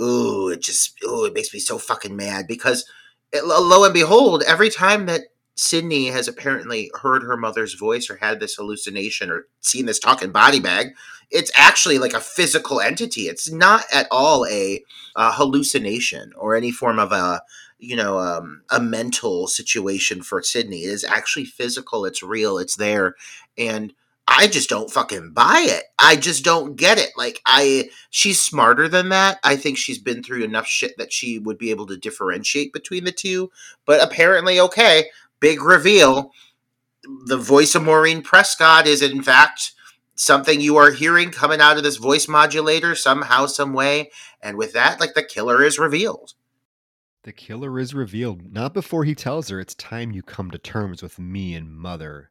ooh, 0.00 0.48
it 0.48 0.62
just, 0.62 1.02
ooh, 1.04 1.24
it 1.24 1.34
makes 1.34 1.52
me 1.52 1.58
so 1.60 1.78
fucking 1.78 2.14
mad 2.14 2.46
because 2.46 2.88
it, 3.32 3.44
lo 3.44 3.84
and 3.84 3.92
behold, 3.92 4.42
every 4.46 4.70
time 4.70 5.06
that 5.06 5.22
Sidney 5.58 6.06
has 6.06 6.28
apparently 6.28 6.88
heard 7.02 7.24
her 7.24 7.36
mother's 7.36 7.74
voice 7.74 8.08
or 8.08 8.16
had 8.16 8.38
this 8.38 8.54
hallucination 8.54 9.28
or 9.28 9.48
seen 9.60 9.86
this 9.86 9.98
talking 9.98 10.30
body 10.30 10.60
bag. 10.60 10.90
It's 11.32 11.50
actually 11.56 11.98
like 11.98 12.12
a 12.12 12.20
physical 12.20 12.80
entity. 12.80 13.22
It's 13.22 13.50
not 13.50 13.82
at 13.92 14.06
all 14.12 14.46
a, 14.46 14.84
a 15.16 15.32
hallucination 15.32 16.32
or 16.36 16.54
any 16.54 16.70
form 16.70 17.00
of 17.00 17.10
a 17.10 17.42
you 17.78 17.96
know 17.96 18.18
um, 18.18 18.62
a 18.70 18.80
mental 18.80 19.46
situation 19.46 20.22
for 20.22 20.42
Sidney. 20.42 20.84
It 20.84 20.90
is 20.90 21.04
actually 21.04 21.44
physical. 21.44 22.04
It's 22.04 22.22
real. 22.22 22.58
It's 22.58 22.76
there, 22.76 23.14
and 23.56 23.92
I 24.26 24.46
just 24.46 24.68
don't 24.68 24.90
fucking 24.90 25.32
buy 25.32 25.64
it. 25.68 25.84
I 25.98 26.16
just 26.16 26.44
don't 26.44 26.76
get 26.76 26.98
it. 26.98 27.10
Like 27.16 27.40
I 27.46 27.90
she's 28.10 28.40
smarter 28.40 28.88
than 28.88 29.08
that. 29.08 29.38
I 29.42 29.56
think 29.56 29.78
she's 29.78 29.98
been 29.98 30.22
through 30.22 30.44
enough 30.44 30.66
shit 30.66 30.98
that 30.98 31.12
she 31.12 31.38
would 31.38 31.58
be 31.58 31.70
able 31.70 31.86
to 31.86 31.96
differentiate 31.96 32.72
between 32.72 33.04
the 33.04 33.12
two. 33.12 33.50
But 33.86 34.02
apparently 34.02 34.60
okay, 34.60 35.06
big 35.40 35.62
reveal 35.62 36.32
the 37.26 37.38
voice 37.38 37.74
of 37.74 37.84
Maureen 37.84 38.22
Prescott 38.22 38.86
is 38.86 39.02
in 39.02 39.22
fact 39.22 39.72
something 40.14 40.60
you 40.60 40.76
are 40.76 40.90
hearing 40.90 41.30
coming 41.30 41.60
out 41.60 41.76
of 41.76 41.84
this 41.84 41.96
voice 41.96 42.28
modulator 42.28 42.94
somehow, 42.94 43.46
some 43.46 43.72
way. 43.72 44.10
And 44.42 44.56
with 44.56 44.72
that, 44.72 45.00
like 45.00 45.14
the 45.14 45.22
killer 45.22 45.62
is 45.62 45.78
revealed. 45.78 46.34
The 47.24 47.32
killer 47.32 47.78
is 47.78 47.94
revealed 47.94 48.52
not 48.52 48.74
before 48.74 49.04
he 49.04 49.14
tells 49.14 49.48
her 49.48 49.60
it's 49.60 49.74
time 49.74 50.12
you 50.12 50.22
come 50.22 50.50
to 50.50 50.58
terms 50.58 51.02
with 51.02 51.18
me 51.18 51.54
and 51.54 51.74
mother. 51.74 52.30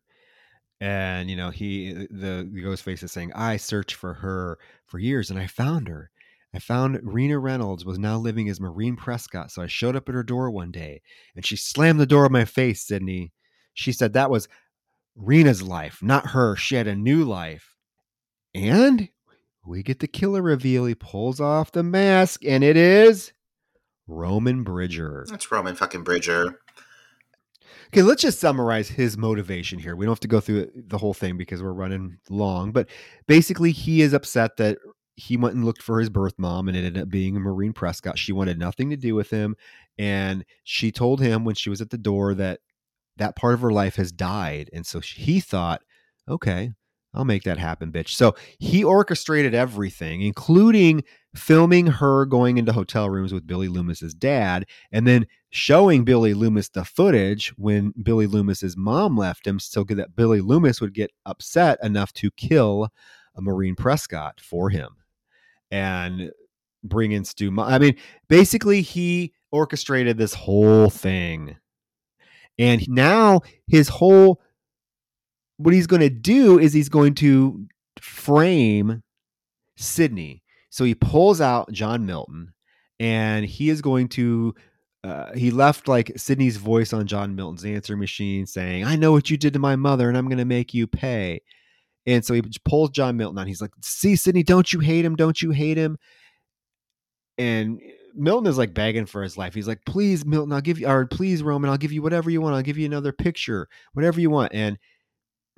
And 0.80 1.30
you 1.30 1.36
know, 1.36 1.50
he 1.50 1.94
the, 1.94 2.50
the 2.52 2.62
ghost 2.64 2.84
face 2.84 3.04
is 3.04 3.12
saying, 3.12 3.34
I 3.34 3.58
searched 3.58 3.96
for 3.96 4.14
her 4.16 4.58
for 4.86 5.00
years 5.00 5.30
and 5.30 5.40
I 5.40 5.48
found 5.48 5.88
her. 5.88 6.10
I 6.54 6.60
found 6.60 7.00
Rina 7.04 7.38
Reynolds 7.38 7.84
was 7.84 8.00
now 8.00 8.18
living 8.18 8.48
as 8.50 8.62
Maureen 8.62 8.96
Prescott, 8.96 9.52
so 9.52 9.62
I 9.62 9.68
showed 9.68 9.96
up 9.96 10.08
at 10.08 10.16
her 10.16 10.24
door 10.24 10.50
one 10.50 10.72
day 10.72 11.02
and 11.36 11.46
she 11.46 11.58
slammed 11.58 12.00
the 12.00 12.06
door 12.06 12.26
in 12.26 12.32
my 12.32 12.46
face, 12.46 12.88
Sidney. 12.88 13.34
She 13.74 13.92
said 13.92 14.14
that 14.14 14.32
was 14.32 14.48
Rina's 15.16 15.62
life, 15.62 16.00
not 16.02 16.28
her. 16.28 16.56
She 16.56 16.76
had 16.76 16.88
a 16.88 16.96
new 16.96 17.24
life. 17.26 17.76
And 18.56 19.10
we 19.66 19.84
get 19.84 20.00
the 20.00 20.08
killer 20.08 20.42
reveal. 20.42 20.86
He 20.86 20.96
pulls 20.96 21.42
off 21.42 21.72
the 21.72 21.84
mask, 21.84 22.46
and 22.46 22.64
it 22.64 22.78
is 22.78 23.34
Roman 24.08 24.64
Bridger. 24.64 25.26
That's 25.30 25.52
Roman 25.52 25.76
fucking 25.76 26.04
Bridger. 26.04 26.60
Okay, 27.88 28.02
let's 28.02 28.22
just 28.22 28.40
summarize 28.40 28.90
his 28.90 29.18
motivation 29.18 29.80
here. 29.80 29.96
We 29.96 30.06
don't 30.06 30.12
have 30.12 30.20
to 30.22 30.28
go 30.28 30.40
through 30.40 30.72
the 30.76 30.98
whole 30.98 31.14
thing 31.14 31.38
because 31.38 31.64
we're 31.64 31.72
running 31.72 32.18
long, 32.30 32.72
but 32.72 32.90
basically, 33.28 33.72
he 33.72 34.02
is 34.02 34.14
upset 34.14 34.58
that 34.58 34.78
he 35.18 35.36
went 35.36 35.56
and 35.56 35.66
looked 35.66 35.82
for 35.82 36.00
his 36.00 36.10
birth 36.10 36.36
mom 36.38 36.68
and 36.68 36.78
it 36.78 36.86
ended 36.86 37.02
up 37.02 37.10
being 37.10 37.36
a 37.36 37.40
Maureen 37.40 37.74
Prescott. 37.74 38.20
She 38.20 38.32
wanted 38.32 38.60
nothing 38.60 38.92
to 38.92 38.96
do 38.96 39.16
with 39.16 39.32
him. 39.32 39.56
And 39.98 40.46
she 40.64 40.92
told 40.92 41.22
him 41.22 41.44
when 41.44 41.56
she 41.56 41.72
was 41.72 41.82
at 41.82 41.90
the 41.90 41.98
door 41.98 42.36
that 42.36 42.60
that 43.18 43.36
part 43.36 43.56
of 43.56 43.62
her 43.62 43.72
life 43.72 43.96
has 43.96 44.12
died. 44.12 44.70
And 44.74 44.86
so 44.86 45.00
he 45.00 45.40
thought, 45.40 45.82
okay, 46.30 46.72
I'll 47.16 47.26
make 47.26 47.44
that 47.44 47.58
happen, 47.58 47.92
bitch. 47.92 48.10
So 48.10 48.36
he 48.60 48.84
orchestrated 48.84 49.56
everything, 49.56 50.22
including 50.22 51.04
filming 51.38 51.88
her 51.88 52.26
going 52.26 52.58
into 52.58 52.74
hotel 52.74 53.10
rooms 53.10 53.34
with 53.34 53.48
Billy 53.48 53.68
Loomis's 53.68 54.14
dad 54.14 54.66
and 54.92 55.08
then 55.08 55.28
showing 55.50 56.04
Billy 56.04 56.34
Loomis 56.34 56.70
the 56.70 56.84
footage 56.84 57.50
when 57.58 57.94
Billy 58.02 58.28
Loomis's 58.28 58.76
mom 58.76 59.18
left 59.18 59.46
him 59.46 59.60
so 59.60 59.84
that 59.84 60.16
Billy 60.16 60.42
Loomis 60.42 60.82
would 60.82 60.94
get 60.94 61.12
upset 61.26 61.78
enough 61.84 62.12
to 62.14 62.32
kill 62.32 62.90
a 63.36 63.42
Maureen 63.42 63.76
Prescott 63.76 64.42
for 64.42 64.70
him 64.70 64.90
and 65.72 66.32
bring 66.84 67.12
in 67.12 67.24
Stu. 67.26 67.54
I 67.60 67.80
mean, 67.80 67.96
basically, 68.28 68.82
he 68.82 69.34
orchestrated 69.52 70.18
this 70.18 70.34
whole 70.34 70.90
thing. 70.90 71.58
And 72.60 72.88
now 72.90 73.42
his 73.68 73.88
whole 73.88 74.42
what 75.58 75.74
he's 75.74 75.88
going 75.88 76.02
to 76.02 76.10
do 76.10 76.60
is 76.60 76.74
he's 76.74 76.90
going 76.90 77.16
to 77.16 77.68
frame 78.00 79.04
Sidney. 79.76 80.44
So 80.78 80.84
he 80.84 80.94
pulls 80.94 81.42
out 81.42 81.72
John 81.72 82.06
Milton 82.06 82.54
and 83.00 83.44
he 83.44 83.70
is 83.70 83.82
going 83.82 84.10
to 84.10 84.54
uh, 85.04 85.34
he 85.34 85.50
left 85.50 85.88
like 85.88 86.12
Sidney's 86.16 86.58
voice 86.58 86.94
on 86.94 87.08
John 87.08 87.34
Milton's 87.34 87.66
answer 87.66 87.98
machine 87.98 88.46
saying, 88.46 88.84
I 88.84 88.96
know 88.96 89.12
what 89.12 89.32
you 89.32 89.38
did 89.38 89.54
to 89.54 89.60
my 89.60 89.76
mother 89.76 90.08
and 90.08 90.16
I'm 90.16 90.28
going 90.28 90.38
to 90.38 90.46
make 90.46 90.76
you 90.76 90.86
pay. 90.86 91.42
And 92.06 92.24
so 92.24 92.36
he 92.36 92.44
pulls 92.64 92.92
John 92.92 93.18
Milton 93.18 93.40
on. 93.40 93.48
He's 93.48 93.60
like, 93.60 93.72
See, 93.82 94.16
Sidney, 94.16 94.44
don't 94.44 94.72
you 94.72 94.80
hate 94.80 95.04
him? 95.04 95.16
Don't 95.16 95.42
you 95.42 95.50
hate 95.50 95.80
him? 95.80 95.98
And 97.40 97.82
Milton 98.14 98.46
is 98.46 98.60
like 98.60 98.76
begging 98.76 99.08
for 99.08 99.24
his 99.24 99.36
life. 99.36 99.56
He's 99.56 99.68
like, 99.68 99.84
Please, 99.88 100.28
Milton, 100.28 100.54
I'll 100.54 100.62
give 100.62 100.80
you, 100.80 100.88
or 100.88 101.08
please, 101.08 101.42
Roman, 101.42 101.72
I'll 101.72 101.78
give 101.78 101.92
you 101.92 102.04
whatever 102.04 102.30
you 102.30 102.40
want. 102.40 102.54
I'll 102.54 102.62
give 102.62 102.78
you 102.78 102.86
another 102.86 103.14
picture, 103.14 103.68
whatever 103.94 104.22
you 104.22 104.30
want. 104.30 104.54
And 104.54 104.78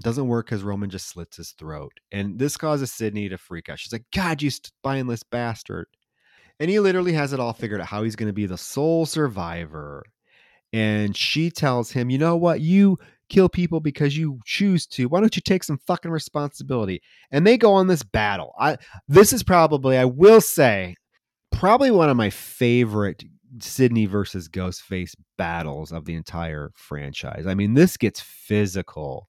doesn't 0.01 0.27
work 0.27 0.45
because 0.45 0.63
Roman 0.63 0.89
just 0.89 1.07
slits 1.07 1.37
his 1.37 1.51
throat. 1.51 1.91
And 2.11 2.39
this 2.39 2.57
causes 2.57 2.91
Sidney 2.91 3.29
to 3.29 3.37
freak 3.37 3.69
out. 3.69 3.79
She's 3.79 3.91
like, 3.91 4.05
God, 4.13 4.41
you 4.41 4.49
spineless 4.49 5.23
bastard. 5.23 5.87
And 6.59 6.69
he 6.69 6.79
literally 6.79 7.13
has 7.13 7.33
it 7.33 7.39
all 7.39 7.53
figured 7.53 7.81
out 7.81 7.87
how 7.87 8.03
he's 8.03 8.15
going 8.15 8.27
to 8.27 8.33
be 8.33 8.45
the 8.45 8.57
sole 8.57 9.05
survivor. 9.05 10.03
And 10.73 11.15
she 11.15 11.49
tells 11.49 11.91
him, 11.91 12.09
You 12.09 12.17
know 12.17 12.35
what? 12.35 12.61
You 12.61 12.97
kill 13.29 13.49
people 13.49 13.79
because 13.79 14.17
you 14.17 14.39
choose 14.45 14.85
to. 14.87 15.07
Why 15.07 15.19
don't 15.19 15.35
you 15.35 15.41
take 15.41 15.63
some 15.63 15.79
fucking 15.87 16.11
responsibility? 16.11 17.01
And 17.31 17.45
they 17.45 17.57
go 17.57 17.73
on 17.73 17.87
this 17.87 18.03
battle. 18.03 18.53
I 18.59 18.77
this 19.07 19.33
is 19.33 19.41
probably, 19.41 19.97
I 19.97 20.05
will 20.05 20.41
say, 20.41 20.95
probably 21.51 21.91
one 21.91 22.09
of 22.09 22.17
my 22.17 22.29
favorite 22.29 23.23
Sidney 23.59 24.05
versus 24.05 24.47
Ghostface 24.47 25.15
battles 25.37 25.91
of 25.91 26.05
the 26.05 26.13
entire 26.13 26.71
franchise. 26.75 27.47
I 27.47 27.55
mean, 27.55 27.73
this 27.73 27.97
gets 27.97 28.19
physical. 28.19 29.27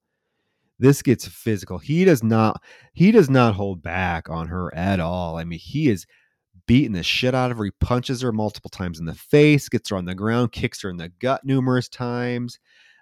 This 0.80 1.02
gets 1.02 1.28
physical. 1.28 1.78
He 1.78 2.04
does 2.04 2.22
not 2.22 2.62
he 2.92 3.12
does 3.12 3.30
not 3.30 3.54
hold 3.54 3.82
back 3.82 4.28
on 4.28 4.48
her 4.48 4.74
at 4.74 4.98
all. 4.98 5.36
I 5.36 5.44
mean, 5.44 5.60
he 5.60 5.88
is 5.88 6.06
beating 6.66 6.92
the 6.92 7.02
shit 7.02 7.34
out 7.34 7.50
of 7.50 7.58
her. 7.58 7.64
He 7.64 7.70
punches 7.80 8.22
her 8.22 8.32
multiple 8.32 8.70
times 8.70 8.98
in 8.98 9.06
the 9.06 9.14
face, 9.14 9.68
gets 9.68 9.90
her 9.90 9.96
on 9.96 10.06
the 10.06 10.14
ground, 10.14 10.52
kicks 10.52 10.82
her 10.82 10.90
in 10.90 10.96
the 10.96 11.10
gut 11.20 11.44
numerous 11.44 11.88
times 11.88 12.58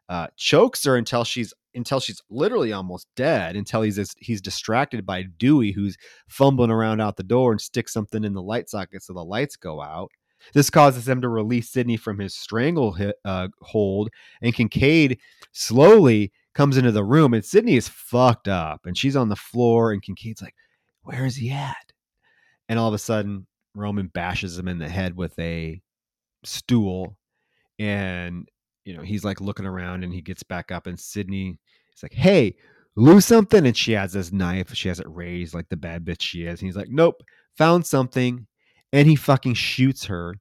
uh, 0.08 0.28
chokes 0.36 0.84
her 0.84 0.96
until 0.96 1.24
she's 1.24 1.52
until 1.74 2.00
she's 2.00 2.22
literally 2.30 2.72
almost 2.72 3.06
dead 3.14 3.54
until 3.54 3.82
he's 3.82 4.14
he's 4.18 4.40
distracted 4.40 5.04
by 5.04 5.22
Dewey 5.22 5.72
who's 5.72 5.96
fumbling 6.28 6.70
around 6.70 7.00
out 7.00 7.16
the 7.16 7.22
door 7.22 7.52
and 7.52 7.60
sticks 7.60 7.92
something 7.92 8.24
in 8.24 8.32
the 8.32 8.42
light 8.42 8.68
socket 8.68 9.02
so 9.02 9.12
the 9.12 9.24
lights 9.24 9.56
go 9.56 9.82
out. 9.82 10.10
This 10.54 10.70
causes 10.70 11.06
him 11.06 11.20
to 11.20 11.28
release 11.28 11.70
Sidney 11.70 11.96
from 11.96 12.18
his 12.18 12.34
strangle 12.34 12.92
hit, 12.92 13.16
uh, 13.24 13.48
hold, 13.60 14.08
and 14.40 14.54
Kincaid 14.54 15.18
slowly 15.52 16.32
comes 16.54 16.76
into 16.76 16.92
the 16.92 17.04
room, 17.04 17.34
and 17.34 17.44
Sidney 17.44 17.76
is 17.76 17.88
fucked 17.88 18.48
up, 18.48 18.80
and 18.84 18.96
she's 18.96 19.16
on 19.16 19.28
the 19.28 19.36
floor, 19.36 19.92
and 19.92 20.02
Kincaid's 20.02 20.42
like, 20.42 20.54
"Where 21.02 21.24
is 21.24 21.36
he 21.36 21.50
at?" 21.50 21.92
And 22.68 22.78
all 22.78 22.88
of 22.88 22.94
a 22.94 22.98
sudden, 22.98 23.46
Roman 23.74 24.08
bashes 24.08 24.58
him 24.58 24.68
in 24.68 24.78
the 24.78 24.88
head 24.88 25.16
with 25.16 25.38
a 25.38 25.80
stool, 26.44 27.16
and 27.78 28.48
you 28.88 28.96
know, 28.96 29.02
he's 29.02 29.22
like 29.22 29.42
looking 29.42 29.66
around 29.66 30.02
and 30.02 30.14
he 30.14 30.22
gets 30.22 30.42
back 30.42 30.72
up 30.72 30.86
and 30.86 30.98
Sidney 30.98 31.58
is 31.94 32.02
like, 32.02 32.14
Hey, 32.14 32.56
lose 32.96 33.26
something. 33.26 33.66
And 33.66 33.76
she 33.76 33.92
has 33.92 34.14
this 34.14 34.32
knife. 34.32 34.74
She 34.74 34.88
has 34.88 34.98
it 34.98 35.06
raised 35.10 35.52
like 35.52 35.68
the 35.68 35.76
bad 35.76 36.06
bitch 36.06 36.22
she 36.22 36.44
is. 36.46 36.60
And 36.60 36.68
he's 36.68 36.76
like, 36.76 36.88
Nope, 36.88 37.22
found 37.58 37.86
something. 37.86 38.46
And 38.94 39.06
he 39.06 39.14
fucking 39.14 39.54
shoots 39.54 40.06
her. 40.06 40.36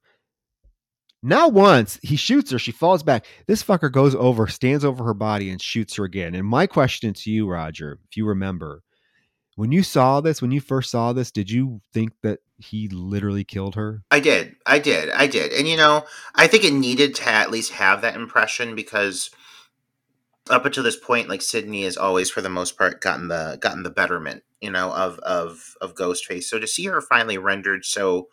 Not 1.22 1.52
once, 1.52 1.98
he 2.02 2.16
shoots 2.16 2.52
her. 2.52 2.58
She 2.58 2.70
falls 2.70 3.02
back. 3.02 3.26
This 3.46 3.62
fucker 3.62 3.90
goes 3.90 4.14
over, 4.14 4.46
stands 4.46 4.84
over 4.84 5.04
her 5.04 5.14
body, 5.14 5.50
and 5.50 5.60
shoots 5.60 5.96
her 5.96 6.04
again. 6.04 6.34
And 6.34 6.46
my 6.46 6.66
question 6.66 7.12
to 7.14 7.30
you, 7.30 7.48
Roger, 7.48 7.98
if 8.08 8.16
you 8.16 8.24
remember, 8.26 8.82
when 9.56 9.72
you 9.72 9.82
saw 9.82 10.20
this, 10.20 10.40
when 10.40 10.52
you 10.52 10.60
first 10.60 10.90
saw 10.90 11.12
this, 11.12 11.32
did 11.32 11.50
you 11.50 11.80
think 11.92 12.12
that 12.22 12.38
he 12.58 12.88
literally 12.88 13.42
killed 13.42 13.74
her? 13.74 14.04
I 14.10 14.20
did. 14.20 14.54
I 14.64 14.78
did. 14.78 15.10
I 15.10 15.26
did. 15.26 15.52
And 15.52 15.66
you 15.66 15.76
know, 15.76 16.04
I 16.36 16.46
think 16.46 16.62
it 16.62 16.72
needed 16.72 17.16
to 17.16 17.28
at 17.28 17.50
least 17.50 17.72
have 17.72 18.02
that 18.02 18.14
impression 18.14 18.76
because 18.76 19.30
up 20.48 20.64
until 20.64 20.84
this 20.84 20.96
point, 20.96 21.28
like 21.28 21.42
Sidney 21.42 21.82
has 21.82 21.96
always, 21.96 22.30
for 22.30 22.40
the 22.40 22.48
most 22.48 22.78
part, 22.78 23.00
gotten 23.00 23.26
the 23.26 23.58
gotten 23.60 23.82
the 23.82 23.90
betterment, 23.90 24.44
you 24.60 24.70
know, 24.70 24.92
of 24.92 25.18
of 25.20 25.74
of 25.80 25.96
Ghostface. 25.96 26.44
So 26.44 26.60
to 26.60 26.66
see 26.68 26.86
her 26.86 27.00
finally 27.00 27.38
rendered 27.38 27.84
so 27.84 28.28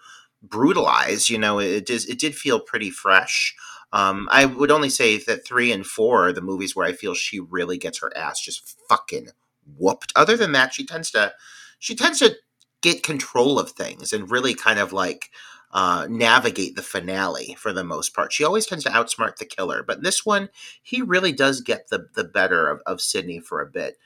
brutalized, 0.50 1.30
you 1.30 1.38
know, 1.38 1.60
it 1.60 1.86
did 1.86 2.08
it 2.10 2.20
did 2.20 2.36
feel 2.36 2.60
pretty 2.60 2.90
fresh. 2.90 3.56
Um, 3.94 4.28
I 4.32 4.46
would 4.46 4.72
only 4.72 4.90
say 4.90 5.18
that 5.20 5.46
three 5.46 5.72
and 5.72 5.86
four 5.86 6.28
are 6.28 6.34
the 6.34 6.42
movies 6.42 6.76
where 6.76 6.88
I 6.88 6.94
feel 6.94 7.14
she 7.14 7.40
really 7.40 7.78
gets 7.78 8.00
her 8.00 8.12
ass 8.16 8.42
just 8.42 8.78
fucking 8.90 9.30
whooped. 9.78 10.12
Other 10.16 10.36
than 10.36 10.52
that, 10.52 10.74
she 10.74 10.86
tends 10.86 11.12
to 11.12 11.34
she 11.80 11.96
tends 11.96 12.20
to 12.20 12.36
get 12.82 13.04
control 13.04 13.58
of 13.58 13.72
things 13.72 14.14
and 14.14 14.30
really 14.30 14.54
kind 14.54 14.80
of 14.80 14.94
like 14.94 15.32
uh, 15.72 16.08
navigate 16.10 16.76
the 16.76 16.82
finale 16.82 17.56
for 17.60 17.74
the 17.74 17.84
most 17.84 18.14
part. 18.14 18.32
She 18.32 18.44
always 18.44 18.66
tends 18.66 18.84
to 18.86 18.92
outsmart 18.92 19.38
the 19.38 19.46
killer, 19.46 19.84
but 19.84 20.04
this 20.04 20.26
one, 20.26 20.50
he 20.82 21.02
really 21.02 21.32
does 21.32 21.62
get 21.62 21.90
the 21.90 22.08
the 22.16 22.24
better 22.24 22.70
of, 22.70 22.82
of 22.86 23.02
Sidney 23.02 23.40
for 23.40 23.62
a 23.62 23.68
bit, 23.68 23.98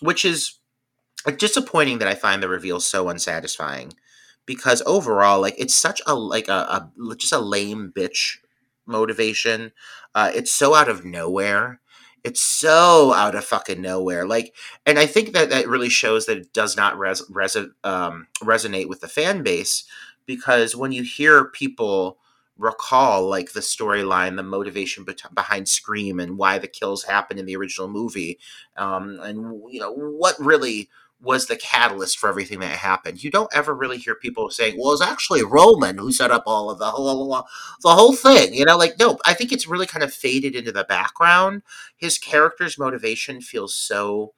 which 0.00 0.24
is 0.24 0.58
disappointing 1.38 1.98
that 1.98 2.08
I 2.08 2.14
find 2.14 2.42
the 2.42 2.48
reveal 2.48 2.80
so 2.80 3.08
unsatisfying 3.08 3.92
because 4.46 4.82
overall, 4.86 5.40
like 5.40 5.54
it's 5.58 5.74
such 5.74 6.00
a 6.06 6.14
like 6.14 6.48
a, 6.48 6.52
a 6.52 7.16
just 7.16 7.32
a 7.32 7.38
lame 7.38 7.92
bitch 7.94 8.38
motivation. 8.86 9.72
Uh, 10.14 10.30
it's 10.34 10.52
so 10.52 10.74
out 10.74 10.88
of 10.88 11.04
nowhere 11.04 11.80
it's 12.24 12.40
so 12.40 13.12
out 13.12 13.34
of 13.34 13.44
fucking 13.44 13.80
nowhere. 13.80 14.26
Like, 14.26 14.54
and 14.86 14.98
I 14.98 15.06
think 15.06 15.32
that 15.32 15.50
that 15.50 15.68
really 15.68 15.88
shows 15.88 16.26
that 16.26 16.38
it 16.38 16.52
does 16.52 16.76
not 16.76 16.98
res, 16.98 17.22
res 17.28 17.56
um, 17.84 18.28
resonate 18.42 18.88
with 18.88 19.00
the 19.00 19.08
fan 19.08 19.42
base 19.42 19.84
because 20.26 20.76
when 20.76 20.92
you 20.92 21.02
hear 21.02 21.46
people 21.46 22.18
recall 22.56 23.28
like 23.28 23.52
the 23.52 23.60
storyline, 23.60 24.36
the 24.36 24.42
motivation 24.42 25.04
be- 25.04 25.16
behind 25.34 25.68
Scream, 25.68 26.20
and 26.20 26.38
why 26.38 26.58
the 26.58 26.68
kills 26.68 27.04
happened 27.04 27.40
in 27.40 27.46
the 27.46 27.56
original 27.56 27.88
movie, 27.88 28.38
um, 28.76 29.18
and 29.20 29.60
you 29.70 29.80
know 29.80 29.92
what 29.92 30.38
really 30.38 30.88
was 31.22 31.46
the 31.46 31.56
catalyst 31.56 32.18
for 32.18 32.28
everything 32.28 32.60
that 32.60 32.76
happened. 32.76 33.22
You 33.22 33.30
don't 33.30 33.54
ever 33.54 33.74
really 33.74 33.98
hear 33.98 34.14
people 34.14 34.50
saying, 34.50 34.76
"Well, 34.78 34.92
it's 34.92 35.02
actually 35.02 35.44
Roman 35.44 35.98
who 35.98 36.12
set 36.12 36.30
up 36.32 36.44
all 36.46 36.70
of 36.70 36.78
the 36.78 36.90
whole 36.90 37.46
the 37.82 37.94
whole 37.94 38.14
thing." 38.14 38.54
You 38.54 38.64
know, 38.64 38.76
like 38.76 38.98
no, 38.98 39.18
I 39.24 39.34
think 39.34 39.52
it's 39.52 39.66
really 39.68 39.86
kind 39.86 40.02
of 40.02 40.12
faded 40.12 40.54
into 40.56 40.72
the 40.72 40.84
background. 40.84 41.62
His 41.96 42.18
character's 42.18 42.78
motivation 42.78 43.40
feels 43.40 43.74
so 43.74 44.34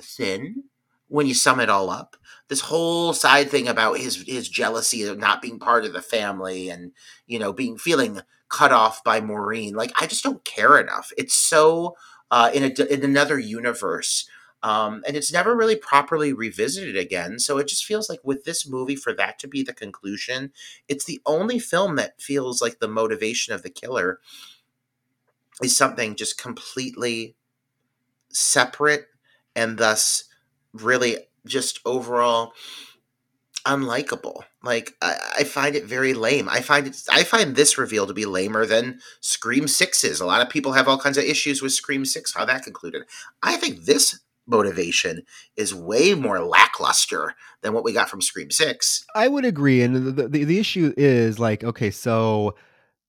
thin 0.00 0.64
when 1.08 1.26
you 1.26 1.34
sum 1.34 1.60
it 1.60 1.70
all 1.70 1.90
up. 1.90 2.16
This 2.48 2.60
whole 2.60 3.12
side 3.12 3.50
thing 3.50 3.68
about 3.68 3.98
his 3.98 4.24
his 4.26 4.48
jealousy 4.48 5.02
of 5.04 5.18
not 5.18 5.42
being 5.42 5.58
part 5.58 5.84
of 5.84 5.92
the 5.92 6.02
family 6.02 6.68
and 6.70 6.92
you 7.26 7.38
know 7.38 7.52
being 7.52 7.78
feeling 7.78 8.20
cut 8.48 8.72
off 8.72 9.02
by 9.02 9.20
Maureen, 9.20 9.74
like 9.74 9.92
I 10.00 10.06
just 10.06 10.22
don't 10.24 10.44
care 10.44 10.78
enough. 10.78 11.10
It's 11.16 11.34
so 11.34 11.96
uh, 12.30 12.50
in 12.54 12.64
a 12.64 12.92
in 12.92 13.04
another 13.04 13.38
universe 13.38 14.28
um, 14.64 15.02
and 15.06 15.14
it's 15.14 15.30
never 15.30 15.54
really 15.54 15.76
properly 15.76 16.32
revisited 16.32 16.96
again. 16.96 17.38
So 17.38 17.58
it 17.58 17.68
just 17.68 17.84
feels 17.84 18.08
like 18.08 18.20
with 18.24 18.44
this 18.44 18.66
movie, 18.66 18.96
for 18.96 19.12
that 19.12 19.38
to 19.40 19.46
be 19.46 19.62
the 19.62 19.74
conclusion, 19.74 20.52
it's 20.88 21.04
the 21.04 21.20
only 21.26 21.58
film 21.58 21.96
that 21.96 22.20
feels 22.20 22.62
like 22.62 22.78
the 22.78 22.88
motivation 22.88 23.52
of 23.52 23.62
the 23.62 23.68
killer 23.68 24.20
is 25.62 25.76
something 25.76 26.16
just 26.16 26.38
completely 26.38 27.36
separate 28.30 29.06
and 29.54 29.76
thus 29.76 30.24
really 30.72 31.18
just 31.44 31.80
overall 31.84 32.54
unlikable. 33.66 34.44
Like 34.62 34.94
I, 35.02 35.16
I, 35.40 35.44
find 35.44 35.76
it 35.76 35.84
very 35.84 36.14
lame. 36.14 36.48
I 36.48 36.60
find 36.60 36.86
it. 36.86 37.02
I 37.10 37.22
find 37.22 37.54
this 37.54 37.76
reveal 37.78 38.06
to 38.06 38.14
be 38.14 38.24
lamer 38.24 38.64
than 38.66 39.00
Scream 39.20 39.68
Sixes. 39.68 40.20
A 40.20 40.26
lot 40.26 40.40
of 40.40 40.48
people 40.48 40.72
have 40.72 40.88
all 40.88 40.98
kinds 40.98 41.18
of 41.18 41.24
issues 41.24 41.62
with 41.62 41.72
Scream 41.72 42.04
Six, 42.04 42.34
how 42.34 42.44
that 42.46 42.64
concluded. 42.64 43.04
I 43.42 43.56
think 43.56 43.84
this 43.84 44.20
motivation 44.46 45.22
is 45.56 45.74
way 45.74 46.14
more 46.14 46.40
lackluster 46.40 47.34
than 47.62 47.72
what 47.72 47.84
we 47.84 47.92
got 47.92 48.08
from 48.08 48.20
Scream 48.20 48.50
6. 48.50 49.04
I 49.14 49.28
would 49.28 49.44
agree. 49.44 49.82
And 49.82 50.16
the, 50.16 50.28
the, 50.28 50.44
the 50.44 50.58
issue 50.58 50.92
is 50.96 51.38
like, 51.38 51.64
okay, 51.64 51.90
so 51.90 52.54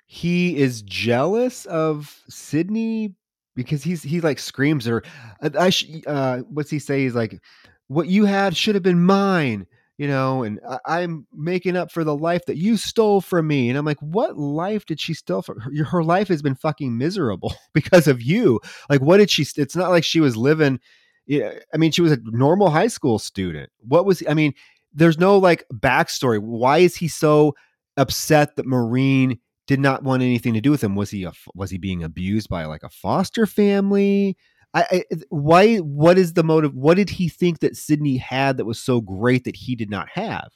he 0.05 0.57
is 0.57 0.81
jealous 0.83 1.65
of 1.65 2.21
Sidney 2.29 3.13
because 3.55 3.83
he's 3.83 4.03
he 4.03 4.21
like 4.21 4.37
screams 4.37 4.87
or 4.87 5.03
I, 5.41 5.69
sh- 5.69 6.01
uh, 6.05 6.39
what's 6.49 6.69
he 6.69 6.79
say? 6.79 7.03
He's 7.03 7.15
like, 7.15 7.39
what 7.87 8.07
you 8.07 8.25
had 8.25 8.55
should 8.55 8.75
have 8.75 8.83
been 8.83 9.03
mine 9.03 9.65
you 9.97 10.07
know, 10.07 10.43
and 10.43 10.59
I, 10.85 11.01
am 11.01 11.25
making 11.33 11.77
up 11.77 11.89
for 11.89 12.03
the 12.03 12.15
life 12.15 12.45
that 12.47 12.57
you 12.57 12.75
stole 12.75 13.21
from 13.21 13.47
me. 13.47 13.69
And 13.69 13.77
I'm 13.77 13.85
like, 13.85 13.99
what 14.01 14.37
life 14.37 14.85
did 14.85 14.99
she 14.99 15.13
steal 15.13 15.41
from 15.41 15.61
her? 15.61 15.85
Her 15.85 16.03
life 16.03 16.27
has 16.27 16.41
been 16.41 16.55
fucking 16.55 16.97
miserable 16.97 17.53
because 17.73 18.07
of 18.07 18.21
you. 18.21 18.59
Like, 18.89 19.01
what 19.01 19.17
did 19.17 19.29
she? 19.29 19.45
It's 19.55 19.75
not 19.75 19.91
like 19.91 20.03
she 20.03 20.19
was 20.19 20.35
living. 20.35 20.79
Yeah, 21.27 21.53
I 21.73 21.77
mean, 21.77 21.91
she 21.91 22.01
was 22.01 22.11
a 22.11 22.19
normal 22.23 22.69
high 22.69 22.87
school 22.87 23.19
student. 23.19 23.69
What 23.79 24.05
was? 24.05 24.23
I 24.29 24.33
mean, 24.33 24.53
there's 24.93 25.17
no 25.17 25.37
like 25.37 25.65
backstory. 25.73 26.39
Why 26.39 26.79
is 26.79 26.95
he 26.95 27.07
so 27.07 27.55
upset 27.97 28.55
that 28.55 28.67
Maureen 28.67 29.39
did 29.67 29.79
not 29.79 30.03
want 30.03 30.21
anything 30.21 30.53
to 30.53 30.61
do 30.61 30.71
with 30.71 30.83
him? 30.83 30.95
Was 30.95 31.09
he 31.09 31.23
a, 31.23 31.31
was 31.55 31.71
he 31.71 31.77
being 31.77 32.03
abused 32.03 32.49
by 32.49 32.65
like 32.65 32.83
a 32.83 32.89
foster 32.89 33.45
family? 33.45 34.37
I, 34.75 34.85
I, 34.91 35.03
why 35.29 35.77
what 35.77 36.17
is 36.17 36.33
the 36.33 36.43
motive 36.43 36.75
what 36.75 36.97
did 36.97 37.09
he 37.09 37.29
think 37.29 37.59
that 37.59 37.77
Sidney 37.77 38.17
had 38.17 38.57
that 38.57 38.65
was 38.65 38.79
so 38.79 38.99
great 38.99 39.45
that 39.45 39.55
he 39.55 39.73
did 39.73 39.89
not 39.89 40.09
have 40.09 40.49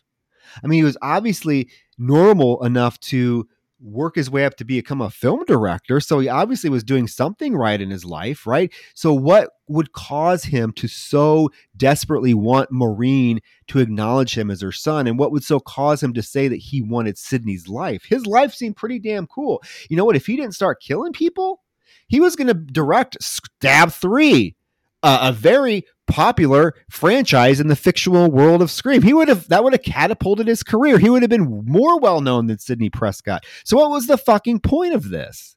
i 0.62 0.68
mean 0.68 0.80
he 0.80 0.84
was 0.84 0.98
obviously 1.02 1.70
normal 1.98 2.64
enough 2.66 3.00
to 3.00 3.48
work 3.82 4.16
his 4.16 4.30
way 4.30 4.46
up 4.46 4.56
to 4.58 4.66
become 4.66 5.02
a 5.02 5.10
film 5.10 5.44
director. 5.46 6.00
So 6.00 6.20
he 6.20 6.28
obviously 6.28 6.70
was 6.70 6.84
doing 6.84 7.08
something 7.08 7.56
right 7.56 7.80
in 7.80 7.90
his 7.90 8.06
life 8.06 8.46
right? 8.46 8.74
So 8.94 9.14
what 9.14 9.52
would 9.68 9.94
cause 9.94 10.44
him 10.44 10.72
to 10.74 10.88
so 10.88 11.50
desperately 11.78 12.34
want 12.34 12.72
maureen 12.72 13.40
to 13.68 13.80
acknowledge 13.80 14.38
him 14.38 14.52
as 14.52 14.62
her 14.62 14.72
son? 14.72 15.08
And 15.08 15.18
what 15.18 15.32
would 15.32 15.44
so 15.44 15.60
cause 15.60 16.04
him 16.04 16.14
to 16.14 16.22
say 16.22 16.48
that 16.48 16.58
he 16.58 16.82
wanted 16.82 17.18
Sidney's 17.18 17.68
life? 17.68 18.04
His 18.08 18.26
life 18.26 18.54
seemed 18.54 18.76
pretty 18.76 19.00
damn 19.00 19.28
cool. 19.28 19.62
You 19.90 19.98
know 19.98 20.06
what? 20.06 20.16
If 20.16 20.26
he 20.26 20.36
didn't 20.36 20.56
start 20.56 20.82
killing 20.82 21.14
people 21.14 21.62
he 22.10 22.20
was 22.20 22.36
going 22.36 22.48
to 22.48 22.54
direct 22.54 23.18
Stab 23.22 23.92
3, 23.92 24.56
uh, 25.02 25.20
a 25.22 25.32
very 25.32 25.86
popular 26.10 26.76
franchise 26.90 27.60
in 27.60 27.68
the 27.68 27.76
fictional 27.76 28.30
world 28.30 28.62
of 28.62 28.70
Scream. 28.70 29.02
He 29.02 29.14
would 29.14 29.30
have 29.30 29.48
that 29.48 29.64
would 29.64 29.74
have 29.74 29.84
catapulted 29.84 30.48
his 30.48 30.64
career. 30.64 30.98
He 30.98 31.10
would 31.10 31.22
have 31.22 31.30
been 31.30 31.64
more 31.66 32.00
well 32.00 32.20
known 32.20 32.48
than 32.48 32.60
Sidney 32.60 32.90
Prescott. 32.90 33.46
So 33.64 33.78
what 33.78 33.92
was 33.92 34.08
the 34.08 34.18
fucking 34.18 34.60
point 34.60 34.94
of 34.94 35.10
this? 35.10 35.56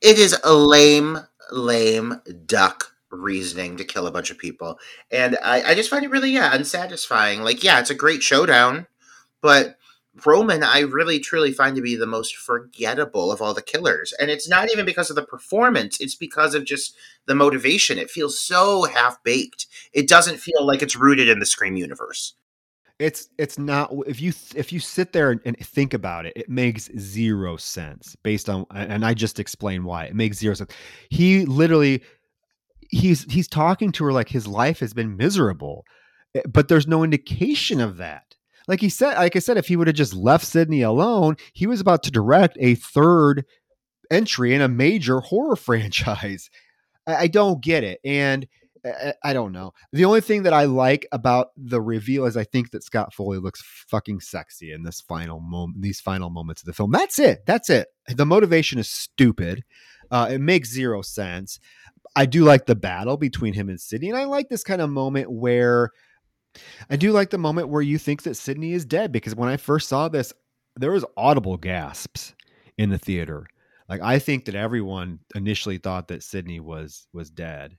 It 0.00 0.18
is 0.18 0.36
a 0.44 0.54
lame, 0.54 1.18
lame 1.50 2.20
duck 2.46 2.92
reasoning 3.10 3.76
to 3.76 3.84
kill 3.84 4.06
a 4.06 4.10
bunch 4.10 4.30
of 4.30 4.38
people. 4.38 4.78
And 5.10 5.36
I, 5.42 5.62
I 5.62 5.74
just 5.74 5.90
find 5.90 6.04
it 6.04 6.10
really, 6.10 6.30
yeah, 6.30 6.54
unsatisfying. 6.54 7.42
Like, 7.42 7.62
yeah, 7.62 7.78
it's 7.78 7.90
a 7.90 7.94
great 7.94 8.22
showdown, 8.22 8.86
but 9.40 9.76
Roman, 10.26 10.62
I 10.62 10.80
really 10.80 11.18
truly 11.18 11.52
find 11.52 11.74
to 11.76 11.82
be 11.82 11.96
the 11.96 12.06
most 12.06 12.36
forgettable 12.36 13.32
of 13.32 13.40
all 13.40 13.54
the 13.54 13.62
killers. 13.62 14.12
And 14.20 14.30
it's 14.30 14.48
not 14.48 14.70
even 14.70 14.84
because 14.84 15.08
of 15.08 15.16
the 15.16 15.24
performance, 15.24 16.00
it's 16.00 16.14
because 16.14 16.54
of 16.54 16.64
just 16.64 16.94
the 17.26 17.34
motivation. 17.34 17.98
It 17.98 18.10
feels 18.10 18.38
so 18.38 18.84
half 18.84 19.22
baked. 19.24 19.66
It 19.92 20.08
doesn't 20.08 20.38
feel 20.38 20.66
like 20.66 20.82
it's 20.82 20.96
rooted 20.96 21.28
in 21.28 21.38
the 21.38 21.46
Scream 21.46 21.76
universe. 21.76 22.34
It's 22.98 23.30
it's 23.38 23.58
not 23.58 23.90
if 24.06 24.20
you 24.20 24.32
if 24.54 24.70
you 24.70 24.78
sit 24.78 25.12
there 25.12 25.30
and 25.30 25.56
think 25.58 25.94
about 25.94 26.26
it, 26.26 26.34
it 26.36 26.48
makes 26.48 26.90
zero 26.98 27.56
sense 27.56 28.14
based 28.22 28.48
on 28.48 28.66
and 28.70 29.04
I 29.04 29.14
just 29.14 29.40
explained 29.40 29.84
why. 29.84 30.04
It 30.04 30.14
makes 30.14 30.38
zero 30.38 30.54
sense. 30.54 30.70
He 31.08 31.46
literally 31.46 32.02
he's 32.90 33.24
he's 33.32 33.48
talking 33.48 33.90
to 33.92 34.04
her 34.04 34.12
like 34.12 34.28
his 34.28 34.46
life 34.46 34.78
has 34.80 34.92
been 34.92 35.16
miserable, 35.16 35.84
eh, 36.34 36.42
but 36.46 36.68
there's 36.68 36.86
no 36.86 37.02
indication 37.02 37.80
of 37.80 37.96
that 37.96 38.36
like 38.68 38.80
he 38.80 38.88
said, 38.88 39.14
like 39.14 39.36
I 39.36 39.40
said, 39.40 39.56
if 39.56 39.68
he 39.68 39.76
would 39.76 39.86
have 39.86 39.96
just 39.96 40.14
left 40.14 40.46
Sidney 40.46 40.82
alone, 40.82 41.36
he 41.52 41.66
was 41.66 41.80
about 41.80 42.02
to 42.04 42.10
direct 42.10 42.56
a 42.60 42.74
third 42.74 43.44
entry 44.10 44.54
in 44.54 44.60
a 44.60 44.68
major 44.68 45.20
horror 45.20 45.56
franchise. 45.56 46.50
I, 47.06 47.16
I 47.16 47.26
don't 47.26 47.62
get 47.62 47.84
it, 47.84 48.00
and 48.04 48.46
I, 49.22 49.32
don't 49.32 49.52
know. 49.52 49.72
The 49.92 50.04
only 50.04 50.20
thing 50.20 50.42
that 50.42 50.52
I 50.52 50.64
like 50.64 51.06
about 51.12 51.48
the 51.56 51.80
reveal 51.80 52.24
is 52.26 52.36
I 52.36 52.42
think 52.42 52.72
that 52.72 52.82
Scott 52.82 53.14
Foley 53.14 53.38
looks 53.38 53.62
fucking 53.88 54.20
sexy 54.20 54.72
in 54.72 54.82
this 54.82 55.00
final 55.00 55.38
moment, 55.38 55.82
these 55.82 56.00
final 56.00 56.30
moments 56.30 56.62
of 56.62 56.66
the 56.66 56.72
film. 56.72 56.90
That's 56.90 57.18
it. 57.20 57.46
That's 57.46 57.70
it. 57.70 57.88
The 58.08 58.26
motivation 58.26 58.80
is 58.80 58.88
stupid. 58.88 59.62
Uh, 60.10 60.28
it 60.32 60.40
makes 60.40 60.72
zero 60.72 61.00
sense. 61.02 61.60
I 62.16 62.26
do 62.26 62.44
like 62.44 62.66
the 62.66 62.74
battle 62.74 63.16
between 63.16 63.54
him 63.54 63.68
and 63.68 63.80
Sidney, 63.80 64.08
and 64.08 64.18
I 64.18 64.24
like 64.24 64.48
this 64.48 64.64
kind 64.64 64.82
of 64.82 64.90
moment 64.90 65.30
where 65.30 65.90
I 66.90 66.96
do 66.96 67.12
like 67.12 67.30
the 67.30 67.38
moment 67.38 67.68
where 67.68 67.82
you 67.82 67.98
think 67.98 68.22
that 68.22 68.36
Sidney 68.36 68.72
is 68.72 68.84
dead 68.84 69.12
because 69.12 69.34
when 69.34 69.48
I 69.48 69.56
first 69.56 69.88
saw 69.88 70.08
this, 70.08 70.32
there 70.76 70.92
was 70.92 71.04
audible 71.16 71.56
gasps 71.56 72.34
in 72.78 72.90
the 72.90 72.98
theater. 72.98 73.46
Like 73.88 74.00
I 74.02 74.18
think 74.18 74.44
that 74.46 74.54
everyone 74.54 75.20
initially 75.34 75.78
thought 75.78 76.08
that 76.08 76.22
Sidney 76.22 76.60
was 76.60 77.06
was 77.12 77.30
dead. 77.30 77.76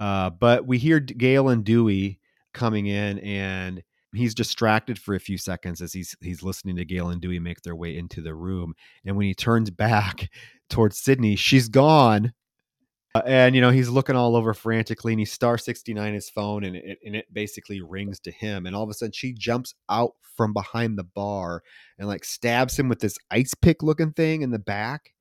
Uh, 0.00 0.30
but 0.30 0.66
we 0.66 0.78
hear 0.78 1.00
Gale 1.00 1.48
and 1.48 1.64
Dewey 1.64 2.20
coming 2.52 2.86
in 2.86 3.18
and 3.20 3.82
he's 4.12 4.34
distracted 4.34 4.98
for 4.98 5.14
a 5.14 5.20
few 5.20 5.38
seconds 5.38 5.82
as 5.82 5.92
he's 5.92 6.16
he's 6.20 6.42
listening 6.42 6.76
to 6.76 6.84
Gale 6.84 7.10
and 7.10 7.20
Dewey 7.20 7.38
make 7.38 7.62
their 7.62 7.76
way 7.76 7.96
into 7.96 8.20
the 8.20 8.34
room. 8.34 8.74
And 9.04 9.16
when 9.16 9.26
he 9.26 9.34
turns 9.34 9.70
back 9.70 10.30
towards 10.70 10.98
Sidney, 10.98 11.36
she's 11.36 11.68
gone 11.68 12.32
Uh, 13.14 13.22
and 13.26 13.54
you 13.54 13.60
know 13.60 13.70
he's 13.70 13.88
looking 13.88 14.16
all 14.16 14.34
over 14.34 14.52
frantically 14.52 15.12
and 15.12 15.20
he's 15.20 15.30
star 15.30 15.56
69 15.56 16.14
his 16.14 16.28
phone 16.28 16.64
and 16.64 16.74
it, 16.74 16.98
and 17.04 17.14
it 17.14 17.32
basically 17.32 17.80
rings 17.80 18.18
to 18.18 18.32
him 18.32 18.66
and 18.66 18.74
all 18.74 18.82
of 18.82 18.90
a 18.90 18.94
sudden 18.94 19.12
she 19.12 19.32
jumps 19.32 19.74
out 19.88 20.14
from 20.36 20.52
behind 20.52 20.98
the 20.98 21.04
bar 21.04 21.62
and 21.98 22.08
like 22.08 22.24
stabs 22.24 22.76
him 22.76 22.88
with 22.88 22.98
this 22.98 23.16
ice 23.30 23.54
pick 23.54 23.82
looking 23.82 24.12
thing 24.12 24.42
in 24.42 24.50
the 24.50 24.58
back 24.58 25.12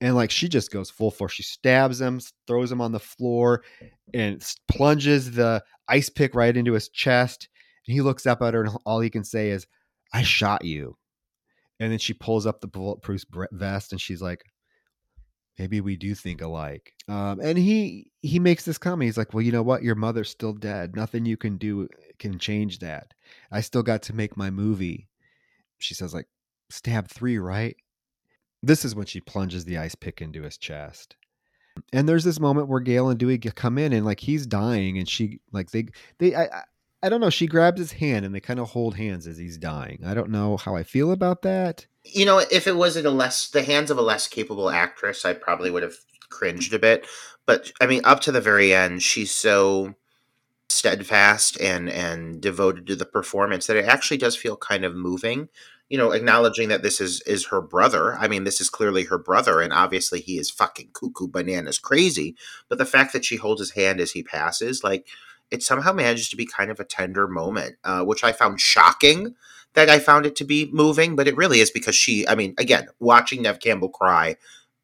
and 0.00 0.14
like 0.14 0.30
she 0.30 0.48
just 0.48 0.70
goes 0.70 0.90
full 0.90 1.10
force. 1.10 1.32
She 1.32 1.42
stabs 1.42 2.00
him 2.00 2.20
throws 2.46 2.70
him 2.70 2.80
on 2.80 2.92
the 2.92 3.00
floor 3.00 3.62
and 4.12 4.44
plunges 4.68 5.32
the 5.32 5.62
ice 5.88 6.10
pick 6.10 6.34
right 6.34 6.56
into 6.56 6.72
his 6.72 6.88
chest 6.88 7.48
and 7.86 7.94
he 7.94 8.02
looks 8.02 8.26
up 8.26 8.42
at 8.42 8.54
her 8.54 8.62
and 8.62 8.76
all 8.84 9.00
he 9.00 9.10
can 9.10 9.24
say 9.24 9.50
is 9.50 9.66
i 10.12 10.22
shot 10.22 10.64
you. 10.64 10.96
And 11.78 11.92
then 11.92 11.98
she 11.98 12.14
pulls 12.14 12.46
up 12.46 12.60
the 12.60 12.66
bulletproof 12.66 13.24
vest 13.52 13.92
and 13.92 14.00
she's 14.00 14.22
like 14.22 14.44
maybe 15.58 15.80
we 15.80 15.96
do 15.96 16.14
think 16.14 16.40
alike. 16.40 16.94
Um, 17.08 17.40
and 17.40 17.56
he 17.58 18.10
he 18.22 18.38
makes 18.38 18.64
this 18.64 18.78
comment. 18.78 19.06
He's 19.06 19.18
like, 19.18 19.32
well, 19.32 19.42
you 19.42 19.52
know 19.52 19.62
what? 19.62 19.82
Your 19.82 19.94
mother's 19.94 20.30
still 20.30 20.52
dead. 20.52 20.96
Nothing 20.96 21.24
you 21.24 21.36
can 21.36 21.56
do 21.56 21.88
can 22.18 22.38
change 22.38 22.80
that. 22.80 23.14
I 23.50 23.60
still 23.60 23.82
got 23.82 24.02
to 24.04 24.14
make 24.14 24.36
my 24.36 24.50
movie. 24.50 25.08
She 25.78 25.94
says, 25.94 26.14
like, 26.14 26.28
stab 26.70 27.08
three, 27.08 27.38
right? 27.38 27.76
This 28.62 28.84
is 28.84 28.94
when 28.94 29.06
she 29.06 29.20
plunges 29.20 29.64
the 29.64 29.78
ice 29.78 29.94
pick 29.94 30.20
into 30.20 30.42
his 30.42 30.56
chest. 30.58 31.16
And 31.92 32.08
there's 32.08 32.24
this 32.24 32.40
moment 32.40 32.68
where 32.68 32.80
Gale 32.80 33.10
and 33.10 33.18
Dewey 33.18 33.38
come 33.38 33.76
in 33.76 33.92
and 33.92 34.06
like 34.06 34.20
he's 34.20 34.46
dying, 34.46 34.98
and 34.98 35.08
she 35.08 35.40
like 35.52 35.70
they 35.70 35.88
they 36.18 36.34
I 36.34 36.64
I 37.02 37.08
don't 37.08 37.20
know. 37.20 37.30
She 37.30 37.46
grabs 37.46 37.78
his 37.78 37.92
hand 37.92 38.24
and 38.24 38.34
they 38.34 38.40
kind 38.40 38.58
of 38.58 38.70
hold 38.70 38.96
hands 38.96 39.26
as 39.26 39.36
he's 39.36 39.58
dying. 39.58 40.00
I 40.04 40.14
don't 40.14 40.30
know 40.30 40.56
how 40.56 40.74
I 40.74 40.82
feel 40.82 41.12
about 41.12 41.42
that 41.42 41.86
you 42.12 42.24
know, 42.24 42.38
if 42.38 42.66
it 42.66 42.76
was 42.76 42.96
in 42.96 43.06
a 43.06 43.10
less 43.10 43.48
the 43.48 43.62
hands 43.62 43.90
of 43.90 43.98
a 43.98 44.02
less 44.02 44.28
capable 44.28 44.70
actress, 44.70 45.24
I 45.24 45.32
probably 45.32 45.70
would 45.70 45.82
have 45.82 45.96
cringed 46.30 46.74
a 46.74 46.78
bit. 46.78 47.06
But 47.46 47.72
I 47.80 47.86
mean, 47.86 48.02
up 48.04 48.20
to 48.22 48.32
the 48.32 48.40
very 48.40 48.74
end, 48.74 49.02
she's 49.02 49.30
so 49.30 49.94
steadfast 50.68 51.60
and 51.60 51.88
and 51.88 52.40
devoted 52.40 52.86
to 52.88 52.96
the 52.96 53.06
performance 53.06 53.66
that 53.66 53.76
it 53.76 53.84
actually 53.84 54.18
does 54.18 54.36
feel 54.36 54.56
kind 54.56 54.84
of 54.84 54.94
moving. 54.94 55.48
You 55.88 55.98
know, 55.98 56.10
acknowledging 56.10 56.68
that 56.68 56.82
this 56.82 57.00
is 57.00 57.20
is 57.22 57.46
her 57.46 57.60
brother. 57.60 58.14
I 58.16 58.28
mean, 58.28 58.44
this 58.44 58.60
is 58.60 58.70
clearly 58.70 59.04
her 59.04 59.18
brother, 59.18 59.60
and 59.60 59.72
obviously 59.72 60.20
he 60.20 60.38
is 60.38 60.50
fucking 60.50 60.90
cuckoo 60.92 61.28
bananas 61.28 61.78
crazy. 61.78 62.36
But 62.68 62.78
the 62.78 62.84
fact 62.84 63.12
that 63.12 63.24
she 63.24 63.36
holds 63.36 63.60
his 63.60 63.70
hand 63.72 64.00
as 64.00 64.10
he 64.10 64.24
passes, 64.24 64.82
like, 64.82 65.06
it 65.50 65.62
somehow 65.62 65.92
manages 65.92 66.28
to 66.30 66.36
be 66.36 66.46
kind 66.46 66.70
of 66.72 66.80
a 66.80 66.84
tender 66.84 67.28
moment, 67.28 67.76
uh, 67.84 68.02
which 68.02 68.24
I 68.24 68.32
found 68.32 68.60
shocking 68.60 69.36
that 69.76 69.90
I 69.90 69.98
found 69.98 70.26
it 70.26 70.34
to 70.36 70.44
be 70.44 70.68
moving, 70.72 71.14
but 71.14 71.28
it 71.28 71.36
really 71.36 71.60
is 71.60 71.70
because 71.70 71.94
she, 71.94 72.26
I 72.26 72.34
mean, 72.34 72.54
again, 72.58 72.88
watching 72.98 73.42
Neve 73.42 73.60
Campbell 73.60 73.90
cry, 73.90 74.36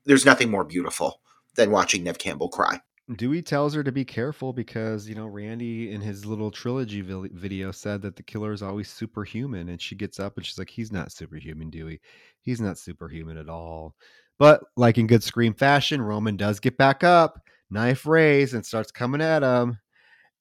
there's 0.05 0.27
nothing 0.27 0.51
more 0.51 0.65
beautiful 0.65 1.21
than 1.57 1.71
watching 1.71 2.05
Neve 2.05 2.19
Campbell 2.19 2.51
cry. 2.51 2.79
Dewey 3.17 3.43
tells 3.43 3.75
her 3.75 3.83
to 3.83 3.91
be 3.91 4.05
careful 4.05 4.53
because, 4.53 5.09
you 5.09 5.15
know, 5.15 5.27
Randy 5.27 5.93
in 5.93 6.01
his 6.01 6.25
little 6.25 6.51
trilogy 6.51 7.01
video 7.01 7.73
said 7.73 8.03
that 8.03 8.17
the 8.17 8.23
killer 8.23 8.53
is 8.53 8.63
always 8.63 8.89
superhuman. 8.89 9.71
And 9.71 9.81
she 9.81 9.97
gets 9.97 10.21
up 10.21 10.37
and 10.37 10.47
she's 10.47 10.59
like, 10.59 10.71
he's 10.71 10.93
not 10.93 11.11
superhuman, 11.11 11.71
Dewey. 11.71 12.01
He's 12.43 12.61
not 12.61 12.79
superhuman 12.79 13.39
at 13.39 13.49
all. 13.49 13.97
But 14.39 14.63
like 14.77 14.99
in 14.99 15.07
good 15.07 15.23
Scream 15.23 15.55
fashion, 15.55 16.01
Roman 16.01 16.37
does 16.37 16.61
get 16.61 16.77
back 16.77 17.03
up, 17.03 17.41
knife 17.71 18.07
raised, 18.07 18.55
and 18.55 18.65
starts 18.65 18.93
coming 18.93 19.21
at 19.21 19.43
him 19.43 19.79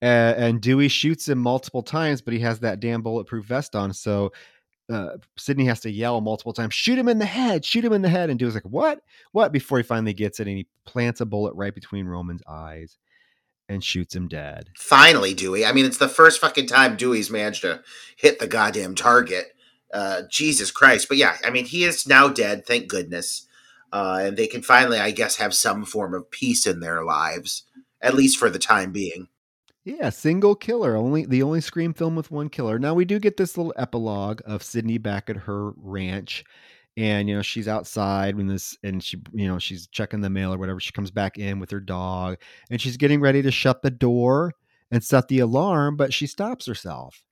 and, 0.01 0.38
and 0.38 0.61
Dewey 0.61 0.88
shoots 0.88 1.30
him 1.30 1.38
multiple 1.38 1.83
times, 1.83 2.21
but 2.21 2.33
he 2.33 2.39
has 2.41 2.59
that 2.59 2.80
damn 2.80 3.01
bulletproof 3.01 3.45
vest 3.45 3.75
on. 3.75 3.93
So 3.93 4.31
uh, 4.91 5.17
Sidney 5.38 5.65
has 5.65 5.80
to 5.81 5.91
yell 5.91 6.19
multiple 6.21 6.53
times, 6.53 6.73
shoot 6.73 6.97
him 6.97 7.07
in 7.07 7.19
the 7.19 7.25
head, 7.25 7.63
shoot 7.63 7.85
him 7.85 7.93
in 7.93 8.01
the 8.01 8.09
head. 8.09 8.30
And 8.30 8.38
Dewey's 8.38 8.55
like, 8.55 8.63
what? 8.63 9.01
What? 9.31 9.51
Before 9.51 9.77
he 9.77 9.83
finally 9.83 10.13
gets 10.13 10.39
it 10.39 10.47
and 10.47 10.57
he 10.57 10.67
plants 10.85 11.21
a 11.21 11.25
bullet 11.25 11.53
right 11.55 11.73
between 11.73 12.07
Roman's 12.07 12.41
eyes. 12.47 12.97
and 13.71 13.83
shoots 13.83 14.13
him 14.13 14.27
dead. 14.27 14.69
Finally, 14.75 15.33
Dewey. 15.33 15.65
I 15.65 15.71
mean, 15.71 15.85
it's 15.85 15.97
the 15.97 16.09
first 16.09 16.41
fucking 16.41 16.67
time 16.67 16.97
Dewey's 16.97 17.31
managed 17.31 17.61
to 17.61 17.81
hit 18.17 18.39
the 18.39 18.47
goddamn 18.47 18.95
target. 18.95 19.55
Uh, 19.93 20.23
Jesus 20.30 20.71
Christ. 20.71 21.07
But 21.07 21.17
yeah, 21.17 21.38
I 21.43 21.49
mean, 21.49 21.65
he 21.65 21.83
is 21.83 22.07
now 22.07 22.27
dead, 22.30 22.65
thank 22.65 22.88
goodness. 22.88 23.47
Uh, 23.91 24.19
and 24.23 24.38
they 24.38 24.47
can 24.47 24.61
finally, 24.61 24.99
I 24.99 25.11
guess, 25.11 25.35
have 25.38 25.53
some 25.53 25.83
form 25.83 26.13
of 26.13 26.31
peace 26.31 26.65
in 26.65 26.80
their 26.80 27.03
lives, 27.03 27.63
at 28.01 28.13
least 28.13 28.38
for 28.38 28.49
the 28.49 28.59
time 28.59 28.91
being. 28.93 29.27
Yeah, 29.84 30.10
single 30.11 30.56
killer. 30.56 30.95
Only 30.95 31.26
the 31.26 31.42
only 31.42 31.60
Scream 31.61 31.93
film 31.93 32.16
with 32.16 32.30
one 32.30 32.50
killer. 32.50 32.77
Now 32.77 32.93
we 32.93 33.06
do 33.06 33.19
get 33.19 33.38
this 33.38 33.58
little 33.58 33.74
epilogue 33.77 34.42
of 34.45 34.61
Sidney 34.61 35.00
back 35.00 35.30
at 35.30 35.35
her 35.38 35.72
ranch, 35.76 36.43
and 36.98 37.27
you 37.27 37.35
know 37.35 37.42
she's 37.42 37.68
outside 37.68 38.35
when 38.35 38.45
this, 38.45 38.77
and 38.84 39.03
she, 39.03 39.18
you 39.34 39.48
know, 39.48 39.58
she's 39.58 39.88
checking 39.88 40.22
the 40.22 40.30
mail 40.30 40.53
or 40.53 40.60
whatever. 40.60 40.80
She 40.80 40.92
comes 40.92 41.10
back 41.10 41.40
in 41.40 41.60
with 41.60 41.72
her 41.72 41.80
dog, 41.80 42.38
and 42.69 42.80
she's 42.80 42.98
getting 42.98 43.22
ready 43.22 43.42
to 43.42 43.50
shut 43.50 43.82
the 43.82 43.90
door 43.90 44.53
and 44.92 45.03
set 45.03 45.27
the 45.30 45.40
alarm, 45.40 45.95
but 45.95 46.14
she 46.14 46.27
stops 46.27 46.68
herself. 46.68 47.24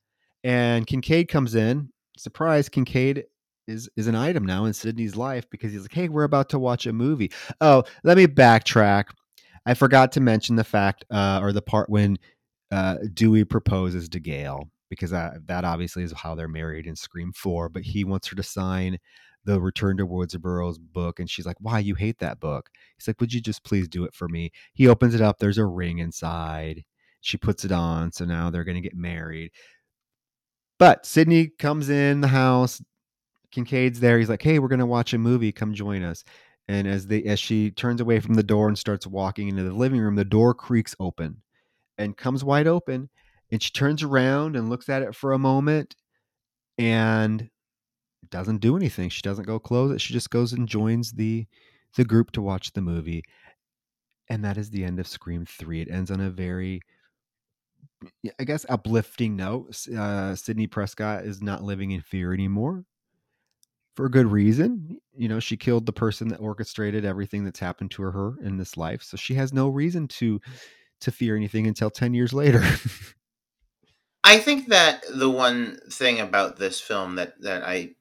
And 0.43 0.87
Kincaid 0.87 1.27
comes 1.27 1.53
in. 1.53 1.89
Surprise! 2.17 2.67
Kincaid 2.67 3.25
is 3.67 3.89
is 3.95 4.07
an 4.07 4.15
item 4.15 4.43
now 4.43 4.65
in 4.65 4.73
Sidney's 4.73 5.15
life 5.15 5.47
because 5.51 5.71
he's 5.71 5.83
like, 5.83 5.93
"Hey, 5.93 6.09
we're 6.09 6.23
about 6.23 6.49
to 6.49 6.59
watch 6.59 6.87
a 6.87 6.93
movie." 6.93 7.31
Oh, 7.61 7.83
let 8.03 8.17
me 8.17 8.25
backtrack. 8.25 9.05
I 9.67 9.75
forgot 9.75 10.11
to 10.13 10.21
mention 10.21 10.55
the 10.55 10.63
fact, 10.63 11.05
uh, 11.11 11.39
or 11.43 11.53
the 11.53 11.61
part 11.61 11.89
when 11.89 12.17
uh, 12.71 12.97
Dewey 13.13 13.43
proposes 13.43 14.09
to 14.09 14.19
Gale 14.19 14.69
because 14.89 15.11
that, 15.11 15.45
that 15.47 15.65
obviously 15.65 16.03
is 16.03 16.13
how 16.13 16.35
they're 16.35 16.47
married 16.47 16.87
in 16.87 16.95
Scream 16.95 17.31
4, 17.33 17.69
but 17.69 17.83
he 17.83 18.03
wants 18.03 18.27
her 18.27 18.35
to 18.35 18.43
sign 18.43 18.97
the 19.45 19.61
Return 19.61 19.97
to 19.97 20.07
Woodsboro's 20.07 20.77
book. 20.77 21.19
And 21.19 21.29
she's 21.29 21.45
like, 21.45 21.57
Why, 21.59 21.79
you 21.79 21.95
hate 21.95 22.19
that 22.19 22.39
book? 22.39 22.69
He's 22.97 23.07
like, 23.07 23.19
Would 23.21 23.33
you 23.33 23.41
just 23.41 23.63
please 23.63 23.87
do 23.87 24.03
it 24.03 24.13
for 24.13 24.27
me? 24.27 24.51
He 24.73 24.87
opens 24.87 25.15
it 25.15 25.21
up, 25.21 25.37
there's 25.39 25.57
a 25.57 25.65
ring 25.65 25.99
inside. 25.99 26.83
She 27.21 27.37
puts 27.37 27.65
it 27.65 27.71
on. 27.71 28.11
So 28.11 28.25
now 28.25 28.49
they're 28.49 28.63
going 28.63 28.75
to 28.75 28.81
get 28.81 28.95
married. 28.95 29.51
But 30.77 31.05
Sidney 31.05 31.47
comes 31.47 31.89
in 31.89 32.21
the 32.21 32.29
house. 32.29 32.81
Kincaid's 33.51 33.99
there. 33.99 34.19
He's 34.19 34.29
like, 34.29 34.41
Hey, 34.41 34.59
we're 34.59 34.67
going 34.67 34.79
to 34.79 34.85
watch 34.85 35.13
a 35.13 35.17
movie. 35.17 35.51
Come 35.51 35.73
join 35.73 36.03
us. 36.03 36.23
And 36.67 36.87
as 36.87 37.07
they 37.07 37.23
as 37.23 37.39
she 37.39 37.71
turns 37.71 37.99
away 37.99 38.19
from 38.19 38.35
the 38.35 38.43
door 38.43 38.67
and 38.67 38.77
starts 38.77 39.07
walking 39.07 39.47
into 39.47 39.63
the 39.63 39.73
living 39.73 39.99
room, 39.99 40.15
the 40.15 40.25
door 40.25 40.53
creaks 40.53 40.95
open 40.99 41.41
and 41.99 42.17
comes 42.17 42.43
wide 42.43 42.65
open. 42.65 43.09
And 43.51 43.61
she 43.61 43.71
turns 43.71 44.01
around 44.01 44.55
and 44.55 44.69
looks 44.69 44.89
at 44.89 45.03
it 45.03 45.15
for 45.15 45.33
a 45.33 45.39
moment 45.39 45.95
and 46.77 47.49
doesn't 48.29 48.61
do 48.61 48.75
anything. 48.75 49.09
She 49.09 49.21
doesn't 49.21 49.47
go 49.47 49.59
close 49.59 49.91
it. 49.91 50.01
She 50.01 50.13
just 50.13 50.29
goes 50.29 50.53
and 50.53 50.67
joins 50.67 51.11
the 51.11 51.45
the 51.95 52.05
group 52.05 52.31
to 52.31 52.41
watch 52.41 52.71
the 52.73 52.81
movie. 52.81 53.23
And 54.29 54.45
that 54.45 54.57
is 54.57 54.69
the 54.69 54.83
end 54.83 54.99
of 54.99 55.07
Scream 55.07 55.45
3. 55.45 55.81
It 55.81 55.91
ends 55.91 56.11
on 56.11 56.19
a 56.21 56.29
very 56.29 56.81
I 58.39 58.43
guess 58.43 58.65
uplifting 58.69 59.35
note. 59.35 59.75
Uh, 59.87 60.35
Sidney 60.35 60.67
Prescott 60.67 61.25
is 61.25 61.41
not 61.41 61.63
living 61.63 61.91
in 61.91 62.01
fear 62.01 62.33
anymore 62.33 62.85
for 63.95 64.05
a 64.05 64.11
good 64.11 64.27
reason. 64.27 64.97
You 65.17 65.27
know, 65.27 65.39
she 65.39 65.57
killed 65.57 65.85
the 65.85 65.91
person 65.91 66.29
that 66.29 66.39
orchestrated 66.39 67.03
everything 67.03 67.43
that's 67.43 67.59
happened 67.59 67.91
to 67.91 68.03
her 68.03 68.35
in 68.41 68.57
this 68.57 68.77
life. 68.77 69.03
So 69.03 69.17
she 69.17 69.33
has 69.33 69.51
no 69.51 69.67
reason 69.67 70.07
to 70.09 70.39
to 71.01 71.11
fear 71.11 71.35
anything 71.35 71.67
until 71.67 71.89
10 71.89 72.13
years 72.13 72.33
later. 72.33 72.63
I 74.23 74.37
think 74.37 74.67
that 74.67 75.03
the 75.13 75.29
one 75.29 75.79
thing 75.89 76.19
about 76.19 76.57
this 76.57 76.79
film 76.79 77.15
that, 77.15 77.41
that 77.41 77.63
I 77.63 77.91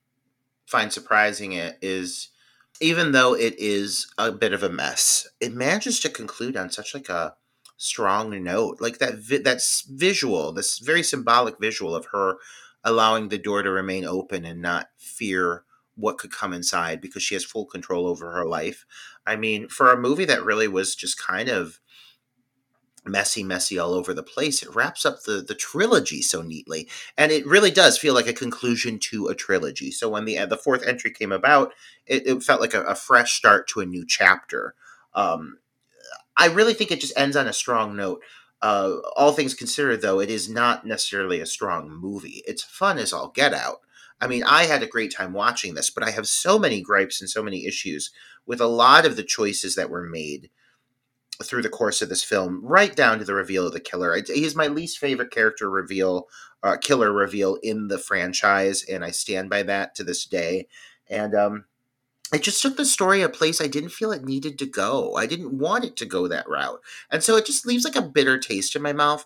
find 0.66 0.92
surprising 0.92 1.52
it 1.52 1.78
is 1.80 2.28
even 2.80 3.12
though 3.12 3.34
it 3.34 3.54
is 3.58 4.06
a 4.18 4.30
bit 4.30 4.52
of 4.52 4.62
a 4.62 4.68
mess, 4.68 5.26
it 5.40 5.52
manages 5.54 6.00
to 6.00 6.08
conclude 6.08 6.56
on 6.56 6.70
such 6.70 6.94
like 6.94 7.08
a 7.08 7.34
strong 7.76 8.42
note. 8.42 8.80
Like 8.80 8.98
that 8.98 9.18
vi- 9.18 9.38
that's 9.38 9.82
visual, 9.82 10.52
this 10.52 10.78
very 10.78 11.02
symbolic 11.02 11.58
visual 11.58 11.94
of 11.94 12.06
her 12.12 12.36
allowing 12.84 13.28
the 13.28 13.38
door 13.38 13.62
to 13.62 13.70
remain 13.70 14.04
open 14.04 14.44
and 14.44 14.62
not 14.62 14.90
fear 14.96 15.64
what 15.96 16.18
could 16.18 16.30
come 16.30 16.52
inside 16.52 17.00
because 17.00 17.22
she 17.22 17.34
has 17.34 17.44
full 17.44 17.66
control 17.66 18.06
over 18.06 18.30
her 18.32 18.46
life. 18.46 18.86
I 19.26 19.34
mean, 19.34 19.68
for 19.68 19.90
a 19.90 20.00
movie 20.00 20.24
that 20.26 20.44
really 20.44 20.68
was 20.68 20.94
just 20.94 21.18
kind 21.20 21.48
of 21.48 21.80
messy, 23.10 23.42
messy 23.42 23.78
all 23.78 23.92
over 23.92 24.14
the 24.14 24.22
place. 24.22 24.62
It 24.62 24.74
wraps 24.74 25.04
up 25.06 25.22
the 25.22 25.42
the 25.42 25.54
trilogy 25.54 26.22
so 26.22 26.42
neatly, 26.42 26.88
and 27.16 27.32
it 27.32 27.46
really 27.46 27.70
does 27.70 27.98
feel 27.98 28.14
like 28.14 28.26
a 28.26 28.32
conclusion 28.32 28.98
to 29.00 29.28
a 29.28 29.34
trilogy. 29.34 29.90
So 29.90 30.08
when 30.08 30.24
the 30.24 30.38
uh, 30.38 30.46
the 30.46 30.56
fourth 30.56 30.86
entry 30.86 31.10
came 31.10 31.32
about, 31.32 31.72
it, 32.06 32.26
it 32.26 32.42
felt 32.42 32.60
like 32.60 32.74
a, 32.74 32.82
a, 32.82 32.94
fresh 32.94 33.32
start 33.32 33.68
to 33.68 33.80
a 33.80 33.86
new 33.86 34.06
chapter. 34.06 34.74
Um, 35.14 35.58
I 36.36 36.46
really 36.46 36.74
think 36.74 36.90
it 36.90 37.00
just 37.00 37.18
ends 37.18 37.36
on 37.36 37.48
a 37.48 37.52
strong 37.52 37.96
note. 37.96 38.22
Uh, 38.60 38.96
all 39.16 39.32
things 39.32 39.54
considered, 39.54 40.02
though, 40.02 40.20
it 40.20 40.30
is 40.30 40.48
not 40.48 40.86
necessarily 40.86 41.40
a 41.40 41.46
strong 41.46 41.90
movie. 41.90 42.42
It's 42.46 42.62
fun 42.62 42.98
as 42.98 43.12
all 43.12 43.28
get 43.28 43.54
out. 43.54 43.80
I 44.20 44.26
mean, 44.26 44.42
I 44.44 44.64
had 44.64 44.82
a 44.82 44.86
great 44.86 45.14
time 45.14 45.32
watching 45.32 45.74
this, 45.74 45.90
but 45.90 46.02
I 46.02 46.10
have 46.10 46.26
so 46.26 46.58
many 46.58 46.80
gripes 46.80 47.20
and 47.20 47.30
so 47.30 47.42
many 47.42 47.66
issues 47.66 48.10
with 48.46 48.60
a 48.60 48.66
lot 48.66 49.06
of 49.06 49.16
the 49.16 49.22
choices 49.22 49.74
that 49.76 49.90
were 49.90 50.02
made 50.02 50.50
through 51.42 51.62
the 51.62 51.68
course 51.68 52.02
of 52.02 52.08
this 52.08 52.24
film, 52.24 52.60
right 52.64 52.94
down 52.94 53.18
to 53.18 53.24
the 53.24 53.34
reveal 53.34 53.66
of 53.66 53.72
the 53.72 53.80
killer. 53.80 54.20
He's 54.26 54.56
my 54.56 54.66
least 54.66 54.98
favorite 54.98 55.30
character 55.30 55.70
reveal, 55.70 56.28
uh, 56.62 56.76
killer 56.76 57.12
reveal 57.12 57.56
in 57.62 57.88
the 57.88 57.98
franchise, 57.98 58.84
and 58.84 59.04
I 59.04 59.10
stand 59.10 59.48
by 59.48 59.62
that 59.64 59.94
to 59.96 60.04
this 60.04 60.24
day. 60.24 60.66
And 61.08 61.34
um, 61.34 61.64
it 62.32 62.42
just 62.42 62.60
took 62.60 62.76
the 62.76 62.84
story 62.84 63.22
a 63.22 63.28
place 63.28 63.60
I 63.60 63.68
didn't 63.68 63.90
feel 63.90 64.12
it 64.12 64.24
needed 64.24 64.58
to 64.58 64.66
go. 64.66 65.14
I 65.14 65.26
didn't 65.26 65.56
want 65.56 65.84
it 65.84 65.96
to 65.96 66.06
go 66.06 66.26
that 66.28 66.48
route, 66.48 66.80
and 67.10 67.22
so 67.22 67.36
it 67.36 67.46
just 67.46 67.66
leaves 67.66 67.84
like 67.84 67.96
a 67.96 68.02
bitter 68.02 68.38
taste 68.38 68.74
in 68.74 68.82
my 68.82 68.92
mouth. 68.92 69.24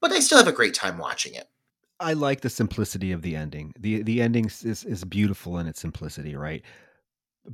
But 0.00 0.12
I 0.12 0.20
still 0.20 0.38
have 0.38 0.48
a 0.48 0.52
great 0.52 0.74
time 0.74 0.98
watching 0.98 1.34
it. 1.34 1.48
I 1.98 2.12
like 2.12 2.42
the 2.42 2.50
simplicity 2.50 3.12
of 3.12 3.22
the 3.22 3.34
ending. 3.34 3.72
the 3.78 4.02
The 4.02 4.20
ending 4.20 4.46
is 4.46 4.84
is 4.84 5.04
beautiful 5.04 5.58
in 5.58 5.66
its 5.66 5.80
simplicity, 5.80 6.36
right? 6.36 6.62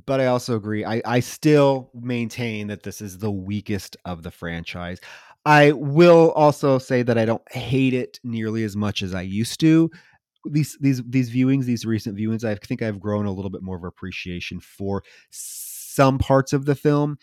But 0.07 0.21
I 0.21 0.27
also 0.27 0.57
agree. 0.57 0.85
I, 0.85 1.03
I 1.05 1.21
still 1.21 1.91
maintain 1.95 2.69
that 2.69 2.83
this 2.83 3.01
is 3.01 3.19
the 3.19 3.31
weakest 3.31 3.97
of 4.05 4.23
the 4.23 4.31
franchise. 4.31 5.01
I 5.45 5.73
will 5.73 6.33
also 6.33 6.79
say 6.79 7.03
that 7.03 7.19
I 7.19 7.25
don't 7.25 7.43
hate 7.53 7.95
it 7.95 8.21
nearly 8.23 8.65
as 8.65 8.77
much 8.77 9.03
as 9.03 9.15
I 9.15 9.23
used 9.23 9.61
to. 9.61 9.91
These 10.45 10.77
these 10.81 11.03
these 11.05 11.31
viewings, 11.31 11.65
these 11.65 11.85
recent 11.85 12.17
viewings, 12.17 12.45
I 12.45 12.55
think 12.55 12.83
I've 12.83 13.01
grown 13.01 13.27
a 13.27 13.33
little 13.33 13.51
bit 13.51 13.63
more 13.63 13.77
of 13.77 13.85
appreciation 13.85 14.61
for 14.61 15.03
some 15.31 16.19
parts 16.19 16.53
of 16.53 16.65
the 16.65 16.75
film. 16.75 17.19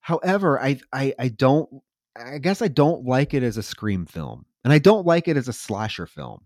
However, 0.00 0.60
I 0.60 0.78
I, 0.92 1.14
I 1.18 1.28
don't 1.28 1.68
I 2.16 2.38
guess 2.38 2.62
I 2.62 2.68
don't 2.68 3.04
like 3.04 3.34
it 3.34 3.42
as 3.42 3.56
a 3.56 3.62
scream 3.62 4.06
film, 4.06 4.46
and 4.64 4.72
I 4.72 4.78
don't 4.78 5.06
like 5.06 5.28
it 5.28 5.36
as 5.36 5.48
a 5.48 5.52
slasher 5.52 6.06
film. 6.06 6.42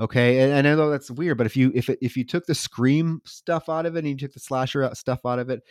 Okay, 0.00 0.40
and, 0.40 0.52
and 0.52 0.66
I 0.66 0.74
know 0.74 0.90
that's 0.90 1.10
weird, 1.10 1.38
but 1.38 1.46
if 1.46 1.56
you 1.56 1.70
if 1.74 1.88
it, 1.88 1.98
if 2.02 2.16
you 2.16 2.24
took 2.24 2.46
the 2.46 2.54
scream 2.54 3.20
stuff 3.24 3.68
out 3.68 3.86
of 3.86 3.94
it 3.94 4.00
and 4.00 4.08
you 4.08 4.16
took 4.16 4.32
the 4.32 4.40
slasher 4.40 4.82
uh, 4.82 4.94
stuff 4.94 5.20
out 5.24 5.38
of 5.38 5.50
it, 5.50 5.62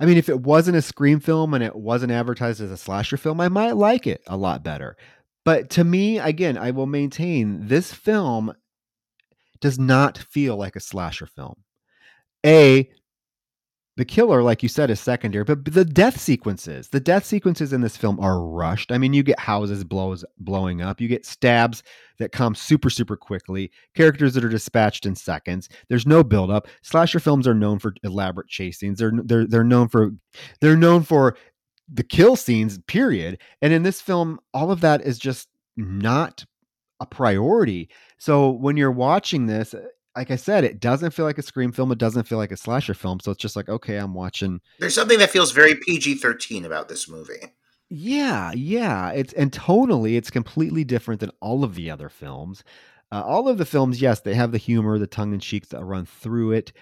I 0.00 0.06
mean, 0.06 0.16
if 0.16 0.28
it 0.28 0.40
wasn't 0.40 0.76
a 0.76 0.82
scream 0.82 1.20
film 1.20 1.54
and 1.54 1.62
it 1.62 1.76
wasn't 1.76 2.12
advertised 2.12 2.60
as 2.60 2.70
a 2.70 2.76
slasher 2.76 3.16
film, 3.16 3.40
I 3.40 3.48
might 3.48 3.76
like 3.76 4.06
it 4.06 4.22
a 4.26 4.36
lot 4.36 4.62
better. 4.62 4.96
But 5.44 5.70
to 5.70 5.84
me, 5.84 6.18
again, 6.18 6.58
I 6.58 6.70
will 6.70 6.86
maintain 6.86 7.66
this 7.66 7.92
film 7.92 8.52
does 9.60 9.78
not 9.78 10.18
feel 10.18 10.56
like 10.56 10.76
a 10.76 10.80
slasher 10.80 11.26
film. 11.26 11.54
A, 12.46 12.88
the 13.98 14.04
killer, 14.04 14.44
like 14.44 14.62
you 14.62 14.68
said, 14.68 14.90
is 14.90 15.00
secondary, 15.00 15.42
but 15.42 15.64
the 15.64 15.84
death 15.84 16.20
sequences, 16.20 16.88
the 16.88 17.00
death 17.00 17.24
sequences 17.24 17.72
in 17.72 17.80
this 17.80 17.96
film 17.96 18.20
are 18.20 18.40
rushed. 18.40 18.92
I 18.92 18.98
mean, 18.98 19.12
you 19.12 19.24
get 19.24 19.40
houses 19.40 19.82
blows 19.82 20.24
blowing 20.38 20.80
up, 20.80 21.00
you 21.00 21.08
get 21.08 21.26
stabs 21.26 21.82
that 22.20 22.30
come 22.30 22.54
super, 22.54 22.90
super 22.90 23.16
quickly, 23.16 23.72
characters 23.96 24.34
that 24.34 24.44
are 24.44 24.48
dispatched 24.48 25.04
in 25.04 25.16
seconds. 25.16 25.68
There's 25.88 26.06
no 26.06 26.22
buildup. 26.22 26.68
Slasher 26.82 27.18
films 27.18 27.48
are 27.48 27.54
known 27.54 27.80
for 27.80 27.92
elaborate 28.04 28.46
chase 28.46 28.78
scenes. 28.78 29.00
They're 29.00 29.10
they're 29.24 29.48
they're 29.48 29.64
known 29.64 29.88
for 29.88 30.12
they're 30.60 30.76
known 30.76 31.02
for 31.02 31.36
the 31.92 32.04
kill 32.04 32.36
scenes, 32.36 32.78
period. 32.86 33.40
And 33.62 33.72
in 33.72 33.82
this 33.82 34.00
film, 34.00 34.38
all 34.54 34.70
of 34.70 34.80
that 34.82 35.02
is 35.02 35.18
just 35.18 35.48
not 35.76 36.44
a 37.00 37.06
priority. 37.06 37.88
So 38.18 38.50
when 38.50 38.76
you're 38.76 38.92
watching 38.92 39.46
this, 39.46 39.74
like 40.18 40.32
I 40.32 40.36
said, 40.36 40.64
it 40.64 40.80
doesn't 40.80 41.12
feel 41.12 41.24
like 41.24 41.38
a 41.38 41.42
scream 41.42 41.70
film. 41.70 41.92
It 41.92 41.98
doesn't 41.98 42.26
feel 42.26 42.38
like 42.38 42.50
a 42.50 42.56
slasher 42.56 42.92
film. 42.92 43.20
So 43.20 43.30
it's 43.30 43.40
just 43.40 43.54
like, 43.54 43.68
okay, 43.68 43.96
I'm 43.98 44.14
watching. 44.14 44.60
There's 44.80 44.96
something 44.96 45.20
that 45.20 45.30
feels 45.30 45.52
very 45.52 45.76
PG 45.76 46.16
13 46.16 46.64
about 46.64 46.88
this 46.88 47.08
movie. 47.08 47.54
Yeah, 47.88 48.50
yeah. 48.52 49.10
It's 49.10 49.32
and 49.34 49.52
tonally, 49.52 50.16
it's 50.16 50.28
completely 50.28 50.82
different 50.82 51.20
than 51.20 51.30
all 51.40 51.62
of 51.62 51.76
the 51.76 51.88
other 51.88 52.08
films. 52.08 52.64
Uh, 53.12 53.22
all 53.24 53.48
of 53.48 53.58
the 53.58 53.64
films, 53.64 54.02
yes, 54.02 54.20
they 54.20 54.34
have 54.34 54.50
the 54.50 54.58
humor, 54.58 54.98
the 54.98 55.06
tongue 55.06 55.32
in 55.32 55.38
cheeks 55.38 55.68
that 55.68 55.84
run 55.84 56.04
through 56.04 56.50
it 56.50 56.72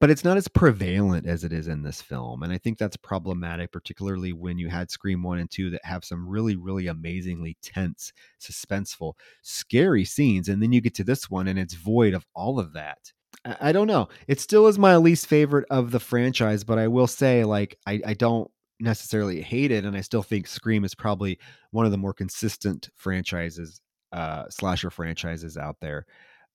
but 0.00 0.10
it's 0.10 0.24
not 0.24 0.36
as 0.36 0.48
prevalent 0.48 1.26
as 1.26 1.44
it 1.44 1.52
is 1.52 1.68
in 1.68 1.82
this 1.82 2.00
film 2.00 2.42
and 2.42 2.52
i 2.52 2.58
think 2.58 2.78
that's 2.78 2.96
problematic 2.96 3.70
particularly 3.72 4.32
when 4.32 4.58
you 4.58 4.68
had 4.68 4.90
scream 4.90 5.22
1 5.22 5.38
and 5.38 5.50
2 5.50 5.70
that 5.70 5.84
have 5.84 6.04
some 6.04 6.28
really 6.28 6.56
really 6.56 6.86
amazingly 6.86 7.56
tense 7.62 8.12
suspenseful 8.40 9.14
scary 9.42 10.04
scenes 10.04 10.48
and 10.48 10.62
then 10.62 10.72
you 10.72 10.80
get 10.80 10.94
to 10.94 11.04
this 11.04 11.28
one 11.30 11.48
and 11.48 11.58
it's 11.58 11.74
void 11.74 12.14
of 12.14 12.26
all 12.34 12.58
of 12.58 12.72
that 12.72 13.12
i, 13.44 13.56
I 13.68 13.72
don't 13.72 13.88
know 13.88 14.08
it 14.26 14.40
still 14.40 14.66
is 14.66 14.78
my 14.78 14.96
least 14.96 15.26
favorite 15.26 15.66
of 15.70 15.90
the 15.90 16.00
franchise 16.00 16.64
but 16.64 16.78
i 16.78 16.88
will 16.88 17.06
say 17.06 17.44
like 17.44 17.78
i, 17.86 18.00
I 18.06 18.14
don't 18.14 18.50
necessarily 18.80 19.40
hate 19.40 19.70
it, 19.70 19.84
and 19.84 19.96
I 19.96 20.00
still 20.00 20.22
think 20.22 20.46
Scream 20.46 20.84
is 20.84 20.94
probably 20.94 21.38
one 21.70 21.86
of 21.86 21.92
the 21.92 21.98
more 21.98 22.14
consistent 22.14 22.90
franchises, 22.96 23.80
uh, 24.12 24.44
slasher 24.48 24.90
franchises 24.90 25.56
out 25.56 25.76
there. 25.80 26.06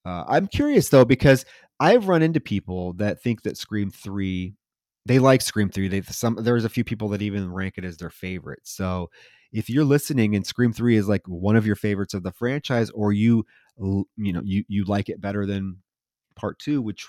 Uh, 0.05 0.23
I'm 0.27 0.47
curious 0.47 0.89
though 0.89 1.05
because 1.05 1.45
I've 1.79 2.07
run 2.07 2.21
into 2.21 2.39
people 2.39 2.93
that 2.93 3.21
think 3.21 3.43
that 3.43 3.57
Scream 3.57 3.89
Three, 3.91 4.55
they 5.05 5.19
like 5.19 5.41
Scream 5.41 5.69
Three. 5.69 5.87
They 5.87 6.01
some 6.01 6.37
there's 6.41 6.65
a 6.65 6.69
few 6.69 6.83
people 6.83 7.09
that 7.09 7.21
even 7.21 7.51
rank 7.51 7.75
it 7.77 7.85
as 7.85 7.97
their 7.97 8.09
favorite. 8.09 8.61
So 8.63 9.09
if 9.51 9.69
you're 9.69 9.85
listening 9.85 10.35
and 10.35 10.45
Scream 10.45 10.73
Three 10.73 10.95
is 10.97 11.07
like 11.07 11.21
one 11.27 11.55
of 11.55 11.65
your 11.65 11.75
favorites 11.75 12.13
of 12.13 12.23
the 12.23 12.31
franchise, 12.31 12.89
or 12.91 13.13
you 13.13 13.45
you 13.77 14.33
know 14.33 14.41
you 14.43 14.63
you 14.67 14.85
like 14.85 15.09
it 15.09 15.21
better 15.21 15.45
than 15.45 15.77
Part 16.35 16.59
Two, 16.59 16.81
which 16.81 17.07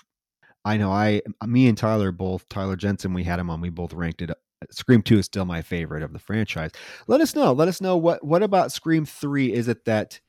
I 0.65 0.77
know 0.77 0.91
I 0.91 1.21
me 1.45 1.67
and 1.67 1.77
Tyler 1.77 2.11
both 2.11 2.47
Tyler 2.49 2.75
Jensen 2.75 3.13
we 3.13 3.23
had 3.23 3.39
him 3.39 3.49
on. 3.49 3.61
We 3.61 3.69
both 3.69 3.93
ranked 3.93 4.21
it. 4.21 4.31
Scream 4.71 5.01
Two 5.01 5.17
is 5.17 5.25
still 5.25 5.45
my 5.45 5.61
favorite 5.61 6.03
of 6.03 6.13
the 6.13 6.19
franchise. 6.19 6.71
Let 7.07 7.21
us 7.21 7.35
know. 7.35 7.51
Let 7.51 7.67
us 7.67 7.81
know 7.81 7.97
what 7.97 8.23
what 8.23 8.43
about 8.43 8.71
Scream 8.71 9.05
Three 9.05 9.53
is 9.53 9.67
it 9.67 9.85
that 9.85 10.19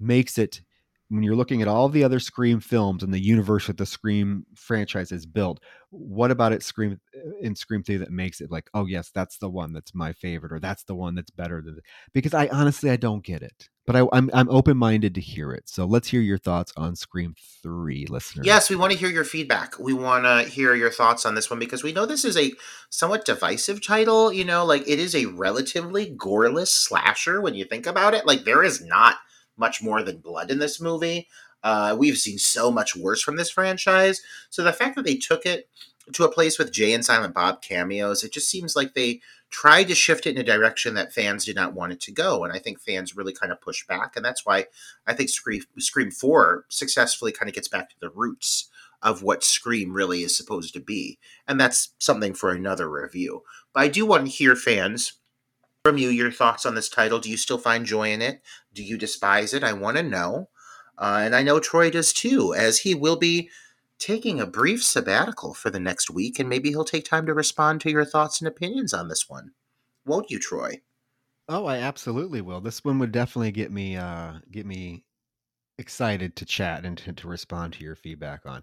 makes 0.00 0.38
it 0.38 0.62
when 1.12 1.22
you're 1.22 1.36
looking 1.36 1.60
at 1.60 1.68
all 1.68 1.90
the 1.90 2.04
other 2.04 2.18
Scream 2.18 2.58
films 2.58 3.02
and 3.02 3.12
the 3.12 3.22
universe 3.22 3.66
that 3.66 3.76
the 3.76 3.84
Scream 3.84 4.46
franchise 4.54 5.10
has 5.10 5.26
built, 5.26 5.60
what 5.90 6.30
about 6.30 6.52
it 6.52 6.62
Scream 6.62 6.98
uh, 7.14 7.30
in 7.42 7.54
Scream 7.54 7.82
3 7.82 7.98
that 7.98 8.10
makes 8.10 8.40
it 8.40 8.50
like, 8.50 8.70
oh 8.72 8.86
yes, 8.86 9.10
that's 9.14 9.36
the 9.36 9.50
one 9.50 9.74
that's 9.74 9.94
my 9.94 10.14
favorite, 10.14 10.52
or 10.52 10.58
that's 10.58 10.84
the 10.84 10.94
one 10.94 11.14
that's 11.14 11.30
better 11.30 11.60
than 11.60 11.80
because 12.14 12.32
I 12.32 12.48
honestly 12.48 12.88
I 12.88 12.96
don't 12.96 13.22
get 13.22 13.42
it. 13.42 13.68
But 13.84 13.96
I, 13.96 14.06
I'm 14.10 14.30
I'm 14.32 14.48
open 14.48 14.78
minded 14.78 15.14
to 15.16 15.20
hear 15.20 15.52
it. 15.52 15.68
So 15.68 15.84
let's 15.84 16.08
hear 16.08 16.22
your 16.22 16.38
thoughts 16.38 16.72
on 16.78 16.96
Scream 16.96 17.34
Three, 17.62 18.06
listeners. 18.08 18.46
Yes, 18.46 18.70
we 18.70 18.76
want 18.76 18.92
to 18.92 18.98
hear 18.98 19.10
your 19.10 19.24
feedback. 19.24 19.78
We 19.78 19.92
want 19.92 20.24
to 20.24 20.50
hear 20.50 20.74
your 20.74 20.90
thoughts 20.90 21.26
on 21.26 21.34
this 21.34 21.50
one 21.50 21.58
because 21.58 21.82
we 21.82 21.92
know 21.92 22.06
this 22.06 22.24
is 22.24 22.38
a 22.38 22.52
somewhat 22.88 23.26
divisive 23.26 23.84
title. 23.84 24.32
You 24.32 24.46
know, 24.46 24.64
like 24.64 24.88
it 24.88 24.98
is 24.98 25.14
a 25.14 25.26
relatively 25.26 26.06
goreless 26.06 26.68
slasher 26.68 27.42
when 27.42 27.54
you 27.54 27.66
think 27.66 27.86
about 27.86 28.14
it. 28.14 28.24
Like 28.24 28.44
there 28.44 28.62
is 28.62 28.82
not 28.82 29.16
much 29.56 29.82
more 29.82 30.02
than 30.02 30.18
blood 30.18 30.50
in 30.50 30.58
this 30.58 30.80
movie. 30.80 31.28
Uh, 31.62 31.94
we've 31.98 32.18
seen 32.18 32.38
so 32.38 32.70
much 32.70 32.96
worse 32.96 33.22
from 33.22 33.36
this 33.36 33.50
franchise. 33.50 34.20
So 34.50 34.62
the 34.62 34.72
fact 34.72 34.96
that 34.96 35.04
they 35.04 35.16
took 35.16 35.46
it 35.46 35.68
to 36.12 36.24
a 36.24 36.32
place 36.32 36.58
with 36.58 36.72
Jay 36.72 36.92
and 36.92 37.04
Silent 37.04 37.34
Bob 37.34 37.62
cameos, 37.62 38.24
it 38.24 38.32
just 38.32 38.48
seems 38.48 38.74
like 38.74 38.94
they 38.94 39.20
tried 39.50 39.84
to 39.84 39.94
shift 39.94 40.26
it 40.26 40.34
in 40.34 40.40
a 40.40 40.44
direction 40.44 40.94
that 40.94 41.12
fans 41.12 41.44
did 41.44 41.54
not 41.54 41.74
want 41.74 41.92
it 41.92 42.00
to 42.00 42.10
go. 42.10 42.42
And 42.42 42.52
I 42.52 42.58
think 42.58 42.80
fans 42.80 43.14
really 43.16 43.34
kind 43.34 43.52
of 43.52 43.60
pushed 43.60 43.86
back. 43.86 44.16
And 44.16 44.24
that's 44.24 44.44
why 44.44 44.66
I 45.06 45.12
think 45.12 45.28
Scream, 45.28 45.62
Scream 45.78 46.10
4 46.10 46.64
successfully 46.68 47.32
kind 47.32 47.48
of 47.48 47.54
gets 47.54 47.68
back 47.68 47.90
to 47.90 47.96
the 48.00 48.10
roots 48.10 48.68
of 49.02 49.22
what 49.22 49.44
Scream 49.44 49.92
really 49.92 50.22
is 50.22 50.36
supposed 50.36 50.72
to 50.74 50.80
be. 50.80 51.18
And 51.46 51.60
that's 51.60 51.90
something 51.98 52.34
for 52.34 52.50
another 52.50 52.88
review. 52.88 53.42
But 53.72 53.82
I 53.82 53.88
do 53.88 54.06
want 54.06 54.24
to 54.24 54.32
hear 54.32 54.56
fans 54.56 55.14
from 55.84 55.98
you 55.98 56.08
your 56.08 56.30
thoughts 56.30 56.64
on 56.64 56.74
this 56.74 56.88
title. 56.88 57.18
Do 57.18 57.30
you 57.30 57.36
still 57.36 57.58
find 57.58 57.84
joy 57.84 58.12
in 58.12 58.22
it? 58.22 58.40
Do 58.72 58.82
you 58.82 58.96
despise 58.96 59.52
it? 59.52 59.64
I 59.64 59.72
want 59.72 59.96
to 59.96 60.02
know. 60.02 60.48
Uh, 60.96 61.22
and 61.24 61.34
I 61.34 61.42
know 61.42 61.58
Troy 61.58 61.90
does 61.90 62.12
too, 62.12 62.54
as 62.54 62.80
he 62.80 62.94
will 62.94 63.16
be 63.16 63.50
taking 63.98 64.40
a 64.40 64.46
brief 64.46 64.82
sabbatical 64.84 65.54
for 65.54 65.70
the 65.70 65.80
next 65.80 66.10
week, 66.10 66.38
and 66.38 66.48
maybe 66.48 66.70
he'll 66.70 66.84
take 66.84 67.04
time 67.04 67.26
to 67.26 67.34
respond 67.34 67.80
to 67.80 67.90
your 67.90 68.04
thoughts 68.04 68.40
and 68.40 68.46
opinions 68.46 68.92
on 68.92 69.08
this 69.08 69.28
one. 69.28 69.52
Won't 70.04 70.30
you, 70.30 70.38
Troy? 70.38 70.82
Oh, 71.48 71.66
I 71.66 71.78
absolutely 71.78 72.40
will. 72.40 72.60
This 72.60 72.84
one 72.84 72.98
would 73.00 73.12
definitely 73.12 73.52
get 73.52 73.72
me 73.72 73.96
uh, 73.96 74.34
get 74.50 74.66
me 74.66 75.04
excited 75.78 76.36
to 76.36 76.44
chat 76.44 76.84
and 76.84 76.96
to, 76.98 77.12
to 77.12 77.28
respond 77.28 77.72
to 77.72 77.84
your 77.84 77.96
feedback 77.96 78.46
on. 78.46 78.62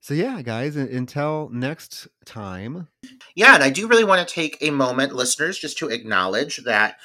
So 0.00 0.14
yeah, 0.14 0.40
guys, 0.42 0.76
until 0.76 1.48
next 1.52 2.06
time. 2.24 2.88
Yeah, 3.34 3.54
and 3.54 3.64
I 3.64 3.70
do 3.70 3.88
really 3.88 4.04
want 4.04 4.26
to 4.26 4.34
take 4.34 4.56
a 4.60 4.70
moment, 4.70 5.14
listeners, 5.14 5.58
just 5.58 5.78
to 5.78 5.88
acknowledge 5.88 6.58
that 6.58 6.96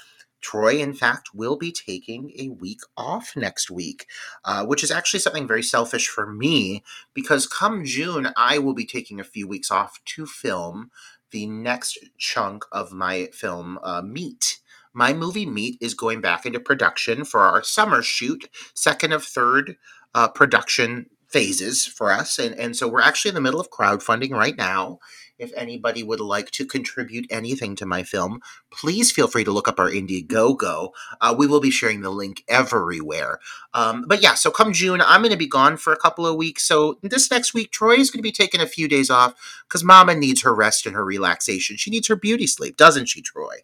Troy, 0.41 0.77
in 0.79 0.93
fact, 0.93 1.33
will 1.33 1.55
be 1.55 1.71
taking 1.71 2.31
a 2.37 2.49
week 2.49 2.81
off 2.97 3.35
next 3.35 3.71
week, 3.71 4.07
uh, 4.43 4.65
which 4.65 4.83
is 4.83 4.91
actually 4.91 5.19
something 5.19 5.47
very 5.47 5.63
selfish 5.63 6.07
for 6.07 6.27
me 6.27 6.83
because 7.13 7.47
come 7.47 7.85
June, 7.85 8.29
I 8.35 8.57
will 8.57 8.73
be 8.73 8.85
taking 8.85 9.19
a 9.19 9.23
few 9.23 9.47
weeks 9.47 9.71
off 9.71 9.99
to 10.05 10.25
film 10.25 10.91
the 11.29 11.45
next 11.45 11.97
chunk 12.17 12.65
of 12.71 12.91
my 12.91 13.29
film, 13.31 13.79
uh, 13.83 14.01
Meat. 14.01 14.59
My 14.93 15.13
movie 15.13 15.45
Meat 15.45 15.77
is 15.79 15.93
going 15.93 16.19
back 16.19 16.45
into 16.45 16.59
production 16.59 17.23
for 17.23 17.41
our 17.41 17.63
summer 17.63 18.01
shoot, 18.01 18.49
second 18.73 19.13
of 19.13 19.23
third 19.23 19.77
uh, 20.13 20.27
production 20.27 21.09
phases 21.31 21.85
for 21.85 22.11
us. 22.11 22.37
And, 22.37 22.55
and 22.55 22.75
so 22.75 22.87
we're 22.87 23.01
actually 23.01 23.29
in 23.29 23.35
the 23.35 23.41
middle 23.41 23.59
of 23.59 23.69
crowdfunding 23.69 24.31
right 24.31 24.57
now. 24.57 24.99
If 25.39 25.51
anybody 25.57 26.03
would 26.03 26.19
like 26.19 26.51
to 26.51 26.67
contribute 26.67 27.25
anything 27.31 27.75
to 27.77 27.85
my 27.87 28.03
film, 28.03 28.41
please 28.71 29.11
feel 29.11 29.27
free 29.27 29.43
to 29.43 29.51
look 29.51 29.67
up 29.67 29.79
our 29.79 29.89
Indiegogo. 29.89 30.91
Uh, 31.19 31.33
we 31.35 31.47
will 31.47 31.59
be 31.59 31.71
sharing 31.71 32.01
the 32.01 32.11
link 32.11 32.43
everywhere. 32.47 33.39
Um, 33.73 34.05
but 34.07 34.21
yeah, 34.21 34.35
so 34.35 34.51
come 34.51 34.71
June, 34.71 35.01
I'm 35.01 35.21
going 35.21 35.31
to 35.31 35.37
be 35.37 35.47
gone 35.47 35.77
for 35.77 35.93
a 35.93 35.97
couple 35.97 36.27
of 36.27 36.35
weeks. 36.35 36.63
So 36.63 36.99
this 37.01 37.31
next 37.31 37.55
week, 37.55 37.71
Troy 37.71 37.95
is 37.95 38.11
going 38.11 38.19
to 38.19 38.23
be 38.23 38.31
taking 38.31 38.61
a 38.61 38.67
few 38.67 38.87
days 38.87 39.09
off 39.09 39.33
because 39.67 39.83
Mama 39.83 40.13
needs 40.13 40.43
her 40.43 40.53
rest 40.53 40.85
and 40.85 40.95
her 40.95 41.03
relaxation. 41.03 41.75
She 41.75 41.89
needs 41.89 42.07
her 42.07 42.15
beauty 42.15 42.45
sleep, 42.45 42.77
doesn't 42.77 43.07
she, 43.07 43.23
Troy? 43.23 43.55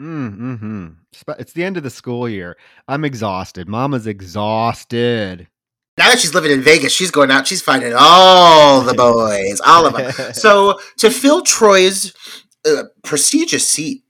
Mm, 0.00 0.58
hmm 0.58 0.86
It's 1.38 1.52
the 1.52 1.64
end 1.64 1.76
of 1.76 1.82
the 1.82 1.90
school 1.90 2.28
year. 2.28 2.56
I'm 2.88 3.04
exhausted. 3.04 3.68
Mama's 3.68 4.06
exhausted 4.06 5.48
now 5.98 6.10
that 6.10 6.18
she's 6.18 6.34
living 6.34 6.50
in 6.50 6.60
Vegas, 6.60 6.92
she's 6.92 7.10
going 7.10 7.30
out. 7.30 7.46
She's 7.46 7.62
finding 7.62 7.94
all 7.96 8.82
the 8.82 8.94
boys, 8.96 9.60
all 9.64 9.86
of 9.86 9.94
them. 9.94 10.34
so 10.34 10.78
to 10.98 11.10
fill 11.10 11.42
Troy's 11.42 12.12
uh, 12.66 12.84
prestigious 13.02 13.68
seat 13.68 14.04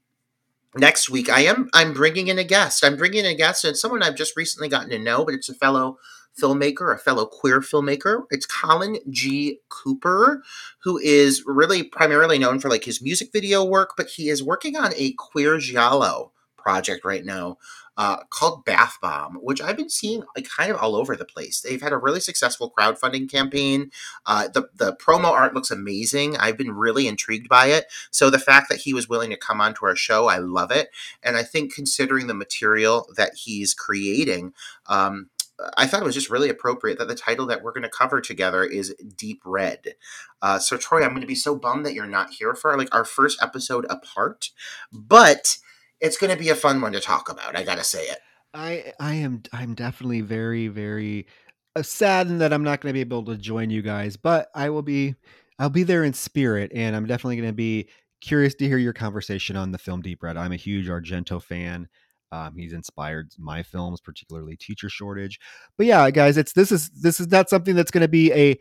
next 0.75 1.09
week, 1.09 1.29
I 1.29 1.41
am 1.41 1.69
I'm 1.73 1.93
bringing 1.93 2.27
in 2.27 2.37
a 2.37 2.43
guest. 2.43 2.83
I'm 2.83 2.97
bringing 2.97 3.19
in 3.19 3.31
a 3.31 3.35
guest 3.35 3.63
and 3.63 3.77
someone 3.77 4.03
I've 4.03 4.15
just 4.15 4.35
recently 4.35 4.67
gotten 4.69 4.89
to 4.89 4.99
know, 4.99 5.23
but 5.23 5.33
it's 5.33 5.49
a 5.49 5.53
fellow 5.53 5.97
filmmaker, 6.39 6.93
a 6.93 6.97
fellow 6.97 7.25
queer 7.25 7.61
filmmaker. 7.61 8.23
It's 8.29 8.45
Colin 8.45 8.97
G. 9.09 9.59
Cooper, 9.69 10.43
who 10.83 10.97
is 10.97 11.43
really 11.45 11.83
primarily 11.83 12.37
known 12.37 12.59
for 12.59 12.69
like 12.69 12.83
his 12.83 13.01
music 13.01 13.29
video 13.31 13.63
work, 13.63 13.93
but 13.97 14.07
he 14.07 14.29
is 14.29 14.43
working 14.43 14.75
on 14.75 14.91
a 14.95 15.13
queer 15.13 15.57
giallo 15.57 16.31
project 16.57 17.05
right 17.05 17.23
now 17.23 17.57
uh, 17.97 18.23
called 18.29 18.63
Bath 18.63 18.99
Bomb, 19.01 19.35
which 19.41 19.61
I've 19.61 19.75
been 19.75 19.89
seeing 19.89 20.23
like 20.35 20.47
kind 20.47 20.71
of 20.71 20.77
all 20.77 20.95
over 20.95 21.15
the 21.15 21.25
place. 21.25 21.61
They've 21.61 21.81
had 21.81 21.93
a 21.93 21.97
really 21.97 22.19
successful 22.19 22.71
crowdfunding 22.77 23.29
campaign. 23.29 23.91
Uh, 24.25 24.47
the 24.47 24.69
the 24.75 24.95
promo 24.95 25.31
art 25.31 25.53
looks 25.53 25.71
amazing. 25.71 26.37
I've 26.37 26.57
been 26.57 26.71
really 26.71 27.07
intrigued 27.07 27.49
by 27.49 27.67
it. 27.67 27.85
So 28.11 28.29
the 28.29 28.39
fact 28.39 28.69
that 28.69 28.79
he 28.79 28.93
was 28.93 29.09
willing 29.09 29.31
to 29.31 29.37
come 29.37 29.59
onto 29.59 29.85
our 29.85 29.95
show, 29.95 30.27
I 30.27 30.37
love 30.37 30.71
it. 30.71 30.89
And 31.23 31.35
I 31.35 31.43
think 31.43 31.73
considering 31.73 32.27
the 32.27 32.33
material 32.33 33.11
that 33.17 33.33
he's 33.35 33.73
creating. 33.73 34.53
Um, 34.87 35.29
I 35.75 35.87
thought 35.87 36.01
it 36.01 36.05
was 36.05 36.13
just 36.13 36.29
really 36.29 36.49
appropriate 36.49 36.99
that 36.99 37.07
the 37.07 37.15
title 37.15 37.47
that 37.47 37.63
we're 37.63 37.71
going 37.71 37.81
to 37.81 37.89
cover 37.89 38.21
together 38.21 38.63
is 38.63 38.93
Deep 39.15 39.41
Red. 39.43 39.95
Uh, 40.39 40.59
so, 40.59 40.77
Troy, 40.77 41.03
I'm 41.03 41.09
going 41.09 41.21
to 41.21 41.27
be 41.27 41.33
so 41.33 41.55
bummed 41.55 41.83
that 41.85 41.95
you're 41.95 42.05
not 42.05 42.29
here 42.29 42.53
for 42.53 42.77
like 42.77 42.93
our 42.93 43.03
first 43.03 43.41
episode 43.41 43.87
apart, 43.89 44.51
but 44.91 45.57
it's 45.99 46.17
going 46.17 46.31
to 46.31 46.41
be 46.41 46.49
a 46.49 46.55
fun 46.55 46.81
one 46.81 46.91
to 46.93 46.99
talk 46.99 47.29
about. 47.29 47.55
I 47.55 47.63
got 47.63 47.77
to 47.77 47.83
say 47.83 48.03
it. 48.03 48.19
I 48.53 48.93
I 48.99 49.15
am 49.15 49.43
I'm 49.51 49.75
definitely 49.75 50.21
very 50.21 50.67
very 50.67 51.27
uh, 51.75 51.83
saddened 51.83 52.41
that 52.41 52.53
I'm 52.53 52.63
not 52.63 52.81
going 52.81 52.91
to 52.91 52.93
be 52.93 53.01
able 53.01 53.25
to 53.25 53.37
join 53.37 53.69
you 53.69 53.81
guys, 53.81 54.17
but 54.17 54.49
I 54.55 54.69
will 54.69 54.81
be 54.81 55.15
I'll 55.59 55.69
be 55.69 55.83
there 55.83 56.03
in 56.03 56.13
spirit, 56.13 56.71
and 56.73 56.95
I'm 56.95 57.05
definitely 57.05 57.37
going 57.37 57.49
to 57.49 57.53
be 57.53 57.89
curious 58.21 58.55
to 58.55 58.67
hear 58.67 58.77
your 58.77 58.93
conversation 58.93 59.55
on 59.55 59.71
the 59.71 59.77
film 59.77 60.01
Deep 60.01 60.23
Red. 60.23 60.37
I'm 60.37 60.51
a 60.51 60.57
huge 60.57 60.87
Argento 60.87 61.41
fan. 61.41 61.87
Um, 62.31 62.55
he's 62.57 62.73
inspired 62.73 63.29
my 63.37 63.63
films, 63.63 64.01
particularly 64.01 64.57
Teacher 64.57 64.89
Shortage. 64.89 65.39
But 65.77 65.85
yeah, 65.85 66.09
guys, 66.11 66.37
it's 66.37 66.53
this 66.53 66.71
is 66.71 66.89
this 66.89 67.19
is 67.19 67.27
not 67.27 67.49
something 67.49 67.75
that's 67.75 67.91
going 67.91 68.01
to 68.01 68.07
be 68.07 68.31
a 68.33 68.57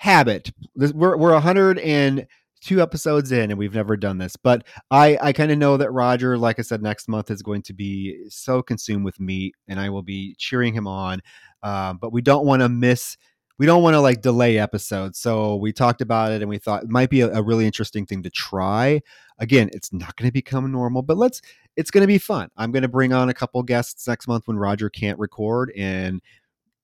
habit. 0.00 0.50
This, 0.74 0.92
we're 0.92 1.16
we're 1.16 1.32
100 1.32 1.78
and 1.78 2.26
two 2.60 2.80
episodes 2.80 3.32
in 3.32 3.50
and 3.50 3.58
we've 3.58 3.74
never 3.74 3.96
done 3.96 4.18
this 4.18 4.36
but 4.36 4.66
i 4.90 5.18
i 5.22 5.32
kind 5.32 5.50
of 5.50 5.58
know 5.58 5.76
that 5.76 5.90
roger 5.90 6.36
like 6.36 6.58
i 6.58 6.62
said 6.62 6.82
next 6.82 7.08
month 7.08 7.30
is 7.30 7.42
going 7.42 7.62
to 7.62 7.72
be 7.72 8.24
so 8.28 8.62
consumed 8.62 9.04
with 9.04 9.18
meat 9.18 9.54
and 9.68 9.80
i 9.80 9.88
will 9.88 10.02
be 10.02 10.34
cheering 10.38 10.74
him 10.74 10.86
on 10.86 11.20
um, 11.62 11.98
but 11.98 12.12
we 12.12 12.22
don't 12.22 12.46
want 12.46 12.60
to 12.60 12.68
miss 12.68 13.16
we 13.60 13.66
don't 13.66 13.82
want 13.82 13.92
to 13.92 14.00
like 14.00 14.22
delay 14.22 14.56
episodes. 14.56 15.18
So 15.18 15.56
we 15.56 15.70
talked 15.70 16.00
about 16.00 16.32
it 16.32 16.40
and 16.40 16.48
we 16.48 16.56
thought 16.56 16.84
it 16.84 16.88
might 16.88 17.10
be 17.10 17.20
a, 17.20 17.30
a 17.30 17.42
really 17.42 17.66
interesting 17.66 18.06
thing 18.06 18.22
to 18.22 18.30
try. 18.30 19.02
Again 19.38 19.68
it's 19.74 19.92
not 19.92 20.16
going 20.16 20.28
to 20.28 20.32
become 20.32 20.72
normal 20.72 21.02
but 21.02 21.18
let's 21.18 21.42
it's 21.76 21.90
going 21.90 22.00
to 22.00 22.08
be 22.08 22.16
fun. 22.16 22.48
I'm 22.56 22.72
going 22.72 22.84
to 22.84 22.88
bring 22.88 23.12
on 23.12 23.28
a 23.28 23.34
couple 23.34 23.62
guests 23.62 24.08
next 24.08 24.26
month 24.26 24.48
when 24.48 24.56
roger 24.56 24.88
can't 24.88 25.18
record 25.18 25.72
and 25.76 26.22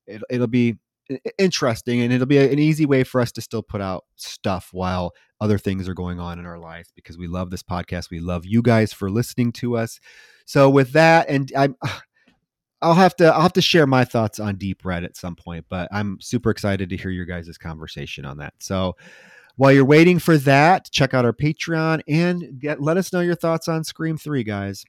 it, 0.07 0.23
it'll 0.29 0.49
be 0.49 0.77
interesting 1.39 2.01
and 2.01 2.13
it'll 2.13 2.27
be 2.27 2.39
an 2.39 2.59
easy 2.59 2.87
way 2.87 3.05
for 3.05 3.21
us 3.21 3.33
to 3.33 3.41
still 3.41 3.63
put 3.63 3.81
out 3.81 4.05
stuff 4.17 4.71
while 4.73 5.13
other 5.41 5.59
things 5.59 5.89
are 5.89 5.95
going 5.95 6.19
on 6.19 6.39
in 6.39 6.47
our 6.47 6.59
lives 6.59 6.91
because 6.95 7.19
we 7.19 7.27
love 7.27 7.51
this 7.51 7.63
podcast. 7.63 8.11
We 8.11 8.21
love 8.21 8.45
you 8.45 8.63
guys 8.63 8.93
for 8.93 9.11
listening 9.11 9.53
to 9.53 9.77
us. 9.77 10.01
So 10.47 10.71
with 10.71 10.93
that 10.93 11.29
and 11.29 11.51
i'm 11.57 11.77
i'll 12.83 12.95
have 12.95 13.17
to 13.17 13.27
i'll 13.27 13.41
have 13.41 13.55
to 13.55 13.63
share 13.63 13.87
my 13.87 14.05
thoughts 14.05 14.39
on 14.39 14.57
deep 14.57 14.85
red 14.85 15.03
at 15.03 15.17
some 15.17 15.35
point 15.35 15.65
but 15.71 15.89
i'm 15.93 16.19
super 16.21 16.51
excited 16.51 16.91
to 16.91 16.97
hear 16.97 17.11
your 17.11 17.25
guys' 17.25 17.57
conversation 17.57 18.25
on 18.25 18.37
that. 18.37 18.53
So 18.59 18.97
while 19.57 19.73
you're 19.73 19.85
waiting 19.85 20.19
for 20.19 20.37
that, 20.39 20.91
check 20.91 21.15
out 21.15 21.25
our 21.25 21.33
Patreon 21.33 22.03
and 22.07 22.61
get 22.61 22.81
let 22.81 22.97
us 22.99 23.13
know 23.13 23.21
your 23.21 23.35
thoughts 23.35 23.69
on 23.69 23.85
Scream 23.85 24.19
3, 24.19 24.45
guys. 24.45 24.85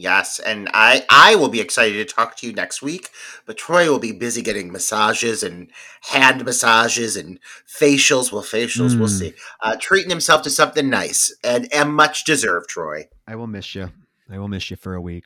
Yes, 0.00 0.38
and 0.38 0.70
I 0.72 1.04
I 1.10 1.34
will 1.34 1.48
be 1.48 1.60
excited 1.60 1.94
to 1.94 2.14
talk 2.14 2.36
to 2.36 2.46
you 2.46 2.52
next 2.52 2.82
week, 2.82 3.10
but 3.46 3.58
Troy 3.58 3.90
will 3.90 3.98
be 3.98 4.12
busy 4.12 4.42
getting 4.42 4.70
massages 4.70 5.42
and 5.42 5.72
hand 6.02 6.44
massages 6.44 7.16
and 7.16 7.40
facials. 7.66 8.30
Well, 8.30 8.44
facials, 8.44 8.90
mm. 8.90 9.00
we'll 9.00 9.08
hmm. 9.08 9.14
see. 9.14 9.34
Uh, 9.60 9.76
treating 9.80 10.08
himself 10.08 10.42
to 10.42 10.50
something 10.50 10.88
nice 10.88 11.34
and, 11.42 11.66
and 11.74 11.92
much 11.92 12.22
deserved, 12.24 12.68
Troy. 12.68 13.08
I 13.26 13.34
will 13.34 13.48
miss 13.48 13.74
you. 13.74 13.90
I 14.30 14.38
will 14.38 14.46
miss 14.46 14.70
you 14.70 14.76
for 14.76 14.94
a 14.94 15.00
week. 15.00 15.24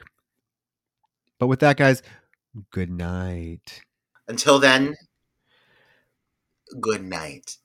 But 1.38 1.48
with 1.48 1.60
that, 1.60 1.76
guys, 1.76 2.02
good 2.70 2.90
night. 2.90 3.82
Until 4.26 4.58
then, 4.58 4.94
good 6.80 7.04
night. 7.04 7.58